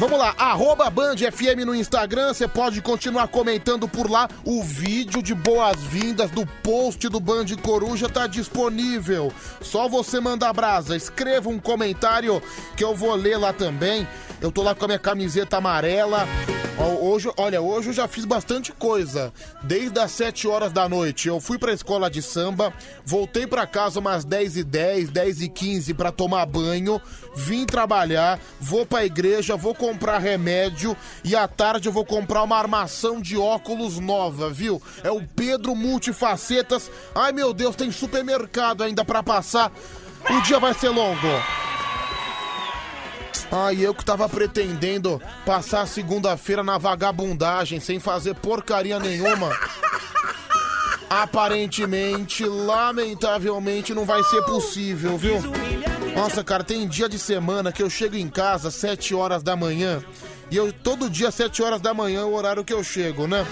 Vamos 0.00 0.18
lá, 0.18 0.34
arroba 0.36 0.90
Band 0.90 1.16
FM 1.16 1.64
no 1.64 1.74
Instagram, 1.74 2.34
você 2.34 2.48
pode 2.48 2.82
continuar 2.82 3.28
comentando 3.28 3.88
por 3.88 4.10
lá. 4.10 4.28
O 4.44 4.62
vídeo 4.64 5.22
de 5.22 5.32
boas-vindas 5.32 6.28
do 6.32 6.44
post 6.44 7.08
do 7.08 7.20
Band 7.20 7.46
Coruja 7.62 8.08
tá 8.08 8.26
disponível. 8.26 9.32
Só 9.62 9.88
você 9.88 10.18
mandar 10.18 10.52
brasa, 10.52 10.96
escreva 10.96 11.48
um 11.48 11.60
comentário 11.60 12.42
que 12.76 12.82
eu 12.82 12.96
vou 12.96 13.14
ler 13.14 13.38
lá 13.38 13.52
também. 13.52 14.06
Eu 14.40 14.50
tô 14.50 14.62
lá 14.62 14.74
com 14.74 14.84
a 14.84 14.88
minha 14.88 14.98
camiseta 14.98 15.58
amarela. 15.58 16.26
Hoje, 17.00 17.30
olha, 17.36 17.60
hoje 17.62 17.90
eu 17.90 17.92
já 17.92 18.08
fiz 18.08 18.24
bastante 18.24 18.72
coisa. 18.72 19.32
Desde 19.62 19.98
as 20.00 20.10
7 20.10 20.48
horas 20.48 20.72
da 20.72 20.88
noite, 20.88 21.28
eu 21.28 21.40
fui 21.40 21.56
pra 21.56 21.72
escola 21.72 22.10
de 22.10 22.20
samba, 22.20 22.72
voltei 23.04 23.46
pra 23.46 23.64
casa 23.64 24.00
umas 24.00 24.24
10 24.24 24.56
e 24.56 24.64
10, 24.64 25.10
10 25.10 25.42
e 25.42 25.48
15 25.48 25.94
pra 25.94 26.10
tomar 26.10 26.44
banho, 26.46 27.00
vim 27.34 27.64
trabalhar, 27.66 28.38
vou 28.60 28.86
pra 28.86 29.04
igreja, 29.04 29.56
vou 29.56 29.74
comprar 29.74 30.18
remédio 30.18 30.96
e 31.22 31.34
à 31.34 31.48
tarde 31.48 31.88
eu 31.88 31.92
vou 31.92 32.04
comprar 32.04 32.42
uma 32.42 32.56
armação 32.56 33.20
de 33.20 33.36
óculos 33.36 33.98
nova, 33.98 34.50
viu? 34.50 34.80
É 35.02 35.10
o 35.10 35.22
Pedro 35.22 35.74
Multifacetas. 35.74 36.90
Ai 37.14 37.32
meu 37.32 37.52
Deus, 37.52 37.76
tem 37.76 37.90
supermercado 37.90 38.82
ainda 38.82 39.04
pra 39.04 39.22
passar. 39.22 39.72
O 40.30 40.40
dia 40.42 40.58
vai 40.58 40.72
ser 40.72 40.88
longo. 40.88 41.28
Ai, 43.52 43.76
eu 43.80 43.94
que 43.94 44.04
tava 44.04 44.28
pretendendo 44.28 45.22
passar 45.44 45.86
segunda-feira 45.86 46.62
na 46.62 46.78
vagabundagem 46.78 47.78
sem 47.78 48.00
fazer 48.00 48.34
porcaria 48.34 48.98
nenhuma. 48.98 49.50
Aparentemente, 51.08 52.44
lamentavelmente, 52.44 53.94
não 53.94 54.04
vai 54.04 54.22
ser 54.24 54.42
possível, 54.42 55.16
viu? 55.16 55.40
Nossa, 56.16 56.44
cara, 56.44 56.62
tem 56.62 56.86
dia 56.86 57.08
de 57.08 57.18
semana 57.18 57.72
que 57.72 57.82
eu 57.82 57.90
chego 57.90 58.16
em 58.16 58.28
casa 58.28 58.68
às 58.68 58.74
7 58.74 59.14
horas 59.14 59.42
da 59.42 59.56
manhã. 59.56 60.02
E 60.50 60.56
eu 60.56 60.72
todo 60.72 61.10
dia, 61.10 61.28
às 61.28 61.34
7 61.34 61.62
horas 61.62 61.80
da 61.80 61.92
manhã, 61.92 62.20
é 62.20 62.24
o 62.24 62.32
horário 62.32 62.64
que 62.64 62.72
eu 62.72 62.84
chego, 62.84 63.26
né? 63.26 63.44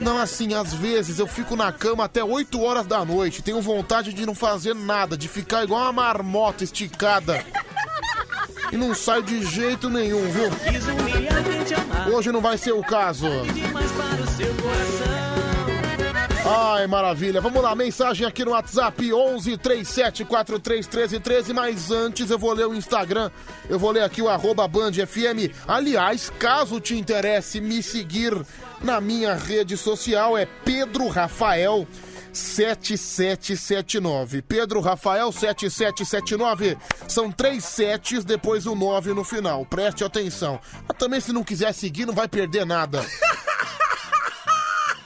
Não, 0.00 0.18
assim, 0.18 0.54
às 0.54 0.72
vezes 0.72 1.18
eu 1.18 1.26
fico 1.26 1.56
na 1.56 1.72
cama 1.72 2.04
até 2.04 2.22
8 2.22 2.62
horas 2.62 2.86
da 2.86 3.04
noite. 3.04 3.42
Tenho 3.42 3.60
vontade 3.60 4.12
de 4.12 4.24
não 4.24 4.34
fazer 4.34 4.74
nada, 4.74 5.16
de 5.16 5.26
ficar 5.26 5.64
igual 5.64 5.82
uma 5.82 5.92
marmota 5.92 6.62
esticada. 6.62 7.44
E 8.70 8.76
não 8.76 8.94
saio 8.94 9.22
de 9.22 9.44
jeito 9.44 9.88
nenhum, 9.88 10.30
viu? 10.30 10.50
Hoje 12.14 12.30
não 12.30 12.40
vai 12.40 12.58
ser 12.58 12.72
o 12.72 12.82
caso. 12.82 13.26
Ai, 16.50 16.86
maravilha. 16.86 17.42
Vamos 17.42 17.62
lá, 17.62 17.74
mensagem 17.74 18.26
aqui 18.26 18.42
no 18.42 18.52
WhatsApp 18.52 19.12
11 19.12 19.58
37 19.58 20.24
43 20.24 20.86
13 20.86 21.20
13. 21.20 21.52
Mas 21.52 21.90
antes 21.90 22.30
eu 22.30 22.38
vou 22.38 22.54
ler 22.54 22.66
o 22.66 22.74
Instagram. 22.74 23.30
Eu 23.68 23.78
vou 23.78 23.90
ler 23.90 24.02
aqui 24.02 24.22
o 24.22 24.30
arroba 24.30 24.66
Band 24.66 24.92
FM. 24.92 25.52
Aliás, 25.66 26.32
caso 26.38 26.80
te 26.80 26.96
interesse 26.96 27.60
me 27.60 27.82
seguir 27.82 28.34
na 28.82 28.98
minha 28.98 29.34
rede 29.34 29.76
social, 29.76 30.38
é 30.38 30.46
Pedro 30.64 31.08
Rafael. 31.08 31.86
7779. 32.32 34.40
Pedro 34.40 34.80
Rafael 34.80 35.30
7779. 35.30 36.78
São 37.06 37.30
três 37.30 37.62
setes, 37.64 38.24
depois 38.24 38.66
o 38.66 38.74
9 38.74 39.12
no 39.12 39.24
final. 39.24 39.66
Preste 39.66 40.02
atenção. 40.02 40.58
Mas 40.86 40.96
também 40.96 41.20
se 41.20 41.30
não 41.32 41.44
quiser 41.44 41.74
seguir, 41.74 42.06
não 42.06 42.14
vai 42.14 42.28
perder 42.28 42.64
nada. 42.64 43.04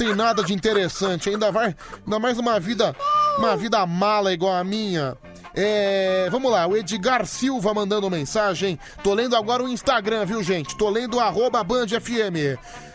Tem 0.03 0.17
nada 0.17 0.43
de 0.43 0.53
interessante. 0.53 1.31
Ainda 1.31 1.53
vai. 1.53 1.77
Ainda 2.05 2.19
mais 2.19 2.37
uma 2.37 2.59
vida. 2.59 2.93
Uma 3.39 3.57
vida 3.57 3.87
mala 3.87 4.33
igual 4.33 4.53
a 4.53 4.65
minha. 4.65 5.17
É, 5.55 6.29
vamos 6.29 6.51
lá, 6.51 6.67
o 6.67 6.77
Edgar 6.77 7.25
Silva 7.25 7.73
mandando 7.73 8.11
mensagem. 8.11 8.81
Tô 9.05 9.15
lendo 9.15 9.37
agora 9.37 9.63
o 9.63 9.69
Instagram, 9.69 10.25
viu, 10.25 10.43
gente? 10.43 10.77
Tô 10.77 10.91
lendo 10.91 11.21
arroba. 11.21 11.65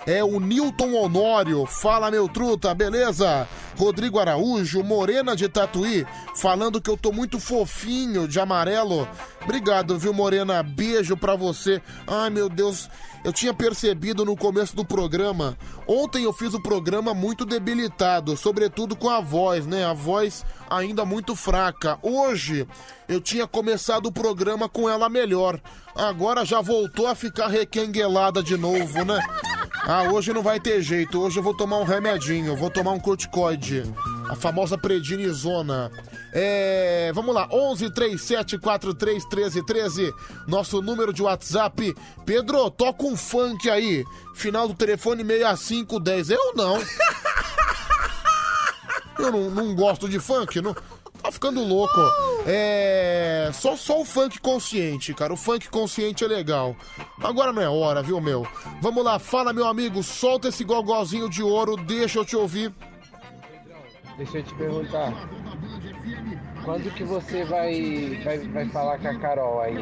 É 0.06 0.22
o 0.22 0.38
Newton 0.38 0.96
Honório. 0.96 1.66
Fala, 1.66 2.12
meu 2.12 2.28
truta, 2.28 2.74
beleza? 2.74 3.48
Rodrigo 3.78 4.20
Araújo, 4.20 4.84
Morena 4.84 5.34
de 5.34 5.48
Tatuí, 5.48 6.06
falando 6.36 6.82
que 6.82 6.90
eu 6.90 6.98
tô 6.98 7.14
muito 7.14 7.40
fofinho 7.40 8.28
de 8.28 8.38
amarelo. 8.38 9.08
Obrigado, 9.44 9.98
viu, 9.98 10.12
Morena? 10.12 10.62
Beijo 10.62 11.16
pra 11.16 11.36
você. 11.36 11.82
Ai, 12.06 12.30
meu 12.30 12.50
Deus, 12.50 12.90
eu 13.28 13.34
tinha 13.34 13.54
percebido 13.54 14.24
no 14.24 14.38
começo 14.38 14.74
do 14.74 14.86
programa. 14.86 15.58
Ontem 15.86 16.24
eu 16.24 16.32
fiz 16.32 16.54
o 16.54 16.62
programa 16.62 17.14
muito 17.14 17.46
debilitado, 17.46 18.38
sobretudo 18.38 18.96
com 18.96 19.10
a 19.10 19.20
voz, 19.20 19.68
né? 19.68 19.84
A 19.84 19.92
voz 19.92 20.46
ainda 20.70 21.04
muito 21.04 21.36
fraca. 21.36 22.00
Hoje 22.02 22.66
eu 23.06 23.20
tinha 23.20 23.46
começado 23.46 24.06
o 24.06 24.14
programa 24.14 24.70
com 24.70 24.88
ela 24.88 25.10
melhor. 25.10 25.60
Agora 25.94 26.46
já 26.46 26.62
voltou 26.62 27.06
a 27.06 27.16
ficar 27.16 27.48
requenguelada 27.48 28.42
de 28.42 28.56
novo, 28.56 29.04
né? 29.04 29.22
Ah, 29.84 30.04
hoje 30.04 30.32
não 30.32 30.42
vai 30.42 30.58
ter 30.58 30.82
jeito. 30.82 31.20
Hoje 31.20 31.38
eu 31.38 31.44
vou 31.44 31.54
tomar 31.54 31.80
um 31.80 31.84
remedinho, 31.84 32.56
vou 32.56 32.70
tomar 32.70 32.92
um 32.92 33.00
corticoide. 33.00 33.84
A 34.30 34.36
famosa 34.36 34.78
prednisona. 34.78 35.92
É, 36.34 37.12
vamos 37.14 37.34
lá, 37.34 37.48
11 37.52 37.90
37 37.92 38.58
43 38.58 39.26
13 39.26 39.66
13, 39.66 40.14
nosso 40.48 40.82
número 40.82 41.14
de 41.14 41.22
WhatsApp. 41.24 41.96
Pedro, 42.26 42.70
toca 42.70 43.06
um 43.06 43.16
funk 43.16 43.70
aí. 43.70 44.04
Final 44.36 44.68
do 44.68 44.74
telefone 44.74 45.24
6510. 45.24 46.30
Eu 46.30 46.54
não. 46.56 46.78
Eu 49.18 49.32
não, 49.32 49.50
não 49.50 49.76
gosto 49.76 50.08
de 50.08 50.20
funk, 50.20 50.62
não. 50.62 50.76
Tá 51.22 51.32
ficando 51.32 51.64
louco. 51.64 52.00
É. 52.46 53.50
Só, 53.54 53.76
só 53.76 54.02
o 54.02 54.06
funk 54.06 54.40
consciente, 54.40 55.14
cara. 55.14 55.34
O 55.34 55.38
funk 55.38 55.70
consciente 55.70 56.24
é 56.24 56.28
legal. 56.28 56.76
Agora 57.22 57.52
não 57.52 57.62
é 57.62 57.68
hora, 57.68 58.04
viu, 58.04 58.22
meu? 58.22 58.48
Vamos 58.82 59.04
lá, 59.04 59.18
fala, 59.18 59.52
meu 59.52 59.68
amigo. 59.68 60.04
Solta 60.04 60.50
esse 60.50 60.64
gogozinho 60.64 61.30
de 61.30 61.42
ouro, 61.42 61.76
deixa 61.76 62.20
eu 62.20 62.26
te 62.26 62.36
ouvir. 62.36 62.72
Deixa 64.18 64.38
eu 64.38 64.44
te 64.44 64.54
perguntar. 64.56 65.14
Quando 66.64 66.94
que 66.94 67.04
você 67.04 67.46
vai, 67.46 68.22
vai, 68.24 68.40
vai 68.40 68.66
falar 68.70 68.98
com 69.00 69.08
a 69.08 69.16
Carol 69.16 69.62
aí? 69.62 69.78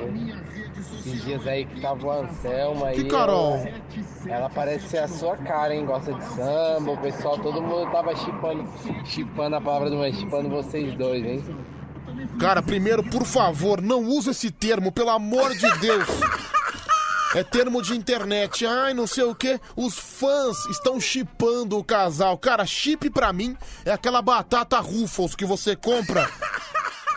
Esses 0.78 1.24
dias 1.24 1.48
aí 1.48 1.66
que 1.66 1.82
tava 1.82 2.06
o 2.06 2.12
Anselmo 2.12 2.86
aí. 2.86 3.04
Que 3.04 3.10
Carol? 3.10 3.56
Ela, 3.56 4.36
ela 4.36 4.50
parece 4.50 4.90
ser 4.90 5.00
a 5.00 5.08
sua 5.08 5.36
cara, 5.38 5.74
hein? 5.74 5.86
Gosta 5.86 6.14
de 6.14 6.24
samba, 6.26 6.92
o 6.92 6.98
pessoal, 6.98 7.40
todo 7.40 7.62
mundo 7.62 7.92
tava 7.92 8.16
chipando, 8.16 8.66
chipando 9.06 9.56
a 9.56 9.62
palavra 9.62 9.90
do 9.90 9.98
mês, 9.98 10.16
chipando 10.16 10.50
vocês 10.50 10.94
dois, 10.95 11.26
hein? 11.26 11.44
Cara, 12.40 12.62
primeiro, 12.62 13.04
por 13.04 13.26
favor, 13.26 13.82
não 13.82 14.04
use 14.04 14.30
esse 14.30 14.52
termo, 14.52 14.92
pelo 14.92 15.10
amor 15.10 15.56
de 15.56 15.80
Deus. 15.80 16.08
É 17.36 17.44
termo 17.44 17.82
de 17.82 17.94
internet. 17.94 18.66
Ai, 18.66 18.94
não 18.94 19.06
sei 19.06 19.26
o 19.26 19.36
que. 19.36 19.60
Os 19.76 20.00
fãs 20.00 20.66
estão 20.68 21.02
chipando 21.02 21.78
o 21.78 21.84
casal. 21.84 22.38
Cara, 22.38 22.66
chip 22.66 23.10
pra 23.10 23.34
mim 23.34 23.58
é 23.84 23.92
aquela 23.92 24.22
batata 24.22 24.80
Ruffles 24.80 25.36
que 25.36 25.44
você 25.44 25.76
compra. 25.76 26.32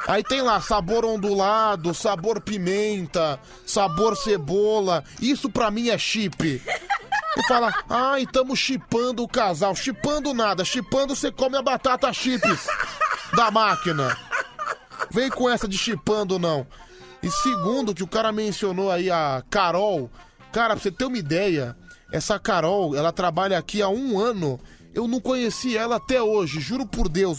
Aí 0.09 0.25
tem 0.25 0.43
lá 0.43 0.61
sabor 0.61 1.05
ondulado, 1.05 1.95
sabor 1.95 2.41
pimenta, 2.41 3.39
sabor 3.65 4.17
cebola. 4.17 5.05
Isso 5.21 5.49
pra 5.49 5.71
mim 5.71 5.89
é 5.89 5.97
chip. 5.97 6.61
E 7.37 7.47
fala, 7.47 7.73
ai, 7.89 8.25
estamos 8.25 8.59
chipando 8.59 9.23
o 9.23 9.29
casal. 9.29 9.77
Chipando 9.77 10.35
nada. 10.35 10.65
Chipando 10.65 11.15
você 11.15 11.31
come 11.31 11.57
a 11.57 11.63
batata 11.63 12.13
chips 12.13 12.67
da 13.37 13.53
máquina. 13.53 14.19
Vem 15.13 15.31
com 15.31 15.49
essa 15.49 15.69
de 15.69 15.79
chipando, 15.79 16.41
não. 16.41 16.67
E 17.23 17.31
segundo, 17.31 17.95
que 17.95 18.03
o 18.03 18.07
cara 18.09 18.31
mencionou 18.33 18.91
aí 18.91 19.11
a 19.11 19.43
Carol. 19.51 20.11
Cara, 20.53 20.75
pra 20.75 20.83
você 20.83 20.91
ter 20.91 21.05
uma 21.05 21.19
ideia, 21.19 21.77
essa 22.13 22.39
Carol, 22.39 22.95
ela 22.97 23.13
trabalha 23.13 23.59
aqui 23.59 23.83
há 23.83 23.89
um 23.89 24.19
ano. 24.19 24.59
Eu 24.95 25.07
não 25.07 25.21
conheci 25.21 25.77
ela 25.77 25.97
até 25.97 26.21
hoje, 26.23 26.61
juro 26.61 26.87
por 26.87 27.09
Deus. 27.09 27.39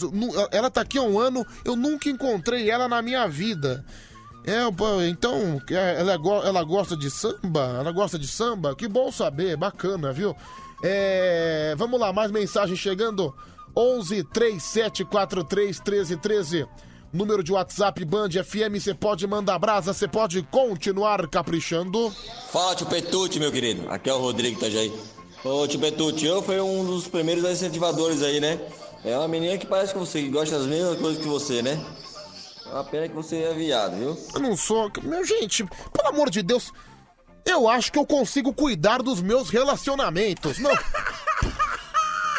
Ela 0.52 0.70
tá 0.70 0.82
aqui 0.82 0.98
há 0.98 1.02
um 1.02 1.18
ano, 1.18 1.44
eu 1.64 1.76
nunca 1.76 2.08
encontrei 2.08 2.70
ela 2.70 2.88
na 2.88 3.02
minha 3.02 3.26
vida. 3.26 3.84
É, 4.46 4.60
então, 5.08 5.60
é, 5.70 6.00
ela, 6.00 6.16
go- 6.16 6.42
ela 6.42 6.62
gosta 6.64 6.96
de 6.96 7.10
samba? 7.10 7.76
Ela 7.78 7.92
gosta 7.92 8.18
de 8.18 8.26
samba? 8.26 8.74
Que 8.74 8.88
bom 8.88 9.10
saber, 9.12 9.56
bacana, 9.56 10.12
viu? 10.12 10.34
É, 10.82 11.74
vamos 11.76 12.00
lá, 12.00 12.12
mais 12.12 12.30
mensagem 12.30 12.74
chegando. 12.76 13.34
11 13.76 14.24
3743 14.24 15.78
1313. 15.80 16.66
Número 17.12 17.42
de 17.42 17.52
WhatsApp 17.52 18.04
Band 18.04 18.30
FM, 18.30 18.78
você 18.80 18.94
pode 18.94 19.26
mandar 19.26 19.58
brasa, 19.58 19.92
você 19.92 20.06
pode 20.06 20.42
continuar 20.44 21.26
caprichando. 21.26 22.08
Fala, 22.52 22.76
tio 22.76 22.86
Petute, 22.86 23.40
meu 23.40 23.50
querido. 23.50 23.90
Aqui 23.90 24.08
é 24.08 24.14
o 24.14 24.18
Rodrigo 24.18 24.58
Itajaí. 24.58 24.92
Ô, 25.44 25.66
tio 25.66 25.80
Petute, 25.80 26.24
eu 26.24 26.40
fui 26.40 26.60
um 26.60 26.84
dos 26.84 27.08
primeiros 27.08 27.44
incentivadores 27.44 28.22
aí, 28.22 28.38
né? 28.38 28.60
É 29.04 29.18
uma 29.18 29.26
menina 29.26 29.58
que 29.58 29.66
parece 29.66 29.92
que 29.92 29.98
você, 29.98 30.22
que 30.22 30.28
gosta 30.28 30.56
das 30.56 30.68
mesmas 30.68 31.00
coisas 31.00 31.20
que 31.20 31.28
você, 31.28 31.62
né? 31.62 31.84
É 32.66 32.74
uma 32.74 32.84
pena 32.84 33.08
que 33.08 33.14
você 33.14 33.42
é 33.42 33.54
viado, 33.54 33.96
viu? 33.96 34.16
Eu 34.32 34.40
não 34.40 34.56
sou. 34.56 34.88
Meu, 35.02 35.24
gente, 35.24 35.64
pelo 35.92 36.08
amor 36.10 36.30
de 36.30 36.42
Deus, 36.42 36.72
eu 37.44 37.68
acho 37.68 37.90
que 37.90 37.98
eu 37.98 38.06
consigo 38.06 38.52
cuidar 38.52 39.02
dos 39.02 39.20
meus 39.20 39.50
relacionamentos. 39.50 40.58
Não. 40.58 40.70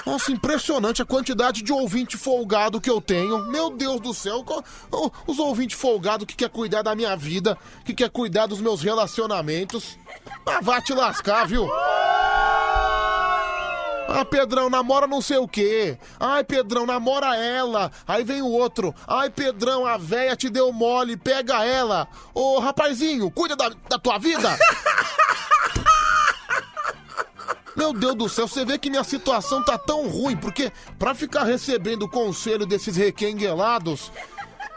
Nossa, 0.05 0.31
impressionante 0.31 1.01
a 1.01 1.05
quantidade 1.05 1.61
de 1.61 1.71
ouvinte 1.71 2.17
folgado 2.17 2.81
que 2.81 2.89
eu 2.89 2.99
tenho. 2.99 3.45
Meu 3.49 3.69
Deus 3.69 3.99
do 3.99 4.13
céu, 4.13 4.43
os 5.27 5.39
ouvintes 5.39 5.79
folgados 5.79 6.25
que 6.25 6.35
quer 6.35 6.49
cuidar 6.49 6.81
da 6.81 6.95
minha 6.95 7.15
vida, 7.15 7.57
que 7.85 7.93
quer 7.93 8.09
cuidar 8.09 8.47
dos 8.47 8.59
meus 8.59 8.81
relacionamentos. 8.81 9.97
Ah, 10.45 10.59
vá 10.61 10.81
te 10.81 10.93
lascar, 10.93 11.47
viu? 11.47 11.69
Ah, 14.13 14.25
Pedrão, 14.25 14.69
namora 14.69 15.07
não 15.07 15.21
sei 15.21 15.37
o 15.37 15.47
quê. 15.47 15.97
Ai, 16.19 16.43
Pedrão, 16.43 16.85
namora 16.85 17.37
ela. 17.37 17.91
Aí 18.05 18.23
vem 18.23 18.41
o 18.41 18.49
outro. 18.49 18.93
Ai, 19.07 19.29
Pedrão, 19.29 19.85
a 19.85 19.97
véia 19.97 20.35
te 20.35 20.49
deu 20.49 20.73
mole, 20.73 21.15
pega 21.15 21.63
ela. 21.63 22.07
Ô, 22.33 22.59
rapazinho, 22.59 23.31
cuida 23.31 23.55
da, 23.55 23.69
da 23.87 23.97
tua 23.97 24.17
vida. 24.17 24.57
Meu 27.75 27.93
Deus 27.93 28.15
do 28.15 28.29
céu, 28.29 28.47
você 28.47 28.65
vê 28.65 28.77
que 28.77 28.89
minha 28.89 29.03
situação 29.03 29.63
tá 29.63 29.77
tão 29.77 30.07
ruim, 30.07 30.35
porque 30.35 30.71
pra 30.99 31.15
ficar 31.15 31.43
recebendo 31.43 32.03
o 32.03 32.09
conselho 32.09 32.65
desses 32.65 32.95
requenguelados, 32.97 34.11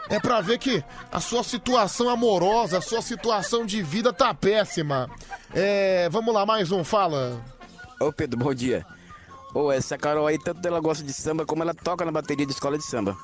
é 0.09 0.19
pra 0.19 0.39
ver 0.41 0.59
que 0.59 0.83
a 1.11 1.19
sua 1.19 1.43
situação 1.43 2.09
amorosa, 2.09 2.77
a 2.77 2.81
sua 2.81 3.01
situação 3.01 3.65
de 3.65 3.81
vida 3.81 4.13
tá 4.13 4.33
péssima. 4.33 5.09
É, 5.53 6.07
vamos 6.09 6.33
lá, 6.33 6.45
mais 6.45 6.71
um, 6.71 6.83
fala. 6.83 7.41
Ô 7.99 8.11
Pedro, 8.13 8.39
bom 8.39 8.53
dia. 8.53 8.85
Ô, 9.53 9.71
essa 9.71 9.97
Carol 9.97 10.27
aí, 10.27 10.37
tanto 10.37 10.65
ela 10.67 10.79
gosta 10.79 11.03
de 11.03 11.13
samba 11.13 11.45
como 11.45 11.63
ela 11.63 11.73
toca 11.73 12.05
na 12.05 12.11
bateria 12.11 12.45
de 12.45 12.51
escola 12.51 12.77
de 12.77 12.83
samba. 12.83 13.17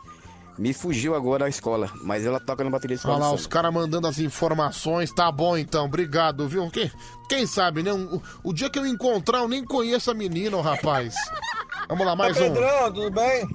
Me 0.58 0.74
fugiu 0.74 1.16
agora 1.16 1.46
a 1.46 1.50
escola, 1.50 1.90
mas 2.04 2.26
ela 2.26 2.40
toca 2.40 2.64
na 2.64 2.70
bateria 2.70 2.96
de 2.96 3.00
escola 3.00 3.16
Olha 3.16 3.26
lá, 3.26 3.34
os 3.34 3.48
caras 3.48 3.74
mandando 3.74 4.08
as 4.08 4.20
informações. 4.20 5.12
Tá 5.12 5.32
bom 5.32 5.58
então, 5.58 5.86
obrigado, 5.86 6.48
viu? 6.48 6.70
Quem, 6.70 6.92
quem 7.28 7.48
sabe, 7.48 7.82
né? 7.82 7.92
O, 7.92 8.22
o 8.44 8.54
dia 8.54 8.70
que 8.70 8.78
eu 8.78 8.86
encontrar, 8.86 9.40
eu 9.40 9.48
nem 9.48 9.64
conheço 9.64 10.12
a 10.12 10.14
menina, 10.14 10.56
ô 10.58 10.62
rapaz. 10.62 11.16
Vamos 11.88 12.06
lá, 12.06 12.16
mais 12.16 12.38
Ô, 12.38 12.44
um. 12.44 12.54
Pedrão, 12.54 12.94
tudo 12.94 13.12
bem? 13.12 13.48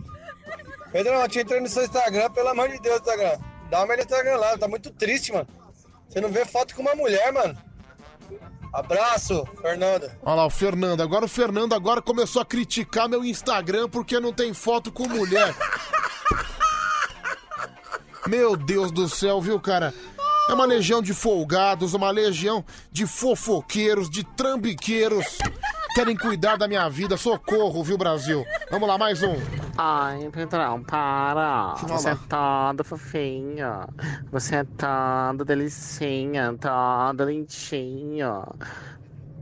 Pedrão, 0.90 1.14
eu 1.20 1.28
te 1.28 1.40
entrei 1.40 1.60
no 1.60 1.68
seu 1.68 1.84
Instagram, 1.84 2.30
pelo 2.30 2.48
amor 2.48 2.68
de 2.68 2.78
Deus, 2.80 2.98
Instagram. 2.98 3.38
Dá 3.70 3.78
uma 3.78 3.86
olhada 3.86 3.96
no 3.96 4.02
Instagram 4.02 4.36
lá, 4.36 4.58
tá 4.58 4.68
muito 4.68 4.90
triste, 4.90 5.32
mano. 5.32 5.46
Você 6.08 6.20
não 6.20 6.30
vê 6.30 6.44
foto 6.44 6.74
com 6.74 6.82
uma 6.82 6.94
mulher, 6.94 7.32
mano. 7.32 7.56
Abraço, 8.72 9.46
Fernanda. 9.60 10.18
Olha 10.22 10.34
lá, 10.34 10.46
o 10.46 10.50
Fernando. 10.50 11.00
Agora 11.00 11.24
o 11.24 11.28
Fernando 11.28 11.74
agora 11.74 12.02
começou 12.02 12.42
a 12.42 12.44
criticar 12.44 13.08
meu 13.08 13.24
Instagram 13.24 13.88
porque 13.88 14.20
não 14.20 14.32
tem 14.32 14.52
foto 14.52 14.92
com 14.92 15.08
mulher. 15.08 15.54
Meu 18.28 18.56
Deus 18.56 18.90
do 18.90 19.08
céu, 19.08 19.40
viu, 19.40 19.60
cara? 19.60 19.94
É 20.48 20.54
uma 20.54 20.64
legião 20.64 21.00
de 21.00 21.14
folgados, 21.14 21.94
uma 21.94 22.10
legião 22.10 22.64
de 22.90 23.06
fofoqueiros, 23.06 24.10
de 24.10 24.24
trambiqueiros. 24.24 25.38
Querem 25.94 26.16
cuidar 26.16 26.56
da 26.56 26.68
minha 26.68 26.88
vida. 26.88 27.16
Socorro, 27.16 27.82
viu, 27.82 27.96
Brasil? 27.96 28.44
Vamos 28.70 28.88
lá, 28.88 28.98
mais 28.98 29.22
um. 29.22 29.34
Ai, 29.78 30.28
Pedrão, 30.30 30.82
para. 30.82 31.74
Você 31.76 32.10
é 32.10 32.16
todo 32.28 32.84
fofinho. 32.84 33.86
Você 34.30 34.56
é 34.56 34.64
todo 34.64 35.44
delicinha, 35.44 36.54
todo 36.60 37.24
lindinho. 37.24 38.42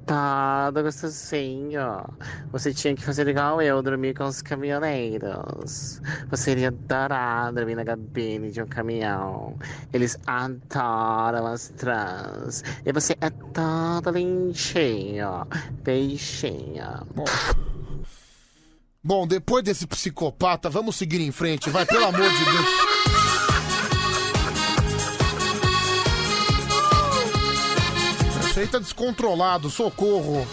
Todo 0.06 0.82
gostosinho. 0.82 2.04
Você 2.52 2.74
tinha 2.74 2.94
que 2.94 3.02
fazer 3.02 3.26
igual 3.28 3.62
eu, 3.62 3.82
dormir 3.82 4.14
com 4.14 4.24
os 4.24 4.42
caminhoneiros. 4.42 6.00
Você 6.30 6.52
iria 6.52 6.68
adorar 6.68 7.52
dormir 7.52 7.74
na 7.74 7.84
cabine 7.84 8.50
de 8.50 8.62
um 8.62 8.66
caminhão. 8.66 9.56
Eles 9.92 10.18
adoram 10.26 11.46
as 11.46 11.68
trans. 11.70 12.62
E 12.84 12.92
você 12.92 13.16
é 13.20 13.30
todo 13.30 14.10
lindinho. 14.10 15.46
Beijinho. 15.82 17.06
Bom, 19.02 19.26
depois 19.26 19.62
desse 19.62 19.86
psicopata, 19.86 20.70
vamos 20.70 20.96
seguir 20.96 21.20
em 21.20 21.30
frente, 21.30 21.68
vai, 21.68 21.84
pelo 21.84 22.06
amor 22.06 22.28
de 22.28 22.44
Deus. 22.44 23.03
Isso 28.54 28.60
aí 28.60 28.68
tá 28.68 28.78
descontrolado, 28.78 29.68
socorro. 29.68 30.46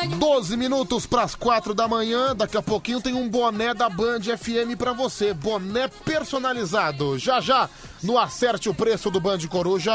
Tenho... 0.00 0.16
12 0.16 0.56
minutos 0.56 1.04
para 1.04 1.24
as 1.24 1.34
4 1.34 1.74
da 1.74 1.86
manhã, 1.86 2.34
daqui 2.34 2.56
a 2.56 2.62
pouquinho 2.62 3.02
tem 3.02 3.12
um 3.12 3.28
boné 3.28 3.74
da 3.74 3.90
Band 3.90 4.22
FM 4.22 4.78
para 4.78 4.94
você, 4.94 5.34
boné 5.34 5.88
personalizado. 6.06 7.18
Já 7.18 7.38
já 7.38 7.68
no 8.02 8.18
acerte 8.18 8.70
o 8.70 8.74
preço 8.74 9.10
do 9.10 9.20
Band 9.20 9.40
Coruja. 9.50 9.92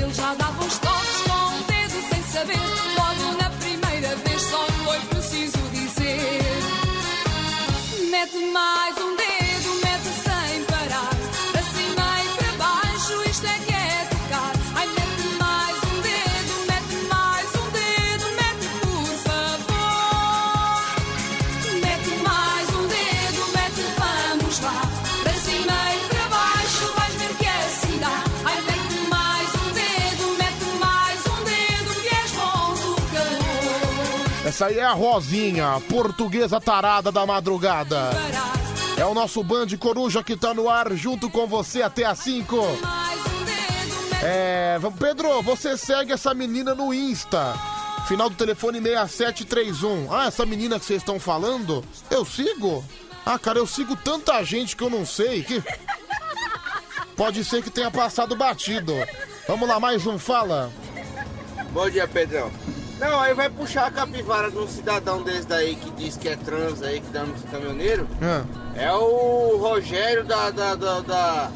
Eu 0.00 0.14
já 0.14 0.32
dava 0.32 0.57
Essa 34.58 34.66
aí 34.66 34.78
é 34.80 34.84
a 34.84 34.90
Rosinha, 34.90 35.80
portuguesa 35.88 36.60
tarada 36.60 37.12
da 37.12 37.24
madrugada. 37.24 38.10
É 38.96 39.06
o 39.06 39.14
nosso 39.14 39.40
Band 39.44 39.68
Coruja 39.78 40.20
que 40.24 40.36
tá 40.36 40.52
no 40.52 40.68
ar 40.68 40.92
junto 40.94 41.30
com 41.30 41.46
você 41.46 41.80
até 41.80 42.04
às 42.04 42.18
5. 42.18 42.56
É, 44.20 44.76
Pedro, 44.98 45.40
você 45.42 45.76
segue 45.76 46.10
essa 46.10 46.34
menina 46.34 46.74
no 46.74 46.92
Insta. 46.92 47.54
Final 48.08 48.28
do 48.28 48.34
telefone 48.34 48.82
6731. 48.82 50.12
Ah, 50.12 50.26
essa 50.26 50.44
menina 50.44 50.80
que 50.80 50.86
vocês 50.86 51.02
estão 51.02 51.20
falando? 51.20 51.84
Eu 52.10 52.24
sigo? 52.24 52.84
Ah, 53.24 53.38
cara, 53.38 53.60
eu 53.60 53.66
sigo 53.66 53.94
tanta 53.94 54.42
gente 54.42 54.74
que 54.74 54.82
eu 54.82 54.90
não 54.90 55.06
sei 55.06 55.44
que. 55.44 55.62
Pode 57.16 57.44
ser 57.44 57.62
que 57.62 57.70
tenha 57.70 57.92
passado 57.92 58.34
batido. 58.34 58.92
Vamos 59.46 59.68
lá, 59.68 59.78
mais 59.78 60.04
um, 60.04 60.18
fala. 60.18 60.72
Bom 61.72 61.88
dia, 61.88 62.08
Pedrão. 62.08 62.50
Não, 62.98 63.20
aí 63.20 63.32
vai 63.32 63.48
puxar 63.48 63.86
a 63.86 63.90
capivara 63.90 64.50
de 64.50 64.58
um 64.58 64.66
cidadão 64.66 65.22
desse 65.22 65.46
daí 65.46 65.76
que 65.76 65.90
diz 65.92 66.16
que 66.16 66.28
é 66.28 66.36
trans 66.36 66.82
aí, 66.82 67.00
que 67.00 67.10
dá 67.12 67.24
no 67.24 67.32
caminhoneiro. 67.50 68.08
Ah. 68.20 68.44
É 68.74 68.92
o 68.92 69.56
Rogério 69.56 70.24
da, 70.24 70.50
da, 70.50 70.74
da, 70.74 71.00
da, 71.00 71.50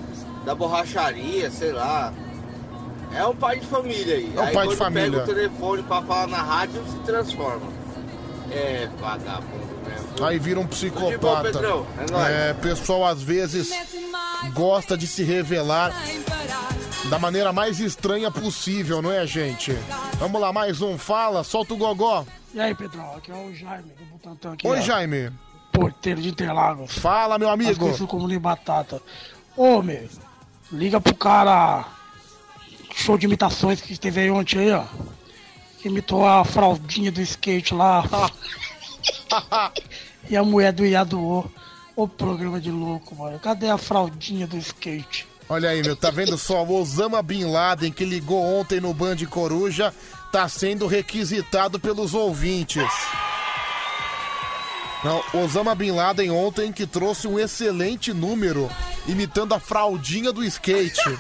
da 0.45 0.55
borracharia, 0.55 1.51
sei 1.51 1.73
lá. 1.73 2.13
É 3.15 3.27
um 3.27 3.35
pai 3.35 3.59
de 3.59 3.67
família 3.67 4.15
aí. 4.17 4.33
É 4.35 4.41
um 4.41 4.45
aí 4.45 4.55
pai 4.55 4.69
de 4.69 4.75
quando 4.75 4.79
família. 4.79 5.11
pega 5.11 5.23
o 5.23 5.35
telefone 5.35 5.83
pra 5.83 6.03
falar 6.03 6.29
na 6.29 6.43
rádio, 6.43 6.83
se 6.87 6.97
transforma. 6.99 7.67
É 8.51 8.89
vagabundo. 9.01 9.62
Aí 10.25 10.39
vira 10.39 10.61
um 10.61 10.67
psicopata. 10.67 11.61
É. 12.29 12.51
É, 12.51 12.55
pessoal 12.55 13.05
às 13.05 13.23
vezes 13.23 13.71
gosta 14.53 14.97
de 14.97 15.07
se 15.07 15.23
revelar 15.23 15.93
da 17.09 17.19
maneira 17.19 17.53
mais 17.53 17.81
estranha 17.81 18.31
possível, 18.31 19.03
não 19.03 19.11
é, 19.11 19.27
gente? 19.27 19.73
Vamos 20.19 20.41
lá, 20.41 20.53
mais 20.53 20.81
um. 20.81 20.97
Fala, 20.97 21.43
solta 21.43 21.75
o 21.75 21.77
gogó. 21.77 22.25
E 22.55 22.61
aí, 22.61 22.75
Pedrão, 22.75 23.17
aqui 23.17 23.31
é 23.31 23.35
o 23.35 23.55
Jaime 23.55 23.93
do 23.99 24.05
Butantã 24.05 24.53
aqui. 24.53 24.67
Oi, 24.67 24.79
ó. 24.79 24.83
Jaime. 24.83 25.33
Porteiro 25.73 26.21
de 26.21 26.29
Interlagos. 26.29 26.99
Fala, 26.99 27.39
meu 27.39 27.49
amigo. 27.49 27.79
Conhecido 27.79 28.07
como 28.07 28.29
de 28.29 28.39
batata. 28.39 29.01
Ô, 29.57 29.83
meu, 29.83 30.09
liga 30.71 31.01
pro 31.01 31.15
cara. 31.15 31.85
Show 32.95 33.17
de 33.17 33.25
imitações 33.25 33.81
que 33.81 33.99
teve 33.99 34.21
aí 34.21 34.31
ontem 34.31 34.59
aí, 34.61 34.73
ó. 34.73 34.85
Que 35.81 35.89
imitou 35.89 36.27
a 36.27 36.45
fraldinha 36.45 37.11
do 37.11 37.23
skate 37.23 37.75
lá. 37.75 38.05
e 40.29 40.37
a 40.37 40.43
mulher 40.43 40.73
do 40.73 40.85
Iaduô. 40.85 41.45
Ô 41.95 42.09
programa 42.09 42.61
de 42.61 42.71
louco, 42.71 43.15
mano. 43.15 43.39
Cadê 43.39 43.69
a 43.69 43.77
fraldinha 43.77 44.47
do 44.47 44.57
skate? 44.57 45.27
Olha 45.49 45.71
aí, 45.71 45.83
meu, 45.83 45.95
tá 45.95 46.11
vendo 46.11 46.39
só? 46.39 46.65
O 46.65 46.81
Osama 46.81 47.21
Bin 47.23 47.45
Laden, 47.45 47.93
que 47.93 48.05
ligou 48.05 48.43
ontem 48.43 48.81
no 48.81 48.95
Band 48.95 49.17
Coruja, 49.29 49.93
tá 50.33 50.49
sendo 50.49 50.87
requisitado 50.87 51.79
pelos 51.79 52.15
ouvintes. 52.15 52.91
Não, 55.05 55.23
Osama 55.43 55.75
Bin 55.75 55.91
Laden 55.91 56.31
ontem 56.31 56.73
que 56.73 56.87
trouxe 56.87 57.27
um 57.27 57.39
excelente 57.39 58.13
número, 58.15 58.71
imitando 59.07 59.53
a 59.53 59.61
fraldinha 59.61 60.33
do 60.33 60.45
skate. 60.45 61.19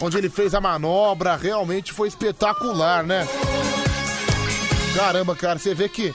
Onde 0.00 0.16
ele 0.16 0.30
fez 0.30 0.54
a 0.54 0.60
manobra, 0.60 1.36
realmente 1.36 1.92
foi 1.92 2.08
espetacular, 2.08 3.04
né? 3.04 3.28
Caramba, 4.96 5.36
cara, 5.36 5.58
você 5.58 5.74
vê 5.74 5.88
que 5.88 6.14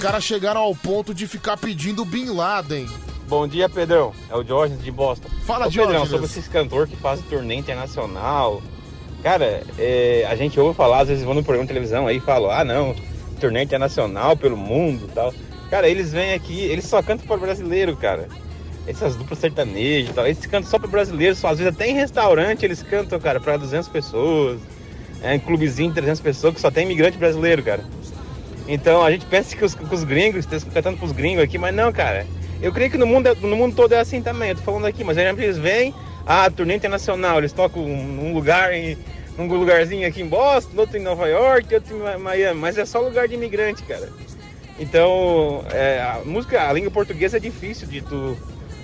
caras 0.00 0.24
chegaram 0.24 0.62
ao 0.62 0.74
ponto 0.74 1.12
de 1.12 1.26
ficar 1.26 1.58
pedindo 1.58 2.06
Bin 2.06 2.30
Laden. 2.30 2.88
Bom 3.28 3.46
dia, 3.46 3.68
Pedrão. 3.68 4.12
É 4.30 4.34
o 4.34 4.42
Diógenes 4.42 4.82
de 4.82 4.90
Boston. 4.90 5.28
Fala, 5.44 5.68
Ô, 5.68 5.70
Pedrão, 5.70 6.06
sobre 6.06 6.24
esses 6.24 6.48
cantores 6.48 6.88
que 6.88 6.96
fazem 6.96 7.22
turnê 7.28 7.54
internacional. 7.56 8.62
Cara, 9.22 9.62
é, 9.78 10.26
a 10.28 10.34
gente 10.34 10.58
ouve 10.58 10.74
falar, 10.74 11.00
às 11.00 11.08
vezes 11.08 11.22
vão 11.22 11.34
no 11.34 11.44
programa 11.44 11.66
de 11.66 11.68
televisão 11.68 12.06
aí 12.06 12.16
e 12.16 12.20
falam, 12.20 12.50
ah 12.50 12.64
não, 12.64 12.96
turnê 13.38 13.62
internacional 13.62 14.34
pelo 14.34 14.56
mundo 14.56 15.06
e 15.06 15.12
tal. 15.12 15.34
Cara, 15.68 15.86
eles 15.86 16.12
vêm 16.12 16.32
aqui, 16.32 16.58
eles 16.62 16.86
só 16.86 17.02
cantam 17.02 17.26
para 17.26 17.36
brasileiro, 17.36 17.94
cara. 17.94 18.26
Essas 18.86 19.14
duplas 19.14 19.38
sertanejas 19.38 20.10
e 20.10 20.14
tal, 20.14 20.26
eles 20.26 20.46
cantam 20.46 20.70
só 20.70 20.78
para 20.78 20.88
brasileiro, 20.88 21.36
só, 21.36 21.48
às 21.48 21.58
vezes 21.58 21.74
até 21.74 21.88
em 21.88 21.94
restaurante 21.94 22.64
eles 22.64 22.82
cantam, 22.82 23.20
cara, 23.20 23.38
para 23.38 23.58
200 23.58 23.86
pessoas. 23.88 24.60
É, 25.22 25.34
em 25.34 25.38
clubezinho, 25.38 25.92
300 25.92 26.20
pessoas, 26.20 26.54
que 26.54 26.60
só 26.62 26.70
tem 26.70 26.86
imigrante 26.86 27.18
brasileiro, 27.18 27.62
cara. 27.62 27.84
Então 28.68 29.02
a 29.04 29.10
gente 29.10 29.26
pensa 29.26 29.56
que 29.56 29.64
os, 29.64 29.74
que 29.74 29.94
os 29.94 30.04
gringos 30.04 30.44
estão 30.44 30.60
cantando 30.72 30.96
pros 30.98 31.12
gringos 31.12 31.42
aqui, 31.42 31.58
mas 31.58 31.74
não, 31.74 31.92
cara. 31.92 32.26
Eu 32.62 32.72
creio 32.72 32.90
que 32.90 32.98
no 32.98 33.06
mundo, 33.06 33.26
é- 33.28 33.34
no 33.34 33.56
mundo 33.56 33.74
todo 33.74 33.92
é 33.94 33.98
assim 34.00 34.20
também. 34.22 34.50
Eu 34.50 34.56
tô 34.56 34.62
falando 34.62 34.86
aqui, 34.86 35.02
mas 35.02 35.16
eles 35.16 35.56
vêm, 35.58 35.94
ah, 36.26 36.50
turnê 36.50 36.74
internacional, 36.76 37.38
eles 37.38 37.52
tocam 37.52 37.82
num 37.82 38.32
lugar 38.34 38.72
em. 38.72 38.96
num 39.36 39.46
lugarzinho 39.46 40.06
aqui 40.06 40.20
em 40.20 40.26
Boston, 40.26 40.78
outro 40.78 40.98
em 40.98 41.02
Nova 41.02 41.26
York, 41.26 41.74
outro 41.74 41.96
em 41.96 42.18
Miami, 42.18 42.60
mas 42.60 42.76
é 42.76 42.84
só 42.84 43.00
lugar 43.00 43.26
de 43.26 43.34
imigrante, 43.34 43.82
cara. 43.84 44.08
Então, 44.78 45.64
é, 45.72 46.00
a 46.00 46.20
música, 46.24 46.68
a 46.68 46.72
língua 46.72 46.90
portuguesa 46.90 47.36
é 47.36 47.40
difícil 47.40 47.86
de 47.86 48.00
tu 48.02 48.36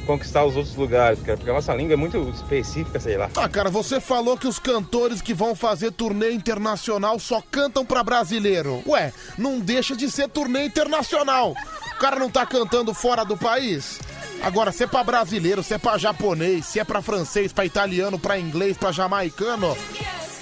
conquistar 0.07 0.45
os 0.45 0.57
outros 0.57 0.77
lugares, 0.77 1.21
cara, 1.21 1.37
porque 1.37 1.51
a 1.51 1.55
nossa 1.55 1.75
língua 1.75 1.95
é 1.95 1.97
muito 1.97 2.17
específica, 2.31 3.01
sei 3.01 3.17
lá. 3.17 3.29
Ah, 3.37 3.49
cara, 3.49 3.69
você 3.69 4.01
falou 4.01 4.39
que 4.39 4.47
os 4.47 4.59
cantores 4.59 5.21
que 5.21 5.35
vão 5.35 5.55
fazer 5.55 5.91
turnê 5.93 6.31
internacional 6.31 7.19
só 7.19 7.43
cantam 7.51 7.85
pra 7.85 8.05
brasileiro. 8.05 8.83
Ué, 8.87 9.13
não 9.37 9.59
deixa 9.59 9.97
de 9.97 10.11
ser 10.11 10.29
turnê 10.29 10.67
internacional. 10.67 11.55
O 11.95 11.99
cara 11.99 12.19
não 12.19 12.31
tá 12.31 12.47
cantando 12.47 12.95
fora 12.95 13.25
do 13.25 13.37
país? 13.37 13.99
Agora, 14.43 14.71
se 14.71 14.85
é 14.85 14.87
pra 14.87 15.03
brasileiro, 15.03 15.63
se 15.63 15.75
é 15.75 15.79
pra 15.79 15.99
japonês, 15.99 16.67
se 16.67 16.79
é 16.79 16.85
pra 16.85 17.03
francês, 17.03 17.53
pra 17.53 17.65
italiano, 17.65 18.19
pra 18.19 18.39
inglês, 18.39 18.77
pra 18.77 18.93
jamaicano, 18.93 19.77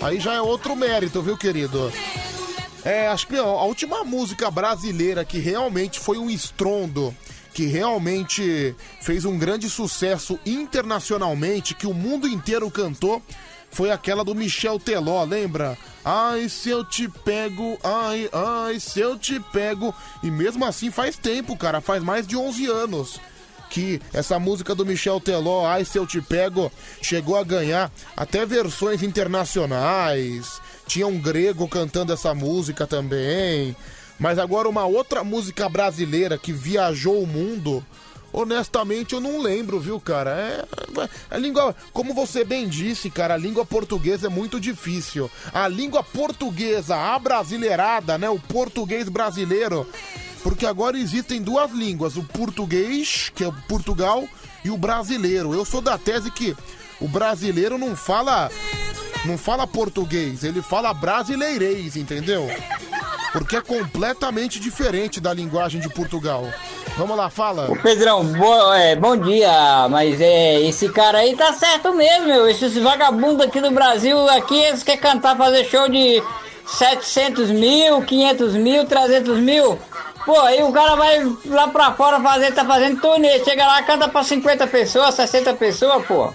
aí 0.02 0.20
já 0.20 0.34
é 0.34 0.41
outro 0.41 0.76
mérito, 0.76 1.23
viu, 1.23 1.36
querido? 1.36 1.93
É, 2.84 3.09
acho 3.09 3.26
que 3.26 3.36
a 3.36 3.44
última 3.44 4.05
música 4.05 4.51
brasileira 4.51 5.25
que 5.25 5.39
realmente 5.39 5.99
foi 5.99 6.18
um 6.18 6.28
estrondo, 6.28 7.15
que 7.55 7.66
realmente 7.66 8.74
fez 9.00 9.24
um 9.24 9.39
grande 9.39 9.70
sucesso 9.70 10.39
internacionalmente, 10.44 11.74
que 11.74 11.86
o 11.86 11.94
mundo 11.94 12.26
inteiro 12.26 12.68
cantou, 12.70 13.23
foi 13.70 13.91
aquela 13.91 14.24
do 14.24 14.34
Michel 14.34 14.78
Teló, 14.78 15.24
lembra? 15.24 15.78
Ai, 16.05 16.49
se 16.49 16.68
eu 16.68 16.84
te 16.84 17.08
pego, 17.08 17.78
ai, 17.83 18.28
ai, 18.33 18.78
se 18.78 19.00
eu 19.00 19.18
te 19.18 19.41
pego. 19.41 19.94
E 20.23 20.31
mesmo 20.31 20.65
assim 20.65 20.91
faz 20.91 21.16
tempo, 21.16 21.57
cara, 21.57 21.81
faz 21.81 22.02
mais 22.02 22.26
de 22.26 22.36
11 22.36 22.66
anos 22.66 23.20
que 23.74 24.00
essa 24.12 24.39
música 24.39 24.73
do 24.73 24.86
Michel 24.86 25.20
Teló, 25.20 25.66
Ai 25.66 25.84
Se 25.84 25.99
Eu 25.99 26.07
Te 26.07 26.20
Pego, 26.20 26.70
chegou 27.02 27.36
a 27.36 27.42
ganhar 27.42 27.91
até 28.16 28.47
versões 28.47 29.02
internacionais. 29.02 30.60
Tinha 30.86 31.08
um 31.08 31.18
grego 31.18 31.66
cantando 31.66 32.12
essa 32.12 32.33
música 32.33 32.86
também. 32.86 33.74
Mas 34.18 34.39
agora 34.39 34.68
uma 34.68 34.84
outra 34.84 35.25
música 35.25 35.68
brasileira 35.68 36.39
que 36.39 36.52
viajou 36.52 37.23
o 37.23 37.26
mundo, 37.26 37.84
honestamente 38.33 39.15
eu 39.15 39.20
não 39.20 39.41
lembro, 39.41 39.81
viu, 39.81 40.01
cara? 40.01 40.31
É, 40.31 40.65
a 41.31 41.36
língua, 41.36 41.75
como 41.93 42.15
você 42.15 42.44
bem 42.44 42.68
disse, 42.68 43.10
cara, 43.10 43.34
a 43.34 43.39
língua 43.39 43.65
portuguesa 43.65 44.26
é 44.26 44.31
muito 44.31 44.60
difícil. 44.60 45.31
A 45.52 45.67
língua 45.68 46.02
portuguesa, 46.02 46.97
a 46.97 47.18
brasileirada, 47.18 48.17
né, 48.17 48.28
o 48.28 48.39
português 48.39 49.09
brasileiro, 49.09 49.86
porque 50.43 50.67
agora 50.67 50.99
existem 50.99 51.43
duas 51.43 51.70
línguas, 51.73 52.17
o 52.17 52.23
português, 52.23 53.33
que 53.34 53.43
é 53.43 53.49
o 53.49 53.52
Portugal, 53.68 54.28
e 54.65 54.70
o 54.70 54.78
brasileiro. 54.78 55.52
Eu 55.52 55.65
sou 55.65 55.81
da 55.81 55.99
tese 55.99 56.31
que 56.31 56.57
o 57.01 57.09
brasileiro 57.09 57.76
não 57.76 57.94
fala 57.94 58.51
não 59.25 59.39
fala 59.39 59.67
português, 59.67 60.44
ele 60.44 60.60
fala 60.60 60.93
brasileirês, 60.93 61.97
entendeu? 61.97 62.47
Porque 63.35 63.57
é 63.57 63.61
completamente 63.61 64.61
diferente 64.61 65.21
da 65.21 65.35
linguagem 65.35 65.81
de 65.81 65.89
Portugal. 65.89 66.47
Vamos 66.97 67.17
lá, 67.17 67.29
fala. 67.29 67.69
Pedrão, 67.83 68.25
bo- 68.25 68.73
é, 68.73 68.95
bom 68.95 69.17
dia, 69.17 69.89
mas 69.91 70.21
é, 70.21 70.61
esse 70.61 70.89
cara 70.89 71.19
aí 71.19 71.35
tá 71.35 71.53
certo 71.53 71.93
mesmo, 71.93 72.27
meu. 72.27 72.49
Esses 72.49 72.75
vagabundos 72.79 73.45
aqui 73.45 73.61
do 73.61 73.73
Brasil, 73.73 74.17
aqui 74.31 74.57
eles 74.57 74.85
querem 74.85 75.01
cantar, 75.01 75.37
fazer 75.37 75.65
show 75.65 75.89
de 75.89 76.23
700 76.65 77.51
mil, 77.51 78.03
500 78.03 78.55
mil, 78.55 78.85
300 78.87 79.39
mil. 79.41 79.79
Pô, 80.25 80.41
aí 80.41 80.63
o 80.63 80.73
cara 80.73 80.95
vai 80.95 81.21
lá 81.47 81.67
pra 81.69 81.93
fora 81.93 82.21
fazer, 82.21 82.53
tá 82.55 82.65
fazendo 82.65 83.01
turnê, 83.01 83.43
chega 83.45 83.67
lá, 83.67 83.83
canta 83.83 84.09
pra 84.09 84.23
50 84.23 84.67
pessoas, 84.69 85.15
60 85.17 85.53
pessoas, 85.55 86.07
pô. 86.07 86.33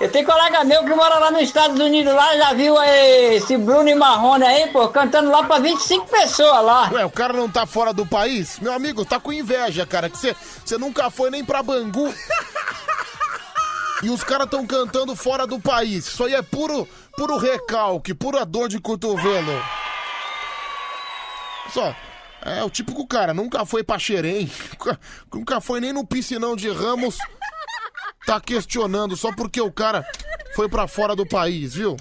Eu 0.00 0.08
tenho 0.12 0.24
colega 0.24 0.62
meu 0.62 0.84
que 0.84 0.94
mora 0.94 1.18
lá 1.18 1.30
nos 1.30 1.42
Estados 1.42 1.80
Unidos, 1.80 2.14
lá, 2.14 2.36
já 2.36 2.52
viu 2.52 2.78
aí 2.78 3.34
esse 3.34 3.56
Bruno 3.56 3.88
e 3.88 3.94
Marrone 3.96 4.44
aí, 4.44 4.70
pô, 4.70 4.88
cantando 4.88 5.28
lá 5.28 5.42
pra 5.42 5.58
25 5.58 6.06
pessoas 6.06 6.64
lá. 6.64 6.88
Ué, 6.92 7.04
o 7.04 7.10
cara 7.10 7.32
não 7.32 7.50
tá 7.50 7.66
fora 7.66 7.92
do 7.92 8.06
país? 8.06 8.60
Meu 8.60 8.72
amigo, 8.72 9.04
tá 9.04 9.18
com 9.18 9.32
inveja, 9.32 9.84
cara, 9.84 10.08
que 10.08 10.16
você 10.16 10.78
nunca 10.78 11.10
foi 11.10 11.30
nem 11.30 11.44
pra 11.44 11.64
Bangu. 11.64 12.14
E 14.00 14.10
os 14.10 14.22
caras 14.22 14.48
tão 14.48 14.64
cantando 14.64 15.16
fora 15.16 15.44
do 15.44 15.58
país. 15.58 16.06
Isso 16.06 16.22
aí 16.22 16.32
é 16.32 16.42
puro, 16.42 16.88
puro 17.16 17.36
recalque, 17.36 18.14
pura 18.14 18.46
dor 18.46 18.68
de 18.68 18.78
cotovelo. 18.78 19.60
Só, 21.74 21.92
é 22.42 22.62
o 22.62 22.70
típico 22.70 23.04
cara, 23.04 23.34
nunca 23.34 23.66
foi 23.66 23.82
pra 23.82 23.98
Xerém, 23.98 24.48
nunca, 24.70 25.00
nunca 25.34 25.60
foi 25.60 25.80
nem 25.80 25.92
no 25.92 26.06
piscinão 26.06 26.54
de 26.54 26.70
Ramos, 26.70 27.18
tá 28.28 28.38
questionando 28.38 29.16
só 29.16 29.34
porque 29.34 29.58
o 29.58 29.72
cara 29.72 30.06
foi 30.54 30.68
pra 30.68 30.86
fora 30.86 31.16
do 31.16 31.24
país, 31.24 31.72
viu? 31.72 31.96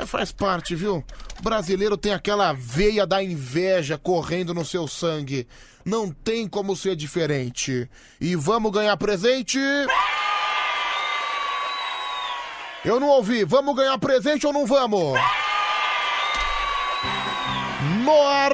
É, 0.00 0.06
faz 0.06 0.30
parte, 0.30 0.76
viu? 0.76 1.04
O 1.36 1.42
brasileiro 1.42 1.96
tem 1.96 2.12
aquela 2.12 2.52
veia 2.52 3.04
da 3.04 3.20
inveja 3.20 3.98
correndo 3.98 4.54
no 4.54 4.64
seu 4.64 4.86
sangue. 4.86 5.48
Não 5.84 6.12
tem 6.12 6.46
como 6.46 6.76
ser 6.76 6.94
diferente. 6.94 7.90
E 8.20 8.36
vamos 8.36 8.70
ganhar 8.70 8.96
presente? 8.96 9.58
Eu 12.84 13.00
não 13.00 13.08
ouvi. 13.08 13.44
Vamos 13.44 13.74
ganhar 13.74 13.98
presente 13.98 14.46
ou 14.46 14.52
não 14.52 14.64
vamos? 14.64 15.18
No 18.04 18.22
ar. 18.22 18.52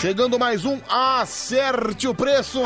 Chegando 0.00 0.38
mais 0.38 0.64
um 0.64 0.80
Acerte 0.88 2.08
o 2.08 2.14
Preço. 2.14 2.62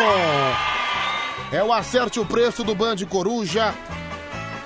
É 1.53 1.65
o 1.65 1.73
Acerte 1.73 2.21
o 2.21 2.25
Preço 2.25 2.63
do 2.63 2.77
Band 2.77 2.97
Coruja. 3.09 3.75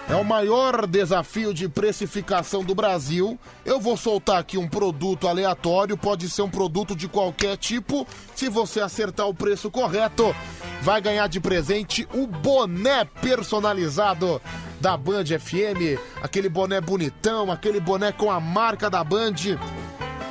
É 0.07 0.15
o 0.15 0.23
maior 0.23 0.87
desafio 0.87 1.55
de 1.55 1.67
precificação 1.67 2.63
do 2.63 2.75
Brasil. 2.75 3.39
Eu 3.65 3.81
vou 3.81 3.97
soltar 3.97 4.39
aqui 4.39 4.59
um 4.59 4.69
produto 4.69 5.27
aleatório, 5.27 5.97
pode 5.97 6.29
ser 6.29 6.43
um 6.43 6.51
produto 6.51 6.95
de 6.95 7.09
qualquer 7.09 7.57
tipo. 7.57 8.07
Se 8.35 8.51
você 8.51 8.81
acertar 8.81 9.27
o 9.27 9.33
preço 9.33 9.71
correto, 9.71 10.37
vai 10.83 11.01
ganhar 11.01 11.27
de 11.27 11.41
presente 11.41 12.07
o 12.13 12.27
boné 12.27 13.07
personalizado 13.07 14.41
da 14.79 14.95
Band 14.95 15.25
FM. 15.25 15.99
Aquele 16.23 16.51
boné 16.51 16.83
bonitão, 16.83 17.51
aquele 17.51 17.81
boné 17.81 18.13
com 18.13 18.31
a 18.31 18.39
marca 18.39 18.91
da 18.91 19.03
Band. 19.03 19.57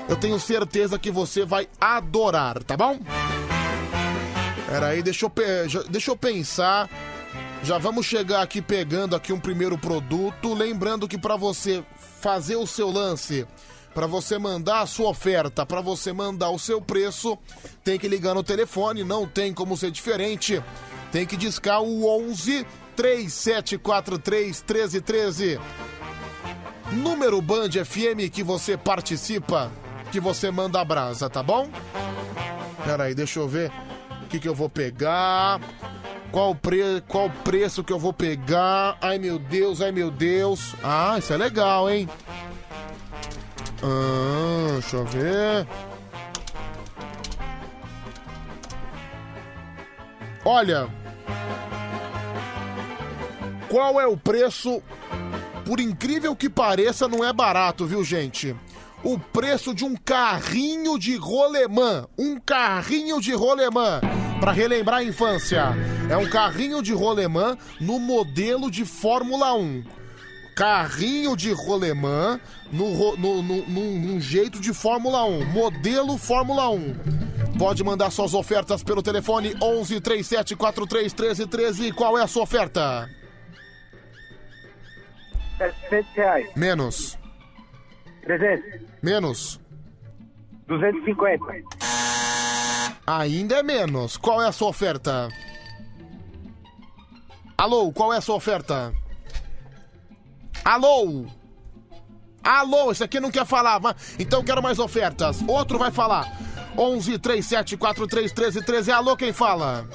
Eu 0.07 0.15
tenho 0.15 0.40
certeza 0.40 0.99
que 0.99 1.09
você 1.09 1.43
vai 1.45 1.67
adorar, 1.82 2.61
tá 2.64 2.77
bom? 2.77 2.99
Peraí, 4.80 5.03
deixa 5.03 5.26
eu, 5.26 5.30
pe- 5.30 5.68
já- 5.69 5.84
deixa 5.84 6.11
eu 6.11 6.16
pensar. 6.18 6.90
Já 7.64 7.77
vamos 7.77 8.06
chegar 8.06 8.42
aqui 8.42 8.61
pegando 8.61 9.16
aqui 9.16 9.32
um 9.32 9.40
primeiro 9.40 9.77
produto. 9.77 10.53
Lembrando 10.53 11.08
que 11.08 11.18
para 11.18 11.35
você 11.35 11.84
fazer 12.19 12.56
o 12.56 12.68
seu 12.68 12.90
lance, 12.90 13.45
para 13.93 14.08
você 14.08 14.38
mandar 14.38 14.82
a 14.82 14.85
sua 14.88 15.10
oferta, 15.10 15.66
para 15.66 15.80
você 15.80 16.11
mandar 16.11 16.50
o 16.50 16.60
seu 16.60 16.82
preço, 16.82 17.38
tem 17.84 17.98
que 18.00 18.08
ligar 18.08 18.34
no 18.34 18.43
telefone, 18.43 19.03
não 19.03 19.27
tem 19.27 19.53
como 19.53 19.77
ser 19.77 19.92
diferente. 19.92 20.61
Tem 21.11 21.26
que 21.26 21.38
discar 21.38 21.82
o 21.82 22.08
11 22.27 22.66
3743 22.95 24.64
1313. 24.68 25.60
Número 26.92 27.42
Band 27.42 27.69
FM 27.85 28.30
que 28.32 28.43
você 28.43 28.76
participa, 28.76 29.72
que 30.11 30.19
você 30.19 30.52
manda 30.52 30.82
a 30.82 30.85
brasa, 30.85 31.30
tá 31.30 31.42
bom? 31.42 31.69
Peraí, 32.84 33.14
deixa 33.16 33.40
eu 33.40 33.48
ver 33.48 33.72
que, 34.33 34.39
que 34.39 34.49
eu 34.49 34.55
vou 34.55 34.69
pegar. 34.69 35.61
Qual, 36.31 36.55
pre... 36.55 37.01
Qual 37.07 37.29
preço 37.29 37.83
que 37.83 37.93
eu 37.93 37.99
vou 37.99 38.11
pegar? 38.11 38.97
Ai 38.99 39.19
meu 39.19 39.37
Deus, 39.37 39.79
ai 39.79 39.91
meu 39.91 40.09
Deus. 40.09 40.73
Ah, 40.83 41.15
isso 41.19 41.31
é 41.33 41.37
legal, 41.37 41.87
hein? 41.89 42.09
Ah, 43.83 44.71
deixa 44.73 44.97
eu 44.97 45.05
ver. 45.05 45.67
Olha. 50.43 50.89
Qual 53.69 54.01
é 54.01 54.07
o 54.07 54.17
preço? 54.17 54.81
Por 55.65 55.79
incrível 55.79 56.35
que 56.35 56.49
pareça, 56.49 57.07
não 57.07 57.23
é 57.23 57.31
barato, 57.31 57.85
viu, 57.85 58.03
gente? 58.03 58.55
O 59.03 59.19
preço 59.19 59.73
de 59.73 59.83
um 59.83 59.95
carrinho 59.95 60.98
de 60.98 61.17
rolemã. 61.17 62.07
Um 62.17 62.40
carrinho 62.40 63.19
de 63.19 63.33
rolemã. 63.33 63.99
Pra 64.40 64.53
relembrar 64.53 64.99
a 64.99 65.03
infância. 65.03 65.73
É 66.09 66.15
um 66.15 66.30
carrinho 66.30 66.82
de 66.82 66.93
rolemã 66.93 67.57
no 67.82 67.99
modelo 67.99 68.72
de 68.72 68.85
Fórmula 68.85 69.53
1. 69.56 69.83
Carrinho 70.56 71.35
de 71.35 71.51
rolemã 71.51 72.40
no, 72.72 73.17
no, 73.17 73.41
no, 73.41 73.69
num, 73.69 73.99
num 73.99 74.22
jeito 74.22 74.61
de 74.61 74.73
Fórmula 74.73 75.25
1. 75.25 75.45
Modelo 75.48 76.17
Fórmula 76.17 76.69
1. 76.69 76.95
Pode 77.59 77.83
mandar 77.83 78.09
suas 78.09 78.33
ofertas 78.33 78.83
pelo 78.83 79.03
telefone 79.03 79.53
11 79.61 79.99
37 79.99 80.56
43 80.56 81.11
13 81.11 81.48
13. 81.48 81.91
Qual 81.91 82.17
é 82.17 82.23
a 82.23 82.27
sua 82.27 82.43
oferta? 82.43 83.09
700 85.57 86.15
reais. 86.15 86.49
Menos. 86.56 87.17
300. 88.23 88.92
Menos. 89.03 89.59
250. 90.67 91.43
Ainda 93.06 93.56
é 93.57 93.64
menos. 93.64 94.15
Qual 94.15 94.41
é 94.41 94.48
a 94.48 94.51
sua 94.51 94.69
oferta? 94.69 95.27
Alô, 97.57 97.91
qual 97.91 98.14
é 98.14 98.17
a 98.17 98.22
sua 98.22 98.35
oferta? 98.35 98.93
Alô? 100.64 101.25
Alô, 102.43 102.91
esse 102.91 103.03
aqui 103.03 103.19
não 103.19 103.30
quer 103.30 103.45
falar. 103.45 103.77
va- 103.80 103.95
Então 104.17 104.40
eu 104.40 104.45
quero 104.45 104.64
mais 104.64 104.80
ofertas. 104.80 105.43
Outro 105.48 105.77
vai 105.77 105.91
falar. 105.91 106.25
11 106.77 107.19
37 107.19 107.75
43 107.77 108.32
13 108.32 108.64
13. 108.64 108.91
Alô, 108.91 109.15
quem 109.17 109.33
fala? 109.33 109.88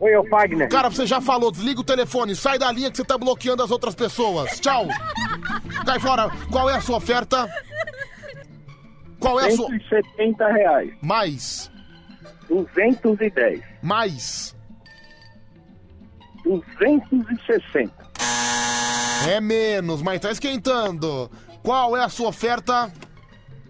Oi, 0.00 0.12
é 0.12 0.18
o 0.18 0.28
Fagner. 0.28 0.68
Cara, 0.68 0.90
você 0.90 1.06
já 1.06 1.20
falou, 1.20 1.50
desliga 1.50 1.80
o 1.80 1.84
telefone, 1.84 2.36
sai 2.36 2.56
da 2.58 2.70
linha 2.70 2.88
que 2.90 2.96
você 2.96 3.04
tá 3.04 3.18
bloqueando 3.18 3.62
as 3.64 3.70
outras 3.70 3.94
pessoas. 3.96 4.60
Tchau. 4.60 4.86
Cai 5.84 5.98
fora. 5.98 6.30
Qual 6.52 6.68
é 6.70 6.74
a 6.76 6.80
sua 6.80 6.98
oferta? 6.98 7.48
Qual 9.20 9.40
é 9.40 9.46
a 9.46 9.50
sua. 9.50 9.68
170 9.68 10.46
reais. 10.48 10.92
Mais. 11.02 11.70
210. 12.48 13.62
Mais. 13.82 14.56
260. 16.44 17.92
É 19.28 19.40
menos, 19.40 20.00
mas 20.02 20.20
tá 20.20 20.30
esquentando. 20.30 21.30
Qual 21.62 21.96
é 21.96 22.02
a 22.02 22.08
sua 22.08 22.28
oferta? 22.28 22.92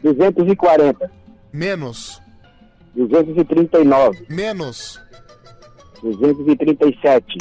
240. 0.02 1.10
Menos. 1.52 2.22
239. 2.94 4.26
Menos. 4.28 5.00
237. 6.02 7.38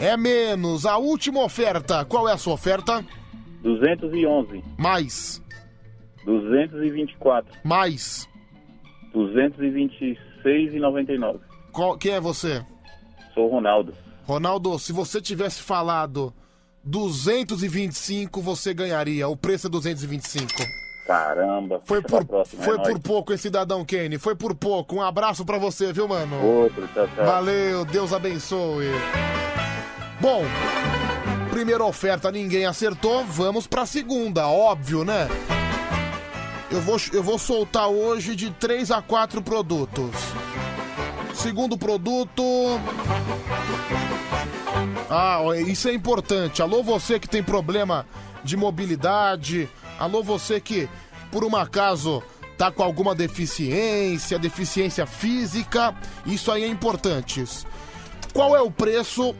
É 0.00 0.16
menos. 0.16 0.86
A 0.86 0.96
última 0.98 1.42
oferta. 1.42 2.04
Qual 2.04 2.28
é 2.28 2.32
a 2.32 2.38
sua 2.38 2.54
oferta? 2.54 3.04
211. 3.62 4.62
Mais. 4.78 5.41
224. 6.24 7.52
Mais. 7.64 8.28
226,99. 9.14 11.40
Qual- 11.72 11.96
Quem 11.98 12.12
é 12.12 12.20
você? 12.20 12.64
Sou 13.34 13.48
o 13.48 13.50
Ronaldo. 13.50 13.92
Ronaldo, 14.24 14.78
se 14.78 14.92
você 14.92 15.20
tivesse 15.20 15.60
falado 15.62 16.32
225, 16.84 18.40
você 18.40 18.72
ganharia. 18.74 19.26
O 19.28 19.36
preço 19.36 19.66
é 19.66 19.70
225. 19.70 20.46
Caramba. 21.06 21.80
Foi 21.84 22.00
por, 22.00 22.24
próxima, 22.24 22.62
foi 22.62 22.76
é 22.76 22.78
por 22.78 22.90
nóis. 22.92 23.02
pouco, 23.02 23.32
hein, 23.32 23.38
cidadão 23.38 23.84
Kane? 23.84 24.18
Foi 24.18 24.36
por 24.36 24.54
pouco. 24.54 24.94
Um 24.96 25.02
abraço 25.02 25.44
pra 25.44 25.58
você, 25.58 25.92
viu, 25.92 26.06
mano? 26.06 26.40
Outro, 26.44 26.86
tchau, 26.94 27.08
tchau. 27.08 27.26
Valeu, 27.26 27.84
Deus 27.84 28.12
abençoe. 28.12 28.86
Bom, 30.20 30.44
primeira 31.50 31.84
oferta 31.84 32.30
ninguém 32.30 32.66
acertou, 32.66 33.24
vamos 33.24 33.66
pra 33.66 33.84
segunda, 33.84 34.46
óbvio, 34.46 35.04
né? 35.04 35.26
Eu 36.72 36.80
vou, 36.80 36.96
eu 37.12 37.22
vou 37.22 37.38
soltar 37.38 37.86
hoje 37.88 38.34
de 38.34 38.50
3 38.50 38.90
a 38.92 39.02
4 39.02 39.42
produtos. 39.42 40.10
Segundo 41.34 41.76
produto. 41.76 42.42
Ah, 45.10 45.40
isso 45.66 45.88
é 45.88 45.92
importante. 45.92 46.62
Alô, 46.62 46.82
você 46.82 47.20
que 47.20 47.28
tem 47.28 47.42
problema 47.42 48.06
de 48.42 48.56
mobilidade. 48.56 49.68
Alô, 49.98 50.22
você 50.22 50.58
que, 50.58 50.88
por 51.30 51.44
um 51.44 51.54
acaso, 51.54 52.22
tá 52.56 52.70
com 52.70 52.82
alguma 52.82 53.14
deficiência, 53.14 54.38
deficiência 54.38 55.04
física, 55.04 55.94
isso 56.24 56.50
aí 56.50 56.64
é 56.64 56.68
importante. 56.68 57.44
Qual 58.32 58.56
é 58.56 58.62
o 58.62 58.70
preço? 58.70 59.34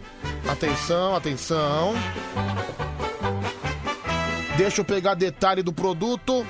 Atenção, 0.46 1.16
atenção. 1.16 1.94
Deixa 4.56 4.82
eu 4.82 4.84
pegar 4.84 5.14
detalhe 5.14 5.62
do 5.62 5.72
produto. 5.72 6.46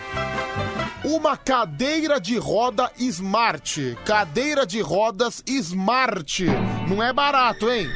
Uma 1.04 1.36
cadeira 1.36 2.20
de 2.20 2.36
roda 2.36 2.90
Smart. 2.98 3.96
Cadeira 4.04 4.66
de 4.66 4.80
rodas 4.80 5.42
Smart. 5.46 6.44
Não 6.88 7.02
é 7.02 7.12
barato, 7.12 7.70
hein? 7.70 7.88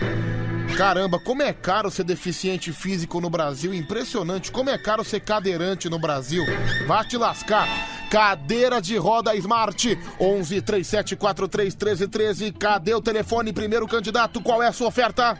Caramba, 0.77 1.19
como 1.19 1.43
é 1.43 1.53
caro 1.53 1.91
ser 1.91 2.05
deficiente 2.05 2.73
físico 2.73 3.21
no 3.21 3.29
Brasil. 3.29 3.75
Impressionante. 3.75 4.53
Como 4.53 4.71
é 4.71 4.79
caro 4.79 5.03
ser 5.03 5.21
cadeirante 5.21 5.89
no 5.89 5.99
Brasil. 5.99 6.45
Vá 6.87 7.03
te 7.03 7.17
lascar. 7.17 7.67
Cadeira 8.09 8.81
de 8.81 8.97
roda 8.97 9.35
Smart. 9.35 9.99
11 10.21 10.63
3743 10.63 11.75
1313. 11.75 12.53
Cadê 12.53 12.95
o 12.95 13.03
telefone? 13.03 13.53
Primeiro 13.53 13.89
candidato, 13.89 14.41
qual 14.41 14.63
é 14.63 14.69
a 14.69 14.73
sua 14.73 14.87
oferta? 14.87 15.37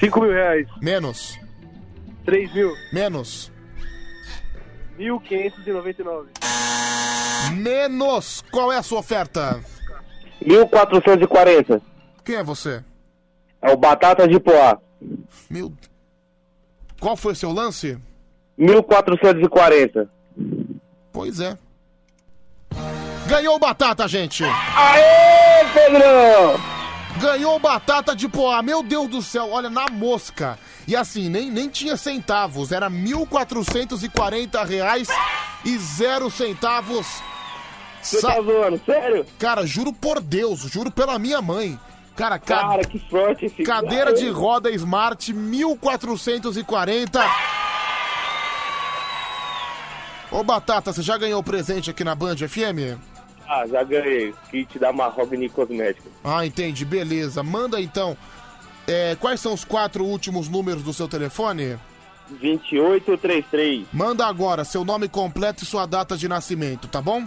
5 0.00 0.20
mil 0.22 0.30
reais. 0.32 0.66
Menos. 0.80 1.38
3 2.24 2.52
mil. 2.54 2.72
Menos. 2.90 3.53
1.599. 4.98 6.26
Menos. 7.52 8.42
Qual 8.50 8.72
é 8.72 8.78
a 8.78 8.82
sua 8.82 9.00
oferta? 9.00 9.60
1.440. 10.42 11.80
Quem 12.24 12.36
é 12.36 12.42
você? 12.42 12.82
É 13.60 13.72
o 13.72 13.76
Batata 13.76 14.26
de 14.26 14.38
Poá. 14.40 14.78
Meu. 15.50 15.72
Qual 17.00 17.16
foi 17.16 17.34
seu 17.34 17.52
lance? 17.52 17.98
1.440. 18.58 20.08
Pois 21.12 21.40
é. 21.40 21.56
Ganhou 23.26 23.58
batata, 23.58 24.06
gente! 24.06 24.44
Aê, 24.44 25.64
Pedrão! 25.72 26.60
Ganhou 27.20 27.58
batata 27.58 28.14
de 28.14 28.28
poá, 28.28 28.60
meu 28.62 28.82
Deus 28.82 29.08
do 29.08 29.22
céu, 29.22 29.48
olha, 29.50 29.70
na 29.70 29.88
mosca. 29.88 30.58
E 30.86 30.96
assim, 30.96 31.28
nem, 31.28 31.50
nem 31.50 31.68
tinha 31.68 31.96
centavos, 31.96 32.72
era 32.72 32.90
1.440 32.90 34.64
reais 34.66 35.08
e 35.64 35.78
zero 35.78 36.30
centavos. 36.30 37.06
Você 38.02 38.20
tá 38.20 38.40
zoando, 38.42 38.80
sério? 38.84 39.24
Cara, 39.38 39.64
juro 39.66 39.92
por 39.92 40.20
Deus, 40.20 40.60
juro 40.62 40.90
pela 40.90 41.18
minha 41.18 41.40
mãe. 41.40 41.78
Cara, 42.16 42.38
ca- 42.38 42.60
Cara, 42.60 42.84
que 42.84 42.98
sorte 43.08 43.46
esse 43.46 43.62
cadeira 43.62 44.06
cara, 44.06 44.16
de 44.16 44.28
roda 44.28 44.70
Smart 44.70 45.32
1440. 45.32 47.20
Ô 50.30 50.42
Batata, 50.44 50.92
você 50.92 51.00
já 51.02 51.16
ganhou 51.16 51.42
presente 51.42 51.90
aqui 51.90 52.04
na 52.04 52.14
Band 52.14 52.36
FM? 52.36 52.98
Ah, 53.48 53.66
já 53.66 53.82
ganhei. 53.82 54.32
Kit 54.50 54.78
da 54.78 54.92
Mahogany 54.92 55.48
Cosméticos. 55.48 56.12
Ah, 56.22 56.44
entendi, 56.46 56.84
beleza. 56.84 57.42
Manda 57.42 57.80
então. 57.80 58.14
é, 58.86 59.16
quais 59.20 59.40
são 59.40 59.52
os 59.54 59.64
quatro 59.64 60.04
últimos 60.04 60.46
números 60.48 60.82
do 60.82 60.92
seu 60.92 61.08
telefone? 61.08 61.78
2833. 62.40 63.86
Manda 63.92 64.26
agora 64.26 64.64
seu 64.64 64.84
nome 64.84 65.08
completo 65.08 65.62
e 65.62 65.66
sua 65.66 65.86
data 65.86 66.16
de 66.16 66.26
nascimento, 66.28 66.88
tá 66.88 67.00
bom? 67.02 67.24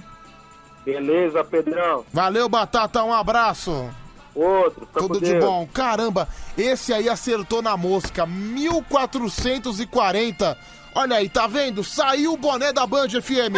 Beleza, 0.83 1.43
Pedrão. 1.43 2.03
Valeu, 2.13 2.47
Batata, 2.49 3.03
um 3.03 3.13
abraço. 3.13 3.87
Outro, 4.33 4.87
Tudo 4.93 5.19
de 5.19 5.31
Deus. 5.33 5.43
bom. 5.43 5.67
Caramba, 5.73 6.27
esse 6.57 6.93
aí 6.93 7.09
acertou 7.09 7.61
na 7.61 7.75
mosca. 7.75 8.25
1440. 8.25 10.57
Olha 10.95 11.17
aí, 11.17 11.27
tá 11.29 11.45
vendo? 11.47 11.83
Saiu 11.83 12.31
o 12.33 12.37
boné 12.37 12.71
da 12.71 12.87
Band 12.87 13.09
FM. 13.09 13.57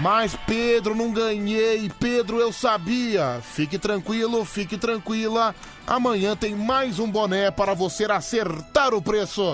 Mas 0.00 0.34
Pedro, 0.46 0.94
não 0.94 1.12
ganhei. 1.12 1.90
Pedro, 2.00 2.38
eu 2.38 2.52
sabia. 2.52 3.40
Fique 3.42 3.78
tranquilo, 3.78 4.44
fique 4.46 4.78
tranquila. 4.78 5.54
Amanhã 5.86 6.34
tem 6.34 6.54
mais 6.54 6.98
um 6.98 7.10
boné 7.10 7.50
para 7.50 7.74
você 7.74 8.04
acertar 8.04 8.94
o 8.94 9.02
preço. 9.02 9.52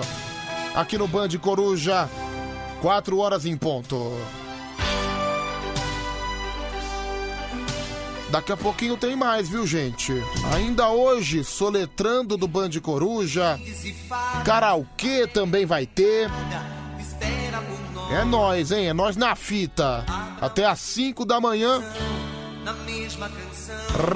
Aqui 0.73 0.97
no 0.97 1.07
Band 1.07 1.29
Coruja, 1.41 2.09
4 2.81 3.17
horas 3.17 3.45
em 3.45 3.57
ponto. 3.57 4.13
Daqui 8.29 8.51
a 8.51 8.57
pouquinho 8.57 8.95
tem 8.95 9.15
mais, 9.15 9.49
viu, 9.49 9.65
gente? 9.65 10.13
Ainda 10.53 10.89
hoje, 10.89 11.43
soletrando 11.43 12.37
do 12.37 12.47
Band 12.47 12.71
Coruja. 12.81 13.59
Karaokê 14.45 15.27
também 15.27 15.65
vai 15.65 15.85
ter. 15.85 16.29
É 18.09 18.23
nós, 18.23 18.71
hein? 18.71 18.87
É 18.87 18.93
nós 18.93 19.17
na 19.17 19.35
fita. 19.35 20.05
Até 20.39 20.65
às 20.65 20.79
5 20.79 21.25
da 21.25 21.41
manhã, 21.41 21.83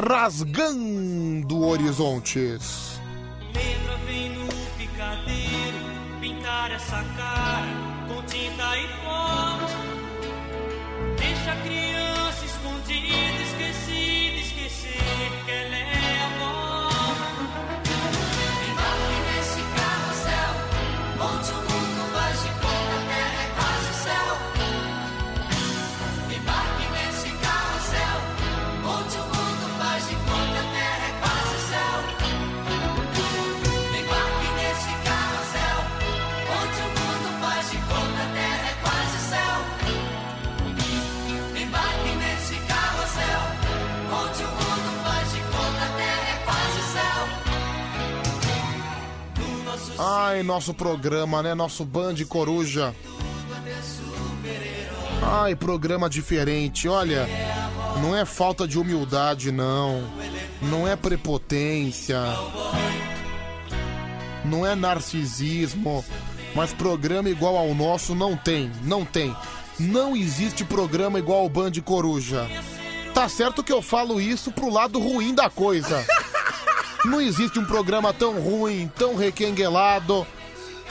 rasgando 0.07 1.65
horizontes. 1.65 3.01
Letra 3.53 3.97
vem 4.05 4.29
no 4.29 4.47
picadeiro, 4.77 5.77
pintar 6.21 6.71
essa 6.71 7.03
cara 7.17 7.67
com 8.07 8.21
tinta 8.23 8.77
e 8.77 8.87
pó. 9.03 9.59
Deixa 11.17 11.51
a 11.51 11.55
criança 11.57 12.45
escondida, 12.45 13.41
esquecida, 13.43 14.39
esquecer 14.39 15.31
que 15.45 15.51
ela 15.51 15.75
é 15.75 15.90
Ai, 50.31 50.43
nosso 50.43 50.73
programa, 50.73 51.43
né? 51.43 51.53
Nosso 51.53 51.83
Band 51.83 52.15
Coruja. 52.25 52.95
Ai, 55.21 55.57
programa 55.57 56.09
diferente. 56.09 56.87
Olha, 56.87 57.27
não 58.01 58.15
é 58.15 58.23
falta 58.23 58.65
de 58.65 58.79
humildade, 58.79 59.51
não. 59.51 60.09
Não 60.61 60.87
é 60.87 60.95
prepotência. 60.95 62.17
Não 64.45 64.65
é 64.65 64.73
narcisismo. 64.73 66.03
Mas 66.55 66.71
programa 66.71 67.29
igual 67.29 67.57
ao 67.57 67.75
nosso 67.75 68.15
não 68.15 68.37
tem. 68.37 68.71
Não 68.85 69.03
tem. 69.03 69.35
Não 69.77 70.15
existe 70.15 70.63
programa 70.63 71.19
igual 71.19 71.39
ao 71.39 71.49
Band 71.49 71.73
Coruja. 71.83 72.49
Tá 73.13 73.27
certo 73.27 73.61
que 73.61 73.73
eu 73.73 73.81
falo 73.81 74.21
isso 74.21 74.49
pro 74.49 74.71
lado 74.71 74.97
ruim 74.97 75.35
da 75.35 75.49
coisa. 75.49 76.05
Não 77.05 77.19
existe 77.19 77.57
um 77.57 77.65
programa 77.65 78.13
tão 78.13 78.39
ruim, 78.39 78.91
tão 78.95 79.15
requenguelado, 79.15 80.25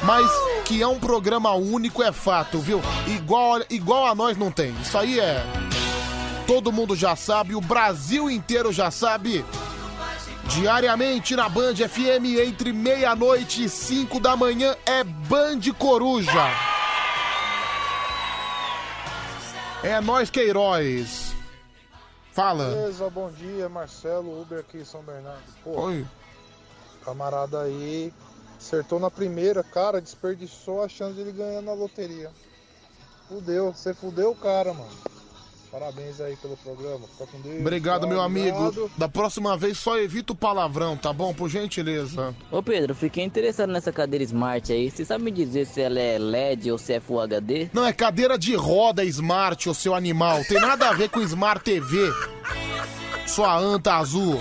mas 0.02 0.28
que 0.64 0.82
é 0.82 0.86
um 0.86 0.98
programa 0.98 1.54
único 1.54 2.02
é 2.02 2.10
fato, 2.10 2.58
viu? 2.58 2.80
Igual, 3.06 3.60
igual 3.70 4.06
a 4.06 4.14
nós 4.14 4.36
não 4.36 4.50
tem. 4.50 4.74
Isso 4.82 4.98
aí 4.98 5.20
é. 5.20 5.44
Todo 6.46 6.72
mundo 6.72 6.96
já 6.96 7.14
sabe, 7.14 7.54
o 7.54 7.60
Brasil 7.60 8.28
inteiro 8.28 8.72
já 8.72 8.90
sabe. 8.90 9.44
Diariamente 10.46 11.36
na 11.36 11.48
Band 11.48 11.76
FM, 11.76 12.40
entre 12.44 12.72
meia-noite 12.72 13.64
e 13.64 13.68
cinco 13.68 14.18
da 14.18 14.34
manhã, 14.34 14.74
é 14.84 15.04
Band 15.04 15.60
Coruja. 15.78 16.50
É 19.84 20.00
nós, 20.00 20.28
Queiroz. 20.28 21.19
Fala. 22.40 22.70
Beleza, 22.70 23.10
bom 23.10 23.30
dia, 23.30 23.68
Marcelo, 23.68 24.40
Uber 24.40 24.60
aqui 24.60 24.78
em 24.78 24.84
São 24.84 25.02
Bernardo. 25.02 25.42
Pô, 25.62 25.78
Oi. 25.78 26.06
camarada 27.04 27.60
aí 27.60 28.10
acertou 28.56 28.98
na 28.98 29.10
primeira, 29.10 29.62
cara, 29.62 30.00
desperdiçou 30.00 30.82
a 30.82 30.88
chance 30.88 31.16
de 31.16 31.20
ele 31.20 31.32
ganhar 31.32 31.60
na 31.60 31.74
loteria. 31.74 32.30
Fudeu, 33.28 33.74
você 33.74 33.92
fudeu 33.92 34.30
o 34.30 34.34
cara, 34.34 34.72
mano. 34.72 34.88
Parabéns 35.70 36.20
aí 36.20 36.34
pelo 36.36 36.56
programa. 36.56 37.06
Fica 37.06 37.26
com 37.26 37.40
Deus. 37.40 37.60
Obrigado, 37.60 38.00
tchau, 38.00 38.08
meu 38.08 38.20
obrigado. 38.20 38.66
amigo. 38.66 38.90
Da 38.96 39.08
próxima 39.08 39.56
vez 39.56 39.78
só 39.78 39.96
evita 39.98 40.32
o 40.32 40.36
palavrão, 40.36 40.96
tá 40.96 41.12
bom? 41.12 41.32
Por 41.32 41.48
gentileza. 41.48 42.34
Ô 42.50 42.60
Pedro, 42.60 42.92
fiquei 42.94 43.22
interessado 43.24 43.70
nessa 43.70 43.92
cadeira 43.92 44.24
Smart 44.24 44.72
aí. 44.72 44.90
Você 44.90 45.04
sabe 45.04 45.24
me 45.24 45.30
dizer 45.30 45.66
se 45.66 45.80
ela 45.80 46.00
é 46.00 46.18
LED 46.18 46.72
ou 46.72 46.78
se 46.78 46.92
é 46.92 47.00
Full 47.00 47.20
HD? 47.20 47.70
Não, 47.72 47.86
é 47.86 47.92
cadeira 47.92 48.36
de 48.36 48.54
roda 48.56 49.04
Smart, 49.04 49.68
ô 49.68 49.74
seu 49.74 49.94
animal. 49.94 50.44
Tem 50.44 50.60
nada 50.60 50.88
a 50.88 50.92
ver 50.92 51.08
com 51.08 51.20
Smart 51.20 51.62
TV. 51.62 52.12
Sua 53.26 53.56
anta 53.56 53.94
azul. 53.94 54.40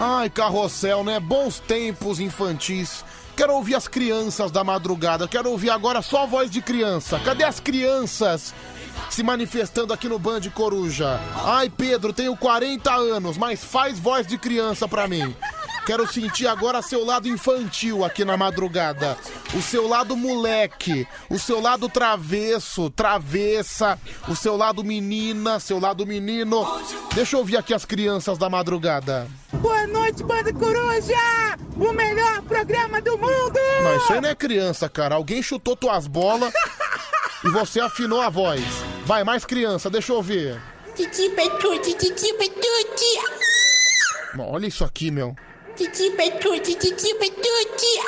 Ai, 0.00 0.30
carrossel, 0.30 1.04
né? 1.04 1.20
Bons 1.20 1.60
tempos 1.60 2.18
infantis. 2.18 3.04
Quero 3.40 3.54
ouvir 3.54 3.74
as 3.74 3.88
crianças 3.88 4.50
da 4.50 4.62
madrugada. 4.62 5.26
Quero 5.26 5.50
ouvir 5.50 5.70
agora 5.70 6.02
só 6.02 6.24
a 6.24 6.26
voz 6.26 6.50
de 6.50 6.60
criança. 6.60 7.18
Cadê 7.20 7.42
as 7.42 7.58
crianças 7.58 8.54
se 9.08 9.22
manifestando 9.22 9.94
aqui 9.94 10.10
no 10.10 10.18
Band 10.18 10.42
Coruja? 10.54 11.18
Ai, 11.42 11.70
Pedro, 11.70 12.12
tenho 12.12 12.36
40 12.36 12.92
anos, 12.92 13.38
mas 13.38 13.64
faz 13.64 13.98
voz 13.98 14.26
de 14.26 14.36
criança 14.36 14.86
pra 14.86 15.08
mim. 15.08 15.34
Quero 15.86 16.06
sentir 16.06 16.46
agora 16.46 16.82
seu 16.82 17.04
lado 17.04 17.26
infantil 17.26 18.04
aqui 18.04 18.24
na 18.24 18.36
madrugada. 18.36 19.16
O 19.54 19.62
seu 19.62 19.88
lado 19.88 20.16
moleque. 20.16 21.06
O 21.28 21.38
seu 21.38 21.60
lado 21.60 21.88
travesso, 21.88 22.90
travessa. 22.90 23.98
O 24.28 24.36
seu 24.36 24.56
lado 24.56 24.84
menina, 24.84 25.58
seu 25.58 25.80
lado 25.80 26.06
menino. 26.06 26.66
Deixa 27.14 27.36
eu 27.36 27.40
ouvir 27.40 27.56
aqui 27.56 27.74
as 27.74 27.84
crianças 27.84 28.38
da 28.38 28.48
madrugada. 28.48 29.26
Boa 29.54 29.86
noite, 29.86 30.22
Banda 30.22 30.52
Coruja! 30.52 31.58
O 31.76 31.92
melhor 31.92 32.42
programa 32.42 33.00
do 33.00 33.18
mundo! 33.18 33.58
Não, 33.82 33.96
isso 33.96 34.12
aí 34.12 34.20
não 34.20 34.28
é 34.28 34.34
criança, 34.34 34.88
cara. 34.88 35.16
Alguém 35.16 35.42
chutou 35.42 35.74
tuas 35.74 36.06
bolas 36.06 36.52
e 37.44 37.48
você 37.50 37.80
afinou 37.80 38.20
a 38.20 38.28
voz. 38.28 38.62
Vai, 39.04 39.24
mais 39.24 39.44
criança, 39.44 39.90
deixa 39.90 40.12
eu 40.12 40.16
ouvir. 40.16 40.60
Titi 40.94 41.30
Petute, 41.30 41.94
Titi 41.94 42.32
Petute! 42.34 43.50
Olha 44.38 44.66
isso 44.66 44.84
aqui, 44.84 45.10
meu. 45.10 45.34
Titi 45.80 46.10
Petute, 46.10 46.74
Titi 46.74 47.14
Petute! 47.14 48.02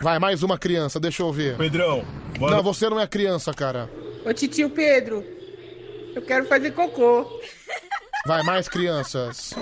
Vai, 0.00 0.18
mais 0.18 0.42
uma 0.42 0.58
criança, 0.58 0.98
deixa 0.98 1.22
eu 1.22 1.26
ouvir. 1.26 1.56
Pedrão, 1.56 2.04
Não, 2.40 2.60
você 2.60 2.90
não 2.90 2.98
é 2.98 3.06
criança, 3.06 3.54
cara. 3.54 3.88
Ô 4.24 4.32
titio 4.32 4.68
Pedro, 4.70 5.24
eu 6.12 6.20
quero 6.22 6.44
fazer 6.46 6.72
cocô. 6.72 7.40
Vai, 8.26 8.42
mais 8.42 8.68
crianças. 8.68 9.52
Ô 9.52 9.56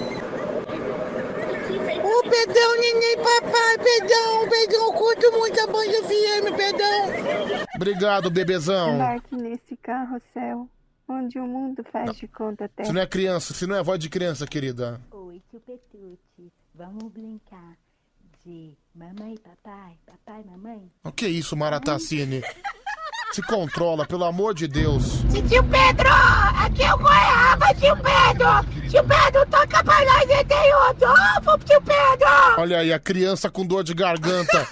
Pedrão, 2.23 2.81
neném, 2.81 3.19
papai, 3.19 3.77
Pedrão, 3.85 4.49
Pedrão, 4.49 4.91
curto 4.95 5.31
muito 5.33 5.61
a 5.61 5.67
Band 5.67 5.85
FM, 5.85 6.57
Pedrão. 6.57 7.11
Obrigado, 7.77 8.31
bebezão. 8.31 8.95
Embarque 8.95 9.37
nesse 9.37 9.77
carrossel, 9.83 10.67
onde 11.07 11.39
o 11.39 11.47
mundo 11.47 11.85
faz 11.93 12.17
de 12.17 12.27
conta 12.29 12.65
até. 12.65 12.85
Se 12.85 12.95
não 12.95 13.03
é 13.03 13.07
criança, 13.07 13.53
se 13.53 13.67
não 13.67 13.77
é 13.77 13.83
voz 13.83 14.01
de 14.01 14.09
criança, 14.09 14.47
querida. 14.47 14.99
Oi, 15.13 15.43
tio 15.51 15.61
Petute, 15.61 16.19
vamos 16.75 17.13
brincar 17.13 17.77
de 18.45 18.77
mamãe, 18.95 19.37
papai, 19.39 19.97
papai, 20.05 20.43
mamãe? 20.45 20.91
O 21.05 21.13
que 21.13 21.25
é 21.25 21.29
isso, 21.29 21.57
Maratacine? 21.57 22.43
Se 23.33 23.43
controla, 23.43 24.07
pelo 24.07 24.25
amor 24.25 24.55
de 24.55 24.69
Deus. 24.69 25.23
Tio 25.49 25.65
Pedro, 25.65 26.09
aqui 26.59 26.83
é 26.83 26.95
o 26.95 26.99
Goiaba, 26.99 27.75
tio 27.75 27.97
Pedro. 27.97 28.91
Tio 28.91 29.05
Pedro, 29.05 29.47
toca 29.51 29.83
pra 29.83 30.05
nós, 30.05 30.31
e 30.31 30.45
tem 30.45 30.75
outro. 30.75 31.09
Ô, 31.11 31.59
tio 31.59 31.81
Pedro. 31.83 32.29
Olha 32.59 32.79
aí, 32.79 32.93
a 32.93 32.99
criança 32.99 33.51
com 33.51 33.67
dor 33.67 33.83
de 33.83 33.95
garganta. 33.95 34.69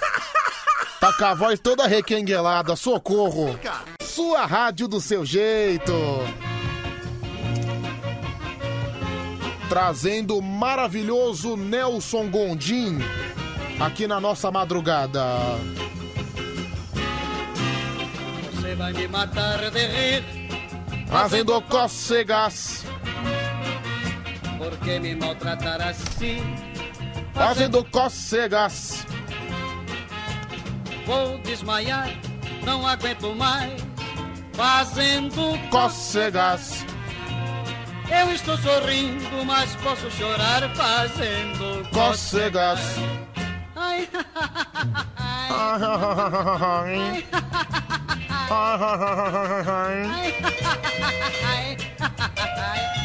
Tá 1.00 1.12
com 1.12 1.24
a 1.24 1.34
voz 1.34 1.58
toda 1.58 1.88
requenguelada, 1.88 2.76
socorro. 2.76 3.58
Sua 4.02 4.46
rádio 4.46 4.86
do 4.86 5.00
seu 5.00 5.24
jeito. 5.24 5.92
Trazendo 9.72 10.36
o 10.36 10.42
maravilhoso 10.42 11.56
Nelson 11.56 12.28
Gondim 12.28 12.98
aqui 13.80 14.06
na 14.06 14.20
nossa 14.20 14.50
madrugada. 14.50 15.24
Você 18.52 18.74
vai 18.74 18.92
me 18.92 19.08
matar 19.08 19.70
de 19.70 19.86
rir. 19.86 20.24
Fazendo 21.06 21.58
cócegas, 21.62 22.84
Por 24.58 24.76
que 24.76 25.00
me 25.00 25.14
maltratar 25.14 25.80
assim? 25.80 26.42
fazendo 27.32 27.82
cócegas. 27.84 29.06
Vou 31.06 31.38
desmaiar, 31.38 32.10
não 32.62 32.86
aguento 32.86 33.34
mais. 33.34 33.72
Fazendo 34.52 35.58
Cócegas. 35.70 36.84
Eu 38.20 38.30
estou 38.32 38.56
sorrindo, 38.58 39.44
mas 39.46 39.74
posso 39.76 40.10
chorar 40.10 40.68
fazendo 40.74 41.88
Cócegas. 41.90 42.80
Ai, 43.74 44.08
Ai, 48.50 48.92
ai, 51.42 51.76
ai, 52.00 52.46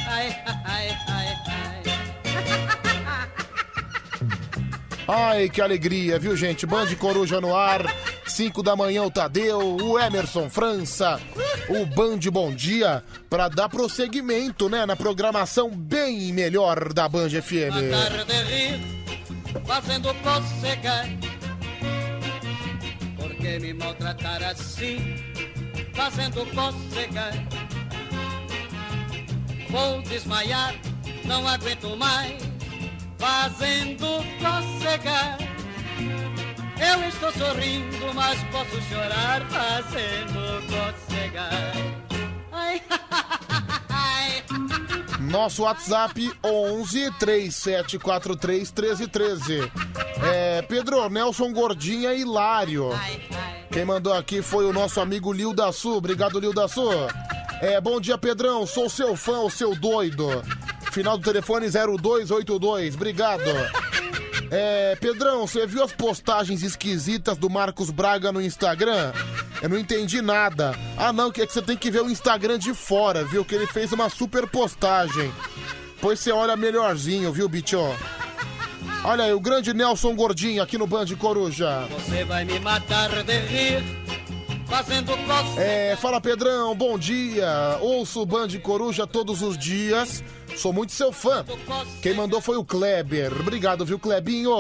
ai, 0.08 0.36
ai, 0.66 0.98
ai, 1.08 1.38
Ai, 5.08 5.50
que 5.50 5.62
alegria, 5.62 6.20
viu, 6.20 6.36
gente? 6.36 6.66
Band 6.66 6.94
Coruja 6.96 7.40
no 7.40 7.56
ar. 7.56 7.84
5 8.38 8.62
da 8.62 8.76
manhã 8.76 9.02
o 9.02 9.10
Tadeu, 9.10 9.78
o 9.78 9.98
Emerson 9.98 10.48
França, 10.48 11.20
o 11.70 11.88
Band 11.88 12.20
Bom 12.32 12.54
Dia, 12.54 13.04
pra 13.28 13.50
dar 13.50 13.68
prosseguimento, 13.68 14.70
né, 14.70 14.86
na 14.86 14.96
programação 14.96 15.72
bem 15.72 16.32
melhor 16.32 16.94
da 16.94 17.10
Band 17.10 17.30
FM. 17.30 17.74
fazendo 19.66 20.14
me 23.60 23.74
maltratar 23.74 24.44
assim, 24.44 25.00
fazendo 25.96 26.46
cócegas? 26.54 27.36
Vou 29.72 30.00
desmaiar, 30.04 30.76
não 31.26 31.48
aguento 31.48 31.98
mais, 31.98 32.36
fazendo 33.18 34.24
cócegas. 34.40 35.48
Eu 36.80 37.08
estou 37.08 37.32
sorrindo, 37.32 38.14
mas 38.14 38.42
posso 38.46 38.82
chorar 38.84 39.42
fazendo 39.50 40.62
cócegas. 40.68 41.98
Ai, 42.52 42.82
ai, 43.90 44.44
Nosso 45.20 45.64
WhatsApp 45.64 46.32
11 46.44 47.12
3743 47.20 48.72
1313. 48.72 49.72
É, 50.32 50.62
Pedro, 50.64 51.10
Nelson 51.10 51.52
Gordinha 51.52 52.14
Hilário. 52.14 52.90
Quem 53.72 53.86
mandou 53.86 54.14
aqui 54.14 54.42
foi 54.42 54.66
o 54.66 54.74
nosso 54.74 55.00
amigo 55.02 55.34
Lil 55.34 55.54
da 55.54 55.72
Sul. 55.72 55.98
Obrigado, 55.98 56.40
Lil 56.40 56.54
da 56.54 56.68
Sul. 56.68 56.92
É, 57.62 57.82
bom 57.82 58.00
dia, 58.00 58.18
Pedrão. 58.18 58.66
Sou 58.68 58.90
seu 58.90 59.16
fã, 59.16 59.40
o 59.40 59.50
seu 59.50 59.76
doido. 59.76 60.44
Final 60.92 61.18
do 61.18 61.24
telefone 61.24 61.68
0282. 61.70 62.96
Obrigado. 62.96 63.44
É, 64.50 64.96
Pedrão, 64.96 65.46
você 65.46 65.66
viu 65.68 65.84
as 65.84 65.92
postagens 65.92 66.64
esquisitas 66.64 67.38
do 67.38 67.50
Marcos 67.50 67.90
Braga 67.90 68.32
no 68.32 68.42
Instagram? 68.42 69.12
Eu 69.62 69.70
não 69.70 69.78
entendi 69.78 70.22
nada. 70.22 70.74
Ah, 70.98 71.12
não, 71.12 71.32
que 71.32 71.42
é 71.42 71.48
que 71.48 71.54
você 71.54 71.62
tem 71.62 71.76
que 71.76 71.92
ver 71.92 72.02
o 72.02 72.10
Instagram 72.10 72.58
de 72.58 72.74
fora, 72.74 73.26
viu? 73.26 73.44
Que 73.44 73.56
ele 73.56 73.68
fez 73.68 73.92
uma 73.92 74.10
super 74.10 74.48
postagem. 74.48 75.32
Pois 76.00 76.20
você 76.20 76.32
olha 76.32 76.56
melhorzinho, 76.56 77.32
viu, 77.34 77.50
bicho? 77.50 77.78
Olha 79.04 79.26
aí, 79.26 79.34
o 79.34 79.40
grande 79.40 79.74
Nelson 79.74 80.16
Gordinho 80.16 80.62
aqui 80.62 80.78
no 80.78 80.88
Band 80.88 81.08
Coruja. 81.18 81.88
você 81.90 82.24
vai 82.24 82.46
me 82.46 82.60
matar 82.60 83.24
de 83.24 83.40
rir, 83.40 83.84
fazendo 84.68 85.12
cócegas. 85.26 85.58
É, 85.58 85.96
fala 85.96 86.22
Pedrão, 86.22 86.76
bom 86.76 86.98
dia. 86.98 87.78
Ouço 87.82 88.22
o 88.22 88.26
Band 88.26 88.50
Coruja 88.62 89.08
todos 89.08 89.42
os 89.42 89.58
dias. 89.58 90.24
Sou 90.56 90.74
muito 90.74 90.92
seu 90.92 91.12
fã. 91.12 91.46
Quem 92.02 92.14
mandou 92.14 92.42
foi 92.42 92.58
o 92.58 92.66
Kleber. 92.66 93.32
Obrigado, 93.40 93.86
viu, 93.86 94.00
Klebinho? 94.00 94.52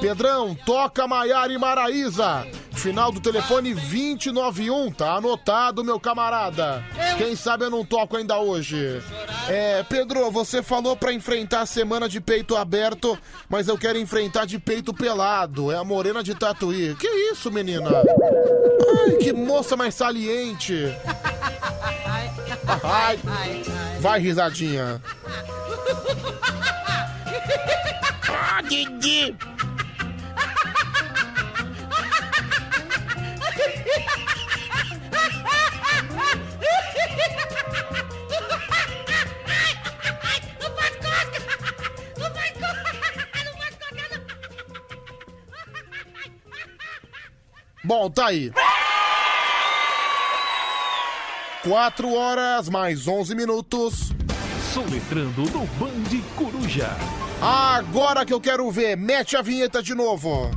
Pedrão, 0.00 0.54
toca 0.66 1.06
Maiara 1.06 1.52
e 1.52 1.58
Maraísa. 1.58 2.46
Final 2.72 3.10
do 3.10 3.20
telefone 3.20 3.74
291, 3.74 4.90
tá 4.92 5.14
anotado, 5.14 5.82
meu 5.84 5.98
camarada. 5.98 6.84
Quem 7.16 7.34
sabe 7.34 7.64
eu 7.64 7.70
não 7.70 7.84
toco 7.84 8.16
ainda 8.16 8.38
hoje. 8.38 9.00
É, 9.48 9.82
Pedro, 9.84 10.30
você 10.30 10.62
falou 10.62 10.96
pra 10.96 11.12
enfrentar 11.12 11.60
a 11.60 11.66
semana 11.66 12.08
de 12.08 12.20
peito 12.20 12.56
aberto, 12.56 13.16
mas 13.48 13.68
eu 13.68 13.78
quero 13.78 13.98
enfrentar 13.98 14.44
de 14.44 14.58
peito 14.58 14.92
pelado. 14.92 15.70
É 15.70 15.76
a 15.76 15.84
morena 15.84 16.22
de 16.22 16.34
Tatuí. 16.34 16.96
Que 16.96 17.06
isso, 17.30 17.50
menina? 17.50 17.90
Ai, 17.90 19.16
que 19.16 19.32
moça 19.32 19.76
mais 19.76 19.94
saliente. 19.94 20.92
Ai, 22.82 23.18
vai, 24.00 24.18
risadinha. 24.20 25.00
Ah, 28.28 28.60
Didi. 28.62 29.36
Bom, 47.86 48.10
tá 48.10 48.26
aí. 48.26 48.50
4 51.62 52.12
horas 52.12 52.68
mais 52.68 53.06
11 53.06 53.32
minutos. 53.36 54.12
Soletrando 54.74 55.42
no 55.42 55.64
Band 55.78 56.20
Coruja. 56.34 56.90
Agora 57.40 58.26
que 58.26 58.32
eu 58.32 58.40
quero 58.40 58.68
ver, 58.72 58.96
mete 58.96 59.36
a 59.36 59.42
vinheta 59.42 59.80
de 59.80 59.94
novo. 59.94 60.50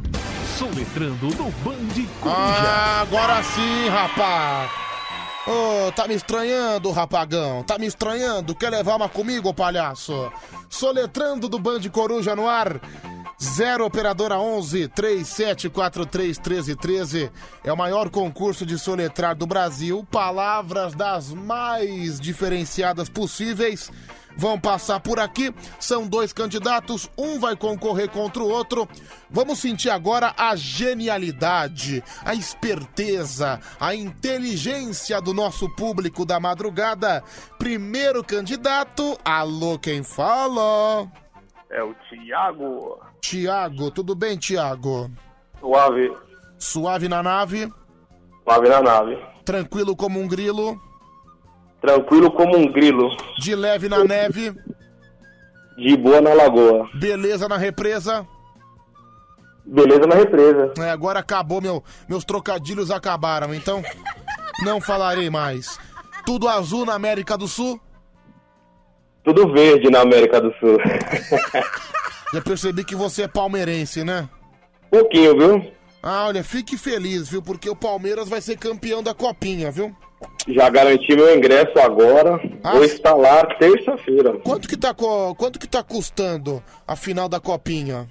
Soletrando 0.57 1.27
no 1.27 1.51
Band 1.63 2.07
Ah, 2.25 3.01
agora 3.01 3.43
sim, 3.43 3.87
rapaz. 3.89 4.88
Ô, 5.49 5.91
tá 5.91 6.07
me 6.07 6.13
estranhando, 6.13 6.91
rapagão? 6.91 7.63
Tá 7.63 7.79
me 7.79 7.87
estranhando? 7.87 8.53
Quer 8.53 8.69
levar 8.69 8.95
uma 8.97 9.09
comigo, 9.09 9.51
palhaço? 9.51 10.31
Soletrando 10.69 11.49
do 11.49 11.57
Band 11.57 11.81
Coruja 11.91 12.35
no 12.35 12.47
ar. 12.47 12.79
0 13.41 13.83
Operadora 13.83 14.37
11 14.37 14.89
3743 14.89 16.37
1313 16.37 17.31
é 17.63 17.73
o 17.73 17.77
maior 17.77 18.11
concurso 18.11 18.63
de 18.63 18.77
soletrar 18.77 19.35
do 19.35 19.47
Brasil. 19.47 20.05
Palavras 20.11 20.93
das 20.93 21.33
mais 21.33 22.19
diferenciadas 22.19 23.09
possíveis 23.09 23.89
vão 24.39 24.57
passar 24.59 24.99
por 25.01 25.19
aqui. 25.19 25.53
São 25.79 26.07
dois 26.07 26.31
candidatos, 26.31 27.09
um 27.17 27.37
vai 27.39 27.55
concorrer 27.55 28.09
contra 28.09 28.41
o 28.41 28.49
outro. 28.49 28.87
Vamos 29.29 29.59
sentir 29.59 29.89
agora 29.89 30.33
a 30.37 30.55
genialidade, 30.55 32.01
a 32.23 32.33
esperteza, 32.33 33.59
a 33.79 33.93
inteligência 33.93 35.21
do 35.21 35.33
nosso 35.33 35.69
público 35.75 36.25
da 36.25 36.39
madrugada. 36.39 37.21
Primeiro 37.57 38.23
candidato, 38.23 39.17
alô, 39.23 39.77
quem 39.77 40.01
fala? 40.03 41.07
É 41.69 41.83
o 41.83 41.93
Thiago. 42.09 42.99
Tiago, 43.21 43.91
tudo 43.91 44.15
bem, 44.15 44.37
Tiago? 44.37 45.11
Suave. 45.59 46.11
Suave 46.57 47.07
na 47.09 47.21
nave, 47.21 47.71
Suave 48.43 48.69
na 48.69 48.81
nave. 48.81 49.17
tranquilo 49.45 49.95
como 49.95 50.19
um 50.19 50.27
grilo, 50.27 50.81
Tranquilo 51.81 52.31
como 52.31 52.57
um 52.57 52.71
grilo. 52.71 53.09
de 53.39 53.55
leve 53.55 53.87
na 53.87 54.03
neve, 54.03 54.53
De 55.77 55.95
boa 55.95 56.19
na 56.19 56.33
lagoa. 56.33 56.89
beleza 56.95 57.47
na 57.47 57.57
represa. 57.57 58.27
Beleza 59.65 60.05
na 60.07 60.15
represa. 60.15 60.73
É, 60.79 60.89
agora 60.91 61.19
acabou, 61.19 61.61
meu, 61.61 61.83
meus 62.07 62.25
trocadilhos 62.25 62.89
acabaram, 62.91 63.53
então 63.53 63.81
não 64.63 64.81
falarei 64.81 65.29
mais. 65.29 65.79
Tudo 66.25 66.47
azul 66.49 66.85
na 66.85 66.95
América 66.95 67.37
do 67.37 67.47
Sul? 67.47 67.79
Tudo 69.23 69.51
verde 69.53 69.89
na 69.89 70.01
América 70.01 70.41
do 70.41 70.51
Sul. 70.59 70.77
Já 72.33 72.41
percebi 72.41 72.83
que 72.83 72.95
você 72.95 73.23
é 73.23 73.27
palmeirense, 73.27 74.03
né? 74.03 74.27
Pouquinho, 74.89 75.37
viu? 75.37 75.71
Ah, 76.01 76.25
olha, 76.27 76.43
fique 76.43 76.77
feliz, 76.77 77.29
viu? 77.29 77.41
Porque 77.41 77.69
o 77.69 77.75
Palmeiras 77.75 78.27
vai 78.29 78.41
ser 78.41 78.57
campeão 78.57 79.01
da 79.03 79.13
Copinha, 79.13 79.71
viu? 79.71 79.95
Já 80.47 80.69
garanti 80.69 81.15
meu 81.15 81.35
ingresso 81.35 81.77
agora. 81.79 82.39
Ah. 82.63 82.71
Vou 82.73 82.83
estar 82.83 83.13
lá 83.15 83.45
terça-feira. 83.59 84.33
Quanto 84.39 84.67
que 84.67 84.75
tá, 84.77 84.93
co- 84.93 85.33
quanto 85.35 85.59
que 85.59 85.67
tá 85.67 85.83
custando 85.83 86.61
a 86.87 86.95
final 86.95 87.29
da 87.29 87.39
Copinha? 87.39 88.07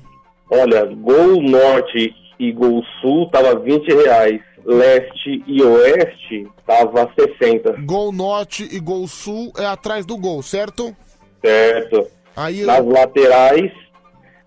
Olha, 0.51 0.85
Gol 0.87 1.43
Norte 1.43 2.15
e 2.39 2.53
Gol 2.53 2.83
Sul 3.01 3.28
tava 3.31 3.59
20 3.59 3.89
reais. 3.93 4.41
Leste 4.65 5.43
e 5.47 5.62
Oeste 5.62 6.47
tava 6.67 7.11
60. 7.19 7.73
Gol 7.85 8.12
Norte 8.12 8.69
e 8.70 8.78
Gol 8.78 9.07
Sul 9.09 9.51
é 9.59 9.65
atrás 9.65 10.05
do 10.05 10.17
gol, 10.19 10.43
certo? 10.43 10.95
Certo. 11.45 12.07
Aí 12.37 12.62
Nas 12.65 12.85
laterais 12.85 13.73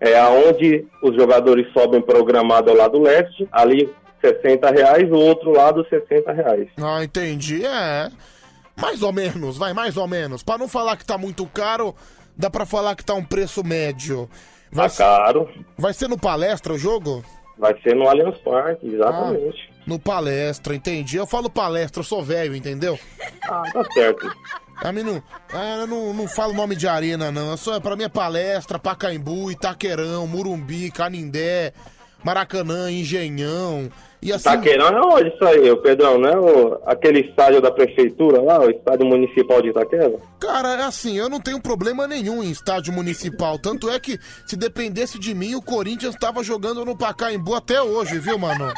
é 0.00 0.18
aonde 0.18 0.86
os 1.02 1.14
jogadores 1.16 1.66
sobem 1.72 2.00
programado 2.00 2.70
ao 2.70 2.76
lado 2.76 3.00
leste. 3.00 3.48
Ali 3.52 3.88
60 4.22 4.70
reais, 4.70 5.10
o 5.10 5.16
outro 5.16 5.50
lado 5.52 5.84
60 5.90 6.32
reais. 6.32 6.68
Ah, 6.80 7.04
entendi. 7.04 7.64
É. 7.66 8.10
Mais 8.80 9.02
ou 9.02 9.12
menos, 9.12 9.58
vai, 9.58 9.74
mais 9.74 9.96
ou 9.98 10.08
menos. 10.08 10.42
Pra 10.42 10.56
não 10.56 10.66
falar 10.68 10.96
que 10.96 11.04
tá 11.04 11.18
muito 11.18 11.44
caro, 11.46 11.94
dá 12.34 12.48
pra 12.48 12.64
falar 12.64 12.94
que 12.96 13.04
tá 13.04 13.12
um 13.12 13.24
preço 13.24 13.62
médio. 13.62 14.28
Vai, 14.70 14.88
Tá 14.88 14.96
caro. 14.96 15.46
vai 15.76 15.92
ser 15.92 16.08
no 16.08 16.18
palestra 16.18 16.72
o 16.72 16.78
jogo? 16.78 17.22
Vai 17.58 17.78
ser 17.82 17.94
no 17.94 18.08
Allianz 18.08 18.38
Parque, 18.38 18.86
exatamente. 18.86 19.70
No 19.86 19.98
palestra, 19.98 20.74
entendi. 20.74 21.16
Eu 21.18 21.26
falo 21.26 21.50
palestra, 21.50 22.00
eu 22.00 22.04
sou 22.04 22.22
velho, 22.22 22.56
entendeu? 22.56 22.98
Ah, 23.42 23.62
tá 23.72 23.84
certo. 23.92 24.32
A 24.76 24.90
mim 24.90 25.02
não, 25.02 25.22
ah, 25.52 25.76
eu 25.80 25.86
não, 25.86 26.14
não 26.14 26.26
falo 26.26 26.54
nome 26.54 26.74
de 26.74 26.88
arena, 26.88 27.30
não. 27.30 27.50
Eu 27.50 27.56
sou, 27.58 27.78
pra 27.80 27.94
mim 27.94 28.04
é 28.04 28.08
palestra, 28.08 28.78
Pacaembu, 28.78 29.50
Itaquerão, 29.50 30.26
Murumbi, 30.26 30.90
Canindé, 30.90 31.72
Maracanã, 32.24 32.90
Engenhão. 32.90 33.90
E 34.22 34.32
assim. 34.32 34.48
Itaquerão 34.48 34.86
é 34.86 35.00
onde 35.00 35.34
isso 35.34 35.44
aí, 35.44 35.68
ô 35.68 35.76
Pedrão? 35.78 36.16
Não 36.16 36.28
é 36.28 36.38
o, 36.38 36.80
aquele 36.86 37.20
estádio 37.20 37.60
da 37.60 37.72
prefeitura 37.72 38.40
lá, 38.40 38.60
o 38.60 38.70
estádio 38.70 39.04
municipal 39.04 39.60
de 39.60 39.70
Itaquera? 39.70 40.14
Cara, 40.38 40.74
é 40.74 40.84
assim, 40.84 41.18
eu 41.18 41.28
não 41.28 41.40
tenho 41.40 41.60
problema 41.60 42.06
nenhum 42.06 42.40
em 42.40 42.50
estádio 42.50 42.92
municipal. 42.92 43.58
Tanto 43.58 43.90
é 43.90 43.98
que, 43.98 44.16
se 44.46 44.56
dependesse 44.56 45.18
de 45.18 45.34
mim, 45.34 45.56
o 45.56 45.62
Corinthians 45.62 46.14
tava 46.14 46.44
jogando 46.44 46.84
no 46.84 46.96
Pacaembu 46.96 47.54
até 47.56 47.82
hoje, 47.82 48.20
viu, 48.20 48.38
mano? 48.38 48.72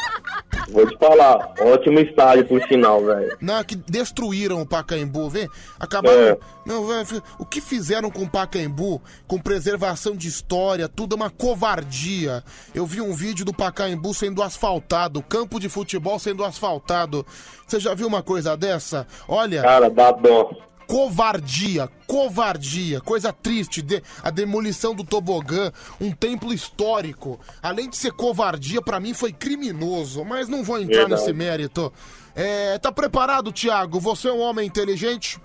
Vou 0.71 0.87
te 0.87 0.97
falar, 0.99 1.53
ótimo 1.61 2.01
estádio 2.01 2.47
por 2.47 2.63
sinal, 2.63 3.05
velho. 3.05 3.37
Não, 3.39 3.63
que 3.65 3.77
destruíram 3.77 4.63
o 4.63 4.67
Pacaembu, 4.67 5.29
vê? 5.29 5.47
Acabaram. 5.79 6.19
É. 6.19 6.39
Não, 6.65 6.87
velho, 6.87 7.23
o 7.39 7.45
que 7.45 7.61
fizeram 7.61 8.11
com 8.11 8.23
o 8.23 8.31
Pacaembu, 8.31 9.03
com 9.27 9.39
preservação 9.39 10.17
de 10.17 10.27
história, 10.27 10.89
tudo 10.89 11.15
é 11.15 11.17
uma 11.17 11.29
covardia. 11.29 12.43
Eu 12.75 12.87
vi 12.87 13.03
um 13.03 13.13
vídeo 13.13 13.45
do 13.45 13.53
Pacaembu 13.53 14.15
sendo 14.15 14.43
asfaltado, 14.43 15.23
campo 15.35 15.59
de 15.59 15.69
futebol 15.69 16.17
sendo 16.21 16.45
asfaltado. 16.45 17.27
Você 17.67 17.81
já 17.81 17.93
viu 17.93 18.07
uma 18.07 18.23
coisa 18.23 18.57
dessa? 18.57 19.05
Olha. 19.27 19.63
Cara, 19.63 19.91
dá 19.91 20.13
dó. 20.13 20.53
Covardia, 20.87 21.89
covardia, 22.07 23.01
coisa 23.01 23.33
triste, 23.33 23.83
de- 23.83 24.01
a 24.23 24.31
demolição 24.31 24.95
do 24.95 25.03
tobogã, 25.03 25.73
um 26.01 26.13
templo 26.13 26.53
histórico. 26.53 27.41
Além 27.61 27.91
de 27.91 27.97
ser 27.97 28.13
covardia, 28.13 28.81
pra 28.81 29.01
mim 29.01 29.13
foi 29.13 29.33
criminoso, 29.33 30.25
mas 30.25 30.49
não 30.49 30.63
vou 30.63 30.79
entrar 30.79 31.01
Verdade. 31.01 31.21
nesse 31.23 31.33
mérito. 31.33 31.93
É, 32.37 32.79
tá 32.79 32.93
preparado, 32.93 33.51
Thiago? 33.51 33.99
Você 33.99 34.29
é 34.29 34.33
um 34.33 34.41
homem 34.41 34.67
inteligente? 34.69 35.41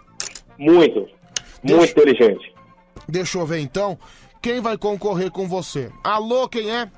Muito, 0.57 1.07
muito 1.63 1.83
inteligente. 1.91 2.53
Deixa 3.07 3.39
eu 3.39 3.45
ver 3.45 3.59
então. 3.59 3.97
Quem 4.41 4.59
vai 4.61 4.77
concorrer 4.77 5.31
com 5.31 5.47
você? 5.47 5.89
Alô, 6.03 6.47
quem 6.47 6.69
é? 6.69 6.91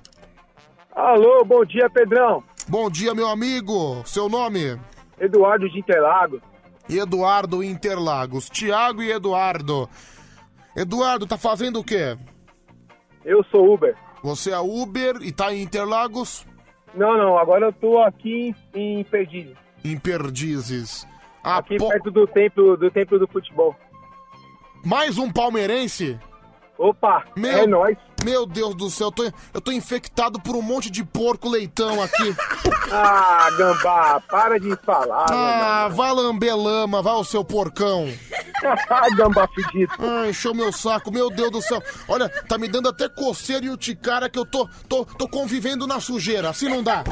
Alô, 0.94 1.46
bom 1.46 1.64
dia, 1.64 1.90
Pedrão. 1.90 2.44
Bom 2.72 2.90
dia, 2.90 3.14
meu 3.14 3.28
amigo. 3.28 4.02
Seu 4.06 4.30
nome? 4.30 4.80
Eduardo 5.20 5.70
de 5.70 5.78
Interlagos. 5.78 6.40
Eduardo 6.90 7.62
Interlagos. 7.62 8.50
Tiago 8.50 9.04
e 9.04 9.12
Eduardo. 9.12 9.90
Eduardo, 10.74 11.28
tá 11.28 11.38
fazendo 11.38 11.82
o 11.82 11.84
quê? 11.84 12.18
Eu 13.26 13.44
sou 13.52 13.74
Uber. 13.74 13.94
Você 14.24 14.52
é 14.52 14.60
Uber 14.60 15.18
e 15.22 15.34
tá 15.34 15.54
em 15.54 15.62
Interlagos? 15.64 16.48
Não, 16.96 17.18
não, 17.18 17.38
agora 17.38 17.66
eu 17.66 17.74
tô 17.74 18.00
aqui 18.00 18.56
em, 18.74 19.04
Perdizes. 19.04 19.58
Em 19.84 19.98
Perdizes. 20.00 21.06
Aqui 21.44 21.76
Apo- 21.76 21.90
perto 21.90 22.10
do 22.10 22.26
templo, 22.26 22.78
do 22.78 22.90
templo 22.90 23.20
do 23.20 23.28
futebol. 23.28 23.76
Mais 24.86 25.18
um 25.18 25.30
palmeirense? 25.30 26.18
Opa, 26.82 27.24
meu, 27.38 27.52
é 27.60 27.68
nóis. 27.68 27.96
Meu 28.26 28.44
Deus 28.48 28.74
do 28.74 28.90
céu, 28.90 29.08
eu 29.08 29.12
tô, 29.12 29.24
eu 29.54 29.62
tô 29.62 29.72
infectado 29.72 30.42
por 30.42 30.56
um 30.56 30.64
monte 30.64 30.90
de 30.90 31.04
porco 31.04 31.48
leitão 31.48 32.02
aqui. 32.02 32.36
Ah, 32.94 33.48
Gambá, 33.58 34.22
para 34.30 34.60
de 34.60 34.76
falar. 34.86 35.26
ah, 35.32 35.88
vá 35.88 36.12
lamber 36.12 36.54
lama, 36.58 37.02
vá 37.02 37.14
o 37.14 37.24
seu 37.24 37.42
porcão. 37.42 38.12
Gambá 39.16 39.48
fedido. 39.48 39.94
Ah, 39.98 40.28
encheu 40.28 40.54
meu 40.54 40.74
saco, 40.74 41.10
meu 41.10 41.30
Deus 41.30 41.52
do 41.52 41.62
céu. 41.62 41.82
Olha, 42.10 42.28
tá 42.28 42.58
me 42.58 42.68
dando 42.68 42.90
até 42.90 43.08
coceira 43.08 43.66
e 43.66 43.70
urticária 43.70 44.30
que 44.30 44.38
eu 44.38 44.46
tô, 44.46 44.68
tô, 44.90 45.06
tô 45.06 45.26
convivendo 45.26 45.88
na 45.88 46.02
sujeira. 46.02 46.50
Assim 46.50 46.68
não 46.68 46.84
dá. 46.84 47.06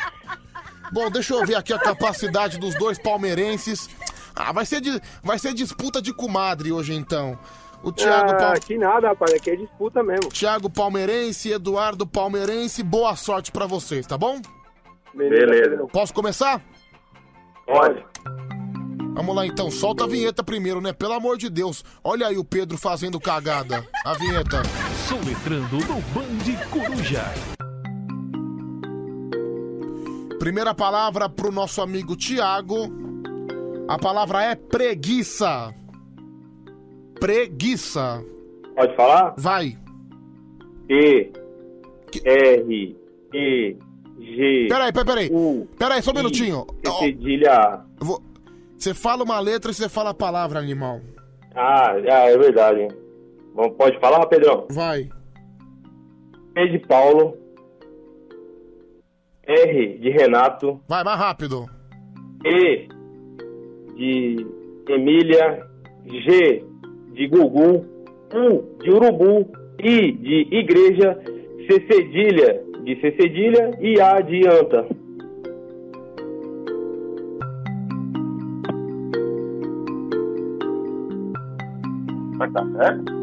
Bom, 0.90 1.10
deixa 1.10 1.34
eu 1.34 1.44
ver 1.44 1.56
aqui 1.56 1.74
a 1.74 1.78
capacidade 1.78 2.56
dos 2.56 2.74
dois 2.76 2.98
palmeirenses. 2.98 3.90
Ah, 4.34 4.50
vai 4.52 4.64
ser, 4.64 4.80
de, 4.80 4.98
vai 5.22 5.38
ser 5.38 5.52
disputa 5.52 6.00
de 6.00 6.14
comadre 6.14 6.72
hoje 6.72 6.94
então. 6.94 7.38
O 7.86 7.92
Thiago 7.92 8.32
ah, 8.32 8.58
que 8.58 8.76
nada, 8.76 9.06
rapaz, 9.10 9.32
aqui 9.32 9.48
é 9.48 9.54
disputa 9.54 10.02
mesmo. 10.02 10.28
Thiago 10.28 10.68
Palmeirense, 10.68 11.52
Eduardo 11.52 12.04
Palmeirense, 12.04 12.82
boa 12.82 13.14
sorte 13.14 13.52
pra 13.52 13.64
vocês, 13.64 14.04
tá 14.04 14.18
bom? 14.18 14.40
Beleza. 15.14 15.86
Posso 15.92 16.12
começar? 16.12 16.60
Pode. 17.64 18.04
Vamos 19.14 19.36
lá 19.36 19.46
então, 19.46 19.70
solta 19.70 20.02
a 20.02 20.08
vinheta 20.08 20.42
primeiro, 20.42 20.80
né? 20.80 20.92
Pelo 20.92 21.12
amor 21.12 21.38
de 21.38 21.48
Deus. 21.48 21.84
Olha 22.02 22.26
aí 22.26 22.36
o 22.36 22.44
Pedro 22.44 22.76
fazendo 22.76 23.20
cagada. 23.20 23.86
A 24.04 24.14
vinheta. 24.14 24.64
Soletrando 25.08 25.76
no 25.76 26.00
Band 26.10 26.68
Coruja. 26.72 27.22
Primeira 30.40 30.74
palavra 30.74 31.28
pro 31.28 31.52
nosso 31.52 31.80
amigo 31.80 32.16
Tiago. 32.16 32.92
A 33.88 33.96
palavra 33.96 34.42
é 34.42 34.56
preguiça. 34.56 35.72
Preguiça. 37.20 38.22
Pode 38.74 38.94
falar? 38.96 39.34
Vai. 39.38 39.76
E, 40.88 41.30
R, 42.24 42.96
E, 43.34 43.76
G. 44.18 44.66
Peraí, 44.68 44.92
peraí, 44.92 45.04
peraí. 45.04 45.30
Peraí, 45.78 46.02
só 46.02 46.10
um 46.10 46.14
minutinho. 46.14 46.66
Cedilha 46.98 47.84
Você 48.76 48.94
fala 48.94 49.24
uma 49.24 49.40
letra 49.40 49.70
e 49.70 49.74
você 49.74 49.88
fala 49.88 50.10
a 50.10 50.14
palavra, 50.14 50.58
animal. 50.58 51.00
Ah, 51.54 51.92
ah, 51.92 52.30
é 52.30 52.36
verdade. 52.36 52.88
Bom, 53.54 53.70
pode 53.70 53.98
falar, 53.98 54.26
Pedrão? 54.26 54.66
Vai. 54.70 55.08
P 56.54 56.68
de 56.68 56.78
Paulo. 56.80 57.36
R 59.46 59.98
de 59.98 60.10
Renato, 60.10 60.80
Vai, 60.88 61.04
mais 61.04 61.18
rápido. 61.18 61.66
E 62.44 62.88
de 63.94 64.46
Emília, 64.88 65.64
G 66.04 66.64
de 67.16 67.26
Gugu, 67.28 67.84
U 68.34 68.78
de 68.82 68.90
Urubu, 68.90 69.50
I 69.78 70.12
de 70.12 70.48
Igreja, 70.54 71.18
C 71.66 71.86
cedilha 71.86 72.62
de 72.84 73.00
C 73.00 73.10
cedilha 73.16 73.76
e 73.80 74.00
A 74.00 74.20
de 74.20 74.46
Anta. 74.46 74.86
Mas 82.36 82.52
tá 82.52 82.64
certo? 82.76 83.16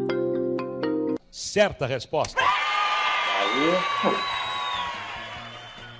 Certa 1.30 1.86
resposta. 1.86 2.42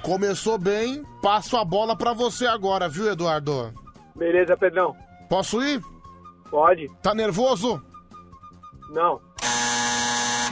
Começou 0.02 0.58
bem, 0.58 1.02
passo 1.22 1.56
a 1.56 1.64
bola 1.64 1.96
pra 1.96 2.12
você 2.12 2.44
agora, 2.46 2.88
viu, 2.88 3.10
Eduardo? 3.10 3.72
Beleza, 4.16 4.56
Pedrão. 4.56 4.94
Posso 5.30 5.62
ir? 5.62 5.80
Pode. 6.54 6.88
Tá 7.02 7.12
nervoso? 7.12 7.82
Não. 8.90 9.20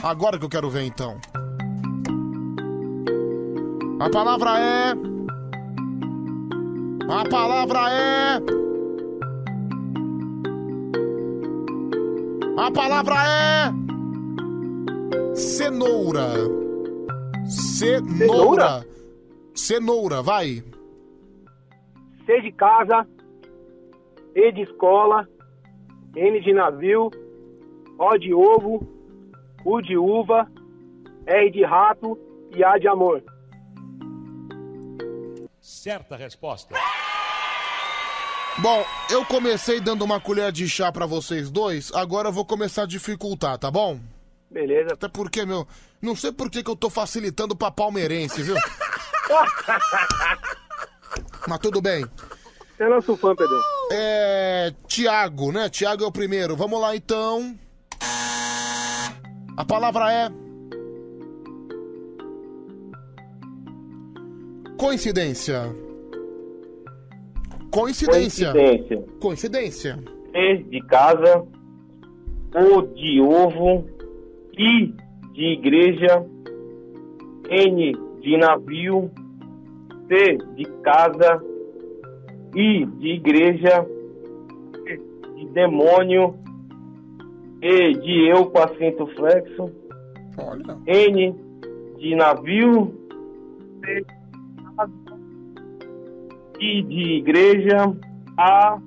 Agora 0.03 0.37
que 0.37 0.43
eu 0.43 0.49
quero 0.49 0.69
ver 0.69 0.83
então. 0.83 1.17
A 4.01 4.09
palavra 4.09 4.59
é. 4.59 4.91
A 7.09 7.29
palavra 7.29 7.79
é. 7.89 8.37
A 12.57 12.69
palavra 12.69 13.15
é. 13.25 13.71
Cenoura. 15.37 16.33
Cenoura. 17.45 18.85
Cenoura, 19.55 20.21
vai. 20.21 20.61
C 22.25 22.41
de 22.41 22.51
casa, 22.51 23.07
E 24.35 24.51
de 24.51 24.63
escola, 24.63 25.25
N 26.15 26.41
de 26.41 26.53
navio, 26.53 27.09
O 27.97 28.17
de 28.17 28.33
ovo, 28.33 28.87
U 29.65 29.81
de 29.81 29.97
uva, 29.97 30.47
R 31.25 31.51
de 31.51 31.63
rato 31.63 32.17
e 32.55 32.63
A 32.63 32.77
de 32.77 32.87
amor. 32.87 33.23
Certa 35.59 36.15
resposta. 36.15 36.75
Bom, 38.59 38.85
eu 39.09 39.25
comecei 39.25 39.79
dando 39.79 40.05
uma 40.05 40.19
colher 40.19 40.51
de 40.51 40.69
chá 40.69 40.91
pra 40.91 41.07
vocês 41.07 41.49
dois, 41.49 41.91
agora 41.93 42.27
eu 42.27 42.31
vou 42.33 42.45
começar 42.45 42.83
a 42.83 42.87
dificultar, 42.87 43.57
tá 43.57 43.71
bom? 43.71 43.99
Beleza. 44.51 44.93
Até 44.93 45.07
porque, 45.07 45.43
meu, 45.45 45.67
não 45.99 46.15
sei 46.15 46.31
por 46.31 46.51
que, 46.51 46.63
que 46.63 46.69
eu 46.69 46.75
tô 46.75 46.89
facilitando 46.89 47.55
pra 47.55 47.71
palmeirense, 47.71 48.43
viu? 48.43 48.55
Mas 51.47 51.59
tudo 51.59 51.81
bem. 51.81 52.05
Você 52.77 52.83
é 52.83 52.89
nosso 52.89 53.17
fã, 53.17 53.35
Pedro. 53.35 53.72
É. 53.91 54.73
Tiago, 54.87 55.51
né? 55.51 55.69
Tiago 55.69 56.03
é 56.03 56.07
o 56.07 56.11
primeiro. 56.11 56.55
Vamos 56.55 56.79
lá 56.79 56.95
então. 56.95 57.55
A 59.55 59.65
palavra 59.65 60.11
é. 60.11 60.29
Coincidência. 64.77 65.75
Coincidência. 67.71 68.51
Coincidência. 68.51 69.03
Coincidência. 69.19 69.99
De 70.69 70.81
casa, 70.87 71.43
O 72.55 72.81
de 72.81 73.21
ovo, 73.21 73.85
I 74.57 74.93
de 75.33 75.53
igreja, 75.53 76.25
N 77.49 77.93
de 78.21 78.37
navio, 78.37 79.11
C 80.07 80.37
de 80.55 80.65
casa, 80.83 81.41
I 82.55 82.85
de 82.85 83.07
igreja, 83.07 83.85
de 85.35 85.45
demônio, 85.49 86.35
E 87.61 87.93
de 87.93 88.27
eu 88.29 88.45
com 88.47 88.59
acento 88.59 89.07
flexo, 89.15 89.71
Olha. 90.37 90.77
N 90.85 91.35
de 91.97 92.15
navio, 92.15 92.93
C 93.83 94.05
I 96.59 96.83
de 96.83 97.17
igreja, 97.17 97.95
A 98.37 98.79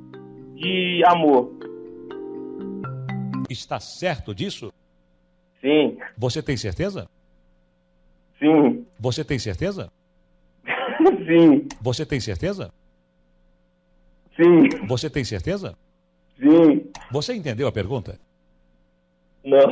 de 0.54 1.02
amor. 1.06 1.50
Está 3.48 3.78
certo 3.78 4.34
disso? 4.34 4.72
Sim. 5.60 5.96
Você 6.16 6.42
tem 6.42 6.56
certeza? 6.56 7.08
Sim. 8.38 8.84
Você 8.98 9.24
tem 9.24 9.38
certeza? 9.38 9.90
Sim. 11.26 11.66
Você 11.80 12.04
tem 12.04 12.20
certeza? 12.20 12.72
Sim. 14.36 14.86
Você 14.86 15.08
tem 15.10 15.24
certeza? 15.24 15.76
Sim. 16.39 16.90
Você 17.10 17.34
entendeu 17.34 17.66
a 17.66 17.73
pergunta? 17.73 18.18
Não. 19.44 19.66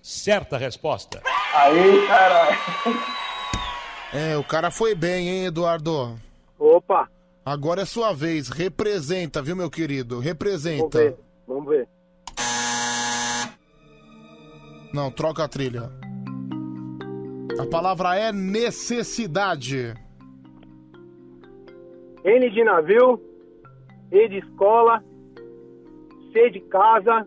Certa 0.00 0.56
resposta. 0.56 1.20
Aí, 1.54 2.06
caralho. 2.06 2.56
É, 4.14 4.36
o 4.36 4.44
cara 4.44 4.70
foi 4.70 4.94
bem, 4.94 5.28
hein, 5.28 5.44
Eduardo? 5.46 6.16
Opa! 6.58 7.08
Agora 7.44 7.82
é 7.82 7.84
sua 7.84 8.12
vez. 8.12 8.48
Representa, 8.48 9.42
viu, 9.42 9.56
meu 9.56 9.70
querido? 9.70 10.16
Vamos 10.16 10.26
Representa. 10.26 10.98
ver. 10.98 11.16
Vamos 11.46 11.68
ver. 11.68 11.88
Não, 14.92 15.10
troca 15.10 15.44
a 15.44 15.48
trilha. 15.48 15.90
A 17.58 17.66
palavra 17.66 18.16
é 18.16 18.32
necessidade. 18.32 19.94
N 22.24 22.50
de 22.50 22.64
navio, 22.64 23.20
E 24.10 24.28
de 24.28 24.38
escola, 24.38 25.02
C 26.32 26.50
de 26.50 26.60
casa, 26.60 27.26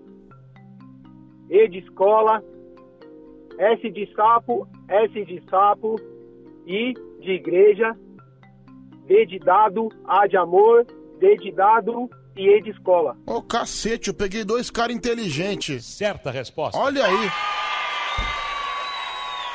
E 1.49 1.67
de 1.67 1.80
escola, 1.80 2.43
S 3.58 3.90
de 3.90 4.14
sapo, 4.16 4.67
S 4.88 5.25
de 5.25 5.43
sapo, 5.49 5.95
I 6.66 6.93
de 7.22 7.32
igreja, 7.32 7.95
D 9.06 9.25
de 9.25 9.40
dado, 9.40 9.90
A 10.08 10.27
de 10.27 10.38
amor, 10.38 10.85
D 11.19 11.35
de 11.38 11.51
dado 11.51 12.09
e 12.35 12.48
E 12.48 12.61
de 12.61 12.69
escola. 12.69 13.17
Ô, 13.25 13.41
cacete, 13.41 14.09
eu 14.09 14.14
peguei 14.14 14.43
dois 14.43 14.69
caras 14.69 14.95
inteligentes. 14.95 15.83
Certa 15.85 16.32
resposta. 16.32 16.77
Olha 16.77 17.06
aí. 17.06 17.30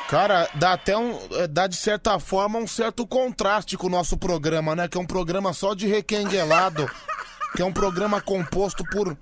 Cara, 0.07 0.47
dá 0.53 0.73
até 0.73 0.95
um. 0.95 1.17
é, 1.31 1.47
dá 1.47 1.65
de 1.65 1.75
certa 1.75 2.19
forma 2.19 2.59
um 2.59 2.67
certo 2.67 3.07
contraste 3.07 3.75
com 3.75 3.87
o 3.87 3.89
nosso 3.89 4.17
programa, 4.17 4.75
né? 4.75 4.87
Que 4.87 4.97
é 4.97 5.01
um 5.01 5.05
programa 5.05 5.51
só 5.51 5.73
de 5.73 5.87
requenguelado. 5.87 6.85
que 7.55 7.61
é 7.61 7.65
um 7.65 7.71
programa 7.71 8.21
composto 8.21 8.83
por 8.91 9.17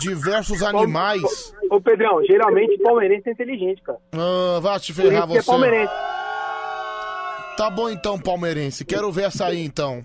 diversos 0.00 0.62
animais. 0.62 1.54
Ô 1.70 1.80
Pedrão, 1.80 2.22
geralmente 2.24 2.76
palmeirense 2.78 3.28
é 3.28 3.32
inteligente, 3.32 3.82
cara. 3.82 3.98
Ah, 4.12 4.58
vai 4.60 4.80
te 4.80 4.92
ferrar 4.92 5.24
é 5.24 5.26
você. 5.26 5.46
palmeirense. 5.46 5.92
Tá 7.56 7.70
bom 7.70 7.88
então, 7.88 8.18
palmeirense. 8.18 8.84
Quero 8.84 9.12
ver 9.12 9.26
essa 9.26 9.46
aí 9.46 9.64
então. 9.64 10.04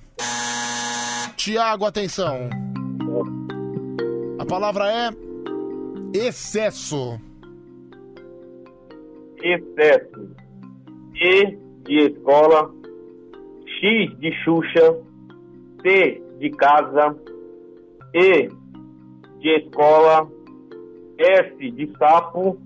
Tiago, 1.35 1.85
atenção. 1.85 2.49
A 4.37 4.45
palavra 4.45 4.85
é 4.91 5.09
excesso. 6.13 7.19
excesso. 9.41 10.29
E 11.15 11.57
de 11.85 12.11
escola, 12.11 12.71
X 13.79 14.19
de 14.19 14.31
Xuxa, 14.43 14.95
C 15.81 16.28
de 16.39 16.49
casa, 16.51 17.15
E 18.13 18.49
de 19.39 19.49
escola, 19.57 20.27
S 21.17 21.71
de 21.71 21.93
sapo, 21.97 22.59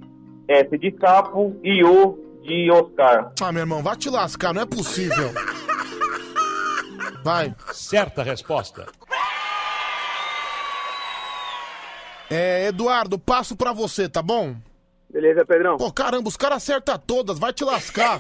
S 0.48 0.78
de 0.78 0.96
sapo 1.00 1.60
e 1.64 1.84
O 1.84 2.18
de 2.44 2.72
Oscar. 2.72 3.32
Ah, 3.42 3.52
meu 3.52 3.62
irmão, 3.62 3.84
vai 3.84 3.96
te 3.98 4.10
lascar, 4.10 4.54
não 4.54 4.62
é 4.62 4.66
possível. 4.66 5.32
Vai. 7.24 7.56
Certa 7.72 8.22
resposta. 8.22 8.86
É, 12.30 12.68
Eduardo, 12.68 13.18
passo 13.18 13.56
pra 13.56 13.72
você, 13.72 14.10
tá 14.10 14.22
bom? 14.22 14.56
Beleza, 15.10 15.46
Pedrão. 15.46 15.78
Pô, 15.78 15.92
caramba, 15.92 16.28
os 16.28 16.36
caras 16.36 16.58
acertam 16.58 16.98
todas, 16.98 17.38
vai 17.38 17.54
te 17.54 17.64
lascar. 17.64 18.18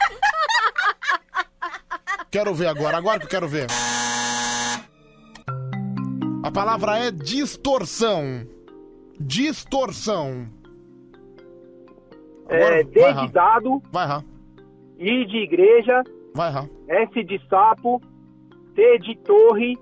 quero 2.29 2.53
ver 2.53 2.67
agora, 2.67 2.97
agora 2.97 3.19
que 3.19 3.25
eu 3.25 3.29
quero 3.29 3.47
ver. 3.47 3.67
A 6.43 6.51
palavra 6.51 6.97
é 6.99 7.09
distorção. 7.11 8.45
Distorção. 9.19 10.47
Agora, 12.45 12.79
É, 12.81 12.83
D 12.83 13.13
de 13.13 13.31
dado, 13.31 13.81
Vai, 13.91 14.05
Ra. 14.05 14.23
I 14.99 15.25
de 15.25 15.37
igreja, 15.37 16.03
Vai, 16.35 16.51
Ra. 16.51 16.67
S 16.87 17.23
de 17.23 17.39
sapo, 17.49 18.01
T 18.75 18.99
de 18.99 19.17
torre, 19.19 19.77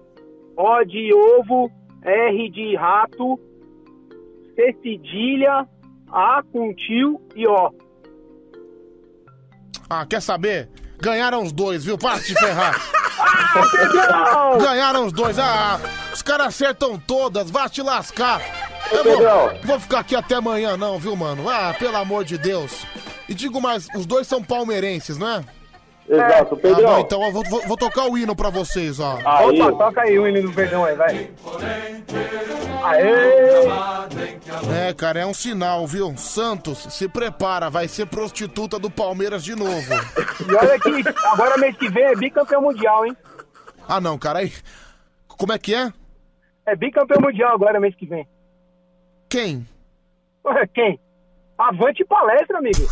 O 0.55 0.83
de 0.85 1.11
ovo, 1.13 1.71
R 2.03 2.49
de 2.51 2.75
rato, 2.75 3.39
C 4.55 4.73
cedilha, 4.83 5.67
A 6.11 6.43
com 6.51 6.73
tio 6.75 7.19
e 7.35 7.47
O. 7.47 7.73
Ah, 9.89 10.05
quer 10.05 10.21
saber? 10.21 10.69
Ganharam 11.01 11.41
os 11.41 11.51
dois, 11.51 11.83
viu? 11.83 11.97
Para 11.97 12.19
de 12.19 12.33
ferrar. 12.35 12.75
Pedrão! 13.71 14.57
Ganharam 14.59 15.05
os 15.05 15.13
dois. 15.13 15.37
Ah, 15.39 15.79
os 16.13 16.21
caras 16.21 16.47
acertam 16.47 16.97
todas. 16.97 17.49
Vá 17.49 17.67
te 17.69 17.81
lascar. 17.81 18.41
Eu 18.91 19.03
Pedrão. 19.03 19.47
vou, 19.49 19.59
vou 19.63 19.79
ficar 19.79 19.99
aqui 19.99 20.15
até 20.15 20.35
amanhã, 20.35 20.75
não, 20.75 20.99
viu, 20.99 21.15
mano? 21.15 21.49
Ah, 21.49 21.73
pelo 21.77 21.95
amor 21.97 22.25
de 22.25 22.37
Deus. 22.37 22.85
E 23.29 23.33
digo 23.33 23.61
mais, 23.61 23.87
os 23.95 24.05
dois 24.05 24.27
são 24.27 24.43
palmeirenses, 24.43 25.17
não 25.17 25.29
é? 25.29 25.43
Exato, 26.13 26.55
Tá 26.57 26.61
Pedrão. 26.61 26.89
bom, 26.95 26.99
então 26.99 27.23
eu 27.23 27.31
vou, 27.31 27.43
vou- 27.49 27.61
vou 27.67 27.77
tocar 27.77 28.09
o 28.09 28.17
hino 28.17 28.35
pra 28.35 28.49
vocês, 28.49 28.99
ó. 28.99 29.15
Opa, 29.15 29.71
toca 29.77 30.01
aí 30.01 30.19
o 30.19 30.27
hino 30.27 30.41
do 30.41 30.51
Verdão 30.51 30.83
aí, 30.83 30.95
vai. 30.95 31.29
Aê! 32.83 33.67
É, 34.89 34.93
cara, 34.93 35.19
é 35.21 35.25
um 35.25 35.33
sinal, 35.33 35.85
viu? 35.87 36.15
Santos, 36.17 36.79
se 36.89 37.07
prepara, 37.07 37.69
vai 37.69 37.87
ser 37.87 38.07
prostituta 38.07 38.77
do 38.77 38.89
Palmeiras 38.89 39.43
de 39.43 39.55
novo. 39.55 39.71
E 40.41 40.53
olha 40.55 40.79
que 40.79 40.89
agora 41.27 41.57
mês 41.57 41.77
que 41.77 41.87
vem 41.89 42.03
é 42.03 42.15
bicampeão 42.15 42.61
mundial, 42.63 43.05
hein? 43.05 43.15
ah, 43.87 44.01
não, 44.01 44.17
cara, 44.17 44.39
aí. 44.39 44.51
Como 45.27 45.53
é 45.53 45.59
que 45.59 45.73
é? 45.75 45.93
É 46.65 46.75
bicampeão 46.75 47.21
mundial 47.21 47.53
agora 47.53 47.79
mês 47.79 47.95
que 47.95 48.05
vem. 48.07 48.27
Quem? 49.29 49.65
Ué, 50.43 50.67
Quem? 50.73 50.99
Avante 51.57 52.03
palestra, 52.03 52.57
amigo. 52.57 52.85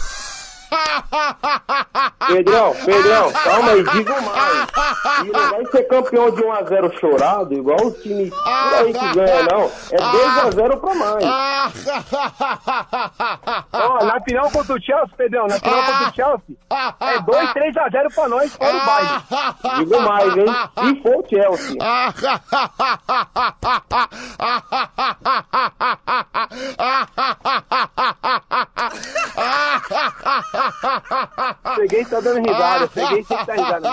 Pedrão, 2.27 2.75
Pedrão, 2.85 3.31
calma 3.31 3.71
aí, 3.71 3.83
digo 3.83 4.11
mais. 4.21 4.67
E 5.25 5.31
não 5.31 5.49
vai 5.49 5.65
ser 5.65 5.83
campeão 5.83 6.29
de 6.31 6.41
1x0 6.43 6.99
chorado, 6.99 7.53
igual 7.53 7.87
o 7.87 7.91
time 7.91 8.29
por 8.29 8.73
aí 8.75 8.93
que 8.93 9.13
ganha, 9.13 9.43
não. 9.43 9.69
É 9.91 9.97
2x0 9.97 10.79
pra 10.79 10.95
mais. 10.95 11.23
Ó, 13.73 14.03
na 14.05 14.21
final 14.21 14.49
contra 14.51 14.75
o 14.75 14.81
Chelsea, 14.81 15.15
Pedrão, 15.17 15.47
na 15.47 15.59
final 15.59 15.83
contra 15.83 16.09
o 16.09 16.13
Chelsea, 16.13 16.55
é 16.99 17.19
2, 17.19 17.49
3x0 17.49 18.13
pra 18.13 18.29
nós, 18.29 18.55
fora 18.55 18.77
o 18.77 18.85
baile. 18.85 19.09
Digo 19.79 19.99
mais, 20.01 20.37
hein? 20.37 20.45
Se 20.79 20.95
for 21.01 21.17
o 21.17 21.25
Chelsea. 21.27 21.77
Peguei 31.75 32.05
só 32.05 32.21
dando 32.21 32.47
risada, 32.47 32.87
peguei 32.87 33.23
sem 33.23 33.37
dar 33.45 33.55
risada. 33.55 33.89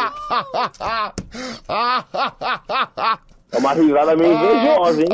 É 3.53 3.59
uma 3.59 3.73
risada 3.73 4.17
meio 4.17 4.33
invejosa, 4.35 5.01
hein? 5.03 5.09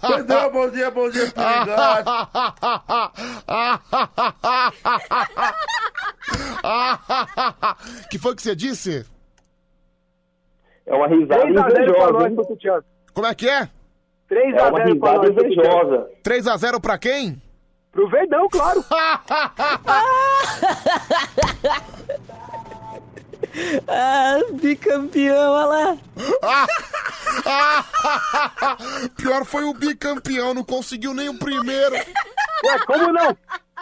Pedrão, 0.00 0.50
bom 0.52 0.70
dia, 0.70 0.90
bom 0.90 1.10
dia, 1.10 1.30
tô 1.32 1.40
ligado. 1.40 2.04
que 8.10 8.18
foi 8.18 8.34
que 8.36 8.42
você 8.42 8.54
disse? 8.54 9.04
É 10.86 10.94
uma 10.94 11.08
risada 11.08 11.42
3 11.42 11.56
a 11.56 11.68
0 11.68 11.72
pra 11.74 11.82
invejosa, 11.82 12.28
hein? 12.28 12.36
Como 13.12 13.26
é 13.26 13.34
que 13.34 13.48
é? 13.48 13.68
3 14.32 14.54
É 14.54 14.58
a 14.60 14.68
uma 14.68 14.78
0 14.84 14.98
pra 14.98 15.10
risada 15.12 15.18
nós 15.18 15.28
contra 15.28 15.48
o 15.48 15.52
Chelsea. 15.52 15.52
invejosa. 15.52 16.10
3x0 16.24 16.80
pra 16.80 16.96
quem? 16.98 17.40
Pro 17.92 18.08
Verdão, 18.08 18.48
claro. 18.48 18.82
Ah, 23.86 24.38
bicampeão, 24.54 25.52
olha 25.52 25.66
lá. 25.66 25.98
Pior 29.16 29.44
foi 29.44 29.64
o 29.64 29.74
bicampeão, 29.74 30.54
não 30.54 30.64
conseguiu 30.64 31.12
nem 31.12 31.28
o 31.28 31.38
primeiro. 31.38 31.94
Ué, 31.94 32.78
como 32.86 33.12
não? 33.12 33.36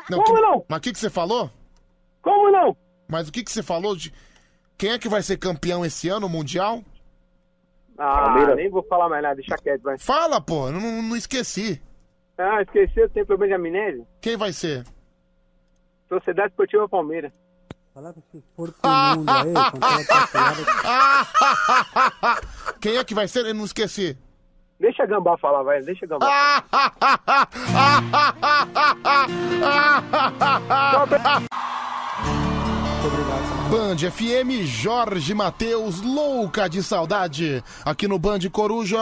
Como 0.09 0.25
Como 0.25 0.37
que- 0.37 0.43
não? 0.43 0.65
Mas 0.69 0.79
o 0.79 0.83
que, 0.83 0.93
que 0.93 0.99
você 0.99 1.11
falou? 1.11 1.51
Como 2.23 2.51
não? 2.51 2.77
Mas 3.09 3.29
o 3.29 3.33
que, 3.33 3.45
que 3.45 3.53
você 3.53 3.63
falou 3.63 3.95
de. 3.95 4.13
Quem 4.77 4.91
é 4.93 4.99
que 4.99 5.09
vai 5.09 5.23
ser 5.23 5.37
campeão 5.37 5.85
esse 5.85 6.09
ano, 6.09 6.29
mundial? 6.29 6.83
Ah, 8.03 8.23
Palmeiras. 8.23 8.57
nem 8.57 8.71
vou 8.71 8.83
falar 8.83 9.11
mais 9.11 9.23
nada, 9.23 9.35
deixa 9.35 9.55
quieto, 9.59 9.83
vai. 9.83 9.99
Fala, 9.99 10.41
pô, 10.41 10.69
eu 10.69 10.73
não, 10.73 11.03
não 11.03 11.15
esqueci. 11.15 11.83
Ah, 12.39 12.63
esqueceu, 12.63 13.11
tem 13.11 13.27
problema 13.27 13.49
de 13.49 13.55
amnésia? 13.55 14.07
Quem 14.23 14.39
vai 14.39 14.55
ser? 14.55 14.87
Sociedade 16.09 16.49
Esportiva 16.49 16.89
Palmeiras. 16.89 17.31
Quem 22.81 22.97
é 22.97 23.05
que 23.05 23.15
vai 23.15 23.29
ser? 23.29 23.45
Eu 23.45 23.55
não 23.55 23.67
esqueci. 23.67 24.17
Deixa 24.79 25.03
a 25.03 25.07
Gambá 25.07 25.37
falar, 25.37 25.63
vai, 25.63 25.83
deixa 25.83 26.07
a 26.07 26.09
Gambá. 26.09 26.65
Band 33.71 33.99
FM, 33.99 34.67
Jorge 34.67 35.33
Matheus, 35.33 36.01
louca 36.01 36.69
de 36.69 36.83
saudade. 36.83 37.63
Aqui 37.85 38.09
no 38.09 38.19
Band 38.19 38.41
Coruja. 38.51 38.99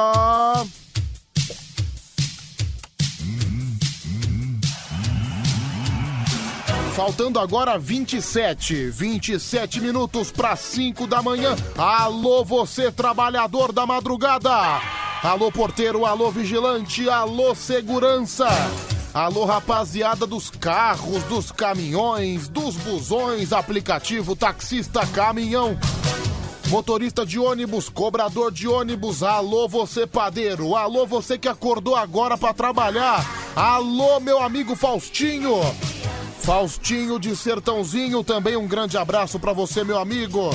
Faltando 6.94 7.40
agora 7.40 7.78
27, 7.78 8.90
27 8.90 9.80
minutos 9.80 10.30
para 10.30 10.54
5 10.54 11.06
da 11.06 11.22
manhã. 11.22 11.56
Alô, 11.74 12.44
você 12.44 12.92
trabalhador 12.92 13.72
da 13.72 13.86
madrugada. 13.86 14.52
Alô, 15.22 15.50
porteiro, 15.50 16.04
alô, 16.04 16.30
vigilante, 16.30 17.08
alô, 17.08 17.54
segurança. 17.54 18.48
Alô, 19.14 19.44
rapaziada 19.46 20.26
dos 20.26 20.50
carros, 20.50 21.22
dos 21.24 21.50
caminhões, 21.50 22.46
dos 22.46 22.76
busões, 22.76 23.52
aplicativo, 23.52 24.36
taxista, 24.36 25.06
caminhão. 25.06 25.78
Motorista 26.68 27.24
de 27.24 27.38
ônibus, 27.38 27.88
cobrador 27.88 28.52
de 28.52 28.68
ônibus, 28.68 29.22
alô 29.22 29.66
você 29.66 30.06
padeiro, 30.06 30.76
alô 30.76 31.06
você 31.06 31.38
que 31.38 31.48
acordou 31.48 31.96
agora 31.96 32.36
pra 32.36 32.52
trabalhar, 32.52 33.26
alô 33.56 34.20
meu 34.20 34.42
amigo 34.42 34.76
Faustinho, 34.76 35.54
Faustinho 36.40 37.18
de 37.18 37.34
Sertãozinho, 37.34 38.22
também 38.22 38.54
um 38.54 38.68
grande 38.68 38.98
abraço 38.98 39.40
pra 39.40 39.54
você 39.54 39.82
meu 39.82 39.98
amigo, 39.98 40.50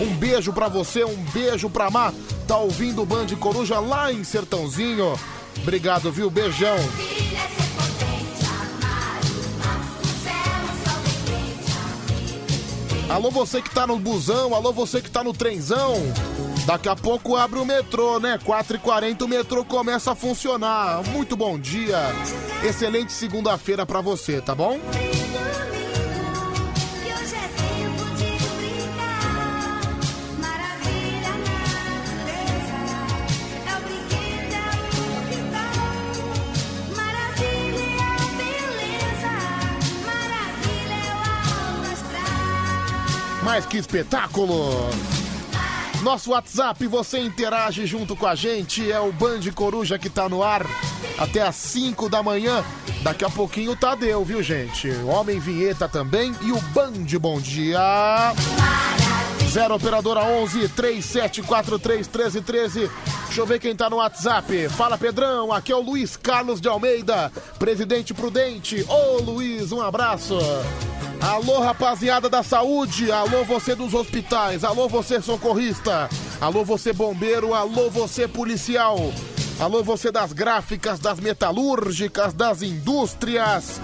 um 0.00 0.14
beijo 0.16 0.50
pra 0.50 0.66
você, 0.66 1.04
um 1.04 1.22
beijo 1.24 1.68
pra 1.68 1.90
Má, 1.90 2.10
tá 2.48 2.56
ouvindo 2.56 3.02
o 3.02 3.06
Band 3.06 3.26
Coruja 3.38 3.78
lá 3.80 4.10
em 4.10 4.24
Sertãozinho, 4.24 5.12
obrigado 5.58 6.10
viu, 6.10 6.30
beijão. 6.30 6.78
Alô, 13.10 13.28
você 13.28 13.60
que 13.60 13.74
tá 13.74 13.88
no 13.88 13.98
busão, 13.98 14.54
alô, 14.54 14.72
você 14.72 15.02
que 15.02 15.10
tá 15.10 15.24
no 15.24 15.32
trenzão. 15.32 15.94
Daqui 16.64 16.88
a 16.88 16.94
pouco 16.94 17.34
abre 17.34 17.58
o 17.58 17.64
metrô, 17.64 18.20
né? 18.20 18.38
4h40 18.38 19.22
o 19.22 19.28
metrô 19.28 19.64
começa 19.64 20.12
a 20.12 20.14
funcionar. 20.14 21.02
Muito 21.08 21.36
bom 21.36 21.58
dia. 21.58 21.98
Excelente 22.62 23.12
segunda-feira 23.12 23.84
pra 23.84 24.00
você, 24.00 24.40
tá 24.40 24.54
bom? 24.54 24.78
Mas 43.52 43.66
que 43.66 43.78
espetáculo! 43.78 44.88
Nosso 46.04 46.30
WhatsApp, 46.30 46.86
você 46.86 47.18
interage 47.18 47.84
junto 47.84 48.14
com 48.14 48.24
a 48.24 48.36
gente, 48.36 48.88
é 48.92 49.00
o 49.00 49.10
Band 49.10 49.40
Coruja 49.52 49.98
que 49.98 50.08
tá 50.08 50.28
no 50.28 50.40
ar 50.40 50.64
até 51.18 51.42
às 51.42 51.56
5 51.56 52.08
da 52.08 52.22
manhã. 52.22 52.64
Daqui 53.02 53.24
a 53.24 53.28
pouquinho 53.28 53.72
o 53.72 53.76
Tadeu, 53.76 54.24
viu, 54.24 54.40
gente? 54.40 54.88
Homem 55.04 55.40
Vinheta 55.40 55.88
também 55.88 56.32
e 56.42 56.52
o 56.52 56.60
Band 56.60 57.18
Bom 57.20 57.40
Dia. 57.40 57.80
0 59.50 59.74
Operadora 59.74 60.22
11 60.22 60.68
3743 60.68 62.06
1313. 62.06 62.90
Deixa 63.26 63.40
eu 63.40 63.46
ver 63.46 63.58
quem 63.58 63.74
tá 63.74 63.90
no 63.90 63.96
WhatsApp. 63.96 64.68
Fala 64.68 64.96
Pedrão, 64.96 65.52
aqui 65.52 65.72
é 65.72 65.76
o 65.76 65.80
Luiz 65.80 66.16
Carlos 66.16 66.60
de 66.60 66.68
Almeida, 66.68 67.32
presidente 67.58 68.14
prudente. 68.14 68.86
Ô 68.88 69.20
Luiz, 69.20 69.72
um 69.72 69.80
abraço. 69.80 70.38
Alô, 71.20 71.58
rapaziada 71.58 72.28
da 72.28 72.44
saúde, 72.44 73.10
alô 73.10 73.44
você 73.44 73.74
dos 73.74 73.92
hospitais, 73.92 74.62
alô 74.62 74.88
você 74.88 75.20
socorrista, 75.20 76.08
alô 76.40 76.64
você 76.64 76.92
bombeiro, 76.92 77.52
alô 77.52 77.90
você 77.90 78.26
policial, 78.26 78.96
alô 79.58 79.82
você 79.82 80.12
das 80.12 80.32
gráficas, 80.32 80.98
das 80.98 81.20
metalúrgicas, 81.20 82.32
das 82.32 82.62
indústrias, 82.62 83.80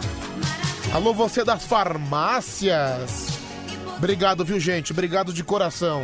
alô 0.95 1.13
você 1.13 1.45
das 1.45 1.65
farmácias. 1.65 3.36
Obrigado, 3.97 4.45
viu, 4.45 4.61
gente? 4.61 4.93
Obrigado 4.93 5.33
de 5.33 5.43
coração. 5.43 6.03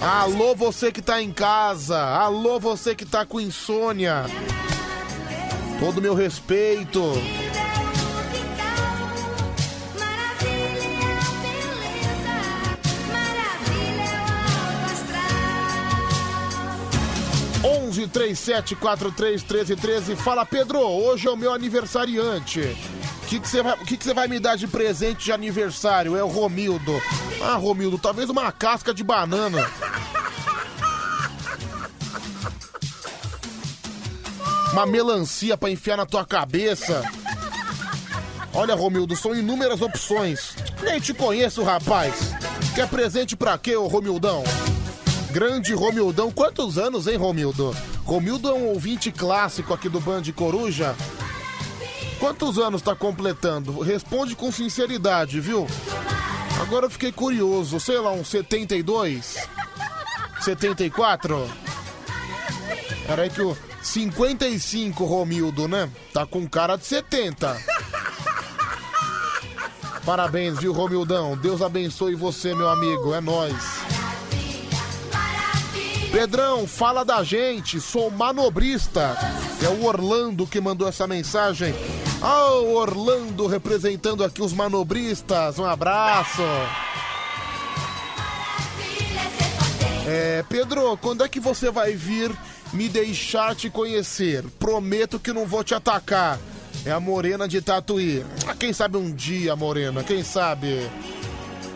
Alô, 0.00 0.54
você 0.54 0.92
que 0.92 1.00
tá 1.00 1.22
em 1.22 1.32
casa, 1.32 1.98
alô, 1.98 2.60
você 2.60 2.94
que 2.94 3.04
tá 3.04 3.24
com 3.24 3.40
insônia. 3.40 4.26
Todo 5.80 6.02
meu 6.02 6.14
respeito. 6.14 7.00
onze 17.64 18.06
três 18.06 18.38
sete 18.38 18.76
quatro 18.76 19.10
três 19.10 19.42
treze 19.42 19.74
treze 19.74 20.14
Fala, 20.16 20.44
Pedro, 20.44 20.78
hoje 20.80 21.26
é 21.26 21.30
o 21.30 21.36
meu 21.36 21.52
aniversariante. 21.52 22.76
Que 23.28 23.40
que 23.40 23.48
você 23.48 23.62
vai, 23.62 23.76
que 23.78 23.96
que 23.96 24.14
vai 24.14 24.28
me 24.28 24.38
dar 24.38 24.56
de 24.56 24.68
presente 24.68 25.24
de 25.24 25.32
aniversário? 25.32 26.16
É 26.16 26.22
o 26.22 26.28
Romildo. 26.28 26.92
Ah, 27.42 27.56
Romildo, 27.56 27.98
talvez 27.98 28.30
uma 28.30 28.52
casca 28.52 28.94
de 28.94 29.02
banana. 29.02 29.68
Uma 34.72 34.86
melancia 34.86 35.56
pra 35.56 35.70
enfiar 35.70 35.96
na 35.96 36.06
tua 36.06 36.24
cabeça. 36.24 37.02
Olha, 38.52 38.74
Romildo, 38.74 39.16
são 39.16 39.34
inúmeras 39.34 39.82
opções. 39.82 40.54
Nem 40.82 41.00
te 41.00 41.12
conheço, 41.12 41.62
rapaz. 41.62 42.32
Quer 42.74 42.88
presente 42.88 43.34
pra 43.34 43.58
quê, 43.58 43.74
ô 43.76 43.86
Romildão? 43.86 44.44
Grande 45.32 45.74
Romildão. 45.74 46.30
Quantos 46.30 46.78
anos, 46.78 47.06
hein, 47.06 47.16
Romildo? 47.16 47.76
Romildo 48.04 48.48
é 48.48 48.52
um 48.52 48.68
ouvinte 48.68 49.10
clássico 49.10 49.74
aqui 49.74 49.88
do 49.88 50.00
Band 50.00 50.22
Coruja. 50.34 50.94
Quantos 52.18 52.58
anos 52.58 52.82
tá 52.82 52.94
completando? 52.94 53.80
Responde 53.80 54.34
com 54.34 54.50
sinceridade, 54.50 55.40
viu? 55.40 55.66
Agora 56.60 56.86
eu 56.86 56.90
fiquei 56.90 57.12
curioso. 57.12 57.78
Sei 57.78 57.98
lá, 57.98 58.10
uns 58.12 58.28
72? 58.28 59.36
74? 60.40 61.50
Era 63.08 63.22
aí 63.22 63.30
que 63.30 63.42
o 63.42 63.56
55, 63.82 65.04
Romildo, 65.04 65.68
né? 65.68 65.90
Tá 66.12 66.26
com 66.26 66.48
cara 66.48 66.76
de 66.76 66.86
70. 66.86 67.56
Parabéns, 70.04 70.58
viu, 70.58 70.72
Romildão? 70.72 71.36
Deus 71.36 71.60
abençoe 71.60 72.14
você, 72.14 72.54
meu 72.54 72.68
amigo. 72.68 73.12
É 73.12 73.20
nóis. 73.20 73.86
Pedrão, 76.12 76.66
fala 76.66 77.04
da 77.04 77.22
gente, 77.22 77.80
sou 77.80 78.10
manobrista. 78.10 79.16
É 79.62 79.68
o 79.68 79.84
Orlando 79.84 80.46
que 80.46 80.60
mandou 80.60 80.88
essa 80.88 81.06
mensagem. 81.06 81.74
Ah, 82.28 82.54
o 82.54 82.74
Orlando 82.74 83.46
representando 83.46 84.24
aqui 84.24 84.42
os 84.42 84.52
manobristas. 84.52 85.60
Um 85.60 85.64
abraço. 85.64 86.42
É, 90.04 90.44
Pedro, 90.48 90.96
quando 90.96 91.22
é 91.22 91.28
que 91.28 91.38
você 91.38 91.70
vai 91.70 91.92
vir 91.94 92.36
me 92.72 92.88
deixar 92.88 93.54
te 93.54 93.70
conhecer? 93.70 94.42
Prometo 94.58 95.20
que 95.20 95.32
não 95.32 95.46
vou 95.46 95.62
te 95.62 95.72
atacar. 95.72 96.40
É 96.84 96.90
a 96.90 96.98
Morena 96.98 97.46
de 97.46 97.62
Tatuí. 97.62 98.26
Ah, 98.44 98.56
quem 98.56 98.72
sabe 98.72 98.96
um 98.96 99.12
dia, 99.12 99.54
Morena, 99.54 100.02
quem 100.02 100.24
sabe? 100.24 100.90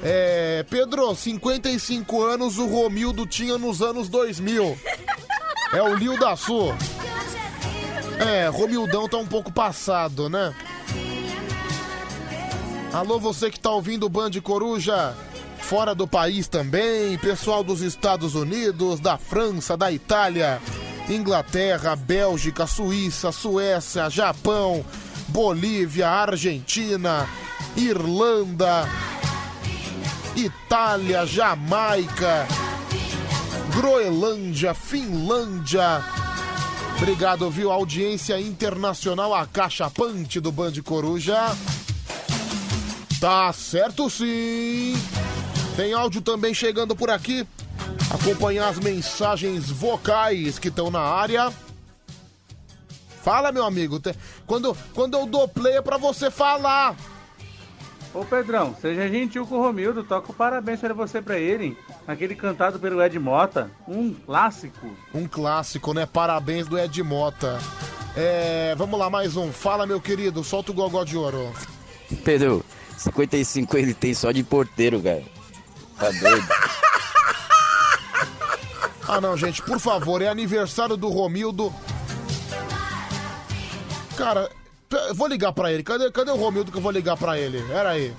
É, 0.02 0.64
Pedro, 0.68 1.14
55 1.14 2.24
anos 2.24 2.58
o 2.58 2.66
Romildo 2.66 3.24
tinha 3.24 3.56
nos 3.56 3.80
anos 3.82 4.08
2000. 4.08 4.76
É 5.72 5.80
o 5.80 5.94
Lio 5.94 6.18
da 6.18 6.34
Sul. 6.34 6.74
É, 8.20 8.49
Romildão 8.49 9.08
tá 9.08 9.16
um 9.16 9.26
pouco 9.26 9.50
passado, 9.50 10.28
né? 10.28 10.55
Alô, 12.92 13.18
você 13.18 13.50
que 13.50 13.58
tá 13.58 13.70
ouvindo 13.70 14.05
o 14.05 14.10
Band 14.10 14.32
Coruja, 14.42 15.15
fora 15.58 15.94
do 15.94 16.07
país 16.07 16.47
também, 16.47 17.16
pessoal 17.16 17.65
dos 17.65 17.81
Estados 17.81 18.34
Unidos, 18.34 19.00
da 19.00 19.16
França, 19.16 19.74
da 19.76 19.90
Itália, 19.90 20.60
Inglaterra, 21.08 21.97
Bélgica, 21.97 22.66
Suíça, 22.66 23.32
Suécia, 23.32 24.10
Japão, 24.10 24.84
Bolívia, 25.28 26.08
Argentina, 26.08 27.26
Irlanda, 27.74 28.86
Itália, 30.36 31.24
Jamaica, 31.24 32.47
Groenlândia, 33.74 34.74
Finlândia. 34.74 36.05
Obrigado, 37.02 37.50
viu? 37.50 37.72
Audiência 37.72 38.38
internacional 38.38 39.34
acachapante 39.34 40.38
do 40.38 40.52
Band 40.52 40.74
Coruja. 40.84 41.34
Tá 43.18 43.50
certo 43.54 44.10
sim. 44.10 44.92
Tem 45.74 45.94
áudio 45.94 46.20
também 46.20 46.52
chegando 46.52 46.94
por 46.94 47.08
aqui. 47.08 47.46
Acompanhar 48.10 48.68
as 48.68 48.78
mensagens 48.78 49.70
vocais 49.70 50.58
que 50.58 50.68
estão 50.68 50.90
na 50.90 51.00
área. 51.00 51.50
Fala, 53.22 53.50
meu 53.50 53.64
amigo. 53.64 53.98
Quando, 54.46 54.76
quando 54.94 55.16
eu 55.16 55.24
dou 55.24 55.48
play 55.48 55.78
é 55.78 55.82
pra 55.82 55.96
você 55.96 56.30
falar. 56.30 56.94
Ô 58.12 58.24
Pedrão, 58.24 58.74
seja 58.80 59.08
gentil 59.08 59.47
com 59.47 59.56
o 59.56 59.62
Romildo, 59.62 60.02
toca 60.02 60.32
o 60.32 60.34
parabéns 60.34 60.80
para 60.80 60.92
você 60.92 61.22
pra 61.22 61.39
ele. 61.39 61.78
Aquele 62.08 62.34
cantado 62.34 62.78
pelo 62.80 63.00
Ed 63.00 63.16
Mota, 63.20 63.70
um 63.86 64.12
clássico. 64.12 64.90
Um 65.14 65.28
clássico, 65.28 65.94
né? 65.94 66.06
Parabéns 66.06 66.66
do 66.66 66.76
Ed 66.76 67.00
Mota. 67.05 67.58
É, 68.16 68.74
vamos 68.76 68.98
lá, 68.98 69.08
mais 69.08 69.36
um. 69.36 69.52
Fala, 69.52 69.86
meu 69.86 70.00
querido. 70.00 70.42
Solta 70.42 70.72
o 70.72 70.74
gogó 70.74 71.05
de 71.05 71.16
ouro. 71.16 71.52
Pedro, 72.24 72.64
55 72.98 73.78
ele 73.78 73.94
tem 73.94 74.12
só 74.12 74.32
de 74.32 74.42
porteiro, 74.42 75.00
cara. 75.00 75.22
Tá 75.97 76.10
doido? 76.10 76.48
Ah, 79.06 79.20
não, 79.20 79.36
gente, 79.36 79.62
por 79.62 79.78
favor, 79.80 80.22
é 80.22 80.28
aniversário 80.28 80.97
do 80.97 81.08
Romildo. 81.08 81.72
Cara, 84.16 84.50
vou 85.15 85.28
ligar 85.28 85.52
pra 85.52 85.73
ele. 85.73 85.83
Cadê, 85.83 86.10
cadê 86.10 86.31
o 86.31 86.36
Romildo 86.36 86.70
que 86.73 86.78
eu 86.78 86.83
vou 86.83 86.93
ligar 86.93 87.17
pra 87.17 87.39
ele? 87.39 87.62
Pera 87.62 87.91
aí. 87.91 88.15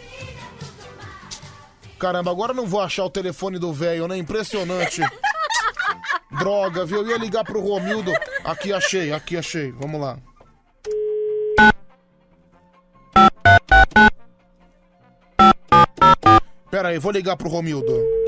Caramba, 2.00 2.32
agora 2.32 2.52
eu 2.52 2.56
não 2.56 2.66
vou 2.66 2.82
achar 2.82 3.06
o 3.06 3.10
telefone 3.10 3.60
do 3.60 3.72
velho, 3.72 4.08
né? 4.08 4.18
Impressionante. 4.18 5.02
Droga, 6.40 6.86
viu? 6.86 7.02
Eu 7.02 7.10
ia 7.10 7.18
ligar 7.18 7.44
pro 7.44 7.62
Romildo. 7.62 8.12
Aqui 8.44 8.74
achei, 8.74 9.12
aqui 9.12 9.38
achei. 9.38 9.72
Vamos 9.72 10.02
lá. 10.02 10.18
Pera 16.72 16.90
aí, 16.90 16.98
vou 16.98 17.12
ligar 17.12 17.36
pro 17.36 17.50
Romildo. 17.50 18.21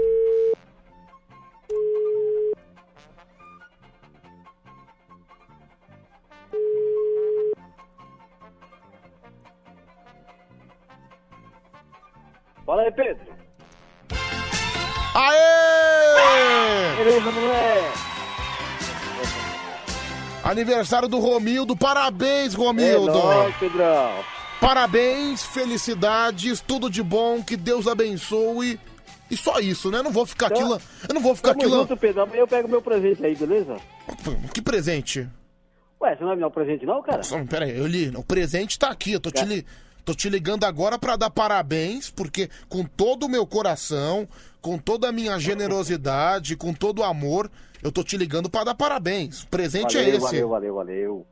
Fala 12.65 12.83
aí, 12.83 12.91
Pedro. 12.91 13.17
Aê! 15.15 16.95
Beleza, 16.97 17.31
moleque. 17.31 17.97
Aniversário 20.43 21.07
do 21.07 21.19
Romildo, 21.19 21.75
parabéns, 21.75 22.53
Romildo! 22.53 23.09
É 23.11 23.13
nóis, 23.13 23.55
Pedrão. 23.57 24.23
Parabéns, 24.59 25.43
felicidades, 25.43 26.61
tudo 26.61 26.89
de 26.89 27.01
bom, 27.03 27.41
que 27.43 27.55
Deus 27.57 27.87
abençoe. 27.87 28.79
E 29.31 29.37
só 29.37 29.59
isso, 29.59 29.89
né? 29.89 29.99
Eu 29.99 30.03
não 30.03 30.11
vou 30.11 30.25
ficar 30.25 30.47
aqui. 30.47 30.63
lá- 30.63 30.79
Eu 31.07 31.13
não 31.15 31.21
vou 31.21 31.35
ficar 31.35 31.51
aqui. 31.51 31.65
lá- 31.65 31.77
junto, 31.77 31.97
Pedro. 31.97 32.21
Amanhã 32.23 32.39
eu 32.41 32.47
pego 32.47 32.67
meu 32.67 32.81
presente 32.81 33.25
aí, 33.25 33.35
beleza? 33.35 33.77
Que 34.53 34.61
presente? 34.61 35.27
Ué, 36.01 36.15
você 36.15 36.21
não 36.21 36.27
vai 36.27 36.35
me 36.35 36.41
dar 36.41 36.47
um 36.47 36.51
presente 36.51 36.85
não, 36.85 37.01
cara? 37.01 37.17
Nossa, 37.17 37.45
pera 37.45 37.65
aí, 37.65 37.77
eu 37.77 37.87
li. 37.87 38.09
O 38.15 38.23
presente 38.23 38.77
tá 38.77 38.89
aqui. 38.89 39.13
Eu 39.13 39.19
tô 39.19 39.31
te, 39.31 39.43
li- 39.45 39.65
tô 40.03 40.13
te 40.13 40.29
ligando 40.29 40.63
agora 40.63 40.97
pra 40.97 41.15
dar 41.15 41.29
parabéns, 41.29 42.09
porque 42.09 42.49
com 42.69 42.83
todo 42.83 43.25
o 43.25 43.29
meu 43.29 43.45
coração, 43.45 44.27
com 44.61 44.77
toda 44.77 45.09
a 45.09 45.11
minha 45.11 45.37
generosidade, 45.39 46.55
com 46.55 46.73
todo 46.73 46.99
o 46.99 47.03
amor, 47.03 47.49
eu 47.83 47.91
tô 47.91 48.03
te 48.03 48.17
ligando 48.17 48.49
pra 48.49 48.63
dar 48.63 48.75
parabéns. 48.75 49.43
O 49.43 49.47
presente 49.47 49.95
valeu, 49.95 50.13
é 50.13 50.15
esse. 50.15 50.25
Valeu, 50.25 50.49
valeu, 50.49 50.75
valeu. 50.75 51.27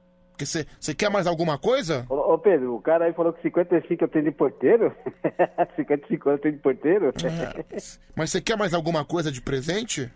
Você 0.46 0.96
quer 0.96 1.10
mais 1.10 1.28
alguma 1.28 1.58
coisa? 1.58 2.06
Ô, 2.10 2.34
ô, 2.34 2.38
Pedro, 2.38 2.76
o 2.76 2.82
cara 2.82 3.06
aí 3.06 3.14
falou 3.14 3.32
que 3.32 3.42
55 3.44 4.04
eu 4.04 4.08
tenho 4.08 4.26
de 4.26 4.32
porteiro? 4.32 4.96
55 5.76 6.30
anos 6.30 6.40
eu 6.40 6.42
tenho 6.42 6.56
de 6.56 6.62
porteiro? 6.62 7.10
É. 7.10 7.80
Mas 8.16 8.32
você 8.32 8.42
quer 8.42 8.58
mais 8.58 8.74
alguma 8.74 9.06
coisa 9.06 9.32
de 9.32 9.40
presente? 9.40 10.12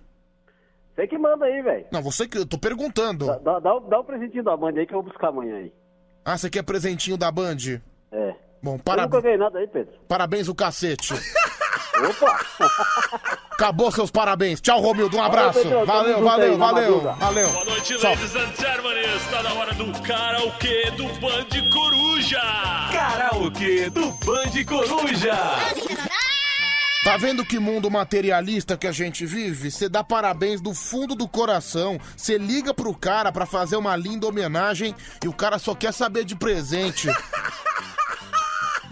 Você 0.96 1.08
que 1.08 1.18
manda 1.18 1.46
aí, 1.46 1.62
velho. 1.62 1.86
Não, 1.92 2.02
você 2.02 2.28
que 2.28 2.38
eu 2.38 2.46
tô 2.46 2.58
perguntando. 2.58 3.28
Dá, 3.28 3.60
dá, 3.60 3.80
dá, 3.80 4.00
o 4.00 4.04
presentinho 4.04 4.44
da 4.44 4.56
banda 4.56 4.80
aí 4.80 4.88
que 4.88 4.94
eu 4.94 5.02
vou 5.02 5.12
buscar 5.12 5.28
amanhã 5.28 5.58
aí. 5.58 5.74
Ah, 6.24 6.38
você 6.38 6.50
quer 6.50 6.64
presentinho 6.64 7.18
da 7.18 7.32
Band? 7.32 7.58
É. 8.12 8.36
Bom, 8.66 8.78
Eu 8.78 8.80
para... 8.80 9.04
nunca 9.04 9.22
ganhei 9.22 9.38
nada 9.38 9.60
aí, 9.60 9.68
Pedro. 9.68 9.94
parabéns 10.08 10.48
o 10.48 10.56
cacete. 10.56 11.14
Opa! 12.10 12.40
Acabou 13.52 13.92
seus 13.92 14.10
parabéns. 14.10 14.60
Tchau, 14.60 14.82
Romildo. 14.82 15.16
Um 15.18 15.20
Valeu, 15.20 15.40
abraço. 15.40 15.64
Valeu, 15.64 15.86
valeu, 15.86 16.24
valeu, 16.24 16.58
madruga. 16.58 17.12
valeu. 17.14 17.50
Boa 17.52 17.66
noite, 17.66 17.94
ladies 17.94 18.36
and 18.36 18.52
gentlemen. 18.60 19.16
Está 19.18 19.44
na 19.44 19.54
hora 19.54 19.74
do 19.76 20.02
karaokê 20.02 20.90
do 20.98 21.04
Band 21.20 21.72
Coruja. 21.72 22.42
Karaokê 22.92 23.90
do 23.92 24.12
Band 24.26 24.66
Coruja. 24.68 25.36
Tá 27.04 27.18
vendo 27.18 27.46
que 27.46 27.60
mundo 27.60 27.92
materialista 27.92 28.76
que 28.76 28.88
a 28.88 28.92
gente 28.92 29.28
vive? 29.28 29.70
Você 29.70 29.88
dá 29.88 30.04
parabéns 30.04 30.60
do 30.60 30.74
fundo 30.74 31.14
do 31.14 31.28
coração, 31.28 32.00
você 32.18 32.36
liga 32.36 32.74
pro 32.74 32.96
cara 32.96 33.32
pra 33.32 33.46
fazer 33.46 33.76
uma 33.76 33.96
linda 33.96 34.26
homenagem 34.26 34.96
e 35.24 35.28
o 35.28 35.34
cara 35.34 35.60
só 35.60 35.76
quer 35.76 35.94
saber 35.94 36.26
de 36.26 36.36
presente. 36.36 37.08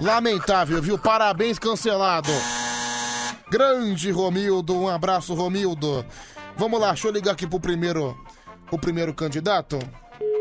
Lamentável, 0.03 0.81
viu? 0.81 0.97
Parabéns 0.97 1.57
cancelado. 1.57 2.29
Grande 3.49 4.11
Romildo, 4.11 4.75
um 4.75 4.89
abraço 4.89 5.33
Romildo. 5.33 6.05
Vamos 6.57 6.77
lá, 6.77 6.89
deixa 6.89 7.07
eu 7.07 7.11
ligar 7.13 7.31
aqui 7.31 7.47
pro 7.47 7.57
primeiro, 7.57 8.17
o 8.69 8.77
primeiro 8.77 9.13
candidato. 9.13 9.79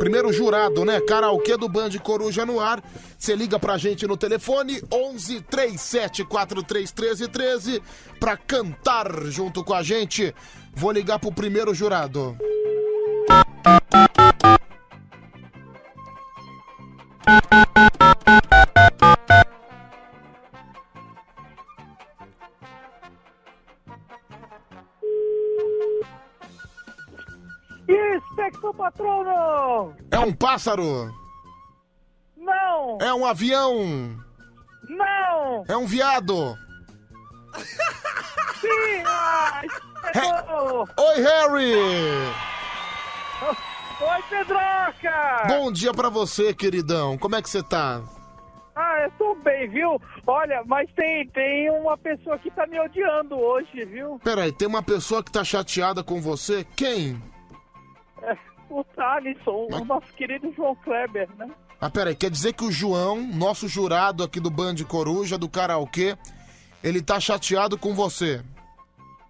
Primeiro 0.01 0.33
jurado, 0.33 0.85
né? 0.85 1.01
Karaokê 1.01 1.57
do 1.57 1.69
Band 1.69 1.91
Coruja 2.03 2.45
no 2.45 2.59
ar. 2.59 2.83
Você 3.17 3.37
liga 3.37 3.57
pra 3.57 3.79
gente 3.79 4.05
no 4.05 4.17
telefone 4.17 4.83
11 4.93 5.43
37 5.43 6.25
43 6.25 6.91
13 6.91 7.29
13 7.29 7.83
pra 8.19 8.37
cantar 8.37 9.13
junto 9.27 9.63
com 9.63 9.75
a 9.75 9.83
gente. 9.85 10.35
Vou 10.75 10.91
ligar 10.91 11.21
pro 11.21 11.31
primeiro 11.31 11.73
jurado. 11.73 12.37
Inspector 28.33 28.75
Patrono! 28.75 29.95
É 30.11 30.19
um 30.19 30.33
pássaro? 30.33 31.13
Não! 32.35 32.97
É 32.99 33.13
um 33.13 33.27
avião? 33.27 34.17
Não! 34.89 35.65
É 35.69 35.77
um 35.77 35.85
viado? 35.85 36.57
Sim! 38.59 39.03
Ah! 39.07 39.61
Oi, 40.99 41.21
Harry! 41.21 41.75
Oi, 44.01 44.23
Pedroca! 44.31 45.47
Bom 45.49 45.71
dia 45.71 45.93
pra 45.93 46.09
você, 46.09 46.55
queridão. 46.55 47.19
Como 47.19 47.37
é 47.37 47.43
que 47.43 47.51
você 47.51 47.63
tá? 47.63 48.01
Ah, 48.75 49.01
eu 49.03 49.11
tô 49.19 49.35
bem, 49.45 49.69
viu? 49.69 50.01
Olha, 50.27 50.63
mas 50.65 50.91
tem, 50.95 51.29
tem 51.29 51.71
uma 51.71 51.99
pessoa 51.99 52.39
que 52.39 52.51
tá 52.51 52.67
me 52.67 52.81
odiando 52.81 53.39
hoje, 53.39 53.85
viu? 53.85 54.19
Peraí, 54.25 54.51
tem 54.51 54.67
uma 54.67 54.83
pessoa 54.83 55.23
que 55.23 55.31
tá 55.31 55.45
chateada 55.45 56.03
com 56.03 56.19
você? 56.19 56.67
Quem? 56.75 57.21
O 58.73 58.83
Thalisson, 58.83 59.69
o 59.71 59.85
nosso 59.85 60.13
querido 60.15 60.51
João 60.55 60.75
Kleber, 60.77 61.29
né? 61.37 61.51
Ah, 61.79 61.91
peraí, 61.91 62.17
quer 62.17 62.31
dizer 62.31 62.55
que 62.55 62.65
o 62.65 62.73
João, 62.73 63.21
nosso 63.21 63.69
jurado 63.69 64.25
aqui 64.25 64.41
do 64.41 64.51
Band 64.51 64.77
Coruja, 64.89 65.37
do 65.37 65.49
karaokê, 65.49 66.17
ele 66.83 67.03
tá 67.03 67.21
chateado 67.21 67.77
com 67.77 67.95
você. 67.95 68.43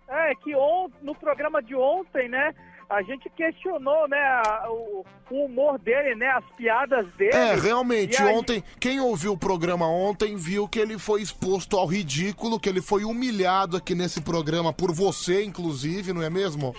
É, 0.09 0.35
que 0.37 0.55
on, 0.55 0.89
no 1.03 1.15
programa 1.15 1.61
de 1.61 1.75
ontem, 1.75 2.29
né? 2.29 2.55
A 2.91 3.01
gente 3.03 3.31
questionou, 3.31 4.07
né, 4.09 4.19
a- 4.19 4.67
o, 4.71 5.05
o 5.31 5.45
humor 5.47 5.79
dele, 5.79 6.15
né, 6.15 6.27
as 6.29 6.45
piadas 6.57 7.07
dele. 7.15 7.35
É, 7.35 7.55
realmente, 7.55 8.23
ontem, 8.23 8.63
quem 8.79 9.01
ouviu 9.01 9.33
o 9.33 9.39
programa 9.39 9.87
ontem 9.87 10.37
viu 10.37 10.69
que 10.69 10.79
ele 10.79 10.99
foi 10.99 11.23
exposto 11.23 11.77
ao 11.79 11.87
ridículo, 11.87 12.61
que 12.61 12.69
ele 12.69 12.83
foi 12.83 13.05
humilhado 13.05 13.77
aqui 13.79 13.95
nesse 13.95 14.21
programa 14.21 14.73
por 14.73 14.93
você, 14.93 15.43
inclusive, 15.45 16.13
não 16.13 16.23
é 16.23 16.29
mesmo? 16.29 16.75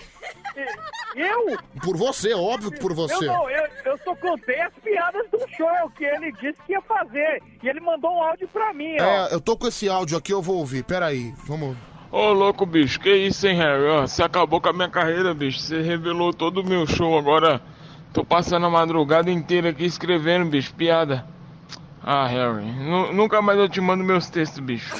Eu? 1.16 1.58
Por 1.84 1.96
você, 1.98 2.34
óbvio 2.34 2.72
que 2.72 2.80
por 2.80 2.94
você. 2.94 3.14
Eu 3.26 3.32
não, 3.34 3.50
eu, 3.50 3.68
eu 3.86 3.98
só 4.00 4.16
contei 4.16 4.60
as 4.62 4.74
piadas 4.84 5.30
do 5.30 5.40
show 5.56 5.90
que 5.96 6.04
ele 6.04 6.32
disse 6.34 6.58
que 6.66 6.74
ia 6.74 6.82
fazer. 6.82 7.42
E 7.62 7.70
ele 7.70 7.80
mandou 7.80 8.12
um 8.12 8.22
áudio 8.24 8.48
pra 8.48 8.74
mim, 8.74 8.96
ó. 9.00 9.04
É, 9.04 9.34
eu 9.34 9.40
tô 9.42 9.56
com 9.56 9.68
esse 9.68 9.88
áudio 9.88 10.18
aqui, 10.18 10.34
eu 10.34 10.42
vou 10.42 10.58
ouvir. 10.58 10.84
Peraí, 10.84 11.32
vamos. 11.46 11.78
Ô 12.16 12.32
louco, 12.32 12.64
bicho, 12.64 13.00
que 13.00 13.12
isso, 13.12 13.48
hein, 13.48 13.58
Harry? 13.58 14.02
Você 14.02 14.22
acabou 14.22 14.62
com 14.62 14.70
a 14.70 14.74
minha 14.74 14.88
carreira, 14.88 15.34
bicho. 15.34 15.58
Você 15.60 15.82
revelou 15.82 16.32
todo 16.32 16.62
o 16.62 16.64
meu 16.64 16.86
show 16.86 17.18
agora. 17.18 17.60
Tô 18.14 18.24
passando 18.24 18.68
a 18.68 18.70
madrugada 18.70 19.32
inteira 19.32 19.70
aqui 19.72 19.84
escrevendo, 19.86 20.48
bicho, 20.48 20.72
piada. 20.76 21.26
Ah, 22.04 22.28
Harry, 22.28 22.66
nu- 22.66 23.12
nunca 23.12 23.42
mais 23.42 23.58
eu 23.58 23.68
te 23.68 23.82
mando 23.82 24.04
meus 24.04 24.30
textos, 24.30 24.60
bicho. 24.60 24.94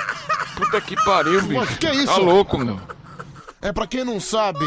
Puta 0.56 0.78
que 0.82 0.94
pariu, 1.04 1.40
bicho. 1.40 1.54
Mas 1.60 1.78
que 1.78 1.88
isso? 1.88 2.06
Tá 2.06 2.18
louco, 2.18 2.58
meu. 2.58 2.78
É, 3.62 3.72
pra 3.72 3.86
quem 3.86 4.04
não 4.04 4.20
sabe, 4.20 4.66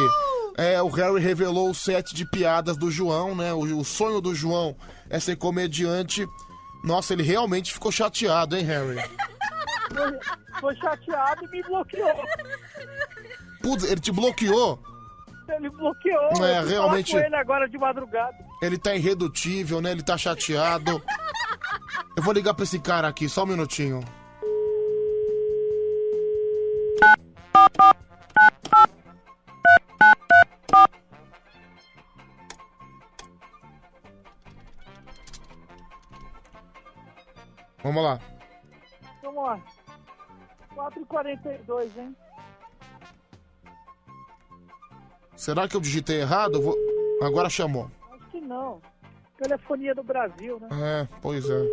é, 0.57 0.81
o 0.81 0.87
Harry 0.89 1.19
revelou 1.21 1.69
o 1.69 1.75
set 1.75 2.15
de 2.15 2.25
piadas 2.25 2.77
do 2.77 2.89
João, 2.89 3.35
né? 3.35 3.53
O, 3.53 3.59
o 3.77 3.85
sonho 3.85 4.19
do 4.19 4.33
João 4.33 4.75
é 5.07 5.19
ser 5.19 5.35
comediante. 5.35 6.27
Nossa, 6.83 7.13
ele 7.13 7.21
realmente 7.21 7.71
ficou 7.71 7.91
chateado, 7.91 8.57
hein, 8.57 8.63
Harry? 8.65 8.97
Foi, 9.93 10.59
foi 10.59 10.75
chateado 10.75 11.45
e 11.45 11.47
me 11.49 11.63
bloqueou. 11.63 12.15
Putz, 13.61 13.83
ele 13.83 14.01
te 14.01 14.11
bloqueou? 14.11 14.79
Ele 15.49 15.69
bloqueou. 15.69 16.45
É, 16.45 16.59
eu 16.61 16.67
realmente- 16.67 17.11
com 17.11 17.19
ele 17.19 17.35
agora 17.35 17.67
de 17.67 17.77
madrugada. 17.77 18.37
Ele 18.61 18.77
tá 18.77 18.95
irredutível, 18.95 19.81
né? 19.81 19.91
Ele 19.91 20.03
tá 20.03 20.17
chateado. 20.17 21.01
Eu 22.15 22.23
vou 22.23 22.33
ligar 22.33 22.53
pra 22.53 22.63
esse 22.63 22.79
cara 22.79 23.07
aqui, 23.07 23.27
só 23.27 23.43
um 23.43 23.47
minutinho. 23.47 24.01
Vamos 37.83 38.03
lá. 38.03 38.19
Vamos 39.23 39.43
lá. 39.43 39.61
4h42, 40.81 41.97
hein? 41.97 42.15
Será 45.35 45.67
que 45.67 45.75
eu 45.75 45.81
digitei 45.81 46.21
errado? 46.21 46.61
Vou... 46.61 46.75
Agora 47.21 47.49
chamou. 47.49 47.89
Acho 48.11 48.29
que 48.31 48.41
não. 48.41 48.81
Telefonia 49.37 49.93
do 49.93 50.03
Brasil, 50.03 50.59
né? 50.59 50.67
É, 50.71 51.07
pois 51.21 51.49
é. 51.49 51.63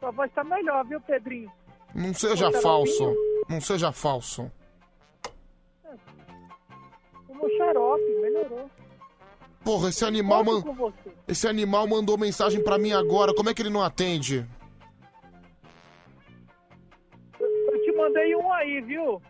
Sua 0.00 0.10
voz 0.10 0.30
tá 0.32 0.42
melhor, 0.42 0.84
viu, 0.86 1.00
Pedrinho? 1.00 1.50
Não 1.94 2.12
seja 2.14 2.46
Você 2.46 2.52
tá 2.52 2.60
falso. 2.60 3.16
Não 3.48 3.60
seja 3.60 3.92
falso. 3.92 4.50
Tomou 7.26 7.48
xarope, 7.56 8.20
melhorou. 8.20 8.70
Porra, 9.64 9.88
esse 9.90 10.04
animal, 10.04 10.44
man... 10.44 10.62
com 10.62 10.74
você. 10.74 11.12
esse 11.28 11.46
animal 11.46 11.86
mandou 11.86 12.18
mensagem 12.18 12.62
pra 12.62 12.78
mim 12.78 12.92
agora. 12.92 13.34
Como 13.34 13.48
é 13.48 13.54
que 13.54 13.62
ele 13.62 13.70
não 13.70 13.82
atende? 13.82 14.48
Mandei 18.02 18.34
um 18.36 18.52
aí, 18.52 18.80
viu? 18.80 19.22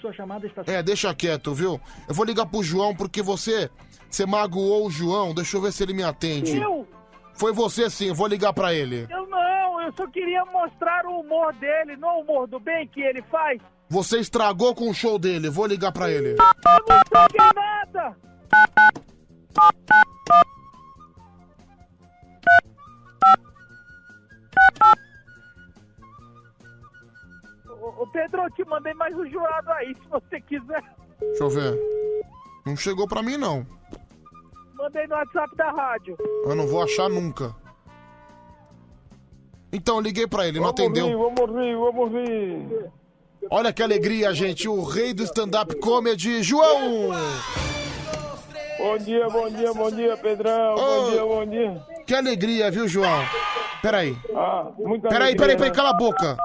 Sua 0.00 0.12
chamada 0.12 0.46
está 0.46 0.62
É, 0.66 0.82
deixa 0.82 1.14
quieto, 1.14 1.54
viu? 1.54 1.80
Eu 2.08 2.14
vou 2.14 2.24
ligar 2.24 2.46
pro 2.46 2.62
João 2.62 2.94
porque 2.94 3.22
você. 3.22 3.70
Você 4.10 4.26
magoou 4.26 4.86
o 4.86 4.90
João. 4.90 5.34
Deixa 5.34 5.56
eu 5.56 5.60
ver 5.60 5.72
se 5.72 5.82
ele 5.82 5.92
me 5.92 6.02
atende. 6.02 6.56
Eu? 6.56 6.86
Foi 7.34 7.52
você 7.52 7.88
sim, 7.88 8.08
eu 8.08 8.14
vou 8.14 8.26
ligar 8.26 8.52
pra 8.52 8.74
ele. 8.74 9.06
Eu 9.08 9.26
não, 9.28 9.80
eu 9.80 9.92
só 9.92 10.06
queria 10.08 10.44
mostrar 10.46 11.06
o 11.06 11.20
humor 11.20 11.54
dele, 11.54 11.96
não 11.96 12.18
o 12.18 12.20
humor 12.22 12.46
do 12.46 12.58
bem 12.58 12.86
que 12.88 13.00
ele 13.00 13.22
faz. 13.30 13.60
Você 13.88 14.18
estragou 14.18 14.74
com 14.74 14.90
o 14.90 14.94
show 14.94 15.18
dele, 15.18 15.48
vou 15.48 15.66
ligar 15.66 15.92
pra 15.92 16.10
ele. 16.10 16.30
Eu 16.30 16.84
não 16.88 16.96
estraguei 16.98 17.46
nada! 17.54 18.16
Ô, 27.98 28.06
Pedro, 28.06 28.42
eu 28.42 28.50
te 28.50 28.64
mandei 28.68 28.94
mais 28.94 29.16
um 29.16 29.28
jurado 29.28 29.70
aí, 29.72 29.94
se 29.94 30.08
você 30.08 30.40
quiser. 30.40 30.82
Deixa 31.20 31.44
eu 31.44 31.50
ver. 31.50 31.78
Não 32.66 32.76
chegou 32.76 33.06
pra 33.06 33.22
mim, 33.22 33.36
não. 33.36 33.66
Mandei 34.74 35.06
no 35.06 35.14
WhatsApp 35.14 35.56
da 35.56 35.70
rádio. 35.70 36.16
Eu 36.44 36.54
não 36.54 36.66
vou 36.66 36.82
achar 36.82 37.08
nunca. 37.08 37.54
Então, 39.72 39.96
eu 39.96 40.00
liguei 40.02 40.26
pra 40.26 40.48
ele, 40.48 40.58
não 40.58 40.68
atendeu. 40.68 41.06
vamos 41.06 41.60
rir, 41.62 41.76
vamos 41.76 42.10
rir. 42.12 42.90
Olha 43.50 43.72
que 43.72 43.82
alegria, 43.82 44.32
gente. 44.34 44.68
O 44.68 44.82
rei 44.82 45.14
do 45.14 45.22
stand-up 45.22 45.74
comedy, 45.76 46.42
João! 46.42 47.10
Bom 48.78 48.98
dia, 48.98 49.28
bom 49.28 49.48
dia, 49.50 49.74
bom 49.74 49.90
dia, 49.90 50.16
Pedrão. 50.16 50.74
Bom 50.74 51.10
dia, 51.10 51.24
bom 51.24 51.46
dia. 51.46 51.86
Que 52.06 52.14
alegria, 52.14 52.70
viu, 52.70 52.88
João? 52.88 53.22
Peraí. 53.82 54.16
Ah, 54.34 54.68
muita 54.78 55.08
Peraí, 55.08 55.28
alegria, 55.28 55.36
peraí, 55.40 55.56
peraí, 55.56 55.70
né? 55.70 55.76
cala 55.76 55.90
a 55.90 55.94
boca. 55.94 56.36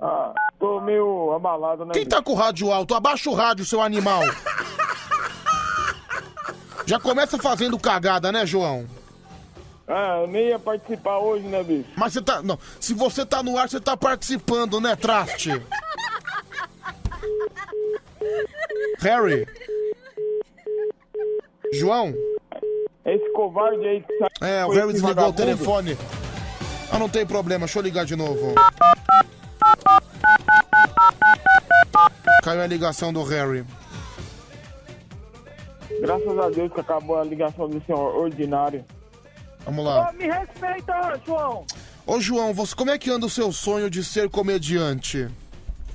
Ah, 0.00 0.32
tô 0.58 0.80
meio 0.80 1.32
abalado, 1.32 1.84
né? 1.84 1.94
Quem 1.94 2.06
tá 2.06 2.22
com 2.22 2.32
o 2.32 2.34
rádio 2.34 2.70
alto? 2.70 2.94
Abaixa 2.94 3.30
o 3.30 3.34
rádio, 3.34 3.64
seu 3.64 3.80
animal. 3.80 4.22
Já 6.84 7.00
começa 7.00 7.38
fazendo 7.38 7.78
cagada, 7.78 8.30
né, 8.30 8.46
João? 8.46 8.86
Ah, 9.88 10.18
eu 10.20 10.26
nem 10.26 10.48
ia 10.48 10.58
participar 10.58 11.18
hoje, 11.18 11.46
né, 11.46 11.62
bicho? 11.62 11.88
Mas 11.96 12.12
você 12.12 12.20
tá. 12.22 12.42
Não, 12.42 12.58
se 12.80 12.92
você 12.92 13.24
tá 13.24 13.42
no 13.42 13.56
ar, 13.56 13.68
você 13.68 13.80
tá 13.80 13.96
participando, 13.96 14.80
né, 14.80 14.94
traste? 14.96 15.50
Harry. 18.98 19.46
João. 21.72 22.14
Esse 23.04 23.32
covarde 23.32 23.86
aí 23.86 24.02
que 24.02 24.18
sai. 24.18 24.28
É, 24.40 24.66
o 24.66 24.70
Harry 24.70 24.92
desligou 24.92 25.28
o 25.28 25.32
telefone. 25.32 25.96
Ah, 26.90 26.98
não 26.98 27.08
tem 27.08 27.24
problema, 27.24 27.66
deixa 27.66 27.78
eu 27.78 27.82
ligar 27.82 28.04
de 28.04 28.16
novo. 28.16 28.54
Caiu 32.42 32.62
a 32.62 32.66
ligação 32.66 33.12
do 33.12 33.22
Harry. 33.24 33.64
Graças 36.00 36.38
a 36.38 36.50
Deus 36.50 36.72
que 36.72 36.80
acabou 36.80 37.18
a 37.18 37.24
ligação 37.24 37.68
desse 37.68 37.92
ordinário. 37.92 38.84
Vamos 39.64 39.84
lá. 39.84 40.12
me 40.12 40.26
respeita, 40.26 41.20
João. 41.26 41.64
Ô, 42.06 42.20
João, 42.20 42.54
você, 42.54 42.74
como 42.74 42.90
é 42.92 42.98
que 42.98 43.10
anda 43.10 43.26
o 43.26 43.30
seu 43.30 43.50
sonho 43.50 43.90
de 43.90 44.04
ser 44.04 44.30
comediante? 44.30 45.28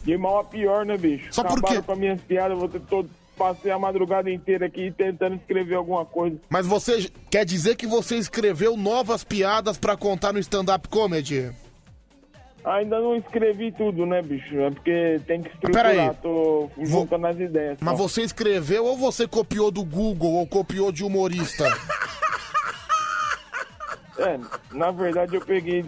De 0.03 0.17
mal 0.17 0.39
a 0.39 0.43
pior, 0.43 0.85
né, 0.85 0.97
bicho? 0.97 1.27
Só 1.31 1.41
Acabaram 1.41 1.75
quê? 1.77 1.81
com 1.81 1.91
as 1.93 1.97
minhas 1.97 2.21
piadas, 2.21 2.51
eu 2.51 2.57
vou 2.57 2.67
ter 2.67 2.81
todo. 2.81 3.09
Passei 3.37 3.71
a 3.71 3.79
madrugada 3.79 4.29
inteira 4.29 4.65
aqui 4.65 4.91
tentando 4.91 5.35
escrever 5.35 5.75
alguma 5.75 6.05
coisa. 6.05 6.37
Mas 6.49 6.67
você 6.67 7.09
quer 7.29 7.45
dizer 7.45 7.75
que 7.75 7.87
você 7.87 8.17
escreveu 8.17 8.75
novas 8.75 9.23
piadas 9.23 9.77
pra 9.77 9.95
contar 9.95 10.33
no 10.33 10.37
stand-up 10.39 10.87
comedy? 10.89 11.49
Ainda 12.63 12.99
não 12.99 13.15
escrevi 13.15 13.71
tudo, 13.71 14.05
né, 14.05 14.21
bicho? 14.21 14.55
É 14.59 14.69
porque 14.69 15.19
tem 15.25 15.41
que 15.41 15.49
estruturar, 15.49 15.87
aí. 15.87 16.11
tô 16.21 16.69
juntando 16.79 17.25
as 17.27 17.39
ideias. 17.39 17.79
Mas 17.81 17.97
só. 17.97 18.03
você 18.03 18.21
escreveu 18.21 18.85
ou 18.85 18.95
você 18.95 19.27
copiou 19.27 19.71
do 19.71 19.83
Google 19.83 20.33
ou 20.33 20.45
copiou 20.45 20.91
de 20.91 21.03
humorista? 21.03 21.65
É, 24.19 24.39
na 24.71 24.91
verdade 24.91 25.35
eu 25.35 25.41
peguei 25.41 25.83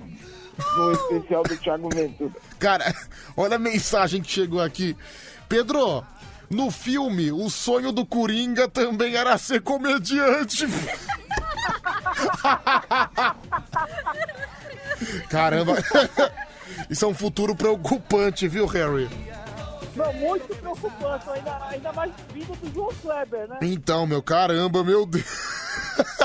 no 0.75 0.91
especial 0.91 1.43
do 1.43 1.55
Thiago 1.57 1.89
Ventura. 1.93 2.31
Cara, 2.57 2.91
olha 3.37 3.57
a 3.57 3.59
mensagem 3.59 4.23
que 4.23 4.31
chegou 4.31 4.59
aqui. 4.59 4.97
Pedro, 5.47 6.03
no 6.49 6.71
filme, 6.71 7.31
o 7.31 7.47
sonho 7.51 7.91
do 7.91 8.03
Coringa 8.03 8.67
também 8.67 9.15
era 9.15 9.37
ser 9.37 9.61
comediante. 9.61 10.65
Caramba. 15.29 15.75
Isso 16.89 17.05
é 17.05 17.07
um 17.07 17.13
futuro 17.13 17.55
preocupante, 17.55 18.47
viu, 18.47 18.65
Harry? 18.67 19.09
Não, 19.95 20.11
muito 20.13 20.47
preocupante, 20.55 21.29
ainda, 21.29 21.67
ainda 21.67 21.93
mais 21.93 22.11
vindo 22.33 22.55
do 22.59 22.73
João 22.73 22.89
Kleber, 23.01 23.47
né? 23.47 23.59
Então, 23.61 24.07
meu 24.07 24.23
caramba, 24.23 24.83
meu 24.83 25.05
Deus. 25.05 25.23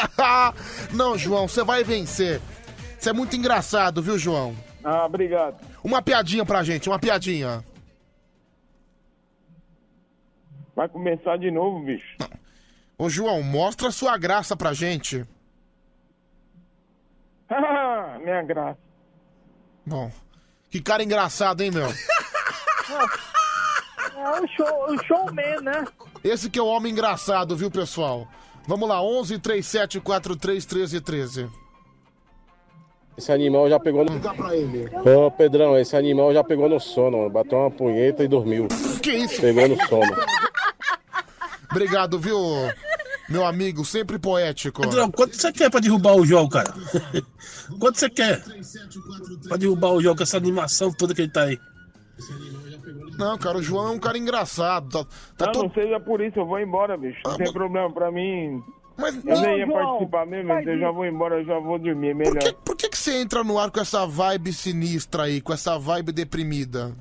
Não, 0.92 1.18
João, 1.18 1.46
você 1.46 1.62
vai 1.62 1.84
vencer. 1.84 2.40
Você 2.98 3.10
é 3.10 3.12
muito 3.12 3.36
engraçado, 3.36 4.02
viu, 4.02 4.18
João? 4.18 4.56
Ah, 4.82 5.04
obrigado. 5.04 5.62
Uma 5.84 6.00
piadinha 6.00 6.44
pra 6.46 6.62
gente, 6.62 6.88
uma 6.88 6.98
piadinha. 6.98 7.62
Vai 10.74 10.88
começar 10.88 11.36
de 11.36 11.50
novo, 11.50 11.84
bicho. 11.84 12.16
Ô, 12.96 13.10
João, 13.10 13.42
mostra 13.42 13.90
sua 13.90 14.16
graça 14.16 14.56
pra 14.56 14.72
gente. 14.72 15.24
Ah, 17.50 18.18
Minha 18.22 18.42
graça. 18.42 18.78
Bom, 19.86 20.10
que 20.78 20.82
cara 20.82 21.02
engraçado, 21.02 21.60
hein, 21.60 21.70
meu? 21.70 21.88
É 24.18 24.40
o 24.40 24.48
show, 24.48 24.86
o 24.88 25.04
showman, 25.04 25.60
né? 25.62 25.84
Esse 26.24 26.50
que 26.50 26.58
é 26.58 26.62
o 26.62 26.66
homem 26.66 26.90
engraçado, 26.92 27.56
viu, 27.56 27.70
pessoal? 27.70 28.26
Vamos 28.66 28.88
lá, 28.88 29.00
11 29.00 29.38
37 29.38 30.00
43 30.00 30.66
13 30.66 31.00
13. 31.00 31.48
Esse 33.16 33.30
animal 33.30 33.70
já 33.70 33.78
pegou 33.78 34.04
no. 34.04 35.26
Ô 35.26 35.30
Pedrão, 35.30 35.78
esse 35.78 35.96
animal 35.96 36.32
já 36.34 36.42
pegou 36.42 36.68
no 36.68 36.80
sono, 36.80 37.18
mano. 37.18 37.30
bateu 37.30 37.58
uma 37.58 37.70
punheta 37.70 38.24
e 38.24 38.28
dormiu. 38.28 38.66
Que 39.00 39.12
isso? 39.12 39.40
Pegou 39.40 39.68
no 39.68 39.76
sono. 39.86 40.16
Obrigado, 41.70 42.18
viu, 42.18 42.38
meu 43.28 43.44
amigo, 43.44 43.84
sempre 43.84 44.18
poético. 44.18 44.82
Pedrão, 44.82 45.10
quanto 45.10 45.36
você 45.36 45.52
quer 45.52 45.70
pra 45.70 45.80
derrubar 45.80 46.14
o 46.14 46.24
João, 46.24 46.48
cara? 46.48 46.72
Quanto 47.78 47.98
você 47.98 48.08
quer 48.08 48.42
pra 49.46 49.56
derrubar 49.56 49.92
o 49.92 50.00
João 50.00 50.16
com 50.16 50.22
essa 50.22 50.36
animação 50.36 50.92
toda 50.92 51.14
que 51.14 51.22
ele 51.22 51.32
tá 51.32 51.44
aí? 51.44 51.58
Não, 53.18 53.36
cara, 53.36 53.58
o 53.58 53.62
João 53.62 53.88
é 53.88 53.90
um 53.90 53.98
cara 53.98 54.16
engraçado. 54.16 55.04
Tá, 55.36 55.46
tá 55.46 55.52
não, 55.54 55.64
não 55.64 55.70
seja 55.72 56.00
por 56.00 56.20
isso, 56.20 56.38
eu 56.38 56.46
vou 56.46 56.58
embora, 56.60 56.96
bicho. 56.96 57.20
Não 57.24 57.36
tem 57.36 57.52
problema 57.52 57.92
pra 57.92 58.10
mim. 58.10 58.62
Mas 58.96 59.14
eu 59.16 59.34
não, 59.34 59.42
nem 59.42 59.58
ia 59.58 59.66
João, 59.66 59.84
participar 59.84 60.26
mesmo, 60.26 60.52
então 60.52 60.72
eu 60.72 60.80
já 60.80 60.90
vou 60.90 61.06
embora, 61.06 61.36
eu 61.36 61.44
já 61.44 61.58
vou 61.58 61.78
dormir, 61.78 62.10
é 62.10 62.14
melhor. 62.14 62.52
Por 62.64 62.76
que, 62.76 62.88
que 62.88 62.98
você 62.98 63.20
entra 63.20 63.44
no 63.44 63.58
ar 63.58 63.70
com 63.70 63.80
essa 63.80 64.06
vibe 64.06 64.52
sinistra 64.52 65.24
aí, 65.24 65.40
com 65.40 65.52
essa 65.52 65.78
vibe 65.78 66.12
deprimida? 66.12 66.92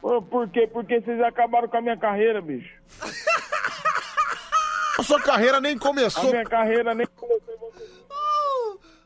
Por 0.00 0.48
quê? 0.50 0.68
Porque 0.70 1.00
vocês 1.00 1.20
acabaram 1.22 1.68
com 1.68 1.76
a 1.76 1.80
minha 1.80 1.96
carreira, 1.96 2.42
bicho. 2.42 2.70
A 4.98 5.02
sua 5.02 5.20
carreira 5.20 5.60
nem 5.60 5.76
A 5.76 5.78
começou. 5.80 6.30
minha 6.30 6.44
carreira 6.44 6.94
nem 6.94 7.06
começou 7.06 7.58
você 7.58 7.84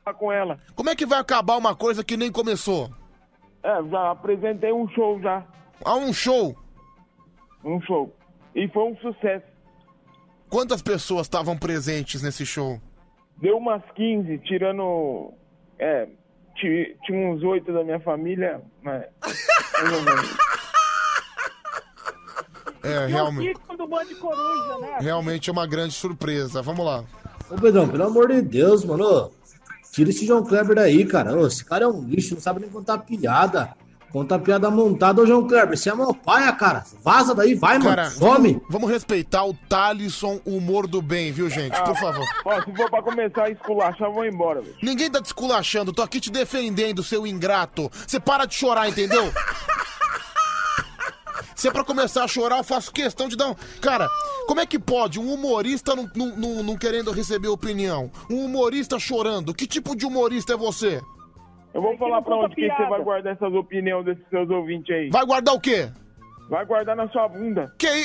tá 0.05 0.15
com 0.15 0.33
ela. 0.33 0.59
Como 0.75 0.89
é 0.91 0.97
que 0.97 1.05
vai 1.07 1.19
acabar 1.19 1.57
uma 1.57 1.75
coisa 1.77 2.03
que 2.05 2.17
nem 2.17 2.31
começou? 2.33 2.91
É, 3.63 3.83
já 3.91 4.11
apresentei 4.11 4.73
um 4.73 4.89
show 4.91 5.21
já. 5.21 5.45
Ah, 5.85 5.97
um 5.97 6.13
show? 6.13 6.57
Um 7.65 7.81
show. 7.83 8.15
E 8.55 8.67
foi 8.69 8.85
um 8.85 8.97
sucesso. 8.99 9.45
Quantas 10.49 10.81
pessoas 10.81 11.27
estavam 11.27 11.57
presentes 11.59 12.23
nesse 12.23 12.47
show? 12.47 12.81
Deu 13.37 13.59
umas 13.59 13.83
15, 13.95 14.39
tirando. 14.39 15.33
É, 15.79 16.07
ti- 16.57 16.97
tinha 17.05 17.29
uns 17.31 17.43
oito 17.43 17.73
da 17.73 17.85
minha 17.85 18.01
família, 18.01 18.61
mas. 18.83 19.05
menos. 22.83 22.99
É, 22.99 23.07
realmente, 23.07 23.61
Coruja, 24.21 24.79
né? 24.81 24.99
realmente 25.01 25.51
é 25.51 25.53
uma 25.53 25.67
grande 25.67 25.95
surpresa. 25.95 26.63
Vamos 26.63 26.85
lá. 26.85 27.05
Ô, 27.51 27.55
Pedrão, 27.55 27.89
pelo 27.89 28.05
amor 28.05 28.29
de 28.29 28.43
Deus, 28.43 28.85
mano. 28.85 29.31
Tira 29.91 30.11
esse 30.11 30.27
João 30.27 30.45
Kleber 30.45 30.77
daí, 30.77 31.05
cara. 31.07 31.37
Ô, 31.37 31.47
esse 31.47 31.65
cara 31.65 31.85
é 31.85 31.89
um 31.89 32.03
lixo, 32.03 32.35
não 32.35 32.41
sabe 32.41 32.61
nem 32.61 32.71
contar 32.71 32.99
piada. 32.99 33.75
Conta 34.11 34.39
piada 34.39 34.71
montada, 34.71 35.21
ô 35.21 35.27
João 35.27 35.47
Kleber. 35.47 35.77
Você 35.77 35.91
é 35.91 35.95
meu 35.95 36.15
pai, 36.15 36.55
cara. 36.57 36.85
Vaza 37.05 37.35
daí, 37.35 37.55
vai, 37.55 37.79
mano. 37.79 37.91
Cara, 37.91 38.11
Some. 38.11 38.53
vamos, 38.53 38.63
vamos 38.71 38.91
respeitar 38.91 39.45
o 39.45 39.53
Thalisson 39.69 40.41
humor 40.47 40.87
do 40.87 41.03
bem, 41.03 41.31
viu, 41.31 41.51
gente? 41.51 41.79
Por 41.83 41.97
favor. 41.97 42.25
Ó, 42.45 42.63
se 42.63 42.73
for 42.75 42.91
pra 42.91 43.03
começar 43.03 43.45
a 43.45 43.51
esculachar, 43.51 44.09
eu 44.09 44.15
vou 44.15 44.25
embora, 44.25 44.63
velho. 44.63 44.77
Ninguém 44.83 45.11
tá 45.11 45.21
te 45.21 45.27
esculachando, 45.27 45.93
tô 45.93 46.01
aqui 46.01 46.21
te 46.21 46.31
defendendo, 46.31 47.03
seu 47.03 47.27
ingrato. 47.27 47.91
Você 48.07 48.19
para 48.19 48.47
de 48.47 48.55
chorar, 48.55 48.89
entendeu? 48.89 49.31
Se 51.59 51.67
é 51.67 51.73
pra 51.73 51.83
começar 51.83 52.23
a 52.23 52.29
chorar, 52.29 52.59
eu 52.59 52.63
faço 52.65 52.93
questão 52.93 53.29
de 53.29 53.37
dar 53.37 53.49
um. 53.49 53.55
Cara, 53.81 54.09
como 54.47 54.61
é 54.61 54.67
que 54.67 54.79
pode 54.79 55.19
um 55.19 55.35
humorista 55.35 55.97
não, 55.97 56.09
não, 56.15 56.27
não- 56.37 56.63
não 56.63 56.77
querendo 56.77 57.11
receber 57.11 57.49
opinião? 57.49 58.13
Um 58.31 58.45
humorista 58.45 58.97
chorando? 58.99 59.53
Que 59.53 59.67
tipo 59.67 59.97
de 59.97 60.07
humorista 60.07 60.53
é 60.53 60.57
você? 60.57 61.03
Eu 61.75 61.83
vou 61.83 61.99
falar 61.99 62.23
pra 62.23 62.37
onde 62.37 62.55
que 62.55 62.69
você 62.69 62.87
vai 62.89 63.03
guardar 63.03 63.33
essas 63.33 63.53
opiniões 63.53 64.05
desses 64.05 64.23
seus 64.31 64.49
ouvintes 64.49 64.95
aí. 64.95 65.11
Vai 65.11 65.27
guardar 65.27 65.53
o 65.53 65.61
quê? 65.61 65.91
Vai 66.49 66.65
guardar 66.65 66.95
na 66.95 67.09
sua 67.09 67.27
bunda. 67.29 67.75
Que 67.77 67.89
aí? 67.89 68.05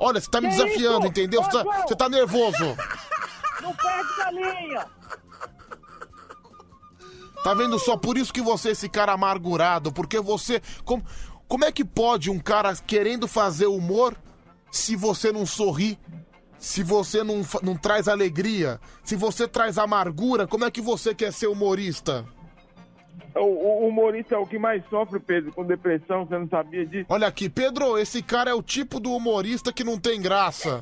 Olha, 0.00 0.18
você 0.18 0.30
tá 0.30 0.40
me 0.40 0.48
Que 0.48 0.54
desafiando, 0.56 1.00
isso? 1.00 1.08
entendeu? 1.08 1.42
Você 1.42 1.48
Ô, 1.48 1.52
tá, 1.52 1.62
João! 1.74 1.88
você 1.88 1.96
tá 1.96 2.08
nervoso. 2.08 2.64
Não 3.62 3.74
perde 3.74 4.22
a 4.24 4.30
linha! 4.30 4.86
Tá 7.44 7.54
vendo 7.54 7.78
só? 7.78 7.96
Por 7.96 8.16
isso 8.16 8.32
que 8.32 8.40
você 8.40 8.70
é 8.70 8.72
esse 8.72 8.88
cara 8.88 9.12
amargurado, 9.12 9.92
porque 9.92 10.18
você. 10.18 10.60
Como, 10.84 11.04
como 11.48 11.64
é 11.64 11.72
que 11.72 11.84
pode 11.84 12.30
um 12.30 12.38
cara 12.38 12.74
querendo 12.74 13.28
fazer 13.28 13.66
humor 13.66 14.16
se 14.70 14.96
você 14.96 15.32
não 15.32 15.46
sorri? 15.46 15.98
Se 16.58 16.82
você 16.82 17.22
não, 17.22 17.42
não 17.62 17.76
traz 17.76 18.08
alegria? 18.08 18.80
Se 19.04 19.14
você 19.14 19.46
traz 19.46 19.78
amargura, 19.78 20.46
como 20.46 20.64
é 20.64 20.70
que 20.70 20.80
você 20.80 21.14
quer 21.14 21.32
ser 21.32 21.46
humorista? 21.46 22.24
O, 23.34 23.84
o 23.84 23.88
humorista 23.88 24.34
é 24.34 24.38
o 24.38 24.46
que 24.46 24.58
mais 24.58 24.82
sofre, 24.88 25.20
Pedro, 25.20 25.52
com 25.52 25.64
depressão, 25.64 26.24
você 26.24 26.38
não 26.38 26.48
sabia 26.48 26.86
disso? 26.86 27.06
Olha 27.08 27.26
aqui, 27.26 27.50
Pedro, 27.50 27.98
esse 27.98 28.22
cara 28.22 28.50
é 28.50 28.54
o 28.54 28.62
tipo 28.62 28.98
do 28.98 29.12
humorista 29.12 29.72
que 29.72 29.84
não 29.84 29.98
tem 29.98 30.20
graça. 30.20 30.80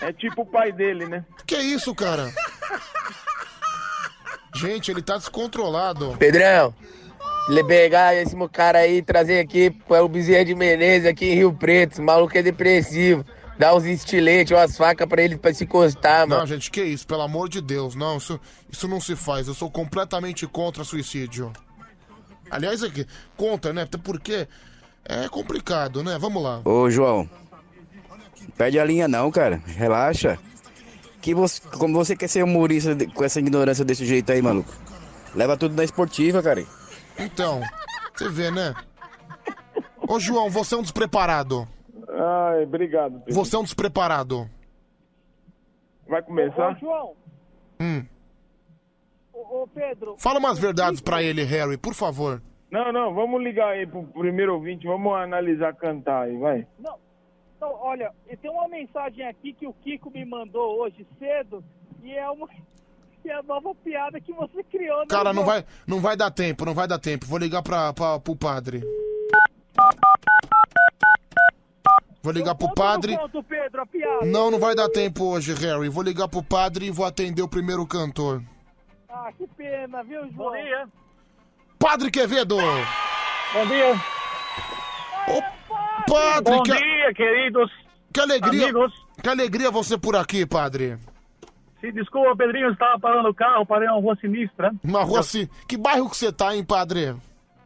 É 0.00 0.12
tipo 0.12 0.42
o 0.42 0.46
pai 0.46 0.72
dele, 0.72 1.06
né? 1.06 1.24
Que 1.46 1.56
isso, 1.56 1.94
cara? 1.94 2.32
Gente, 4.54 4.90
ele 4.90 5.02
tá 5.02 5.16
descontrolado. 5.16 6.16
Pedrão, 6.18 6.74
ele 7.48 7.62
pegar 7.64 8.14
esse 8.14 8.34
mo- 8.34 8.48
cara 8.48 8.78
aí 8.80 9.02
trazer 9.02 9.38
aqui 9.40 9.70
para 9.70 10.02
o 10.04 10.08
Bezerra 10.08 10.44
de 10.44 10.54
Menezes 10.54 11.06
aqui 11.08 11.26
em 11.26 11.34
Rio 11.34 11.52
Preto. 11.52 11.92
Esse 11.92 12.00
maluco 12.02 12.36
é 12.36 12.42
depressivo. 12.42 13.24
Dá 13.58 13.74
uns 13.74 13.84
estiletes, 13.86 14.52
umas 14.52 14.76
facas 14.76 15.08
pra 15.08 15.22
ele 15.22 15.36
pra 15.38 15.54
se 15.54 15.64
encostar, 15.64 16.26
mano. 16.26 16.40
Não, 16.40 16.46
gente, 16.46 16.70
que 16.70 16.82
isso, 16.82 17.06
pelo 17.06 17.22
amor 17.22 17.48
de 17.48 17.60
Deus. 17.62 17.94
Não, 17.94 18.18
isso, 18.18 18.38
isso 18.70 18.86
não 18.86 19.00
se 19.00 19.16
faz. 19.16 19.48
Eu 19.48 19.54
sou 19.54 19.70
completamente 19.70 20.46
contra 20.46 20.84
suicídio. 20.84 21.52
Aliás, 22.50 22.82
é 22.82 22.90
que 22.90 23.06
contra, 23.36 23.72
né? 23.72 23.82
Até 23.82 23.96
porque 23.96 24.46
é 25.04 25.28
complicado, 25.28 26.02
né? 26.02 26.18
Vamos 26.20 26.42
lá. 26.42 26.60
Ô, 26.64 26.90
João. 26.90 27.28
Perde 28.58 28.78
a 28.78 28.84
linha 28.84 29.08
não, 29.08 29.30
cara. 29.30 29.60
Relaxa. 29.66 30.38
Que 31.22 31.34
você, 31.34 31.60
como 31.78 31.94
você 31.94 32.14
quer 32.14 32.28
ser 32.28 32.44
humorista 32.44 32.94
de- 32.94 33.06
com 33.06 33.24
essa 33.24 33.40
ignorância 33.40 33.84
desse 33.84 34.04
jeito 34.04 34.30
aí, 34.30 34.40
maluco? 34.42 34.70
Leva 35.34 35.56
tudo 35.56 35.74
na 35.74 35.82
esportiva, 35.84 36.42
cara. 36.42 36.64
Então, 37.18 37.60
você 38.14 38.28
vê, 38.28 38.50
né? 38.50 38.74
Ô, 40.08 40.20
João, 40.20 40.50
você 40.50 40.74
é 40.74 40.78
um 40.78 40.82
despreparado. 40.82 41.66
Ai, 42.08 42.62
obrigado. 42.64 43.18
Pedro. 43.20 43.34
Você 43.34 43.56
é 43.56 43.58
um 43.58 43.64
despreparado. 43.64 44.48
Vai 46.08 46.22
começar? 46.22 46.72
Ô, 46.72 46.78
João, 46.78 47.14
Hum. 47.80 48.04
ô, 49.32 49.62
ô, 49.62 49.66
Pedro. 49.66 50.16
Fala 50.18 50.38
umas 50.38 50.58
verdades 50.58 51.00
pra 51.00 51.22
ele, 51.22 51.42
Harry, 51.42 51.76
por 51.76 51.94
favor. 51.94 52.40
Não, 52.70 52.92
não, 52.92 53.14
vamos 53.14 53.42
ligar 53.42 53.68
aí 53.68 53.86
pro 53.86 54.02
primeiro 54.04 54.54
ouvinte, 54.54 54.86
vamos 54.86 55.12
analisar 55.14 55.74
cantar 55.74 56.22
aí, 56.24 56.36
vai. 56.36 56.66
Não, 56.78 56.98
não, 57.60 57.72
olha, 57.74 58.12
tem 58.40 58.50
uma 58.50 58.68
mensagem 58.68 59.26
aqui 59.26 59.52
que 59.52 59.66
o 59.66 59.72
Kiko 59.72 60.10
me 60.10 60.24
mandou 60.24 60.80
hoje 60.80 61.06
cedo 61.18 61.62
e 62.02 62.12
é 62.12 62.28
uma 62.30 62.48
e 63.26 63.30
é 63.30 63.34
a 63.34 63.42
nova 63.42 63.74
piada 63.74 64.20
que 64.20 64.32
você 64.32 64.62
criou. 64.64 65.00
né, 65.00 65.06
Cara, 65.08 65.32
não 65.32 65.44
vai, 65.44 65.64
não 65.86 66.00
vai 66.00 66.16
dar 66.16 66.30
tempo, 66.30 66.64
não 66.64 66.74
vai 66.74 66.86
dar 66.86 66.98
tempo. 66.98 67.26
Vou 67.26 67.38
ligar 67.38 67.62
pra, 67.62 67.92
pra, 67.92 68.18
pro 68.20 68.36
padre. 68.36 68.82
Vou 72.22 72.32
ligar 72.32 72.54
pro 72.54 72.72
padre. 72.74 73.12
Não, 73.14 73.22
conto, 73.22 73.42
Pedro, 73.44 73.82
a 73.82 73.86
piada. 73.86 74.26
Não, 74.26 74.50
não 74.50 74.58
vai 74.58 74.74
dar 74.74 74.88
tempo 74.88 75.24
hoje, 75.24 75.54
Harry. 75.54 75.88
Vou 75.88 76.02
ligar 76.02 76.28
pro 76.28 76.42
padre 76.42 76.86
e 76.86 76.90
vou 76.90 77.06
atender 77.06 77.42
o 77.42 77.48
primeiro 77.48 77.86
cantor. 77.86 78.42
Ah, 79.08 79.30
que 79.36 79.46
pena, 79.56 80.02
viu, 80.02 80.20
João? 80.32 80.50
Bom 80.50 80.52
dia. 80.52 80.88
Padre 81.78 82.10
Quevedo! 82.10 82.56
Bom 82.56 83.66
dia. 83.66 83.94
Padre, 86.08 86.54
Bom 86.56 86.62
que, 86.62 86.72
dia, 86.72 87.14
queridos 87.14 87.70
que 88.12 88.20
alegria, 88.20 88.64
amigos. 88.64 88.92
que 89.22 89.28
alegria 89.28 89.70
você 89.70 89.98
por 89.98 90.16
aqui, 90.16 90.46
padre. 90.46 90.96
Se 91.80 91.92
desculpa, 91.92 92.34
Pedrinho, 92.36 92.70
estava 92.70 92.98
parando 92.98 93.28
o 93.28 93.34
carro, 93.34 93.66
parei 93.66 93.88
uma 93.88 94.00
rua 94.00 94.16
sinistra. 94.20 94.72
Uma 94.82 95.02
rua 95.02 95.20
assim. 95.20 95.48
Que 95.68 95.76
bairro 95.76 96.08
que 96.10 96.16
você 96.16 96.32
tá, 96.32 96.54
hein, 96.56 96.64
padre? 96.64 97.14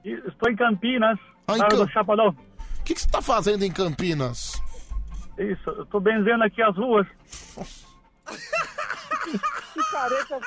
Estou 0.04 0.50
em 0.50 0.56
Campinas, 0.56 1.18
Ah, 1.46 1.56
em 1.56 1.60
Cam- 1.60 1.68
do 1.84 1.90
Chapadão. 1.90 2.28
O 2.28 2.82
que, 2.82 2.94
que 2.94 3.00
você 3.00 3.08
tá 3.08 3.22
fazendo 3.22 3.62
em 3.64 3.70
Campinas? 3.70 4.60
Isso, 5.38 5.70
eu 5.70 5.86
tô 5.86 6.00
benzendo 6.00 6.42
aqui 6.44 6.60
as 6.62 6.76
ruas. 6.76 7.06
que 9.74 9.82
careta. 9.92 10.40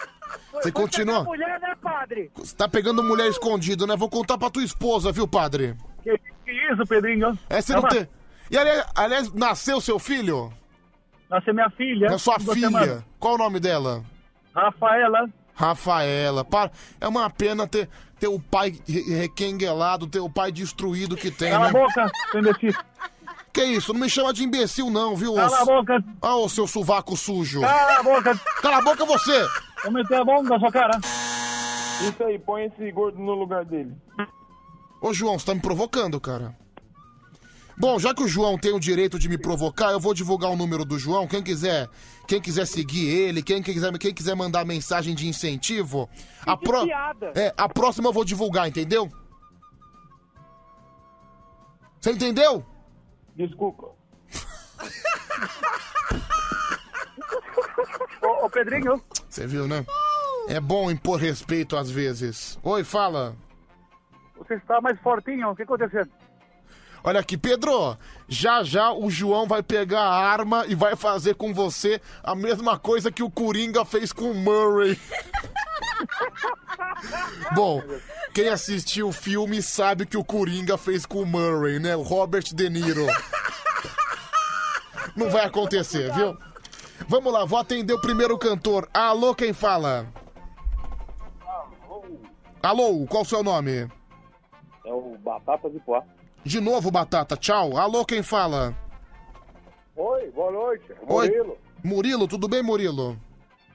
Você 0.54 0.72
continua? 0.72 1.24
mulher, 1.24 1.60
né, 1.60 1.76
padre? 1.82 2.32
Você 2.36 2.56
tá 2.56 2.68
pegando 2.68 3.04
mulher 3.04 3.28
escondido, 3.28 3.86
né? 3.88 3.96
Vou 3.96 4.10
contar 4.10 4.38
pra 4.38 4.50
tua 4.50 4.64
esposa, 4.64 5.12
viu, 5.12 5.28
padre? 5.28 5.76
Que, 6.04 6.18
que 6.46 6.52
isso, 6.72 6.86
Pedrinho? 6.88 7.38
É, 7.50 7.62
você 7.62 7.74
não 7.74 7.84
tem. 7.84 8.08
E 8.52 8.58
aliás, 8.58 8.86
aliás, 8.96 9.34
nasceu 9.34 9.80
seu 9.82 9.98
filho? 10.00 10.52
Nasceu 11.34 11.52
minha 11.52 11.70
filha. 11.72 12.06
É 12.12 12.18
sua 12.20 12.40
filha. 12.40 13.04
Qual 13.20 13.34
o 13.34 13.38
nome 13.40 13.60
dela? 13.60 14.04
Rafaela. 14.54 15.28
Rafaela. 15.56 16.46
Para... 16.46 16.70
É 17.02 17.08
uma 17.08 17.28
pena 17.28 17.68
ter, 17.68 17.90
ter 18.20 18.28
o 18.28 18.40
pai 18.40 18.78
re- 18.88 19.16
requenguelado, 19.22 20.06
ter 20.06 20.20
o 20.20 20.30
pai 20.30 20.52
destruído 20.52 21.16
que 21.18 21.32
tem, 21.32 21.50
Cala 21.52 21.64
né? 21.64 21.70
a 21.70 21.74
boca, 21.74 22.12
seu 22.32 22.40
imbecil. 22.40 22.74
Que 23.52 23.64
isso? 23.64 23.94
Não 23.94 24.00
me 24.00 24.10
chama 24.10 24.32
de 24.32 24.44
imbecil, 24.44 24.92
não, 24.92 25.16
viu? 25.16 25.34
Cala 25.34 25.62
a 25.62 25.66
boca. 25.66 26.04
Ah, 26.22 26.36
ô 26.36 26.48
seu 26.48 26.68
sovaco 26.68 27.18
sujo. 27.18 27.62
Cala 27.62 28.00
a 28.00 28.04
boca. 28.04 28.40
Cala 28.62 28.78
a 28.78 28.82
boca 28.84 29.04
você. 29.04 29.48
Vou 29.84 29.92
meter 29.92 30.22
a 30.22 30.24
bomba 30.24 30.50
na 30.50 30.60
sua 30.60 30.72
cara. 30.72 31.00
Isso 31.02 32.24
aí, 32.24 32.38
põe 32.38 32.66
esse 32.66 32.92
gordo 32.92 33.18
no 33.18 33.34
lugar 33.34 33.66
dele. 33.66 33.92
Ô, 35.02 35.12
João, 35.14 35.40
você 35.40 35.48
tá 35.48 35.56
me 35.56 35.62
provocando, 35.62 36.20
cara. 36.22 36.56
Bom, 37.78 37.98
já 38.00 38.14
que 38.14 38.22
o 38.24 38.28
João 38.28 38.58
tem 38.58 38.72
o 38.74 38.80
direito 38.80 39.18
de 39.18 39.28
me 39.28 39.38
provocar, 39.38 39.92
eu 39.92 40.00
vou 40.00 40.14
divulgar 40.14 40.52
o 40.52 40.56
número 40.56 40.86
do 40.86 40.98
João. 41.00 41.28
Quem 41.28 41.42
quiser, 41.42 41.90
quem 42.28 42.40
quiser 42.40 42.66
seguir 42.68 43.08
ele, 43.08 43.42
quem 43.42 43.62
quiser, 43.64 43.92
quem 43.98 44.14
quiser 44.14 44.36
mandar 44.36 44.64
mensagem 44.66 45.16
de 45.16 45.28
incentivo, 45.28 46.08
a, 46.46 46.56
pro- 46.56 46.86
é, 47.36 47.54
a 47.58 47.68
próxima 47.68 48.10
eu 48.10 48.14
vou 48.14 48.24
divulgar, 48.24 48.68
entendeu? 48.68 49.12
Você 52.00 52.12
entendeu? 52.12 52.64
Desculpa. 53.36 53.92
Ô, 58.22 58.46
ô, 58.46 58.50
Pedrinho, 58.50 59.02
Você 59.30 59.46
viu, 59.48 59.68
né? 59.68 59.86
É 60.48 60.60
bom 60.60 60.92
impor 60.92 61.20
respeito 61.20 61.76
às 61.78 61.90
vezes. 61.90 62.60
Oi, 62.64 62.84
fala. 62.84 63.36
você 64.38 64.56
está 64.56 64.82
mais 64.82 65.00
fortinho. 65.00 65.50
O 65.50 65.56
que 65.56 65.64
aconteceu? 65.64 66.06
Olha 67.04 67.20
aqui, 67.20 67.38
Pedro. 67.38 67.98
Já 68.30 68.64
já 68.64 68.94
o 68.94 69.10
João 69.10 69.46
vai 69.46 69.62
pegar 69.62 70.04
a 70.04 70.16
arma 70.16 70.66
e 70.68 70.74
vai 70.74 70.96
fazer 70.96 71.36
com 71.36 71.54
você 71.54 72.02
a 72.24 72.34
mesma 72.34 72.80
coisa 72.80 73.12
que 73.12 73.22
o 73.22 73.30
Coringa 73.30 73.84
fez 73.84 74.14
com 74.14 74.32
o 74.32 74.34
Murray. 74.34 74.98
Bom, 77.54 77.84
quem 78.34 78.48
assistiu 78.48 79.10
o 79.10 79.12
filme 79.12 79.62
sabe 79.62 80.06
que 80.06 80.16
o 80.16 80.24
Coringa 80.24 80.78
fez 80.78 81.06
com 81.06 81.22
o 81.22 81.26
Murray, 81.26 81.78
né? 81.78 81.96
O 81.96 82.02
Robert 82.02 82.46
De 82.54 82.70
Niro. 82.70 83.06
Não 85.16 85.30
vai 85.30 85.46
acontecer, 85.46 86.12
viu? 86.14 86.38
Vamos 87.08 87.34
lá, 87.34 87.44
vou 87.44 87.60
atender 87.60 87.94
o 87.94 88.02
primeiro 88.02 88.38
cantor. 88.38 88.88
Alô, 88.94 89.36
quem 89.36 89.52
fala? 89.52 90.08
Alô, 92.62 93.06
qual 93.10 93.24
o 93.24 93.26
seu 93.26 93.44
nome? 93.44 93.90
É 94.86 94.94
o 94.94 95.18
Batata 95.18 95.70
de 95.70 95.80
Poá. 95.82 96.02
De 96.44 96.60
novo, 96.60 96.92
Batata, 96.92 97.38
tchau. 97.38 97.78
Alô, 97.78 98.04
quem 98.06 98.22
fala? 98.22 98.76
Oi, 99.96 100.30
boa 100.32 100.52
noite. 100.52 100.86
Oi. 101.08 101.28
Murilo. 101.28 101.58
Murilo, 101.84 102.28
tudo 102.28 102.48
bem, 102.48 102.62
Murilo? 102.62 103.18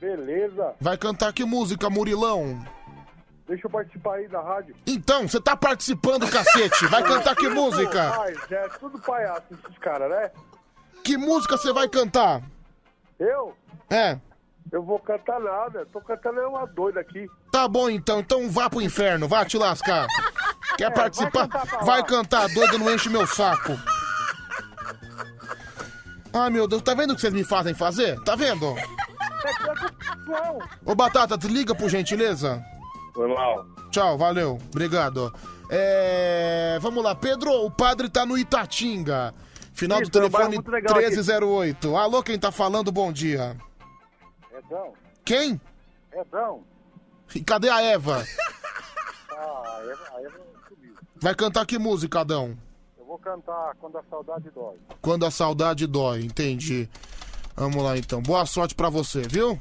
Beleza. 0.01 0.75
Vai 0.81 0.97
cantar 0.97 1.33
que 1.33 1.45
música, 1.45 1.89
Murilão? 1.89 2.63
Deixa 3.47 3.67
eu 3.67 3.71
participar 3.71 4.17
aí 4.17 4.29
da 4.29 4.43
rádio. 4.43 4.77
Então, 4.87 5.27
você 5.27 5.41
tá 5.41 5.57
participando, 5.57 6.31
cacete. 6.31 6.87
Vai 6.89 7.03
cantar 7.03 7.35
que 7.35 7.49
música? 7.49 8.13
Ai, 8.21 8.35
é 8.51 8.69
tudo 8.79 8.99
palhaço 8.99 9.45
esses 9.51 9.79
caras, 9.79 10.11
né? 10.11 10.31
Que 11.03 11.17
música 11.17 11.57
você 11.57 11.73
vai 11.73 11.89
cantar? 11.89 12.43
Eu? 13.19 13.55
É. 13.89 14.19
Eu 14.71 14.83
vou 14.83 14.99
cantar 14.99 15.41
nada. 15.41 15.87
Tô 15.91 16.01
cantando 16.03 16.41
é 16.41 16.47
uma 16.47 16.67
doida 16.67 17.01
aqui. 17.01 17.27
Tá 17.51 17.67
bom 17.67 17.89
então, 17.89 18.21
então 18.21 18.51
vá 18.51 18.69
pro 18.69 18.83
inferno, 18.83 19.27
vá 19.27 19.45
te 19.47 19.57
lascar. 19.57 20.07
Quer 20.79 20.85
É, 20.87 20.91
participar? 20.91 21.47
vai 21.49 21.49
cantar. 21.49 21.85
Vai 21.85 22.03
cantar, 22.05 22.49
doido, 22.55 22.79
não 22.79 22.95
enche 22.95 23.11
meu 23.11 23.27
saco. 23.27 23.73
Ai 26.33 26.51
meu 26.51 26.69
Deus, 26.69 26.81
tá 26.83 26.95
vendo 26.95 27.11
o 27.13 27.15
que 27.15 27.21
vocês 27.21 27.33
me 27.35 27.43
fazem 27.45 27.75
fazer? 27.75 28.19
Tá 28.23 28.37
vendo? 28.37 28.75
Ô 30.85 30.95
Batata, 30.95 31.37
desliga 31.37 31.75
por 31.75 31.89
gentileza. 31.89 32.63
Foi 33.13 33.27
mal. 33.29 33.67
Tchau, 33.91 34.17
valeu, 34.17 34.59
obrigado. 34.71 35.35
É. 35.71 36.79
Vamos 36.81 37.03
lá, 37.03 37.15
Pedro, 37.15 37.51
o 37.65 37.71
padre 37.71 38.09
tá 38.09 38.25
no 38.25 38.39
Itatinga. 38.39 39.35
Final 39.75 40.01
Isso, 40.03 40.11
do 40.11 40.19
é 40.19 40.23
telefone 40.23 40.55
muito 40.57 40.71
legal 40.71 40.93
aqui. 40.97 41.07
1308. 41.07 41.97
Alô, 41.97 42.23
quem 42.23 42.39
tá 42.39 42.51
falando? 42.53 42.91
Bom 42.93 43.13
dia. 43.13 43.57
Edão. 44.57 44.93
Quem? 45.25 45.61
Edão. 46.13 46.63
E 47.35 47.41
cadê 47.43 47.69
a 47.69 47.81
Eva? 47.83 48.25
Ah, 49.33 49.77
a 49.77 49.81
Eva, 49.85 50.17
a 50.17 50.21
Eva. 50.23 50.48
Vai 51.21 51.35
cantar 51.35 51.67
que 51.67 51.79
música, 51.79 52.21
Adão? 52.21 52.57
Eu 52.99 53.05
vou 53.07 53.19
cantar 53.19 53.75
Quando 53.81 53.99
a 53.99 54.03
Saudade 54.09 54.51
Dói. 54.55 54.77
Quando 55.01 55.27
a 55.27 55.31
saudade 55.31 55.87
dói, 55.87 56.21
entendi. 56.25 56.89
Vamos 57.57 57.83
lá 57.83 57.97
então. 57.97 58.23
Boa 58.23 58.47
sorte 58.47 58.75
pra 58.75 58.89
você, 58.89 59.23
viu? 59.23 59.59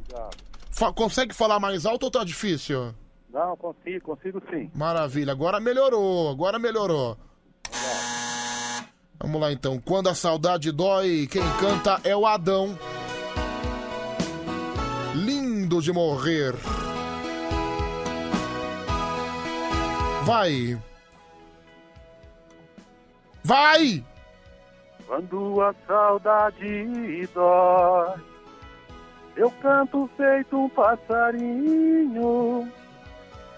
Obrigado. 0.00 0.36
Fa- 0.70 0.92
consegue 0.92 1.34
falar 1.34 1.60
mais 1.60 1.86
alto 1.86 2.04
ou 2.04 2.10
tá 2.10 2.24
difícil? 2.24 2.94
Não, 3.32 3.56
consigo, 3.56 4.00
consigo 4.16 4.42
sim. 4.50 4.70
Maravilha, 4.74 5.32
agora 5.32 5.60
melhorou, 5.60 6.30
agora 6.30 6.58
melhorou. 6.58 7.16
Vamos 9.20 9.40
lá 9.40 9.52
então. 9.52 9.78
Quando 9.80 10.08
a 10.08 10.14
saudade 10.14 10.72
dói, 10.72 11.28
quem 11.30 11.42
canta 11.60 12.00
é 12.04 12.16
o 12.16 12.24
Adão. 12.26 12.76
Lindo 15.14 15.82
de 15.82 15.92
morrer. 15.92 16.54
Vai. 20.28 20.78
Vai! 23.42 24.04
Quando 25.06 25.62
a 25.62 25.74
saudade 25.86 27.26
dói, 27.32 28.20
eu 29.36 29.50
canto 29.62 30.06
feito 30.18 30.54
um 30.54 30.68
passarinho, 30.68 32.70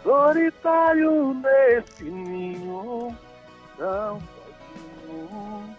solitário 0.04 1.34
nesse 1.34 2.04
ninho, 2.04 3.16
tão 3.76 4.20
sozinho, 4.20 5.76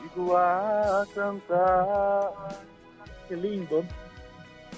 digo 0.00 0.34
a 0.34 1.06
cantar. 1.14 2.58
Que 3.28 3.34
lindo. 3.34 3.86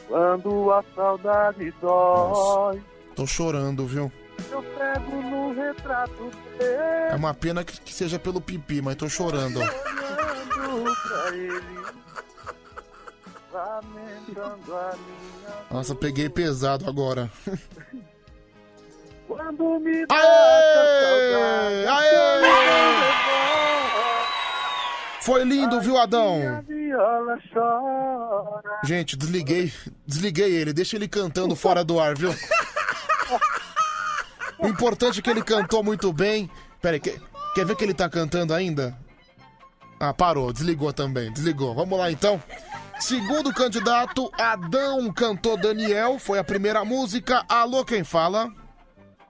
Quando 0.09 0.73
a 0.73 0.83
saudade 0.97 1.73
dói, 1.81 2.83
Tô 3.15 3.25
chorando, 3.25 3.86
viu? 3.86 4.10
Eu 4.51 4.62
pego 4.62 5.17
no 5.23 5.55
retrato 5.55 6.31
É 6.59 7.09
dele, 7.09 7.17
uma 7.17 7.35
pena 7.35 7.65
que, 7.65 7.81
que 7.81 7.93
seja 7.93 8.19
pelo 8.19 8.41
pipi, 8.41 8.83
mas 8.83 8.97
tô 8.97 9.09
chorando. 9.09 9.59
minha 9.59 9.73
Nossa, 15.70 15.94
peguei 15.94 16.28
pesado 16.28 16.89
agora. 16.89 17.31
Quando 19.27 19.78
me 19.81 20.07
dá 20.07 20.15
Aê! 20.15 21.33
saudade, 21.33 21.86
Aê! 21.89 23.23
Foi 25.23 25.44
lindo, 25.44 25.81
viu, 25.81 25.97
Adão? 25.97 26.41
Gente, 28.85 29.17
desliguei, 29.17 29.73
desliguei 30.07 30.52
ele, 30.52 30.73
deixa 30.73 30.97
ele 30.97 31.07
cantando 31.07 31.55
fora 31.55 31.85
do 31.85 32.01
ar, 32.01 32.17
viu? 32.17 32.35
O 34.63 34.67
importante 34.69 35.19
é 35.19 35.23
que 35.23 35.31
ele 35.31 35.43
cantou 35.43 35.83
muito 35.83 36.13
bem. 36.13 36.49
Pera 36.81 36.97
aí, 36.97 37.01
quer, 37.01 37.21
quer 37.55 37.67
ver 37.67 37.77
que 37.77 37.85
ele 37.85 37.95
tá 37.95 38.09
cantando 38.09 38.55
ainda? 38.55 38.97
Ah, 39.99 40.15
parou, 40.15 40.53
desligou 40.53 40.93
também, 40.93 41.33
desligou. 41.33 41.75
Vamos 41.75 41.99
lá 41.99 42.11
então. 42.11 42.41
Segundo 42.99 43.53
candidato, 43.53 44.31
Adão 44.39 45.13
cantou 45.13 45.57
Daniel, 45.57 46.19
foi 46.19 46.39
a 46.39 46.45
primeira 46.45 46.85
música. 46.85 47.45
Alô, 47.49 47.85
quem 47.85 48.05
fala? 48.05 48.53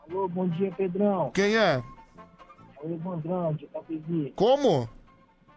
Alô, 0.09 0.29
bom 0.29 0.49
dia, 0.49 0.71
Pedrão. 0.73 1.31
Quem 1.33 1.57
é? 1.57 1.83
É 2.83 2.87
o 2.87 2.95
Evandrão, 2.95 3.55
de 3.55 3.65
Itapevi. 3.65 4.33
Como? 4.37 4.89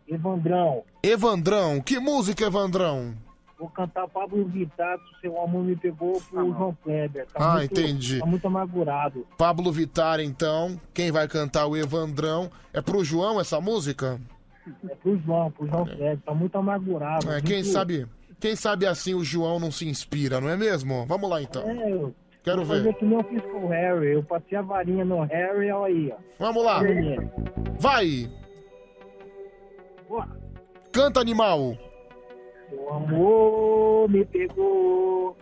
Evandrão, 0.07 0.83
Evandrão. 1.03 1.81
Que 1.81 1.99
música, 1.99 2.45
Evandrão? 2.45 3.15
Vou 3.57 3.69
cantar 3.69 4.07
Pablo 4.07 4.45
Vittar, 4.45 4.97
se 4.99 5.21
seu 5.21 5.41
amor 5.41 5.63
me 5.63 5.75
pegou 5.75 6.21
pro 6.29 6.45
João 6.53 6.77
Kleber. 6.83 7.25
Tá 7.27 7.53
Ah, 7.53 7.53
muito- 7.57 7.79
entendi. 7.79 8.19
Tá 8.19 8.25
muito 8.25 8.45
amargurado. 8.47 9.25
Pablo 9.37 9.71
Vittar, 9.71 10.19
então. 10.19 10.79
Quem 10.93 11.11
vai 11.11 11.27
cantar 11.27 11.65
o 11.67 11.75
Evandrão? 11.77 12.49
É 12.73 12.81
pro 12.81 13.03
João 13.03 13.39
essa 13.39 13.59
música? 13.61 14.19
É 14.89 14.95
pro 14.95 15.17
João, 15.19 15.51
pro 15.51 15.67
João 15.67 15.85
Kleber, 15.85 16.19
tá 16.25 16.33
muito 16.33 16.57
amargurado. 16.57 17.31
É, 17.31 17.39
quem 17.41 17.57
Muito- 17.57 17.69
sabe, 17.69 18.07
quem 18.39 18.55
sabe 18.55 18.85
assim 18.87 19.13
o 19.13 19.23
João 19.23 19.59
não 19.59 19.71
se 19.71 19.87
inspira, 19.87 20.41
não 20.41 20.49
é 20.49 20.57
mesmo? 20.57 21.05
Vamos 21.05 21.29
lá 21.29 21.41
então. 21.41 21.61
É, 21.69 21.91
eu 21.91 22.13
Quero 22.43 22.57
vou 22.57 22.65
fazer 22.75 22.83
ver. 22.83 22.93
que 22.95 23.05
nem 23.05 23.17
eu 23.17 23.23
fiz 23.23 23.41
com 23.43 23.65
o 23.65 23.67
Harry. 23.69 24.13
Eu 24.13 24.23
passei 24.23 24.57
a 24.57 24.61
varinha 24.61 25.05
no 25.05 25.21
Harry, 25.21 25.71
olha 25.71 25.85
aí, 25.95 26.11
ó. 26.11 26.17
Vamos 26.39 26.63
lá. 26.63 26.81
Vai. 27.79 28.29
Bora. 30.09 30.29
Canta 30.91 31.19
animal. 31.19 31.77
Seu 32.69 32.93
amor 32.93 34.09
me 34.09 34.25
pegou, 34.25 35.37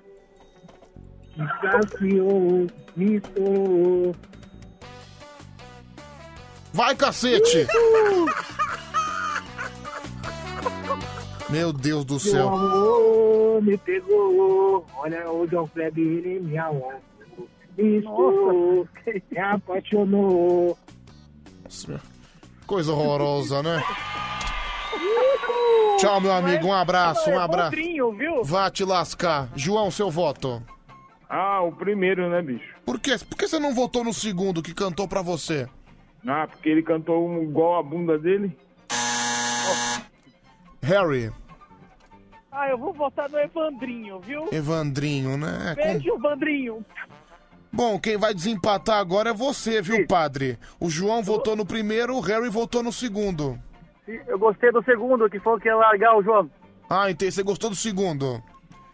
me 1.37 1.47
saciou, 1.61 2.67
me 2.95 3.15
estourou. 3.15 4.15
Vai, 6.73 6.95
cacete. 6.95 7.67
Meu 11.49 11.71
Deus 11.71 12.03
do 12.03 12.19
Seu 12.19 12.31
céu. 12.31 12.49
amor 12.49 13.61
me 13.61 13.77
pegou, 13.77 14.85
olha 14.97 15.31
o 15.31 15.45
John 15.47 15.67
Kleber, 15.67 16.03
ele 16.03 16.39
me 16.39 16.57
amou. 16.57 16.93
Me 17.77 17.97
estourou, 17.99 18.87
me 19.31 19.39
apaixonou. 19.39 20.77
Nossa, 21.63 22.01
Coisa 22.65 22.91
horrorosa, 22.91 23.61
né? 23.61 23.83
Tchau, 25.97 26.19
meu 26.21 26.31
amigo. 26.33 26.67
Um 26.67 26.73
abraço, 26.73 27.29
um 27.29 27.39
abraço. 27.39 27.75
viu? 27.75 28.43
Vá 28.43 28.69
te 28.69 28.83
lascar. 28.83 29.49
João, 29.55 29.89
seu 29.89 30.09
voto. 30.11 30.61
Ah, 31.29 31.61
o 31.61 31.71
primeiro, 31.71 32.29
né, 32.29 32.41
bicho? 32.41 32.75
Por 32.85 32.99
quê? 32.99 33.15
Por 33.17 33.37
que 33.37 33.47
você 33.47 33.57
não 33.59 33.73
votou 33.73 34.03
no 34.03 34.13
segundo 34.13 34.61
que 34.61 34.73
cantou 34.73 35.07
pra 35.07 35.21
você? 35.21 35.67
Ah, 36.27 36.47
porque 36.47 36.69
ele 36.69 36.83
cantou 36.83 37.27
um 37.27 37.41
igual 37.43 37.79
a 37.79 37.83
bunda 37.83 38.17
dele. 38.17 38.55
Harry, 40.81 41.31
Ah, 42.51 42.69
eu 42.69 42.77
vou 42.77 42.93
votar 42.93 43.29
no 43.29 43.39
Evandrinho, 43.39 44.19
viu? 44.19 44.47
Evandrinho, 44.51 45.37
né? 45.37 45.73
É 45.77 45.93
Beijo, 45.93 46.13
Evandrinho. 46.15 46.85
Bom, 47.71 47.97
quem 47.97 48.17
vai 48.17 48.33
desempatar 48.33 48.99
agora 48.99 49.31
é 49.31 49.33
você, 49.33 49.81
viu, 49.81 50.05
padre? 50.05 50.59
O 50.79 50.89
João 50.89 51.23
votou 51.23 51.55
no 51.55 51.65
primeiro, 51.65 52.15
o 52.15 52.19
Harry 52.19 52.49
votou 52.49 52.83
no 52.83 52.91
segundo. 52.93 53.57
Eu 54.27 54.37
gostei 54.37 54.71
do 54.71 54.83
segundo, 54.83 55.29
que 55.29 55.39
falou 55.39 55.59
que 55.59 55.67
ia 55.67 55.75
largar 55.75 56.17
o 56.17 56.23
João. 56.23 56.49
Ah, 56.89 57.09
entendi. 57.09 57.31
Você 57.31 57.43
gostou 57.43 57.69
do 57.69 57.75
segundo? 57.75 58.41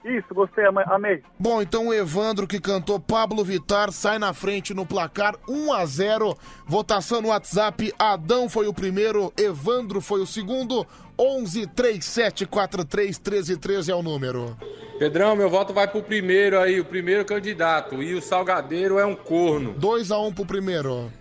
Isso, 0.06 0.34
gostei, 0.34 0.64
amei. 0.66 1.22
Bom, 1.38 1.62
então 1.62 1.88
o 1.88 1.94
Evandro 1.94 2.48
que 2.48 2.60
cantou 2.60 3.00
Pablo 3.00 3.44
Vittar 3.44 3.92
sai 3.92 4.18
na 4.18 4.34
frente 4.34 4.74
no 4.74 4.86
placar 4.86 5.36
1 5.48 5.74
a 5.74 5.86
0. 5.86 6.38
Votação 6.66 7.22
no 7.22 7.28
WhatsApp, 7.30 7.94
Adão 8.00 8.48
foi 8.48 8.68
o 8.68 8.74
primeiro, 8.74 9.34
Evandro 9.38 10.00
foi 10.00 10.22
o 10.22 10.26
segundo. 10.26 10.88
11 11.20 11.68
37 11.68 12.46
43 12.46 13.18
13 13.18 13.58
13 13.58 13.92
é 13.92 13.96
o 13.96 14.02
número. 14.02 14.58
Pedrão, 14.98 15.36
meu 15.36 15.50
voto 15.50 15.74
vai 15.74 15.86
pro 15.86 16.02
primeiro 16.02 16.58
aí, 16.58 16.80
o 16.80 16.86
primeiro 16.86 17.26
candidato. 17.26 18.02
E 18.02 18.14
o 18.14 18.22
Salgadeiro 18.22 18.98
é 18.98 19.06
um 19.06 19.16
corno. 19.16 19.74
2 19.74 20.12
a 20.12 20.20
1 20.20 20.34
pro 20.34 20.46
primeiro. 20.46 21.12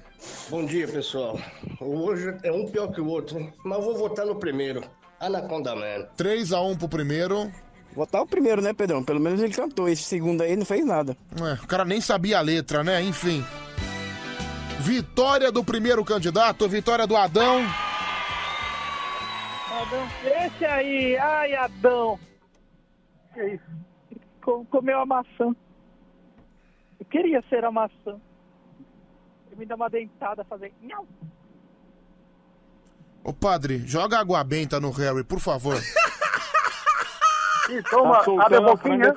Bom 0.51 0.65
dia, 0.65 0.87
pessoal. 0.89 1.39
Hoje 1.81 2.37
é 2.43 2.51
um 2.51 2.67
pior 2.71 2.89
que 2.93 3.01
o 3.01 3.07
outro, 3.07 3.53
mas 3.65 3.79
eu 3.79 3.85
vou 3.85 3.95
votar 3.97 4.27
no 4.27 4.37
primeiro. 4.37 4.83
Anaconda 5.21 5.75
Man. 5.75 6.07
3 6.17 6.53
a 6.53 6.61
1 6.61 6.77
pro 6.77 6.89
primeiro. 6.89 7.51
Votar 7.95 8.23
o 8.23 8.27
primeiro, 8.27 8.61
né, 8.63 8.73
Pedrão? 8.73 9.03
Pelo 9.03 9.21
menos 9.21 9.41
ele 9.43 9.53
cantou. 9.53 9.89
Esse 9.89 10.03
segundo 10.03 10.43
aí 10.43 10.55
não 10.57 10.65
fez 10.65 10.85
nada. 10.85 11.17
É, 11.41 11.63
o 11.63 11.67
cara 11.67 11.85
nem 11.85 12.01
sabia 12.01 12.39
a 12.39 12.43
letra, 12.43 12.83
né? 12.85 13.03
Enfim. 13.03 13.45
Vitória 14.81 15.51
do 15.51 15.65
primeiro 15.65 16.05
candidato, 16.05 16.69
vitória 16.69 17.07
do 17.07 17.17
Adão. 17.17 17.61
Adão, 19.71 20.09
esse 20.47 20.65
aí, 20.65 21.17
ai, 21.17 21.55
Adão. 21.55 22.19
Que 23.35 23.45
isso? 23.55 23.65
Co- 24.43 24.65
Comeu 24.71 25.01
a 25.01 25.07
maçã. 25.07 25.55
Eu 27.01 27.07
queria 27.11 27.43
ser 27.49 27.65
a 27.65 27.71
maçã. 27.71 28.17
Me 29.59 29.67
dá 29.67 29.75
uma 29.75 29.91
dentada, 29.91 30.45
fazer. 30.45 30.73
Nhau. 30.81 31.05
Ô 33.25 33.33
padre, 33.33 33.79
joga 33.85 34.21
água 34.21 34.43
benta 34.45 34.79
no 34.79 34.91
Harry, 34.93 35.25
por 35.25 35.41
favor. 35.41 35.77
Ih, 37.69 37.83
Tá 37.83 37.91
soltando 38.25 38.69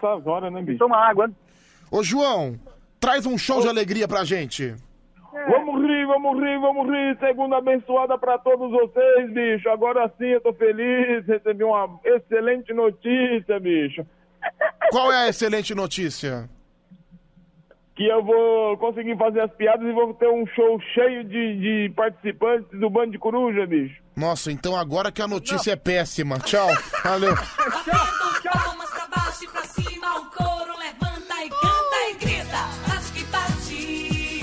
a 0.06 0.30
horas, 0.30 0.52
né, 0.52 0.62
bicho? 0.64 0.80
Toma 0.80 0.98
água. 0.98 1.32
Ô 1.90 2.04
João, 2.04 2.60
traz 3.00 3.26
um 3.26 3.38
show 3.38 3.62
de 3.62 3.70
alegria 3.70 4.08
pra 4.08 4.26
gente. 4.26 4.76
Vamos 5.32 5.82
rir, 5.82 6.06
vamos 6.06 6.40
rir, 6.44 6.60
vamos 6.60 6.88
rir. 6.90 7.18
Segunda 7.20 7.58
abençoada 7.58 8.18
pra 8.18 8.38
todos 8.38 8.70
vocês, 8.72 9.32
bicho. 9.32 9.70
Agora 9.70 10.12
sim 10.18 10.26
eu 10.26 10.42
tô 10.42 10.54
feliz. 10.54 11.26
Recebi 11.26 11.64
uma 11.64 12.00
excelente 12.04 12.74
notícia, 12.74 13.60
bicho. 13.60 14.06
Qual 14.90 15.12
é 15.12 15.26
a 15.26 15.30
excelente 15.30 15.74
notícia? 15.74 16.50
Que 17.96 18.08
eu 18.08 18.24
vou 18.24 18.78
conseguir 18.78 19.18
fazer 19.18 19.42
as 19.42 19.52
piadas 19.52 19.86
e 19.86 19.92
vou 19.92 20.14
ter 20.14 20.30
um 20.30 20.46
show 20.48 20.80
cheio 20.94 21.24
de, 21.24 21.60
de 21.88 21.94
participantes 21.96 22.80
do 22.80 22.90
Bando 22.90 23.12
de 23.12 23.20
Coruja, 23.20 23.66
bicho. 23.68 24.02
Nossa, 24.16 24.52
então 24.52 24.76
agora 24.76 25.12
que 25.12 25.22
a 25.22 25.28
notícia 25.28 25.72
é 25.72 25.76
péssima. 25.76 26.40
Tchau. 26.40 26.70
Valeu. 27.04 27.36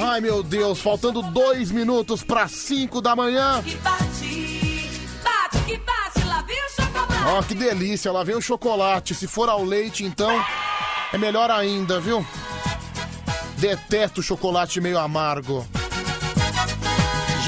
Ai, 0.01 0.21
meu 0.21 0.45
Deus, 0.45 0.81
faltando 0.81 1.21
dois 1.23 1.73
minutos 1.73 2.23
pra 2.23 2.47
cinco 2.47 3.01
da 3.01 3.17
manhã. 3.17 3.61
que 3.65 3.75
bate, 3.77 4.91
bate 5.25 5.65
que 5.67 5.77
bate, 5.79 6.25
lá 6.27 6.41
vem 6.43 6.57
o 6.57 6.71
chocolate. 6.71 7.25
Ó, 7.27 7.43
que 7.43 7.55
delícia, 7.55 8.13
lá 8.13 8.23
vem 8.23 8.37
o 8.37 8.41
chocolate. 8.41 9.15
Se 9.15 9.27
for 9.27 9.49
ao 9.49 9.65
leite, 9.65 10.05
então, 10.05 10.31
é 11.13 11.19
melhor 11.19 11.51
ainda, 11.51 11.99
viu? 12.01 12.25
Detesto 13.59 14.23
chocolate 14.23 14.81
meio 14.81 14.99
amargo. 14.99 15.78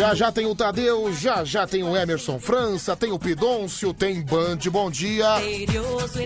Já 0.01 0.15
já 0.15 0.33
tem 0.33 0.47
o 0.47 0.55
Tadeu, 0.55 1.13
já 1.13 1.45
já 1.45 1.67
tem 1.67 1.83
o 1.83 1.95
Emerson 1.95 2.41
França, 2.41 2.97
tem 2.97 3.13
o 3.13 3.19
Pidôncio, 3.19 3.93
tem 3.93 4.23
Band 4.23 4.57
Bom 4.71 4.91
Dia. 4.91 5.27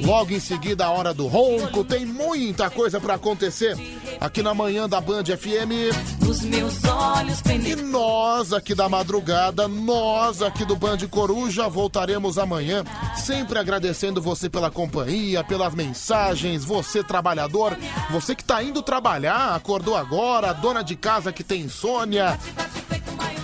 Logo 0.01 0.33
em 0.33 0.39
seguida 0.39 0.87
a 0.87 0.91
hora 0.91 1.13
do 1.13 1.27
ronco, 1.27 1.83
tem 1.83 2.07
muita 2.07 2.71
coisa 2.71 3.01
pra 3.01 3.15
acontecer 3.15 3.77
aqui 4.21 4.45
na 4.45 4.55
manhã 4.55 4.89
da 4.89 5.01
Band 5.01 5.25
FM. 5.25 5.93
Os 6.25 6.43
meus 6.43 6.85
olhos 6.85 7.43
E 7.65 7.75
nós 7.75 8.53
aqui 8.53 8.77
da 8.77 8.89
madrugada, 8.89 9.67
nós 9.67 10.41
aqui 10.41 10.65
do 10.65 10.77
Band 10.77 10.99
Coruja 11.11 11.69
voltaremos 11.69 12.39
amanhã, 12.39 12.85
sempre 13.17 13.59
agradecendo 13.59 14.23
você 14.23 14.49
pela 14.49 14.71
companhia, 14.71 15.43
pelas 15.43 15.75
mensagens, 15.75 16.65
você 16.65 17.03
trabalhador, 17.03 17.77
você 18.09 18.37
que 18.37 18.45
tá 18.45 18.63
indo 18.63 18.81
trabalhar, 18.83 19.53
acordou 19.53 19.97
agora, 19.97 20.53
dona 20.53 20.85
de 20.85 20.95
casa 20.95 21.33
que 21.33 21.43
tem 21.43 21.63
insônia. 21.63 22.39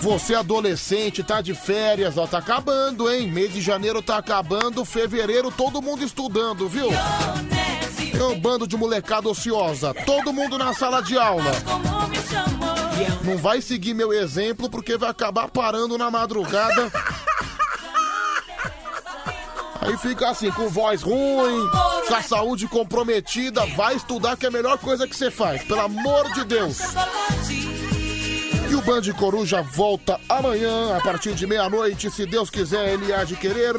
Você 0.01 0.33
adolescente, 0.33 1.23
tá 1.23 1.41
de 1.41 1.53
férias, 1.53 2.17
ó, 2.17 2.25
tá 2.25 2.39
acabando, 2.39 3.09
hein? 3.11 3.31
Mês 3.31 3.53
de 3.53 3.61
janeiro 3.61 4.01
tá 4.01 4.17
acabando, 4.17 4.83
fevereiro 4.83 5.51
todo 5.51 5.81
mundo 5.81 6.03
estudando, 6.03 6.67
viu? 6.67 6.89
É 6.91 8.23
um 8.23 8.39
bando 8.39 8.65
de 8.67 8.75
molecada 8.75 9.29
ociosa, 9.29 9.93
todo 9.93 10.33
mundo 10.33 10.57
na 10.57 10.73
sala 10.73 11.01
de 11.01 11.17
aula. 11.17 11.51
Não 13.23 13.37
vai 13.37 13.61
seguir 13.61 13.93
meu 13.93 14.11
exemplo 14.11 14.69
porque 14.69 14.97
vai 14.97 15.09
acabar 15.09 15.47
parando 15.47 15.97
na 15.99 16.09
madrugada. 16.09 16.91
Aí 19.81 19.97
fica 19.97 20.29
assim, 20.29 20.51
com 20.51 20.67
voz 20.67 21.01
ruim, 21.01 21.67
com 22.07 22.15
a 22.15 22.21
saúde 22.21 22.67
comprometida. 22.67 23.65
Vai 23.75 23.95
estudar 23.95 24.37
que 24.37 24.45
é 24.45 24.49
a 24.49 24.51
melhor 24.51 24.77
coisa 24.77 25.07
que 25.07 25.15
você 25.15 25.31
faz, 25.31 25.63
pelo 25.63 25.81
amor 25.81 26.31
de 26.33 26.43
Deus. 26.43 26.79
O 28.81 28.83
Band 28.83 29.13
Coruja 29.15 29.61
volta 29.61 30.19
amanhã, 30.27 30.97
a 30.97 31.01
partir 31.01 31.35
de 31.35 31.45
meia-noite, 31.45 32.09
se 32.09 32.25
Deus 32.25 32.49
quiser, 32.49 32.93
ele 32.93 33.13
há 33.13 33.23
de 33.23 33.35
querer. 33.35 33.75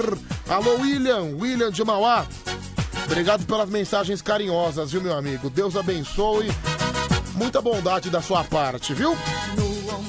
Alô, 0.49 0.77
William, 0.77 1.23
William 1.41 1.73
de 1.73 1.85
Mauá. 1.85 2.25
Obrigado 3.05 3.45
pelas 3.45 3.69
mensagens 3.69 4.23
carinhosas, 4.23 4.93
viu, 4.93 5.01
meu 5.01 5.17
amigo? 5.17 5.51
Deus 5.51 5.77
abençoe. 5.77 6.49
Muita 7.35 7.61
bondade 7.61 8.11
da 8.11 8.23
sua 8.23 8.45
parte, 8.45 8.95
viu? 8.95 9.17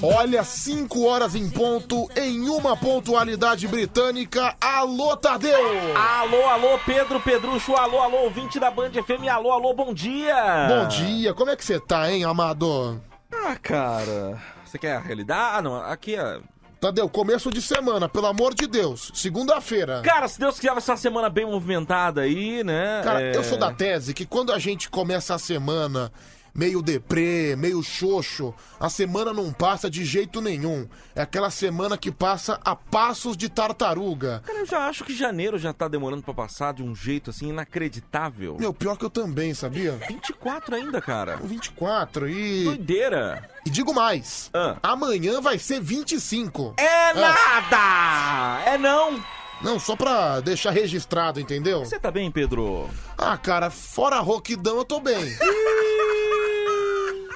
Olha, 0.01 0.43
5 0.43 1.03
horas 1.07 1.33
em 1.33 1.49
ponto, 1.49 2.07
em 2.15 2.47
uma 2.47 2.77
pontualidade 2.77 3.67
britânica. 3.67 4.55
Alô, 4.61 5.17
Tadeu! 5.17 5.97
Alô, 5.97 6.45
alô, 6.49 6.77
Pedro 6.85 7.19
Pedrucho, 7.19 7.75
alô, 7.75 7.99
alô, 7.99 8.25
ouvinte 8.25 8.59
da 8.59 8.69
Band 8.69 8.91
FM, 8.91 9.27
alô, 9.27 9.53
alô, 9.53 9.73
bom 9.73 9.91
dia! 9.91 10.67
Bom 10.67 10.87
dia, 10.87 11.33
como 11.33 11.49
é 11.49 11.55
que 11.55 11.65
você 11.65 11.79
tá, 11.79 12.11
hein, 12.11 12.25
Amado? 12.25 13.01
Ah, 13.45 13.55
cara, 13.55 14.39
você 14.73 14.79
quer 14.79 14.95
a 14.95 14.99
realidade? 14.99 15.57
Ah, 15.57 15.61
não, 15.61 15.75
aqui 15.75 16.15
é... 16.15 16.39
Tadeu, 16.81 17.07
começo 17.07 17.49
de 17.49 17.61
semana, 17.61 18.09
pelo 18.09 18.25
amor 18.25 18.53
de 18.53 18.67
Deus. 18.67 19.11
Segunda-feira. 19.13 20.01
Cara, 20.01 20.27
se 20.27 20.37
Deus 20.37 20.55
quiser, 20.59 20.73
vai 20.73 20.81
ser 20.81 20.91
uma 20.91 20.97
semana 20.97 21.29
bem 21.29 21.45
movimentada 21.45 22.21
aí, 22.21 22.61
né? 22.63 23.01
Cara, 23.03 23.21
É, 23.21 23.37
eu 23.37 23.43
sou 23.43 23.57
da 23.57 23.71
tese 23.71 24.13
que 24.13 24.25
quando 24.25 24.51
a 24.51 24.59
gente 24.59 24.89
começa 24.89 25.33
a 25.35 25.39
semana 25.39 26.11
meio 26.53 26.81
deprê, 26.81 27.55
meio 27.57 27.81
xoxo, 27.81 28.53
a 28.79 28.89
semana 28.89 29.33
não 29.33 29.51
passa 29.51 29.89
de 29.89 30.05
jeito 30.05 30.39
nenhum. 30.39 30.87
É 31.15 31.21
aquela 31.21 31.49
semana 31.49 31.97
que 31.97 32.11
passa 32.11 32.59
a 32.63 32.75
passos 32.75 33.35
de 33.35 33.49
tartaruga. 33.49 34.43
Cara, 34.45 34.59
eu 34.59 34.65
já 34.65 34.87
acho 34.87 35.03
que 35.03 35.15
janeiro 35.15 35.57
já 35.57 35.73
tá 35.73 35.87
demorando 35.87 36.21
pra 36.21 36.33
passar 36.33 36.73
de 36.73 36.83
um 36.83 36.95
jeito 36.95 37.29
assim 37.29 37.49
inacreditável. 37.49 38.57
Meu, 38.59 38.73
pior 38.73 38.97
que 38.97 39.05
eu 39.05 39.09
também, 39.09 39.53
sabia? 39.53 39.93
24 40.07 40.75
ainda, 40.75 41.01
cara. 41.01 41.37
24 41.37 42.29
e. 42.29 42.65
Doideira. 42.65 43.49
E 43.65 43.69
digo 43.69 43.93
mais: 43.93 44.51
amanhã 44.81 45.41
vai 45.41 45.57
ser 45.57 45.81
25. 45.81 46.75
É 46.77 47.13
nada! 47.13 48.63
É 48.65 48.77
não! 48.77 49.23
Não, 49.61 49.79
só 49.79 49.95
pra 49.95 50.41
deixar 50.41 50.71
registrado, 50.71 51.39
entendeu? 51.39 51.85
Você 51.85 51.97
tá 51.97 52.11
bem, 52.11 52.29
Pedro? 52.29 52.89
Ah, 53.17 53.37
cara, 53.37 53.69
fora 53.69 54.17
a 54.17 54.19
roquidão 54.19 54.77
eu 54.77 54.83
tô 54.83 54.99
bem. 54.99 55.37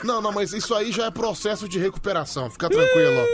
Não, 0.04 0.22
não, 0.22 0.32
mas 0.32 0.54
isso 0.54 0.74
aí 0.76 0.92
já 0.92 1.06
é 1.06 1.12
processo 1.12 1.68
de 1.68 1.80
recuperação, 1.80 2.50
fica 2.50 2.70
tranquilo. 2.70 3.26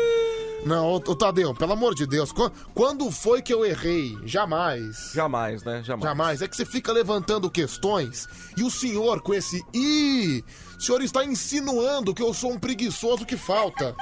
Não, 0.66 0.88
ô, 0.88 0.96
ô 0.96 1.16
Tadeu, 1.16 1.54
pelo 1.54 1.74
amor 1.74 1.94
de 1.94 2.08
Deus, 2.08 2.32
qu- 2.32 2.50
quando 2.74 3.12
foi 3.12 3.42
que 3.42 3.54
eu 3.54 3.66
errei? 3.66 4.18
Jamais. 4.24 5.12
Jamais, 5.14 5.62
né? 5.64 5.84
Jamais. 5.84 6.04
Jamais. 6.10 6.42
É 6.42 6.48
que 6.48 6.56
você 6.56 6.66
fica 6.66 6.90
levantando 6.94 7.52
questões 7.52 8.30
e 8.56 8.64
o 8.64 8.72
senhor 8.72 9.22
com 9.22 9.34
esse 9.34 9.62
Ih! 9.74 10.42
O 10.78 10.82
senhor 10.82 11.02
está 11.02 11.26
insinuando 11.26 12.14
que 12.14 12.24
eu 12.24 12.34
sou 12.34 12.54
um 12.54 12.58
preguiçoso 12.60 13.26
que 13.26 13.36
falta. 13.36 13.94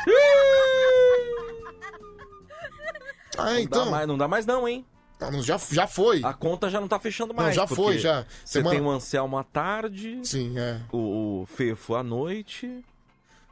Ah, 3.37 3.45
Não 3.53 3.59
então. 3.59 3.85
dá 3.85 3.91
mais, 3.91 4.07
não 4.07 4.17
dá 4.17 4.27
mais 4.27 4.45
não, 4.45 4.67
hein? 4.67 4.85
Não, 5.29 5.43
já, 5.43 5.57
já 5.69 5.85
foi. 5.87 6.21
A 6.23 6.33
conta 6.33 6.69
já 6.69 6.79
não 6.81 6.87
tá 6.87 6.99
fechando 6.99 7.33
Não, 7.33 7.43
mais. 7.43 7.55
já 7.55 7.67
porque 7.67 7.81
foi, 7.83 7.97
já. 7.99 8.21
Você 8.43 8.59
Semana- 8.59 8.75
tem 8.75 8.81
o 8.85 8.89
Anselmo 8.89 9.37
à 9.37 9.43
tarde. 9.43 10.19
Sim, 10.23 10.57
é. 10.57 10.79
O, 10.91 11.41
o 11.41 11.45
Fefo 11.45 11.93
à 11.95 12.01
noite. 12.03 12.65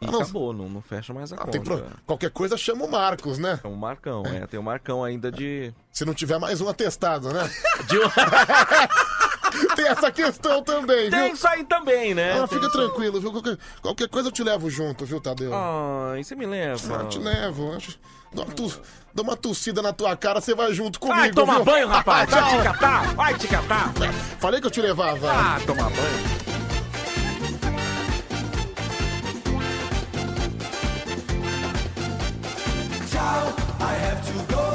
E 0.02 0.06
Ah, 0.08 0.12
não. 0.12 0.22
acabou, 0.22 0.54
não, 0.54 0.70
não 0.70 0.82
fecha 0.82 1.14
mais 1.14 1.34
a 1.34 1.36
Ah, 1.36 1.40
conta. 1.40 1.60
pro- 1.60 1.84
Qualquer 2.06 2.30
coisa 2.32 2.56
chama 2.56 2.86
o 2.86 2.90
Marcos, 2.92 3.38
né? 3.38 3.60
É 3.62 3.68
um 3.68 3.76
Marcão, 3.76 4.24
é. 4.26 4.48
Tem 4.48 4.58
o 4.58 4.64
Marcão 4.64 5.04
ainda 5.04 5.30
de. 5.30 5.74
Se 5.92 6.06
não 6.06 6.14
tiver 6.14 6.40
mais 6.40 6.62
um 6.62 6.70
atestado, 6.70 7.34
né? 7.34 7.42
tem 9.76 9.88
essa 9.88 10.12
questão 10.12 10.64
também, 10.64 11.10
viu? 11.10 11.20
Tem 11.20 11.34
isso 11.34 11.48
aí 11.48 11.64
também, 11.66 12.14
né? 12.14 12.40
Ah, 12.40 12.48
fica 12.48 12.62
isso- 12.62 12.72
tranquilo, 12.72 13.20
viu? 13.20 13.32
Qualquer, 13.32 13.58
qualquer 13.82 14.08
coisa 14.10 14.30
eu 14.30 14.32
te 14.32 14.44
levo 14.44 14.70
junto, 14.70 15.06
viu, 15.06 15.20
Tadeu? 15.20 15.52
Ah, 15.54 16.14
e 16.18 16.24
você 16.24 16.36
me 16.36 16.46
leva? 16.46 17.02
Ah, 17.02 17.06
te 17.06 17.20
levo. 17.20 17.74
Acho- 17.76 18.00
Dá 18.34 18.44
uma, 18.44 18.54
tu... 18.54 18.82
Dá 19.14 19.24
uma 19.24 19.36
tossida 19.36 19.82
na 19.82 19.92
tua 19.92 20.16
cara, 20.16 20.40
você 20.40 20.54
vai 20.54 20.74
junto 20.74 21.00
comigo. 21.00 21.20
Vai 21.20 21.32
tomar 21.32 21.56
viu? 21.56 21.66
banho, 21.66 21.88
rapaz. 21.88 22.30
Vai 22.32 22.58
te 22.58 22.64
catar. 22.64 23.16
Vai 23.16 23.34
te 23.34 23.48
catar. 23.48 23.94
Falei 24.40 24.62
que 24.62 24.68
eu 24.68 24.72
te 24.72 24.82
levava. 24.82 25.32
Ah, 25.32 25.60
tomar 25.66 25.90
banho. 25.90 26.40
Tchau, 33.10 33.54
I 33.80 33.96
have 34.06 34.22
to 34.26 34.54
go. 34.54 34.69